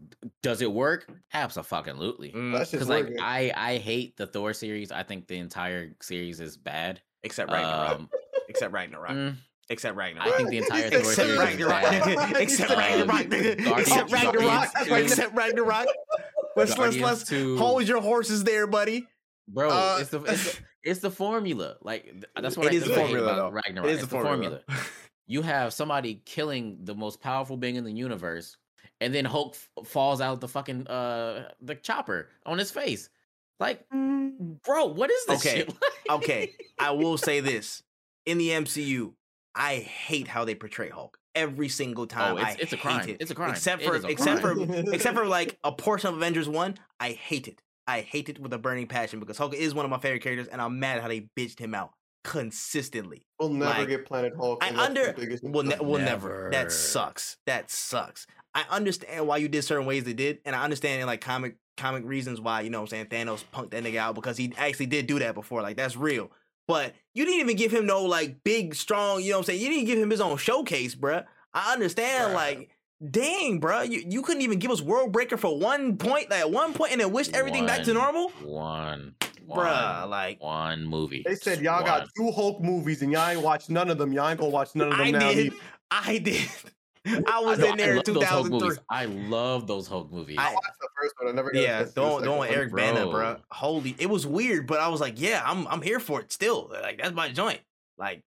Does 0.42 0.60
it 0.62 0.72
work? 0.72 1.06
Absolutely. 1.32 2.32
Mm, 2.32 2.52
That's 2.52 2.70
just 2.70 2.72
Because 2.72 2.88
like 2.88 3.04
working. 3.04 3.20
I 3.20 3.52
I 3.54 3.76
hate 3.78 4.16
the 4.16 4.26
Thor 4.26 4.52
series. 4.52 4.90
I 4.90 5.04
think 5.04 5.28
the 5.28 5.38
entire 5.38 5.94
series 6.02 6.40
is 6.40 6.56
bad. 6.56 7.00
Except 7.22 7.52
Ragnarok. 7.52 7.90
Um, 8.00 8.10
Except 8.48 8.72
Ragnarok. 8.72 9.10
mm, 9.12 9.36
Except 9.70 9.96
Ragnarok. 9.96 10.28
I 10.28 10.36
think 10.36 10.50
the 10.50 10.58
entire 10.58 10.90
Thor 10.90 10.98
Except 10.98 11.06
Except 11.06 11.16
series 11.16 11.32
is 11.32 11.38
Ragnarok. 11.38 11.82
bad. 11.82 12.02
nigga. 12.02 12.40
Except 12.40 12.70
Ragnarok. 12.70 13.78
Except 13.78 14.12
Ragnarok. 14.12 14.68
two. 14.86 14.94
Except 14.94 15.34
Ragnarok. 15.34 15.86
Let's 16.56 16.76
let's 16.78 16.96
let's 16.96 17.30
hold 17.30 17.86
your 17.88 18.00
horses 18.02 18.44
there, 18.44 18.66
buddy. 18.66 19.06
Bro, 19.48 19.70
Uh, 19.70 19.98
it's 20.00 20.10
the 20.10 20.20
it's 20.24 20.52
the, 20.56 20.60
it's 20.84 21.00
the 21.00 21.10
formula. 21.10 21.76
Like 21.82 22.24
that's 22.40 22.56
what 22.56 22.66
It 22.66 22.72
I, 22.72 22.76
is 22.76 22.84
the 22.84 22.88
hate 22.90 22.96
formula, 22.96 23.22
about 23.32 23.36
though. 23.36 23.50
Ragnarok. 23.50 23.88
It 23.88 23.92
is 23.92 24.02
it's 24.02 24.08
the 24.10 24.20
formula. 24.20 24.60
You 25.26 25.42
have 25.42 25.72
somebody 25.72 26.22
killing 26.26 26.78
the 26.82 26.94
most 26.94 27.20
powerful 27.20 27.56
being 27.56 27.76
in 27.76 27.84
the 27.84 27.92
universe, 27.92 28.56
and 29.00 29.14
then 29.14 29.24
Hulk 29.24 29.54
f- 29.54 29.86
falls 29.86 30.20
out 30.20 30.40
the 30.40 30.48
fucking 30.48 30.88
uh 30.88 31.48
the 31.60 31.76
chopper 31.76 32.28
on 32.44 32.58
his 32.58 32.72
face. 32.72 33.08
Like, 33.60 33.84
bro, 33.90 34.86
what 34.86 35.10
is 35.12 35.24
this 35.26 35.46
Okay, 35.46 35.58
shit? 35.58 35.74
okay. 36.10 36.52
I 36.80 36.90
will 36.90 37.16
say 37.18 37.38
this: 37.38 37.84
in 38.26 38.38
the 38.38 38.48
MCU, 38.48 39.12
I 39.54 39.76
hate 39.76 40.28
how 40.28 40.44
they 40.44 40.54
portray 40.54 40.90
Hulk 40.90 41.18
every 41.34 41.68
single 41.68 42.04
oh, 42.04 42.06
time. 42.06 42.34
Oh, 42.34 42.38
it's- 42.38 42.56
I 42.56 42.60
it's 42.60 42.72
a 42.72 42.76
hate 42.76 42.82
crime. 42.82 43.08
It. 43.08 43.16
It's 43.20 43.30
a 43.30 43.34
crime. 43.34 43.50
Except 43.50 43.82
for 43.82 43.96
except 43.96 44.42
crime. 44.42 44.66
for 44.66 44.92
except 44.92 45.16
for 45.16 45.26
like 45.26 45.58
a 45.64 45.72
portion 45.72 46.08
of 46.10 46.16
Avengers 46.16 46.48
One, 46.48 46.76
I 46.98 47.12
hate 47.12 47.48
it. 47.48 47.62
I 47.86 48.02
hate 48.02 48.28
it 48.28 48.38
with 48.38 48.52
a 48.52 48.58
burning 48.58 48.86
passion 48.86 49.18
because 49.18 49.36
Hulk 49.36 49.54
is 49.54 49.74
one 49.74 49.84
of 49.84 49.90
my 49.90 49.98
favorite 49.98 50.22
characters, 50.22 50.46
and 50.46 50.60
I'm 50.60 50.78
mad 50.78 51.00
how 51.00 51.08
they 51.08 51.28
bitched 51.36 51.58
him 51.58 51.74
out 51.74 51.90
consistently. 52.22 53.26
We'll 53.38 53.48
never 53.48 53.80
Like, 53.80 53.88
get 53.88 54.06
Planet 54.06 54.34
Hulk. 54.36 54.62
I 54.62 54.68
and 54.68 54.76
the 54.76 54.82
under 54.82 55.12
biggest 55.12 55.42
well, 55.42 55.64
ne- 55.64 55.76
well 55.80 56.00
never. 56.00 56.28
Never. 56.28 56.50
That 56.52 56.72
sucks. 56.72 57.36
That 57.46 57.70
sucks. 57.70 58.26
I 58.54 58.64
understand 58.70 59.26
why 59.26 59.38
you 59.38 59.48
did 59.48 59.62
certain 59.62 59.86
ways 59.86 60.04
they 60.04 60.12
did, 60.12 60.38
and 60.44 60.54
I 60.54 60.64
understand 60.64 61.06
like 61.06 61.20
comic 61.20 61.56
comic 61.76 62.04
reasons 62.04 62.40
why 62.40 62.60
you 62.60 62.70
know 62.70 62.80
what 62.80 62.92
I'm 62.92 63.08
saying 63.08 63.26
Thanos 63.26 63.44
punked 63.54 63.70
that 63.70 63.82
nigga 63.82 63.96
out 63.96 64.14
because 64.14 64.36
he 64.36 64.52
actually 64.58 64.86
did 64.86 65.06
do 65.06 65.18
that 65.20 65.34
before. 65.34 65.62
Like 65.62 65.76
that's 65.76 65.96
real. 65.96 66.30
But 66.66 66.94
you 67.14 67.24
didn't 67.24 67.40
even 67.40 67.56
give 67.56 67.72
him 67.72 67.86
no 67.86 68.04
like 68.04 68.42
big 68.44 68.74
strong. 68.74 69.22
You 69.22 69.30
know 69.30 69.36
what 69.36 69.40
I'm 69.40 69.44
saying? 69.46 69.60
You 69.60 69.68
didn't 69.68 69.86
give 69.86 69.98
him 69.98 70.10
his 70.10 70.20
own 70.20 70.36
showcase, 70.36 70.94
bruh. 70.94 71.24
I 71.54 71.72
understand. 71.72 72.32
Bruh. 72.32 72.34
Like. 72.34 72.70
Dang, 73.10 73.62
bruh, 73.62 73.88
you, 73.88 74.04
you 74.06 74.20
couldn't 74.20 74.42
even 74.42 74.58
give 74.58 74.70
us 74.70 74.82
World 74.82 75.10
Breaker 75.10 75.38
for 75.38 75.58
one 75.58 75.96
point, 75.96 76.28
like 76.28 76.40
at 76.40 76.50
one 76.50 76.74
point, 76.74 76.92
and 76.92 77.00
then 77.00 77.10
wish 77.12 77.30
everything 77.32 77.64
back 77.64 77.82
to 77.84 77.94
normal, 77.94 78.28
one, 78.44 79.14
bruh. 79.48 80.02
one, 80.02 80.10
Like 80.10 80.42
one 80.42 80.84
movie. 80.84 81.22
They 81.24 81.34
said 81.34 81.62
y'all 81.62 81.82
got 81.82 82.08
two 82.14 82.30
Hulk 82.30 82.60
movies 82.60 83.00
and 83.00 83.10
y'all 83.10 83.26
ain't 83.30 83.40
watched 83.40 83.70
none 83.70 83.88
of 83.88 83.96
them. 83.96 84.12
Y'all 84.12 84.28
ain't 84.28 84.38
gonna 84.38 84.50
watch 84.50 84.74
none 84.74 84.92
of 84.92 84.98
them 84.98 85.06
I 85.06 85.10
now. 85.12 85.18
did, 85.20 85.38
either. 85.46 85.56
I 85.90 86.18
did. 86.18 86.46
I 87.06 87.40
was 87.40 87.58
No, 87.58 87.66
in 87.70 87.76
there 87.78 87.86
I 87.86 87.90
in 87.90 87.96
love 87.96 88.04
those 88.04 88.24
Hulk 88.24 88.46
2003. 88.46 88.60
movies. 88.68 88.78
I 88.90 89.04
love 89.06 89.66
those 89.66 89.86
Hulk 89.88 90.12
movies. 90.12 90.36
I- 90.38 90.50
I 90.50 90.52
watched 90.54 90.66
the 90.80 90.88
first 91.00 91.14
one. 91.18 91.28
I 91.28 91.32
never. 91.34 91.50
got 91.50 91.58
a 91.58 91.62
Yeah, 91.62 91.78
chance 91.78 91.88
to 91.90 91.94
do 91.94 92.00
the 92.02 92.08
don't 92.08 92.22
don't 92.24 92.38
one. 92.38 92.48
Eric 92.48 92.74
Bana, 92.74 93.00
bro. 93.04 93.10
bro. 93.10 93.36
Holy, 93.50 93.96
it 93.98 94.10
was 94.10 94.26
weird, 94.26 94.66
but 94.66 94.80
I 94.80 94.88
was 94.88 95.00
like, 95.00 95.18
yeah, 95.20 95.42
I'm 95.44 95.66
I'm 95.68 95.80
here 95.82 95.98
for 96.00 96.20
it 96.20 96.30
still. 96.32 96.68
Like 96.70 96.98
that's 97.00 97.14
my 97.14 97.30
joint. 97.30 97.60
Like, 97.96 98.22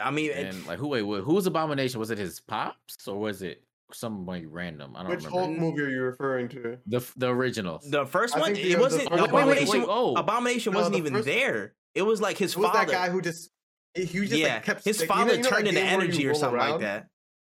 I 0.00 0.10
mean, 0.12 0.30
it- 0.30 0.66
like 0.66 0.78
who 0.78 0.88
wait, 0.88 1.02
wait 1.02 1.22
who 1.24 1.34
was 1.34 1.46
Abomination? 1.46 1.98
Was 1.98 2.10
it 2.10 2.18
his 2.18 2.38
pops 2.40 3.08
or 3.08 3.18
was 3.18 3.42
it 3.42 3.64
somebody 3.92 4.46
random? 4.46 4.94
I 4.94 5.00
don't 5.02 5.10
Which 5.10 5.24
remember. 5.24 5.38
Which 5.48 5.58
Hulk 5.58 5.58
movie 5.58 5.82
are 5.82 5.90
you 5.90 6.02
referring 6.02 6.48
to? 6.50 6.78
The 6.86 7.00
the 7.16 7.28
original. 7.28 7.80
the 7.84 8.06
first 8.06 8.38
one, 8.38 8.52
it 8.54 8.62
the- 8.62 8.76
wasn't. 8.76 9.08
oh, 9.10 9.16
wait, 9.16 9.22
wait, 9.22 9.28
Abomination. 9.30 9.80
wait, 9.80 9.86
oh. 9.90 10.14
Abomination 10.14 10.72
No, 10.72 10.78
wasn't 10.78 10.92
the 10.94 10.98
even 10.98 11.12
first- 11.14 11.26
there. 11.26 11.74
It 11.96 12.02
was 12.02 12.20
like 12.20 12.38
his 12.38 12.54
Who 12.54 12.60
was 12.62 12.70
father. 12.70 12.86
that 12.86 12.92
guy 12.92 13.08
who 13.10 13.20
just? 13.20 13.50
He 13.94 14.04
just 14.06 14.32
yeah, 14.34 14.54
like 14.54 14.62
kept 14.64 14.84
his 14.84 15.00
like, 15.00 15.08
you 15.08 15.08
know- 15.08 15.14
father 15.20 15.30
you 15.32 15.36
know 15.38 15.42
that 15.42 15.48
turned 15.48 15.68
into 15.68 15.80
game 15.80 15.86
where 15.96 16.04
you 16.04 16.04
energy 16.12 16.26
or 16.26 16.30
roll 16.30 16.38
something 16.40 16.60
like 16.60 16.80
that. 16.80 17.08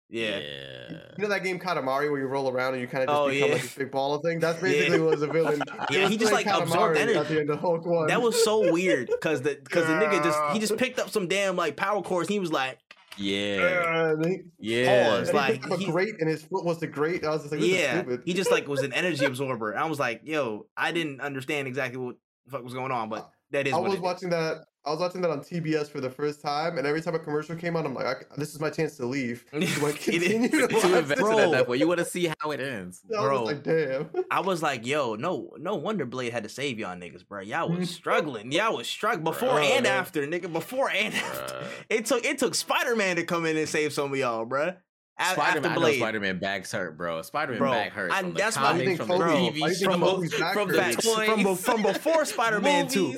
Yeah. 0.09 0.39
yeah. 0.39 0.89
You 1.17 1.23
know 1.23 1.29
that 1.29 1.43
game 1.43 1.59
Katamari 1.59 2.09
where 2.09 2.19
you 2.19 2.25
roll 2.27 2.49
around 2.49 2.73
and 2.73 2.81
you 2.81 2.87
kind 2.87 3.03
of 3.03 3.09
just 3.09 3.19
Oh, 3.19 3.29
become 3.29 3.47
yeah. 3.49 3.53
like 3.53 3.61
this 3.61 3.75
big 3.75 3.91
ball 3.91 4.15
of 4.15 4.23
thing? 4.23 4.39
That's 4.39 4.57
Yeah. 4.63 4.69
basically 4.69 4.99
what 5.01 5.11
was 5.11 5.21
a 5.21 5.27
villain. 5.27 5.61
Yeah, 5.91 6.07
he 6.09 6.17
just, 6.17 6.31
playing 6.31 6.47
like, 6.47 6.61
absorbed 6.63 6.97
Katamari 6.97 7.01
energy. 7.01 7.19
at 7.19 7.27
the 7.27 7.39
end 7.41 7.49
of 7.51 7.59
Hulk 7.59 7.85
one. 7.85 8.07
That 8.07 8.21
was 8.21 8.43
so 8.43 8.71
weird 8.71 9.07
because 9.07 9.41
the 9.43 9.59
because 9.63 9.85
the 9.85 9.93
nigga 9.93 10.23
just 10.23 10.39
he 10.53 10.59
just 10.59 10.77
picked 10.77 10.97
up 10.99 11.09
some 11.11 11.27
damn 11.27 11.55
like 11.55 11.75
power 11.75 12.01
cores. 12.01 12.27
And 12.27 12.33
he 12.33 12.39
was 12.39 12.51
like, 12.51 12.79
Yeah. 13.17 13.57
Yeah, 13.57 14.09
and 14.11 14.25
he, 14.25 14.41
Yeah. 14.59 15.09
Pause, 15.09 15.17
and 15.19 15.27
he 15.27 15.33
like, 15.33 15.61
picked 15.61 15.79
he- 15.81 15.85
a 15.89 15.91
grate 15.91 16.15
and 16.19 16.29
his 16.29 16.43
foot 16.43 16.65
was 16.65 16.79
the 16.79 16.87
great. 16.87 17.23
I 17.23 17.29
was 17.29 17.41
just 17.43 17.51
like, 17.53 17.61
yeah, 17.61 18.01
stupid. 18.01 18.21
he 18.25 18.33
just 18.33 18.49
like 18.51 18.67
was 18.67 18.81
an 18.81 18.93
energy 18.93 19.25
absorber. 19.25 19.77
I 19.77 19.85
was 19.85 19.99
like, 19.99 20.21
yo, 20.23 20.65
I 20.75 20.91
didn't 20.91 21.21
understand 21.21 21.67
exactly 21.67 21.97
what 21.99 22.15
the 22.45 22.51
fuck 22.51 22.63
was 22.63 22.73
going 22.73 22.91
on, 22.91 23.09
but 23.09 23.29
that 23.51 23.67
is 23.67 23.73
I 23.73 23.77
what 23.77 23.83
was 23.85 23.93
it 23.93 23.97
is. 23.97 24.01
watching 24.01 24.29
that. 24.31 24.65
I 24.85 24.91
was 24.91 24.99
watching 25.01 25.21
that 25.21 25.29
on 25.29 25.41
TBS 25.41 25.89
for 25.89 25.99
the 25.99 26.09
first 26.09 26.41
time, 26.41 26.77
and 26.77 26.87
every 26.87 27.01
time 27.01 27.13
a 27.13 27.19
commercial 27.19 27.55
came 27.55 27.75
on, 27.75 27.85
I'm 27.85 27.93
like, 27.93 28.05
I, 28.05 28.15
"This 28.37 28.53
is 28.55 28.61
my 28.61 28.69
chance 28.69 28.95
to 28.97 29.05
leave." 29.05 29.45
Do 29.51 29.57
I 29.59 29.61
It 29.63 29.77
is. 29.77 29.93
continue 30.03 30.49
to 30.49 30.67
Too 30.69 30.75
watch 30.75 30.83
invested? 30.85 31.17
Bro. 31.19 31.39
at 31.39 31.51
that 31.51 31.67
point. 31.67 31.79
You 31.81 31.87
want 31.87 31.99
to 31.99 32.05
see 32.05 32.31
how 32.39 32.51
it 32.51 32.61
ends. 32.61 33.01
I 33.15 33.21
Bro. 33.21 33.41
was 33.41 33.47
like, 33.51 33.63
"Damn." 33.63 34.09
I 34.31 34.39
was 34.39 34.63
like, 34.63 34.85
yo, 34.87 35.15
no, 35.15 35.51
no 35.59 35.75
wonder 35.75 36.05
Blade 36.05 36.31
had 36.31 36.43
to 36.43 36.49
save 36.49 36.79
y'all 36.79 36.95
niggas, 36.95 37.27
bro. 37.27 37.41
Y'all 37.41 37.69
was 37.69 37.89
struggling. 37.89 38.51
Y'all 38.53 38.77
was 38.77 38.87
struggling 38.87 39.25
before 39.25 39.59
and 39.59 39.85
Bruh. 39.85 39.89
after, 39.89 40.25
nigga. 40.25 40.51
Before 40.51 40.89
and 40.89 41.13
after. 41.13 41.65
It 41.89 42.05
took 42.05 42.23
it 42.25 42.37
took 42.37 42.55
Spider 42.55 42.95
Man 42.95 43.17
to 43.17 43.23
come 43.23 43.45
in 43.45 43.57
and 43.57 43.67
save 43.67 43.91
some 43.93 44.11
of 44.13 44.17
y'all, 44.17 44.45
bruh. 44.45 44.77
A- 45.21 45.23
Spider 45.25 45.41
after 45.41 45.61
Man, 45.61 45.71
I 45.71 45.75
know 45.75 45.81
Blade. 45.81 45.97
Spider 45.99 46.19
Man 46.21 46.39
back's 46.39 46.71
hurt, 46.71 46.97
bro. 46.97 47.21
Spider 47.23 47.51
Man 47.51 47.59
Bro, 47.59 47.71
back 47.71 47.91
hurt. 47.91 48.13
From 48.13 48.31
the 48.33 48.37
that's 48.39 48.55
why- 48.55 48.63
Why 48.71 48.77
do 48.77 48.89
you 48.91 48.97
comics, 48.97 48.97
think 48.97 49.09
from 49.09 49.19
the 49.19 49.25
Tobey? 49.25 49.29
Bro, 49.29 49.35
Why 49.35 49.49
do 49.49 49.55
you 49.57 49.73
TV 49.73 49.75
think 49.75 49.91
from 49.91 49.99
Tobey's 49.99 50.33
from 50.53 50.67
the 50.69 50.81
hurt? 50.81 51.01
From, 51.43 51.55
from 51.57 51.81
before 51.81 52.23
Spider 52.25 52.61
Man 52.61 52.87
2. 52.87 53.17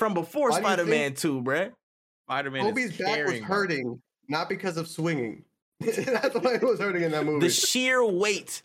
Movies. 0.00 0.14
From 0.14 0.14
before 0.14 0.50
Why 0.50 0.56
do 0.58 0.62
you 0.62 0.66
Spider 0.68 0.84
Man 0.86 1.14
2, 1.14 1.42
bruh. 1.42 1.72
Spider 2.26 2.50
Man 2.50 2.64
Tobey's 2.64 2.96
back 2.98 3.26
was 3.26 3.40
hurting 3.40 4.00
not 4.28 4.48
because 4.48 4.76
of 4.76 4.86
swinging. 4.88 5.44
That's 5.80 6.34
why 6.34 6.54
it 6.54 6.62
was 6.62 6.80
hurting 6.80 7.02
in 7.02 7.12
that 7.12 7.24
movie. 7.24 7.46
The 7.46 7.52
sheer 7.52 8.04
weight 8.04 8.62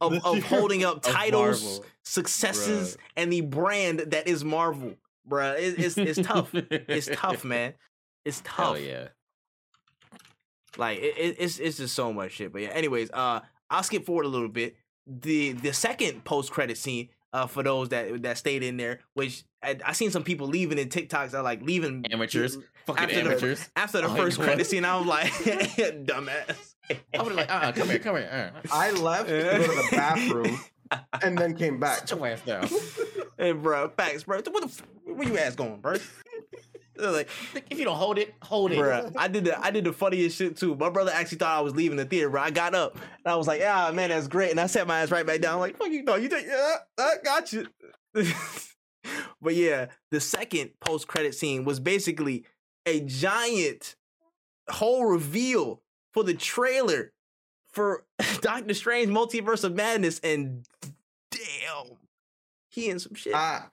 of, 0.00 0.12
The 0.12 0.24
of 0.24 0.42
holding 0.44 0.84
up 0.84 1.02
titles, 1.02 1.62
Marvel. 1.62 1.84
successes, 2.02 2.96
and 3.16 3.32
the 3.32 3.42
brand 3.42 4.00
that 4.00 4.26
is 4.26 4.44
Marvel, 4.44 4.94
bruh. 5.28 5.56
It, 5.58 5.78
it's, 5.78 5.96
it's 5.98 6.20
tough. 6.26 6.50
It's 6.54 7.08
tough, 7.12 7.44
man. 7.44 7.74
It's 8.24 8.42
Hell 8.46 8.74
tough. 8.74 8.80
yeah. 8.82 9.08
Like 10.76 10.98
it, 10.98 11.14
it- 11.18 11.36
it's 11.38 11.58
it's 11.58 11.76
just 11.76 11.94
so 11.94 12.12
much 12.12 12.32
shit. 12.32 12.52
But 12.52 12.62
yeah, 12.62 12.68
anyways, 12.70 13.10
uh, 13.12 13.40
I'll 13.70 13.82
skip 13.82 14.04
forward 14.06 14.24
a 14.24 14.28
little 14.28 14.48
bit. 14.48 14.76
The 15.06 15.52
the 15.52 15.72
second 15.72 16.24
post 16.24 16.50
credit 16.50 16.76
scene, 16.78 17.10
uh, 17.34 17.46
for 17.46 17.62
those 17.62 17.90
that 17.90 18.22
that 18.22 18.38
stayed 18.38 18.62
in 18.62 18.78
there, 18.78 19.00
which 19.12 19.44
I, 19.62 19.76
I 19.84 19.92
seen 19.92 20.10
some 20.10 20.22
people 20.24 20.46
leaving 20.46 20.78
in 20.78 20.88
TikToks 20.88 21.32
that 21.32 21.42
like 21.44 21.60
leaving 21.60 22.04
Amateurs. 22.10 22.56
Fucking 22.86 23.02
After 23.04 23.14
the- 23.22 23.30
amateurs. 23.30 23.70
after 23.76 24.00
the 24.02 24.06
Oh, 24.08 24.14
first 24.14 24.38
yeah. 24.38 24.44
credit 24.44 24.66
scene. 24.66 24.84
I 24.84 24.96
was 24.96 25.06
like, 25.06 25.26
dumbass. 25.32 26.74
I 27.18 27.22
would 27.22 27.34
like, 27.34 27.50
uh, 27.50 27.72
come 27.72 27.88
here, 27.88 27.98
come 27.98 28.16
here. 28.16 28.52
Uh. 28.54 28.68
I 28.70 28.90
left 28.92 29.28
to 29.28 29.42
go 29.42 29.58
to 29.62 29.68
the 29.68 29.88
bathroom 29.90 30.60
and 31.22 31.36
then 31.38 31.56
came 31.56 31.80
back. 31.80 32.06
Sit 32.08 32.18
your 32.18 32.26
ass 32.28 32.40
down. 32.42 32.68
Hey, 33.36 33.50
bro, 33.50 33.88
facts, 33.88 34.22
bro. 34.22 34.36
What 34.36 34.62
the 34.62 34.68
f- 34.68 34.82
where 35.06 35.26
you 35.26 35.36
ass 35.38 35.56
going, 35.56 35.80
bro? 35.80 35.96
They're 36.96 37.10
like, 37.10 37.28
if 37.70 37.78
you 37.78 37.84
don't 37.84 37.96
hold 37.96 38.18
it, 38.18 38.34
hold 38.42 38.72
it. 38.72 38.78
Bruh, 38.78 39.12
I 39.16 39.28
did 39.28 39.44
the 39.44 39.58
I 39.62 39.70
did 39.70 39.84
the 39.84 39.92
funniest 39.92 40.36
shit 40.36 40.56
too. 40.56 40.74
My 40.74 40.90
brother 40.90 41.10
actually 41.12 41.38
thought 41.38 41.56
I 41.56 41.60
was 41.60 41.74
leaving 41.74 41.96
the 41.96 42.04
theater, 42.04 42.30
bro. 42.30 42.42
I 42.42 42.50
got 42.50 42.74
up 42.74 42.94
and 42.94 43.26
I 43.26 43.36
was 43.36 43.46
like, 43.46 43.60
"Yeah, 43.60 43.90
man, 43.92 44.10
that's 44.10 44.28
great." 44.28 44.50
And 44.50 44.60
I 44.60 44.66
sat 44.66 44.86
my 44.86 45.00
ass 45.00 45.10
right 45.10 45.26
back 45.26 45.40
down, 45.40 45.60
like, 45.60 45.76
"Fuck 45.76 45.88
you, 45.88 46.04
thought 46.04 46.22
you 46.22 46.28
think? 46.28 46.46
Yeah, 46.46 46.76
I 46.98 47.14
got 47.24 47.52
you." 47.52 47.66
but 49.42 49.54
yeah, 49.54 49.86
the 50.10 50.20
second 50.20 50.70
post 50.80 51.08
credit 51.08 51.34
scene 51.34 51.64
was 51.64 51.80
basically 51.80 52.44
a 52.86 53.00
giant 53.00 53.96
whole 54.68 55.04
reveal 55.06 55.82
for 56.12 56.22
the 56.22 56.34
trailer 56.34 57.12
for 57.72 58.04
Doctor 58.40 58.74
Strange 58.74 59.08
Multiverse 59.08 59.64
of 59.64 59.74
Madness, 59.74 60.20
and 60.20 60.64
damn, 61.30 61.96
he 62.70 62.88
in 62.88 62.98
some 62.98 63.14
shit. 63.14 63.34
I, 63.34 63.64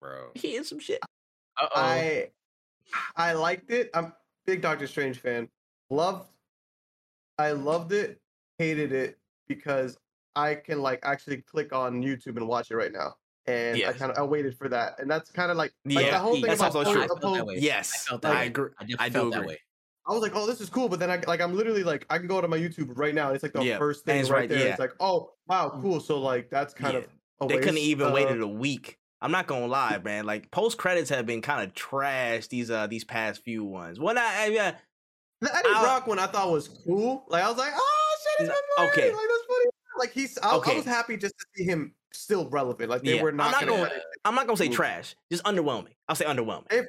Bro. 0.00 0.30
he 0.34 0.56
in 0.56 0.64
some 0.64 0.78
shit. 0.78 1.00
Uh-oh. 1.58 1.80
I 1.80 2.30
I 3.16 3.32
liked 3.32 3.70
it. 3.70 3.90
I'm 3.94 4.06
a 4.06 4.16
big 4.46 4.60
Doctor 4.62 4.86
Strange 4.86 5.18
fan. 5.18 5.48
Loved 5.90 6.28
I 7.38 7.52
loved 7.52 7.92
it, 7.92 8.20
hated 8.58 8.92
it 8.92 9.18
because 9.48 9.96
I 10.36 10.54
can 10.54 10.82
like 10.82 11.00
actually 11.02 11.38
click 11.38 11.72
on 11.72 12.02
YouTube 12.02 12.36
and 12.36 12.46
watch 12.46 12.70
it 12.70 12.76
right 12.76 12.92
now. 12.92 13.14
And 13.46 13.82
I 13.84 13.92
kind 13.94 14.12
of 14.12 14.18
I 14.18 14.22
waited 14.22 14.56
for 14.56 14.68
that. 14.68 14.98
And 15.00 15.10
that's 15.10 15.30
kind 15.30 15.50
of 15.50 15.56
like, 15.56 15.72
like 15.86 16.04
Yeah, 16.04 16.10
the 16.12 16.18
whole 16.18 16.34
thing 16.34 16.42
that's 16.42 16.60
about 16.60 16.76
also 16.76 16.84
post- 16.84 16.92
true. 16.94 17.02
I 17.02 17.06
felt 17.06 17.22
post- 17.22 17.34
that 17.38 17.46
way. 17.46 17.56
Yes, 17.58 17.92
I 17.94 18.10
felt 18.10 18.22
that 18.22 18.36
I 18.36 18.44
agree. 18.44 18.70
I, 18.78 18.84
just 18.84 19.00
I 19.00 19.08
do 19.08 19.12
felt 19.14 19.30
that 19.32 19.36
agree. 19.38 19.48
way. 19.48 19.58
I 20.06 20.12
was 20.12 20.22
like, 20.22 20.32
oh, 20.34 20.46
this 20.46 20.60
is 20.60 20.68
cool. 20.70 20.88
But 20.88 20.98
then 21.00 21.10
I 21.10 21.22
like 21.26 21.40
I'm 21.40 21.56
literally 21.56 21.82
like 21.82 22.06
I 22.10 22.18
can 22.18 22.26
go 22.26 22.40
to 22.40 22.48
my 22.48 22.58
YouTube 22.58 22.96
right 22.96 23.14
now. 23.14 23.30
It's 23.32 23.42
like 23.42 23.52
the 23.52 23.62
Yeah, 23.64 23.78
first 23.78 24.04
thing 24.04 24.22
right, 24.24 24.30
right- 24.30 24.48
there. 24.48 24.58
yeah. 24.58 24.64
It's 24.66 24.78
like, 24.78 24.92
oh 25.00 25.32
wow, 25.48 25.78
cool. 25.80 25.98
So 26.00 26.18
like 26.20 26.50
that's 26.50 26.74
kind 26.74 26.92
Yeah. 26.94 26.98
of 27.00 27.08
a 27.40 27.46
They 27.48 27.58
couldn't 27.58 27.78
even 27.78 28.08
Uh, 28.08 28.12
waited 28.12 28.40
a 28.42 28.46
week. 28.46 28.98
I'm 29.22 29.30
not 29.32 29.46
gonna 29.46 29.66
lie, 29.66 29.98
man. 30.02 30.24
Like 30.24 30.50
post 30.50 30.78
credits 30.78 31.10
have 31.10 31.26
been 31.26 31.42
kind 31.42 31.62
of 31.66 31.74
trash 31.74 32.46
these 32.48 32.70
uh 32.70 32.86
these 32.86 33.04
past 33.04 33.42
few 33.44 33.64
ones. 33.64 34.00
When 34.00 34.16
I, 34.18 34.44
I 34.44 34.46
yeah, 34.46 34.74
The 35.40 35.54
Eddie 35.54 35.68
I'll- 35.74 35.82
Brock 35.82 36.06
one 36.06 36.18
I 36.18 36.26
thought 36.26 36.50
was 36.50 36.68
cool. 36.86 37.24
Like 37.28 37.44
I 37.44 37.48
was 37.48 37.58
like, 37.58 37.72
oh 37.74 38.16
shit, 38.38 38.48
No, 38.48 38.54
my 38.78 38.84
okay. 38.90 39.06
Like 39.12 39.14
that's 39.28 39.46
funny. 39.46 39.70
Like 39.98 40.12
he's, 40.12 40.38
I, 40.38 40.56
Okay. 40.56 40.72
I 40.72 40.76
was 40.76 40.84
happy 40.86 41.16
just 41.18 41.34
to 41.38 41.44
see 41.54 41.64
him 41.64 41.92
still 42.12 42.48
relevant. 42.48 42.88
Like 42.90 43.02
they 43.02 43.16
Yeah. 43.16 43.22
were 43.22 43.28
I'm 43.30 43.36
not, 43.36 43.50
not 43.52 43.60
gonna, 43.66 43.82
gonna- 43.88 44.00
I'm 44.24 44.34
not 44.34 44.46
gonna 44.46 44.56
say 44.56 44.68
Cool. 44.68 44.76
trash, 44.76 45.14
just 45.30 45.44
underwhelming. 45.44 45.92
I'll 46.08 46.16
say 46.16 46.24
underwhelming. 46.24 46.86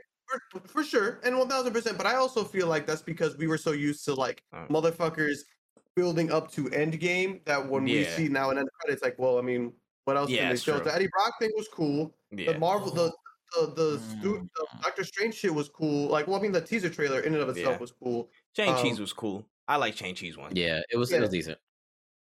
for, 0.52 0.60
for 0.68 0.84
sure, 0.84 1.20
and 1.26 1.38
one 1.38 1.50
thousand 1.50 1.74
percent. 1.74 1.98
But 1.98 2.08
I 2.08 2.16
also 2.16 2.46
feel 2.46 2.68
like 2.68 2.88
that's 2.88 3.02
because 3.02 3.36
we 3.38 3.48
were 3.48 3.58
so 3.58 3.72
used 3.74 4.06
to 4.06 4.14
like 4.14 4.42
Uh. 4.54 4.66
motherfuckers 4.70 5.40
building 5.98 6.32
up 6.32 6.50
to 6.54 6.66
Endgame 6.70 7.44
that 7.44 7.68
when 7.68 7.84
we 7.84 8.06
see 8.06 8.30
now 8.30 8.50
an 8.52 8.58
end 8.58 8.70
credit, 8.80 8.94
it's 8.94 9.04
like, 9.04 9.20
well, 9.20 9.38
I 9.38 9.42
mean, 9.42 9.74
what 10.06 10.18
else 10.18 10.30
Yeah, 10.30 10.42
can 10.42 10.50
they 10.52 10.56
show? 10.58 10.76
true. 10.78 10.84
The 10.86 10.96
Eddie 10.96 11.08
Brock 11.12 11.34
thing 11.40 11.52
was 11.56 11.68
cool. 11.68 12.14
Yeah, 12.32 12.54
The 12.54 12.60
Marvel, 12.60 12.92
the 12.92 13.12
the 13.60 13.68
the, 13.76 14.00
stu- 14.00 14.48
the 14.56 14.66
Mm. 14.78 14.82
Doctor 14.82 15.04
Strange 15.04 15.36
shit 15.36 15.54
was 15.54 15.68
cool. 15.68 16.08
Like, 16.08 16.26
well, 16.28 16.38
I 16.40 16.42
mean, 16.42 16.54
the 16.54 16.62
teaser 16.62 16.90
trailer 16.90 17.20
in 17.20 17.34
and 17.34 17.44
of 17.44 17.50
itself 17.50 17.74
Yeah. 17.76 17.78
was 17.80 17.92
cool, 17.92 18.30
Shang 18.56 18.82
Chi's 18.82 18.96
Um, 18.98 19.02
was 19.02 19.12
cool. 19.14 19.46
I 19.68 19.76
like 19.76 19.96
Shang 19.98 20.16
Chi's 20.16 20.38
one. 20.38 20.56
Yeah, 20.56 20.80
it 20.90 20.98
was 20.98 21.12
it 21.12 21.20
was 21.20 21.30
decent. 21.30 21.58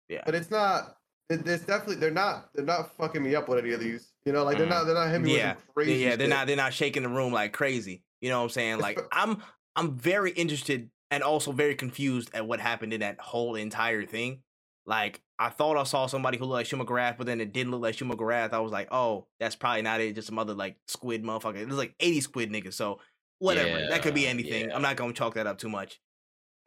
Yeah. 0.08 0.22
but 0.26 0.36
it's 0.36 0.52
not. 0.52 0.98
It, 1.32 1.48
it's 1.48 1.66
definitely 1.66 1.96
they're 1.96 2.12
not 2.12 2.50
they're 2.54 2.64
not 2.66 2.96
fucking 2.96 3.24
me 3.24 3.34
up 3.34 3.50
with 3.50 3.58
any 3.58 3.72
of 3.72 3.80
these. 3.80 4.12
You 4.26 4.34
know, 4.34 4.44
like 4.44 4.58
they're 4.60 4.68
Mm. 4.68 4.70
not 4.70 4.84
they're 4.86 4.94
not 4.94 5.08
hitting 5.08 5.24
me 5.24 5.38
Yeah, 5.38 5.54
with 5.54 5.64
some 5.64 5.74
crazy. 5.74 5.94
yeah, 5.96 6.10
they're 6.16 6.20
shit. 6.26 6.30
not 6.30 6.46
they're 6.48 6.56
not 6.56 6.74
shaking 6.76 7.02
the 7.04 7.10
room 7.10 7.34
like 7.34 7.52
crazy. 7.54 8.04
You 8.22 8.30
know 8.30 8.38
what 8.38 8.44
I'm 8.44 8.50
saying? 8.52 8.80
Like 8.80 9.00
I'm 9.12 9.42
I'm 9.76 9.98
very 9.98 10.30
interested 10.32 10.92
and 11.10 11.24
also 11.24 11.52
very 11.52 11.74
confused 11.74 12.30
at 12.36 12.46
what 12.48 12.60
happened 12.60 12.94
in 12.94 13.00
that 13.00 13.20
whole 13.20 13.56
entire 13.56 14.06
thing. 14.06 14.44
Like 14.86 15.22
I 15.40 15.49
thought 15.49 15.78
I 15.78 15.84
saw 15.84 16.06
somebody 16.06 16.38
who 16.38 16.45
looked 16.45 16.72
like 16.72 16.80
Shuma-Gorath, 16.80 17.18
but 17.18 17.26
then 17.26 17.41
it 17.41 17.52
didn't 17.53 17.72
look 17.72 17.82
like 17.82 17.95
Shuma-Gorath. 17.95 18.53
I 18.53 18.60
was 18.60 18.72
like, 18.72 18.88
oh, 18.91 19.26
that's 19.40 19.56
probably 19.56 19.82
not 19.82 19.99
it. 19.99 20.14
Just 20.16 20.28
some 20.28 20.40
other 20.40 20.53
like 20.53 20.78
squid 20.88 21.24
motherfucker. 21.24 21.57
It 21.57 21.68
was 21.68 21.78
like 21.78 21.95
80 21.99 22.22
squid 22.22 22.52
niggas. 22.52 22.74
So 22.74 22.99
whatever. 23.40 23.88
that 23.90 24.02
could 24.02 24.14
be 24.14 24.28
anything. 24.28 24.70
yeah. 24.70 24.76
I'm 24.76 24.82
not 24.82 24.95
gonna 24.95 25.14
chalk 25.14 25.34
that 25.36 25.48
up 25.48 25.57
too 25.57 25.70
much. 25.70 25.99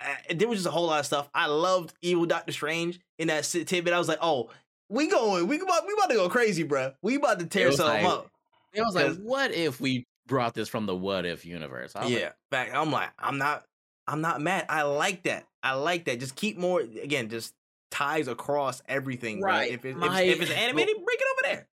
Uh, 0.00 0.14
there 0.34 0.48
was 0.48 0.58
just 0.58 0.68
a 0.68 0.70
whole 0.70 0.86
lot 0.86 1.00
of 1.00 1.06
stuff. 1.06 1.28
I 1.34 1.46
loved 1.46 1.92
Evil 2.02 2.26
Doctor 2.26 2.52
Strange 2.52 3.00
in 3.18 3.28
that 3.28 3.44
tidbit. 3.44 3.92
I 3.92 3.98
was 3.98 4.08
like, 4.08 4.20
oh, 4.22 4.50
we 4.88 5.08
going, 5.08 5.48
we 5.48 5.60
about, 5.60 5.86
we 5.86 5.92
about 5.92 6.08
to 6.10 6.14
go 6.14 6.28
crazy, 6.28 6.64
bruh. 6.64 6.94
We 7.02 7.16
about 7.16 7.40
to 7.40 7.46
tear 7.46 7.72
something 7.72 8.04
like- 8.04 8.12
up. 8.12 8.30
It 8.74 8.82
was 8.82 8.94
like, 8.94 9.16
what 9.16 9.52
if 9.52 9.80
we 9.80 10.06
brought 10.26 10.54
this 10.54 10.68
from 10.68 10.86
the 10.86 10.94
what 10.94 11.24
if 11.24 11.46
universe? 11.46 11.96
I 11.96 12.04
was 12.04 12.12
like, 12.12 12.20
Yeah, 12.20 12.30
back. 12.50 12.72
I'm 12.72 12.92
like, 12.92 13.10
I'm 13.18 13.38
not, 13.38 13.64
I'm 14.06 14.20
not 14.20 14.40
mad. 14.40 14.66
I 14.68 14.82
like 14.82 15.22
that. 15.24 15.46
I 15.62 15.72
like 15.72 16.04
that. 16.04 16.20
Just 16.20 16.36
keep 16.36 16.58
more. 16.58 16.80
Again, 16.80 17.28
just 17.28 17.54
ties 17.98 18.28
across 18.28 18.82
everything. 18.86 19.40
Right. 19.40 19.58
Right. 19.58 19.72
If, 19.72 19.84
it, 19.84 19.96
My- 19.96 20.22
if, 20.22 20.36
if 20.36 20.42
it's 20.42 20.52
animated, 20.52 20.94
bring 20.96 21.16
it 21.18 21.26
over 21.32 21.54
there. 21.54 21.68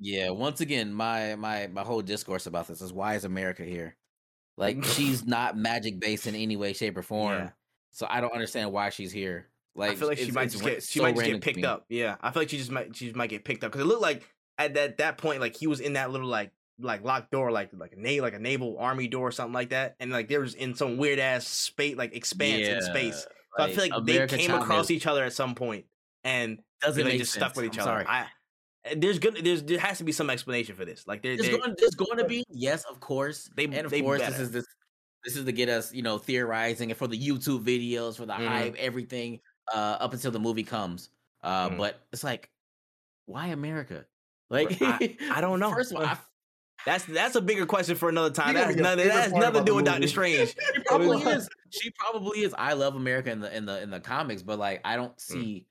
Yeah, 0.00 0.30
once 0.30 0.60
again, 0.60 0.92
my 0.92 1.34
my 1.34 1.66
my 1.66 1.82
whole 1.82 2.02
discourse 2.02 2.46
about 2.46 2.68
this 2.68 2.80
is 2.80 2.92
why 2.92 3.16
is 3.16 3.24
America 3.24 3.64
here? 3.64 3.96
Like 4.56 4.84
she's 4.84 5.26
not 5.26 5.56
magic 5.56 5.98
based 5.98 6.26
in 6.28 6.36
any 6.36 6.56
way, 6.56 6.72
shape, 6.72 6.96
or 6.96 7.02
form. 7.02 7.38
Yeah. 7.38 7.50
So 7.90 8.06
I 8.08 8.20
don't 8.20 8.32
understand 8.32 8.70
why 8.70 8.90
she's 8.90 9.10
here. 9.10 9.48
Like 9.74 9.92
I 9.92 9.94
feel 9.96 10.08
like 10.08 10.18
she 10.18 10.30
might 10.30 10.50
just 10.50 10.62
get, 10.62 10.82
she 10.82 11.00
so 11.00 11.04
might 11.04 11.16
just 11.16 11.26
get 11.26 11.40
picked 11.40 11.64
up. 11.64 11.84
Yeah, 11.88 12.16
I 12.20 12.30
feel 12.30 12.42
like 12.42 12.48
she 12.48 12.58
just 12.58 12.70
might, 12.70 12.94
she 12.94 13.06
just 13.06 13.16
might 13.16 13.30
get 13.30 13.44
picked 13.44 13.64
up 13.64 13.72
because 13.72 13.84
it 13.84 13.88
looked 13.88 14.02
like 14.02 14.28
at 14.56 14.74
that 14.74 14.98
that 14.98 15.18
point, 15.18 15.40
like 15.40 15.56
he 15.56 15.66
was 15.66 15.80
in 15.80 15.94
that 15.94 16.10
little 16.10 16.28
like 16.28 16.52
like 16.80 17.02
locked 17.02 17.30
door, 17.32 17.50
like 17.50 17.70
like 17.72 17.92
a 17.92 18.00
naval 18.00 18.24
like 18.24 18.34
a 18.34 18.38
naval 18.38 18.76
army 18.78 19.08
door 19.08 19.28
or 19.28 19.32
something 19.32 19.52
like 19.52 19.70
that, 19.70 19.96
and 19.98 20.12
like 20.12 20.28
there 20.28 20.40
was 20.40 20.54
in 20.54 20.74
some 20.74 20.96
weird 20.96 21.18
ass 21.18 21.46
space 21.46 21.96
like 21.96 22.14
expanse 22.14 22.66
in 22.68 22.82
space. 22.82 23.26
So 23.56 23.64
I 23.64 23.72
feel 23.72 23.82
like 23.84 23.92
America 23.94 24.36
they 24.36 24.46
came 24.46 24.54
across 24.54 24.90
each 24.90 25.06
other 25.06 25.24
at 25.24 25.32
some 25.32 25.54
point, 25.54 25.86
and 26.24 26.58
doesn't 26.80 27.04
they 27.04 27.18
just 27.18 27.32
sense. 27.32 27.44
stuck 27.44 27.56
with 27.56 27.66
each 27.66 27.78
I'm 27.78 27.88
other. 27.88 28.04
Sorry. 28.04 28.06
I, 28.06 28.94
there's 28.96 29.18
good. 29.18 29.36
There's 29.42 29.62
there 29.62 29.78
has 29.78 29.98
to 29.98 30.04
be 30.04 30.12
some 30.12 30.30
explanation 30.30 30.74
for 30.76 30.84
this. 30.84 31.06
Like 31.06 31.22
there, 31.22 31.36
There's 31.36 31.48
there 31.48 31.58
going, 31.58 31.74
there's 31.78 31.94
going 31.94 32.18
to 32.18 32.24
be 32.24 32.44
yes, 32.50 32.84
of 32.84 33.00
course. 33.00 33.50
They- 33.56 33.64
and 33.64 33.74
of 33.78 33.90
they 33.90 34.00
course, 34.02 34.20
this 34.20 34.38
is 34.38 34.50
this 34.50 34.64
this 35.24 35.36
is 35.36 35.44
to 35.44 35.52
get 35.52 35.68
us, 35.68 35.92
you 35.92 36.02
know, 36.02 36.18
theorizing 36.18 36.90
and 36.90 36.96
for 36.98 37.06
the 37.08 37.18
YouTube 37.18 37.64
videos, 37.64 38.16
for 38.16 38.24
the 38.26 38.32
Mhm. 38.34 38.46
hype, 38.46 38.76
everything 38.76 39.40
uh 39.74 39.96
up 40.00 40.12
until 40.12 40.30
the 40.30 40.38
movie 40.40 40.62
comes. 40.62 41.10
Uh 41.42 41.70
Mhm. 41.70 41.76
But 41.78 42.00
it's 42.12 42.22
like, 42.24 42.50
why 43.26 43.48
America? 43.48 44.06
Like, 44.50 44.80
I- 44.80 45.16
I 45.32 45.40
don't 45.40 45.58
know. 45.60 45.70
First 45.72 45.90
of 45.92 45.98
all, 45.98 46.06
I, 46.06 46.16
that's 46.86 47.04
that's 47.06 47.34
a 47.34 47.40
bigger 47.40 47.66
question 47.66 47.96
for 47.96 48.08
another 48.08 48.30
time. 48.30 48.48
You 48.48 48.54
That 48.54 48.66
has 48.66 48.76
nothing. 48.76 49.08
That 49.08 49.22
has 49.24 49.32
nothing 49.32 49.60
to 49.60 49.64
do 49.64 49.72
the 49.72 49.74
with 49.76 49.84
Doctor. 49.84 50.06
Strange. 50.08 50.48
she 50.74 50.80
probably 50.86 51.08
was- 51.08 51.44
is. 51.44 51.48
She 51.70 51.90
probably 51.90 52.38
is. 52.44 52.54
I 52.56 52.72
love 52.72 52.96
America 52.96 53.30
in 53.30 53.40
the 53.40 53.54
in 53.54 53.66
the 53.66 53.82
in 53.82 53.90
the 53.90 54.00
comics, 54.00 54.42
but 54.42 54.58
like, 54.58 54.80
I 54.86 54.96
don't 54.96 55.20
see 55.20 55.66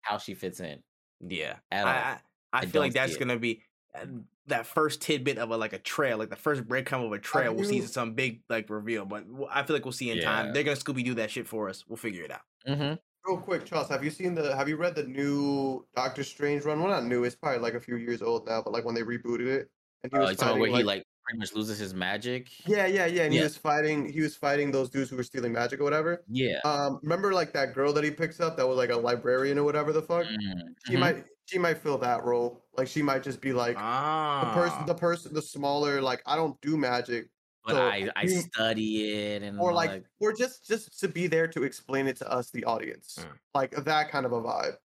how 0.00 0.16
she 0.16 0.32
fits 0.32 0.60
in 0.60 0.82
Yeah, 1.20 1.56
at 1.70 1.86
I 1.86 1.90
all. 1.90 1.96
I, 1.98 2.18
I 2.54 2.60
I 2.60 2.66
feel 2.66 2.80
like 2.80 2.94
that's 2.94 3.18
gonna 3.18 3.38
be 3.38 3.60
uh, 3.94 4.06
that 4.46 4.64
first 4.64 5.02
tidbit 5.02 5.36
of 5.36 5.50
a 5.50 5.56
like 5.58 5.74
a 5.74 5.78
trail, 5.78 6.16
like 6.16 6.30
the 6.30 6.36
first 6.36 6.66
breadcrumb 6.66 7.04
of 7.04 7.12
a 7.12 7.18
trail. 7.18 7.52
We'll 7.54 7.68
see 7.68 7.82
some 7.82 8.14
big 8.14 8.40
like 8.48 8.70
reveal, 8.70 9.04
but 9.04 9.24
I 9.50 9.62
feel 9.64 9.76
like 9.76 9.84
we'll 9.84 9.92
see 9.92 10.10
in 10.10 10.22
time. 10.22 10.54
They're 10.54 10.62
gonna 10.62 10.78
Scooby 10.78 11.04
Doo 11.04 11.12
that 11.16 11.30
shit 11.30 11.46
for 11.46 11.68
us. 11.68 11.84
We'll 11.86 11.98
figure 11.98 12.24
it 12.24 12.30
out. 12.30 12.40
mm-hmm. 12.66 12.94
Real 13.26 13.38
quick, 13.42 13.66
Charles, 13.66 13.90
have 13.90 14.02
you 14.02 14.08
seen 14.10 14.34
the? 14.34 14.56
Have 14.56 14.66
you 14.70 14.76
read 14.78 14.94
the 14.94 15.02
new 15.04 15.84
Doctor 15.94 16.24
Strange 16.24 16.64
run? 16.64 16.80
Well, 16.80 16.88
not 16.90 17.04
new. 17.04 17.24
It's 17.24 17.36
probably 17.36 17.60
like 17.60 17.74
a 17.74 17.80
few 17.80 17.96
years 17.96 18.22
old 18.22 18.46
now, 18.46 18.62
but 18.62 18.72
like 18.72 18.86
when 18.86 18.94
they 18.94 19.02
rebooted 19.02 19.46
it, 19.46 19.70
and 20.02 20.12
he 20.12 20.18
Uh, 20.18 20.22
was 20.22 20.32
about 20.32 20.44
fighting 20.46 20.60
where 20.60 20.68
he 20.70 20.76
like, 20.76 20.84
like 20.98 21.04
pretty 21.24 21.38
much 21.38 21.52
loses 21.54 21.78
his 21.78 21.94
magic? 21.94 22.48
yeah, 22.66 22.86
yeah, 22.86 23.06
yeah, 23.06 23.22
and 23.24 23.32
he 23.34 23.40
was 23.40 23.56
fighting. 23.56 24.10
He 24.10 24.20
was 24.20 24.36
fighting 24.36 24.70
those 24.70 24.88
dudes 24.90 25.10
who 25.10 25.16
were 25.16 25.22
stealing 25.22 25.52
magic 25.52 25.80
or 25.80 25.84
whatever. 25.84 26.24
Yeah. 26.28 26.58
Um, 26.64 27.00
remember 27.02 27.32
like 27.34 27.52
that 27.52 27.74
girl 27.74 27.92
that 27.94 28.04
he 28.04 28.10
picks 28.10 28.40
up 28.40 28.56
that 28.56 28.66
was 28.66 28.76
like 28.76 28.90
a 28.90 28.96
librarian 28.96 29.58
or 29.58 29.64
whatever 29.64 29.92
the 29.92 30.02
fuck. 30.02 30.26
Mhm. 30.26 30.74
She 30.86 30.96
might, 30.96 31.24
she 31.46 31.58
might 31.58 31.78
fill 31.78 31.98
that 31.98 32.24
role. 32.24 32.64
Like 32.76 32.88
she 32.88 33.02
might 33.02 33.22
just 33.22 33.40
be 33.40 33.52
like 33.52 33.76
Ah, 33.78 34.52
the 34.54 34.60
person, 34.60 34.86
the 34.86 34.94
person, 34.94 35.34
the 35.34 35.42
smaller. 35.42 36.00
Like 36.00 36.22
I 36.26 36.36
don't 36.36 36.58
do 36.60 36.76
magic, 36.76 37.28
but 37.64 37.72
so 37.72 37.82
I 37.88 38.08
I 38.16 38.22
you- 38.22 38.40
study 38.40 39.12
it 39.34 39.42
and 39.42 39.58
or 39.58 39.70
all 39.70 39.74
like, 39.76 40.04
or 40.20 40.32
just 40.32 40.66
just 40.66 40.98
to 41.00 41.08
be 41.08 41.26
there 41.26 41.48
to 41.48 41.64
explain 41.64 42.06
it 42.06 42.16
to 42.18 42.30
us, 42.30 42.50
the 42.50 42.64
audience. 42.64 43.16
Mm. 43.20 43.26
Like 43.54 43.70
that 43.84 44.10
kind 44.10 44.24
of 44.26 44.32
a 44.32 44.40
vibe. 44.40 44.76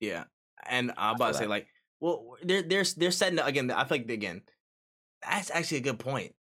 yeah. 0.00 0.24
And 0.66 0.92
I'm 0.96 1.16
about 1.16 1.32
to 1.32 1.38
say 1.38 1.46
like, 1.46 1.66
well, 2.04 2.36
they're 2.42 2.62
they're 2.62 2.84
they're 2.96 3.10
setting 3.10 3.38
up 3.38 3.46
again. 3.46 3.70
I 3.70 3.84
feel 3.84 3.98
like 3.98 4.10
again, 4.10 4.42
that's 5.22 5.50
actually 5.50 5.78
a 5.78 5.80
good 5.82 5.98
point. 5.98 6.34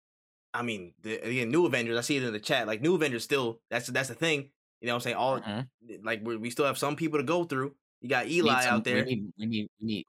I 0.53 0.63
mean, 0.63 0.93
the, 1.03 1.15
again, 1.17 1.51
New 1.51 1.67
Avengers. 1.67 1.97
I 1.97 2.01
see 2.01 2.17
it 2.17 2.25
in 2.25 2.33
the 2.33 2.41
chat. 2.41 2.67
Like 2.67 2.83
New 2.83 2.95
Avengers, 2.97 3.23
still 3.25 3.61
that's 3.71 3.87
that's 3.87 4.09
the 4.09 4.15
thing. 4.15 4.51
You 4.81 4.89
know, 4.89 4.95
what 4.95 4.97
I'm 4.97 5.01
saying 5.03 5.17
all 5.17 5.41
Mhm. 5.41 5.67
like 6.03 6.21
we 6.25 6.37
we 6.37 6.51
still 6.51 6.65
have 6.67 6.77
some 6.79 6.97
people 6.97 7.19
to 7.21 7.25
go 7.25 7.45
through. 7.45 7.75
You 8.01 8.09
got 8.09 8.27
Eli 8.27 8.65
some- 8.65 8.75
out 8.75 8.85
there. 8.85 9.05
We 9.05 9.15
need 9.15 9.33
we 9.39 9.47
need 9.47 9.69
we 9.81 9.87
need. 9.87 10.07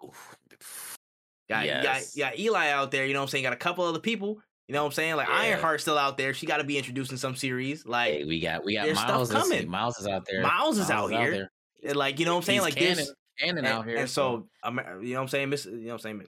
Got, 1.50 1.66
Yes. 1.66 2.16
got, 2.16 2.32
got 2.32 2.40
Eli 2.40 2.70
out 2.70 2.90
there, 2.92 3.06
you 3.06 3.14
know 3.14 3.20
what 3.20 3.24
I'm 3.26 3.30
saying? 3.30 3.44
Got 3.44 3.54
a 3.54 3.58
couple 3.58 3.84
other 3.84 4.00
people, 4.00 4.40
you 4.68 4.74
know 4.74 4.82
what 4.82 4.88
I'm 4.88 4.92
saying? 4.94 5.16
Like 5.18 5.28
Yeah. 5.28 5.58
Ironheart's 5.60 5.82
still 5.84 5.98
out 5.98 6.18
there. 6.18 6.34
She 6.34 6.46
got 6.46 6.58
to 6.58 6.64
be 6.64 6.78
introduced 6.78 7.12
in 7.12 7.18
some 7.18 7.36
series. 7.36 7.86
Like, 7.86 8.14
Hey, 8.14 8.24
we 8.24 8.40
got 8.40 8.64
we 8.66 8.74
got 8.76 8.92
Miles. 8.94 9.32
Coming. 9.32 9.70
Miles 9.70 10.00
is 10.00 10.08
out 10.08 10.26
there. 10.26 10.42
Miles 10.42 10.80
is 10.80 10.90
out 10.90 11.12
here. 11.12 11.50
there. 11.84 11.94
like 11.94 12.20
you 12.20 12.26
know 12.26 12.32
what 12.34 12.38
I'm 12.40 12.44
saying? 12.44 12.60
He's 12.60 12.64
like 12.66 12.76
canon, 12.76 12.96
this, 12.98 13.14
canon 13.40 13.60
and, 13.60 13.68
out 13.68 13.86
here. 13.88 13.98
and 13.98 14.10
so 14.10 14.48
Amer- 14.66 15.02
you 15.02 15.14
know 15.14 15.20
what 15.20 15.24
I'm 15.24 15.28
saying? 15.30 15.50
Miss, 15.50 15.66
you 15.66 15.72
know 15.72 15.86
what 15.88 15.94
I'm 15.94 16.00
saying? 16.00 16.28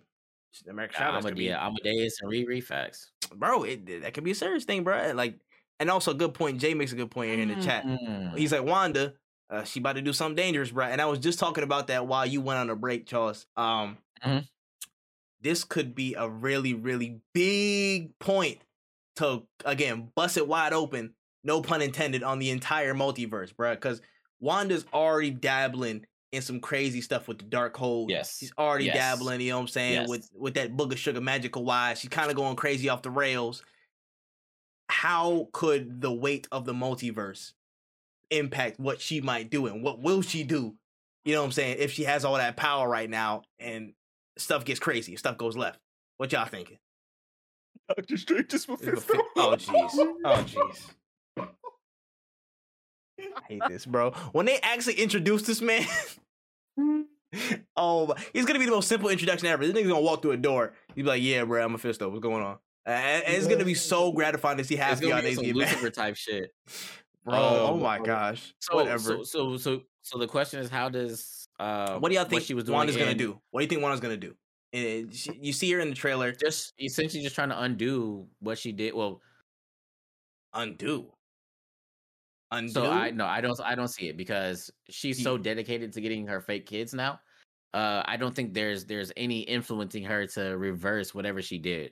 American 0.70 1.06
could 1.22 1.26
Amade- 1.26 1.36
be, 1.36 1.52
Amadeus 1.52 2.20
and 2.22 2.32
Riri 2.32 2.64
facts. 2.64 3.12
bro. 3.36 3.64
It, 3.64 4.02
that 4.04 4.14
could 4.14 4.24
be 4.24 4.32
a 4.32 4.36
serious 4.36 4.64
thing, 4.64 4.84
bro. 4.84 5.12
Like, 5.14 5.36
and 5.80 5.90
also 5.90 6.12
a 6.12 6.16
good 6.16 6.34
point. 6.34 6.60
Jay 6.62 6.74
makes 6.74 6.94
a 6.94 6.96
good 6.96 7.12
point 7.12 7.32
here 7.32 7.42
in 7.42 7.50
the 7.50 7.62
chat. 7.66 7.86
He's 8.38 8.54
like 8.54 8.64
Wanda, 8.64 9.14
uh, 9.50 9.64
she 9.66 9.80
about 9.82 9.98
to 9.98 10.02
do 10.02 10.14
something 10.14 10.36
dangerous, 10.36 10.72
bro. 10.72 10.86
And 10.86 11.02
I 11.02 11.06
was 11.08 11.20
just 11.20 11.40
talking 11.40 11.64
about 11.66 11.88
that 11.88 12.08
while 12.08 12.26
you 12.26 12.40
went 12.42 12.60
on 12.60 12.70
a 12.70 12.76
break, 12.76 13.06
Charles. 13.06 13.46
Um, 13.58 13.98
Mhm. 14.26 14.48
this 15.42 15.66
could 15.66 15.94
be 15.94 16.14
a 16.14 16.30
really, 16.30 16.74
really 16.74 17.20
big 17.34 18.18
point 18.20 18.60
to 19.18 19.44
again 19.66 20.12
bust 20.16 20.38
it 20.38 20.48
wide 20.48 20.72
open. 20.74 21.14
No 21.44 21.62
pun 21.62 21.82
intended 21.82 22.24
on 22.24 22.40
the 22.40 22.50
entire 22.50 22.94
multiverse, 22.94 23.54
bro. 23.56 23.76
Because 23.76 24.02
Wanda's 24.40 24.86
already 24.94 25.32
dabbling 25.32 26.06
in 26.32 26.42
some 26.42 26.60
crazy 26.60 27.02
stuff 27.02 27.28
with 27.28 27.38
the 27.40 27.46
Darkhold. 27.46 28.10
Yes. 28.10 28.38
she's 28.38 28.52
already 28.58 28.86
Yes. 28.86 28.96
dabbling. 28.96 29.42
You 29.42 29.52
know 29.52 29.58
what 29.58 29.62
I'm 29.64 29.68
saying 29.70 29.94
Yes. 29.94 30.10
with 30.10 30.30
with 30.34 30.54
that 30.56 30.72
booger 30.76 30.98
sugar 30.98 31.22
magical 31.22 31.64
wise. 31.64 32.00
She's 32.00 32.10
kind 32.10 32.30
of 32.30 32.36
going 32.36 32.56
crazy 32.56 32.90
off 32.90 33.02
the 33.02 33.10
rails. 33.12 33.64
How 34.90 35.50
could 35.54 36.02
the 36.02 36.12
weight 36.14 36.48
of 36.52 36.66
the 36.66 36.74
multiverse 36.74 37.54
impact 38.30 38.80
what 38.80 39.02
she 39.02 39.22
might 39.22 39.50
do 39.50 39.68
and 39.68 39.82
what 39.84 40.00
will 40.00 40.22
she 40.22 40.44
do? 40.44 40.76
You 41.24 41.34
know 41.34 41.42
what 41.42 41.46
I'm 41.48 41.52
saying? 41.54 41.78
If 41.80 41.92
she 41.92 42.04
has 42.04 42.24
all 42.24 42.36
that 42.36 42.56
power 42.56 42.88
right 42.88 43.10
now 43.10 43.44
and 43.60 43.94
stuff 44.38 44.64
gets 44.66 44.80
crazy, 44.80 45.16
stuff 45.16 45.38
goes 45.38 45.58
left. 45.58 45.80
What 46.18 46.32
y'all 46.32 46.46
thinking? 46.46 46.78
Doctor 47.88 48.18
Strange 48.18 48.54
is 48.54 48.68
Oh 48.70 49.56
jeez. 49.58 50.16
Oh 50.24 50.44
jeez. 50.48 50.92
I 53.20 53.42
hate 53.48 53.62
this, 53.68 53.86
bro. 53.86 54.12
When 54.32 54.46
they 54.46 54.58
actually 54.62 54.96
introduce 54.96 55.44
this 55.44 55.62
man, 55.62 55.86
oh, 57.78 58.14
he's 58.34 58.46
gonna 58.46 58.60
be 58.60 58.66
the 58.66 58.72
most 58.72 58.88
simple 58.88 59.10
introduction 59.10 59.48
ever. 59.48 59.66
This 59.66 59.74
nigga's 59.76 59.90
gonna 59.90 60.02
walk 60.02 60.22
through 60.22 60.32
a 60.32 60.38
door. 60.38 60.74
He's 60.96 61.06
like, 61.06 61.22
"Yeah, 61.22 61.44
bro, 61.46 61.62
I'm 61.64 61.70
a 61.70 61.74
Mephisto. 61.74 62.10
What's 62.10 62.22
going 62.22 62.44
on?" 62.44 62.58
And 62.86 63.24
and 63.24 63.36
it's 63.36 63.48
gonna 63.48 63.66
be 63.66 63.74
so 63.74 64.12
gratifying 64.12 64.58
to 64.58 64.64
see 64.64 64.76
half 64.76 65.02
y'all 65.02 65.22
be 65.22 65.28
niggas 65.28 65.44
get 65.44 65.56
Lucifer 65.56 65.90
type 65.90 66.16
shit. 66.16 66.52
bro. 67.24 67.34
Oh 67.38 67.74
Um, 67.74 67.82
my 67.82 68.00
gosh. 68.00 68.54
So 68.60 68.76
Whatever. 68.76 69.00
So 69.00 69.24
so 69.24 69.58
so 69.58 69.82
so 70.02 70.18
the 70.20 70.28
question 70.28 70.60
is, 70.60 70.70
how 70.70 70.90
does 70.90 71.48
uh 71.60 71.98
what 71.98 72.10
do 72.10 72.16
y'all 72.16 72.26
think 72.26 72.44
she 72.44 72.54
was 72.54 72.66
doing 72.66 72.76
Wanda's 72.76 72.98
gonna 72.98 73.14
do? 73.16 73.40
What 73.52 73.62
do 73.62 73.64
you 73.64 73.70
think 73.70 73.82
Wanda's 73.82 74.00
gonna 74.02 74.18
do? 74.18 74.36
And 74.74 75.14
she, 75.14 75.32
you 75.42 75.54
see 75.54 75.72
her 75.72 75.80
in 75.80 75.90
the 75.90 75.96
trailer. 75.96 76.34
Just 76.34 76.74
essentially 76.80 77.24
just 77.24 77.34
trying 77.34 77.50
to 77.50 77.60
undo 77.62 78.28
what 78.40 78.58
she 78.60 78.72
did. 78.74 78.94
Well, 78.94 79.22
Undo. 80.54 81.12
Undo. 82.52 82.72
so 82.72 82.92
I 82.92 83.12
no, 83.12 83.26
I 83.26 83.42
don't 83.42 83.60
I 83.62 83.76
don't 83.76 83.88
see 83.88 84.08
it 84.08 84.18
because 84.18 84.72
she's 84.90 85.22
so 85.22 85.38
dedicated 85.38 85.92
to 85.94 86.02
getting 86.02 86.28
her 86.28 86.42
fake 86.42 86.66
kids 86.66 86.94
now. 86.94 87.20
Uh, 87.74 88.04
I 88.06 88.18
don't 88.18 88.34
think 88.34 88.54
there's 88.54 88.86
there's 88.86 89.12
any 89.18 89.40
influencing 89.42 90.04
her 90.04 90.26
to 90.28 90.58
reverse 90.58 91.14
whatever 91.14 91.42
she 91.42 91.58
did. 91.58 91.92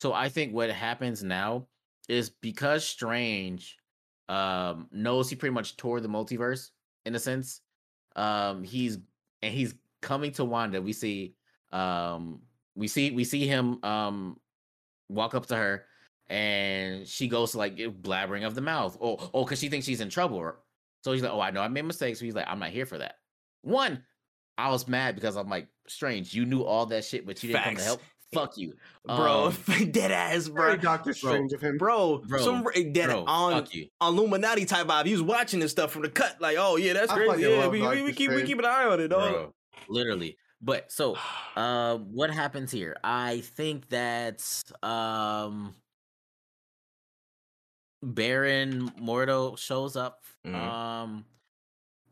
So 0.00 0.12
I 0.12 0.28
think 0.28 0.52
what 0.52 0.70
happens 0.70 1.22
now 1.22 1.66
is 2.08 2.30
because 2.30 2.86
Strange 2.86 3.76
um 4.28 4.88
knows 4.92 5.28
he 5.28 5.36
pretty 5.36 5.52
much 5.52 5.76
tore 5.76 6.00
the 6.00 6.08
multiverse 6.08 6.70
in 7.04 7.14
a 7.14 7.18
sense. 7.18 7.62
Um 8.16 8.62
he's 8.62 8.98
and 9.42 9.52
he's 9.52 9.74
coming 10.02 10.32
to 10.32 10.44
Wanda. 10.44 10.80
We 10.80 10.92
see 10.92 11.34
um 11.72 12.40
we 12.76 12.88
see 12.88 13.10
we 13.10 13.24
see 13.24 13.46
him 13.46 13.82
um 13.82 14.36
walk 15.08 15.34
up 15.34 15.46
to 15.46 15.56
her, 15.56 15.86
and 16.28 17.06
she 17.06 17.28
goes 17.28 17.52
to 17.52 17.58
like 17.58 17.76
blabbering 17.76 18.46
of 18.46 18.54
the 18.54 18.60
mouth. 18.60 18.96
Oh, 19.00 19.30
oh, 19.34 19.44
because 19.44 19.58
she 19.58 19.68
thinks 19.68 19.86
she's 19.86 20.00
in 20.00 20.10
trouble. 20.10 20.54
So 21.02 21.12
he's 21.12 21.22
like, 21.22 21.32
"Oh, 21.32 21.40
I 21.40 21.50
know 21.50 21.60
I 21.60 21.68
made 21.68 21.84
mistakes." 21.84 22.18
So 22.18 22.24
he's 22.24 22.34
like, 22.34 22.46
"I'm 22.48 22.58
not 22.58 22.70
here 22.70 22.86
for 22.86 22.98
that." 22.98 23.16
One, 23.62 24.02
I 24.56 24.70
was 24.70 24.88
mad 24.88 25.14
because 25.14 25.36
I'm 25.36 25.48
like, 25.48 25.68
"Strange, 25.86 26.32
you 26.34 26.46
knew 26.46 26.62
all 26.62 26.86
that 26.86 27.04
shit, 27.04 27.26
but 27.26 27.42
you 27.42 27.52
didn't 27.52 27.64
come 27.64 27.76
to 27.76 27.82
help." 27.82 28.00
Fuck 28.32 28.56
you, 28.56 28.74
bro. 29.04 29.52
Um, 29.68 29.90
dead 29.92 30.10
ass, 30.10 30.48
bro. 30.48 30.66
Very 30.66 30.78
Doctor 30.78 31.14
Strange 31.14 31.52
of 31.52 31.60
him. 31.60 31.78
Bro, 31.78 32.22
Bro, 32.26 32.42
some 32.42 32.66
dead 32.92 33.06
bro, 33.06 33.24
on 33.26 33.52
fuck 33.52 33.74
you. 33.74 33.86
Illuminati 34.02 34.64
type 34.64 34.88
vibe. 34.88 35.06
He 35.06 35.12
was 35.12 35.22
watching 35.22 35.60
this 35.60 35.70
stuff 35.70 35.92
from 35.92 36.02
the 36.02 36.08
cut, 36.08 36.40
like, 36.40 36.56
oh 36.58 36.76
yeah, 36.76 36.94
that's 36.94 37.12
I 37.12 37.16
crazy. 37.16 37.42
Yeah, 37.42 37.68
we, 37.68 37.80
we, 37.80 38.02
we 38.02 38.12
keep 38.12 38.32
we 38.32 38.42
keep 38.42 38.58
an 38.58 38.64
eye 38.64 38.86
on 38.86 38.98
it, 38.98 39.08
dog. 39.08 39.32
Bro, 39.32 39.54
literally. 39.88 40.36
But 40.60 40.90
so, 40.90 41.16
uh, 41.56 41.98
what 41.98 42.30
happens 42.30 42.72
here? 42.72 42.96
I 43.04 43.42
think 43.54 43.88
that 43.90 44.42
um, 44.82 45.74
Baron 48.04 48.90
Mordo 48.92 49.58
shows 49.58 49.96
up. 49.96 50.24
Mhm. 50.44 50.54
Um, 50.54 51.26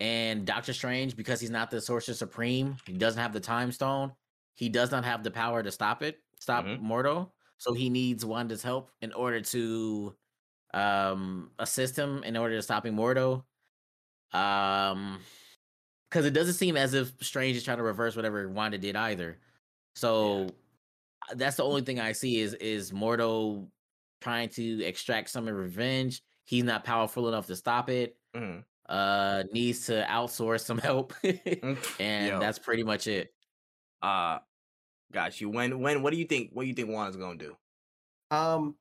and 0.00 0.46
Doctor 0.46 0.72
Strange, 0.72 1.16
because 1.16 1.40
he's 1.40 1.50
not 1.50 1.70
the 1.70 1.80
Sorcerer 1.80 2.14
Supreme, 2.14 2.76
he 2.86 2.94
doesn't 2.94 3.20
have 3.20 3.32
the 3.32 3.40
Time 3.40 3.72
Stone. 3.72 4.14
He 4.54 4.68
does 4.68 4.90
not 4.90 5.04
have 5.04 5.22
the 5.24 5.30
power 5.30 5.62
to 5.62 5.70
stop 5.72 6.02
it, 6.02 6.22
stop 6.40 6.66
Mhm. 6.66 6.80
Mordo. 6.80 7.32
So 7.58 7.72
he 7.74 7.90
needs 7.90 8.24
Wanda's 8.24 8.62
help 8.62 8.92
in 9.02 9.12
order 9.12 9.40
to 9.42 10.16
um 10.74 11.52
assist 11.58 11.96
him 11.98 12.24
in 12.24 12.36
order 12.36 12.56
to 12.56 12.62
stopping 12.62 12.94
Mordo. 12.94 13.44
Um, 14.32 15.20
because 16.10 16.26
it 16.26 16.32
doesn't 16.32 16.54
seem 16.54 16.76
as 16.76 16.94
if 16.94 17.12
Strange 17.22 17.56
is 17.56 17.64
trying 17.64 17.78
to 17.78 17.82
reverse 17.82 18.16
whatever 18.16 18.48
Wanda 18.48 18.78
did 18.78 18.96
either. 18.96 19.40
So 19.94 20.48
uh, 21.30 21.34
that's 21.36 21.56
the 21.56 21.64
only 21.64 21.82
thing 21.82 22.00
I 22.00 22.12
see 22.12 22.40
is 22.40 22.54
is 22.54 22.92
Mordo 22.92 23.70
trying 24.22 24.48
to 24.50 24.82
extract 24.84 25.30
some 25.30 25.46
revenge. 25.48 26.22
He's 26.44 26.64
not 26.64 26.84
powerful 26.84 27.28
enough 27.28 27.46
to 27.48 27.56
stop 27.56 27.90
it. 27.90 28.16
Mhm. 28.34 28.64
Uh, 28.88 29.44
needs 29.52 29.86
to 29.86 30.04
outsource 30.08 30.60
some 30.64 30.78
help, 30.88 31.12
and 32.00 32.26
Yo. 32.28 32.40
that's 32.40 32.58
pretty 32.58 32.82
much 32.82 33.06
it. 33.06 33.32
Uh, 34.02 34.38
got 35.12 35.40
you. 35.40 35.48
When 35.50 35.80
when 35.80 36.02
what 36.02 36.12
do 36.12 36.18
you 36.18 36.24
think? 36.26 36.50
What 36.52 36.62
do 36.62 36.68
you 36.68 36.74
think 36.74 36.88
Wanda's 36.90 37.16
gonna 37.16 37.38
do? 37.38 37.56
Um, 38.30 38.76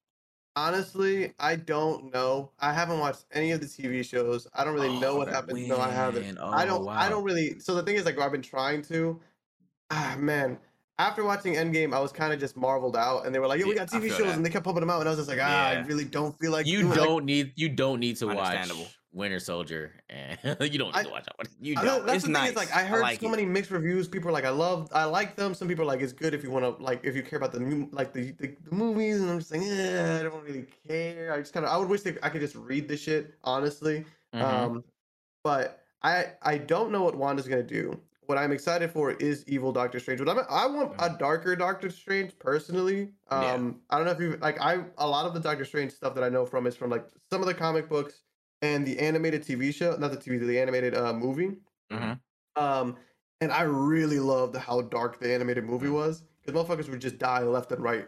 honestly, 0.55 1.33
I 1.39 1.55
don't 1.55 2.11
know. 2.13 2.51
I 2.59 2.73
haven't 2.73 2.99
watched 2.99 3.25
any 3.31 3.51
of 3.51 3.61
the 3.61 3.67
TV 3.67 4.03
shows. 4.03 4.47
I 4.53 4.63
don't 4.63 4.73
really 4.73 4.99
know 4.99 5.15
what 5.15 5.29
Oh, 5.29 5.31
happens. 5.33 5.67
No, 5.67 5.77
I 5.79 5.89
haven't. 5.91 6.23
man. 6.23 6.37
I 6.39 6.63
Oh, 6.63 6.65
don't. 6.65 6.89
I 6.89 7.07
don't 7.09 7.23
really. 7.23 7.59
So 7.59 7.75
the 7.75 7.83
thing 7.83 7.95
is, 7.95 8.05
like, 8.05 8.17
I've 8.17 8.31
been 8.31 8.41
trying 8.41 8.81
to. 8.83 9.19
Ah, 9.91 10.15
man. 10.19 10.57
After 10.99 11.23
watching 11.23 11.55
Endgame, 11.55 11.93
I 11.95 11.99
was 11.99 12.11
kind 12.11 12.31
of 12.31 12.39
just 12.39 12.55
marveled 12.55 12.95
out, 12.95 13.25
and 13.25 13.33
they 13.33 13.39
were 13.39 13.47
like, 13.47 13.59
"Yo, 13.59 13.67
we 13.67 13.73
got 13.75 13.87
TV 13.87 14.09
shows," 14.09 14.19
that. 14.19 14.35
and 14.35 14.45
they 14.45 14.49
kept 14.49 14.63
pumping 14.65 14.81
them 14.81 14.89
out, 14.89 14.99
and 14.99 15.09
I 15.09 15.11
was 15.11 15.19
just 15.19 15.29
like, 15.29 15.39
"Ah, 15.41 15.69
I 15.69 15.79
really 15.79 16.05
don't 16.05 16.37
feel 16.39 16.51
like 16.51 16.67
You 16.67 16.93
don't 16.93 17.25
need 17.25 17.53
you 17.55 17.69
don't 17.69 17.99
need 17.99 18.17
to 18.17 18.27
watch 18.27 18.69
Winter 19.13 19.39
Soldier, 19.39 19.93
and 20.09 20.37
you 20.71 20.77
don't 20.77 20.93
need 20.93 20.99
I- 20.99 21.03
to 21.03 21.09
watch 21.09 21.25
that 21.25 21.37
one. 21.37 21.47
You 21.59 21.73
I 21.77 21.83
don't. 21.83 21.85
know, 22.01 22.05
that's 22.05 22.15
it's 22.17 22.25
the 22.25 22.31
nice. 22.31 22.41
thing. 22.53 22.63
Is 22.63 22.69
like 22.69 22.75
I 22.75 22.83
heard 22.85 23.01
like 23.01 23.19
so 23.19 23.27
it. 23.27 23.31
many 23.31 23.45
mixed 23.45 23.71
reviews. 23.71 24.07
People 24.07 24.29
are 24.29 24.31
like, 24.31 24.45
I 24.45 24.49
love, 24.51 24.89
I 24.93 25.05
like 25.05 25.35
them. 25.35 25.53
Some 25.53 25.67
people 25.67 25.83
are 25.83 25.87
like, 25.87 26.01
it's 26.01 26.13
good 26.13 26.33
if 26.33 26.43
you 26.43 26.51
want 26.51 26.63
to, 26.77 26.81
like, 26.83 27.01
if 27.03 27.15
you 27.15 27.21
care 27.23 27.35
about 27.37 27.51
the 27.51 27.59
new, 27.59 27.89
like 27.91 28.13
the, 28.13 28.31
the, 28.31 28.55
the 28.63 28.73
movies. 28.75 29.19
And 29.21 29.29
I'm 29.29 29.39
just 29.39 29.51
like, 29.51 29.61
yeah, 29.65 30.17
I 30.19 30.23
don't 30.23 30.43
really 30.43 30.65
care. 30.87 31.33
I 31.33 31.39
just 31.39 31.51
kind 31.51 31.65
of, 31.65 31.71
I 31.73 31.77
would 31.77 31.89
wish 31.89 32.01
that 32.03 32.19
I 32.23 32.29
could 32.29 32.39
just 32.41 32.55
read 32.55 32.87
the 32.87 32.95
shit, 32.95 33.33
honestly. 33.43 34.05
Mhm. 34.33 34.41
Um, 34.41 34.83
but 35.43 35.83
I, 36.03 36.27
I 36.41 36.57
don't 36.57 36.91
know 36.91 37.03
what 37.03 37.15
Wanda's 37.17 37.47
gonna 37.49 37.63
do. 37.63 37.99
What 38.27 38.37
I'm 38.37 38.51
excited 38.51 38.91
for 38.91 39.11
is 39.11 39.43
evil 39.47 39.71
Doctor 39.73 39.99
Strange. 39.99 40.23
But 40.23 40.29
I'm, 40.37 40.45
I 40.49 40.65
want 40.67 40.93
a 40.99 41.15
darker 41.17 41.55
Doctor 41.55 41.89
Strange 41.89 42.37
personally. 42.39 43.13
Mm. 43.31 43.41
Yeah. 43.41 43.53
Um, 43.53 43.81
I 43.89 43.97
don't 43.97 44.05
know 44.05 44.11
if 44.11 44.19
you 44.19 44.37
like. 44.37 44.61
I 44.61 44.83
a 44.99 45.07
lot 45.07 45.25
of 45.25 45.33
the 45.33 45.39
Doctor 45.39 45.65
Strange 45.65 45.91
stuff 45.91 46.13
that 46.15 46.23
I 46.23 46.29
know 46.29 46.45
from 46.45 46.67
is 46.67 46.75
from 46.75 46.91
like 46.91 47.05
some 47.31 47.41
of 47.41 47.47
the 47.47 47.53
comic 47.53 47.89
books 47.89 48.21
and 48.61 48.85
the 48.85 48.97
animated 48.99 49.41
TV 49.43 49.73
show, 49.73 49.95
not 49.97 50.11
the 50.11 50.17
TV, 50.17 50.39
the 50.45 50.59
animated 50.59 50.95
uh, 50.95 51.13
movie. 51.13 51.57
Mhm. 51.91 52.19
Um, 52.55 52.95
and 53.41 53.51
I 53.51 53.63
really 53.63 54.19
loved 54.19 54.55
how 54.55 54.81
dark 54.81 55.19
the 55.19 55.33
animated 55.33 55.63
movie 55.65 55.89
was 55.89 56.23
because 56.45 56.63
motherfuckers 56.63 56.89
would 56.89 57.01
just 57.01 57.17
die 57.17 57.41
left 57.41 57.71
and 57.71 57.81
right, 57.81 58.07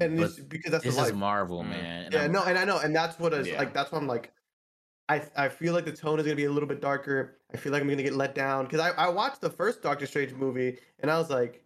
and 0.00 0.16
But 0.18 0.48
because 0.48 0.72
that's 0.72 0.82
this 0.84 0.96
the 0.96 1.02
is 1.02 1.08
life. 1.10 1.14
Marvel, 1.14 1.62
Mm. 1.62 1.68
man. 1.68 2.04
and 2.06 2.14
yeah, 2.14 2.20
I'm- 2.22 2.32
no, 2.32 2.42
and 2.44 2.56
I 2.58 2.64
know, 2.64 2.78
and 2.78 2.96
that's 2.96 3.18
what 3.18 3.34
is 3.34 3.48
Yeah. 3.48 3.58
like. 3.58 3.74
That's 3.74 3.92
why 3.92 3.98
I'm 3.98 4.06
like, 4.06 4.32
I 5.08 5.22
I 5.36 5.48
feel 5.48 5.74
like 5.74 5.84
the 5.84 5.92
tone 5.92 6.18
is 6.18 6.24
gonna 6.24 6.36
be 6.36 6.44
a 6.44 6.50
little 6.52 6.68
bit 6.68 6.80
darker. 6.80 7.38
I 7.52 7.56
feel 7.56 7.72
like 7.72 7.82
I'm 7.82 7.88
gonna 7.88 8.02
get 8.02 8.14
let 8.14 8.34
down 8.34 8.64
because 8.64 8.80
I 8.80 8.90
I 8.90 9.08
watched 9.08 9.40
the 9.40 9.50
first 9.50 9.82
Doctor 9.82 10.06
Strange 10.06 10.32
movie 10.32 10.78
and 11.00 11.10
I 11.10 11.18
was 11.18 11.30
like, 11.30 11.64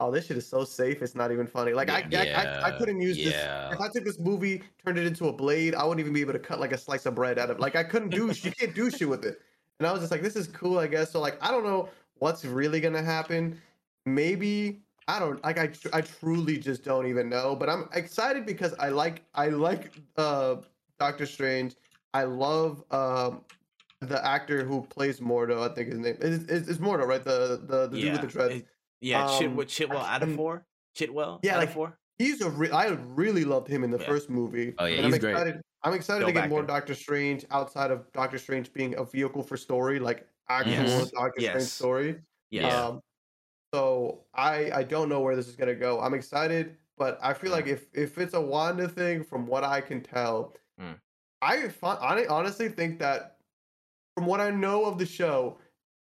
oh, 0.00 0.10
this 0.10 0.26
shit 0.26 0.36
is 0.36 0.46
so 0.46 0.64
safe. 0.64 1.02
It's 1.02 1.14
not 1.14 1.32
even 1.32 1.46
funny. 1.46 1.72
Like 1.72 1.90
I, 1.90 2.06
I, 2.12 2.26
I 2.26 2.66
I 2.68 2.70
couldn't 2.78 3.00
use 3.00 3.18
yeah. 3.18 3.68
this. 3.70 3.74
If 3.74 3.80
I 3.80 3.88
took 3.88 4.04
this 4.04 4.18
movie, 4.18 4.62
turned 4.84 4.98
it 4.98 5.06
into 5.06 5.28
a 5.28 5.32
blade, 5.32 5.74
I 5.74 5.84
wouldn't 5.84 6.00
even 6.00 6.12
be 6.12 6.20
able 6.20 6.32
to 6.32 6.38
cut 6.38 6.60
like 6.60 6.72
a 6.72 6.78
slice 6.78 7.06
of 7.06 7.14
bread 7.14 7.38
out 7.38 7.50
of. 7.50 7.58
Like 7.58 7.76
I 7.76 7.84
couldn't 7.84 8.10
do. 8.10 8.32
you 8.42 8.50
can't 8.52 8.74
do 8.74 8.90
shit 8.90 9.08
with 9.08 9.24
it. 9.24 9.40
And 9.78 9.86
I 9.86 9.92
was 9.92 10.00
just 10.00 10.10
like, 10.10 10.22
this 10.22 10.36
is 10.36 10.48
cool, 10.48 10.78
I 10.78 10.88
guess. 10.88 11.12
So 11.12 11.20
like, 11.20 11.38
I 11.40 11.50
don't 11.50 11.64
know 11.64 11.88
what's 12.18 12.44
really 12.44 12.80
gonna 12.80 13.02
happen. 13.02 13.60
Maybe 14.06 14.80
I 15.06 15.18
don't 15.18 15.42
like. 15.44 15.58
I 15.58 15.68
tr- 15.68 15.88
I 15.92 16.00
truly 16.00 16.58
just 16.58 16.84
don't 16.84 17.06
even 17.06 17.28
know. 17.28 17.56
But 17.56 17.68
I'm 17.68 17.88
excited 17.92 18.46
because 18.46 18.74
I 18.78 18.88
like 18.88 19.22
I 19.34 19.48
like 19.48 19.92
uh 20.16 20.56
Doctor 20.98 21.26
Strange. 21.26 21.74
I 22.14 22.24
love 22.24 22.82
um 22.90 23.44
the 24.00 24.24
actor 24.24 24.64
who 24.64 24.82
plays 24.82 25.20
Mordo. 25.20 25.68
I 25.68 25.74
think 25.74 25.88
his 25.90 25.98
name 25.98 26.16
is 26.20 26.44
is, 26.44 26.68
is 26.68 26.78
Mordo, 26.78 27.06
right? 27.06 27.22
The 27.22 27.60
the, 27.64 27.88
the 27.88 28.00
dude 28.00 28.12
with 28.12 28.20
the 28.22 28.26
dreads. 28.26 28.54
it- 28.56 28.66
yeah. 29.00 29.38
Chit, 29.38 29.46
Um, 29.48 29.56
with 29.56 29.68
Chitwell 29.68 30.00
I- 30.02 30.18
Adafor. 30.18 30.62
Chitwell. 30.98 31.38
Yeah, 31.44 31.56
like, 31.58 31.70
Adafor? 31.72 31.92
He's 32.18 32.40
a 32.40 32.50
re- 32.50 32.70
I 32.72 32.86
really 32.88 33.44
loved 33.44 33.68
him 33.68 33.84
in 33.84 33.92
the 33.92 33.98
Yeah. 33.98 34.06
first 34.06 34.28
movie. 34.28 34.74
Oh, 34.76 34.86
yeah, 34.86 34.96
and 34.96 35.06
I'm 35.06 35.12
he's 35.12 35.20
great. 35.20 35.30
excited. 35.32 35.60
I'm 35.84 35.94
excited 35.94 36.20
Dope 36.24 36.28
to 36.30 36.32
get 36.32 36.48
more 36.50 36.62
actor. 36.62 36.72
Doctor 36.72 36.94
Strange 36.96 37.44
outside 37.52 37.92
of 37.92 38.10
Doctor 38.12 38.38
Strange 38.38 38.72
being 38.72 38.96
a 38.96 39.04
vehicle 39.04 39.44
for 39.44 39.56
story, 39.56 40.00
like 40.00 40.26
actual 40.48 40.72
Yes. 40.72 41.10
Doctor 41.12 41.40
Strange 41.40 41.62
story. 41.68 42.20
Yes. 42.50 42.72
Um, 42.74 43.00
so 43.72 44.24
I 44.34 44.72
I 44.72 44.82
don't 44.82 45.08
know 45.08 45.20
where 45.20 45.36
this 45.36 45.46
is 45.46 45.54
gonna 45.54 45.76
go. 45.76 46.00
I'm 46.00 46.14
excited, 46.14 46.76
but 46.96 47.18
I 47.22 47.34
feel 47.34 47.50
Mm. 47.50 47.54
like 47.54 47.66
if 47.68 47.86
if 47.94 48.18
it's 48.18 48.34
a 48.34 48.40
Wanda 48.40 48.88
thing, 48.88 49.22
from 49.22 49.46
what 49.46 49.62
I 49.62 49.80
can 49.80 50.00
tell, 50.02 50.54
Mm. 50.80 50.98
I 51.42 51.70
I 51.82 52.26
honestly 52.28 52.68
think 52.68 52.98
that 52.98 53.36
from 54.14 54.26
what 54.26 54.40
I 54.40 54.50
know 54.50 54.84
of 54.84 54.98
the 54.98 55.06
show, 55.06 55.58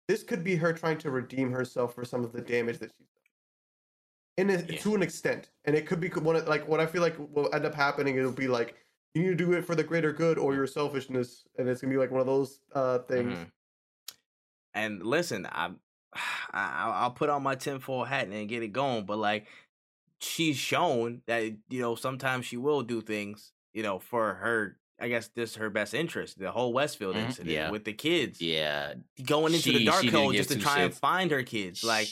this 0.08 0.24
could 0.24 0.44
be 0.44 0.56
her 0.56 0.74
trying 0.74 0.98
to 1.00 1.12
redeem 1.12 1.52
herself 1.52 1.94
for 1.94 2.04
some 2.06 2.24
of 2.24 2.32
the 2.34 2.42
damage 2.42 2.80
that 2.80 2.92
she's 2.98 3.08
done. 3.08 4.50
Yeah. 4.50 4.78
to 4.80 4.96
an 4.96 5.04
extent, 5.04 5.50
and 5.66 5.76
it 5.76 5.86
could 5.86 6.00
be 6.00 6.08
one 6.10 6.36
of- 6.38 6.48
like 6.48 6.68
what 6.68 6.80
I 6.80 6.86
feel 6.86 7.02
like 7.02 7.16
will 7.20 7.54
end 7.54 7.66
up 7.66 7.76
happening. 7.76 8.16
It'll 8.18 8.32
be 8.32 8.48
like 8.48 8.76
you 9.14 9.24
need 9.24 9.30
to 9.30 9.36
do 9.36 9.54
it 9.54 9.66
for 9.66 9.76
the 9.76 9.84
greater 9.84 10.12
good 10.14 10.38
or 10.38 10.54
your 10.56 10.68
selfishness, 10.68 11.44
and 11.58 11.68
it's 11.68 11.82
gonna 11.82 11.92
be 11.94 11.98
like 11.98 12.12
one 12.12 12.22
of 12.22 12.28
those 12.28 12.60
uh 12.74 13.00
things. 13.00 13.38
Mhm. 13.38 13.52
And 14.74 15.04
listen, 15.04 15.48
I'm, 15.52 15.80
I, 16.14 16.92
I'll 17.02 17.12
put 17.12 17.30
on 17.30 17.44
my 17.44 17.56
tinfoil 17.56 18.06
hat 18.06 18.28
and 18.28 18.50
get 18.50 18.64
it 18.64 18.70
going. 18.72 19.06
But 19.06 19.18
like, 19.18 19.48
she's 20.22 20.58
shown 20.58 21.22
that 21.28 21.44
you 21.70 21.82
know 21.82 21.96
sometimes 21.96 22.46
she 22.46 22.56
will 22.58 22.82
do 22.82 23.02
things, 23.02 23.52
you 23.74 23.84
know, 23.84 24.00
for 24.00 24.36
her. 24.36 24.78
I 25.02 25.08
guess 25.10 25.28
this 25.30 25.52
is 25.52 25.56
her 25.58 25.70
best 25.70 25.94
interest. 25.94 26.38
The 26.40 26.52
whole 26.52 26.74
Westfield 26.74 27.16
Mhm, 27.16 27.26
incident 27.26 27.50
yeah. 27.56 27.72
with 27.72 27.86
the 27.86 27.94
kids, 27.94 28.42
yeah. 28.42 28.96
going 29.26 29.54
into 29.54 29.72
the 29.72 29.86
Darkhold 29.86 30.36
just 30.36 30.50
to 30.50 30.60
try 30.60 30.82
and 30.82 30.94
find 30.94 31.32
her 31.32 31.44
kids. 31.44 31.84
Like, 31.84 32.08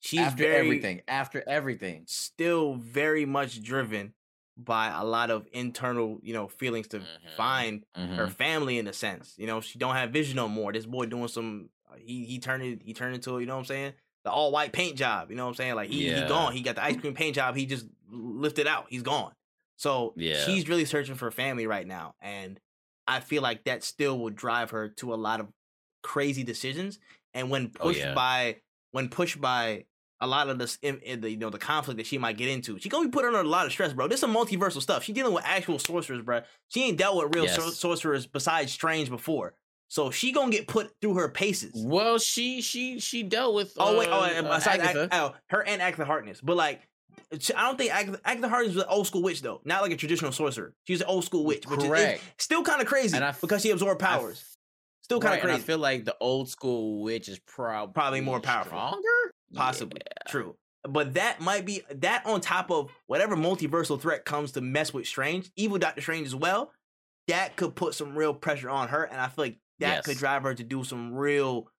she's 0.00 0.20
after 0.20 0.42
very 0.44 0.56
everything, 0.66 1.02
after 1.08 1.42
everything. 1.46 2.04
still 2.06 2.74
very 2.74 3.24
much 3.26 3.62
driven 3.62 4.14
by 4.56 4.88
a 4.88 5.04
lot 5.04 5.30
of 5.30 5.46
internal, 5.52 6.20
you 6.22 6.32
know, 6.32 6.46
feelings 6.48 6.86
to 6.88 7.00
Mhm, 7.00 7.06
find 7.36 7.84
her 7.94 8.26
mhm. 8.28 8.32
family 8.32 8.78
in 8.78 8.86
a 8.86 8.92
sense. 8.92 9.34
You 9.36 9.46
know, 9.48 9.60
she 9.60 9.78
don't 9.78 9.94
have 9.96 10.10
vision 10.10 10.36
no 10.36 10.48
more. 10.48 10.72
This 10.72 10.86
boy 10.86 11.06
doing 11.06 11.28
some 11.28 11.70
uh, 11.90 11.96
he 11.98 12.24
he 12.24 12.38
turned 12.38 12.62
it 12.62 12.82
he 12.82 12.94
turned 12.94 13.14
into, 13.16 13.38
you 13.40 13.46
know 13.46 13.54
what 13.54 13.60
I'm 13.60 13.64
saying? 13.66 13.92
The 14.24 14.30
all 14.30 14.52
white 14.52 14.72
paint 14.72 14.96
job, 14.96 15.30
you 15.30 15.36
know 15.36 15.44
what 15.44 15.50
I'm 15.50 15.54
saying? 15.56 15.74
Like 15.74 15.90
he 15.90 16.08
Yeah. 16.08 16.22
he 16.22 16.28
gone. 16.28 16.52
He 16.52 16.62
got 16.62 16.76
the 16.76 16.84
ice 16.84 16.96
cream 16.96 17.14
paint 17.14 17.34
job. 17.34 17.56
He 17.56 17.66
just 17.66 17.86
lifted 18.10 18.66
out. 18.66 18.86
He's 18.88 19.02
gone. 19.02 19.32
So 19.76 20.14
Yeah. 20.16 20.44
she's 20.44 20.68
really 20.68 20.84
searching 20.84 21.14
for 21.14 21.30
family 21.30 21.66
right 21.66 21.86
now 21.86 22.14
and 22.20 22.58
I 23.06 23.20
feel 23.20 23.42
like 23.42 23.64
that 23.64 23.82
still 23.84 24.18
will 24.18 24.30
drive 24.30 24.70
her 24.70 24.88
to 24.96 25.12
a 25.12 25.16
lot 25.16 25.40
of 25.40 25.48
crazy 26.02 26.42
decisions 26.44 26.98
and 27.34 27.50
when 27.50 27.72
Oh, 27.80 27.84
pushed 27.88 28.00
yeah. 28.00 28.14
by 28.14 28.56
when 28.92 29.08
pushed 29.08 29.40
by 29.40 29.84
a 30.20 30.26
lot 30.26 30.48
of 30.48 30.58
this 30.58 30.78
in, 30.80 30.98
in 31.00 31.20
the 31.20 31.30
you 31.30 31.36
know 31.36 31.50
the 31.50 31.58
conflict 31.58 31.98
that 31.98 32.06
she 32.06 32.16
might 32.18 32.36
get 32.36 32.48
into. 32.48 32.78
She 32.78 32.88
gonna 32.88 33.08
be 33.08 33.10
put 33.10 33.24
under 33.24 33.40
a 33.40 33.44
lot 33.44 33.66
of 33.66 33.72
stress, 33.72 33.92
bro. 33.92 34.06
This 34.06 34.16
is 34.18 34.20
some 34.20 34.34
multiversal 34.34 34.80
stuff. 34.80 35.02
She 35.02 35.12
dealing 35.12 35.34
with 35.34 35.44
actual 35.44 35.78
sorcerers, 35.78 36.22
bro. 36.22 36.42
She 36.68 36.84
ain't 36.84 36.96
dealt 36.96 37.16
with 37.16 37.34
real 37.34 37.48
sor- 37.48 37.72
sorcerers 37.72 38.24
besides 38.26 38.72
Strange 38.72 39.10
before. 39.10 39.54
So 39.88 40.10
she 40.10 40.32
gonna 40.32 40.50
get 40.52 40.66
put 40.68 40.92
through 41.00 41.14
her 41.14 41.28
paces. 41.28 41.72
Well, 41.74 42.18
she 42.18 42.62
she 42.62 43.00
she 43.00 43.22
dealt 43.22 43.54
with. 43.54 43.74
Oh 43.76 43.98
wait, 43.98 44.08
oh, 44.08 44.20
uh, 44.20 44.42
uh, 44.48 44.60
Agatha. 44.64 45.08
oh, 45.12 45.34
her 45.50 45.62
and 45.66 45.82
Agatha 45.82 46.04
Harkness, 46.04 46.40
but 46.40 46.56
like. 46.56 46.80
I 47.32 47.36
don't 47.66 47.78
think 47.78 47.92
Agatha, 47.94 48.20
Agatha 48.24 48.48
Harkness 48.48 48.74
was 48.74 48.84
an 48.84 48.90
old 48.90 49.06
school 49.06 49.22
witch 49.22 49.42
though, 49.42 49.60
not 49.64 49.82
like 49.82 49.92
a 49.92 49.96
traditional 49.96 50.32
sorcerer. 50.32 50.72
She's 50.86 51.00
an 51.00 51.06
old 51.06 51.24
school 51.24 51.44
witch, 51.44 51.66
which 51.66 51.78
is- 51.78 51.84
is 51.84 51.88
Correct. 51.90 52.22
still 52.38 52.62
kind 52.62 52.80
of 52.80 52.86
crazy 52.86 53.16
And 53.16 53.24
I 53.24 53.28
f- 53.28 53.40
because 53.40 53.62
she 53.62 53.70
absorbed 53.70 54.02
I 54.02 54.14
f- 54.14 54.20
powers. 54.20 54.56
Still 55.02 55.20
kind 55.20 55.32
Right, 55.32 55.38
of 55.38 55.44
and 55.44 55.50
crazy. 55.52 55.62
I 55.62 55.66
feel 55.66 55.78
like 55.78 56.04
the 56.04 56.16
old 56.20 56.48
school 56.48 57.02
witch 57.02 57.28
is 57.28 57.38
probably 57.40 57.92
Probably 57.92 58.20
more 58.22 58.40
powerful. 58.40 58.70
stronger. 58.70 59.34
Possibly 59.54 60.00
Yeah. 60.04 60.30
true. 60.30 60.56
but 60.86 61.14
that 61.14 61.40
might 61.40 61.64
be 61.64 61.82
that 61.94 62.26
on 62.26 62.42
top 62.42 62.70
of 62.70 62.90
whatever 63.06 63.36
multiversal 63.36 63.98
threat 63.98 64.26
comes 64.26 64.52
to 64.52 64.60
mess 64.60 64.92
with 64.92 65.06
Strange, 65.06 65.50
evil 65.56 65.78
Doctor 65.78 66.02
Strange 66.02 66.26
as 66.26 66.34
well. 66.34 66.70
That 67.28 67.56
could 67.56 67.74
put 67.74 67.94
some 67.94 68.14
real 68.14 68.34
pressure 68.34 68.68
on 68.68 68.88
her, 68.88 69.04
and 69.04 69.18
I 69.18 69.28
feel 69.28 69.46
like 69.46 69.58
that 69.78 69.94
Yes. 69.96 70.04
could 70.04 70.18
drive 70.18 70.42
her 70.42 70.54
to 70.54 70.62
do 70.62 70.84
some 70.84 71.14
real 71.14 71.70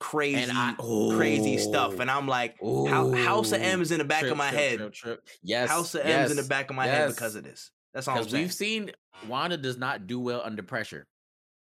crazy, 0.00 0.50
I- 0.52 0.74
crazy 1.16 1.58
stuff. 1.58 1.94
Oh, 1.96 2.00
and 2.00 2.10
I'm 2.10 2.26
like, 2.28 2.56
House 2.60 3.52
of 3.52 3.60
Ooh. 3.60 3.64
M 3.64 3.82
is 3.82 3.90
in 3.92 3.98
the 3.98 4.04
back 4.04 4.20
Trip, 4.20 4.32
of 4.32 4.38
my 4.38 4.50
trip, 4.50 4.80
head. 4.80 4.92
trip. 4.92 5.28
Yes. 5.42 5.68
House 5.70 5.94
of 5.94 6.02
M 6.02 6.24
is 6.24 6.30
in 6.30 6.36
the 6.36 6.42
back 6.44 6.70
of 6.70 6.76
my 6.76 6.86
head 6.86 7.10
because 7.10 7.34
of 7.34 7.44
this. 7.44 7.70
That's 7.94 8.08
all 8.08 8.16
I'm 8.16 8.20
Because 8.20 8.32
saying. 8.32 8.44
we've 8.44 8.52
seen 8.52 8.90
Wanda 9.28 9.56
does 9.56 9.78
not 9.78 10.06
do 10.06 10.20
well 10.20 10.42
under 10.44 10.62
pressure 10.62 11.06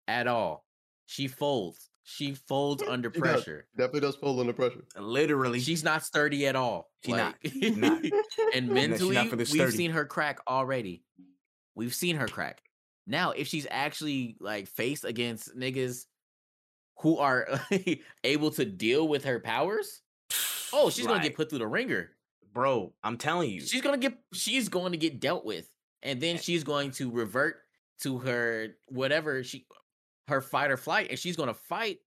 at 0.09 0.27
all. 0.27 0.65
She 1.07 1.29
folds. 1.29 1.91
She 2.05 2.35
folds 2.35 2.83
under 2.83 3.13
She 3.15 3.21
does. 3.21 3.31
pressure. 3.33 3.67
Definitely 3.77 4.01
does 4.01 4.17
fold 4.17 4.41
under 4.41 4.53
pressure. 4.53 4.85
Literally, 4.99 5.61
She's 5.61 5.85
not 5.85 6.05
sturdy 6.05 6.47
at 6.47 6.57
all. 6.57 6.91
She 7.05 7.13
not. 7.13 7.37
Like- 7.45 7.53
She 7.53 7.71
not. 7.77 8.03
and 8.55 8.69
not 8.69 8.75
mentally, 8.75 9.29
for 9.29 9.37
we've 9.37 9.73
seen 9.73 9.91
her 9.93 10.05
crack 10.05 10.39
already. 10.49 11.05
We've 11.75 11.95
seen 11.95 12.17
her 12.17 12.27
crack. 12.27 12.63
Now, 13.07 13.33
if 13.33 13.47
she's 13.49 13.67
actually 13.71 14.37
like 14.41 14.67
faced 14.69 15.05
against 15.05 15.57
niggas 15.57 16.07
who 17.03 17.19
are 17.19 17.47
able 18.25 18.51
to 18.53 18.65
deal 18.65 19.07
with 19.07 19.25
her 19.25 19.39
powers, 19.41 20.03
oh, 20.73 20.91
she's 20.91 21.07
gonna 21.07 21.23
get 21.23 21.37
put 21.37 21.51
through 21.51 21.59
the 21.61 21.67
ringer. 21.67 22.11
bro. 22.53 22.93
I'm 23.05 23.17
telling 23.19 23.51
you, 23.51 23.61
She's 23.61 23.83
gonna 23.83 23.99
get 23.99 24.19
she's 24.33 24.69
going 24.69 24.93
to 24.93 24.99
get 24.99 25.21
dealt 25.21 25.45
with, 25.45 25.69
and 26.03 26.21
then 26.21 26.39
she's 26.39 26.65
going 26.65 26.91
to 26.93 27.11
revert 27.11 27.57
to 28.03 28.19
her 28.19 28.69
whatever 28.89 29.45
she 29.45 29.67
her 30.29 30.41
fight 30.41 30.71
or 30.71 30.77
flight, 30.77 31.09
and 31.11 31.19
she's 31.19 31.37
gonna 31.37 31.55
fight, 31.55 31.99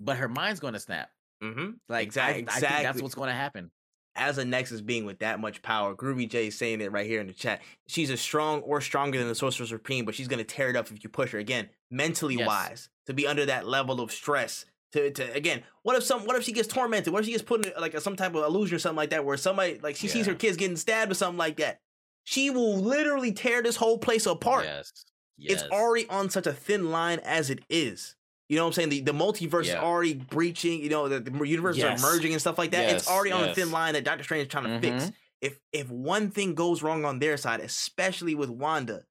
but 0.00 0.16
her 0.16 0.28
mind's 0.28 0.60
gonna 0.60 0.78
snap. 0.80 1.10
hmm 1.42 1.70
Like 1.88 2.06
Exact- 2.06 2.50
I, 2.50 2.82
that's 2.82 3.02
what's 3.02 3.14
gonna 3.14 3.32
happen. 3.32 3.70
as 4.14 4.36
a 4.38 4.44
Nexus 4.44 4.80
being 4.82 5.04
with 5.06 5.20
that 5.20 5.40
much 5.40 5.62
power, 5.62 5.94
Groovy 5.94 6.28
J 6.28 6.48
is 6.48 6.58
saying 6.58 6.80
it 6.82 6.92
right 6.92 7.06
here 7.06 7.20
in 7.20 7.26
the 7.26 7.32
chat. 7.32 7.62
She's 7.88 8.10
as 8.10 8.20
strong 8.20 8.60
or 8.60 8.80
stronger 8.82 9.18
than 9.18 9.28
the 9.28 9.34
Sorcerer 9.34 9.66
Supreme, 9.66 10.04
but 10.04 10.14
she's 10.14 10.28
gonna 10.28 10.44
tear 10.44 10.68
it 10.68 10.76
up 10.76 10.90
if 10.90 11.02
you 11.02 11.08
push 11.10 11.32
her 11.32 11.38
again, 11.38 11.68
mentally 11.90 12.36
Yes. 12.36 12.46
wise, 12.46 12.88
to 13.06 13.14
be 13.14 13.26
under 13.26 13.46
that 13.46 13.66
level 13.66 14.00
of 14.00 14.12
stress. 14.12 14.64
To, 14.92 15.10
to 15.10 15.32
again, 15.34 15.62
what 15.82 15.96
if 15.96 16.04
some 16.04 16.26
what 16.26 16.36
if 16.36 16.44
she 16.44 16.52
gets 16.52 16.68
tormented? 16.68 17.12
What 17.12 17.20
if 17.20 17.26
she 17.26 17.32
gets 17.32 17.42
put 17.42 17.64
in 17.64 17.72
like 17.80 17.94
a, 17.94 18.00
some 18.00 18.14
type 18.16 18.34
of 18.34 18.44
illusion 18.44 18.76
or 18.76 18.78
something 18.78 18.96
like 18.96 19.10
that, 19.10 19.24
where 19.24 19.36
somebody 19.36 19.78
like 19.82 19.96
she 19.96 20.06
sees 20.08 20.26
her 20.26 20.34
kids 20.34 20.56
getting 20.58 20.76
stabbed 20.76 21.10
or 21.10 21.14
something 21.14 21.38
like 21.38 21.56
that? 21.56 21.80
She 22.24 22.50
will 22.50 22.76
literally 22.76 23.32
tear 23.32 23.62
this 23.62 23.76
whole 23.76 23.98
place 23.98 24.26
apart. 24.26 24.64
Yes. 24.64 24.92
It's 25.38 25.62
already 25.72 26.06
on 26.08 26.30
such 26.30 26.46
a 26.46 26.52
thin 26.52 26.90
line 26.90 27.20
as 27.24 27.50
it 27.50 27.60
is. 27.70 28.14
You 28.48 28.56
know 28.58 28.64
what 28.64 28.68
I'm 28.68 28.72
saying? 28.74 28.88
The 28.90 29.00
the 29.00 29.12
multiverse 29.12 29.62
is 29.64 29.74
already 29.74 30.12
breaching. 30.14 30.82
You 30.82 30.90
know 30.90 31.08
the, 31.08 31.20
the 31.20 31.32
universes 31.48 31.82
Yes. 31.82 32.04
are 32.04 32.12
merging 32.12 32.32
and 32.32 32.40
stuff 32.40 32.58
like 32.58 32.72
that. 32.72 32.90
it's 32.94 33.08
already 33.08 33.32
on 33.32 33.48
a 33.48 33.54
thin 33.54 33.70
line 33.72 33.94
that 33.94 34.04
Doctor 34.04 34.24
Strange 34.24 34.42
is 34.42 34.48
trying 34.48 34.64
to 34.64 34.78
fix. 34.78 35.04
Mhm. 35.06 35.12
If 35.40 35.58
if 35.72 35.90
one 35.90 36.30
thing 36.30 36.54
goes 36.54 36.82
wrong 36.82 37.04
on 37.06 37.18
their 37.18 37.38
side, 37.38 37.60
especially 37.60 38.34
with 38.34 38.50
Wanda, 38.50 39.04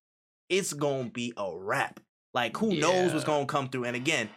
it's 0.48 0.74
gonna 0.74 1.10
be 1.10 1.34
a 1.36 1.52
wrap. 1.58 2.00
Like 2.34 2.56
who 2.58 2.76
knows 2.76 3.14
what's 3.14 3.26
gonna 3.26 3.46
come 3.46 3.70
through? 3.70 3.86
And 3.86 3.96
again, 3.96 4.30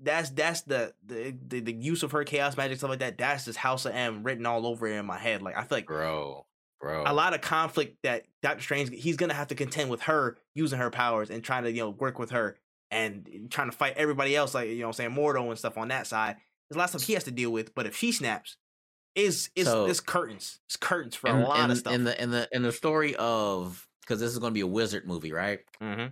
that's 0.00 0.30
that's 0.30 0.62
the 0.62 0.94
the, 1.04 1.34
the 1.48 1.60
the 1.60 1.72
use 1.72 2.02
of 2.02 2.12
her 2.12 2.24
chaos 2.24 2.56
magic 2.56 2.78
stuff 2.78 2.90
like 2.90 3.00
that. 3.00 3.18
That's 3.18 3.44
just 3.44 3.58
House 3.58 3.84
of 3.86 3.94
M 3.94 4.22
written 4.22 4.46
all 4.46 4.66
over 4.66 4.86
it 4.86 4.92
in 4.96 5.06
my 5.06 5.18
head. 5.18 5.42
Like 5.42 5.56
I 5.56 5.60
feel 5.64 5.78
like 5.78 5.86
bro, 5.86 6.46
bro. 6.80 7.04
a 7.06 7.12
lot 7.12 7.34
of 7.34 7.40
conflict 7.40 7.98
that 8.02 8.24
Doctor 8.42 8.62
Strange 8.62 8.90
he's 8.90 9.16
gonna 9.16 9.34
have 9.34 9.48
to 9.48 9.54
contend 9.54 9.90
with 9.90 10.02
her 10.02 10.38
using 10.54 10.78
her 10.78 10.90
powers 10.90 11.30
and 11.30 11.44
trying 11.44 11.64
to 11.64 11.70
you 11.72 11.80
know 11.82 11.90
work 11.90 12.18
with 12.18 12.30
her 12.30 12.56
and 12.90 13.48
trying 13.50 13.70
to 13.70 13.76
fight 13.76 13.94
everybody 13.96 14.34
else 14.34 14.54
like 14.54 14.68
you 14.70 14.80
know 14.80 14.88
I'm 14.88 14.92
saying 14.94 15.10
Mordo 15.10 15.46
and 15.48 15.58
stuff 15.58 15.76
on 15.78 15.88
that 15.88 16.06
side. 16.06 16.36
There's 16.68 16.76
a 16.76 16.78
lot 16.78 16.84
of 16.84 16.90
stuff 16.90 17.02
he 17.02 17.12
has 17.12 17.24
to 17.24 17.30
deal 17.30 17.50
with. 17.50 17.74
But 17.74 17.86
if 17.86 17.94
she 17.96 18.12
snaps, 18.12 18.56
is 19.14 19.50
is 19.54 19.66
So- 19.66 19.84
it's 19.86 20.00
curtains. 20.00 20.58
It's 20.68 20.76
curtains 20.76 21.14
for 21.16 21.28
in, 21.28 21.36
a 21.36 21.46
lot 21.46 21.64
in- 21.64 21.70
of 21.70 21.76
stuff. 21.78 21.92
in 21.92 22.04
the 22.04 22.20
in 22.22 22.30
the 22.30 22.48
in 22.50 22.62
the 22.62 22.72
story 22.72 23.14
of 23.16 23.86
because 24.00 24.18
this 24.20 24.32
is 24.32 24.38
going 24.38 24.50
to 24.52 24.54
be 24.54 24.62
a 24.62 24.66
wizard 24.66 25.06
movie, 25.06 25.32
right? 25.32 25.60
mm-hmm. 25.80 26.06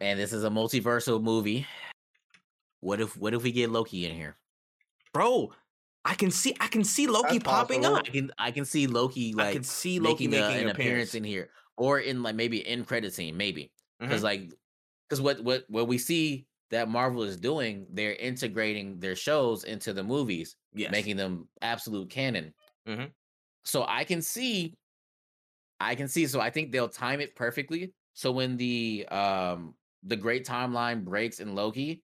And 0.00 0.18
this 0.18 0.32
is 0.32 0.44
a 0.44 0.50
multiversal 0.50 1.22
movie. 1.22 1.66
What 2.80 3.00
if 3.00 3.16
what 3.16 3.34
if 3.34 3.42
we 3.42 3.52
get 3.52 3.70
Loki 3.70 4.06
in 4.06 4.14
here? 4.14 4.36
Bro, 5.12 5.52
I 6.04 6.14
can 6.14 6.30
see 6.30 6.54
I 6.60 6.68
can 6.68 6.84
see 6.84 7.06
Loki 7.06 7.38
That's 7.38 7.44
popping 7.44 7.82
possible. 7.82 7.98
up. 7.98 8.06
I 8.06 8.10
can 8.10 8.30
I 8.38 8.50
can 8.50 8.64
see 8.64 8.86
Loki 8.86 9.34
like 9.34 9.48
I 9.48 9.52
can 9.52 9.64
see 9.64 9.98
Loki 9.98 10.28
making, 10.28 10.46
making 10.46 10.62
an 10.62 10.68
an 10.68 10.70
appearance 10.70 11.14
in 11.14 11.24
here, 11.24 11.50
or 11.76 12.00
in 12.00 12.22
like 12.22 12.36
maybe 12.36 12.66
in 12.68 12.84
credit 12.84 13.12
scene, 13.12 13.36
maybe 13.36 13.72
because 13.98 14.22
like 14.22 14.52
because 15.08 15.20
what 15.20 15.42
what 15.42 15.64
what 15.68 15.88
we 15.88 15.98
see 15.98 16.46
that 16.70 16.88
Marvel 16.88 17.22
is 17.22 17.36
doing, 17.36 17.86
they're 17.90 18.14
integrating 18.14 19.00
their 19.00 19.16
shows 19.16 19.64
into 19.64 19.92
the 19.92 20.02
movies, 20.04 20.56
yes. 20.74 20.92
making 20.92 21.16
them 21.16 21.48
absolute 21.62 22.10
canon. 22.10 22.52
Mhm. 22.86 23.10
So 23.64 23.84
I 23.88 24.04
can 24.04 24.20
see, 24.22 24.74
I 25.80 25.94
can 25.94 26.08
see. 26.08 26.26
So 26.26 26.40
I 26.40 26.50
think 26.50 26.70
they'll 26.70 26.88
time 26.88 27.20
it 27.20 27.34
perfectly. 27.34 27.92
So 28.14 28.30
when 28.32 28.56
the 28.56 29.06
um 29.10 29.74
the 30.02 30.16
great 30.16 30.46
timeline 30.46 31.04
breaks 31.04 31.40
in 31.40 31.54
Loki, 31.54 32.02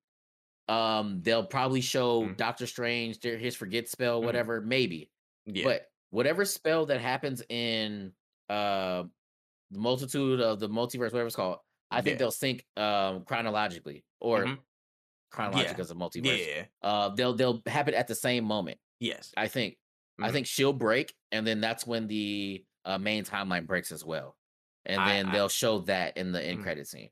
um 0.69 1.21
they'll 1.23 1.45
probably 1.47 1.81
show 1.83 2.23
Mhm. 2.23 2.37
Doctor 2.37 2.66
Strange 2.66 3.23
his 3.23 3.55
forget 3.55 3.89
spell, 3.89 4.21
Mhm. 4.21 4.25
whatever, 4.25 4.61
maybe. 4.61 5.11
yeah. 5.47 5.65
But 5.65 5.91
whatever 6.11 6.45
spell 6.47 6.87
that 6.87 7.01
happens 7.01 7.43
in 7.49 8.12
uh 8.49 9.05
the 9.71 9.79
multitude 9.79 10.41
of 10.41 10.61
the 10.61 10.69
multiverse, 10.69 11.12
whatever 11.12 11.27
it's 11.27 11.37
called, 11.37 11.59
I 11.91 12.01
think 12.01 12.15
Yeah. 12.15 12.19
they'll 12.19 12.31
sync 12.31 12.65
um 12.77 13.25
chronologically 13.25 14.05
or 14.21 14.45
Mhm. 14.45 14.59
chronological 15.31 15.77
Yeah. 15.77 15.81
as 15.83 15.91
a 15.91 15.95
multiverse. 15.95 16.47
yeah. 16.47 16.66
Uh 16.83 17.11
they'll 17.11 17.35
they'll 17.35 17.62
happen 17.66 17.95
at 17.95 18.09
the 18.09 18.15
same 18.15 18.45
moment. 18.45 18.79
Yes. 19.01 19.33
I 19.37 19.49
think. 19.49 19.79
I 20.21 20.29
Mhm. 20.29 20.33
think 20.33 20.47
she'll 20.47 20.73
break, 20.73 21.12
and 21.33 21.45
then 21.47 21.61
that's 21.61 21.87
when 21.87 22.07
the 22.07 22.65
uh, 22.87 22.99
main 22.99 23.25
timeline 23.25 23.66
breaks 23.66 23.91
as 23.91 24.05
well, 24.05 24.37
and 24.85 25.01
I- 25.01 25.09
then 25.09 25.27
I- 25.27 25.33
they'll 25.33 25.49
show 25.49 25.81
that 25.81 26.16
in 26.19 26.33
the 26.33 26.43
end 26.43 26.61
Mhm. 26.61 26.62
credit 26.62 26.87
scene. 26.87 27.11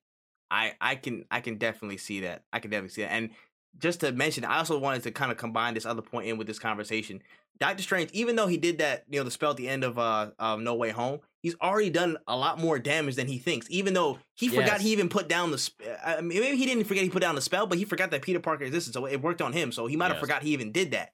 I 0.52 0.74
I 0.80 0.94
can 0.96 1.24
I 1.30 1.40
can 1.40 1.56
definitely 1.56 1.96
see 1.96 2.20
that. 2.20 2.44
I 2.52 2.60
can 2.60 2.70
definitely 2.70 2.90
see 2.90 3.02
that. 3.02 3.12
And 3.12 3.30
just 3.78 4.00
to 4.00 4.12
mention, 4.12 4.44
I 4.44 4.58
also 4.58 4.78
wanted 4.78 5.02
to 5.04 5.10
kind 5.10 5.32
of 5.32 5.38
combine 5.38 5.72
this 5.72 5.86
other 5.86 6.02
point 6.02 6.28
in 6.28 6.36
with 6.36 6.46
this 6.46 6.58
conversation. 6.58 7.22
Doctor 7.58 7.82
Strange, 7.82 8.10
even 8.12 8.36
though 8.36 8.46
he 8.46 8.58
did 8.58 8.78
that, 8.78 9.04
you 9.08 9.18
know, 9.18 9.24
the 9.24 9.30
spell 9.30 9.52
at 9.52 9.56
the 9.56 9.68
end 9.68 9.82
of 9.82 9.98
uh 9.98 10.30
um, 10.38 10.62
No 10.62 10.74
Way 10.74 10.90
Home, 10.90 11.20
he's 11.40 11.56
already 11.62 11.88
done 11.88 12.18
a 12.28 12.36
lot 12.36 12.58
more 12.58 12.78
damage 12.78 13.16
than 13.16 13.28
he 13.28 13.38
thinks. 13.38 13.66
Even 13.70 13.94
though 13.94 14.18
he 14.34 14.48
forgot 14.48 14.80
he 14.82 14.92
even 14.92 15.08
put 15.08 15.26
down 15.28 15.50
the 15.52 15.58
sp- 15.58 15.80
I 16.04 16.20
mean, 16.20 16.40
maybe 16.40 16.56
he 16.56 16.66
didn't 16.66 16.84
forget 16.84 17.02
he 17.02 17.10
put 17.10 17.22
down 17.22 17.34
the 17.34 17.40
spell, 17.40 17.66
but 17.66 17.78
he 17.78 17.84
forgot 17.86 18.10
that 18.10 18.20
Peter 18.22 18.40
Parker 18.40 18.64
existed, 18.64 18.92
so 18.92 19.06
it 19.06 19.22
worked 19.22 19.40
on 19.40 19.54
him. 19.54 19.72
So 19.72 19.86
he 19.86 19.96
might 19.96 20.06
have 20.06 20.16
Yes. 20.16 20.20
forgot 20.20 20.42
he 20.42 20.50
even 20.50 20.70
did 20.70 20.90
that. 20.90 21.12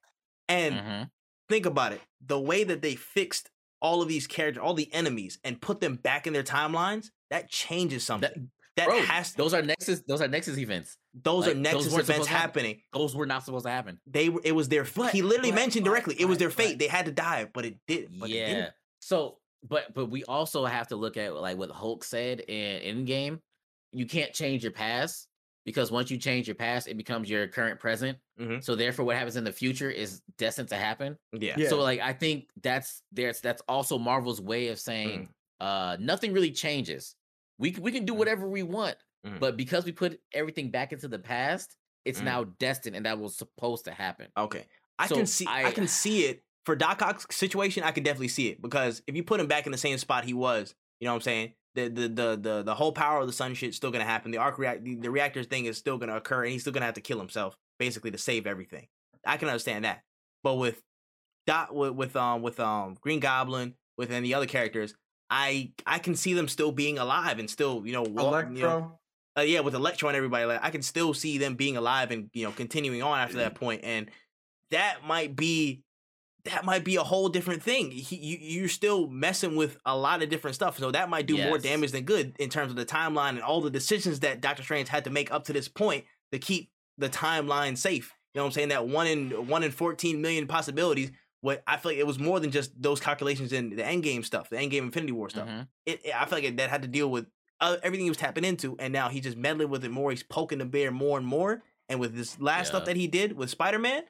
And 0.49 0.77
Mhm. 0.77 1.11
think 1.49 1.65
about 1.67 1.93
it 1.93 2.01
the 2.27 2.41
way 2.41 2.65
that 2.65 2.83
they 2.83 2.97
fixed 2.97 3.51
all 3.81 4.03
of 4.03 4.09
these 4.09 4.27
characters 4.27 4.61
all 4.61 4.75
the 4.75 4.93
enemies 4.93 5.39
and 5.45 5.61
put 5.61 5.81
them 5.81 5.95
back 5.97 6.27
in 6.27 6.33
their 6.33 6.43
timelines 6.43 7.11
that 7.31 7.49
changes 7.49 8.03
something 8.03 8.51
that, 8.79 8.87
Bro, 8.89 9.01
has 9.03 9.35
those 9.35 9.55
are 9.55 9.63
nexus. 9.63 10.03
Those 10.09 10.21
are 10.23 10.29
nexus 10.29 10.59
events. 10.59 10.97
those 11.23 11.47
like, 11.47 11.53
are 11.53 11.55
those 11.55 11.63
nexus 11.63 11.93
weren't 11.93 12.05
events 12.05 12.07
supposed 12.27 12.29
happen. 12.31 12.65
happening 12.65 12.83
Those 12.93 13.15
were 13.15 13.27
not 13.27 13.45
supposed 13.45 13.65
to 13.67 13.71
happen. 13.71 14.01
they 14.07 14.29
were 14.31 14.41
it 14.45 14.53
was 14.53 14.69
their 14.69 14.85
But- 14.85 15.13
he 15.13 15.23
literally 15.23 15.51
but- 15.51 15.57
mentioned 15.57 15.85
but- 15.85 15.91
directly 15.91 16.17
it 16.19 16.25
was 16.27 16.39
their 16.39 16.51
fate 16.51 16.73
but- 16.73 16.79
they 16.79 16.87
had 16.89 17.07
to 17.07 17.13
die 17.13 17.47
but 17.53 17.65
it 17.65 17.77
did 17.87 18.09
but 18.19 18.31
it 18.31 18.35
yeah. 18.37 18.47
didn't. 18.47 18.73
So, 19.01 19.39
but 19.69 19.93
but 19.95 20.07
we 20.07 20.25
also 20.25 20.65
have 20.65 20.89
to 20.89 20.97
look 20.97 21.17
at 21.17 21.35
like 21.35 21.57
what 21.59 21.71
Hulk 21.71 22.05
said 22.05 22.41
in 22.41 23.05
Endgame. 23.07 23.41
You 23.93 24.07
can't 24.07 24.33
change 24.33 24.63
your 24.63 24.73
past 24.73 25.27
because 25.65 25.91
once 25.91 26.11
you 26.11 26.17
change 26.19 26.47
your 26.49 26.55
past, 26.55 26.89
it 26.89 26.97
becomes 26.97 27.29
your 27.29 27.47
current 27.49 27.79
present. 27.81 28.19
Mhm. 28.41 28.63
So 28.65 28.75
therefore, 28.75 29.05
what 29.05 29.17
happens 29.17 29.37
in 29.37 29.45
the 29.45 29.53
future 29.53 29.91
is 29.91 30.21
destined 30.39 30.69
to 30.71 30.77
happen. 30.77 31.19
yeah 31.33 31.55
Yeah. 31.59 31.69
So 31.69 31.81
like 31.81 32.01
I 32.01 32.13
think 32.13 32.49
that's 32.63 33.03
there's 33.13 33.41
that's 33.41 33.63
also 33.69 33.99
Marvel's 33.99 34.41
way 34.41 34.69
of 34.69 34.79
saying 34.79 35.29
uh 35.61 35.97
nothing 36.01 36.33
really 36.33 36.53
changes. 36.53 37.15
We 37.59 37.73
we 37.81 37.93
can 37.93 38.05
do 38.05 38.15
Mm. 38.15 38.19
whatever 38.19 38.49
we 38.49 38.63
want, 38.63 38.97
Mhm. 39.27 39.41
but 39.41 39.57
because 39.57 39.85
we 39.85 39.93
put 39.93 40.21
everything 40.33 40.71
back 40.71 40.93
into 40.93 41.09
the 41.09 41.19
past, 41.19 41.77
it's 42.05 42.21
Mm. 42.21 42.25
now 42.25 42.45
destined 42.45 42.97
and 42.97 43.05
that 43.07 43.19
was 43.19 43.37
supposed 43.37 43.85
to 43.87 43.93
happen. 43.93 44.29
okay 44.37 44.67
i 45.01 45.07
So 45.07 45.15
can 45.17 45.27
see 45.27 45.47
I, 45.47 45.67
I- 45.67 45.73
can 45.73 45.87
see 45.89 46.25
it 46.25 46.43
for 46.67 46.75
doc 46.75 47.03
ock's 47.03 47.27
situation 47.35 47.83
i 47.85 47.91
can 47.93 48.03
definitely 48.03 48.29
see 48.29 48.49
it 48.49 48.61
because 48.61 49.01
if 49.07 49.15
you 49.15 49.23
put 49.23 49.39
him 49.41 49.47
back 49.47 49.65
in 49.67 49.73
the 49.73 49.79
same 49.79 49.97
spot 49.99 50.25
he 50.25 50.35
was 50.35 50.75
you 51.01 51.05
know 51.07 51.13
what 51.13 51.17
i'm 51.17 51.23
saying 51.23 51.55
the 51.75 51.89
the 51.89 52.09
the 52.09 52.37
the, 52.41 52.63
the 52.65 52.75
whole 52.75 52.91
power 52.93 53.21
of 53.21 53.27
the 53.29 53.33
sun 53.33 53.55
shit's 53.55 53.77
still 53.77 53.91
gonna 53.93 54.05
happen 54.05 54.31
the 54.33 54.39
arc 54.39 54.59
react 54.59 54.83
the, 54.85 54.97
the 54.97 55.11
reactors 55.11 55.47
thing 55.47 55.67
is 55.67 55.77
still 55.79 55.99
gonna 55.99 56.17
occur 56.17 56.43
and 56.45 56.53
he's 56.53 56.63
still 56.63 56.73
gonna 56.73 56.85
have 56.87 56.95
to 56.95 57.01
kill 57.01 57.19
himself 57.19 57.57
basically 57.79 58.11
to 58.11 58.19
save 58.19 58.47
everything 58.47 58.87
i 59.25 59.37
can 59.37 59.49
understand 59.49 59.85
that 59.85 60.03
but 60.43 60.55
with 60.55 60.83
dot 61.47 61.75
with, 61.75 61.93
with 61.93 62.17
um 62.17 62.43
with 62.43 62.59
um 62.61 62.97
green 63.01 63.21
goblin 63.21 63.75
with 63.97 64.11
any 64.11 64.35
other 64.35 64.47
characters 64.47 64.95
i 65.31 65.71
i 65.87 65.99
can 65.99 66.15
see 66.15 66.35
them 66.35 66.49
still 66.49 66.73
being 66.73 66.99
alive 66.99 67.39
and 67.39 67.51
still 67.51 67.87
you 67.87 67.93
know 67.93 68.03
walk, 68.03 68.47
you 68.51 68.63
know, 68.63 68.69
Electro. 68.69 68.99
uh, 69.39 69.43
yeah, 69.43 69.61
with 69.61 69.75
Electro 69.75 70.09
and 70.09 70.17
everybody, 70.17 70.45
like 70.45 70.61
I 70.63 70.71
can 70.71 70.83
still 70.83 71.15
see 71.15 71.39
them 71.39 71.55
being 71.55 71.77
alive 71.77 72.11
and 72.11 72.31
you 72.33 72.45
know 72.45 72.53
continuing 72.53 73.03
on 73.03 73.19
after 73.19 73.37
that 73.39 73.55
point, 73.55 73.83
and 73.85 74.11
that 74.71 75.05
might 75.07 75.37
be 75.37 75.83
that 76.45 76.65
might 76.65 76.85
be 76.85 76.97
a 76.97 77.03
whole 77.03 77.29
different 77.29 77.63
thing. 77.63 77.91
He, 77.91 78.17
you 78.17 78.39
you're 78.41 78.69
still 78.69 79.07
messing 79.09 79.57
with 79.57 79.77
a 79.85 79.97
lot 79.97 80.23
of 80.23 80.29
different 80.29 80.55
stuff, 80.55 80.79
so 80.79 80.91
that 80.91 81.09
might 81.09 81.27
do 81.27 81.37
more 81.37 81.59
damage 81.59 81.93
than 81.93 82.05
good 82.05 82.35
in 82.39 82.49
terms 82.49 82.71
of 82.71 82.77
the 82.77 82.87
timeline 82.87 83.31
and 83.31 83.43
all 83.43 83.61
the 83.61 83.71
decisions 83.71 84.21
that 84.21 84.41
Doctor 84.41 84.63
Strange 84.63 84.89
had 84.89 85.05
to 85.05 85.11
make 85.11 85.31
up 85.31 85.45
to 85.45 85.53
this 85.53 85.69
point 85.69 86.05
to 86.33 86.39
keep 86.39 86.71
the 86.97 87.09
timeline 87.09 87.77
safe. 87.77 88.13
You 88.35 88.41
know 88.41 88.45
what 88.45 88.49
I'm 88.49 88.53
saying? 88.53 88.69
That 88.69 88.89
one 88.89 89.07
in 89.07 89.47
one 89.47 89.63
in 89.63 89.71
14 89.71 90.21
million 90.21 90.47
possibilities 90.47 91.11
what 91.41 91.63
I 91.67 91.77
feel 91.77 91.93
like 91.93 91.99
it 91.99 92.07
was 92.07 92.19
more 92.19 92.41
than 92.41 92.51
just 92.51 92.81
those 92.81 93.01
calculations 93.01 93.53
in 93.53 93.71
the 93.71 93.83
Endgame 93.83 94.25
stuff, 94.25 94.49
the 94.51 94.57
Endgame 94.57 94.83
Infinity 94.83 95.13
War 95.13 95.31
stuff. 95.31 95.49
Mhm. 95.49 95.69
It, 95.87 96.01
it- 96.07 96.15
I 96.15 96.25
feel 96.25 96.39
like 96.39 96.45
it, 96.45 96.57
that 96.57 96.71
had 96.71 96.83
to 96.83 96.89
deal 96.89 97.11
with 97.11 97.27
uh, 97.61 97.77
everything 97.83 98.05
he 98.07 98.11
was 98.11 98.17
tapping 98.19 98.45
into, 98.45 98.77
and 98.79 98.93
now 98.93 99.09
he's 99.09 99.25
just 99.25 99.37
meddling 99.37 99.69
with 99.69 99.85
it 99.85 99.91
more. 99.91 100.11
He's 100.11 100.23
poking 100.23 100.59
the 100.59 100.65
bear 100.65 100.91
more 100.93 101.19
and 101.19 101.27
more, 101.27 101.63
and 101.89 101.99
with 101.99 102.15
this 102.15 102.39
last 102.41 102.69
stuff 102.69 102.85
that 102.85 102.95
he 102.97 103.07
did 103.09 103.33
with 103.33 103.51
Spider 103.51 103.81
Man, 103.81 104.05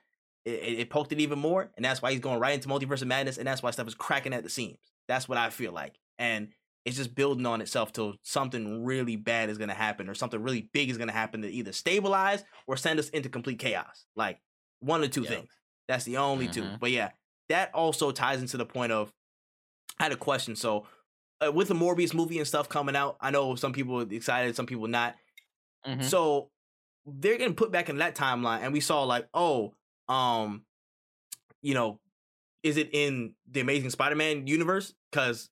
it, 0.45 0.51
it, 0.79 0.91
poked 0.91 1.13
it 1.13 1.21
even 1.21 1.39
more, 1.39 1.71
and 1.77 1.85
that's 1.85 2.03
why 2.03 2.11
he's 2.13 2.21
going 2.21 2.41
right 2.41 2.53
into 2.55 2.69
Multiverse 2.69 3.01
of 3.03 3.09
Madness, 3.09 3.39
and 3.39 3.47
that's 3.47 3.63
why 3.63 3.71
stuff 3.71 3.89
is 3.89 3.95
cracking 3.95 4.35
at 4.35 4.43
the 4.43 4.51
seams. 4.51 4.79
That's 5.09 5.29
what 5.31 5.39
I 5.39 5.49
feel 5.49 5.73
like, 5.73 5.99
and 6.19 6.49
it's 6.85 6.97
just 6.97 7.15
building 7.15 7.45
on 7.47 7.61
itself 7.63 7.93
till 7.93 8.17
something 8.23 8.85
really 8.85 9.17
bad 9.17 9.49
is 9.49 9.57
gonna 9.59 9.73
happen, 9.75 10.09
or 10.11 10.15
something 10.15 10.43
really 10.43 10.69
big 10.75 10.91
is 10.91 10.99
gonna 10.99 11.13
happen 11.13 11.41
to 11.43 11.49
either 11.51 11.73
stabilize 11.73 12.45
or 12.67 12.77
send 12.77 12.99
us 12.99 13.09
into 13.11 13.29
complete 13.31 13.59
chaos. 13.59 14.05
Like 14.15 14.41
one 14.81 15.03
or 15.03 15.09
two 15.09 15.23
Yeah. 15.23 15.31
things. 15.31 15.49
That's 15.89 16.05
the 16.05 16.19
only 16.19 16.47
two. 16.49 16.63
Mhm. 16.63 16.79
But 16.81 16.91
yeah, 16.91 17.11
that 17.49 17.75
also 17.75 18.13
ties 18.13 18.41
into 18.41 18.57
the 18.57 18.67
point 18.67 18.93
of 18.93 19.13
I 19.99 20.05
had 20.05 20.13
a 20.13 20.17
question. 20.17 20.55
So 20.55 20.87
uh, 21.45 21.51
with 21.53 21.69
the 21.69 21.75
Morbius 21.75 22.15
movie 22.15 22.39
and 22.39 22.47
stuff 22.47 22.69
coming 22.69 22.95
out, 22.97 23.17
I 23.21 23.31
know 23.31 23.55
some 23.57 23.73
people 23.73 24.01
are 24.03 24.07
excited, 24.13 24.55
some 24.57 24.67
people 24.67 24.87
not. 24.89 25.17
Mhm. 25.87 26.05
So 26.05 26.51
they're 27.07 27.39
getting 27.39 27.55
put 27.55 27.73
back 27.73 27.89
in 27.89 27.99
that 27.99 28.15
timeline, 28.15 28.61
and 28.61 28.73
we 28.73 28.81
saw 28.81 29.05
like, 29.05 29.29
oh, 29.33 29.73
um, 30.09 30.65
you 31.63 31.75
know, 31.75 32.01
is 32.63 32.77
it 32.77 32.91
in 32.93 33.35
the 33.51 33.61
Amazing 33.61 33.91
Spider-Man 33.91 34.47
universe? 34.47 34.93
Because 35.11 35.49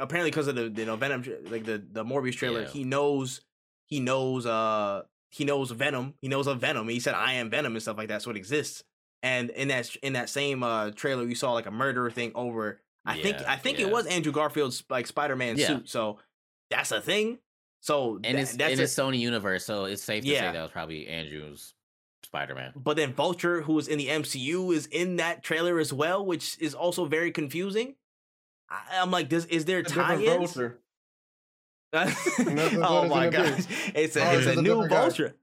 apparently, 0.00 0.30
because 0.30 0.48
of 0.48 0.56
the 0.56 0.68
you 0.68 0.84
know 0.86 0.96
Venom, 0.96 1.22
like 1.50 1.64
the 1.64 1.78
the 1.78 2.04
Morbius 2.04 2.34
trailer, 2.36 2.62
Yeah. 2.62 2.68
he 2.68 2.82
knows 2.84 3.40
he 3.86 4.00
knows 4.00 4.46
uh 4.46 5.02
he 5.30 5.44
knows 5.44 5.70
Venom, 5.70 6.14
he 6.20 6.28
knows 6.28 6.46
of 6.46 6.60
Venom. 6.60 6.88
He 6.88 6.98
said, 6.98 7.14
"I 7.14 7.34
am 7.34 7.50
Venom" 7.50 7.74
and 7.74 7.82
stuff 7.82 7.96
like 7.98 8.08
that, 8.08 8.22
so 8.22 8.30
it 8.30 8.36
exists. 8.36 8.82
And 9.26 9.50
in 9.50 9.68
that 9.68 9.94
in 9.96 10.12
that 10.12 10.28
same 10.28 10.62
uh 10.62 10.90
trailer, 10.92 11.24
you 11.24 11.34
saw 11.34 11.52
like 11.52 11.66
a 11.66 11.70
murderer 11.70 12.10
thing 12.10 12.32
over. 12.34 12.80
I 13.04 13.20
think 13.20 13.36
I 13.46 13.56
think 13.56 13.78
it 13.80 13.90
was 13.90 14.06
Andrew 14.06 14.32
Garfield's 14.32 14.84
like 14.88 15.06
Spider-Man 15.06 15.56
Yeah. 15.58 15.66
suit. 15.68 15.88
So 15.88 16.18
that's 16.70 16.92
a 16.92 17.00
thing. 17.00 17.38
So 17.80 18.20
and 18.24 18.36
tha- 18.36 18.42
it's 18.42 18.56
that's 18.56 18.72
in 18.74 18.78
a- 18.78 18.82
the 18.82 18.88
Sony 18.88 19.18
universe, 19.18 19.64
so 19.64 19.84
it's 19.84 20.02
safe 20.02 20.22
to 20.24 20.28
Yeah. 20.30 20.40
say 20.50 20.52
that 20.56 20.62
was 20.62 20.70
probably 20.70 21.06
Andrew's 21.08 21.74
Spider 22.24 22.54
Man. 22.54 22.72
But 22.76 22.96
then 22.96 23.12
Vulture, 23.14 23.62
who 23.62 23.78
is 23.78 23.86
in 23.88 23.98
the 23.98 24.08
MCU, 24.08 24.72
is 24.72 24.86
in 24.86 25.16
that 25.16 25.42
trailer 25.44 25.78
as 25.78 25.92
well, 25.92 26.24
which 26.24 26.56
is 26.60 26.74
also 26.74 27.04
very 27.04 27.30
confusing. 27.30 27.94
I, 28.68 28.80
I'm 29.00 29.10
like, 29.12 29.28
this 29.28 29.44
is 29.46 29.64
there 29.64 29.78
A 29.78 29.82
different 29.84 30.24
tie-ins? 30.24 30.56
Oh 31.92 33.08
my 33.08 33.28
gonna 33.28 33.50
gosh, 33.50 33.64
it's 33.94 34.16
a 34.16 34.28
Oh, 34.28 34.32
it's 34.32 34.46
it's 34.46 34.56
a 34.56 34.58
a 34.58 34.62
new 34.62 34.62
different 34.70 34.90
guy. 34.90 35.00
Vulture. 35.00 35.36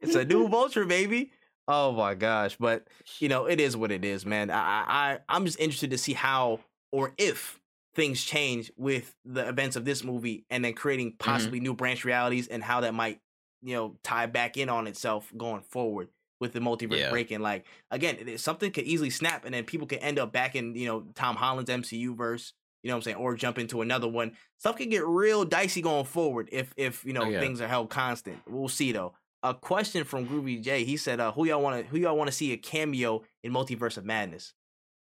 It's 0.00 0.14
a 0.14 0.24
new 0.24 0.48
Vulture, 0.48 0.84
baby. 0.84 1.30
Oh 1.68 1.92
my 1.92 2.14
gosh, 2.14 2.56
but 2.58 2.86
you 3.18 3.28
know 3.28 3.46
it 3.46 3.60
is 3.60 3.76
what 3.76 3.90
it 3.90 4.04
is, 4.04 4.24
man. 4.24 4.50
I 4.50 4.84
I 4.86 5.18
I'm 5.28 5.44
just 5.46 5.58
interested 5.58 5.90
to 5.90 5.98
see 5.98 6.12
how 6.12 6.60
or 6.92 7.12
if 7.18 7.60
things 7.94 8.22
change 8.22 8.70
with 8.76 9.14
the 9.24 9.48
events 9.48 9.74
of 9.76 9.84
this 9.84 10.04
movie, 10.04 10.44
and 10.50 10.64
then 10.64 10.74
creating 10.74 11.12
Mm-hmm. 11.12 11.18
possibly 11.30 11.60
new 11.60 11.74
branch 11.74 12.04
realities, 12.04 12.46
and 12.48 12.62
how 12.62 12.80
that 12.82 12.94
might 12.94 13.20
you 13.62 13.74
know 13.74 13.96
tie 14.02 14.26
back 14.26 14.56
in 14.56 14.68
on 14.68 14.86
itself 14.86 15.32
going 15.36 15.62
forward 15.62 16.08
with 16.38 16.52
the 16.52 16.60
multiverse 16.60 16.98
Yeah. 16.98 17.10
breaking. 17.10 17.40
Like 17.40 17.66
again, 17.90 18.38
something 18.38 18.70
could 18.70 18.84
easily 18.84 19.10
snap, 19.10 19.44
and 19.44 19.52
then 19.54 19.64
people 19.64 19.86
could 19.88 19.98
end 20.00 20.18
up 20.20 20.30
back 20.32 20.54
in 20.54 20.74
you 20.76 20.86
know 20.86 21.04
Tom 21.14 21.34
Holland's 21.36 21.70
MCU 21.70 22.14
verse. 22.16 22.52
You 22.82 22.90
know 22.90 22.94
what 22.94 22.98
I'm 22.98 23.02
saying, 23.02 23.16
or 23.16 23.34
jump 23.34 23.58
into 23.58 23.80
another 23.82 24.06
one. 24.06 24.36
Stuff 24.58 24.76
can 24.76 24.90
get 24.90 25.04
real 25.04 25.44
dicey 25.44 25.82
going 25.82 26.04
forward 26.04 26.48
if 26.52 26.72
if 26.76 27.04
you 27.04 27.12
know 27.12 27.24
Oh, 27.24 27.30
yeah. 27.30 27.40
things 27.40 27.60
are 27.60 27.66
held 27.66 27.90
constant. 27.90 28.38
We'll 28.48 28.68
see 28.68 28.92
though. 28.92 29.14
A 29.50 29.54
question 29.54 30.04
from 30.04 30.26
Groovy 30.26 30.62
J. 30.62 30.84
He 30.84 30.96
said, 30.96 31.20
uh, 31.20 31.32
"Who 31.32 31.46
y'all 31.46 31.62
want 31.62 31.84
to 31.84 31.88
who 31.90 31.98
y'all 31.98 32.16
want 32.16 32.28
to 32.28 32.32
see 32.36 32.52
a 32.52 32.56
cameo 32.56 33.22
in 33.42 33.52
Multiverse 33.52 33.96
of 33.96 34.04
Madness?" 34.04 34.52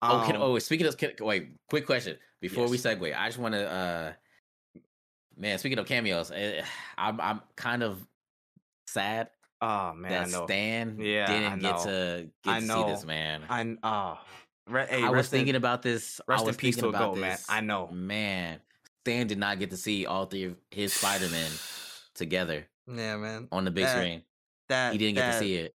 oh, 0.01 0.23
can, 0.25 0.35
Um, 0.37 0.41
oh, 0.41 0.59
speaking 0.59 0.87
of 0.87 0.95
can, 0.97 1.11
wait, 1.19 1.49
quick 1.69 1.85
question 1.85 2.17
before 2.41 2.67
we 2.69 2.77
segue. 2.77 3.15
I 3.17 3.27
just 3.27 3.37
want 3.37 3.53
to, 3.55 3.69
uh 3.69 4.13
man. 5.37 5.57
Speaking 5.59 5.79
of 5.79 5.85
cameos, 5.87 6.31
eh, 6.31 6.61
I'm 6.97 7.19
I'm 7.19 7.41
kind 7.55 7.83
of 7.83 8.05
sad 8.87 9.29
oh 9.61 9.93
man, 9.93 10.23
I 10.27 10.31
know. 10.31 10.45
Stan 10.45 10.97
Yeah, 10.99 11.27
didn't 11.27 11.59
get 11.59 11.79
to 11.79 12.29
get 12.43 12.53
I 12.53 12.59
to 12.61 12.65
see 12.65 12.83
this 12.85 13.05
man. 13.05 13.43
I 13.49 13.77
oh, 13.83 14.19
re- 14.67 14.87
hey, 14.89 15.03
I 15.03 15.09
was 15.09 15.27
in- 15.27 15.31
thinking 15.39 15.55
about 15.55 15.81
this. 15.81 16.21
rest 16.27 16.45
I 16.45 16.49
in 16.49 16.55
peace 16.55 16.77
to 16.77 16.87
about 16.87 17.17
man. 17.17 17.31
this. 17.31 17.45
I 17.49 17.61
know. 17.61 17.87
man. 17.91 18.59
Stan 19.03 19.27
did 19.27 19.37
not 19.37 19.59
get 19.59 19.71
to 19.71 19.77
see 19.77 20.05
all 20.05 20.25
three 20.25 20.45
of 20.45 20.55
his 20.71 20.93
Spider 20.93 21.27
Men 21.29 21.49
together 22.15 22.67
Yeah, 22.87 23.17
man. 23.17 23.47
on 23.51 23.65
the 23.65 23.71
big 23.71 23.85
That- 23.85 23.97
screen. 23.97 24.23
That 24.69 24.93
He 24.93 24.97
didn't 24.99 25.15
get 25.15 25.33
to 25.33 25.39
see 25.39 25.55
it. 25.55 25.73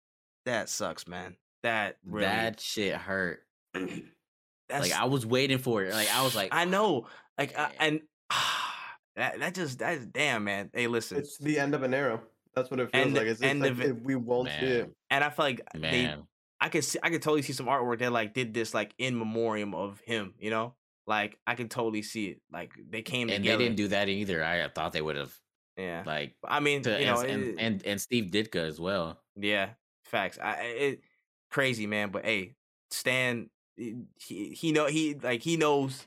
That 0.46 0.68
sucks, 0.70 1.08
man. 1.08 1.36
That 1.64 1.98
really. 2.06 2.26
That 2.26 2.60
shit 2.60 2.96
hurt. 2.96 3.42
that's, 3.74 4.90
Like 4.90 4.94
I 4.94 5.06
was 5.06 5.26
waiting 5.26 5.58
for 5.58 5.84
it. 5.84 5.94
Like 5.94 6.14
I 6.14 6.24
was 6.24 6.36
like, 6.36 6.54
I 6.54 6.66
know. 6.66 7.08
Like 7.38 7.58
I, 7.58 7.62
Man. 7.64 7.72
and 7.80 8.02
that 9.16 9.40
that 9.40 9.54
just 9.54 9.80
that's 9.80 10.06
damn, 10.06 10.44
man. 10.44 10.70
Hey, 10.74 10.88
listen. 10.88 11.18
It's 11.18 11.38
the 11.38 11.60
end 11.60 11.76
of 11.76 11.84
an 11.84 11.94
era. 11.94 12.20
That's 12.56 12.72
what 12.72 12.80
it 12.80 12.92
feels 12.92 13.06
End- 13.08 13.16
like. 13.16 13.28
It's 13.28 13.40
just 13.40 13.50
end 13.50 13.62
like 13.62 13.72
of 13.72 13.82
it. 13.82 13.92
if 13.92 14.02
we 14.02 14.16
won't 14.16 14.50
see 14.50 14.66
it. 14.66 14.92
and 15.10 15.24
I 15.24 15.30
feel 15.30 15.46
like 15.46 15.62
they 15.74 15.80
man. 15.80 16.24
I 16.62 16.68
could 16.70 16.84
see, 16.84 17.00
I 17.02 17.10
could 17.10 17.22
totally 17.22 17.42
see 17.42 17.54
some 17.54 17.68
artwork 17.68 18.00
that 18.00 18.12
like 18.12 18.34
did 18.34 18.54
this 18.54 18.74
like 18.74 18.94
in 18.98 19.18
memoriam 19.18 19.74
of 19.74 20.00
him, 20.02 20.34
you 20.40 20.50
know? 20.50 20.74
Like 21.08 21.38
I 21.48 21.56
could 21.56 21.72
totally 21.72 22.02
see 22.02 22.28
it. 22.28 22.42
Like 22.52 22.72
they 22.90 23.02
came 23.02 23.30
And 23.30 23.38
together. 23.44 23.58
they 23.58 23.64
didn't 23.66 23.78
do 23.78 23.88
that 23.90 24.10
either. 24.10 24.44
I 24.44 24.68
thought 24.68 24.92
they 24.94 25.02
would 25.02 25.16
have 25.16 25.34
yeah. 25.80 26.04
like 26.06 26.36
I 26.44 26.60
mean, 26.60 26.82
to, 26.84 27.00
you 27.00 27.06
know, 27.06 27.22
and, 27.22 27.30
it- 27.30 27.34
and, 27.50 27.60
and 27.60 27.86
and 27.86 28.02
Steve 28.02 28.26
Ditko 28.32 28.58
as 28.68 28.80
well. 28.80 29.20
yeah, 29.36 29.70
facts. 30.06 30.38
I 30.42 30.54
it 30.62 31.02
crazy, 31.50 31.88
man, 31.88 32.10
but 32.12 32.26
hey, 32.26 32.56
Stan 32.92 33.50
he 33.78 34.06
he 34.54 34.72
know 34.72 34.88
he 34.88 35.16
like 35.16 35.42
he 35.42 35.56
knows 35.58 36.06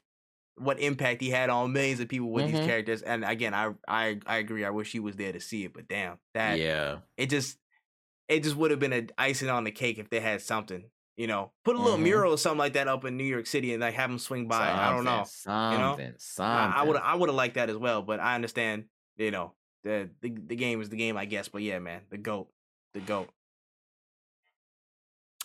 what 0.58 0.78
impact 0.78 1.22
he 1.22 1.30
had 1.30 1.48
on 1.48 1.72
millions 1.72 1.98
of 2.00 2.08
people 2.08 2.30
with 2.30 2.46
these 2.46 2.60
Mhm. 2.60 2.66
characters 2.66 3.00
and 3.02 3.24
again, 3.24 3.54
I 3.54 3.72
I 3.88 4.20
I 4.26 4.36
agree. 4.36 4.64
I 4.64 4.70
wish 4.70 4.92
he 4.92 5.00
was 5.00 5.16
there 5.16 5.32
to 5.32 5.40
see 5.40 5.64
it, 5.64 5.72
but 5.72 5.88
damn, 5.88 6.18
that 6.34 6.58
yeah, 6.58 6.98
it 7.16 7.30
just 7.30 7.58
it 8.28 8.42
just 8.42 8.56
would 8.56 8.70
have 8.70 8.80
been 8.80 8.92
an 8.92 9.10
icing 9.18 9.48
on 9.48 9.64
the 9.64 9.70
cake 9.72 9.98
if 9.98 10.10
they 10.10 10.20
had 10.20 10.40
something 10.42 10.84
you 11.16 11.26
know 11.26 11.52
put 11.64 11.76
a 11.76 11.78
little 11.78 11.98
Mhm. 11.98 12.04
mural 12.04 12.32
or 12.32 12.38
something 12.38 12.58
like 12.58 12.72
that 12.72 12.88
up 12.88 13.04
in 13.04 13.18
new 13.18 13.24
york 13.24 13.46
city 13.46 13.74
and 13.74 13.82
like 13.82 13.92
have 13.94 14.08
them 14.08 14.18
swing 14.18 14.48
by 14.48 14.70
i 14.72 14.90
don't 14.94 15.04
know 15.04 15.24
Something, 15.26 15.78
know? 15.78 15.90
something, 15.92 16.14
i 16.16 16.16
something. 16.18 16.88
would 16.88 16.96
i 16.96 17.14
would 17.14 17.28
have 17.28 17.36
liked 17.36 17.56
that 17.56 17.68
as 17.68 17.76
well 17.76 18.00
but 18.00 18.18
i 18.18 18.34
understand 18.34 18.84
you 19.18 19.30
know 19.30 19.52
the, 19.82 20.10
the 20.20 20.30
the 20.46 20.56
game 20.56 20.80
is 20.80 20.88
the 20.88 20.96
game 20.96 21.16
i 21.16 21.24
guess 21.24 21.48
but 21.48 21.62
yeah 21.62 21.78
man 21.78 22.02
the 22.10 22.18
goat 22.18 22.48
the 22.94 23.00
goat 23.00 23.28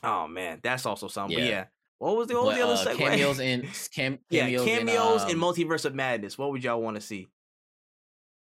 oh 0.03 0.27
man 0.27 0.59
that's 0.63 0.85
also 0.85 1.07
something 1.07 1.35
but 1.35 1.43
Yeah. 1.43 1.49
yeah 1.49 1.65
what 1.99 2.15
was 2.15 2.27
the 2.27 2.35
what 2.35 2.45
was 2.45 2.55
But, 2.55 2.59
the 2.59 2.63
other 2.63 2.91
uh, 2.91 2.95
segue? 2.95 2.97
cameos 2.97 3.39
in 3.39 3.67
cam, 3.93 4.19
yeah 4.29 4.45
cameos, 4.45 4.65
cameos 4.65 5.23
in, 5.23 5.35
um, 5.35 5.41
multiverse 5.41 5.85
of 5.85 5.95
madness 5.95 6.37
what 6.37 6.51
would 6.51 6.63
y'all 6.63 6.81
want 6.81 6.95
to 6.95 7.01
see 7.01 7.27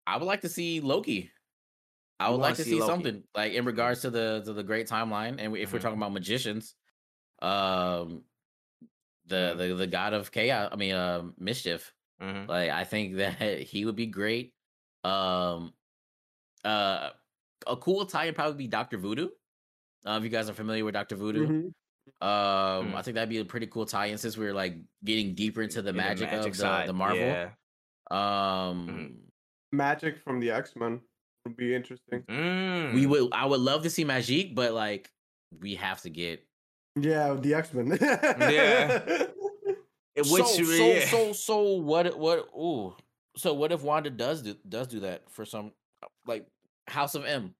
I 0.06 0.16
would 0.16 0.26
like 0.26 0.40
to 0.40 0.48
see 0.48 0.80
Loki. 0.80 1.30
I 2.18 2.30
would 2.30 2.40
like 2.40 2.56
to 2.56 2.64
see 2.64 2.70
see 2.72 2.80
something 2.80 3.22
like 3.34 3.52
in 3.52 3.64
regards 3.64 4.02
to 4.02 4.10
the 4.10 4.42
to 4.44 4.52
the 4.52 4.62
great 4.62 4.88
timeline, 4.88 5.36
and 5.38 5.56
if 5.56 5.72
we're 5.72 5.78
Mhm. 5.78 5.82
talking 5.82 5.96
about 5.98 6.12
magicians, 6.12 6.74
um, 7.40 8.24
the 9.26 9.54
Mhm. 9.54 9.58
the 9.58 9.74
the 9.74 9.86
god 9.86 10.12
of 10.12 10.30
chaos. 10.30 10.68
I 10.72 10.76
mean, 10.76 10.94
uh, 10.94 11.30
mischief. 11.38 11.94
Mhm. 12.20 12.48
Like 12.48 12.70
I 12.70 12.84
think 12.84 13.16
that 13.22 13.62
he 13.62 13.84
would 13.84 13.96
be 13.96 14.06
great. 14.06 14.54
Um, 15.04 15.72
uh, 16.64 17.10
a 17.66 17.76
cool 17.76 18.04
tie 18.06 18.26
would 18.26 18.34
probably 18.34 18.56
be 18.56 18.66
Doctor 18.68 18.98
Voodoo. 18.98 19.28
Uh, 20.06 20.16
if 20.18 20.24
you 20.24 20.30
guys 20.30 20.48
are 20.48 20.54
familiar 20.54 20.84
with 20.84 20.94
Doctor 20.94 21.16
Voodoo, 21.16 21.46
Mhm. 21.46 21.64
um, 22.20 22.92
Mm. 22.92 22.94
I 22.94 23.02
think 23.02 23.14
that'd 23.14 23.28
be 23.28 23.38
a 23.38 23.44
pretty 23.44 23.66
cool 23.68 23.86
tie-in 23.86 24.18
since 24.18 24.36
we're 24.36 24.52
like 24.54 24.76
getting 25.04 25.34
deeper 25.34 25.62
into 25.62 25.80
the 25.82 25.90
In 25.90 25.96
magic, 25.96 26.32
of 26.32 26.42
the, 26.44 26.54
side, 26.54 26.88
the 26.88 26.92
Marvel. 26.92 27.18
yeah. 27.18 27.50
Um, 28.10 29.18
Magik 29.74 30.18
from 30.22 30.40
the 30.40 30.50
X 30.50 30.74
Men 30.76 31.00
would 31.44 31.56
be 31.56 31.74
interesting. 31.74 32.22
Mm. 32.28 32.94
we 32.94 33.06
would. 33.06 33.32
I 33.32 33.46
would 33.46 33.60
love 33.60 33.82
to 33.84 33.90
see 33.90 34.04
Magik, 34.04 34.54
but 34.54 34.72
like 34.72 35.10
we 35.60 35.76
have 35.76 36.00
to 36.02 36.10
get. 36.10 36.46
Yeah, 37.00 37.34
the 37.34 37.54
X 37.54 37.72
Men. 37.72 37.96
Yeah. 38.00 39.26
It- 40.14 40.26
which 40.30 40.44
so, 40.44 40.62
so, 40.62 40.86
yeah. 40.92 41.06
so, 41.06 41.32
so, 41.32 41.62
what? 41.78 42.18
What? 42.18 42.50
Ooh. 42.54 42.94
So, 43.36 43.54
what 43.54 43.72
if 43.72 43.82
Wanda 43.82 44.10
does 44.10 44.42
do 44.42 44.54
does 44.68 44.88
do 44.88 45.00
that 45.00 45.22
for 45.30 45.44
some, 45.44 45.72
uh, 46.02 46.08
like 46.26 46.46
House 46.88 47.14
of 47.14 47.24
M? 47.24 47.54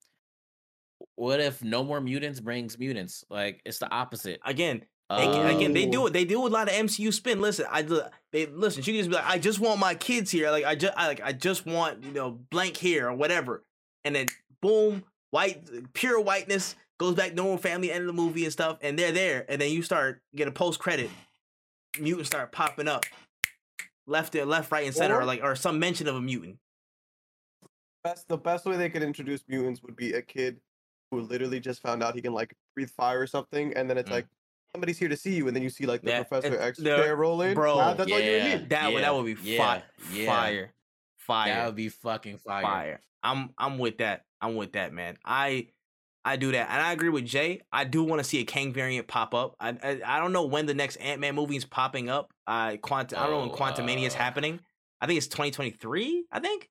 What 1.17 1.41
if 1.41 1.63
no 1.63 1.83
more 1.83 2.01
mutants 2.01 2.41
brings 2.41 2.79
mutants? 2.79 3.25
Like 3.31 3.61
it's 3.65 3.79
the 3.79 3.91
opposite. 3.91 4.41
again 4.45 4.83
They 5.11 5.25
can- 5.25 5.57
again, 5.57 5.73
they 5.73 5.87
oh. 5.89 5.91
do 5.91 6.03
Oh. 6.03 6.07
it. 6.07 6.13
They 6.13 6.25
do 6.25 6.47
a 6.47 6.49
lot 6.49 6.69
of 6.69 6.75
MCU 6.75 7.13
spin. 7.13 7.41
Listen, 7.41 7.67
I 7.71 7.83
they 8.31 8.47
listen. 8.47 8.83
She 8.83 8.93
can 8.93 9.01
just 9.01 9.11
be 9.11 9.17
like, 9.17 9.27
I 9.27 9.39
just 9.39 9.59
want 9.61 9.79
my 9.81 9.95
kids 9.95 10.31
here. 10.31 10.51
Like 10.51 10.65
I 10.65 10.75
just, 10.75 10.93
I, 10.97 11.07
like 11.07 11.21
I 11.23 11.33
just 11.33 11.67
want 11.67 12.05
you 12.05 12.13
know 12.13 12.31
blank 12.51 12.77
here 12.77 13.09
or 13.09 13.15
whatever. 13.15 13.65
And 14.05 14.15
then 14.15 14.27
boom, 14.61 15.05
white, 15.31 15.93
pure 15.93 16.21
whiteness 16.21 16.77
goes 16.99 17.15
back 17.15 17.35
normal 17.35 17.59
family 17.59 17.91
end 17.91 18.03
of 18.03 18.07
the 18.07 18.13
movie 18.13 18.45
and 18.45 18.53
stuff. 18.53 18.79
And 18.81 18.99
they're 18.99 19.13
there. 19.13 19.45
And 19.49 19.61
then 19.61 19.71
you 19.71 19.83
start 19.83 20.23
get 20.37 20.49
a 20.49 20.53
post 20.53 20.79
credit, 20.79 21.11
mutants 21.99 22.29
start 22.31 22.53
popping 22.53 22.89
up, 22.89 23.05
left, 24.07 24.35
and 24.35 24.49
left, 24.51 24.71
right, 24.73 24.87
and 24.87 24.95
center, 24.95 25.17
or, 25.17 25.21
Or- 25.23 25.25
like 25.25 25.41
or 25.43 25.55
some 25.57 25.79
mention 25.79 26.09
of 26.09 26.17
a 26.17 26.21
mutant. 26.21 26.59
best 28.05 28.27
the 28.29 28.37
best 28.37 28.67
way 28.67 28.77
they 28.77 28.91
could 28.91 29.03
introduce 29.03 29.45
mutants 29.49 29.81
would 29.83 29.95
be 29.97 30.13
a 30.15 30.23
kid 30.23 30.61
who 31.11 31.21
literally 31.21 31.61
just 31.61 31.81
found 31.83 32.03
out 32.03 32.15
he 32.17 32.21
can 32.23 32.33
like 32.33 32.53
breathe 32.75 32.91
fire 32.91 33.21
or 33.21 33.27
something, 33.27 33.73
and 33.75 33.89
then 33.89 33.97
it's 33.99 34.09
Mm. 34.09 34.15
like 34.15 34.27
somebody's 34.75 34.99
here 34.99 35.09
to 35.09 35.17
see 35.17 35.35
you, 35.35 35.47
and 35.47 35.55
then 35.55 35.63
you 35.63 35.71
see 35.71 35.87
like 35.87 36.01
the 36.03 36.11
That- 36.11 36.29
Professor 36.29 36.55
it- 36.55 36.61
X 36.61 36.79
the- 36.79 36.97
chair 36.97 37.15
roll 37.17 37.43
in. 37.43 37.55
bro, 37.55 37.77
Nah, 37.77 37.95
that's 37.95 38.11
all 38.11 38.19
you 38.19 38.25
yeah. 38.31 38.57
need. 38.59 38.71
That 38.71 38.87
would 38.87 38.95
Yeah, 38.95 39.01
that 39.03 39.15
would 39.15 39.27
be 39.27 39.51
yeah, 39.51 39.59
fi- 39.59 39.85
yeah. 40.13 40.27
fire, 40.27 40.75
fire, 41.19 41.55
That 41.55 41.67
would 41.67 41.77
be 41.77 41.89
fucking 41.91 42.39
fire. 42.39 42.63
fire. 42.63 43.01
I'm 43.23 43.51
I'm 43.57 43.79
with 43.79 43.99
that. 43.99 44.25
I'm 44.41 44.57
with 44.57 44.73
that, 44.73 44.93
man. 44.93 45.17
I 45.25 45.69
I 46.25 46.37
do 46.37 46.53
that, 46.53 46.69
and 46.71 46.81
I 46.81 46.93
agree 46.93 47.09
with 47.09 47.25
Jay. 47.27 47.63
I 47.73 47.85
do 47.85 48.05
want 48.05 48.21
to 48.21 48.25
see 48.25 48.39
a 48.39 48.45
Kang 48.45 48.73
variant 48.73 49.09
pop 49.09 49.35
up. 49.35 49.57
I 49.59 49.71
I, 49.83 50.01
I 50.05 50.19
don't 50.21 50.33
know 50.33 50.45
when 50.45 50.67
the 50.67 50.75
next 50.75 50.97
Ant 50.97 51.21
Man 51.21 51.35
movie 51.35 51.57
is 51.57 51.65
popping 51.65 52.09
up. 52.09 52.33
Uh, 52.47 52.77
Quantum. 52.81 53.19
I 53.19 53.23
don't 53.23 53.33
know 53.33 53.41
when 53.41 53.51
Oh, 53.51 53.55
Quantumania 53.55 54.07
is 54.07 54.15
uh, 54.15 54.19
happening. 54.19 54.61
I 55.01 55.07
think 55.07 55.17
it's 55.19 55.27
2023. 55.27 56.27
I 56.31 56.39
think 56.39 56.71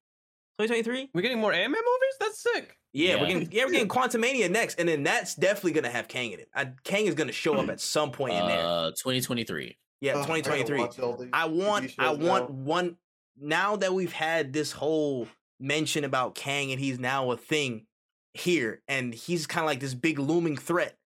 2023. 0.58 1.10
We're 1.14 1.20
getting 1.20 1.38
more 1.38 1.52
Ant 1.52 1.70
Man 1.70 1.82
movies. 1.84 2.14
That's 2.20 2.42
sick. 2.42 2.78
Yeah, 2.94 3.20
we're 3.20 3.26
getting 3.26 3.48
yeah 3.52 3.64
we're 3.64 3.72
getting 3.72 3.88
Quantumania 3.88 4.50
next, 4.50 4.78
and 4.78 4.88
then 4.88 5.02
that's 5.02 5.34
definitely 5.34 5.72
gonna 5.72 5.90
have 5.90 6.08
Kang 6.08 6.32
in 6.32 6.40
it. 6.40 6.48
I, 6.54 6.72
Kang 6.84 7.06
is 7.06 7.14
gonna 7.14 7.32
show 7.32 7.54
up 7.56 7.68
at 7.68 7.80
some 7.80 8.10
point 8.10 8.34
in 8.34 8.46
there. 8.46 8.64
Uh, 8.64 8.90
2023. 8.92 9.76
Yeah, 10.00 10.16
Ugh, 10.16 10.26
2023. 10.26 10.78
watch 10.80 10.98
I 11.32 11.44
want 11.46 11.92
I 11.98 12.10
want 12.10 12.48
now. 12.50 12.54
one 12.56 12.96
now 13.38 13.76
that 13.76 13.92
we've 13.94 14.12
had 14.12 14.52
this 14.52 14.72
whole 14.72 15.28
mention 15.60 16.04
about 16.04 16.34
Kang 16.34 16.72
and 16.72 16.80
he's 16.80 16.98
now 16.98 17.30
a 17.30 17.36
thing 17.36 17.86
here 18.34 18.82
and 18.88 19.14
he's 19.14 19.46
kind 19.46 19.64
of 19.64 19.66
like 19.66 19.80
this 19.80 19.94
big 19.94 20.18
looming 20.18 20.56
threat. 20.56 20.96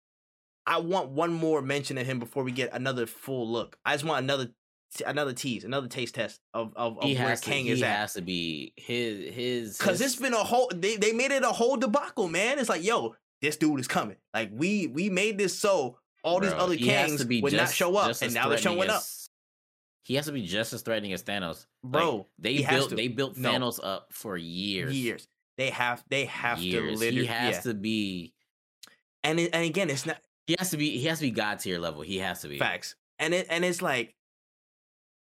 I 0.66 0.78
want 0.78 1.10
one 1.10 1.32
more 1.32 1.62
mention 1.62 1.96
of 1.98 2.06
him 2.06 2.18
before 2.18 2.42
we 2.42 2.52
get 2.52 2.70
another 2.72 3.06
full 3.06 3.48
look. 3.48 3.78
I 3.84 3.94
just 3.94 4.04
want 4.04 4.24
another 4.24 4.48
another 5.06 5.32
tease, 5.32 5.64
another 5.64 5.88
taste 5.88 6.14
test 6.14 6.40
of 6.54 6.72
of, 6.76 6.98
of 6.98 7.04
where 7.04 7.16
has 7.16 7.40
to. 7.42 7.50
Kang 7.50 7.64
He 7.64 7.70
is 7.70 7.82
at. 7.82 7.86
He 7.86 7.92
has 7.92 8.12
to 8.14 8.22
be 8.22 8.72
his 8.76 9.34
his. 9.34 9.78
Cause 9.78 9.98
his- 10.00 10.12
it's 10.12 10.16
been 10.16 10.34
a 10.34 10.38
whole 10.44 10.70
they, 10.74 10.96
they 10.96 11.12
made 11.12 11.30
it 11.30 11.42
a 11.42 11.48
whole 11.48 11.76
debacle, 11.76 12.28
man. 12.28 12.58
It's 12.58 12.68
like, 12.68 12.82
yo, 12.84 13.14
this 13.42 13.56
dude 13.56 13.78
is 13.80 13.88
coming. 13.88 14.16
Like 14.34 14.50
we 14.52 14.86
we 14.88 15.08
made 15.10 15.38
this 15.38 15.56
so 15.56 15.98
all 16.24 16.40
these 16.40 16.52
other 16.52 16.76
Kangs 16.76 17.42
would 17.42 17.52
not 17.52 17.70
show 17.70 17.96
up, 17.96 18.16
and 18.20 18.34
now 18.34 18.48
they're 18.48 18.58
showing 18.58 18.90
up. 18.90 19.02
He 20.02 20.14
has 20.14 20.26
to 20.26 20.32
be 20.32 20.42
just 20.42 20.72
as 20.72 20.82
threatening 20.82 21.12
as 21.12 21.24
Thanos, 21.24 21.66
Like, 21.82 21.92
Bro, 21.92 22.26
they 22.38 22.54
he 22.54 22.62
has 22.62 22.86
built 22.86 22.96
they 22.96 23.08
built 23.08 23.36
No. 23.36 23.50
Thanos 23.50 23.80
up 23.82 24.12
for 24.12 24.36
years. 24.36 24.94
years. 24.94 25.26
They 25.56 25.70
have 25.70 26.04
they 26.08 26.26
have 26.26 26.58
years. 26.58 26.92
to 26.92 26.98
literally 26.98 27.22
He 27.22 27.26
has 27.26 27.56
yeah. 27.56 27.60
to 27.60 27.74
be. 27.74 28.34
and 29.24 29.40
it, 29.40 29.50
and 29.52 29.64
again 29.64 29.90
it's 29.90 30.06
not 30.06 30.18
He 30.46 30.56
has 30.58 30.70
to 30.70 30.76
be. 30.76 30.98
He 30.98 31.06
has 31.06 31.18
to 31.18 31.24
be 31.24 31.30
god 31.30 31.58
tier 31.60 31.78
level. 31.78 32.02
He 32.02 32.18
has 32.18 32.42
to 32.42 32.48
be. 32.48 32.58
facts. 32.58 32.94
And 33.18 33.32
it 33.32 33.46
and 33.48 33.64
it's 33.64 33.82
like 33.82 34.14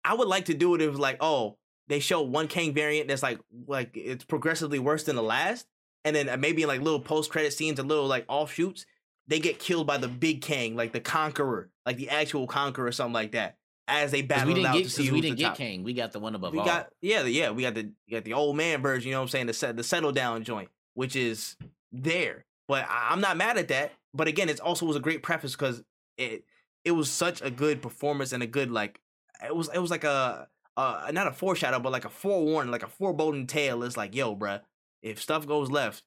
I 0.04 0.14
would 0.14 0.28
like 0.28 0.46
to 0.46 0.54
do 0.54 0.76
it 0.76 0.82
if 0.82 0.98
like, 0.98 1.18
oh, 1.20 1.58
they 1.88 2.00
show 2.00 2.22
one 2.22 2.48
Kang 2.48 2.74
variant 2.74 3.08
that's 3.08 3.24
like 3.24 3.40
like 3.68 3.92
it's 3.96 4.24
progressively 4.24 4.80
worse 4.80 5.04
than 5.04 5.16
the 5.16 5.24
last, 5.24 5.68
and 6.04 6.16
then 6.16 6.30
uh, 6.30 6.38
maybe 6.38 6.66
like 6.66 6.82
little 6.82 7.00
post 7.00 7.32
credit 7.32 7.54
scenes 7.54 7.80
and 7.80 7.90
little 7.90 8.08
like 8.08 8.26
offshoots, 8.28 8.86
they 9.28 9.40
get 9.40 9.60
killed 9.60 9.88
by 9.88 9.98
the 9.98 10.08
big 10.08 10.42
Kang, 10.42 10.76
like 10.76 10.94
the 10.94 11.00
Conqueror, 11.00 11.70
like 11.86 11.98
the 11.98 12.10
actual 12.10 12.48
Conqueror 12.48 12.88
or 12.88 12.92
something 12.92 13.14
like 13.14 13.32
that, 13.32 13.58
as 13.88 14.12
they 14.12 14.22
battle 14.22 14.48
we 14.48 14.54
didn't 14.56 14.66
out 14.68 14.74
get. 14.76 14.84
to 14.86 14.90
see 14.90 15.12
we 15.12 15.22
didn't 15.22 15.38
get 15.38 15.50
top. 15.50 15.58
Kang. 15.58 15.84
We 15.84 15.94
got 15.94 16.12
the 16.12 16.20
one 16.20 16.34
above 16.36 16.54
We 16.54 16.60
all. 16.60 16.66
got 16.66 16.90
yeah, 17.02 17.24
yeah, 17.24 17.52
we 17.52 17.62
got 17.64 17.76
the 17.76 17.92
we 18.08 18.14
got 18.14 18.24
the 18.24 18.34
old 18.34 18.56
man 18.58 18.82
version, 18.82 19.10
you 19.10 19.14
know 19.14 19.20
what 19.20 19.24
I'm 19.26 19.30
saying, 19.30 19.48
the 19.48 19.54
set 19.54 19.78
the 19.78 19.84
settle 19.84 20.12
down 20.12 20.44
joint, 20.44 20.70
which 20.94 21.16
is 21.16 21.56
there. 21.92 22.46
But 22.68 22.86
I, 22.90 23.10
I'm 23.12 23.22
not 23.22 23.38
mad 23.38 23.58
at 23.58 23.68
that. 23.68 23.92
But 24.14 24.28
again, 24.28 24.50
it 24.50 24.60
also 24.60 24.86
was 24.86 24.96
a 24.96 25.00
great 25.00 25.22
preface 25.24 25.52
because 25.56 25.84
it 26.18 26.46
it 26.84 26.92
was 26.92 27.12
such 27.12 27.42
a 27.42 27.52
good 27.52 27.82
performance 27.82 28.32
and 28.34 28.42
a 28.42 28.48
good 28.48 28.72
like 28.72 29.00
it 29.44 29.56
was 29.56 29.70
it 29.74 29.80
was 29.80 29.92
like 29.92 30.04
a 30.04 30.48
uh 30.78 31.12
not 31.14 31.28
a 31.28 31.32
foreshadow, 31.32 31.80
but 31.80 31.92
like 31.92 32.06
a 32.06 32.10
forewarning, 32.10 32.72
like 32.72 32.84
a 32.84 32.88
foreboding 32.88 33.46
tale. 33.48 33.84
It's 33.84 33.98
like, 33.98 34.16
yo, 34.16 34.36
bruh, 34.36 34.62
if 35.04 35.22
stuff 35.22 35.46
goes 35.46 35.70
left, 35.70 36.04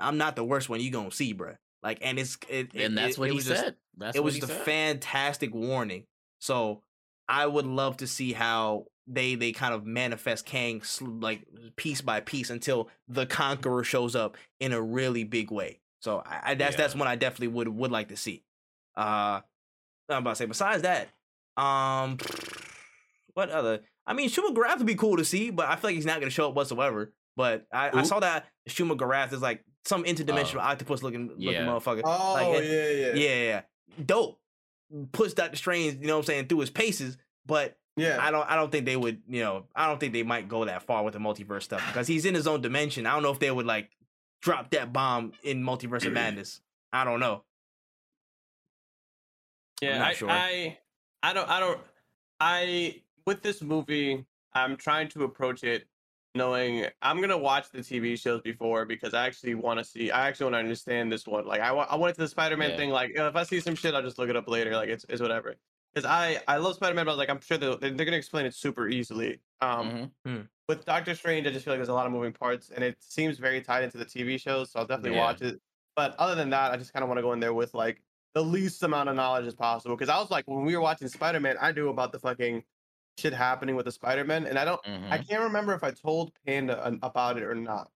I'm 0.00 0.16
not 0.16 0.36
the 0.36 0.44
worst 0.44 0.68
one 0.68 0.80
you 0.80 0.90
gonna 0.90 1.10
see, 1.10 1.34
bruh. 1.34 1.56
Like, 1.82 1.98
and 2.00 2.18
it's 2.18 2.38
it, 2.48 2.70
it- 2.72 2.84
and 2.86 2.96
that's 2.96 3.16
it- 3.16 3.20
what 3.20 3.26
it 3.28 3.32
he 3.32 3.36
was 3.36 3.46
just- 3.46 3.60
said. 3.60 3.76
That's 3.96 4.16
it 4.16 4.24
was 4.24 4.34
he 4.34 4.40
the 4.40 4.46
said. 4.48 4.62
fantastic 4.62 5.54
warning. 5.54 6.04
So 6.40 6.82
I 7.28 7.46
would 7.46 7.66
love 7.66 7.98
to 7.98 8.06
see 8.06 8.32
how 8.32 8.86
they 9.06 9.34
they 9.34 9.52
kind 9.52 9.74
of 9.74 9.84
manifest 9.84 10.46
Kang 10.46 10.82
like 11.00 11.46
piece 11.76 12.00
by 12.00 12.20
piece 12.20 12.50
until 12.50 12.88
the 13.08 13.26
Conqueror 13.26 13.84
shows 13.84 14.16
up 14.16 14.36
in 14.60 14.72
a 14.72 14.80
really 14.80 15.24
big 15.24 15.50
way. 15.50 15.80
So 16.00 16.22
I, 16.24 16.52
I 16.52 16.54
that's 16.54 16.74
Yeah. 16.74 16.82
that's 16.82 16.94
one 16.94 17.08
I 17.08 17.16
definitely 17.16 17.48
would 17.48 17.68
would 17.68 17.90
like 17.90 18.08
to 18.08 18.16
see. 18.16 18.44
Uh, 18.96 19.40
I'm 20.08 20.18
about 20.18 20.30
to 20.30 20.36
say. 20.36 20.46
Besides 20.46 20.82
that, 20.82 21.08
um, 21.56 22.18
what 23.34 23.50
other? 23.50 23.80
I 24.06 24.12
mean, 24.12 24.28
Shuma-Gorath 24.28 24.78
would 24.78 24.86
be 24.86 24.96
cool 24.96 25.16
to 25.16 25.24
see, 25.24 25.50
but 25.50 25.66
I 25.66 25.76
feel 25.76 25.88
like 25.88 25.94
he's 25.94 26.04
not 26.04 26.20
going 26.20 26.28
to 26.28 26.34
show 26.34 26.48
up 26.48 26.54
whatsoever. 26.54 27.12
But 27.36 27.66
I, 27.72 28.00
I 28.00 28.02
saw 28.02 28.20
that 28.20 28.46
Shuma-Gorath 28.68 29.32
is 29.32 29.40
like 29.42 29.64
some 29.84 30.04
interdimensional 30.04 30.60
octopus 30.60 31.02
looking 31.02 31.28
looking 31.28 31.52
yeah. 31.52 31.66
motherfucker. 31.66 32.02
Oh 32.04 32.34
Like, 32.34 32.64
yeah, 32.64 32.88
yeah, 32.88 32.90
Yeah, 32.90 33.12
yeah, 33.14 33.42
yeah. 33.42 33.60
Dope. 34.04 34.38
Push 35.12 35.34
Doctor 35.34 35.56
Strange, 35.56 36.00
you 36.00 36.06
know 36.06 36.14
what 36.14 36.24
I'm 36.24 36.26
saying, 36.26 36.46
through 36.46 36.60
his 36.60 36.70
paces, 36.70 37.16
but 37.46 37.76
yeah. 37.96 38.18
I 38.20 38.30
don't 38.30 38.48
I 38.50 38.56
don't 38.56 38.72
think 38.72 38.86
they 38.86 38.96
would, 38.96 39.22
you 39.28 39.40
know, 39.40 39.64
I 39.74 39.86
don't 39.86 39.98
think 39.98 40.12
they 40.12 40.22
might 40.22 40.48
go 40.48 40.64
that 40.64 40.82
far 40.82 41.04
with 41.04 41.14
the 41.14 41.20
multiverse 41.20 41.62
stuff 41.62 41.82
because 41.86 42.06
he's 42.06 42.24
in 42.24 42.34
his 42.34 42.46
own 42.46 42.60
dimension. 42.60 43.06
I 43.06 43.12
don't 43.14 43.22
know 43.22 43.30
if 43.30 43.38
they 43.38 43.50
would 43.50 43.66
like 43.66 43.90
drop 44.44 44.70
that 44.70 44.92
bomb 44.92 45.32
in 45.42 45.62
Multiverse 45.62 46.06
of 46.06 46.12
Madness. 46.14 46.60
I 46.92 47.04
don't 47.04 47.18
know. 47.18 47.42
Yeah, 49.80 49.98
not 49.98 50.08
I, 50.08 50.12
sure. 50.14 50.30
I, 50.30 50.78
I 51.22 51.32
don't, 51.32 51.48
I 51.48 51.60
don't, 51.60 51.80
I 52.38 53.02
with 53.26 53.42
this 53.42 53.62
movie, 53.62 54.24
I'm 54.52 54.76
trying 54.76 55.08
to 55.08 55.24
approach 55.24 55.64
it 55.64 55.86
knowing 56.44 56.86
I'm 57.00 57.20
gonna 57.20 57.38
watch 57.38 57.70
the 57.70 57.78
TV 57.78 58.18
shows 58.20 58.40
before 58.42 58.84
because 58.84 59.14
I 59.14 59.26
actually 59.26 59.54
want 59.54 59.78
to 59.78 59.84
see, 59.84 60.10
I 60.10 60.28
actually 60.28 60.44
want 60.44 60.54
to 60.54 60.58
understand 60.58 61.12
this 61.12 61.26
one. 61.26 61.46
Like 61.46 61.60
I, 61.60 61.72
wa- 61.72 61.86
I 61.88 61.96
went 61.96 62.16
to 62.16 62.22
the 62.22 62.28
Spider-Man 62.28 62.70
Yeah. 62.70 62.76
thing. 62.76 62.90
Like 62.90 63.10
you 63.10 63.16
know, 63.16 63.28
if 63.28 63.36
I 63.36 63.44
see 63.44 63.60
some 63.60 63.74
shit, 63.74 63.94
I'll 63.94 64.02
just 64.02 64.18
look 64.18 64.28
it 64.28 64.36
up 64.36 64.48
later. 64.48 64.72
Like 64.74 64.88
it's, 64.88 65.04
it's 65.08 65.22
whatever. 65.22 65.54
Because 65.92 66.08
I, 66.10 66.40
I 66.48 66.56
love 66.56 66.74
Spider-Man, 66.74 67.04
but 67.04 67.12
I 67.12 67.14
was 67.14 67.18
like, 67.18 67.30
I'm 67.30 67.40
sure 67.40 67.56
they're, 67.56 67.76
they're 67.76 68.04
gonna 68.04 68.16
explain 68.16 68.46
it 68.46 68.54
super 68.54 68.88
easily. 68.88 69.40
Um, 69.60 70.10
Mhm. 70.26 70.48
with 70.68 70.84
Doctor 70.84 71.14
Strange, 71.14 71.46
I 71.46 71.50
just 71.50 71.64
feel 71.64 71.72
like 71.72 71.78
there's 71.78 71.88
a 71.88 71.94
lot 71.94 72.06
of 72.06 72.12
moving 72.12 72.32
parts, 72.32 72.70
and 72.70 72.82
it 72.82 72.96
seems 73.00 73.38
very 73.38 73.60
tied 73.60 73.84
into 73.84 73.98
the 73.98 74.04
TV 74.06 74.40
shows. 74.40 74.72
So 74.72 74.80
I'll 74.80 74.86
definitely 74.86 75.16
Yeah. 75.16 75.24
watch 75.24 75.42
it. 75.42 75.60
But 75.94 76.16
other 76.18 76.34
than 76.34 76.50
that, 76.50 76.72
I 76.72 76.76
just 76.76 76.92
kind 76.92 77.04
of 77.04 77.08
want 77.08 77.18
to 77.18 77.22
go 77.22 77.32
in 77.32 77.38
there 77.38 77.54
with 77.54 77.74
like 77.74 78.02
the 78.34 78.42
least 78.42 78.82
amount 78.82 79.08
of 79.08 79.14
knowledge 79.14 79.46
as 79.46 79.54
possible. 79.54 79.94
Because 79.94 80.08
I 80.08 80.18
was 80.18 80.28
like, 80.32 80.44
when 80.48 80.64
we 80.64 80.74
were 80.74 80.82
watching 80.82 81.06
Spider 81.06 81.38
Man, 81.38 81.56
I 81.60 81.70
knew 81.70 81.88
about 81.90 82.10
the 82.10 82.18
fucking 82.18 82.64
shit 83.18 83.32
happening 83.32 83.76
with 83.76 83.86
the 83.86 83.92
Spider 83.92 84.24
Man, 84.24 84.46
and 84.46 84.58
I 84.58 84.64
don't, 84.64 84.80
I 84.84 85.18
Mhm. 85.18 85.28
can't 85.28 85.42
remember 85.42 85.74
if 85.74 85.84
I 85.84 85.90
told 85.90 86.32
Panda 86.46 86.84
an- 86.86 86.98
about 87.02 87.36
it 87.36 87.44
or 87.44 87.54
not. 87.54 87.90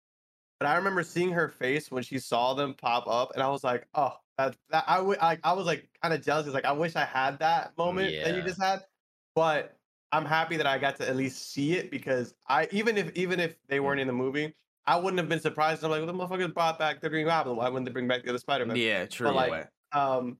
But 0.61 0.69
I 0.69 0.77
remember 0.77 1.03
seeing 1.03 1.33
her 1.33 1.49
face 1.49 1.91
when 1.91 2.03
she 2.03 2.19
saw 2.19 2.55
them 2.55 2.75
pop 2.75 3.07
up, 3.09 3.33
and 3.35 3.43
I 3.43 3.49
was 3.49 3.65
like, 3.65 3.89
oh, 3.95 4.17
that, 4.39 4.57
that 4.71 4.85
I 4.89 5.01
would, 5.01 5.19
I, 5.21 5.39
I 5.45 5.53
was 5.53 5.67
like 5.67 5.91
kind 6.03 6.15
of 6.15 6.23
jealous. 6.23 6.47
'cause, 6.47 6.55
like, 6.55 6.65
I 6.65 6.73
wish 6.73 6.97
I 6.97 7.05
had 7.05 7.39
that 7.41 7.77
moment 7.79 8.15
that 8.25 8.35
you 8.37 8.43
just 8.43 8.61
had. 8.61 8.87
But 9.35 9.77
I'm 10.13 10.25
happy 10.25 10.57
that 10.57 10.67
I 10.67 10.79
got 10.79 10.97
to 10.97 11.09
at 11.09 11.17
least 11.17 11.51
see 11.53 11.75
it 11.77 11.91
because 11.91 12.35
I 12.49 12.69
even 12.73 12.97
if 12.99 13.13
even 13.17 13.41
if 13.41 13.57
they 13.69 13.81
weren't 13.81 14.01
in 14.01 14.07
the 14.09 14.13
movie, 14.13 14.55
I 14.87 14.97
wouldn't 14.97 15.19
have 15.19 15.29
been 15.29 15.41
surprised. 15.41 15.85
I'm 15.85 15.91
like, 15.91 16.01
well, 16.05 16.07
the 16.07 16.13
motherfuckers 16.15 16.53
brought 16.55 16.79
back 16.79 17.01
the 17.01 17.09
Green 17.11 17.27
Goblin. 17.27 17.57
Why 17.57 17.69
wouldn't 17.69 17.87
they 17.87 17.93
bring 17.93 18.09
back 18.09 18.23
the 18.25 18.31
other 18.31 18.39
Spider-Man? 18.39 18.77
Yeah, 18.77 19.07
true. 19.07 19.31
like, 19.31 19.71
Um, 19.93 20.39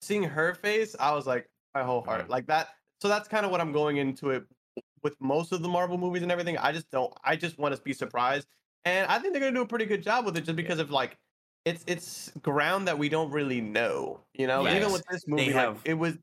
seeing 0.00 0.24
her 0.24 0.54
face, 0.54 0.94
I 0.98 1.12
was 1.12 1.26
like, 1.26 1.48
my 1.74 1.82
whole 1.82 2.02
heart, 2.02 2.26
Mhm. 2.26 2.30
like 2.30 2.46
that. 2.46 2.68
So 3.00 3.08
that's 3.08 3.28
kind 3.28 3.44
of 3.44 3.52
what 3.52 3.60
I'm 3.60 3.72
going 3.72 3.98
into 3.98 4.30
it 4.30 4.44
with 5.02 5.14
most 5.20 5.52
of 5.52 5.62
the 5.62 5.68
Marvel 5.68 5.98
movies 5.98 6.22
and 6.22 6.32
everything. 6.32 6.56
I 6.58 6.72
just 6.72 6.90
don't. 6.90 7.12
I 7.22 7.36
just 7.36 7.58
want 7.58 7.74
to 7.76 7.82
be 7.82 7.92
surprised, 7.92 8.48
and 8.84 9.06
I 9.10 9.18
think 9.18 9.32
they're 9.34 9.40
gonna 9.40 9.52
do 9.54 9.62
a 9.62 9.66
pretty 9.66 9.84
good 9.86 10.02
job 10.02 10.24
with 10.24 10.36
it, 10.36 10.42
just 10.44 10.56
because 10.56 10.78
of 10.78 10.90
like. 10.90 11.16
It's 11.64 11.82
it's 11.86 12.30
ground 12.42 12.88
that 12.88 12.98
we 12.98 13.08
don't 13.08 13.30
really 13.30 13.62
know, 13.62 14.20
you 14.34 14.46
know. 14.46 14.68
Even 14.68 14.92
with 14.92 15.02
this 15.10 15.26
movie, 15.26 15.46
like, 15.46 15.54
have- 15.54 15.80
it 15.84 15.94
was 15.94 16.18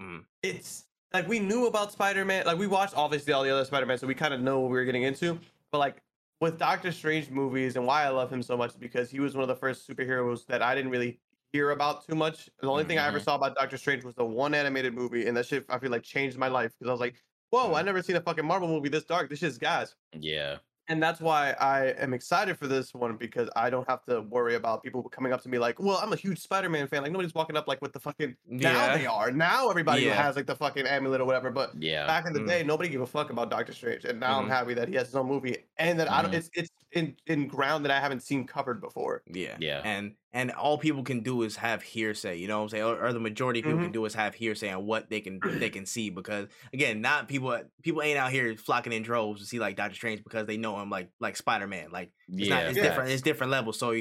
Mm. 0.00 0.24
it's 0.42 0.84
like 1.12 1.26
we 1.26 1.40
knew 1.40 1.66
about 1.66 1.90
Spider-Man. 1.90 2.44
Like 2.46 2.58
we 2.58 2.66
watched 2.68 2.94
obviously 2.96 3.32
all 3.32 3.42
the 3.42 3.50
other 3.50 3.64
Spider-Man, 3.64 3.98
so 3.98 4.06
we 4.06 4.14
kind 4.14 4.32
of 4.34 4.40
know 4.40 4.60
what 4.60 4.70
we 4.70 4.76
were 4.76 4.84
getting 4.84 5.02
into. 5.02 5.40
But 5.72 5.78
like 5.78 5.96
with 6.40 6.58
Doctor 6.58 6.92
Strange 6.92 7.30
movies 7.30 7.74
and 7.76 7.84
why 7.86 8.04
I 8.04 8.10
love 8.10 8.30
him 8.32 8.42
so 8.42 8.56
much 8.56 8.70
is 8.70 8.76
because 8.76 9.10
he 9.10 9.18
was 9.20 9.34
one 9.34 9.42
of 9.42 9.48
the 9.48 9.56
first 9.56 9.88
superheroes 9.88 10.46
that 10.46 10.62
I 10.62 10.74
didn't 10.74 10.90
really 10.90 11.18
hear 11.56 11.70
about 11.70 12.06
too 12.06 12.14
much. 12.14 12.50
The 12.60 12.68
only 12.68 12.84
thing 12.84 12.98
I 12.98 13.06
ever 13.06 13.18
Mhm. 13.18 13.24
saw 13.24 13.34
about 13.36 13.54
Doctor 13.56 13.76
Strange 13.78 14.04
was 14.04 14.14
the 14.14 14.24
one 14.26 14.54
animated 14.54 14.94
movie, 14.94 15.26
and 15.26 15.36
that 15.36 15.46
shit 15.46 15.64
I 15.68 15.78
feel 15.78 15.90
like 15.90 16.02
changed 16.02 16.38
my 16.38 16.48
life 16.48 16.72
because 16.78 16.88
I 16.88 16.92
was 16.92 17.00
like, 17.00 17.16
whoa, 17.50 17.74
I 17.74 17.82
never 17.82 18.02
seen 18.02 18.16
a 18.16 18.20
fucking 18.20 18.44
Marvel 18.46 18.68
movie 18.68 18.88
this 18.90 19.04
dark. 19.04 19.30
This 19.30 19.38
shit's 19.40 19.58
gas 19.58 19.94
Yeah. 20.12 20.58
and 20.88 21.02
that's 21.02 21.20
why 21.20 21.52
I 21.60 21.86
am 22.04 22.14
excited 22.14 22.58
for 22.58 22.66
this 22.68 22.94
one 22.94 23.16
because 23.16 23.48
I 23.56 23.70
don't 23.70 23.88
have 23.88 24.04
to 24.06 24.20
worry 24.22 24.54
about 24.54 24.82
people 24.84 25.02
coming 25.08 25.32
up 25.32 25.42
to 25.42 25.48
me 25.48 25.58
like, 25.58 25.80
"Well, 25.80 25.98
I'm 26.02 26.12
a 26.12 26.16
huge 26.16 26.38
Spider-Man 26.40 26.86
fan." 26.88 27.02
Like 27.02 27.12
nobody's 27.12 27.34
walking 27.34 27.56
up 27.56 27.66
like 27.68 27.80
with 27.82 27.92
the 27.92 28.00
fucking. 28.00 28.36
Now 28.46 28.86
Yeah. 28.86 28.98
they 28.98 29.06
are. 29.06 29.30
Now 29.32 29.68
everybody 29.70 30.02
Yeah. 30.02 30.14
has 30.14 30.36
like 30.36 30.46
the 30.46 30.56
fucking 30.56 30.86
amulet 30.86 31.20
or 31.20 31.24
whatever. 31.24 31.50
But 31.50 31.72
Yeah. 31.82 32.06
back 32.06 32.26
in 32.26 32.32
the 32.34 32.40
Mm. 32.40 32.46
day, 32.46 32.62
nobody 32.64 32.88
gave 32.90 33.00
a 33.00 33.06
fuck 33.06 33.30
about 33.30 33.50
Doctor 33.50 33.72
Strange, 33.72 34.04
and 34.04 34.20
now 34.20 34.38
Mhm. 34.38 34.42
I'm 34.42 34.48
happy 34.48 34.74
that 34.74 34.88
he 34.88 34.94
has 34.96 35.06
his 35.08 35.16
own 35.16 35.26
movie 35.26 35.64
and 35.78 35.98
that 36.00 36.10
I 36.10 36.22
don't. 36.22 36.32
Mhm. 36.32 36.34
It's 36.34 36.50
it's 36.54 36.70
in 36.96 37.16
in 37.26 37.46
ground 37.46 37.84
that 37.84 37.92
I 37.92 38.00
haven't 38.00 38.20
seen 38.20 38.46
covered 38.46 38.80
before. 38.80 39.22
Yeah. 39.26 39.56
Yeah. 39.60 39.80
And 39.84 40.14
and 40.32 40.50
all 40.52 40.76
people 40.78 41.02
can 41.02 41.20
do 41.20 41.42
is 41.42 41.56
have 41.56 41.82
hearsay, 41.82 42.36
you 42.38 42.48
know 42.48 42.58
what 42.58 42.64
I'm 42.64 42.68
saying? 42.70 42.84
Or, 42.84 43.06
or 43.06 43.12
the 43.12 43.20
majority 43.20 43.60
of 43.60 43.64
people 43.64 43.76
Mm-hmm. 43.78 43.84
can 43.86 43.92
do 43.92 44.04
is 44.04 44.14
have 44.14 44.34
hearsay 44.34 44.70
on 44.70 44.84
what 44.86 45.08
they 45.08 45.20
can 45.20 45.40
they 45.44 45.70
can 45.70 45.86
see 45.86 46.10
because 46.10 46.48
again, 46.72 47.00
not 47.00 47.28
people 47.28 47.58
people 47.82 48.02
ain't 48.02 48.18
out 48.18 48.32
here 48.32 48.56
flocking 48.56 48.92
in 48.92 49.02
droves 49.02 49.40
to 49.40 49.46
see 49.46 49.58
like 49.58 49.76
Doctor 49.76 49.94
Strange 49.94 50.24
because 50.24 50.46
they 50.46 50.56
know 50.56 50.78
him 50.80 50.90
like 50.90 51.10
like 51.20 51.36
Spider 51.36 51.66
Man. 51.66 51.90
Like 51.92 52.10
it's 52.28 52.48
yeah. 52.48 52.54
not 52.56 52.64
it's 52.66 52.76
Yeah. 52.76 52.82
different, 52.84 53.10
it's 53.10 53.22
different 53.22 53.50
levels. 53.52 53.78
So 53.78 54.00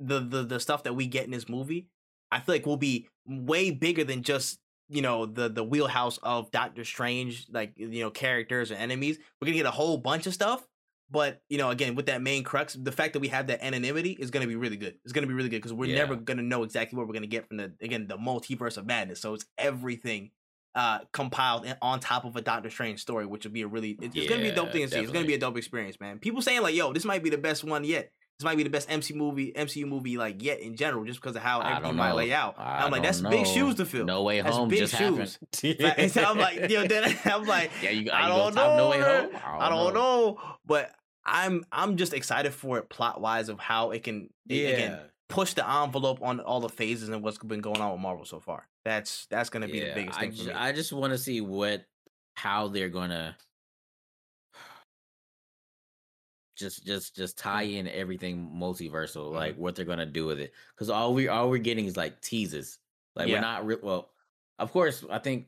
the, 0.00 0.20
the 0.20 0.44
the 0.44 0.60
stuff 0.60 0.84
that 0.84 0.94
we 0.94 1.06
get 1.06 1.24
in 1.24 1.30
this 1.32 1.48
movie, 1.48 1.88
I 2.30 2.40
feel 2.40 2.54
like 2.54 2.66
will 2.66 2.76
be 2.76 3.08
way 3.26 3.70
bigger 3.70 4.04
than 4.04 4.22
just 4.22 4.58
you 4.88 5.02
know 5.02 5.26
the 5.26 5.48
the 5.48 5.62
wheelhouse 5.64 6.18
of 6.22 6.50
Doctor 6.50 6.84
Strange, 6.84 7.46
like 7.50 7.72
you 7.76 8.00
know 8.00 8.10
characters 8.10 8.70
or 8.72 8.76
enemies. 8.76 9.18
We're 9.40 9.46
gonna 9.46 9.56
get 9.58 9.66
a 9.66 9.70
whole 9.70 9.98
bunch 9.98 10.26
of 10.26 10.32
stuff, 10.34 10.66
but 11.10 11.42
you 11.48 11.58
know, 11.58 11.70
again 11.70 11.94
with 11.94 12.06
that 12.06 12.22
main 12.22 12.44
crux, 12.44 12.74
the 12.74 12.92
fact 12.92 13.12
that 13.14 13.20
we 13.20 13.28
have 13.28 13.46
that 13.48 13.64
anonymity 13.64 14.12
is 14.12 14.30
gonna 14.30 14.46
be 14.46 14.56
really 14.56 14.76
good. 14.76 14.94
It's 15.04 15.12
gonna 15.12 15.26
be 15.26 15.34
really 15.34 15.48
good 15.48 15.58
because 15.58 15.72
we're 15.72 15.88
Yeah. 15.88 15.96
never 15.96 16.16
gonna 16.16 16.42
know 16.42 16.62
exactly 16.62 16.96
what 16.96 17.06
we're 17.06 17.14
gonna 17.14 17.26
get 17.26 17.48
from 17.48 17.56
the 17.56 17.72
again 17.80 18.06
the 18.06 18.16
multiverse 18.16 18.76
of 18.76 18.86
madness. 18.86 19.20
So 19.20 19.34
it's 19.34 19.46
everything 19.56 20.30
uh 20.74 21.00
compiled 21.12 21.66
on 21.82 21.98
top 21.98 22.24
of 22.24 22.36
a 22.36 22.42
Doctor 22.42 22.70
Strange 22.70 23.00
story, 23.00 23.26
which 23.26 23.44
would 23.44 23.52
be 23.54 23.62
a 23.62 23.66
really 23.66 23.98
it's, 24.00 24.14
it's 24.14 24.28
gonna 24.28 24.42
be 24.42 24.50
a 24.50 24.54
dope 24.54 24.70
thing 24.72 24.82
to 24.82 24.88
see. 24.88 25.00
It's 25.00 25.10
gonna 25.12 25.24
be 25.26 25.34
a 25.34 25.38
dope 25.38 25.56
experience, 25.56 25.98
man. 25.98 26.18
People 26.18 26.42
saying 26.42 26.62
like, 26.62 26.74
"Yo, 26.74 26.92
this 26.92 27.04
might 27.04 27.22
be 27.22 27.30
the 27.30 27.38
best 27.38 27.64
one 27.64 27.84
yet." 27.84 28.12
This 28.38 28.44
might 28.44 28.56
be 28.56 28.62
the 28.62 28.70
best 28.70 28.88
MC 28.88 29.14
movie, 29.14 29.52
MCU 29.52 29.84
movie 29.84 30.16
like 30.16 30.44
yet 30.44 30.60
in 30.60 30.76
general, 30.76 31.04
just 31.04 31.20
because 31.20 31.34
of 31.34 31.42
how 31.42 31.58
I 31.58 31.76
everything 31.76 31.96
might 31.96 32.12
lay 32.12 32.32
out. 32.32 32.54
I 32.56 32.84
I'm 32.84 32.92
like, 32.92 33.02
don't 33.02 33.20
that's 33.20 33.20
big 33.20 33.46
shoes 33.46 33.74
to 33.76 33.84
fill. 33.84 34.04
No 34.04 34.22
Way 34.22 34.40
That's 34.40 34.54
Home 34.54 34.68
big 34.68 34.78
just 34.78 34.94
shoes. 34.96 35.38
Like, 35.80 36.08
so 36.10 36.22
I'm 36.22 36.38
like, 36.38 36.70
yo, 36.70 36.86
then 36.86 37.16
I'm 37.24 37.44
like, 37.46 37.72
yeah, 37.82 37.90
you, 37.90 38.12
I 38.12 38.28
don't 38.28 38.54
top 38.54 38.76
No 38.76 38.90
Way 38.90 39.00
know, 39.00 39.22
Home? 39.22 39.30
I 39.60 39.68
don't 39.68 39.92
know, 39.92 40.40
but 40.64 40.92
I'm 41.26 41.64
I'm 41.72 41.96
just 41.96 42.14
excited 42.14 42.54
for 42.54 42.78
it 42.78 42.88
plot 42.88 43.20
wise 43.20 43.48
of 43.48 43.58
how 43.58 43.90
it 43.90 44.04
can 44.04 44.30
Yeah. 44.46 44.68
again 44.68 44.98
push 45.28 45.54
the 45.54 45.68
envelope 45.68 46.22
on 46.22 46.38
all 46.38 46.60
the 46.60 46.68
phases 46.68 47.08
and 47.08 47.24
what's 47.24 47.38
been 47.38 47.60
going 47.60 47.80
on 47.80 47.90
with 47.90 48.00
Marvel 48.00 48.24
so 48.24 48.38
far. 48.38 48.68
That's 48.84 49.26
that's 49.30 49.50
gonna 49.50 49.66
be 49.66 49.80
the 49.80 49.86
Yeah, 49.86 49.94
biggest 49.94 50.16
I, 50.16 50.20
thing 50.22 50.30
for 50.30 50.36
ju- 50.44 50.48
me. 50.50 50.52
I 50.54 50.70
just 50.70 50.92
want 50.92 51.12
to 51.12 51.18
see 51.18 51.40
what 51.40 51.84
how 52.36 52.68
they're 52.68 52.88
gonna 52.88 53.36
just 56.58 56.84
just 56.84 57.14
just 57.16 57.38
tie 57.38 57.66
Mm. 57.66 57.74
in 57.76 57.88
everything 57.88 58.50
multiversal, 58.54 59.26
Mm-hmm. 59.26 59.34
like 59.36 59.56
what 59.56 59.74
they're 59.76 59.84
gonna 59.84 60.06
do 60.06 60.26
with 60.26 60.40
it. 60.40 60.52
Because 60.74 60.90
all 60.90 61.14
we 61.14 61.28
all 61.28 61.48
we're 61.50 61.58
getting 61.58 61.86
is 61.86 61.96
like 61.96 62.20
teases. 62.20 62.78
Like 63.16 63.28
Yeah. 63.28 63.34
we're 63.36 63.40
not 63.40 63.66
real. 63.66 63.78
Well, 63.82 64.10
of 64.58 64.72
course, 64.72 65.04
I 65.10 65.18
think 65.18 65.46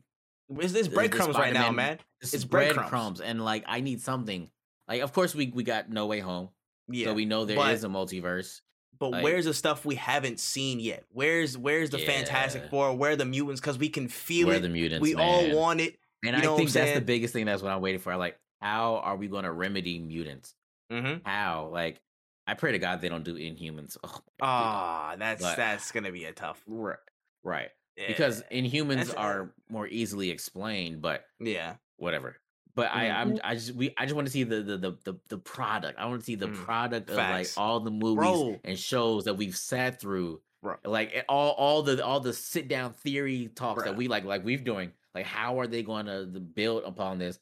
it's, 0.59 0.73
it's 0.75 0.89
the 0.89 0.95
breadcrumbs 0.95 1.37
right 1.37 1.53
now, 1.53 1.71
man. 1.71 1.99
this 2.21 2.35
It's 2.35 2.45
breadcrumbs. 2.45 3.21
and 3.21 3.45
like 3.45 3.65
I 3.67 3.81
need 3.81 4.01
something. 4.01 4.51
Like, 4.89 5.03
of 5.03 5.13
course, 5.13 5.35
we 5.35 5.49
we 5.55 5.63
got 5.65 5.89
No 5.91 6.07
Way 6.07 6.21
Home, 6.21 6.49
Yeah, 6.89 7.07
so 7.07 7.15
we 7.15 7.25
know 7.25 7.45
there 7.45 7.57
is 7.71 7.83
but- 7.83 7.87
a 7.89 7.91
multiverse. 7.91 8.61
But 8.99 9.13
Like- 9.13 9.25
where's 9.25 9.47
the 9.47 9.55
stuff 9.55 9.87
we 9.87 9.95
haven't 9.95 10.41
seen 10.41 10.79
yet? 10.79 11.05
Where's 11.11 11.57
where's 11.57 11.89
the 11.91 11.99
Fantastic 11.99 12.69
Four? 12.69 12.95
Where 12.97 13.13
are 13.13 13.17
the 13.17 13.25
mutants? 13.25 13.61
Because 13.61 13.79
we 13.79 13.89
can 13.89 14.09
feel 14.09 14.49
Where 14.49 14.57
it. 14.57 14.61
the 14.63 14.69
mutants? 14.69 15.01
we 15.03 15.15
man. 15.15 15.27
all 15.27 15.57
want 15.59 15.81
it. 15.81 15.97
and 16.23 16.37
you 16.37 16.43
know 16.43 16.55
I 16.55 16.57
think 16.59 16.71
that's 16.71 16.93
the 16.93 17.01
biggest 17.01 17.33
thing. 17.33 17.47
That's 17.47 17.63
what 17.63 17.73
I'm 17.73 17.81
waiting 17.81 18.01
for. 18.01 18.15
Like, 18.17 18.39
how 18.61 18.97
are 18.97 19.17
we 19.17 19.27
going 19.27 19.45
to 19.45 19.53
remedy 19.53 19.99
mutants? 19.99 20.55
Mm-hmm. 20.91 21.29
How? 21.29 21.69
Like, 21.73 22.01
I 22.47 22.55
pray 22.55 22.73
to 22.73 22.79
God 22.79 23.01
they 23.01 23.09
don't 23.09 23.25
do 23.25 23.35
Inhumans. 23.35 23.97
Oh, 24.05 24.21
Ah, 24.43 25.15
that's 25.19 25.43
But- 25.43 25.57
that's 25.57 25.93
gonna 25.93 26.13
be 26.13 26.25
a 26.25 26.33
tough. 26.33 26.63
right, 26.67 26.97
right. 27.45 27.69
Because 27.97 28.43
Inhumans 28.51 28.97
That's- 29.09 29.15
are 29.15 29.53
more 29.69 29.87
easily 29.87 30.31
explained, 30.31 31.03
but 31.03 31.25
yeah, 31.39 31.75
whatever. 31.99 32.37
But 32.75 32.91
I, 32.93 33.07
Mhm. 33.09 33.15
I'm, 33.17 33.39
I 33.45 33.55
just, 33.57 33.75
we, 33.75 33.93
I 33.99 34.05
just 34.07 34.15
want 34.15 34.27
to 34.29 34.33
see 34.33 34.45
the, 34.45 34.63
the, 34.63 34.77
the, 34.79 34.93
the, 35.05 35.15
the 35.29 35.39
product. 35.39 35.99
I 35.99 36.07
want 36.07 36.21
to 36.21 36.25
see 36.25 36.37
the 36.37 36.47
Mm. 36.49 36.55
product 36.65 37.11
of 37.11 37.17
like 37.17 37.49
all 37.59 37.81
the 37.81 37.91
movies 37.91 38.17
Bro. 38.17 38.61
and 38.65 38.79
shows 38.79 39.25
that 39.25 39.35
we've 39.35 39.57
sat 39.57 40.01
through, 40.01 40.41
Bro. 40.63 40.77
like 40.87 41.11
eh, 41.15 41.23
all, 41.29 41.51
all 41.53 41.83
the, 41.83 42.03
all 42.03 42.21
the 42.21 42.33
sit 42.33 42.69
down 42.69 42.93
theory 42.95 43.51
talks 43.55 43.83
Bruh. 43.83 43.87
that 43.87 43.97
we 43.97 44.09
like, 44.09 44.25
like 44.25 44.45
we've 44.45 44.65
doing. 44.65 44.93
Like, 45.15 45.27
how 45.27 45.59
are 45.61 45.67
they 45.67 45.83
going 45.83 46.07
to 46.07 46.25
build 46.25 46.85
upon 46.85 47.19
this? 47.19 47.39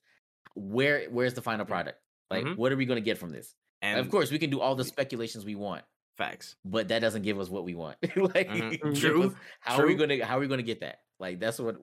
Where, 0.54 1.04
where's 1.10 1.34
the 1.34 1.42
final 1.42 1.66
product? 1.66 1.98
Like, 2.30 2.44
Mhm. 2.44 2.56
what 2.56 2.72
are 2.72 2.76
we 2.76 2.84
going 2.86 2.96
to 3.02 3.04
get 3.04 3.18
from 3.18 3.30
this? 3.30 3.54
and 3.80 4.00
of 4.00 4.10
course, 4.10 4.30
we 4.32 4.38
can 4.40 4.50
do 4.50 4.60
all 4.60 4.74
the 4.74 4.84
speculations 4.84 5.44
we 5.44 5.54
want, 5.54 5.84
facts. 6.16 6.56
but 6.64 6.88
that 6.88 6.98
doesn't 6.98 7.22
give 7.22 7.38
us 7.38 7.48
what 7.48 7.64
we 7.64 7.74
want. 7.76 7.96
like, 8.16 8.48
Mhm. 8.48 8.98
True, 9.00 9.36
how 9.60 9.78
are 9.80 9.86
we 9.86 9.94
gonna, 9.94 10.24
how 10.24 10.36
are 10.36 10.40
we 10.40 10.48
gonna 10.48 10.62
get 10.62 10.80
that? 10.80 10.98
Like, 11.20 11.38
that's 11.40 11.58
what 11.60 11.76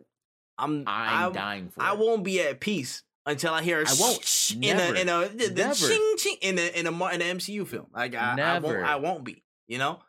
I'm 0.58 0.84
I'm 0.88 1.30
I, 1.30 1.32
dying 1.32 1.70
for. 1.70 1.82
I 1.82 1.94
won't 1.94 2.24
be 2.24 2.42
at 2.42 2.60
peace 2.60 3.04
until 3.26 3.54
I 3.54 3.62
hear 3.64 3.82
a 3.82 3.90
I 3.90 3.94
won't. 4.00 4.24
sh- 4.24 4.56
in 4.62 4.78
a 4.80 4.94
in 4.94 5.10
a 5.10 5.28
the, 5.30 5.48
the 5.50 5.74
ching 5.74 6.16
ching 6.18 6.38
in 6.42 6.60
a 6.60 6.80
in 6.80 6.86
a 6.88 6.92
in 7.14 7.22
an 7.22 7.38
MCU 7.38 7.66
film. 7.66 7.88
Like 7.94 8.14
I, 8.16 8.36
I 8.56 8.60
won't 8.60 8.78
I 8.84 8.96
won't 8.98 9.24
be. 9.24 9.44
You 9.68 9.78
know, 9.80 10.00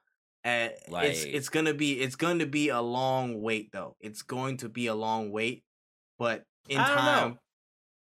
it's 0.45 0.89
Like- 0.89 1.17
it's 1.17 1.49
gonna 1.49 1.75
be 1.75 2.01
it's 2.01 2.17
going 2.17 2.41
to 2.41 2.47
be 2.47 2.69
a 2.69 2.81
long 2.81 3.41
wait 3.41 3.71
though. 3.73 3.97
It's 4.01 4.23
going 4.23 4.59
to 4.59 4.69
be 4.69 4.87
a 4.89 4.95
long 4.95 5.31
wait, 5.31 5.65
but 6.19 6.45
in 6.69 6.79
don't 6.79 6.97
know. 6.97 7.39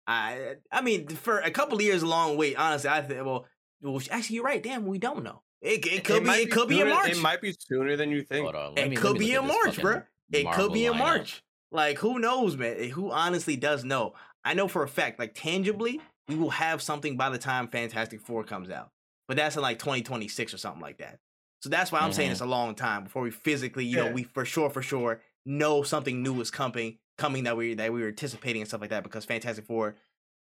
Time, 0.07 0.57
I 0.71 0.79
I 0.79 0.81
mean 0.81 1.07
for 1.07 1.39
a 1.39 1.51
couple 1.51 1.75
of 1.75 1.81
years, 1.81 2.01
a 2.03 2.07
long 2.07 2.37
wait. 2.37 2.55
Honestly, 2.57 2.89
I 2.89 3.01
think 3.01 3.25
well, 3.25 3.45
well 3.81 4.01
actually 4.11 4.35
you're 4.37 4.45
right. 4.45 4.61
Damn, 4.61 4.85
we 4.85 4.97
don't 4.97 5.23
know. 5.23 5.41
It, 5.61 5.85
it 5.85 6.03
could 6.03 6.23
be 6.23 6.29
it 6.31 6.51
could 6.51 6.69
be 6.69 6.81
in 6.81 6.89
March. 6.89 7.11
It 7.11 7.21
might 7.21 7.41
be 7.41 7.53
sooner 7.59 7.95
than 7.95 8.09
you 8.11 8.23
think. 8.23 8.43
Hold 8.43 8.55
on. 8.55 8.77
It 8.77 8.89
me- 8.89 8.95
could 8.95 9.17
be 9.19 9.33
look 9.35 9.41
in 9.43 9.47
March, 9.47 9.77
bruh. 9.77 9.93
fucking 9.93 10.03
It 10.31 10.37
could 10.37 10.43
Marvel 10.45 10.69
be 10.69 10.85
in 10.85 10.93
lineup. 10.93 10.97
March. 10.97 11.43
Like 11.71 11.97
who 11.99 12.19
knows, 12.19 12.57
man? 12.57 12.89
Who 12.89 13.11
honestly 13.11 13.55
does 13.55 13.83
know? 13.83 14.13
I 14.43 14.53
know 14.55 14.67
for 14.67 14.83
a 14.83 14.87
fact, 14.87 15.19
like 15.19 15.33
tangibly, 15.35 16.01
we 16.27 16.35
will 16.35 16.49
have 16.49 16.81
something 16.81 17.15
by 17.15 17.29
the 17.29 17.37
time 17.37 17.67
Fantastic 17.67 18.21
Four 18.21 18.43
comes 18.43 18.69
out. 18.69 18.89
But 19.27 19.37
that's 19.37 19.55
in 19.55 19.61
like 19.61 19.79
2026 19.79 20.53
or 20.53 20.57
something 20.57 20.81
like 20.81 20.97
that. 20.97 21.19
So 21.61 21.69
that's 21.69 21.91
why 21.91 21.99
I'm 21.99 22.11
saying 22.11 22.29
Mhm. 22.29 22.33
it's 22.33 22.41
a 22.41 22.45
long 22.47 22.73
time 22.73 23.03
before 23.03 23.21
we 23.21 23.29
physically, 23.29 23.85
you 23.85 23.97
know, 23.97 24.11
we 24.11 24.23
for 24.23 24.43
sure, 24.45 24.69
for 24.71 24.81
sure 24.81 25.21
know 25.45 25.83
something 25.83 26.21
new 26.23 26.41
is 26.41 26.49
coming, 26.51 26.97
coming 27.22 27.43
that 27.45 27.56
we 27.56 27.73
that 27.76 27.93
we 27.93 28.02
were 28.02 28.07
anticipating 28.10 28.61
and 28.61 28.68
stuff 28.68 28.81
like 28.81 28.89
that. 28.89 29.03
Because 29.03 29.26
Fantastic 29.26 29.65
Four, 29.65 29.95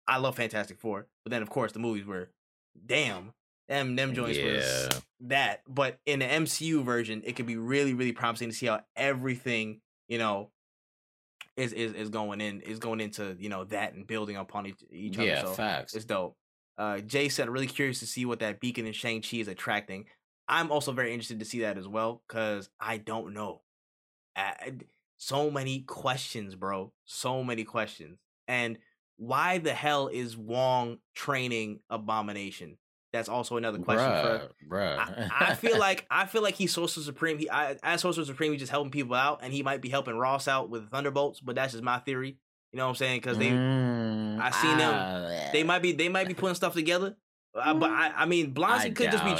I 0.07 0.17
love 0.17 0.35
Fantastic 0.35 0.77
Four, 0.79 1.07
but 1.23 1.31
then 1.31 1.41
of 1.41 1.49
course 1.49 1.71
the 1.71 1.79
movies 1.79 2.05
were, 2.05 2.29
damn, 2.85 3.33
them 3.67 3.95
them 3.95 4.13
joints 4.13 4.37
Yeah. 4.37 4.45
was 4.53 5.01
that. 5.21 5.61
But 5.67 5.99
in 6.05 6.19
the 6.19 6.25
MCU 6.25 6.83
version, 6.83 7.21
it 7.25 7.35
could 7.35 7.45
be 7.47 7.57
really, 7.57 7.93
really 7.93 8.11
promising 8.11 8.49
to 8.49 8.55
see 8.55 8.67
how 8.67 8.81
everything, 8.95 9.81
you 10.07 10.17
know, 10.17 10.51
is 11.57 11.71
is, 11.73 11.93
is 11.93 12.09
going 12.09 12.41
in 12.41 12.61
is 12.61 12.79
going 12.79 12.99
into 12.99 13.35
you 13.39 13.47
know 13.49 13.63
that 13.65 13.93
and 13.93 14.05
building 14.05 14.35
upon 14.35 14.67
each, 14.67 14.83
each 14.91 15.17
Yeah, 15.17 15.39
other. 15.39 15.47
So 15.47 15.53
facts. 15.53 15.93
it's 15.95 16.05
dope. 16.05 16.35
Uh, 16.77 16.99
Jay 16.99 17.29
said, 17.29 17.49
really 17.49 17.67
curious 17.67 17.99
to 18.01 18.05
see 18.05 18.25
what 18.25 18.39
that 18.39 18.59
beacon 18.59 18.85
in 18.85 18.91
Shang 18.91 19.21
Chi 19.21 19.37
is 19.37 19.47
attracting. 19.47 20.05
I'm 20.49 20.69
also 20.71 20.91
very 20.91 21.13
interested 21.13 21.39
to 21.39 21.45
see 21.45 21.61
that 21.61 21.77
as 21.77 21.87
well 21.87 22.21
because 22.27 22.69
I 22.81 22.97
don't 22.97 23.33
know. 23.33 23.61
I- 24.35 24.73
so 25.17 25.49
many 25.51 25.81
questions, 25.81 26.55
bro. 26.55 26.91
So 27.05 27.43
many 27.43 27.63
questions. 27.63 28.19
And 28.47 28.77
why 29.17 29.57
the 29.59 29.73
hell 29.73 30.07
is 30.07 30.35
Wong 30.37 30.99
training 31.13 31.79
Abomination? 31.89 32.77
That's 33.13 33.29
also 33.29 33.55
another 33.55 33.77
question 33.79 34.11
for 34.11 34.49
bruh, 34.69 34.97
bruh. 34.97 35.29
I, 35.31 35.51
I 35.51 35.55
feel 35.55 35.79
like 35.79 36.05
I 36.11 36.25
feel 36.25 36.43
like 36.43 36.55
he's 36.55 36.73
Sorcerer 36.73 37.01
Supreme. 37.03 37.37
He 37.37 37.49
I, 37.49 37.77
as 37.81 38.01
Sorcerer 38.01 38.25
Supreme, 38.25 38.51
he's 38.51 38.59
just 38.59 38.71
helping 38.71 38.91
people 38.91 39.15
out, 39.15 39.39
and 39.41 39.53
he 39.53 39.63
might 39.63 39.81
be 39.81 39.87
helping 39.89 40.17
Ross 40.17 40.49
out 40.49 40.69
with 40.69 40.89
Thunderbolts. 40.89 41.39
But 41.39 41.55
that's 41.55 41.71
just 41.71 41.83
my 41.83 41.99
theory. 41.99 42.37
You 42.73 42.77
know 42.77 42.83
what 42.83 42.89
I'm 42.89 42.95
saying? 42.95 43.21
Because 43.21 43.37
they 43.37 43.51
Mm, 43.51 44.41
I 44.41 44.51
seen 44.51 44.77
them- 44.77 44.93
ah, 44.93 45.49
they 45.53 45.63
might 45.63 45.81
be 45.81 45.93
they 45.93 46.09
might 46.09 46.27
be 46.27 46.33
putting 46.33 46.55
stuff 46.55 46.73
together. 46.73 47.15
Uh, 47.57 47.73
but 47.73 47.89
I 47.89 48.11
I 48.13 48.25
mean, 48.25 48.53
Blonsky 48.53 48.93
could 48.93 49.11
just 49.11 49.23
be 49.23 49.31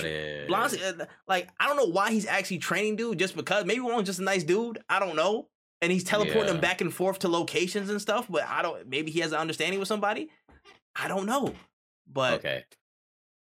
Blonsky. 0.49 1.02
Uh, 1.02 1.06
like 1.27 1.49
I 1.60 1.68
don't 1.68 1.76
know 1.76 1.91
why 1.93 2.11
he's 2.11 2.26
actually 2.26 2.60
training 2.60 2.95
dude. 2.95 3.19
Just 3.19 3.35
because 3.35 3.65
maybe 3.65 3.81
Wong's 3.81 4.06
just 4.07 4.19
a 4.19 4.23
nice 4.23 4.45
dude. 4.45 4.80
I 4.88 4.99
don't 4.99 5.18
know. 5.18 5.49
And 5.81 5.91
he's 5.91 6.03
teleporting 6.03 6.45
them 6.47 6.60
back 6.61 6.81
and 6.81 6.91
forth 6.93 7.19
to 7.19 7.27
locations 7.27 7.89
and 7.89 8.02
stuff. 8.02 8.26
But 8.30 8.43
I 8.47 8.61
don't. 8.61 8.88
Maybe 8.88 9.11
he 9.11 9.19
has 9.19 9.31
an 9.34 9.39
understanding 9.39 9.77
with 9.80 9.88
somebody. 9.88 10.30
I 10.95 11.07
don't 11.07 11.26
know. 11.26 11.53
But 12.11 12.34
okay. 12.35 12.64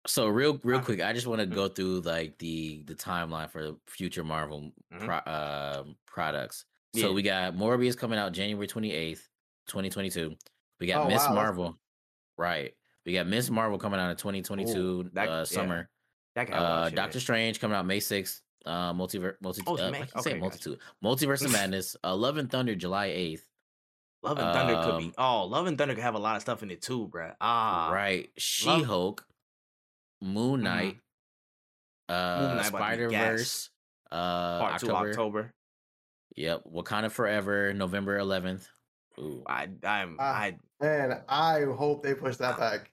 So 0.06 0.26
real, 0.28 0.58
real 0.64 0.78
Uh, 0.78 0.82
quick, 0.82 1.00
I 1.00 1.12
just 1.12 1.26
want 1.26 1.40
to 1.40 1.46
go 1.46 1.68
through 1.68 2.00
like 2.00 2.38
the 2.38 2.82
the 2.86 2.94
timeline 2.94 3.50
for 3.50 3.72
future 3.88 4.24
Marvel 4.24 4.72
Mhm. 4.92 5.04
pro- 5.24 5.32
um 5.32 5.96
products. 6.06 6.64
Yeah. 6.92 7.02
So 7.02 7.12
we 7.12 7.22
got 7.22 7.54
Morbius 7.54 7.96
coming 7.96 8.18
out 8.18 8.32
January 8.32 8.66
twenty 8.66 8.92
eighth, 8.92 9.28
twenty 9.68 9.90
twenty 9.90 10.10
two. 10.10 10.36
We 10.80 10.86
got 10.86 11.06
Oh, 11.06 11.08
Miss 11.08 11.24
wow, 11.26 11.34
Marvel, 11.34 11.78
right? 12.36 12.72
We 13.06 13.12
got 13.12 13.26
Miss 13.26 13.48
Marvel 13.50 13.78
coming 13.78 13.98
out 14.00 14.10
in 14.10 14.16
twenty 14.16 14.42
twenty 14.42 14.64
two 14.64 15.10
uh, 15.16 15.20
yeah. 15.24 15.44
summer. 15.44 15.88
that 16.34 16.48
guy 16.48 16.56
Uh, 16.56 16.86
it. 16.86 16.94
Doctor 16.94 17.20
Strange 17.20 17.60
coming 17.60 17.76
out 17.76 17.84
May 17.86 18.00
sixth. 18.00 18.42
Uh, 18.64 18.92
multiverse, 18.92 19.34
multi, 19.40 19.62
Oh, 19.66 19.76
uh, 19.76 19.90
May. 19.90 20.02
I 20.02 20.06
can 20.06 20.08
say 20.08 20.18
Okay, 20.20 20.30
gotcha. 20.30 20.40
multitude, 20.40 20.78
multiverse 21.04 21.44
of 21.44 21.52
madness. 21.60 21.96
Uh, 22.04 22.14
Love 22.14 22.36
and 22.36 22.50
Thunder, 22.50 22.74
July 22.74 23.06
eighth. 23.06 23.46
Love 24.22 24.38
and 24.38 24.52
Thunder 24.54 24.74
could 24.76 24.94
um, 24.94 24.98
be. 25.08 25.14
Oh, 25.18 25.44
Love 25.46 25.66
and 25.66 25.76
Thunder 25.76 25.94
could 25.94 26.04
have 26.04 26.14
a 26.14 26.18
lot 26.20 26.36
of 26.36 26.42
stuff 26.42 26.62
in 26.62 26.70
it 26.70 26.80
too, 26.80 27.08
bro 27.08 27.32
Ah, 27.40 27.90
right, 27.92 28.30
She 28.36 28.82
Hulk, 28.82 29.26
Moon 30.20 30.60
Mhm. 30.60 30.64
Knight, 30.64 30.96
uh, 32.08 32.12
Knight 32.12 32.52
about 32.52 32.62
to 32.62 32.68
be 32.68 32.68
Spider 32.68 33.08
Verse, 33.10 33.70
uh, 34.12 34.58
Part 34.60 34.80
two 34.80 34.86
October. 34.90 35.10
October. 35.10 35.52
Yep, 36.36 36.62
Wakanda 36.72 37.10
Forever, 37.10 37.72
November 37.74 38.16
eleventh. 38.18 38.68
Ooh, 39.18 39.42
I 39.46 39.68
I'm 39.84 40.16
Ah. 40.20 40.32
I 40.34 40.56
Man, 40.80 41.22
I 41.28 41.62
hope 41.62 42.02
they 42.04 42.14
push 42.14 42.36
that 42.36 42.58
back. 42.58 42.90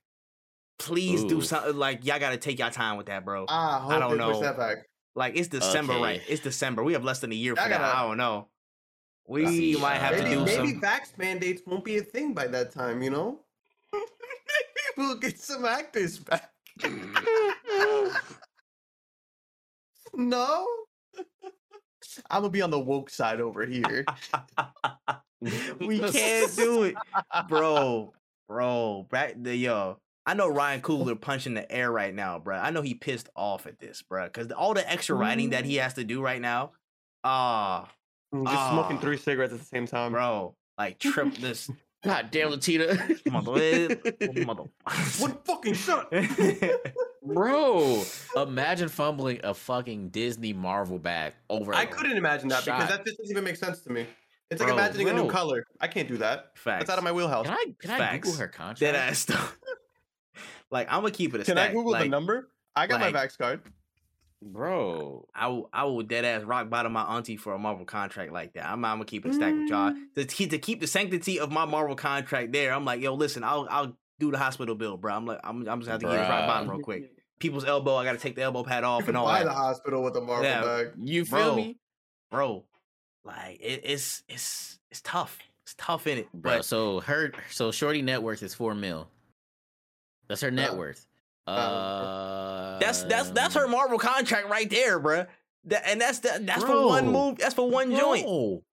please 0.80 1.24
do 1.26 1.42
something 1.42 1.76
like 1.78 2.06
y'all 2.06 2.20
got 2.20 2.32
to 2.32 2.38
take 2.38 2.58
your 2.60 2.70
time 2.72 2.98
with 2.98 3.06
that, 3.08 3.24
bro. 3.26 3.46
I 3.48 3.80
hope 3.80 4.00
don't 4.00 4.18
they 4.18 4.24
push 4.24 4.40
know. 4.42 4.54
That 5.20 5.28
back. 5.28 5.34
Like 5.36 5.40
it's 5.40 5.48
December, 5.50 5.94
Okay. 5.94 6.02
right? 6.02 6.22
It's 6.28 6.42
December. 6.42 6.84
We 6.84 6.94
have 6.94 7.04
less 7.04 7.20
than 7.20 7.32
a 7.32 7.36
year 7.36 7.56
for 7.56 7.62
I 7.62 7.70
that. 7.70 7.80
gotta- 7.80 7.98
I 7.98 8.02
don't 8.08 8.18
know. 8.18 8.48
We 9.28 9.46
See, 9.46 9.76
might 9.80 9.98
have 10.00 10.16
to 10.18 10.24
Maybe, 10.24 10.36
do 10.36 10.46
maybe 10.46 10.72
some. 10.72 10.82
vax 10.82 11.18
mandates 11.18 11.62
won't 11.66 11.84
be 11.86 11.98
a 11.98 12.02
thing 12.02 12.34
by 12.34 12.48
that 12.48 12.72
time, 12.72 13.04
you 13.04 13.12
know? 13.12 13.40
maybe 13.94 14.06
we'll 14.98 15.16
get 15.18 15.40
some 15.40 15.66
actors 15.66 16.18
back. 16.20 16.52
no? 20.14 20.68
I'm 22.30 22.42
gonna 22.42 22.50
be 22.50 22.62
on 22.62 22.72
the 22.72 22.80
woke 22.80 23.10
side 23.12 23.40
over 23.42 23.66
here. 23.66 24.04
we 25.80 26.00
can't 26.00 26.56
do 26.56 26.84
it, 26.84 26.96
bro, 27.48 28.14
bro. 28.48 29.06
Back 29.12 29.36
the 29.38 29.56
yo. 29.56 30.00
I 30.30 30.36
know 30.36 30.48
Ryan 30.48 30.82
Coogler 30.82 31.20
punching 31.20 31.56
the 31.56 31.70
air 31.72 31.92
right 31.92 32.14
now, 32.14 32.38
bro. 32.38 32.56
I 32.56 32.70
know 32.70 32.84
he 32.84 32.94
pissed 32.94 33.30
off 33.36 33.66
at 33.66 33.80
this, 33.80 34.04
bro, 34.04 34.26
because 34.26 34.52
all 34.52 34.76
the 34.76 34.88
extra 34.88 35.16
writing 35.16 35.50
that 35.50 35.66
he 35.66 35.78
has 35.78 35.96
to 35.96 36.04
do 36.04 36.22
right 36.22 36.40
now. 36.40 36.74
Ah, 37.24 37.90
Mm, 38.32 38.46
Just 38.46 38.70
smoking 38.70 38.98
Ah. 38.98 39.02
three 39.02 39.18
cigarettes 39.18 39.54
at 39.54 39.60
the 39.60 39.66
same 39.66 39.88
time. 39.88 40.12
bro, 40.12 40.54
like 40.78 41.00
trip 41.00 41.34
this 41.38 41.68
God 42.04 42.30
damn, 42.30 42.52
Latina. 42.52 42.86
mother, 43.32 43.98
mother. 44.46 44.64
What 45.18 45.44
fucking 45.48 45.74
shut? 45.74 46.14
Bro, 47.24 48.04
imagine 48.38 48.88
fumbling 48.88 49.40
a 49.44 49.54
fucking 49.56 50.10
Disney 50.10 50.54
Marvel 50.54 51.00
bag 51.00 51.34
over. 51.50 51.74
I 51.74 51.86
couldn't 51.86 52.18
imagine 52.18 52.50
that 52.50 52.64
because 52.66 52.88
that 52.88 53.04
just 53.04 53.18
doesn't 53.18 53.32
even 53.32 53.44
make 53.44 53.56
sense 53.58 53.82
to 53.82 53.92
me. 53.92 54.06
It's 54.50 54.60
like 54.62 54.70
Bro, 54.70 54.78
imagining 54.78 55.10
a 55.10 55.14
new 55.14 55.28
color. 55.28 55.64
I 55.82 55.88
can't 55.88 56.08
do 56.08 56.18
that. 56.18 56.52
Facts. 56.58 56.82
That's 56.82 56.90
out 56.92 56.98
of 56.98 57.04
my 57.04 57.12
wheelhouse. 57.12 57.46
Can 57.46 57.54
I 57.56 57.66
can 57.80 57.92
I 57.92 57.98
Facts. 57.98 58.28
Google 58.28 58.40
her 58.40 58.48
contract? 58.48 58.80
Dead 58.80 58.96
ass 58.96 59.20
stuff. 59.20 59.59
Like 60.72 60.88
I'm 60.90 61.02
gonna 61.02 61.12
keep 61.12 61.34
it 61.34 61.42
a 61.42 61.44
stack. 61.44 61.56
Can 61.56 61.64
stack. 61.64 61.72
I 61.72 61.74
Google 61.74 61.92
like, 61.92 62.04
the 62.04 62.10
number? 62.10 62.50
I 62.76 62.88
got 62.88 63.02
like- 63.02 63.14
my 63.14 63.26
Vax 63.26 63.38
card. 63.38 63.62
Bro. 64.42 65.28
I 65.36 65.48
will, 65.50 65.70
I 65.74 65.84
will 65.84 66.02
dead 66.02 66.24
ass 66.24 66.44
rock 66.44 66.70
bottom 66.70 66.94
my 66.94 67.04
auntie 67.04 67.36
for 67.36 67.54
a 67.54 67.60
Marvel 67.60 67.86
contract 67.86 68.32
like 68.32 68.54
that. 68.54 68.66
I'm, 68.66 68.86
I'm 68.86 68.96
gonna 68.96 69.06
keep 69.06 69.26
it 69.26 69.34
stacked 69.34 69.52
stack 69.52 69.54
with 69.54 69.70
y'all 69.70 69.92
mm. 69.92 70.16
to 70.16 70.26
keep 70.26 70.52
to 70.52 70.58
keep 70.58 70.80
the 70.80 70.88
sanctity 70.88 71.42
of 71.42 71.52
my 71.52 71.66
Marvel 71.66 71.96
contract 71.96 72.54
there. 72.54 72.72
I'm 72.72 72.86
like, 72.86 73.02
yo, 73.02 73.16
listen, 73.16 73.44
I'll 73.44 73.68
I'll 73.70 73.98
do 74.18 74.32
the 74.32 74.38
hospital 74.38 74.76
bill, 74.76 74.96
bro. 74.96 75.14
I'm 75.14 75.26
like, 75.26 75.40
I'm, 75.44 75.68
I'm 75.68 75.80
just 75.82 75.90
have 75.90 76.00
to 76.00 76.06
get 76.06 76.14
this 76.14 76.30
rock 76.30 76.48
bottom 76.48 76.70
real 76.70 76.80
quick. 76.80 77.12
People's 77.40 77.66
elbow, 77.66 77.96
I 77.96 78.06
gotta 78.06 78.18
take 78.18 78.36
the 78.36 78.44
elbow 78.44 78.64
pad 78.64 78.84
off 78.84 79.08
and 79.08 79.18
all 79.18 79.26
Buy 79.26 79.40
the 79.40 79.46
that, 79.46 79.56
hospital 79.56 80.04
with 80.04 80.16
a 80.16 80.22
Marvel 80.22 80.46
Yeah. 80.46 80.62
bag. 80.62 80.92
You 80.98 81.26
feel 81.26 81.40
Bro. 81.40 81.56
me? 81.56 81.78
bro. 82.30 82.64
Like 83.24 83.60
it, 83.62 83.82
it's 83.84 84.24
it's 84.30 84.80
it's 84.90 85.02
tough. 85.02 85.38
It's 85.64 85.76
tough 85.78 86.08
in 86.08 86.20
it, 86.20 86.32
Bro, 86.34 86.58
but 86.58 86.66
so 86.66 87.02
her 87.02 87.32
so 87.50 87.72
Shorty 87.72 88.02
net 88.02 88.24
worth 88.24 88.42
is 88.42 88.54
four 88.54 88.74
mil. 88.74 89.10
That's 90.30 90.42
her 90.42 90.52
net 90.52 90.72
Uh, 90.72 90.76
worth. 90.76 91.08
uh, 91.48 92.80
that's 92.80 93.04
that's 93.04 93.32
that's 93.32 93.56
her 93.56 93.68
Marvel 93.68 93.98
contract 93.98 94.48
right 94.48 94.70
there, 94.70 95.00
bro. 95.00 95.26
That, 95.66 95.84
and 95.88 96.00
that's 96.00 96.20
that, 96.20 96.46
that's 96.46 96.64
for 96.64 96.86
one 96.88 97.12
move. 97.12 97.38
That's 97.40 97.56
for 97.56 97.70
one 97.70 97.94
joint. 97.96 98.24
Bro. 98.26 98.64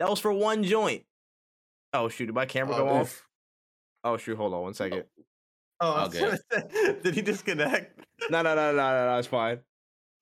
That 0.00 0.08
was 0.10 0.18
for 0.18 0.32
one 0.32 0.64
joint. 0.64 1.04
Oh 1.92 2.08
shoot! 2.08 2.26
Did 2.26 2.34
my 2.34 2.46
camera 2.46 2.74
Oh, 2.74 2.78
go 2.78 2.84
dude. 2.88 2.92
off? 3.02 3.22
Oh 4.02 4.16
shoot! 4.16 4.36
Hold 4.36 4.54
on 4.54 4.62
one 4.62 4.74
second. 4.74 5.04
Oh, 5.80 5.92
I 5.92 6.06
was 6.06 6.16
Okay. 6.16 6.36
say, 6.50 6.96
did 7.02 7.14
he 7.14 7.20
disconnect? 7.22 8.00
No, 8.30 8.40
no, 8.42 8.54
no, 8.54 8.72
no, 8.72 8.76
no, 8.76 9.06
no. 9.12 9.18
It's 9.18 9.28
fine. 9.28 9.60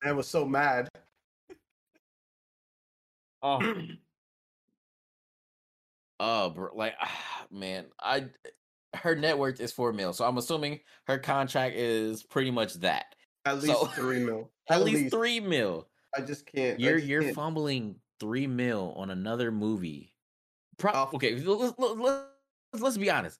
I 0.03 0.11
was 0.11 0.27
so 0.27 0.45
mad. 0.45 0.89
Oh, 3.41 3.61
Oh, 6.19 6.49
bro, 6.49 6.69
like 6.75 6.95
ah, 7.01 7.45
man, 7.51 7.85
I 7.99 8.25
her 8.95 9.15
net 9.15 9.37
worth 9.37 9.59
is 9.59 9.71
four 9.71 9.93
mil, 9.93 10.13
so 10.13 10.25
I'm 10.25 10.37
assuming 10.37 10.79
her 11.07 11.17
contract 11.17 11.75
is 11.75 12.23
pretty 12.23 12.51
much 12.51 12.75
that. 12.75 13.15
At 13.45 13.61
least 13.61 13.79
So- 13.79 13.85
three 13.87 14.19
mil. 14.19 14.51
At, 14.69 14.83
least, 14.83 15.13
three 15.13 15.39
mil. 15.39 15.87
I 16.17 16.21
just 16.21 16.47
can't. 16.47 16.79
You're 16.79 16.95
just 16.95 17.07
you're 17.07 17.21
can't. 17.21 17.35
fumbling 17.35 17.97
three 18.19 18.47
mil 18.47 18.95
on 18.97 19.11
another 19.11 19.51
movie. 19.51 20.15
Pro- 20.77 20.91
Off- 20.91 21.13
okay, 21.13 21.35
let's, 21.35 21.73
let's, 21.77 22.25
let's 22.79 22.97
be 22.97 23.11
honest. 23.11 23.39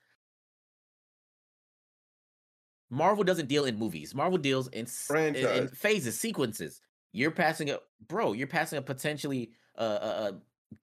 Marvel 2.92 3.24
doesn't 3.24 3.48
deal 3.48 3.66
in 3.66 3.78
movies. 3.78 4.14
Marvel 4.14 4.38
deals 4.38 4.68
in, 4.68 4.86
in, 5.16 5.36
in 5.36 5.68
phases, 5.70 6.20
sequences. 6.20 6.80
You're 7.12 7.32
passing 7.32 7.72
a 7.72 7.80
bro. 8.08 8.34
You're 8.34 8.46
passing 8.48 8.78
a 8.78 8.82
potentially 8.82 9.52
uh, 9.78 9.82
uh, 9.82 9.86
uh 9.86 10.32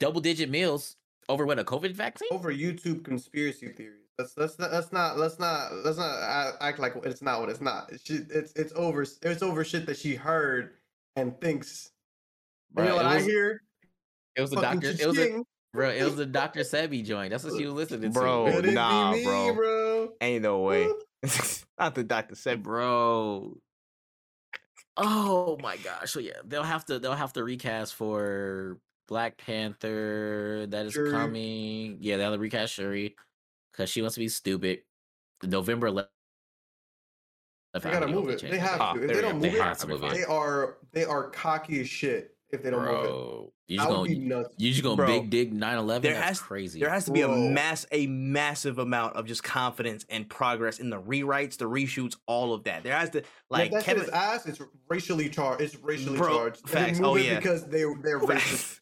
double 0.01 0.21
digit 0.21 0.51
meals 0.51 0.97
over 1.29 1.47
what 1.47 1.59
a 1.59 1.65
COVID 1.65 1.93
vaccine. 1.93 2.29
over 2.33 2.53
YouTube 2.53 3.05
conspiracy 3.05 3.69
theories. 3.69 4.02
Let's 4.19 4.37
let's 4.37 4.59
not 4.59 4.73
let's 4.73 4.93
not 4.93 5.19
let's 5.19 5.39
not 5.39 5.73
let's 5.85 5.99
not 5.99 6.55
act 6.61 6.79
like 6.79 6.95
it's 7.05 7.23
not 7.23 7.41
what 7.41 7.49
it's 7.49 7.61
not. 7.61 7.91
It's 7.91 8.05
she, 8.05 8.21
it's 8.31 8.53
it's 8.53 8.73
over 8.77 9.03
it's 9.03 9.43
over 9.43 9.65
shit 9.65 9.87
that 9.87 9.97
she 9.97 10.15
heard 10.15 10.75
and 11.17 11.41
thinks. 11.41 11.91
You 12.77 12.85
know 12.85 12.97
what 12.97 13.07
it 13.07 13.09
I 13.09 13.17
was, 13.17 13.25
hear? 13.25 13.63
It 14.37 14.41
was 14.43 14.51
the 14.51 14.57
Fucking 14.57 14.81
doctor. 14.81 15.03
It 15.03 15.07
was 15.07 15.19
a, 15.19 15.43
bro. 15.73 15.91
It 15.91 16.05
was 16.05 16.17
the 16.17 16.27
Doctor 16.41 16.61
Sebi 16.61 17.05
joint. 17.05 17.31
That's 17.31 17.45
what 17.45 17.55
she 17.57 17.65
was 17.65 17.75
listening 17.75 18.13
Bro, 18.13 18.47
to. 18.47 18.53
Could 18.53 18.67
it 18.67 18.73
nah, 18.73 19.13
me, 19.13 19.25
bro. 19.25 19.55
bro. 19.55 20.09
ain't 20.21 20.43
no 20.43 20.61
way. 20.61 20.89
Not 21.79 21.95
the 21.95 22.05
doctor 22.05 22.35
said, 22.35 22.63
bro. 22.63 23.57
Oh 24.97 25.59
my 25.63 25.77
gosh! 25.79 26.13
So 26.13 26.21
yeah, 26.21 26.33
they'll 26.45 26.63
have 26.63 26.85
to 26.87 26.99
they'll 26.99 27.15
have 27.15 27.33
to 27.35 27.45
recast 27.45 27.95
for 27.95 28.79
Black 29.09 29.39
Panther. 29.39 30.67
That 30.69 30.87
is 30.87 30.93
Shuri. 30.93 31.11
coming. 31.11 31.97
Yeah, 32.01 32.19
they'll 32.19 32.39
recast 32.39 32.75
Shuri 32.75 33.17
because 33.73 33.91
she 33.91 34.01
wants 34.03 34.15
to 34.15 34.21
be 34.21 34.29
stupid. 34.29 34.81
November 35.43 35.89
11th. 35.91 36.07
They 37.75 37.91
gotta 37.91 38.07
move 38.07 38.29
it. 38.29 38.43
They 38.43 38.59
have 38.59 38.95
to. 38.95 39.03
If 39.03 39.09
they 39.15 39.21
don't 39.23 39.35
move 39.35 39.43
They 39.43 39.49
it, 39.59 39.63
have 39.63 39.79
to 39.79 39.95
it. 39.95 40.11
they 40.13 40.25
are 40.25 40.77
they 40.93 41.05
are 41.05 41.31
cocky 41.31 41.81
as 41.81 41.89
shit. 41.89 42.37
If 42.51 42.63
they 42.63 42.69
don't 42.71 42.83
move 42.85 42.91
it, 42.91 43.03
Bro, 43.09 43.53
you 43.69 43.79
that 43.79 43.85
just 43.87 43.99
would 43.99 44.09
be 44.09 44.15
going 44.17 44.29
nuts. 44.29 44.55
you 44.59 44.71
just 44.73 44.83
going 44.83 44.97
Bro, 44.97 45.07
big 45.07 45.31
dig 45.31 45.55
9/11. 45.55 46.03
there 46.03 46.13
That's 46.13 46.27
has- 46.29 46.41
crazy. 46.41 46.81
there 46.81 46.91
has 46.91 47.07
to 47.07 47.13
be 47.13 47.23
a 47.23 47.29
mass, 47.29 47.87
a 47.93 48.07
massive 48.09 48.79
amount 48.79 49.17
of 49.17 49.25
just 49.25 49.43
confidence 49.43 50.05
and 50.11 50.29
progress 50.29 50.79
in 50.79 50.91
the 50.91 51.01
rewrites, 51.01 51.57
the 51.57 51.65
reshoots, 51.65 52.15
all 52.27 52.53
of 52.53 52.65
that. 52.65 52.83
There 52.83 52.95
has 52.95 53.09
to 53.11 53.23
Like 53.49 53.73
like 53.73 53.73
that 53.73 53.85
Kevin. 53.85 54.03
shit 54.03 54.09
is 54.11 54.15
ass. 54.15 54.45
It's 54.47 54.61
racially 54.91 55.31
charged. 55.31 55.63
It's 55.63 55.77
racially 55.77 56.19
Bro, 56.19 56.29
charged. 56.29 56.61
And 56.61 56.69
they 56.69 56.73
facts. 56.75 56.99
Oh, 56.99 57.03
move 57.05 57.11
Oh, 57.13 57.17
it 57.17 57.25
yeah. 57.25 57.37
because 57.39 57.67
they 57.69 57.85
they're 58.03 58.21
racist. 58.21 58.81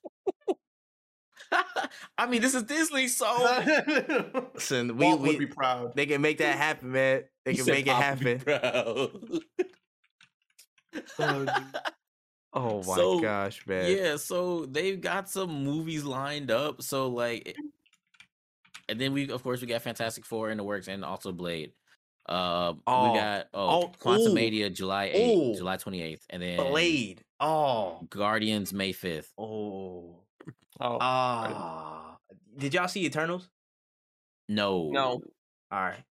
I 2.19 2.27
mean, 2.27 2.41
this 2.41 2.55
is 2.55 2.63
Disney, 2.65 3.09
so 3.09 3.27
Listen, 4.55 4.97
we, 4.97 5.07
Walt 5.07 5.21
we 5.21 5.29
would 5.31 5.39
be 5.39 5.47
proud. 5.47 5.95
they 5.97 6.07
can 6.07 6.21
make 6.21 6.39
that 6.39 6.57
happen, 6.57 6.93
man. 6.93 7.25
They 7.45 7.53
He 7.53 7.59
can 7.59 7.67
make 7.67 7.87
it 7.87 7.93
happen. 7.93 8.43
Oh. 8.47 9.11
Oh 12.53 12.83
my 12.83 12.97
So, 12.97 13.21
gosh, 13.21 13.65
man. 13.65 13.97
Yeah, 13.97 14.17
so 14.17 14.67
they've 14.67 15.01
got 15.01 15.29
some 15.31 15.63
movies 15.63 16.03
lined 16.03 16.51
up. 16.51 16.83
So 16.83 17.07
like, 17.09 17.57
and 18.89 19.01
then 19.01 19.13
we 19.13 19.31
of 19.31 19.41
course 19.45 19.61
we 19.61 19.69
got 19.69 19.83
Fantastic 19.83 20.27
Four 20.27 20.51
in 20.51 20.59
the 20.59 20.65
works 20.65 20.89
and 20.89 21.05
also 21.05 21.31
Blade. 21.31 21.73
Uh, 22.29 22.75
Oh, 22.89 23.13
we 23.13 23.19
got 23.19 23.47
oh, 23.55 23.83
oh, 23.83 23.93
Quantumania 24.01 24.73
July 24.73 25.11
eighth, 25.15 25.39
ooh. 25.39 25.55
July 25.55 25.77
twenty 25.77 26.03
eighth, 26.03 26.27
and 26.29 26.43
then 26.43 26.57
Blade. 26.57 27.23
Oh. 27.39 28.01
Guardians 28.11 28.73
May 28.73 28.91
fifth. 28.93 29.33
Oh. 29.39 30.17
Oh, 30.81 30.99
Ah. 31.01 32.17
Did 32.57 32.75
y'all 32.75 32.89
see 32.89 33.05
Eternals? 33.07 33.49
No, 34.49 34.91
No. 34.91 35.23
All 35.73 35.81
right. 35.81 36.03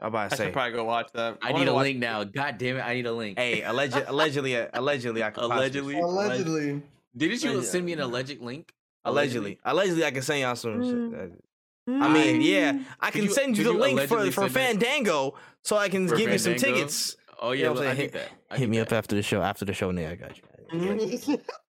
I'm 0.00 0.08
about 0.08 0.32
I 0.32 0.36
say. 0.36 0.44
should 0.44 0.52
probably 0.52 0.72
go 0.72 0.84
watch 0.84 1.10
that. 1.14 1.38
I 1.42 1.50
wanna 1.52 1.64
need 1.64 1.70
a 1.70 1.74
watch- 1.74 1.82
link 1.84 1.98
now. 1.98 2.22
God 2.24 2.56
damn 2.58 2.76
it, 2.76 2.80
I 2.82 2.94
need 2.94 3.06
a 3.06 3.12
link. 3.12 3.36
Hey, 3.38 3.62
alleged, 3.62 3.96
allegedly, 3.96 4.56
uh, 4.56 4.68
allegedly, 4.74 5.22
I 5.24 5.30
could 5.30 5.40
possibly- 5.48 5.58
Allegedly. 5.58 5.98
Allegedly. 6.00 6.82
didn't 7.16 7.42
you 7.42 7.62
send 7.62 7.84
me 7.84 7.92
an 7.94 8.00
alleged 8.00 8.40
link? 8.40 8.72
allegedly, 9.04 9.58
allegedly, 9.64 10.04
I 10.04 10.10
can 10.10 10.22
send 10.22 10.40
y'all 10.40 10.54
some. 10.56 10.82
shit. 10.84 11.20
Uh, 11.20 11.34
Mm. 11.90 12.02
I 12.02 12.08
mean, 12.12 12.42
yeah, 12.42 12.78
I 13.00 13.10
can 13.10 13.22
you- 13.24 13.30
send 13.30 13.56
you 13.56 13.64
the 13.64 13.72
you 13.72 13.78
link 13.78 13.98
for 14.02 14.18
for 14.30 14.30
send 14.30 14.34
that- 14.34 14.52
Fandango, 14.52 15.34
so 15.64 15.78
I 15.78 15.88
can 15.88 16.06
For 16.06 16.16
give 16.16 16.30
you 16.30 16.36
some 16.38 16.56
tickets. 16.56 17.16
Oh 17.40 17.52
You 17.52 17.60
yeah, 17.60 17.66
know 17.68 17.72
what 17.72 17.84
I'm 17.84 17.88
I 17.92 17.96
saying? 17.96 18.10
that. 18.10 18.28
I 18.50 18.58
Hit 18.58 18.68
me 18.68 18.76
that. 18.76 18.88
up 18.88 18.92
after 18.92 19.16
the 19.16 19.22
show. 19.22 19.40
After 19.40 19.64
the 19.64 19.72
show, 19.72 19.90
nigga, 19.90 20.12
I 20.12 20.14
got 20.16 20.36
you. 20.36 21.40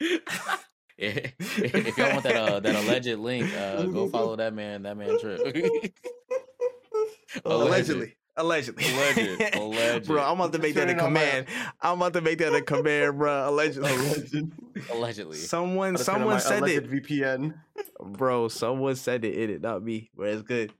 if 0.98 1.34
if 1.58 1.98
y'all 1.98 2.12
want 2.12 2.22
that 2.24 2.36
uh, 2.36 2.60
that 2.60 2.74
alleged 2.74 3.18
link, 3.18 3.52
uh, 3.54 3.82
go 3.84 4.08
follow 4.08 4.36
that 4.36 4.54
man. 4.54 4.82
That 4.82 4.96
Man 4.96 5.18
Tripp. 5.20 5.40
Allegedly. 7.44 8.16
Allegedly. 8.38 8.84
Alleged. 8.84 9.54
Alleged. 9.56 10.06
bro, 10.06 10.22
I'm 10.22 10.38
about 10.38 10.52
to 10.52 10.58
make 10.58 10.74
that 10.74 10.88
a 10.88 10.94
Turn 10.94 10.96
my- 10.96 11.02
command. 11.04 11.46
I'm 11.80 11.96
about 11.98 12.12
to 12.14 12.20
make 12.20 12.38
that 12.38 12.54
a 12.54 12.60
command, 12.62 13.18
bro. 13.18 13.48
Allegedly. 13.48 13.90
Alleged. 13.94 14.36
Allegedly. 14.90 15.36
Someone, 15.38 15.94
Gotta 15.94 16.04
turn 16.04 16.14
on 16.22 16.40
someone 16.40 16.40
said 16.40 16.68
it, 16.68 16.90
VPN. 16.90 17.54
bro. 18.02 18.48
Someone 18.48 18.94
said 18.96 19.24
it 19.24 19.34
in 19.34 19.50
it, 19.50 19.62
not 19.62 19.82
me. 19.82 20.10
But 20.14 20.28
it's 20.28 20.42
good. 20.42 20.72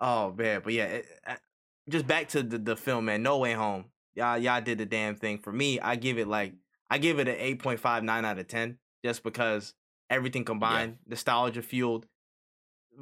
Oh 0.00 0.32
man, 0.32 0.60
but 0.62 0.72
yeah, 0.72 0.84
it, 0.84 1.06
uh, 1.26 1.34
just 1.88 2.06
back 2.06 2.28
to 2.28 2.42
the, 2.42 2.58
the 2.58 2.76
film, 2.76 3.06
man. 3.06 3.22
No 3.22 3.38
Way 3.38 3.54
Home. 3.54 3.86
Y'all, 4.14 4.36
y'all 4.38 4.60
did 4.60 4.78
the 4.78 4.86
damn 4.86 5.14
thing. 5.16 5.38
For 5.38 5.52
me, 5.52 5.80
I 5.80 5.96
give 5.96 6.18
it 6.18 6.28
like 6.28 6.52
I 6.90 6.98
give 6.98 7.18
it 7.18 7.28
an 7.28 7.36
eight 7.38 7.60
point 7.62 7.80
five 7.80 8.02
nine 8.02 8.24
out 8.24 8.38
of 8.38 8.46
ten, 8.48 8.78
just 9.04 9.22
because 9.22 9.74
everything 10.10 10.44
combined, 10.44 10.98
nostalgia 11.06 11.62
fueled. 11.62 12.06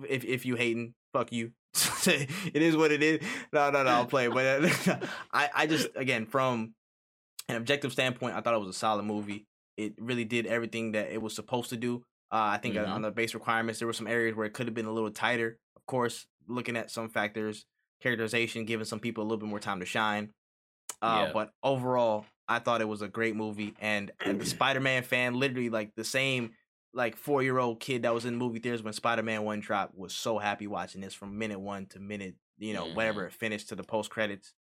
If 0.08 0.24
if 0.24 0.44
you 0.46 0.56
hating, 0.56 0.94
fuck 1.12 1.32
you. 1.32 1.52
it 2.06 2.62
is 2.62 2.76
what 2.76 2.90
it 2.92 3.02
is. 3.02 3.20
No, 3.52 3.70
no, 3.70 3.82
no, 3.82 3.90
I'll 3.90 4.06
play. 4.06 4.28
But 4.28 4.64
uh, 4.88 4.98
I, 5.32 5.50
I 5.54 5.66
just 5.66 5.88
again 5.94 6.26
from 6.26 6.74
an 7.48 7.56
objective 7.56 7.92
standpoint, 7.92 8.34
I 8.34 8.40
thought 8.40 8.54
it 8.54 8.58
was 8.60 8.68
a 8.68 8.78
solid 8.78 9.04
movie. 9.04 9.46
It 9.76 9.94
really 10.00 10.24
did 10.24 10.46
everything 10.46 10.92
that 10.92 11.12
it 11.12 11.20
was 11.22 11.34
supposed 11.34 11.70
to 11.70 11.76
do. 11.76 12.02
Uh, 12.32 12.56
I 12.56 12.58
think 12.58 12.74
Mhm. 12.74 12.88
on 12.88 13.02
the 13.02 13.10
base 13.10 13.34
requirements, 13.34 13.78
there 13.78 13.86
were 13.86 13.92
some 13.92 14.06
areas 14.08 14.34
where 14.34 14.46
it 14.46 14.52
could 14.52 14.66
have 14.66 14.74
been 14.74 14.86
a 14.86 14.92
little 14.92 15.10
tighter. 15.10 15.58
Of 15.76 15.86
course, 15.86 16.26
looking 16.48 16.76
at 16.76 16.90
some 16.90 17.08
factors, 17.08 17.66
characterization, 18.02 18.64
giving 18.64 18.84
some 18.86 18.98
people 19.00 19.22
a 19.22 19.26
little 19.26 19.38
bit 19.38 19.48
more 19.48 19.60
time 19.60 19.78
to 19.80 19.86
shine. 19.86 20.32
Uh, 21.00 21.26
Yeah. 21.26 21.32
But 21.32 21.50
overall, 21.62 22.24
I 22.48 22.58
thought 22.60 22.80
it 22.80 22.88
was 22.88 23.02
a 23.02 23.08
great 23.08 23.34
movie, 23.36 23.74
and 23.80 24.10
as 24.20 24.36
a 24.36 24.44
Spider-Man 24.56 25.02
fan, 25.02 25.34
literally 25.34 25.70
like 25.70 25.94
the 25.94 26.04
same 26.04 26.52
like 26.94 27.16
four 27.16 27.42
year 27.42 27.58
old 27.58 27.78
kid 27.80 28.02
that 28.02 28.14
was 28.14 28.24
in 28.24 28.36
movie 28.36 28.58
theaters 28.58 28.82
when 28.82 28.92
Spider-Man 28.94 29.42
One 29.44 29.60
dropped 29.60 29.94
was 29.96 30.14
so 30.14 30.38
happy 30.38 30.66
watching 30.66 31.00
this 31.00 31.12
from 31.14 31.36
minute 31.38 31.60
one 31.60 31.86
to 31.86 31.98
minute 32.00 32.36
you 32.58 32.72
know 32.72 32.86
whatever 32.94 33.26
it 33.26 33.32
finished 33.32 33.68
to 33.70 33.74
the 33.74 33.82
post 33.82 34.10
credits. 34.10 34.54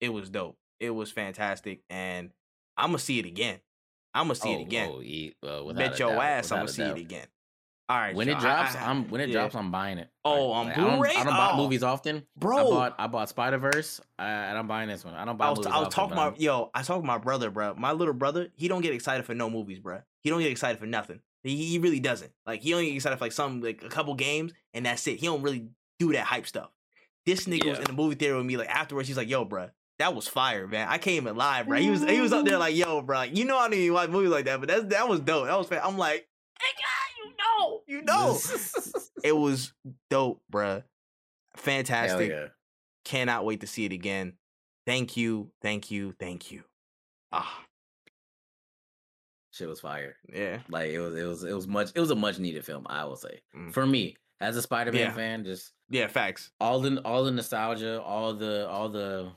It 0.00 0.10
was 0.10 0.28
dope. 0.30 0.58
It 0.78 0.90
was 0.90 1.10
fantastic, 1.10 1.80
and 1.90 2.30
I'm 2.76 2.88
gonna 2.88 2.98
see 2.98 3.18
it 3.18 3.26
again. 3.26 3.60
I'm 4.14 4.26
gonna 4.26 4.34
see 4.36 4.52
it 4.52 4.58
Oh, 4.58 4.62
again. 4.62 4.90
oh, 5.42 5.72
Bet 5.72 5.98
your 5.98 6.10
doubt, 6.10 6.22
ass 6.22 6.52
I'm 6.52 6.58
gonna 6.58 6.68
see 6.68 6.82
it 6.82 6.96
again. 6.98 7.26
All 7.88 7.96
right, 7.96 8.16
When 8.16 8.28
it 8.28 8.32
y'all, 8.32 8.38
I- 8.38 8.40
drops, 8.40 8.74
I- 8.74 8.90
am 8.90 9.08
when 9.10 9.20
it 9.20 9.28
yeah. 9.28 9.34
drops, 9.34 9.54
I'm 9.54 9.70
buying 9.70 9.98
it. 9.98 10.10
Oh, 10.24 10.50
on 10.50 10.66
like, 10.66 10.76
I 10.76 10.80
don't, 10.80 10.90
Blu-ray? 10.96 11.10
I 11.14 11.22
don't 11.24 11.26
buy 11.34 11.50
Oh. 11.52 11.56
movies 11.56 11.84
often. 11.84 12.26
bro. 12.36 12.56
I 12.58 12.62
bought 12.62 12.94
I 12.98 13.06
bought 13.06 13.28
Spider 13.28 13.58
Verse, 13.58 14.00
uh, 14.18 14.22
and 14.22 14.58
I'm 14.58 14.66
buying 14.66 14.88
this 14.88 15.04
one. 15.04 15.14
I 15.14 15.24
don't 15.24 15.36
buy 15.36 15.46
I 15.46 15.50
was, 15.50 15.58
movies 15.60 15.72
I 15.72 15.78
was 15.78 15.86
often, 15.86 15.92
talking 15.92 16.18
I'm- 16.18 16.28
about 16.28 16.40
yo. 16.40 16.70
I 16.74 16.82
talked 16.82 17.02
to 17.04 17.06
my 17.06 17.18
brother, 17.18 17.50
bro. 17.50 17.74
My 17.76 17.92
little 17.92 18.12
brother, 18.14 18.48
he 18.56 18.66
don't 18.66 18.82
get 18.82 18.92
excited 18.92 19.24
for 19.24 19.34
no 19.34 19.48
movies, 19.48 19.78
bro. 19.78 20.00
He 20.22 20.30
don't 20.30 20.40
get 20.40 20.50
excited 20.50 20.80
for 20.80 20.86
nothing. 20.86 21.20
He, 21.44 21.54
he 21.64 21.78
really 21.78 22.00
doesn't. 22.00 22.32
Like 22.44 22.60
he 22.62 22.74
only 22.74 22.86
get 22.86 22.96
excited 22.96 23.18
for 23.18 23.24
like 23.24 23.30
some 23.32 23.60
like 23.60 23.84
a 23.84 23.88
couple 23.88 24.14
games, 24.14 24.52
and 24.74 24.84
that's 24.84 25.06
it. 25.06 25.20
He 25.20 25.26
don't 25.26 25.42
really 25.42 25.68
do 26.00 26.12
that 26.14 26.24
hype 26.26 26.48
stuff. 26.48 26.70
This 27.24 27.44
nigga 27.46 27.70
was 27.70 27.78
in 27.78 27.84
the 27.84 27.92
movie 27.92 28.16
theater 28.16 28.36
with 28.36 28.46
me. 28.46 28.56
Like 28.56 28.68
afterwards, 28.68 29.06
he's 29.06 29.16
like, 29.16 29.28
"Yo, 29.28 29.44
bro, 29.44 29.68
that 30.00 30.12
was 30.12 30.26
fire, 30.26 30.66
man. 30.66 30.88
I 30.88 30.98
came 30.98 31.28
in 31.28 31.36
live, 31.36 31.68
bro. 31.68 31.78
He 31.78 31.90
was 31.90 32.02
he 32.02 32.20
was 32.20 32.32
up 32.32 32.44
there 32.46 32.58
like, 32.66 32.74
"Yo, 32.74 33.00
bro, 33.02 33.18
like, 33.18 33.36
you 33.36 33.44
know 33.44 33.56
I 33.58 33.68
didn't 33.68 33.82
even 33.84 33.94
watch 33.94 34.10
movies 34.10 34.30
like 34.30 34.46
that, 34.46 34.58
but 34.58 34.68
that's 34.68 34.84
that 34.86 35.08
was 35.08 35.20
dope. 35.20 35.46
That 35.46 35.56
was 35.56 35.68
fan. 35.68 35.82
I'm 35.84 35.96
like, 35.96 36.26
you 36.60 36.66
know, 37.58 37.80
you 37.86 38.02
know, 38.02 38.38
it 39.24 39.32
was 39.36 39.72
dope, 40.10 40.40
bruh. 40.50 40.82
Fantastic. 41.56 42.30
yeah. 42.30 42.46
Cannot 43.04 43.44
wait 43.44 43.60
to 43.60 43.66
see 43.66 43.84
it 43.84 43.92
again. 43.92 44.34
Thank 44.84 45.16
you, 45.16 45.50
thank 45.62 45.90
you, 45.90 46.14
thank 46.18 46.50
you. 46.52 46.62
Ah, 47.32 47.62
Shit 49.52 49.68
was 49.68 49.80
fire. 49.80 50.16
yeah. 50.32 50.58
Like 50.68 50.90
it 50.90 50.98
was 51.00 51.14
it 51.14 51.24
was 51.24 51.44
it 51.44 51.52
was 51.54 51.66
much 51.66 51.90
it 51.94 52.00
was 52.00 52.10
a 52.10 52.14
much 52.16 52.38
needed 52.38 52.64
film, 52.64 52.86
I 52.88 53.04
will 53.04 53.16
say. 53.16 53.40
Mm. 53.56 53.72
For 53.72 53.86
me, 53.86 54.16
as 54.40 54.56
a 54.56 54.62
Spider-Man 54.62 55.00
Yeah. 55.00 55.12
fan, 55.14 55.44
just 55.44 55.72
Yeah, 55.88 56.08
facts. 56.08 56.50
all 56.60 56.80
the 56.80 57.00
all 57.04 57.24
the 57.24 57.30
nostalgia, 57.30 58.02
all 58.02 58.34
the 58.34 58.68
all 58.68 58.88
the 58.90 59.30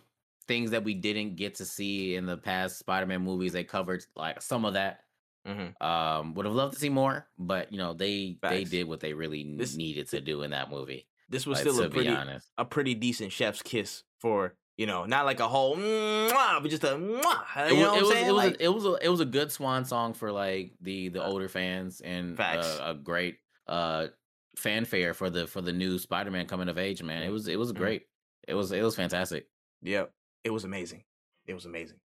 things 0.48 0.72
that 0.72 0.84
we 0.84 0.94
didn't 0.94 1.36
get 1.38 1.56
to 1.56 1.66
see 1.66 2.16
in 2.16 2.26
the 2.26 2.36
past 2.36 2.80
Spider-Man 2.80 3.22
movies. 3.22 3.54
They 3.54 3.64
covered 3.64 4.04
like 4.16 4.42
some 4.42 4.66
of 4.66 4.74
that. 4.74 5.02
Mhm. 5.50 5.82
Um, 5.82 6.34
would 6.36 6.46
have 6.46 6.54
loved 6.56 6.74
to 6.76 6.80
see 6.80 6.90
more, 6.90 7.28
but 7.38 7.72
you 7.72 7.78
know 7.80 7.94
they 7.94 8.38
they 8.42 8.64
did 8.64 8.88
what 8.88 9.00
they 9.00 9.14
really 9.14 9.56
This- 9.58 9.76
needed 9.76 10.08
to 10.10 10.22
do 10.22 10.44
in 10.44 10.52
that 10.52 10.70
movie. 10.70 11.08
This 11.28 11.46
was 11.46 11.58
Like, 11.64 11.68
still 11.74 11.84
a 11.84 11.90
be 11.90 11.94
pretty 11.96 12.10
honest, 12.10 12.50
a 12.58 12.66
pretty 12.66 12.94
decent 12.96 13.32
chef's 13.32 13.62
kiss 13.62 14.04
for, 14.20 14.56
you 14.78 14.86
know, 14.88 15.06
not 15.06 15.26
like 15.26 15.40
a 15.40 15.48
whole 15.48 15.76
mwah, 15.76 16.62
but 16.62 16.70
just 16.70 16.84
a 16.84 16.88
mwah. 16.96 17.70
it 17.72 17.78
know 17.78 17.94
was 17.94 18.02
it 18.02 18.04
was 18.04 18.12
it 18.12 18.26
was, 18.26 18.32
Like, 18.44 18.54
a, 18.60 18.64
it 18.64 18.74
was 18.74 18.86
a 18.86 18.94
it 19.06 19.10
was 19.10 19.20
a 19.20 19.26
good 19.26 19.52
swan 19.52 19.86
song 19.86 20.14
for 20.14 20.32
like 20.32 20.74
the 20.82 21.10
the 21.10 21.24
older 21.24 21.48
fans 21.50 22.02
and 22.02 22.36
Facts. 22.38 22.80
uh, 22.80 22.84
a 22.92 22.94
great 22.96 23.38
uh 23.68 24.08
fanfare 24.56 25.14
for 25.14 25.30
the 25.30 25.48
for 25.48 25.62
the 25.62 25.72
new 25.72 25.98
Spider-Man 26.00 26.48
coming 26.48 26.68
of 26.70 26.78
age. 26.78 27.02
Man, 27.04 27.24
it 27.24 27.30
was 27.30 27.48
it 27.48 27.58
was 27.60 27.72
Mhm. 27.74 27.78
great. 27.78 28.08
It 28.48 28.54
was 28.56 28.72
it 28.72 28.82
was 28.82 28.96
fantastic. 28.96 29.48
Yep. 29.84 30.12
It 30.44 30.50
was 30.50 30.64
amazing. 30.64 31.04
It 31.46 31.54
was 31.54 31.66
amazing. 31.66 32.00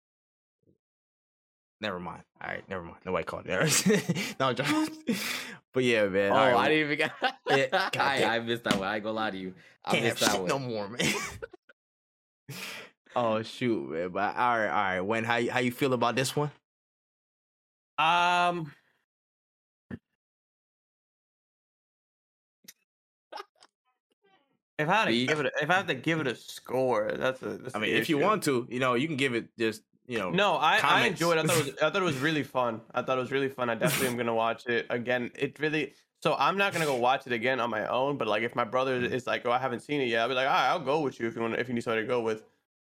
Never 1.82 2.00
mind. 2.00 2.22
All 2.40 2.48
right, 2.48 2.64
never 2.70 2.84
mind. 2.84 2.98
Nobody 3.06 3.24
called 3.24 3.48
it. 3.48 4.36
no, 4.40 4.50
I'm 4.50 4.56
joking. 4.56 4.88
but 5.74 5.84
yeah, 5.84 6.06
man. 6.06 6.32
Oh, 6.32 6.36
all 6.36 6.52
right, 6.52 6.56
I 6.56 6.70
didn't 6.70 6.92
even. 6.92 7.10
Yeah, 7.50 7.90
I. 7.98 8.24
I 8.24 8.40
missed 8.40 8.64
that 8.66 8.78
one. 8.78 8.88
I 8.88 8.96
ain't 8.96 9.04
gonna 9.04 9.16
lie 9.16 9.32
to 9.32 9.38
you. 9.38 9.56
I 9.84 9.92
can't 9.92 10.04
have 10.04 10.14
missed 10.14 10.26
that 10.26 10.32
shit 10.32 10.42
one. 10.42 10.50
no 10.50 10.60
more, 10.60 10.88
man. 10.88 11.14
oh 13.16 13.42
shoot, 13.42 13.90
man. 13.90 14.10
But 14.10 14.36
all 14.38 14.60
right, 14.60 14.68
all 14.68 14.74
right. 14.74 15.02
When 15.02 15.24
how 15.24 15.38
you, 15.38 15.50
how 15.50 15.60
you 15.60 15.72
feel 15.72 15.94
about 15.94 16.16
this 16.16 16.36
one? 16.36 16.52
Um. 17.98 18.72
If 24.78 24.88
I 24.90 24.94
had 24.94 25.06
to 25.06 25.26
give 25.26 25.40
it, 25.40 25.46
a, 25.46 25.52
if 25.62 25.70
I 25.70 25.74
had 25.74 25.88
to 25.88 25.94
give 25.96 26.20
it 26.22 26.28
a 26.28 26.36
score, 26.36 27.12
that's 27.16 27.42
a. 27.42 27.58
That's 27.58 27.76
I 27.76 27.80
the 27.80 27.86
mean, 27.86 27.96
if 27.96 28.08
you 28.08 28.20
want 28.20 28.44
to, 28.44 28.68
you 28.70 28.80
know, 28.80 28.94
you 28.94 29.08
can 29.08 29.18
give 29.18 29.36
it 29.36 29.50
just, 29.58 29.82
you 30.12 30.20
know. 30.20 30.30
No, 30.30 30.54
I, 30.56 30.80
I 30.84 31.08
enjoyed. 31.08 31.38
It. 31.38 31.46
I 31.46 31.48
thought 31.48 31.58
it 31.58 31.66
was. 31.66 31.76
I 31.82 31.90
thought 31.90 32.02
it 32.02 32.06
was 32.06 32.18
really 32.28 32.44
fun. 32.44 32.82
I 32.94 33.02
thought 33.02 33.18
it 33.18 33.22
was 33.22 33.32
really 33.32 33.50
fun. 33.50 33.70
I 33.70 33.76
definitely 33.76 34.08
am 34.08 34.18
gonna 34.18 34.36
watch 34.36 34.68
it 34.68 34.86
again. 34.90 35.32
It 35.36 35.60
really. 35.60 35.94
So 36.22 36.36
I'm 36.38 36.58
not 36.58 36.74
gonna 36.74 36.86
go 36.86 36.96
watch 36.96 37.26
it 37.26 37.34
again 37.34 37.60
on 37.60 37.70
my 37.70 37.88
own. 37.88 38.18
But 38.18 38.28
like, 38.28 38.44
if 38.44 38.56
my 38.56 38.64
brother 38.66 39.00
Mm. 39.02 39.12
is 39.12 39.26
like, 39.26 39.46
"Oh, 39.46 39.52
I 39.52 39.58
haven't 39.58 39.80
seen 39.82 40.02
it 40.02 40.08
yet," 40.10 40.22
I'll 40.22 40.28
be 40.30 40.36
like, 40.36 40.48
"All 40.48 40.54
right, 40.54 40.70
I'll 40.70 40.80
go 40.80 41.00
with 41.02 41.20
you 41.20 41.28
if 41.28 41.36
you 41.36 41.42
want. 41.42 41.56
If 41.56 41.68
you 41.68 41.74
need 41.74 41.82
somebody 41.84 42.04
to 42.04 42.08
go 42.08 42.22
with." 42.22 42.44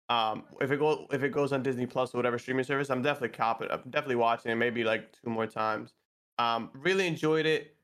Um, 0.09 0.44
if 0.61 0.70
it 0.70 0.78
go 0.78 1.07
if 1.12 1.23
it 1.23 1.31
goes 1.31 1.53
on 1.53 1.62
Disney 1.62 1.85
Plus 1.86 2.15
or 2.15 2.19
whatever 2.19 2.39
streaming 2.39 2.65
service, 2.65 2.90
I'm 2.90 3.03
definitely 3.03 3.36
cop 3.36 3.61
it. 3.62 3.70
I'm 3.73 3.82
definitely 3.90 4.16
watching 4.16 4.53
it. 4.53 4.55
Maybe 4.55 4.85
like 4.85 5.12
two 5.20 5.28
more 5.31 5.47
times. 5.47 5.94
Um, 6.39 6.70
really 6.74 7.07
enjoyed 7.09 7.44
it. 7.47 7.76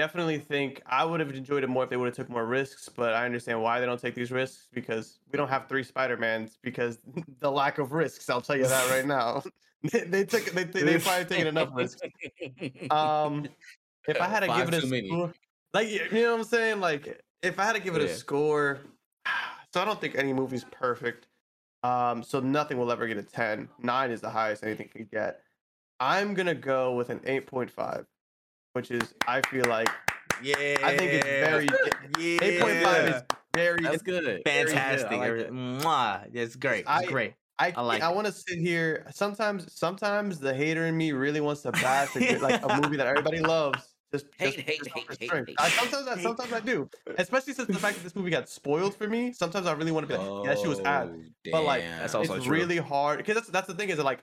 Definitely 0.00 0.38
think 0.38 0.80
I 0.86 1.04
would 1.04 1.20
have 1.20 1.30
enjoyed 1.30 1.62
it 1.62 1.66
more 1.66 1.84
if 1.84 1.90
they 1.90 1.98
would 1.98 2.06
have 2.06 2.16
took 2.16 2.30
more 2.30 2.46
risks. 2.46 2.88
But 2.88 3.12
I 3.12 3.26
understand 3.26 3.62
why 3.62 3.80
they 3.80 3.84
don't 3.84 4.00
take 4.00 4.14
these 4.14 4.32
risks 4.32 4.66
because 4.72 5.18
we 5.30 5.36
don't 5.36 5.48
have 5.48 5.68
three 5.68 5.82
Spider 5.82 6.16
Mans 6.16 6.56
because 6.62 7.00
the 7.40 7.50
lack 7.50 7.76
of 7.76 7.92
risks. 7.92 8.30
I'll 8.30 8.40
tell 8.40 8.56
you 8.56 8.66
that 8.66 8.90
right 8.90 9.04
now. 9.04 9.42
they, 9.92 10.00
they 10.00 10.24
took 10.24 10.46
they 10.52 10.64
they 10.64 10.98
probably 10.98 11.26
taken 11.26 11.48
enough 11.48 11.68
risks. 11.74 12.00
Um, 12.90 13.46
if 14.08 14.18
I 14.18 14.26
had 14.26 14.40
to 14.40 14.46
Five 14.46 14.70
give 14.70 14.82
it 14.82 14.84
a 14.84 15.06
score, 15.06 15.34
like 15.74 15.90
you 15.90 16.08
know 16.12 16.32
what 16.32 16.38
I'm 16.38 16.44
saying, 16.44 16.80
like 16.80 17.22
if 17.42 17.58
I 17.58 17.64
had 17.64 17.74
to 17.74 17.80
give 17.80 17.94
it 17.94 18.00
Yeah. 18.00 18.08
a 18.08 18.14
score, 18.14 18.80
so 19.74 19.82
I 19.82 19.84
don't 19.84 20.00
think 20.00 20.14
any 20.16 20.32
movie's 20.32 20.64
perfect. 20.64 21.26
Um, 21.82 22.22
so 22.22 22.40
nothing 22.40 22.78
will 22.78 22.90
ever 22.90 23.06
get 23.06 23.18
a 23.18 23.22
10. 23.22 23.68
Nine 23.80 24.10
is 24.12 24.22
the 24.22 24.30
highest 24.30 24.64
anything 24.64 24.88
could 24.88 25.10
get. 25.10 25.42
I'm 25.98 26.32
gonna 26.32 26.54
go 26.54 26.94
with 26.94 27.10
an 27.10 27.18
8.5, 27.20 28.06
which 28.80 28.90
is 28.90 29.14
I 29.28 29.42
feel 29.42 29.66
like 29.66 29.88
Yeah. 30.42 30.54
I 30.82 30.96
think 30.96 31.12
it's 31.12 31.26
very 31.26 31.66
yeah. 31.66 32.38
8.5 32.38 33.14
is 33.16 33.22
very. 33.54 33.82
That's 33.82 34.02
good. 34.02 34.24
Very 34.24 34.64
good. 34.64 34.72
Fantastic. 34.72 35.10
like 35.10 35.20
Every- 35.22 35.42
it. 35.42 35.50
It's 36.34 36.56
great. 36.56 36.80
It's 36.80 36.88
I- 36.88 37.04
great. 37.04 37.34
I 37.58 37.74
I 37.76 37.82
like 37.82 38.00
I 38.02 38.08
want 38.10 38.26
to 38.26 38.32
sit 38.32 38.58
here. 38.58 39.04
Sometimes, 39.12 39.70
sometimes 39.74 40.38
the 40.38 40.54
hater 40.54 40.86
in 40.86 40.96
me 40.96 41.12
really 41.12 41.42
wants 41.42 41.60
to 41.62 41.72
bash 41.72 42.16
a 42.16 42.20
good- 42.20 42.40
like 42.40 42.62
a 42.62 42.68
movie 42.80 42.96
that 42.96 43.06
everybody 43.06 43.40
loves. 43.40 43.86
Just, 44.12 44.26
Hate, 44.38 44.54
just, 44.54 44.66
hate, 44.66 44.78
just 44.78 44.90
hate, 45.20 45.30
hate, 45.30 45.46
hate. 45.48 45.56
I, 45.58 45.68
sometimes, 45.68 46.08
I, 46.08 46.20
sometimes 46.20 46.52
I 46.52 46.58
do. 46.60 46.88
Especially 47.18 47.52
since 47.52 47.68
the 47.68 47.74
fact 47.78 47.96
that 47.96 48.02
this 48.02 48.16
movie 48.16 48.30
got 48.30 48.48
spoiled 48.48 48.96
for 48.96 49.06
me. 49.06 49.32
Sometimes 49.32 49.66
I 49.66 49.72
really 49.72 49.92
want 49.92 50.08
to 50.08 50.12
be 50.12 50.18
like, 50.20 50.46
yeah, 50.46 50.54
she 50.60 50.66
was 50.66 50.80
ad. 50.80 51.12
Oh, 51.14 51.50
But, 51.52 51.62
like, 51.64 51.84
That's 51.84 52.14
also 52.16 52.34
it's 52.34 52.44
true. 52.46 52.56
really 52.56 52.78
hard 52.78 53.18
because 53.18 53.34
that's 53.36 53.48
that's 53.50 53.66
the 53.68 53.74
thing 53.74 53.90
is 53.90 53.98
that, 53.98 54.04
like 54.04 54.20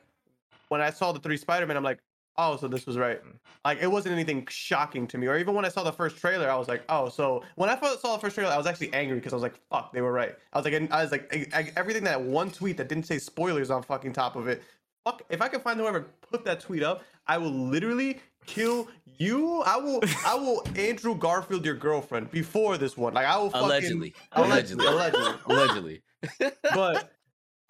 when 0.69 0.81
I 0.81 0.89
saw 0.89 1.11
the 1.13 1.19
three 1.19 1.37
Spider 1.37 1.65
Man, 1.67 1.77
I'm 1.77 1.83
like, 1.83 1.99
oh, 2.37 2.55
so 2.57 2.67
this 2.67 2.85
was 2.85 2.97
right. 2.97 3.21
Like 3.65 3.79
it 3.81 3.87
wasn't 3.87 4.13
anything 4.13 4.47
shocking 4.49 5.07
to 5.07 5.17
me. 5.17 5.27
Or 5.27 5.37
even 5.37 5.53
when 5.55 5.65
I 5.65 5.69
saw 5.69 5.83
the 5.83 5.91
first 5.91 6.17
trailer, 6.17 6.49
I 6.49 6.55
was 6.55 6.67
like, 6.67 6.83
oh, 6.89 7.09
so 7.09 7.43
when 7.55 7.69
I 7.69 7.75
first 7.75 8.01
saw 8.01 8.15
the 8.15 8.21
first 8.21 8.35
trailer, 8.35 8.51
I 8.51 8.57
was 8.57 8.67
actually 8.67 8.93
angry 8.93 9.17
because 9.17 9.33
I 9.33 9.35
was 9.35 9.43
like, 9.43 9.59
fuck, 9.69 9.93
they 9.93 10.01
were 10.01 10.11
right. 10.11 10.35
I 10.53 10.57
was 10.57 10.65
like, 10.65 10.73
and 10.73 10.91
I 10.93 11.01
was 11.03 11.11
like, 11.11 11.33
I- 11.33 11.59
I- 11.59 11.71
everything 11.75 12.03
that 12.05 12.21
one 12.21 12.51
tweet 12.51 12.77
that 12.77 12.89
didn't 12.89 13.05
say 13.05 13.17
spoilers 13.19 13.69
on 13.71 13.83
fucking 13.83 14.13
top 14.13 14.35
of 14.35 14.47
it. 14.47 14.63
Fuck, 15.03 15.23
if 15.29 15.41
I 15.41 15.47
can 15.47 15.61
find 15.61 15.79
whoever 15.79 16.07
put 16.29 16.43
that 16.45 16.59
tweet 16.59 16.83
up, 16.83 17.03
I 17.27 17.37
will 17.37 17.51
literally 17.51 18.19
kill 18.45 18.87
you. 19.17 19.61
I 19.61 19.77
will, 19.77 20.01
I 20.25 20.35
will 20.35 20.63
Andrew 20.75 21.15
Garfield 21.15 21.65
your 21.65 21.75
girlfriend 21.75 22.29
before 22.31 22.77
this 22.77 22.97
one. 22.97 23.13
Like 23.13 23.25
I 23.25 23.37
will 23.37 23.49
fucking 23.49 23.67
allegedly, 23.67 24.15
allegedly, 24.33 24.85
allegedly 24.85 25.33
allegedly. 25.47 26.01
but 26.73 27.11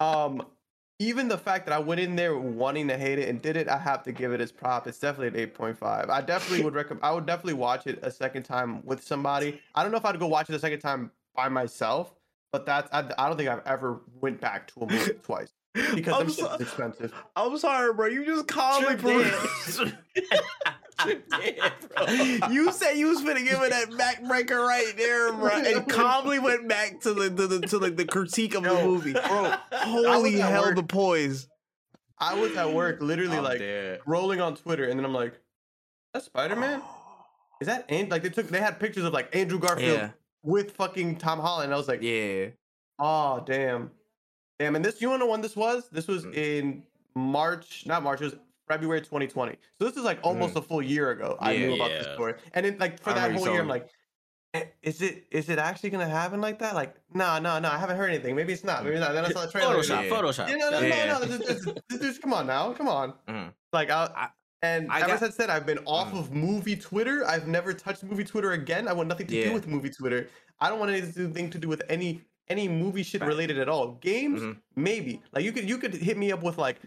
um 0.00 0.42
even 0.98 1.28
the 1.28 1.38
fact 1.38 1.66
that 1.66 1.72
I 1.72 1.78
went 1.78 2.00
in 2.00 2.16
there 2.16 2.36
wanting 2.36 2.88
to 2.88 2.96
hate 2.98 3.18
it 3.18 3.28
and 3.28 3.40
did 3.40 3.56
it, 3.56 3.68
I 3.68 3.78
have 3.78 4.02
to 4.04 4.12
give 4.12 4.32
it 4.32 4.40
its 4.40 4.50
prop. 4.50 4.86
It's 4.86 4.98
definitely 4.98 5.42
an 5.42 5.50
8.5. 5.50 6.10
I 6.10 6.20
definitely 6.20 6.64
would 6.64 6.74
recommend 6.74 7.04
I 7.04 7.12
would 7.12 7.26
definitely 7.26 7.54
watch 7.54 7.86
it 7.86 8.00
a 8.02 8.10
second 8.10 8.42
time 8.42 8.84
with 8.84 9.02
somebody. 9.04 9.60
I 9.74 9.82
don't 9.82 9.92
know 9.92 9.98
if 9.98 10.04
I'd 10.04 10.18
go 10.18 10.26
watch 10.26 10.48
it 10.50 10.56
a 10.56 10.58
second 10.58 10.80
time 10.80 11.12
by 11.36 11.48
myself, 11.48 12.14
but 12.52 12.66
that's 12.66 12.88
I, 12.92 13.08
I 13.16 13.28
don't 13.28 13.36
think 13.36 13.48
I've 13.48 13.66
ever 13.66 14.00
went 14.20 14.40
back 14.40 14.66
to 14.74 14.80
a 14.80 14.90
movie 14.90 15.12
twice 15.22 15.52
because 15.94 16.20
I'm 16.20 16.30
so- 16.30 16.54
expensive. 16.54 17.12
I'm 17.36 17.56
sorry, 17.58 17.92
bro. 17.94 18.06
You 18.06 18.24
just 18.24 18.48
calmly 18.48 18.96
You 22.50 22.72
said 22.72 22.94
you 22.94 23.08
was 23.08 23.20
finna 23.20 23.44
give 23.44 23.60
it 23.62 23.70
that 23.70 23.90
backbreaker 23.90 24.64
right 24.66 24.92
there, 24.96 25.32
bro, 25.32 25.50
and 25.50 25.88
calmly 25.90 26.38
went 26.38 26.68
back 26.68 27.00
to 27.00 27.12
the 27.14 27.28
to 27.30 27.46
the 27.46 27.60
to 27.68 27.78
like 27.78 27.96
the 27.96 28.04
critique 28.04 28.54
of 28.54 28.62
the 28.64 28.72
movie. 28.84 29.12
Bro, 29.12 29.54
Holy 29.72 30.32
hell, 30.38 30.62
work. 30.62 30.76
the 30.76 30.82
poise. 30.82 31.48
I 32.18 32.34
was 32.34 32.56
at 32.56 32.72
work 32.72 33.00
literally 33.00 33.38
like 33.38 33.62
rolling 34.06 34.40
on 34.40 34.56
Twitter 34.56 34.84
and 34.88 34.98
then 34.98 35.04
I'm 35.04 35.14
like, 35.14 35.34
that's 36.12 36.26
Spider-Man? 36.26 36.82
Is 37.60 37.66
that 37.68 37.86
and 37.88 38.08
like 38.10 38.22
they 38.22 38.28
took 38.30 38.48
they 38.48 38.60
had 38.60 38.78
pictures 38.80 39.04
of 39.04 39.12
like 39.12 39.34
Andrew 39.34 39.58
Garfield 39.58 39.98
Yeah, 39.98 40.10
with 40.42 40.72
fucking 40.72 41.16
Tom 41.16 41.38
Holland. 41.40 41.66
And 41.66 41.74
I 41.74 41.76
was 41.76 41.88
like, 41.88 42.02
yeah. 42.02 42.46
Oh 43.00 43.42
damn, 43.46 43.90
damn! 44.58 44.74
And 44.76 44.84
this, 44.84 45.00
you 45.00 45.08
wanna 45.10 45.24
know 45.24 45.30
when 45.30 45.40
this 45.40 45.54
was? 45.56 45.88
This 45.90 46.06
was 46.08 46.24
Mm. 46.24 46.34
in 46.34 46.82
March, 47.16 47.84
not 47.86 48.02
March. 48.04 48.20
It 48.20 48.24
was 48.24 48.36
February 48.68 49.00
2020. 49.00 49.56
So 49.78 49.84
this 49.86 49.96
is 49.96 50.04
like 50.04 50.18
almost 50.22 50.56
a 50.56 50.62
full 50.62 50.82
year 50.82 51.10
ago. 51.10 51.36
I 51.40 51.56
knew 51.56 51.74
about 51.74 51.88
this 51.90 52.06
story, 52.14 52.34
and 52.54 52.64
then 52.66 52.76
like 52.78 53.00
for 53.00 53.10
I 53.10 53.14
that 53.14 53.32
whole 53.32 53.48
year, 53.50 53.60
I'm 53.60 53.68
like, 53.68 53.88
Eh, 54.54 54.64
Is 54.82 55.02
it 55.02 55.26
is 55.30 55.50
it 55.50 55.58
actually 55.58 55.90
gonna 55.90 56.08
happen 56.08 56.40
like 56.40 56.58
that? 56.60 56.74
Like, 56.74 56.96
no, 57.12 57.38
no, 57.38 57.58
no. 57.58 57.68
I 57.68 57.76
haven't 57.76 57.98
heard 57.98 58.08
anything. 58.08 58.34
Maybe 58.34 58.54
it's 58.54 58.64
not. 58.64 58.82
Maybe 58.82 58.98
not. 58.98 59.12
Then 59.12 59.26
I 59.26 59.28
saw 59.30 59.44
the 59.44 59.52
trailer. 59.52 59.76
Photoshop, 59.76 60.04
Yeah. 60.04 60.10
Photoshop. 60.10 60.48
Yeah, 60.48 60.56
no, 60.56 60.70
no, 60.70 60.80
Yeah. 60.80 61.06
no, 61.06 61.18
no. 61.18 61.26
Just, 61.38 61.64
just, 61.90 62.02
just- 62.02 62.22
come 62.22 62.32
on 62.32 62.46
now. 62.46 62.72
Come 62.72 62.88
on. 62.88 63.12
Mhm. 63.28 63.52
Like, 63.74 63.90
I, 63.90 64.08
I- 64.16 64.28
and 64.62 64.90
I 64.90 65.00
ever 65.00 65.08
got- 65.08 65.18
since 65.20 65.36
then, 65.36 65.50
I've 65.50 65.66
been 65.66 65.80
off 65.84 66.12
Mhm. 66.14 66.18
of 66.20 66.32
movie 66.32 66.76
Twitter. 66.76 67.26
I've 67.26 67.46
never 67.46 67.74
touched 67.74 68.02
movie 68.04 68.24
Twitter 68.24 68.52
again. 68.52 68.88
I 68.88 68.94
want 68.94 69.10
nothing 69.10 69.26
to 69.26 69.36
Yeah. 69.36 69.48
do 69.48 69.52
with 69.52 69.66
movie 69.66 69.90
Twitter. 69.90 70.28
I 70.60 70.70
don't 70.70 70.78
want 70.78 70.92
anything 70.92 71.50
to 71.50 71.58
do 71.58 71.68
with 71.68 71.82
any 71.90 72.22
any 72.48 72.66
movie 72.66 73.02
shit 73.02 73.20
related 73.22 73.58
at 73.58 73.68
all. 73.68 73.98
Games, 74.00 74.40
Mhm. 74.40 74.56
maybe. 74.76 75.20
Like 75.32 75.44
you 75.44 75.52
could 75.52 75.68
you 75.68 75.76
could 75.76 75.92
hit 75.92 76.16
me 76.16 76.32
up 76.32 76.42
with 76.42 76.56
like. 76.56 76.78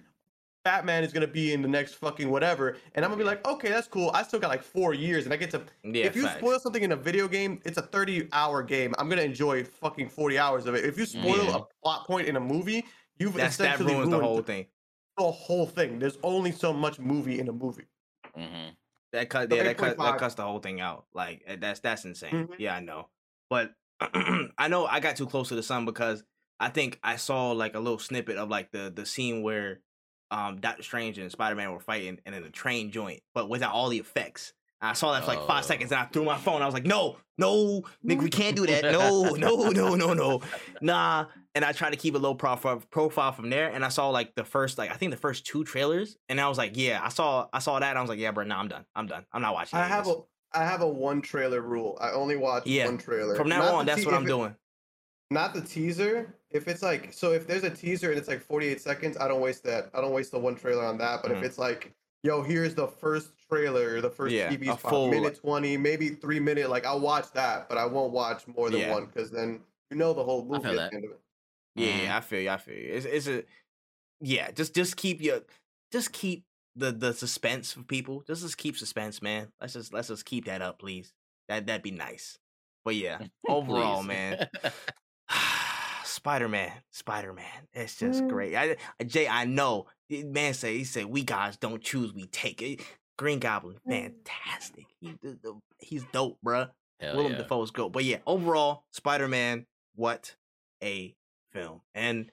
Batman 0.64 1.04
is 1.04 1.12
gonna 1.12 1.28
be 1.28 1.54
in 1.54 1.62
the 1.62 1.68
next 1.68 1.96
fucking 1.96 2.30
whatever, 2.30 2.78
and 2.94 3.04
I'm 3.04 3.12
gonna 3.12 3.20
be 3.22 3.26
like, 3.26 3.46
okay, 3.48 3.70
that's 3.70 3.88
cool. 3.88 4.12
I 4.14 4.24
still 4.24 4.40
got 4.40 4.50
like 4.50 4.64
four 4.64 4.94
years, 4.94 5.26
and 5.26 5.34
I 5.34 5.38
get 5.38 5.52
to 5.52 5.64
Yeah, 5.84 6.06
if 6.06 6.16
you 6.16 6.24
facts. 6.24 6.38
spoil 6.40 6.60
something 6.60 6.84
in 6.84 6.92
a 6.92 6.96
video 6.96 7.28
game, 7.28 7.60
it's 7.66 7.78
a 7.78 7.82
30 7.82 8.28
hour 8.32 8.62
game. 8.62 8.94
I'm 9.00 9.10
gonna 9.10 9.24
enjoy 9.24 9.64
fucking 9.64 10.10
40 10.10 10.38
hours 10.38 10.66
of 10.68 10.76
it. 10.76 10.86
If 10.86 10.98
you 10.98 11.06
spoil 11.06 11.48
Yeah. 11.48 11.58
a 11.58 11.66
plot 11.84 12.06
point 12.06 12.28
in 12.28 12.36
a 12.36 12.40
movie, 12.40 12.86
you've 13.18 13.34
That's 13.36 13.58
that 13.58 13.76
essentially 13.76 13.94
ruins 13.96 14.10
the 14.12 14.20
whole 14.20 14.42
thing. 14.42 14.68
the 15.18 15.32
whole 15.32 15.66
thing. 15.66 16.00
There's 16.00 16.18
only 16.24 16.52
so 16.52 16.74
much 16.74 17.00
movie 17.00 17.40
in 17.40 17.48
a 17.50 17.54
movie. 17.54 17.86
hmm 18.36 18.70
That 19.14 19.30
cut, 19.30 19.50
So 19.50 19.56
yeah, 19.56 19.64
that 19.64 19.78
cut, 19.78 19.98
that 19.98 20.18
cuts 20.20 20.36
the 20.36 20.44
whole 20.44 20.60
thing 20.60 20.80
out. 20.80 21.06
Like 21.14 21.44
eh, 21.48 21.58
that's 21.60 21.80
that's 21.80 22.06
insane. 22.06 22.48
Mhm. 22.48 22.56
Yeah, 22.60 22.76
I 22.76 22.80
know, 22.82 23.10
but 23.50 23.74
I 24.00 24.68
know 24.68 24.86
I 24.86 25.00
got 25.00 25.16
too 25.16 25.26
close 25.28 25.50
to 25.50 25.56
the 25.56 25.64
sun 25.64 25.86
because 25.86 26.24
I 26.60 26.70
think 26.70 27.00
I 27.04 27.16
saw 27.16 27.52
like 27.52 27.74
a 27.76 27.80
little 27.80 28.00
snippet 28.00 28.38
of 28.38 28.50
like 28.50 28.72
the 28.72 28.92
the 28.96 29.06
scene 29.06 29.42
where 29.42 29.82
um 30.32 30.60
Doctor 30.60 30.82
Strange 30.84 31.18
and 31.20 31.32
Spider 31.32 31.56
Man 31.56 31.72
were 31.72 31.80
fighting 31.80 32.20
and 32.26 32.34
in 32.34 32.44
a 32.44 32.50
train 32.50 32.92
joint, 32.92 33.22
but 33.36 33.50
without 33.50 33.74
all 33.74 33.90
the 33.90 33.98
effects. 34.00 34.54
I 34.84 34.94
saw 34.94 35.12
that 35.14 35.22
for 35.24 35.28
like 35.28 35.46
five 35.46 35.64
Oh. 35.64 35.68
seconds 35.68 35.92
and 35.92 36.02
I 36.02 36.06
threw 36.06 36.24
my 36.26 36.40
phone. 36.40 36.64
I 36.64 36.66
was 36.66 36.74
like, 36.74 36.88
no, 36.88 37.18
no, 37.38 37.84
nigga, 38.04 38.24
we 38.24 38.32
can't 38.32 38.56
do 38.56 38.66
that. 38.66 38.84
No, 38.86 39.26
no, 39.36 39.70
no, 39.70 39.94
no, 39.94 40.16
no. 40.16 40.42
Nah. 40.82 41.26
And 41.54 41.64
I 41.64 41.72
tried 41.72 41.92
to 41.92 41.98
keep 41.98 42.16
a 42.16 42.18
low 42.18 42.34
profile 42.34 42.82
profile 42.90 43.32
from 43.32 43.52
there. 43.52 43.70
And 43.70 43.86
I 43.86 43.90
saw 43.90 44.10
like 44.10 44.34
the 44.34 44.44
first, 44.44 44.80
like 44.80 44.90
I 44.90 44.96
think 44.96 45.12
the 45.12 45.18
first 45.18 45.46
two 45.46 45.64
trailers. 45.64 46.18
And 46.30 46.42
I 46.42 46.48
was 46.50 46.58
like, 46.58 46.72
yeah, 46.78 47.00
I 47.04 47.10
saw 47.10 47.48
I 47.54 47.60
saw 47.60 47.78
that. 47.80 47.90
And 47.90 47.98
I 48.00 48.02
was 48.02 48.10
like, 48.10 48.18
yeah, 48.18 48.32
bro, 48.32 48.44
nah, 48.44 48.58
I'm 48.60 48.70
done. 48.70 48.86
I'm 48.96 49.06
done. 49.06 49.24
I'm 49.32 49.44
not 49.44 49.54
watching. 49.54 49.78
I 49.78 49.84
have 49.86 50.06
this. 50.06 50.16
a 50.16 50.60
I 50.60 50.64
have 50.66 50.82
a 50.82 50.88
one 50.90 51.22
trailer 51.22 51.62
rule. 51.62 51.96
I 52.02 52.10
only 52.14 52.36
watch 52.38 52.66
Yeah. 52.66 52.86
one 52.88 52.98
trailer. 52.98 53.36
From 53.36 53.50
now 53.50 53.60
Not 53.60 53.74
on, 53.76 53.86
that's 53.86 54.00
te- 54.00 54.06
what 54.08 54.16
I'm 54.16 54.24
it- 54.24 54.30
doing. 54.30 54.56
Not 55.30 55.54
the 55.54 55.62
teaser. 55.62 56.36
If 56.52 56.68
it's 56.68 56.82
like 56.82 57.14
so, 57.14 57.32
if 57.32 57.48
there's 57.48 57.64
a 57.64 57.70
teaser 57.70 58.10
and 58.10 58.20
it's 58.20 58.28
like 58.28 58.42
48 58.42 58.82
seconds, 58.82 59.18
I 59.18 59.28
don't 59.28 59.42
waste 59.42 59.64
that. 59.64 59.90
I 59.94 60.02
don't 60.02 60.12
waste 60.14 60.32
the 60.32 60.40
one 60.40 60.56
trailer 60.56 60.86
on 60.86 60.98
that. 60.98 61.22
But 61.22 61.32
Mhm. 61.32 61.38
if 61.38 61.44
it's 61.44 61.58
like, 61.58 61.94
yo, 62.24 62.42
here's 62.44 62.76
the 62.76 62.88
first 62.88 63.32
trailer, 63.50 64.02
the 64.02 64.10
first 64.10 64.34
Yeah, 64.36 64.50
TV 64.50 64.70
a 64.70 64.78
spot, 64.78 64.92
full, 64.92 65.10
minute 65.10 65.36
20, 65.36 65.78
maybe 65.78 66.10
three 66.10 66.40
minute, 66.40 66.70
like 66.70 66.86
I'll 66.86 67.00
watch 67.00 67.32
that, 67.34 67.70
but 67.70 67.78
I 67.78 67.86
won't 67.86 68.12
watch 68.14 68.48
more 68.48 68.70
than 68.70 68.82
Yeah. 68.82 68.92
one 68.92 69.06
because 69.06 69.32
then 69.32 69.64
you 69.90 69.98
know 69.98 70.14
the 70.14 70.24
whole 70.24 70.44
I 70.44 70.46
movie 70.48 70.64
feel 70.64 70.72
at 70.72 70.76
that. 70.76 70.92
the 70.92 70.96
end 70.98 71.06
of 71.06 71.12
it. 71.12 71.22
Yeah, 71.76 72.16
Mhm. 72.16 72.18
I 72.18 72.22
feel 72.22 72.42
you. 72.42 72.50
I 72.50 72.58
feel 72.58 72.76
you. 72.76 72.94
It's, 72.94 73.06
it's 73.06 73.28
a 73.28 73.46
yeah. 74.22 74.52
Just 74.52 74.76
just 74.76 74.98
keep 74.98 75.22
your 75.22 75.42
just 75.92 76.12
keep 76.14 76.46
the 76.76 76.92
the 76.92 77.14
suspense 77.14 77.74
for 77.74 77.84
people. 77.84 78.22
Just 78.28 78.42
just 78.44 78.58
keep 78.58 78.78
suspense, 78.78 79.22
man. 79.22 79.52
Let's 79.62 79.74
just 79.74 79.94
let's 79.94 80.10
just 80.10 80.26
keep 80.26 80.46
that 80.46 80.62
up, 80.62 80.80
please. 80.80 81.14
That 81.50 81.66
that'd 81.68 81.84
be 81.84 81.92
nice. 81.92 82.38
But 82.86 82.96
yeah, 82.96 83.28
overall, 83.50 84.04
man. 84.04 84.50
Spider 86.22 86.48
Man, 86.48 86.72
Spider 86.92 87.34
Man. 87.34 87.46
It's 87.74 87.96
just 87.98 88.22
Mm. 88.24 88.30
great. 88.30 88.56
I, 88.56 88.78
I- 89.00 89.04
Jay, 89.06 89.28
I 89.28 89.46
know. 89.46 89.88
Man 90.10 90.54
say 90.54 90.78
he 90.78 90.84
said 90.84 91.06
we 91.06 91.24
guys 91.24 91.58
don't 91.58 91.82
choose, 91.82 92.14
we 92.14 92.28
take 92.28 92.62
it. 92.62 92.82
Green 93.18 93.40
Goblin, 93.40 93.78
fantastic. 93.90 94.86
He, 95.00 95.14
the- 95.22 95.40
the- 95.42 95.60
he's 95.80 96.04
dope, 96.12 96.38
bruh. 96.46 96.70
Hell 97.00 97.16
Willem 97.16 97.32
yeah. 97.32 97.38
Dafoe's 97.40 97.72
go. 97.72 97.90
But 97.90 98.04
yeah, 98.04 98.18
overall, 98.28 98.84
Spider 98.92 99.28
Man, 99.28 99.66
what 99.96 100.36
a 100.84 101.16
film. 101.52 101.82
And 101.96 102.30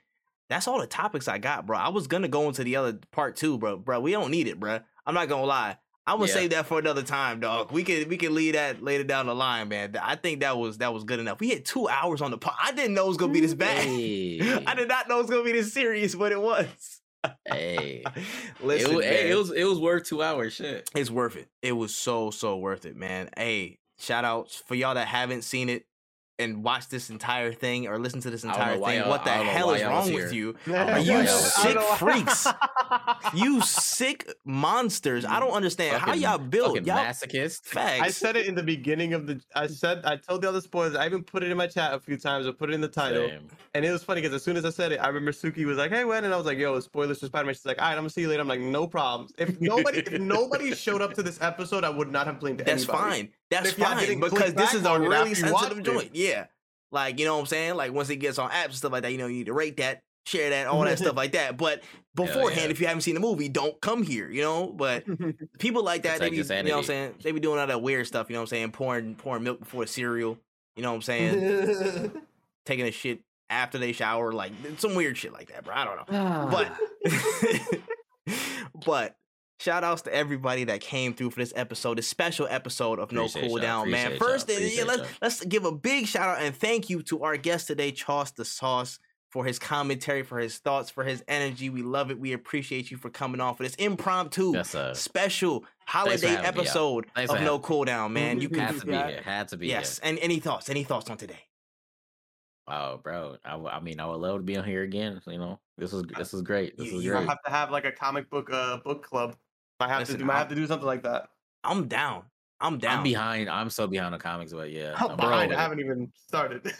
that's 0.51 0.69
all 0.69 0.81
the 0.81 0.87
topics 0.87 1.27
I 1.29 1.39
got, 1.39 1.65
bro. 1.67 1.79
I 1.79 1.89
was 1.89 2.07
gonna 2.09 2.29
go 2.29 2.47
into 2.49 2.65
the 2.65 2.77
other 2.77 2.99
part 3.11 3.37
too, 3.37 3.57
bro. 3.57 3.79
Bro, 3.79 4.01
we 4.01 4.13
don't 4.13 4.31
need 4.31 4.49
it, 4.49 4.61
bro. 4.61 4.81
I'm 5.07 5.15
not 5.15 5.29
gonna 5.29 5.47
lie. 5.47 5.79
I'm 6.09 6.19
gonna 6.19 6.29
Yeah. 6.29 6.35
save 6.35 6.51
that 6.51 6.67
for 6.67 6.79
another 6.79 7.03
time, 7.03 7.41
dog. 7.41 7.71
We 7.71 7.85
can 7.85 8.09
we 8.09 8.17
can 8.17 8.35
leave 8.35 8.55
that 8.55 8.83
later 8.83 9.05
down 9.05 9.27
the 9.27 9.35
line, 9.35 9.69
man. 9.69 9.95
I 10.03 10.17
think 10.17 10.41
that 10.41 10.57
was 10.57 10.79
that 10.79 10.93
was 10.95 11.05
good 11.05 11.21
enough. 11.21 11.39
We 11.41 11.51
had 11.51 11.65
two 11.65 11.89
hours 11.89 12.21
on 12.23 12.31
the 12.31 12.39
pod. 12.39 12.55
I 12.63 12.73
didn't 12.73 12.95
know 12.95 13.05
it 13.05 13.09
was 13.09 13.17
gonna 13.19 13.33
be 13.33 13.41
this 13.41 13.55
bad. 13.55 13.69
Hey, 13.87 14.65
I 14.67 14.75
did 14.75 14.89
not 14.89 15.09
know 15.09 15.19
it 15.19 15.23
was 15.23 15.31
gonna 15.31 15.45
be 15.45 15.53
this 15.53 15.73
serious, 15.73 16.15
but 16.15 16.33
it 16.33 16.41
was. 16.41 17.01
hey. 17.47 18.05
Listen, 18.63 18.91
it, 18.91 18.95
wa- 18.95 19.01
hey, 19.03 19.31
it 19.31 19.37
was 19.37 19.51
it 19.53 19.65
was 19.65 19.79
worth 19.79 20.05
two 20.07 20.23
hours. 20.23 20.55
Shit. 20.55 20.89
It's 20.95 21.11
worth 21.11 21.37
it. 21.37 21.49
It 21.63 21.73
was 21.73 21.95
so 21.95 22.31
so 22.31 22.57
worth 22.57 22.87
it, 22.87 22.97
man. 22.97 23.29
Hey, 23.37 23.79
shout 23.99 24.25
outs 24.25 24.63
for 24.67 24.75
y'all 24.75 24.95
that 24.95 25.09
haven't 25.09 25.43
seen 25.43 25.69
it 25.69 25.85
and 26.41 26.63
watch 26.63 26.89
this 26.89 27.11
entire 27.11 27.53
thing 27.53 27.87
or 27.89 27.99
listen 27.99 28.21
to 28.21 28.31
this 28.31 28.45
I 28.45 28.49
don't 28.49 28.57
know 28.59 28.63
entire 28.75 28.91
thing. 28.93 29.01
y'all- 29.01 29.09
What 29.11 29.25
the 29.25 29.31
I 29.33 29.37
don't 29.39 29.47
know 29.47 29.53
hell 29.53 29.71
is 29.73 29.83
wrong 29.83 30.13
with 30.13 30.33
you? 30.33 30.55
Are 30.73 30.99
you 31.01 31.27
sick 31.27 31.65
I 31.67 31.75
don't 31.75 31.75
know. 31.75 31.95
freaks? 31.97 32.47
You 33.35 33.61
sick 33.61 34.33
monsters. 34.45 35.25
I 35.25 35.41
don't 35.41 35.51
understand 35.53 36.01
how 36.01 36.15
y'all 36.15 36.39
build. 36.39 36.77
Fucking 36.77 36.85
Y'all 36.87 37.05
masochist. 37.05 37.65
facts. 37.65 38.03
I 38.03 38.09
said 38.11 38.37
it 38.37 38.47
in 38.47 38.55
the 38.55 38.63
beginning 38.63 39.15
of 39.15 39.27
the. 39.27 39.41
I 39.55 39.67
said 39.67 40.03
I 40.05 40.17
told 40.17 40.43
the 40.43 40.49
other 40.49 40.61
spoilers. 40.61 40.95
I 40.95 41.07
even 41.07 41.23
put 41.25 41.43
it 41.43 41.51
in 41.51 41.57
my 41.57 41.67
chat 41.67 41.93
a 41.95 41.99
few 42.01 42.17
times. 42.17 42.47
I 42.47 42.53
put 42.53 42.71
it 42.71 42.75
in 42.75 42.81
the 42.81 42.89
title, 42.89 43.29
Same. 43.29 43.49
and 43.75 43.85
it 43.85 43.91
was 43.91 44.03
funny 44.05 44.21
because 44.21 44.35
as 44.35 44.43
soon 44.43 44.57
as 44.57 44.65
I 44.65 44.71
said 44.71 44.93
it, 44.93 44.97
I 44.99 45.09
remember 45.09 45.33
Suki 45.33 45.65
was 45.67 45.77
like, 45.79 45.91
"Hey, 45.91 46.05
Wen?" 46.05 46.25
And 46.25 46.33
I 46.33 46.37
was 46.37 46.47
like, 46.47 46.59
"Yo, 46.59 46.79
spoilers 46.81 47.19
for 47.21 47.27
Spider-Man." 47.27 47.55
She's 47.55 47.67
like, 47.67 47.81
"All 47.81 47.87
right, 47.89 47.93
I'm 47.93 47.99
gonna 47.99 48.11
see 48.11 48.21
you 48.23 48.29
later." 48.29 48.41
I'm 48.43 48.49
like, 48.49 48.61
"No 48.61 48.87
problems." 48.87 49.33
If 49.39 49.61
nobody, 49.61 49.99
if 49.99 50.21
nobody 50.21 50.75
showed 50.75 51.03
up 51.03 51.15
to 51.15 51.23
this 51.23 51.39
episode, 51.43 51.85
I 51.85 51.91
would 51.91 52.11
not 52.13 52.27
have 52.27 52.41
blamed 52.41 52.61
That's 52.61 52.85
anybody. 52.89 52.99
fine. 52.99 53.29
That's 53.51 53.73
fine 53.73 54.21
because 54.21 54.55
this 54.55 54.75
is 54.75 54.85
a 54.85 54.99
really 54.99 55.33
after 55.33 55.47
you 55.47 55.53
watched 55.53 55.69
sensitive 55.69 55.79
it. 55.79 55.85
joint. 55.85 56.11
Yeah. 56.15 56.47
Like, 56.91 57.19
you 57.19 57.27
know 57.27 57.35
what 57.35 57.41
I'm 57.41 57.47
saying? 57.47 57.77
Like 57.77 57.93
once 57.93 58.11
it 58.11 58.17
gets 58.17 58.39
on 58.39 58.51
apps 58.51 58.67
and 58.67 58.75
stuff 58.75 58.93
like 58.93 59.03
that, 59.03 59.13
you 59.13 59.19
know, 59.19 59.27
you 59.27 59.39
need 59.39 59.47
to 59.47 59.53
rate 59.53 59.77
that, 59.79 60.03
share 60.27 60.51
that, 60.51 60.67
all 60.67 60.83
that 60.85 60.99
stuff 60.99 61.17
like 61.17 61.33
that. 61.33 61.57
But 61.57 61.83
beforehand, 62.15 62.67
yeah. 62.67 62.71
if 62.71 62.81
you 62.81 62.87
haven't 62.87 63.03
seen 63.03 63.15
the 63.15 63.21
movie, 63.21 63.49
don't 63.49 63.79
come 63.81 64.03
here, 64.03 64.31
you 64.31 64.43
know? 64.43 64.69
But 64.69 65.05
people 65.59 65.83
like 65.83 66.03
that, 66.03 66.21
they 66.21 66.31
Protect 66.31 66.49
be, 66.49 66.57
you 66.57 66.63
know 66.65 66.77
what 66.77 66.79
I'm 66.79 66.85
saying? 66.85 67.15
They 67.23 67.33
be 67.33 67.41
doing 67.41 67.59
all 67.59 67.67
that 67.67 67.83
weird 67.83 68.07
stuff, 68.07 68.29
you 68.29 68.35
know 68.35 68.41
what 68.41 68.45
I'm 68.45 68.49
saying? 68.49 68.71
Pouring 68.73 69.15
pouring 69.15 69.43
milk 69.43 69.61
before 69.61 69.87
cereal, 69.87 70.39
you 70.77 70.83
know 70.83 70.91
what 70.91 70.97
I'm 70.97 71.03
saying? 71.03 72.13
Taking 72.67 72.87
a 72.87 72.91
shit 72.91 73.21
after 73.51 73.79
they 73.79 73.93
shower, 73.93 74.33
like 74.33 74.53
some 74.79 74.95
weird 74.95 75.17
shit 75.17 75.33
like 75.33 75.49
that, 75.53 75.65
bro. 75.65 75.75
I 75.75 75.85
don't 75.85 76.13
know. 76.13 76.49
But 76.51 78.33
but 78.85 79.17
shout 79.59 79.85
outs 79.85 80.03
to 80.03 80.15
everybody 80.15 80.65
that 80.65 80.81
came 80.81 81.15
through 81.15 81.31
for 81.31 81.41
this 81.41 81.53
episode, 81.57 81.99
this 81.99 82.09
special 82.09 82.47
episode 82.49 82.99
of 82.99 83.13
No 83.13 83.23
Appreciate 83.23 83.43
Cool 83.49 83.59
y'all, 83.59 83.85
Down, 83.85 83.91
man. 83.91 84.13
appreciate 84.13 84.21
y'all, 84.21 84.29
First, 84.29 84.51
uh, 84.51 84.55
yeah, 84.55 84.85
let's 84.85 84.99
y'all. 84.99 85.09
let's 85.23 85.45
give 85.45 85.65
a 85.65 85.73
big 85.73 86.07
shout 86.07 86.29
out 86.39 86.43
and 86.43 86.55
thank 86.55 86.89
you 86.91 87.03
to 87.05 87.23
our 87.25 87.37
guest 87.37 87.67
today, 87.67 87.93
Chauce 87.93 88.31
Da 88.33 88.45
Sauce, 88.45 88.99
for 89.31 89.45
his 89.45 89.59
commentary, 89.59 90.23
for 90.23 90.39
his 90.39 90.59
thoughts, 90.59 90.91
for 90.91 91.05
his 91.05 91.23
energy. 91.29 91.69
We 91.71 91.83
love 91.83 92.11
it. 92.11 92.19
We 92.19 92.33
appreciate 92.33 92.91
you 92.91 92.97
for 92.97 93.11
coming 93.11 93.41
on 93.41 93.55
for 93.55 93.63
this 93.63 93.75
impromptu 93.75 94.53
That's 94.53 94.75
a 94.75 94.95
special 94.95 95.65
holiday 95.87 96.29
having 96.29 96.31
me, 96.31 96.37
y'all. 96.37 96.47
episode 96.47 97.07
of 97.17 97.29
No 97.29 97.35
having 97.37 97.61
Cool 97.61 97.85
Down, 97.85 98.13
man. 98.13 98.41
You 98.41 98.49
had 98.55 98.79
to 98.79 98.87
be 98.87 98.93
here. 98.93 99.21
Had 99.25 99.49
to 99.49 99.57
be 99.57 99.67
yes. 99.69 99.99
here. 99.99 100.09
And 100.11 100.19
any 100.21 100.41
thoughts? 100.41 100.71
Any 100.71 100.85
thoughts 100.85 101.11
on 101.11 101.17
today? 101.19 101.41
Wow, 102.67 103.01
bro. 103.03 103.37
I, 103.45 103.57
I, 103.57 103.81
mean, 103.81 103.99
I 103.99 104.07
would 104.07 104.21
love 104.21 104.37
to 104.37 104.43
be 104.43 104.57
on 104.59 104.65
here 104.65 104.83
again. 104.83 105.21
You 105.27 105.39
know, 105.39 105.59
this 105.79 105.93
is 105.95 106.03
this 106.17 106.35
is 106.35 106.43
great. 106.43 106.77
This 106.77 106.91
You- 106.91 106.99
is 106.99 107.05
you 107.05 107.13
I 107.15 107.19
great. 107.19 107.29
have 107.31 107.43
to 107.45 107.51
have 107.51 107.71
like 107.71 107.87
a 107.87 107.93
comic 107.93 108.29
book 108.29 108.51
uh 108.53 108.77
book 108.79 109.03
club. 109.03 109.37
I 109.81 109.89
have 109.89 110.01
Listen, 110.01 110.19
to 110.19 110.25
do. 110.25 110.31
I 110.31 110.39
have 110.39 110.49
to 110.49 110.55
do 110.55 110.67
something 110.67 110.87
like 110.87 111.03
that. 111.05 111.29
I'm 111.65 111.87
down. 111.89 112.23
I'm 112.61 112.79
down. 112.79 112.99
I'm 112.99 113.03
behind. 113.05 113.49
I'm 113.49 113.71
so 113.71 113.87
behind 113.87 114.13
on 114.13 114.21
comics, 114.21 114.53
but 114.53 114.73
yeah, 114.73 114.95
I'm 114.97 115.11
I'm 115.13 115.17
behind. 115.17 115.53
I 115.55 115.61
haven't 115.63 115.79
even 115.79 116.11
started. 116.27 116.73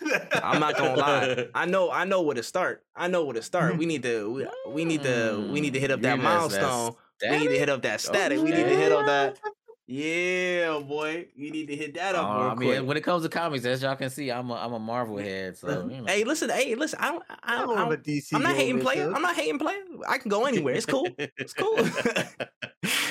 I'm 0.43 0.59
not 0.59 0.77
gonna 0.77 0.97
lie. 0.97 1.47
I 1.55 1.67
know. 1.67 1.91
I 1.91 2.05
know 2.05 2.23
where 2.23 2.35
to 2.35 2.43
start. 2.43 2.83
I 2.97 3.07
know 3.07 3.25
where 3.25 3.35
to 3.35 3.43
start. 3.43 3.77
We 3.77 3.87
need 3.87 4.03
to. 4.03 4.31
We, 4.33 4.73
we 4.73 4.85
need 4.85 5.05
to. 5.05 5.49
We 5.53 5.61
need 5.61 5.75
to 5.75 5.81
hit 5.81 5.93
up 5.93 6.01
Mm, 6.01 6.03
that 6.03 6.17
you 6.17 6.23
that's- 6.23 6.49
that's 6.53 6.63
milestone. 6.63 6.97
We 7.31 7.39
need 7.39 7.49
to 7.49 7.59
hit 7.59 7.69
up 7.69 7.83
that 7.83 8.01
static. 8.01 8.39
We 8.39 8.51
need 8.51 8.65
to 8.65 8.77
hit 8.77 8.93
up 8.93 9.07
that. 9.07 9.39
Yeah, 9.91 10.81
boy. 10.87 11.29
you 11.35 11.51
need 11.51 11.67
to 11.69 11.75
hit 11.75 11.95
that 11.95 12.15
up 12.15 12.29
Uh, 12.29 12.39
real 12.43 12.51
I 12.51 12.55
quick. 12.57 12.87
when 12.87 12.97
it 12.99 13.01
comes 13.03 13.23
to 13.23 13.31
comics, 13.31 13.65
as 13.65 13.81
y'all 13.81 13.97
can 13.97 14.11
see, 14.11 14.31
I'm 14.31 14.51
a 14.51 14.55
I'm 14.55 14.75
a 14.75 14.79
Marvel 14.79 15.17
head. 15.31 15.57
So 15.57 15.89
you 15.91 16.03
know. 16.03 16.05
Hey, 16.07 16.25
listen. 16.25 16.51
Hey, 16.51 16.75
listen. 16.75 16.99
I 17.01 17.11
don't. 17.13 17.23
I, 17.31 17.35
I'm 17.43 17.61
don't- 17.67 17.71
I 17.71 17.75
more 17.85 17.85
of 17.87 17.91
a 17.93 17.97
don't 17.97 18.07
DC. 18.07 18.35
I'm 18.35 18.43
not 18.43 18.55
hating 18.55 18.77
game 18.77 18.85
player. 18.85 18.97
myself. 19.07 19.17
I'm 19.17 19.23
not 19.23 19.35
hating 19.37 19.59
player. 19.59 19.81
I 20.07 20.19
can 20.19 20.29
go 20.29 20.45
anywhere. 20.45 20.75
It's 20.75 20.85
cool. 20.85 21.09
It's 21.17 21.55
cool. 21.55 21.77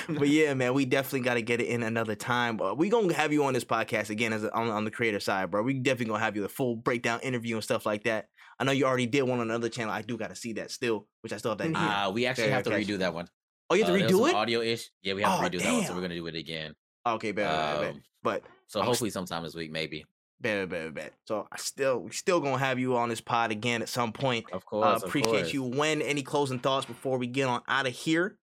but 0.20 0.28
yeah, 0.30 0.54
man, 0.54 0.76
we 0.76 0.86
definitely 0.86 1.22
got 1.22 1.34
to 1.34 1.42
get 1.42 1.60
it 1.62 1.68
in 1.68 1.82
another 1.82 2.14
time. 2.16 2.58
But 2.58 2.78
we 2.78 2.90
gonna 2.90 3.12
have 3.14 3.34
you 3.34 3.44
on 3.46 3.54
this 3.54 3.66
podcast 3.66 4.12
again 4.12 4.32
as 4.32 4.44
a, 4.44 4.54
on 4.56 4.70
on 4.70 4.86
the 4.86 4.92
creator 4.92 5.20
side, 5.20 5.50
bro. 5.50 5.64
We 5.64 5.74
definitely 5.74 6.12
gonna 6.12 6.24
have 6.24 6.36
you 6.36 6.44
the 6.44 6.50
full 6.50 6.76
breakdown 6.76 7.20
interview 7.24 7.56
and 7.56 7.64
stuff 7.64 7.88
like 7.88 8.04
that. 8.04 8.28
I 8.60 8.64
know 8.66 8.72
you 8.72 8.86
already 8.86 9.06
did 9.08 9.24
one 9.24 9.40
on 9.40 9.50
another 9.50 9.70
channel. 9.70 9.92
I 9.94 10.02
do 10.04 10.16
got 10.18 10.30
to 10.30 10.36
see 10.36 10.54
that 10.54 10.72
still, 10.72 11.08
which 11.22 11.32
I 11.34 11.38
still 11.38 11.52
have 11.52 11.58
that. 11.60 11.68
here. 11.68 11.76
Uh, 11.76 12.10
we 12.12 12.26
actually 12.28 12.48
Yeah, 12.50 12.56
have 12.56 12.64
to 12.64 12.70
redo 12.72 12.98
that 13.00 13.14
one. 13.14 13.28
Oh, 13.70 13.76
you 13.76 13.84
have 13.84 13.94
to 13.94 14.04
Uh, 14.04 14.08
redo 14.10 14.30
it. 14.30 14.36
Audio 14.36 14.62
ish. 14.62 14.90
Yeah, 15.02 15.14
we 15.14 15.22
have 15.24 15.40
Oh, 15.40 15.44
to 15.50 15.58
redo 15.58 15.62
that 15.64 15.74
one, 15.74 15.86
so 15.86 15.96
we're 15.96 16.02
gonna 16.02 16.16
do 16.16 16.28
it 16.28 16.36
again. 16.36 16.76
Okay, 17.06 17.32
bet, 17.32 17.50
bet, 17.50 17.82
bet, 17.82 17.90
Um, 17.96 18.04
But 18.24 18.44
So 18.68 18.80
I'm 18.82 18.86
hopefully 18.86 19.10
sometime 19.10 19.44
this 19.44 19.56
week, 19.56 19.72
maybe. 19.72 20.06
bet, 20.42 20.68
bet, 20.70 20.94
bet. 20.94 21.14
So 21.26 21.48
I 21.52 21.58
still, 21.58 22.00
we 22.02 22.12
still 22.12 22.42
gonna 22.42 22.58
have 22.58 22.80
you 22.80 22.98
on 22.98 23.10
this 23.10 23.22
pod 23.22 23.52
again 23.52 23.82
at 23.82 23.90
some 23.90 24.12
point. 24.12 24.52
Of 24.52 24.66
course. 24.66 24.86
Uh, 24.86 24.96
of 24.96 25.04
appreciate 25.04 25.32
course. 25.32 25.54
you. 25.54 25.64
When 25.64 26.02
any 26.02 26.24
closing 26.24 26.60
thoughts 26.60 26.86
before 26.86 27.18
we 27.18 27.28
get 27.28 27.48
on 27.48 27.62
out 27.68 27.88
of 27.88 27.94
here? 27.94 28.38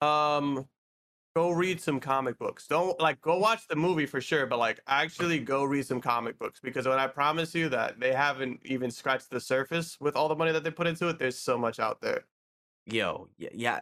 Um, 0.00 0.66
go 1.36 1.50
read 1.50 1.80
some 1.80 2.00
comic 2.00 2.38
books. 2.38 2.66
Don't 2.66 2.98
like 3.00 3.20
go 3.20 3.38
watch 3.38 3.66
the 3.68 3.76
movie 3.76 4.06
for 4.06 4.20
sure, 4.20 4.46
but 4.46 4.58
like 4.58 4.80
actually 4.86 5.38
go 5.38 5.64
read 5.64 5.86
some 5.86 6.00
comic 6.00 6.38
books 6.38 6.60
because 6.60 6.88
when 6.88 6.98
I 6.98 7.06
promise 7.06 7.54
you 7.54 7.68
that 7.68 8.00
they 8.00 8.12
haven't 8.12 8.60
even 8.64 8.90
scratched 8.90 9.30
the 9.30 9.40
surface 9.40 9.96
with 10.00 10.16
all 10.16 10.28
the 10.28 10.36
money 10.36 10.50
that 10.52 10.64
they 10.64 10.70
put 10.70 10.86
into 10.86 11.08
it, 11.08 11.18
there's 11.18 11.38
so 11.38 11.56
much 11.56 11.78
out 11.78 12.00
there. 12.00 12.24
Yo, 12.86 13.28
yeah, 13.38 13.50
yeah, 13.52 13.80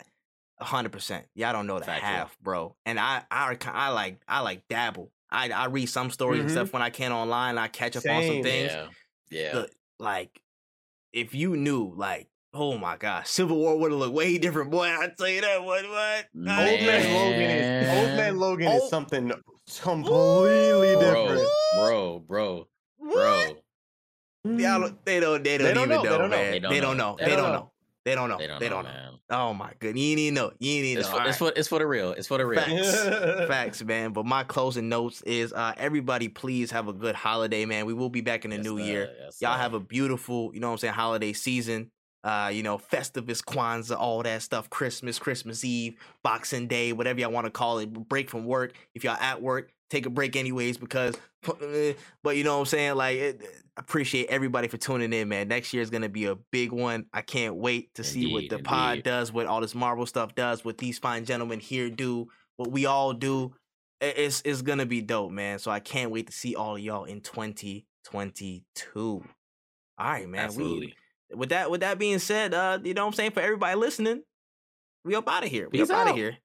hundred 0.64 0.92
percent. 0.92 1.26
Y'all 1.34 1.52
don't 1.52 1.66
know 1.66 1.78
the 1.78 1.84
Factual. 1.84 2.08
half, 2.08 2.36
bro. 2.40 2.74
And 2.86 2.98
I, 2.98 3.22
I, 3.30 3.56
I 3.66 3.88
like, 3.90 4.20
I 4.26 4.40
like 4.40 4.66
dabble. 4.68 5.10
I, 5.30 5.50
I 5.50 5.66
read 5.66 5.86
some 5.86 6.10
stories 6.10 6.40
and 6.40 6.48
Mhm. 6.50 6.52
stuff 6.52 6.72
when 6.72 6.82
I 6.82 6.90
can 6.90 7.12
online. 7.12 7.58
I 7.58 7.68
catch 7.68 7.96
up 7.96 8.04
on 8.06 8.22
some 8.24 8.42
things. 8.42 8.72
Yeah. 8.72 8.86
Yeah. 9.30 9.50
Look, 9.54 9.70
like, 9.98 10.40
if 11.12 11.34
you 11.34 11.56
knew, 11.56 11.92
like, 11.96 12.28
oh 12.52 12.78
my 12.78 12.96
god, 12.96 13.26
Civil 13.26 13.56
War 13.56 13.78
would 13.78 13.90
have 13.90 13.98
looked 14.00 14.14
way 14.14 14.38
different, 14.38 14.70
boy. 14.70 14.86
I 14.86 15.08
tell 15.16 15.28
you 15.28 15.40
that. 15.40 15.62
What? 15.64 15.88
What? 15.88 16.26
Man. 16.34 16.68
Old 16.68 16.80
man 16.86 17.12
Logan 17.14 17.50
is 17.50 17.88
Old 18.08 18.16
man 18.16 18.38
Logan 18.38 18.68
Oh. 18.68 18.76
is 18.84 18.90
something 18.90 19.32
completely 19.82 20.94
bro, 20.94 21.26
different. 21.28 21.48
bro, 21.76 22.18
bro, 22.20 22.68
What? 22.98 23.12
bro. 23.14 23.56
Y'all 24.56 24.90
they 25.04 25.20
don't. 25.20 25.42
They 25.42 25.58
don't, 25.58 25.64
They 25.64 25.74
don't 25.74 25.84
even 25.84 25.88
know, 25.88 26.02
know, 26.02 26.02
they 26.02 26.18
don't 26.18 26.30
know. 26.30 26.36
man. 26.36 26.52
They 26.52 26.58
They 26.68 26.80
don't 26.80 26.96
know. 26.96 27.16
They 27.18 27.36
don't 27.36 27.52
know. 27.52 27.70
They 28.04 28.14
don't 28.14 28.28
know. 28.28 28.36
They 28.38 28.46
don't 28.46 28.60
They 28.60 28.68
know, 28.68 28.82
don't 28.82 28.84
know. 28.84 29.10
Oh 29.30 29.54
my 29.54 29.72
goodness, 29.78 30.02
you 30.02 30.14
need 30.16 30.28
to 30.30 30.34
know. 30.34 30.52
You 30.58 30.82
need 30.82 30.94
to 30.96 31.00
It's 31.00 31.08
know. 31.10 31.16
for, 31.16 31.22
it's 31.22 31.40
right. 31.40 31.52
for 31.52 31.58
it's 31.58 31.68
for 31.68 31.78
the 31.78 31.86
real. 31.86 32.10
It's 32.12 32.26
for 32.28 32.36
the 32.38 32.44
real. 32.46 32.60
Facts. 32.60 33.02
Facts, 33.48 33.82
man. 33.82 34.12
But 34.12 34.26
my 34.26 34.44
closing 34.44 34.88
notes 34.90 35.22
is 35.22 35.52
uh 35.52 35.72
everybody 35.78 36.28
please 36.28 36.70
have 36.70 36.88
a 36.88 36.92
good 36.92 37.14
holiday, 37.14 37.64
man. 37.64 37.86
We 37.86 37.94
will 37.94 38.10
be 38.10 38.20
back 38.20 38.44
in 38.44 38.50
the 38.50 38.56
Yes, 38.56 38.64
new 38.64 38.78
sir. 38.78 38.84
year. 38.84 39.14
Yes, 39.20 39.40
Y'all 39.40 39.54
sir. 39.54 39.58
have 39.58 39.72
a 39.74 39.80
beautiful, 39.80 40.50
you 40.54 40.60
know 40.60 40.68
what 40.68 40.72
I'm 40.72 40.78
saying, 40.78 40.94
holiday 40.94 41.32
season. 41.32 41.90
Uh, 42.22 42.50
you 42.52 42.62
know, 42.62 42.78
Festivus, 42.78 43.42
Kwanzaa, 43.44 43.98
all 43.98 44.22
that 44.22 44.40
stuff, 44.40 44.70
Christmas, 44.70 45.18
Christmas 45.18 45.62
Eve, 45.62 45.94
Boxing 46.22 46.68
Day, 46.68 46.94
whatever 46.94 47.20
y'all 47.20 47.30
want 47.30 47.44
to 47.44 47.50
call 47.50 47.80
it. 47.80 47.92
Break 47.92 48.30
from 48.30 48.46
work. 48.46 48.72
If 48.94 49.04
y'all 49.04 49.18
at 49.20 49.42
work, 49.42 49.70
take 49.90 50.06
a 50.06 50.10
break 50.10 50.36
anyways, 50.36 50.78
because 50.78 51.16
but 52.22 52.36
you 52.36 52.44
know 52.44 52.54
what 52.54 52.60
I'm 52.60 52.66
saying? 52.66 52.96
Like 52.96 53.18
it, 53.18 53.42
appreciate 53.76 54.28
everybody 54.28 54.68
for 54.68 54.76
tuning 54.76 55.12
in, 55.12 55.28
man. 55.28 55.48
Next 55.48 55.72
year 55.72 55.82
is 55.82 55.90
gonna 55.90 56.08
be 56.08 56.26
a 56.26 56.36
big 56.52 56.72
one. 56.72 57.06
I 57.12 57.22
can't 57.22 57.56
wait 57.56 57.94
to 57.94 58.04
see 58.04 58.32
what 58.32 58.44
Indeed, 58.44 58.58
the 58.58 58.60
pod 58.60 59.02
does, 59.02 59.32
what 59.32 59.46
all 59.46 59.60
this 59.60 59.74
Marvel 59.74 60.06
stuff 60.06 60.34
does, 60.34 60.64
what 60.64 60.78
these 60.78 60.98
fine 60.98 61.24
gentlemen 61.24 61.60
here 61.60 61.90
do, 61.90 62.28
what 62.56 62.70
we 62.70 62.86
all 62.86 63.12
do. 63.12 63.54
It's 64.00 64.42
it's 64.44 64.62
gonna 64.62 64.86
be 64.86 65.00
dope, 65.00 65.32
man. 65.32 65.58
So 65.58 65.70
I 65.70 65.80
can't 65.80 66.10
wait 66.10 66.26
to 66.26 66.32
see 66.32 66.54
all 66.54 66.76
of 66.76 66.80
y'all 66.80 67.04
in 67.04 67.20
2022. 67.20 68.64
All 68.94 69.22
right, 69.98 70.28
man. 70.28 70.44
Absolutely. 70.44 70.86
We 70.86 71.36
with 71.36 71.48
that 71.50 71.70
with 71.70 71.80
that 71.80 71.98
being 71.98 72.18
said, 72.18 72.54
uh, 72.54 72.78
you 72.82 72.94
know 72.94 73.02
what 73.02 73.08
I'm 73.08 73.14
saying? 73.14 73.32
For 73.32 73.40
everybody 73.40 73.76
listening, 73.76 74.22
we 75.04 75.14
up 75.14 75.28
out 75.28 75.44
of 75.44 75.50
here. 75.50 75.68
We 75.70 75.78
Peace 75.78 75.90
up 75.90 75.98
out 75.98 76.10
of 76.10 76.16
here. 76.16 76.38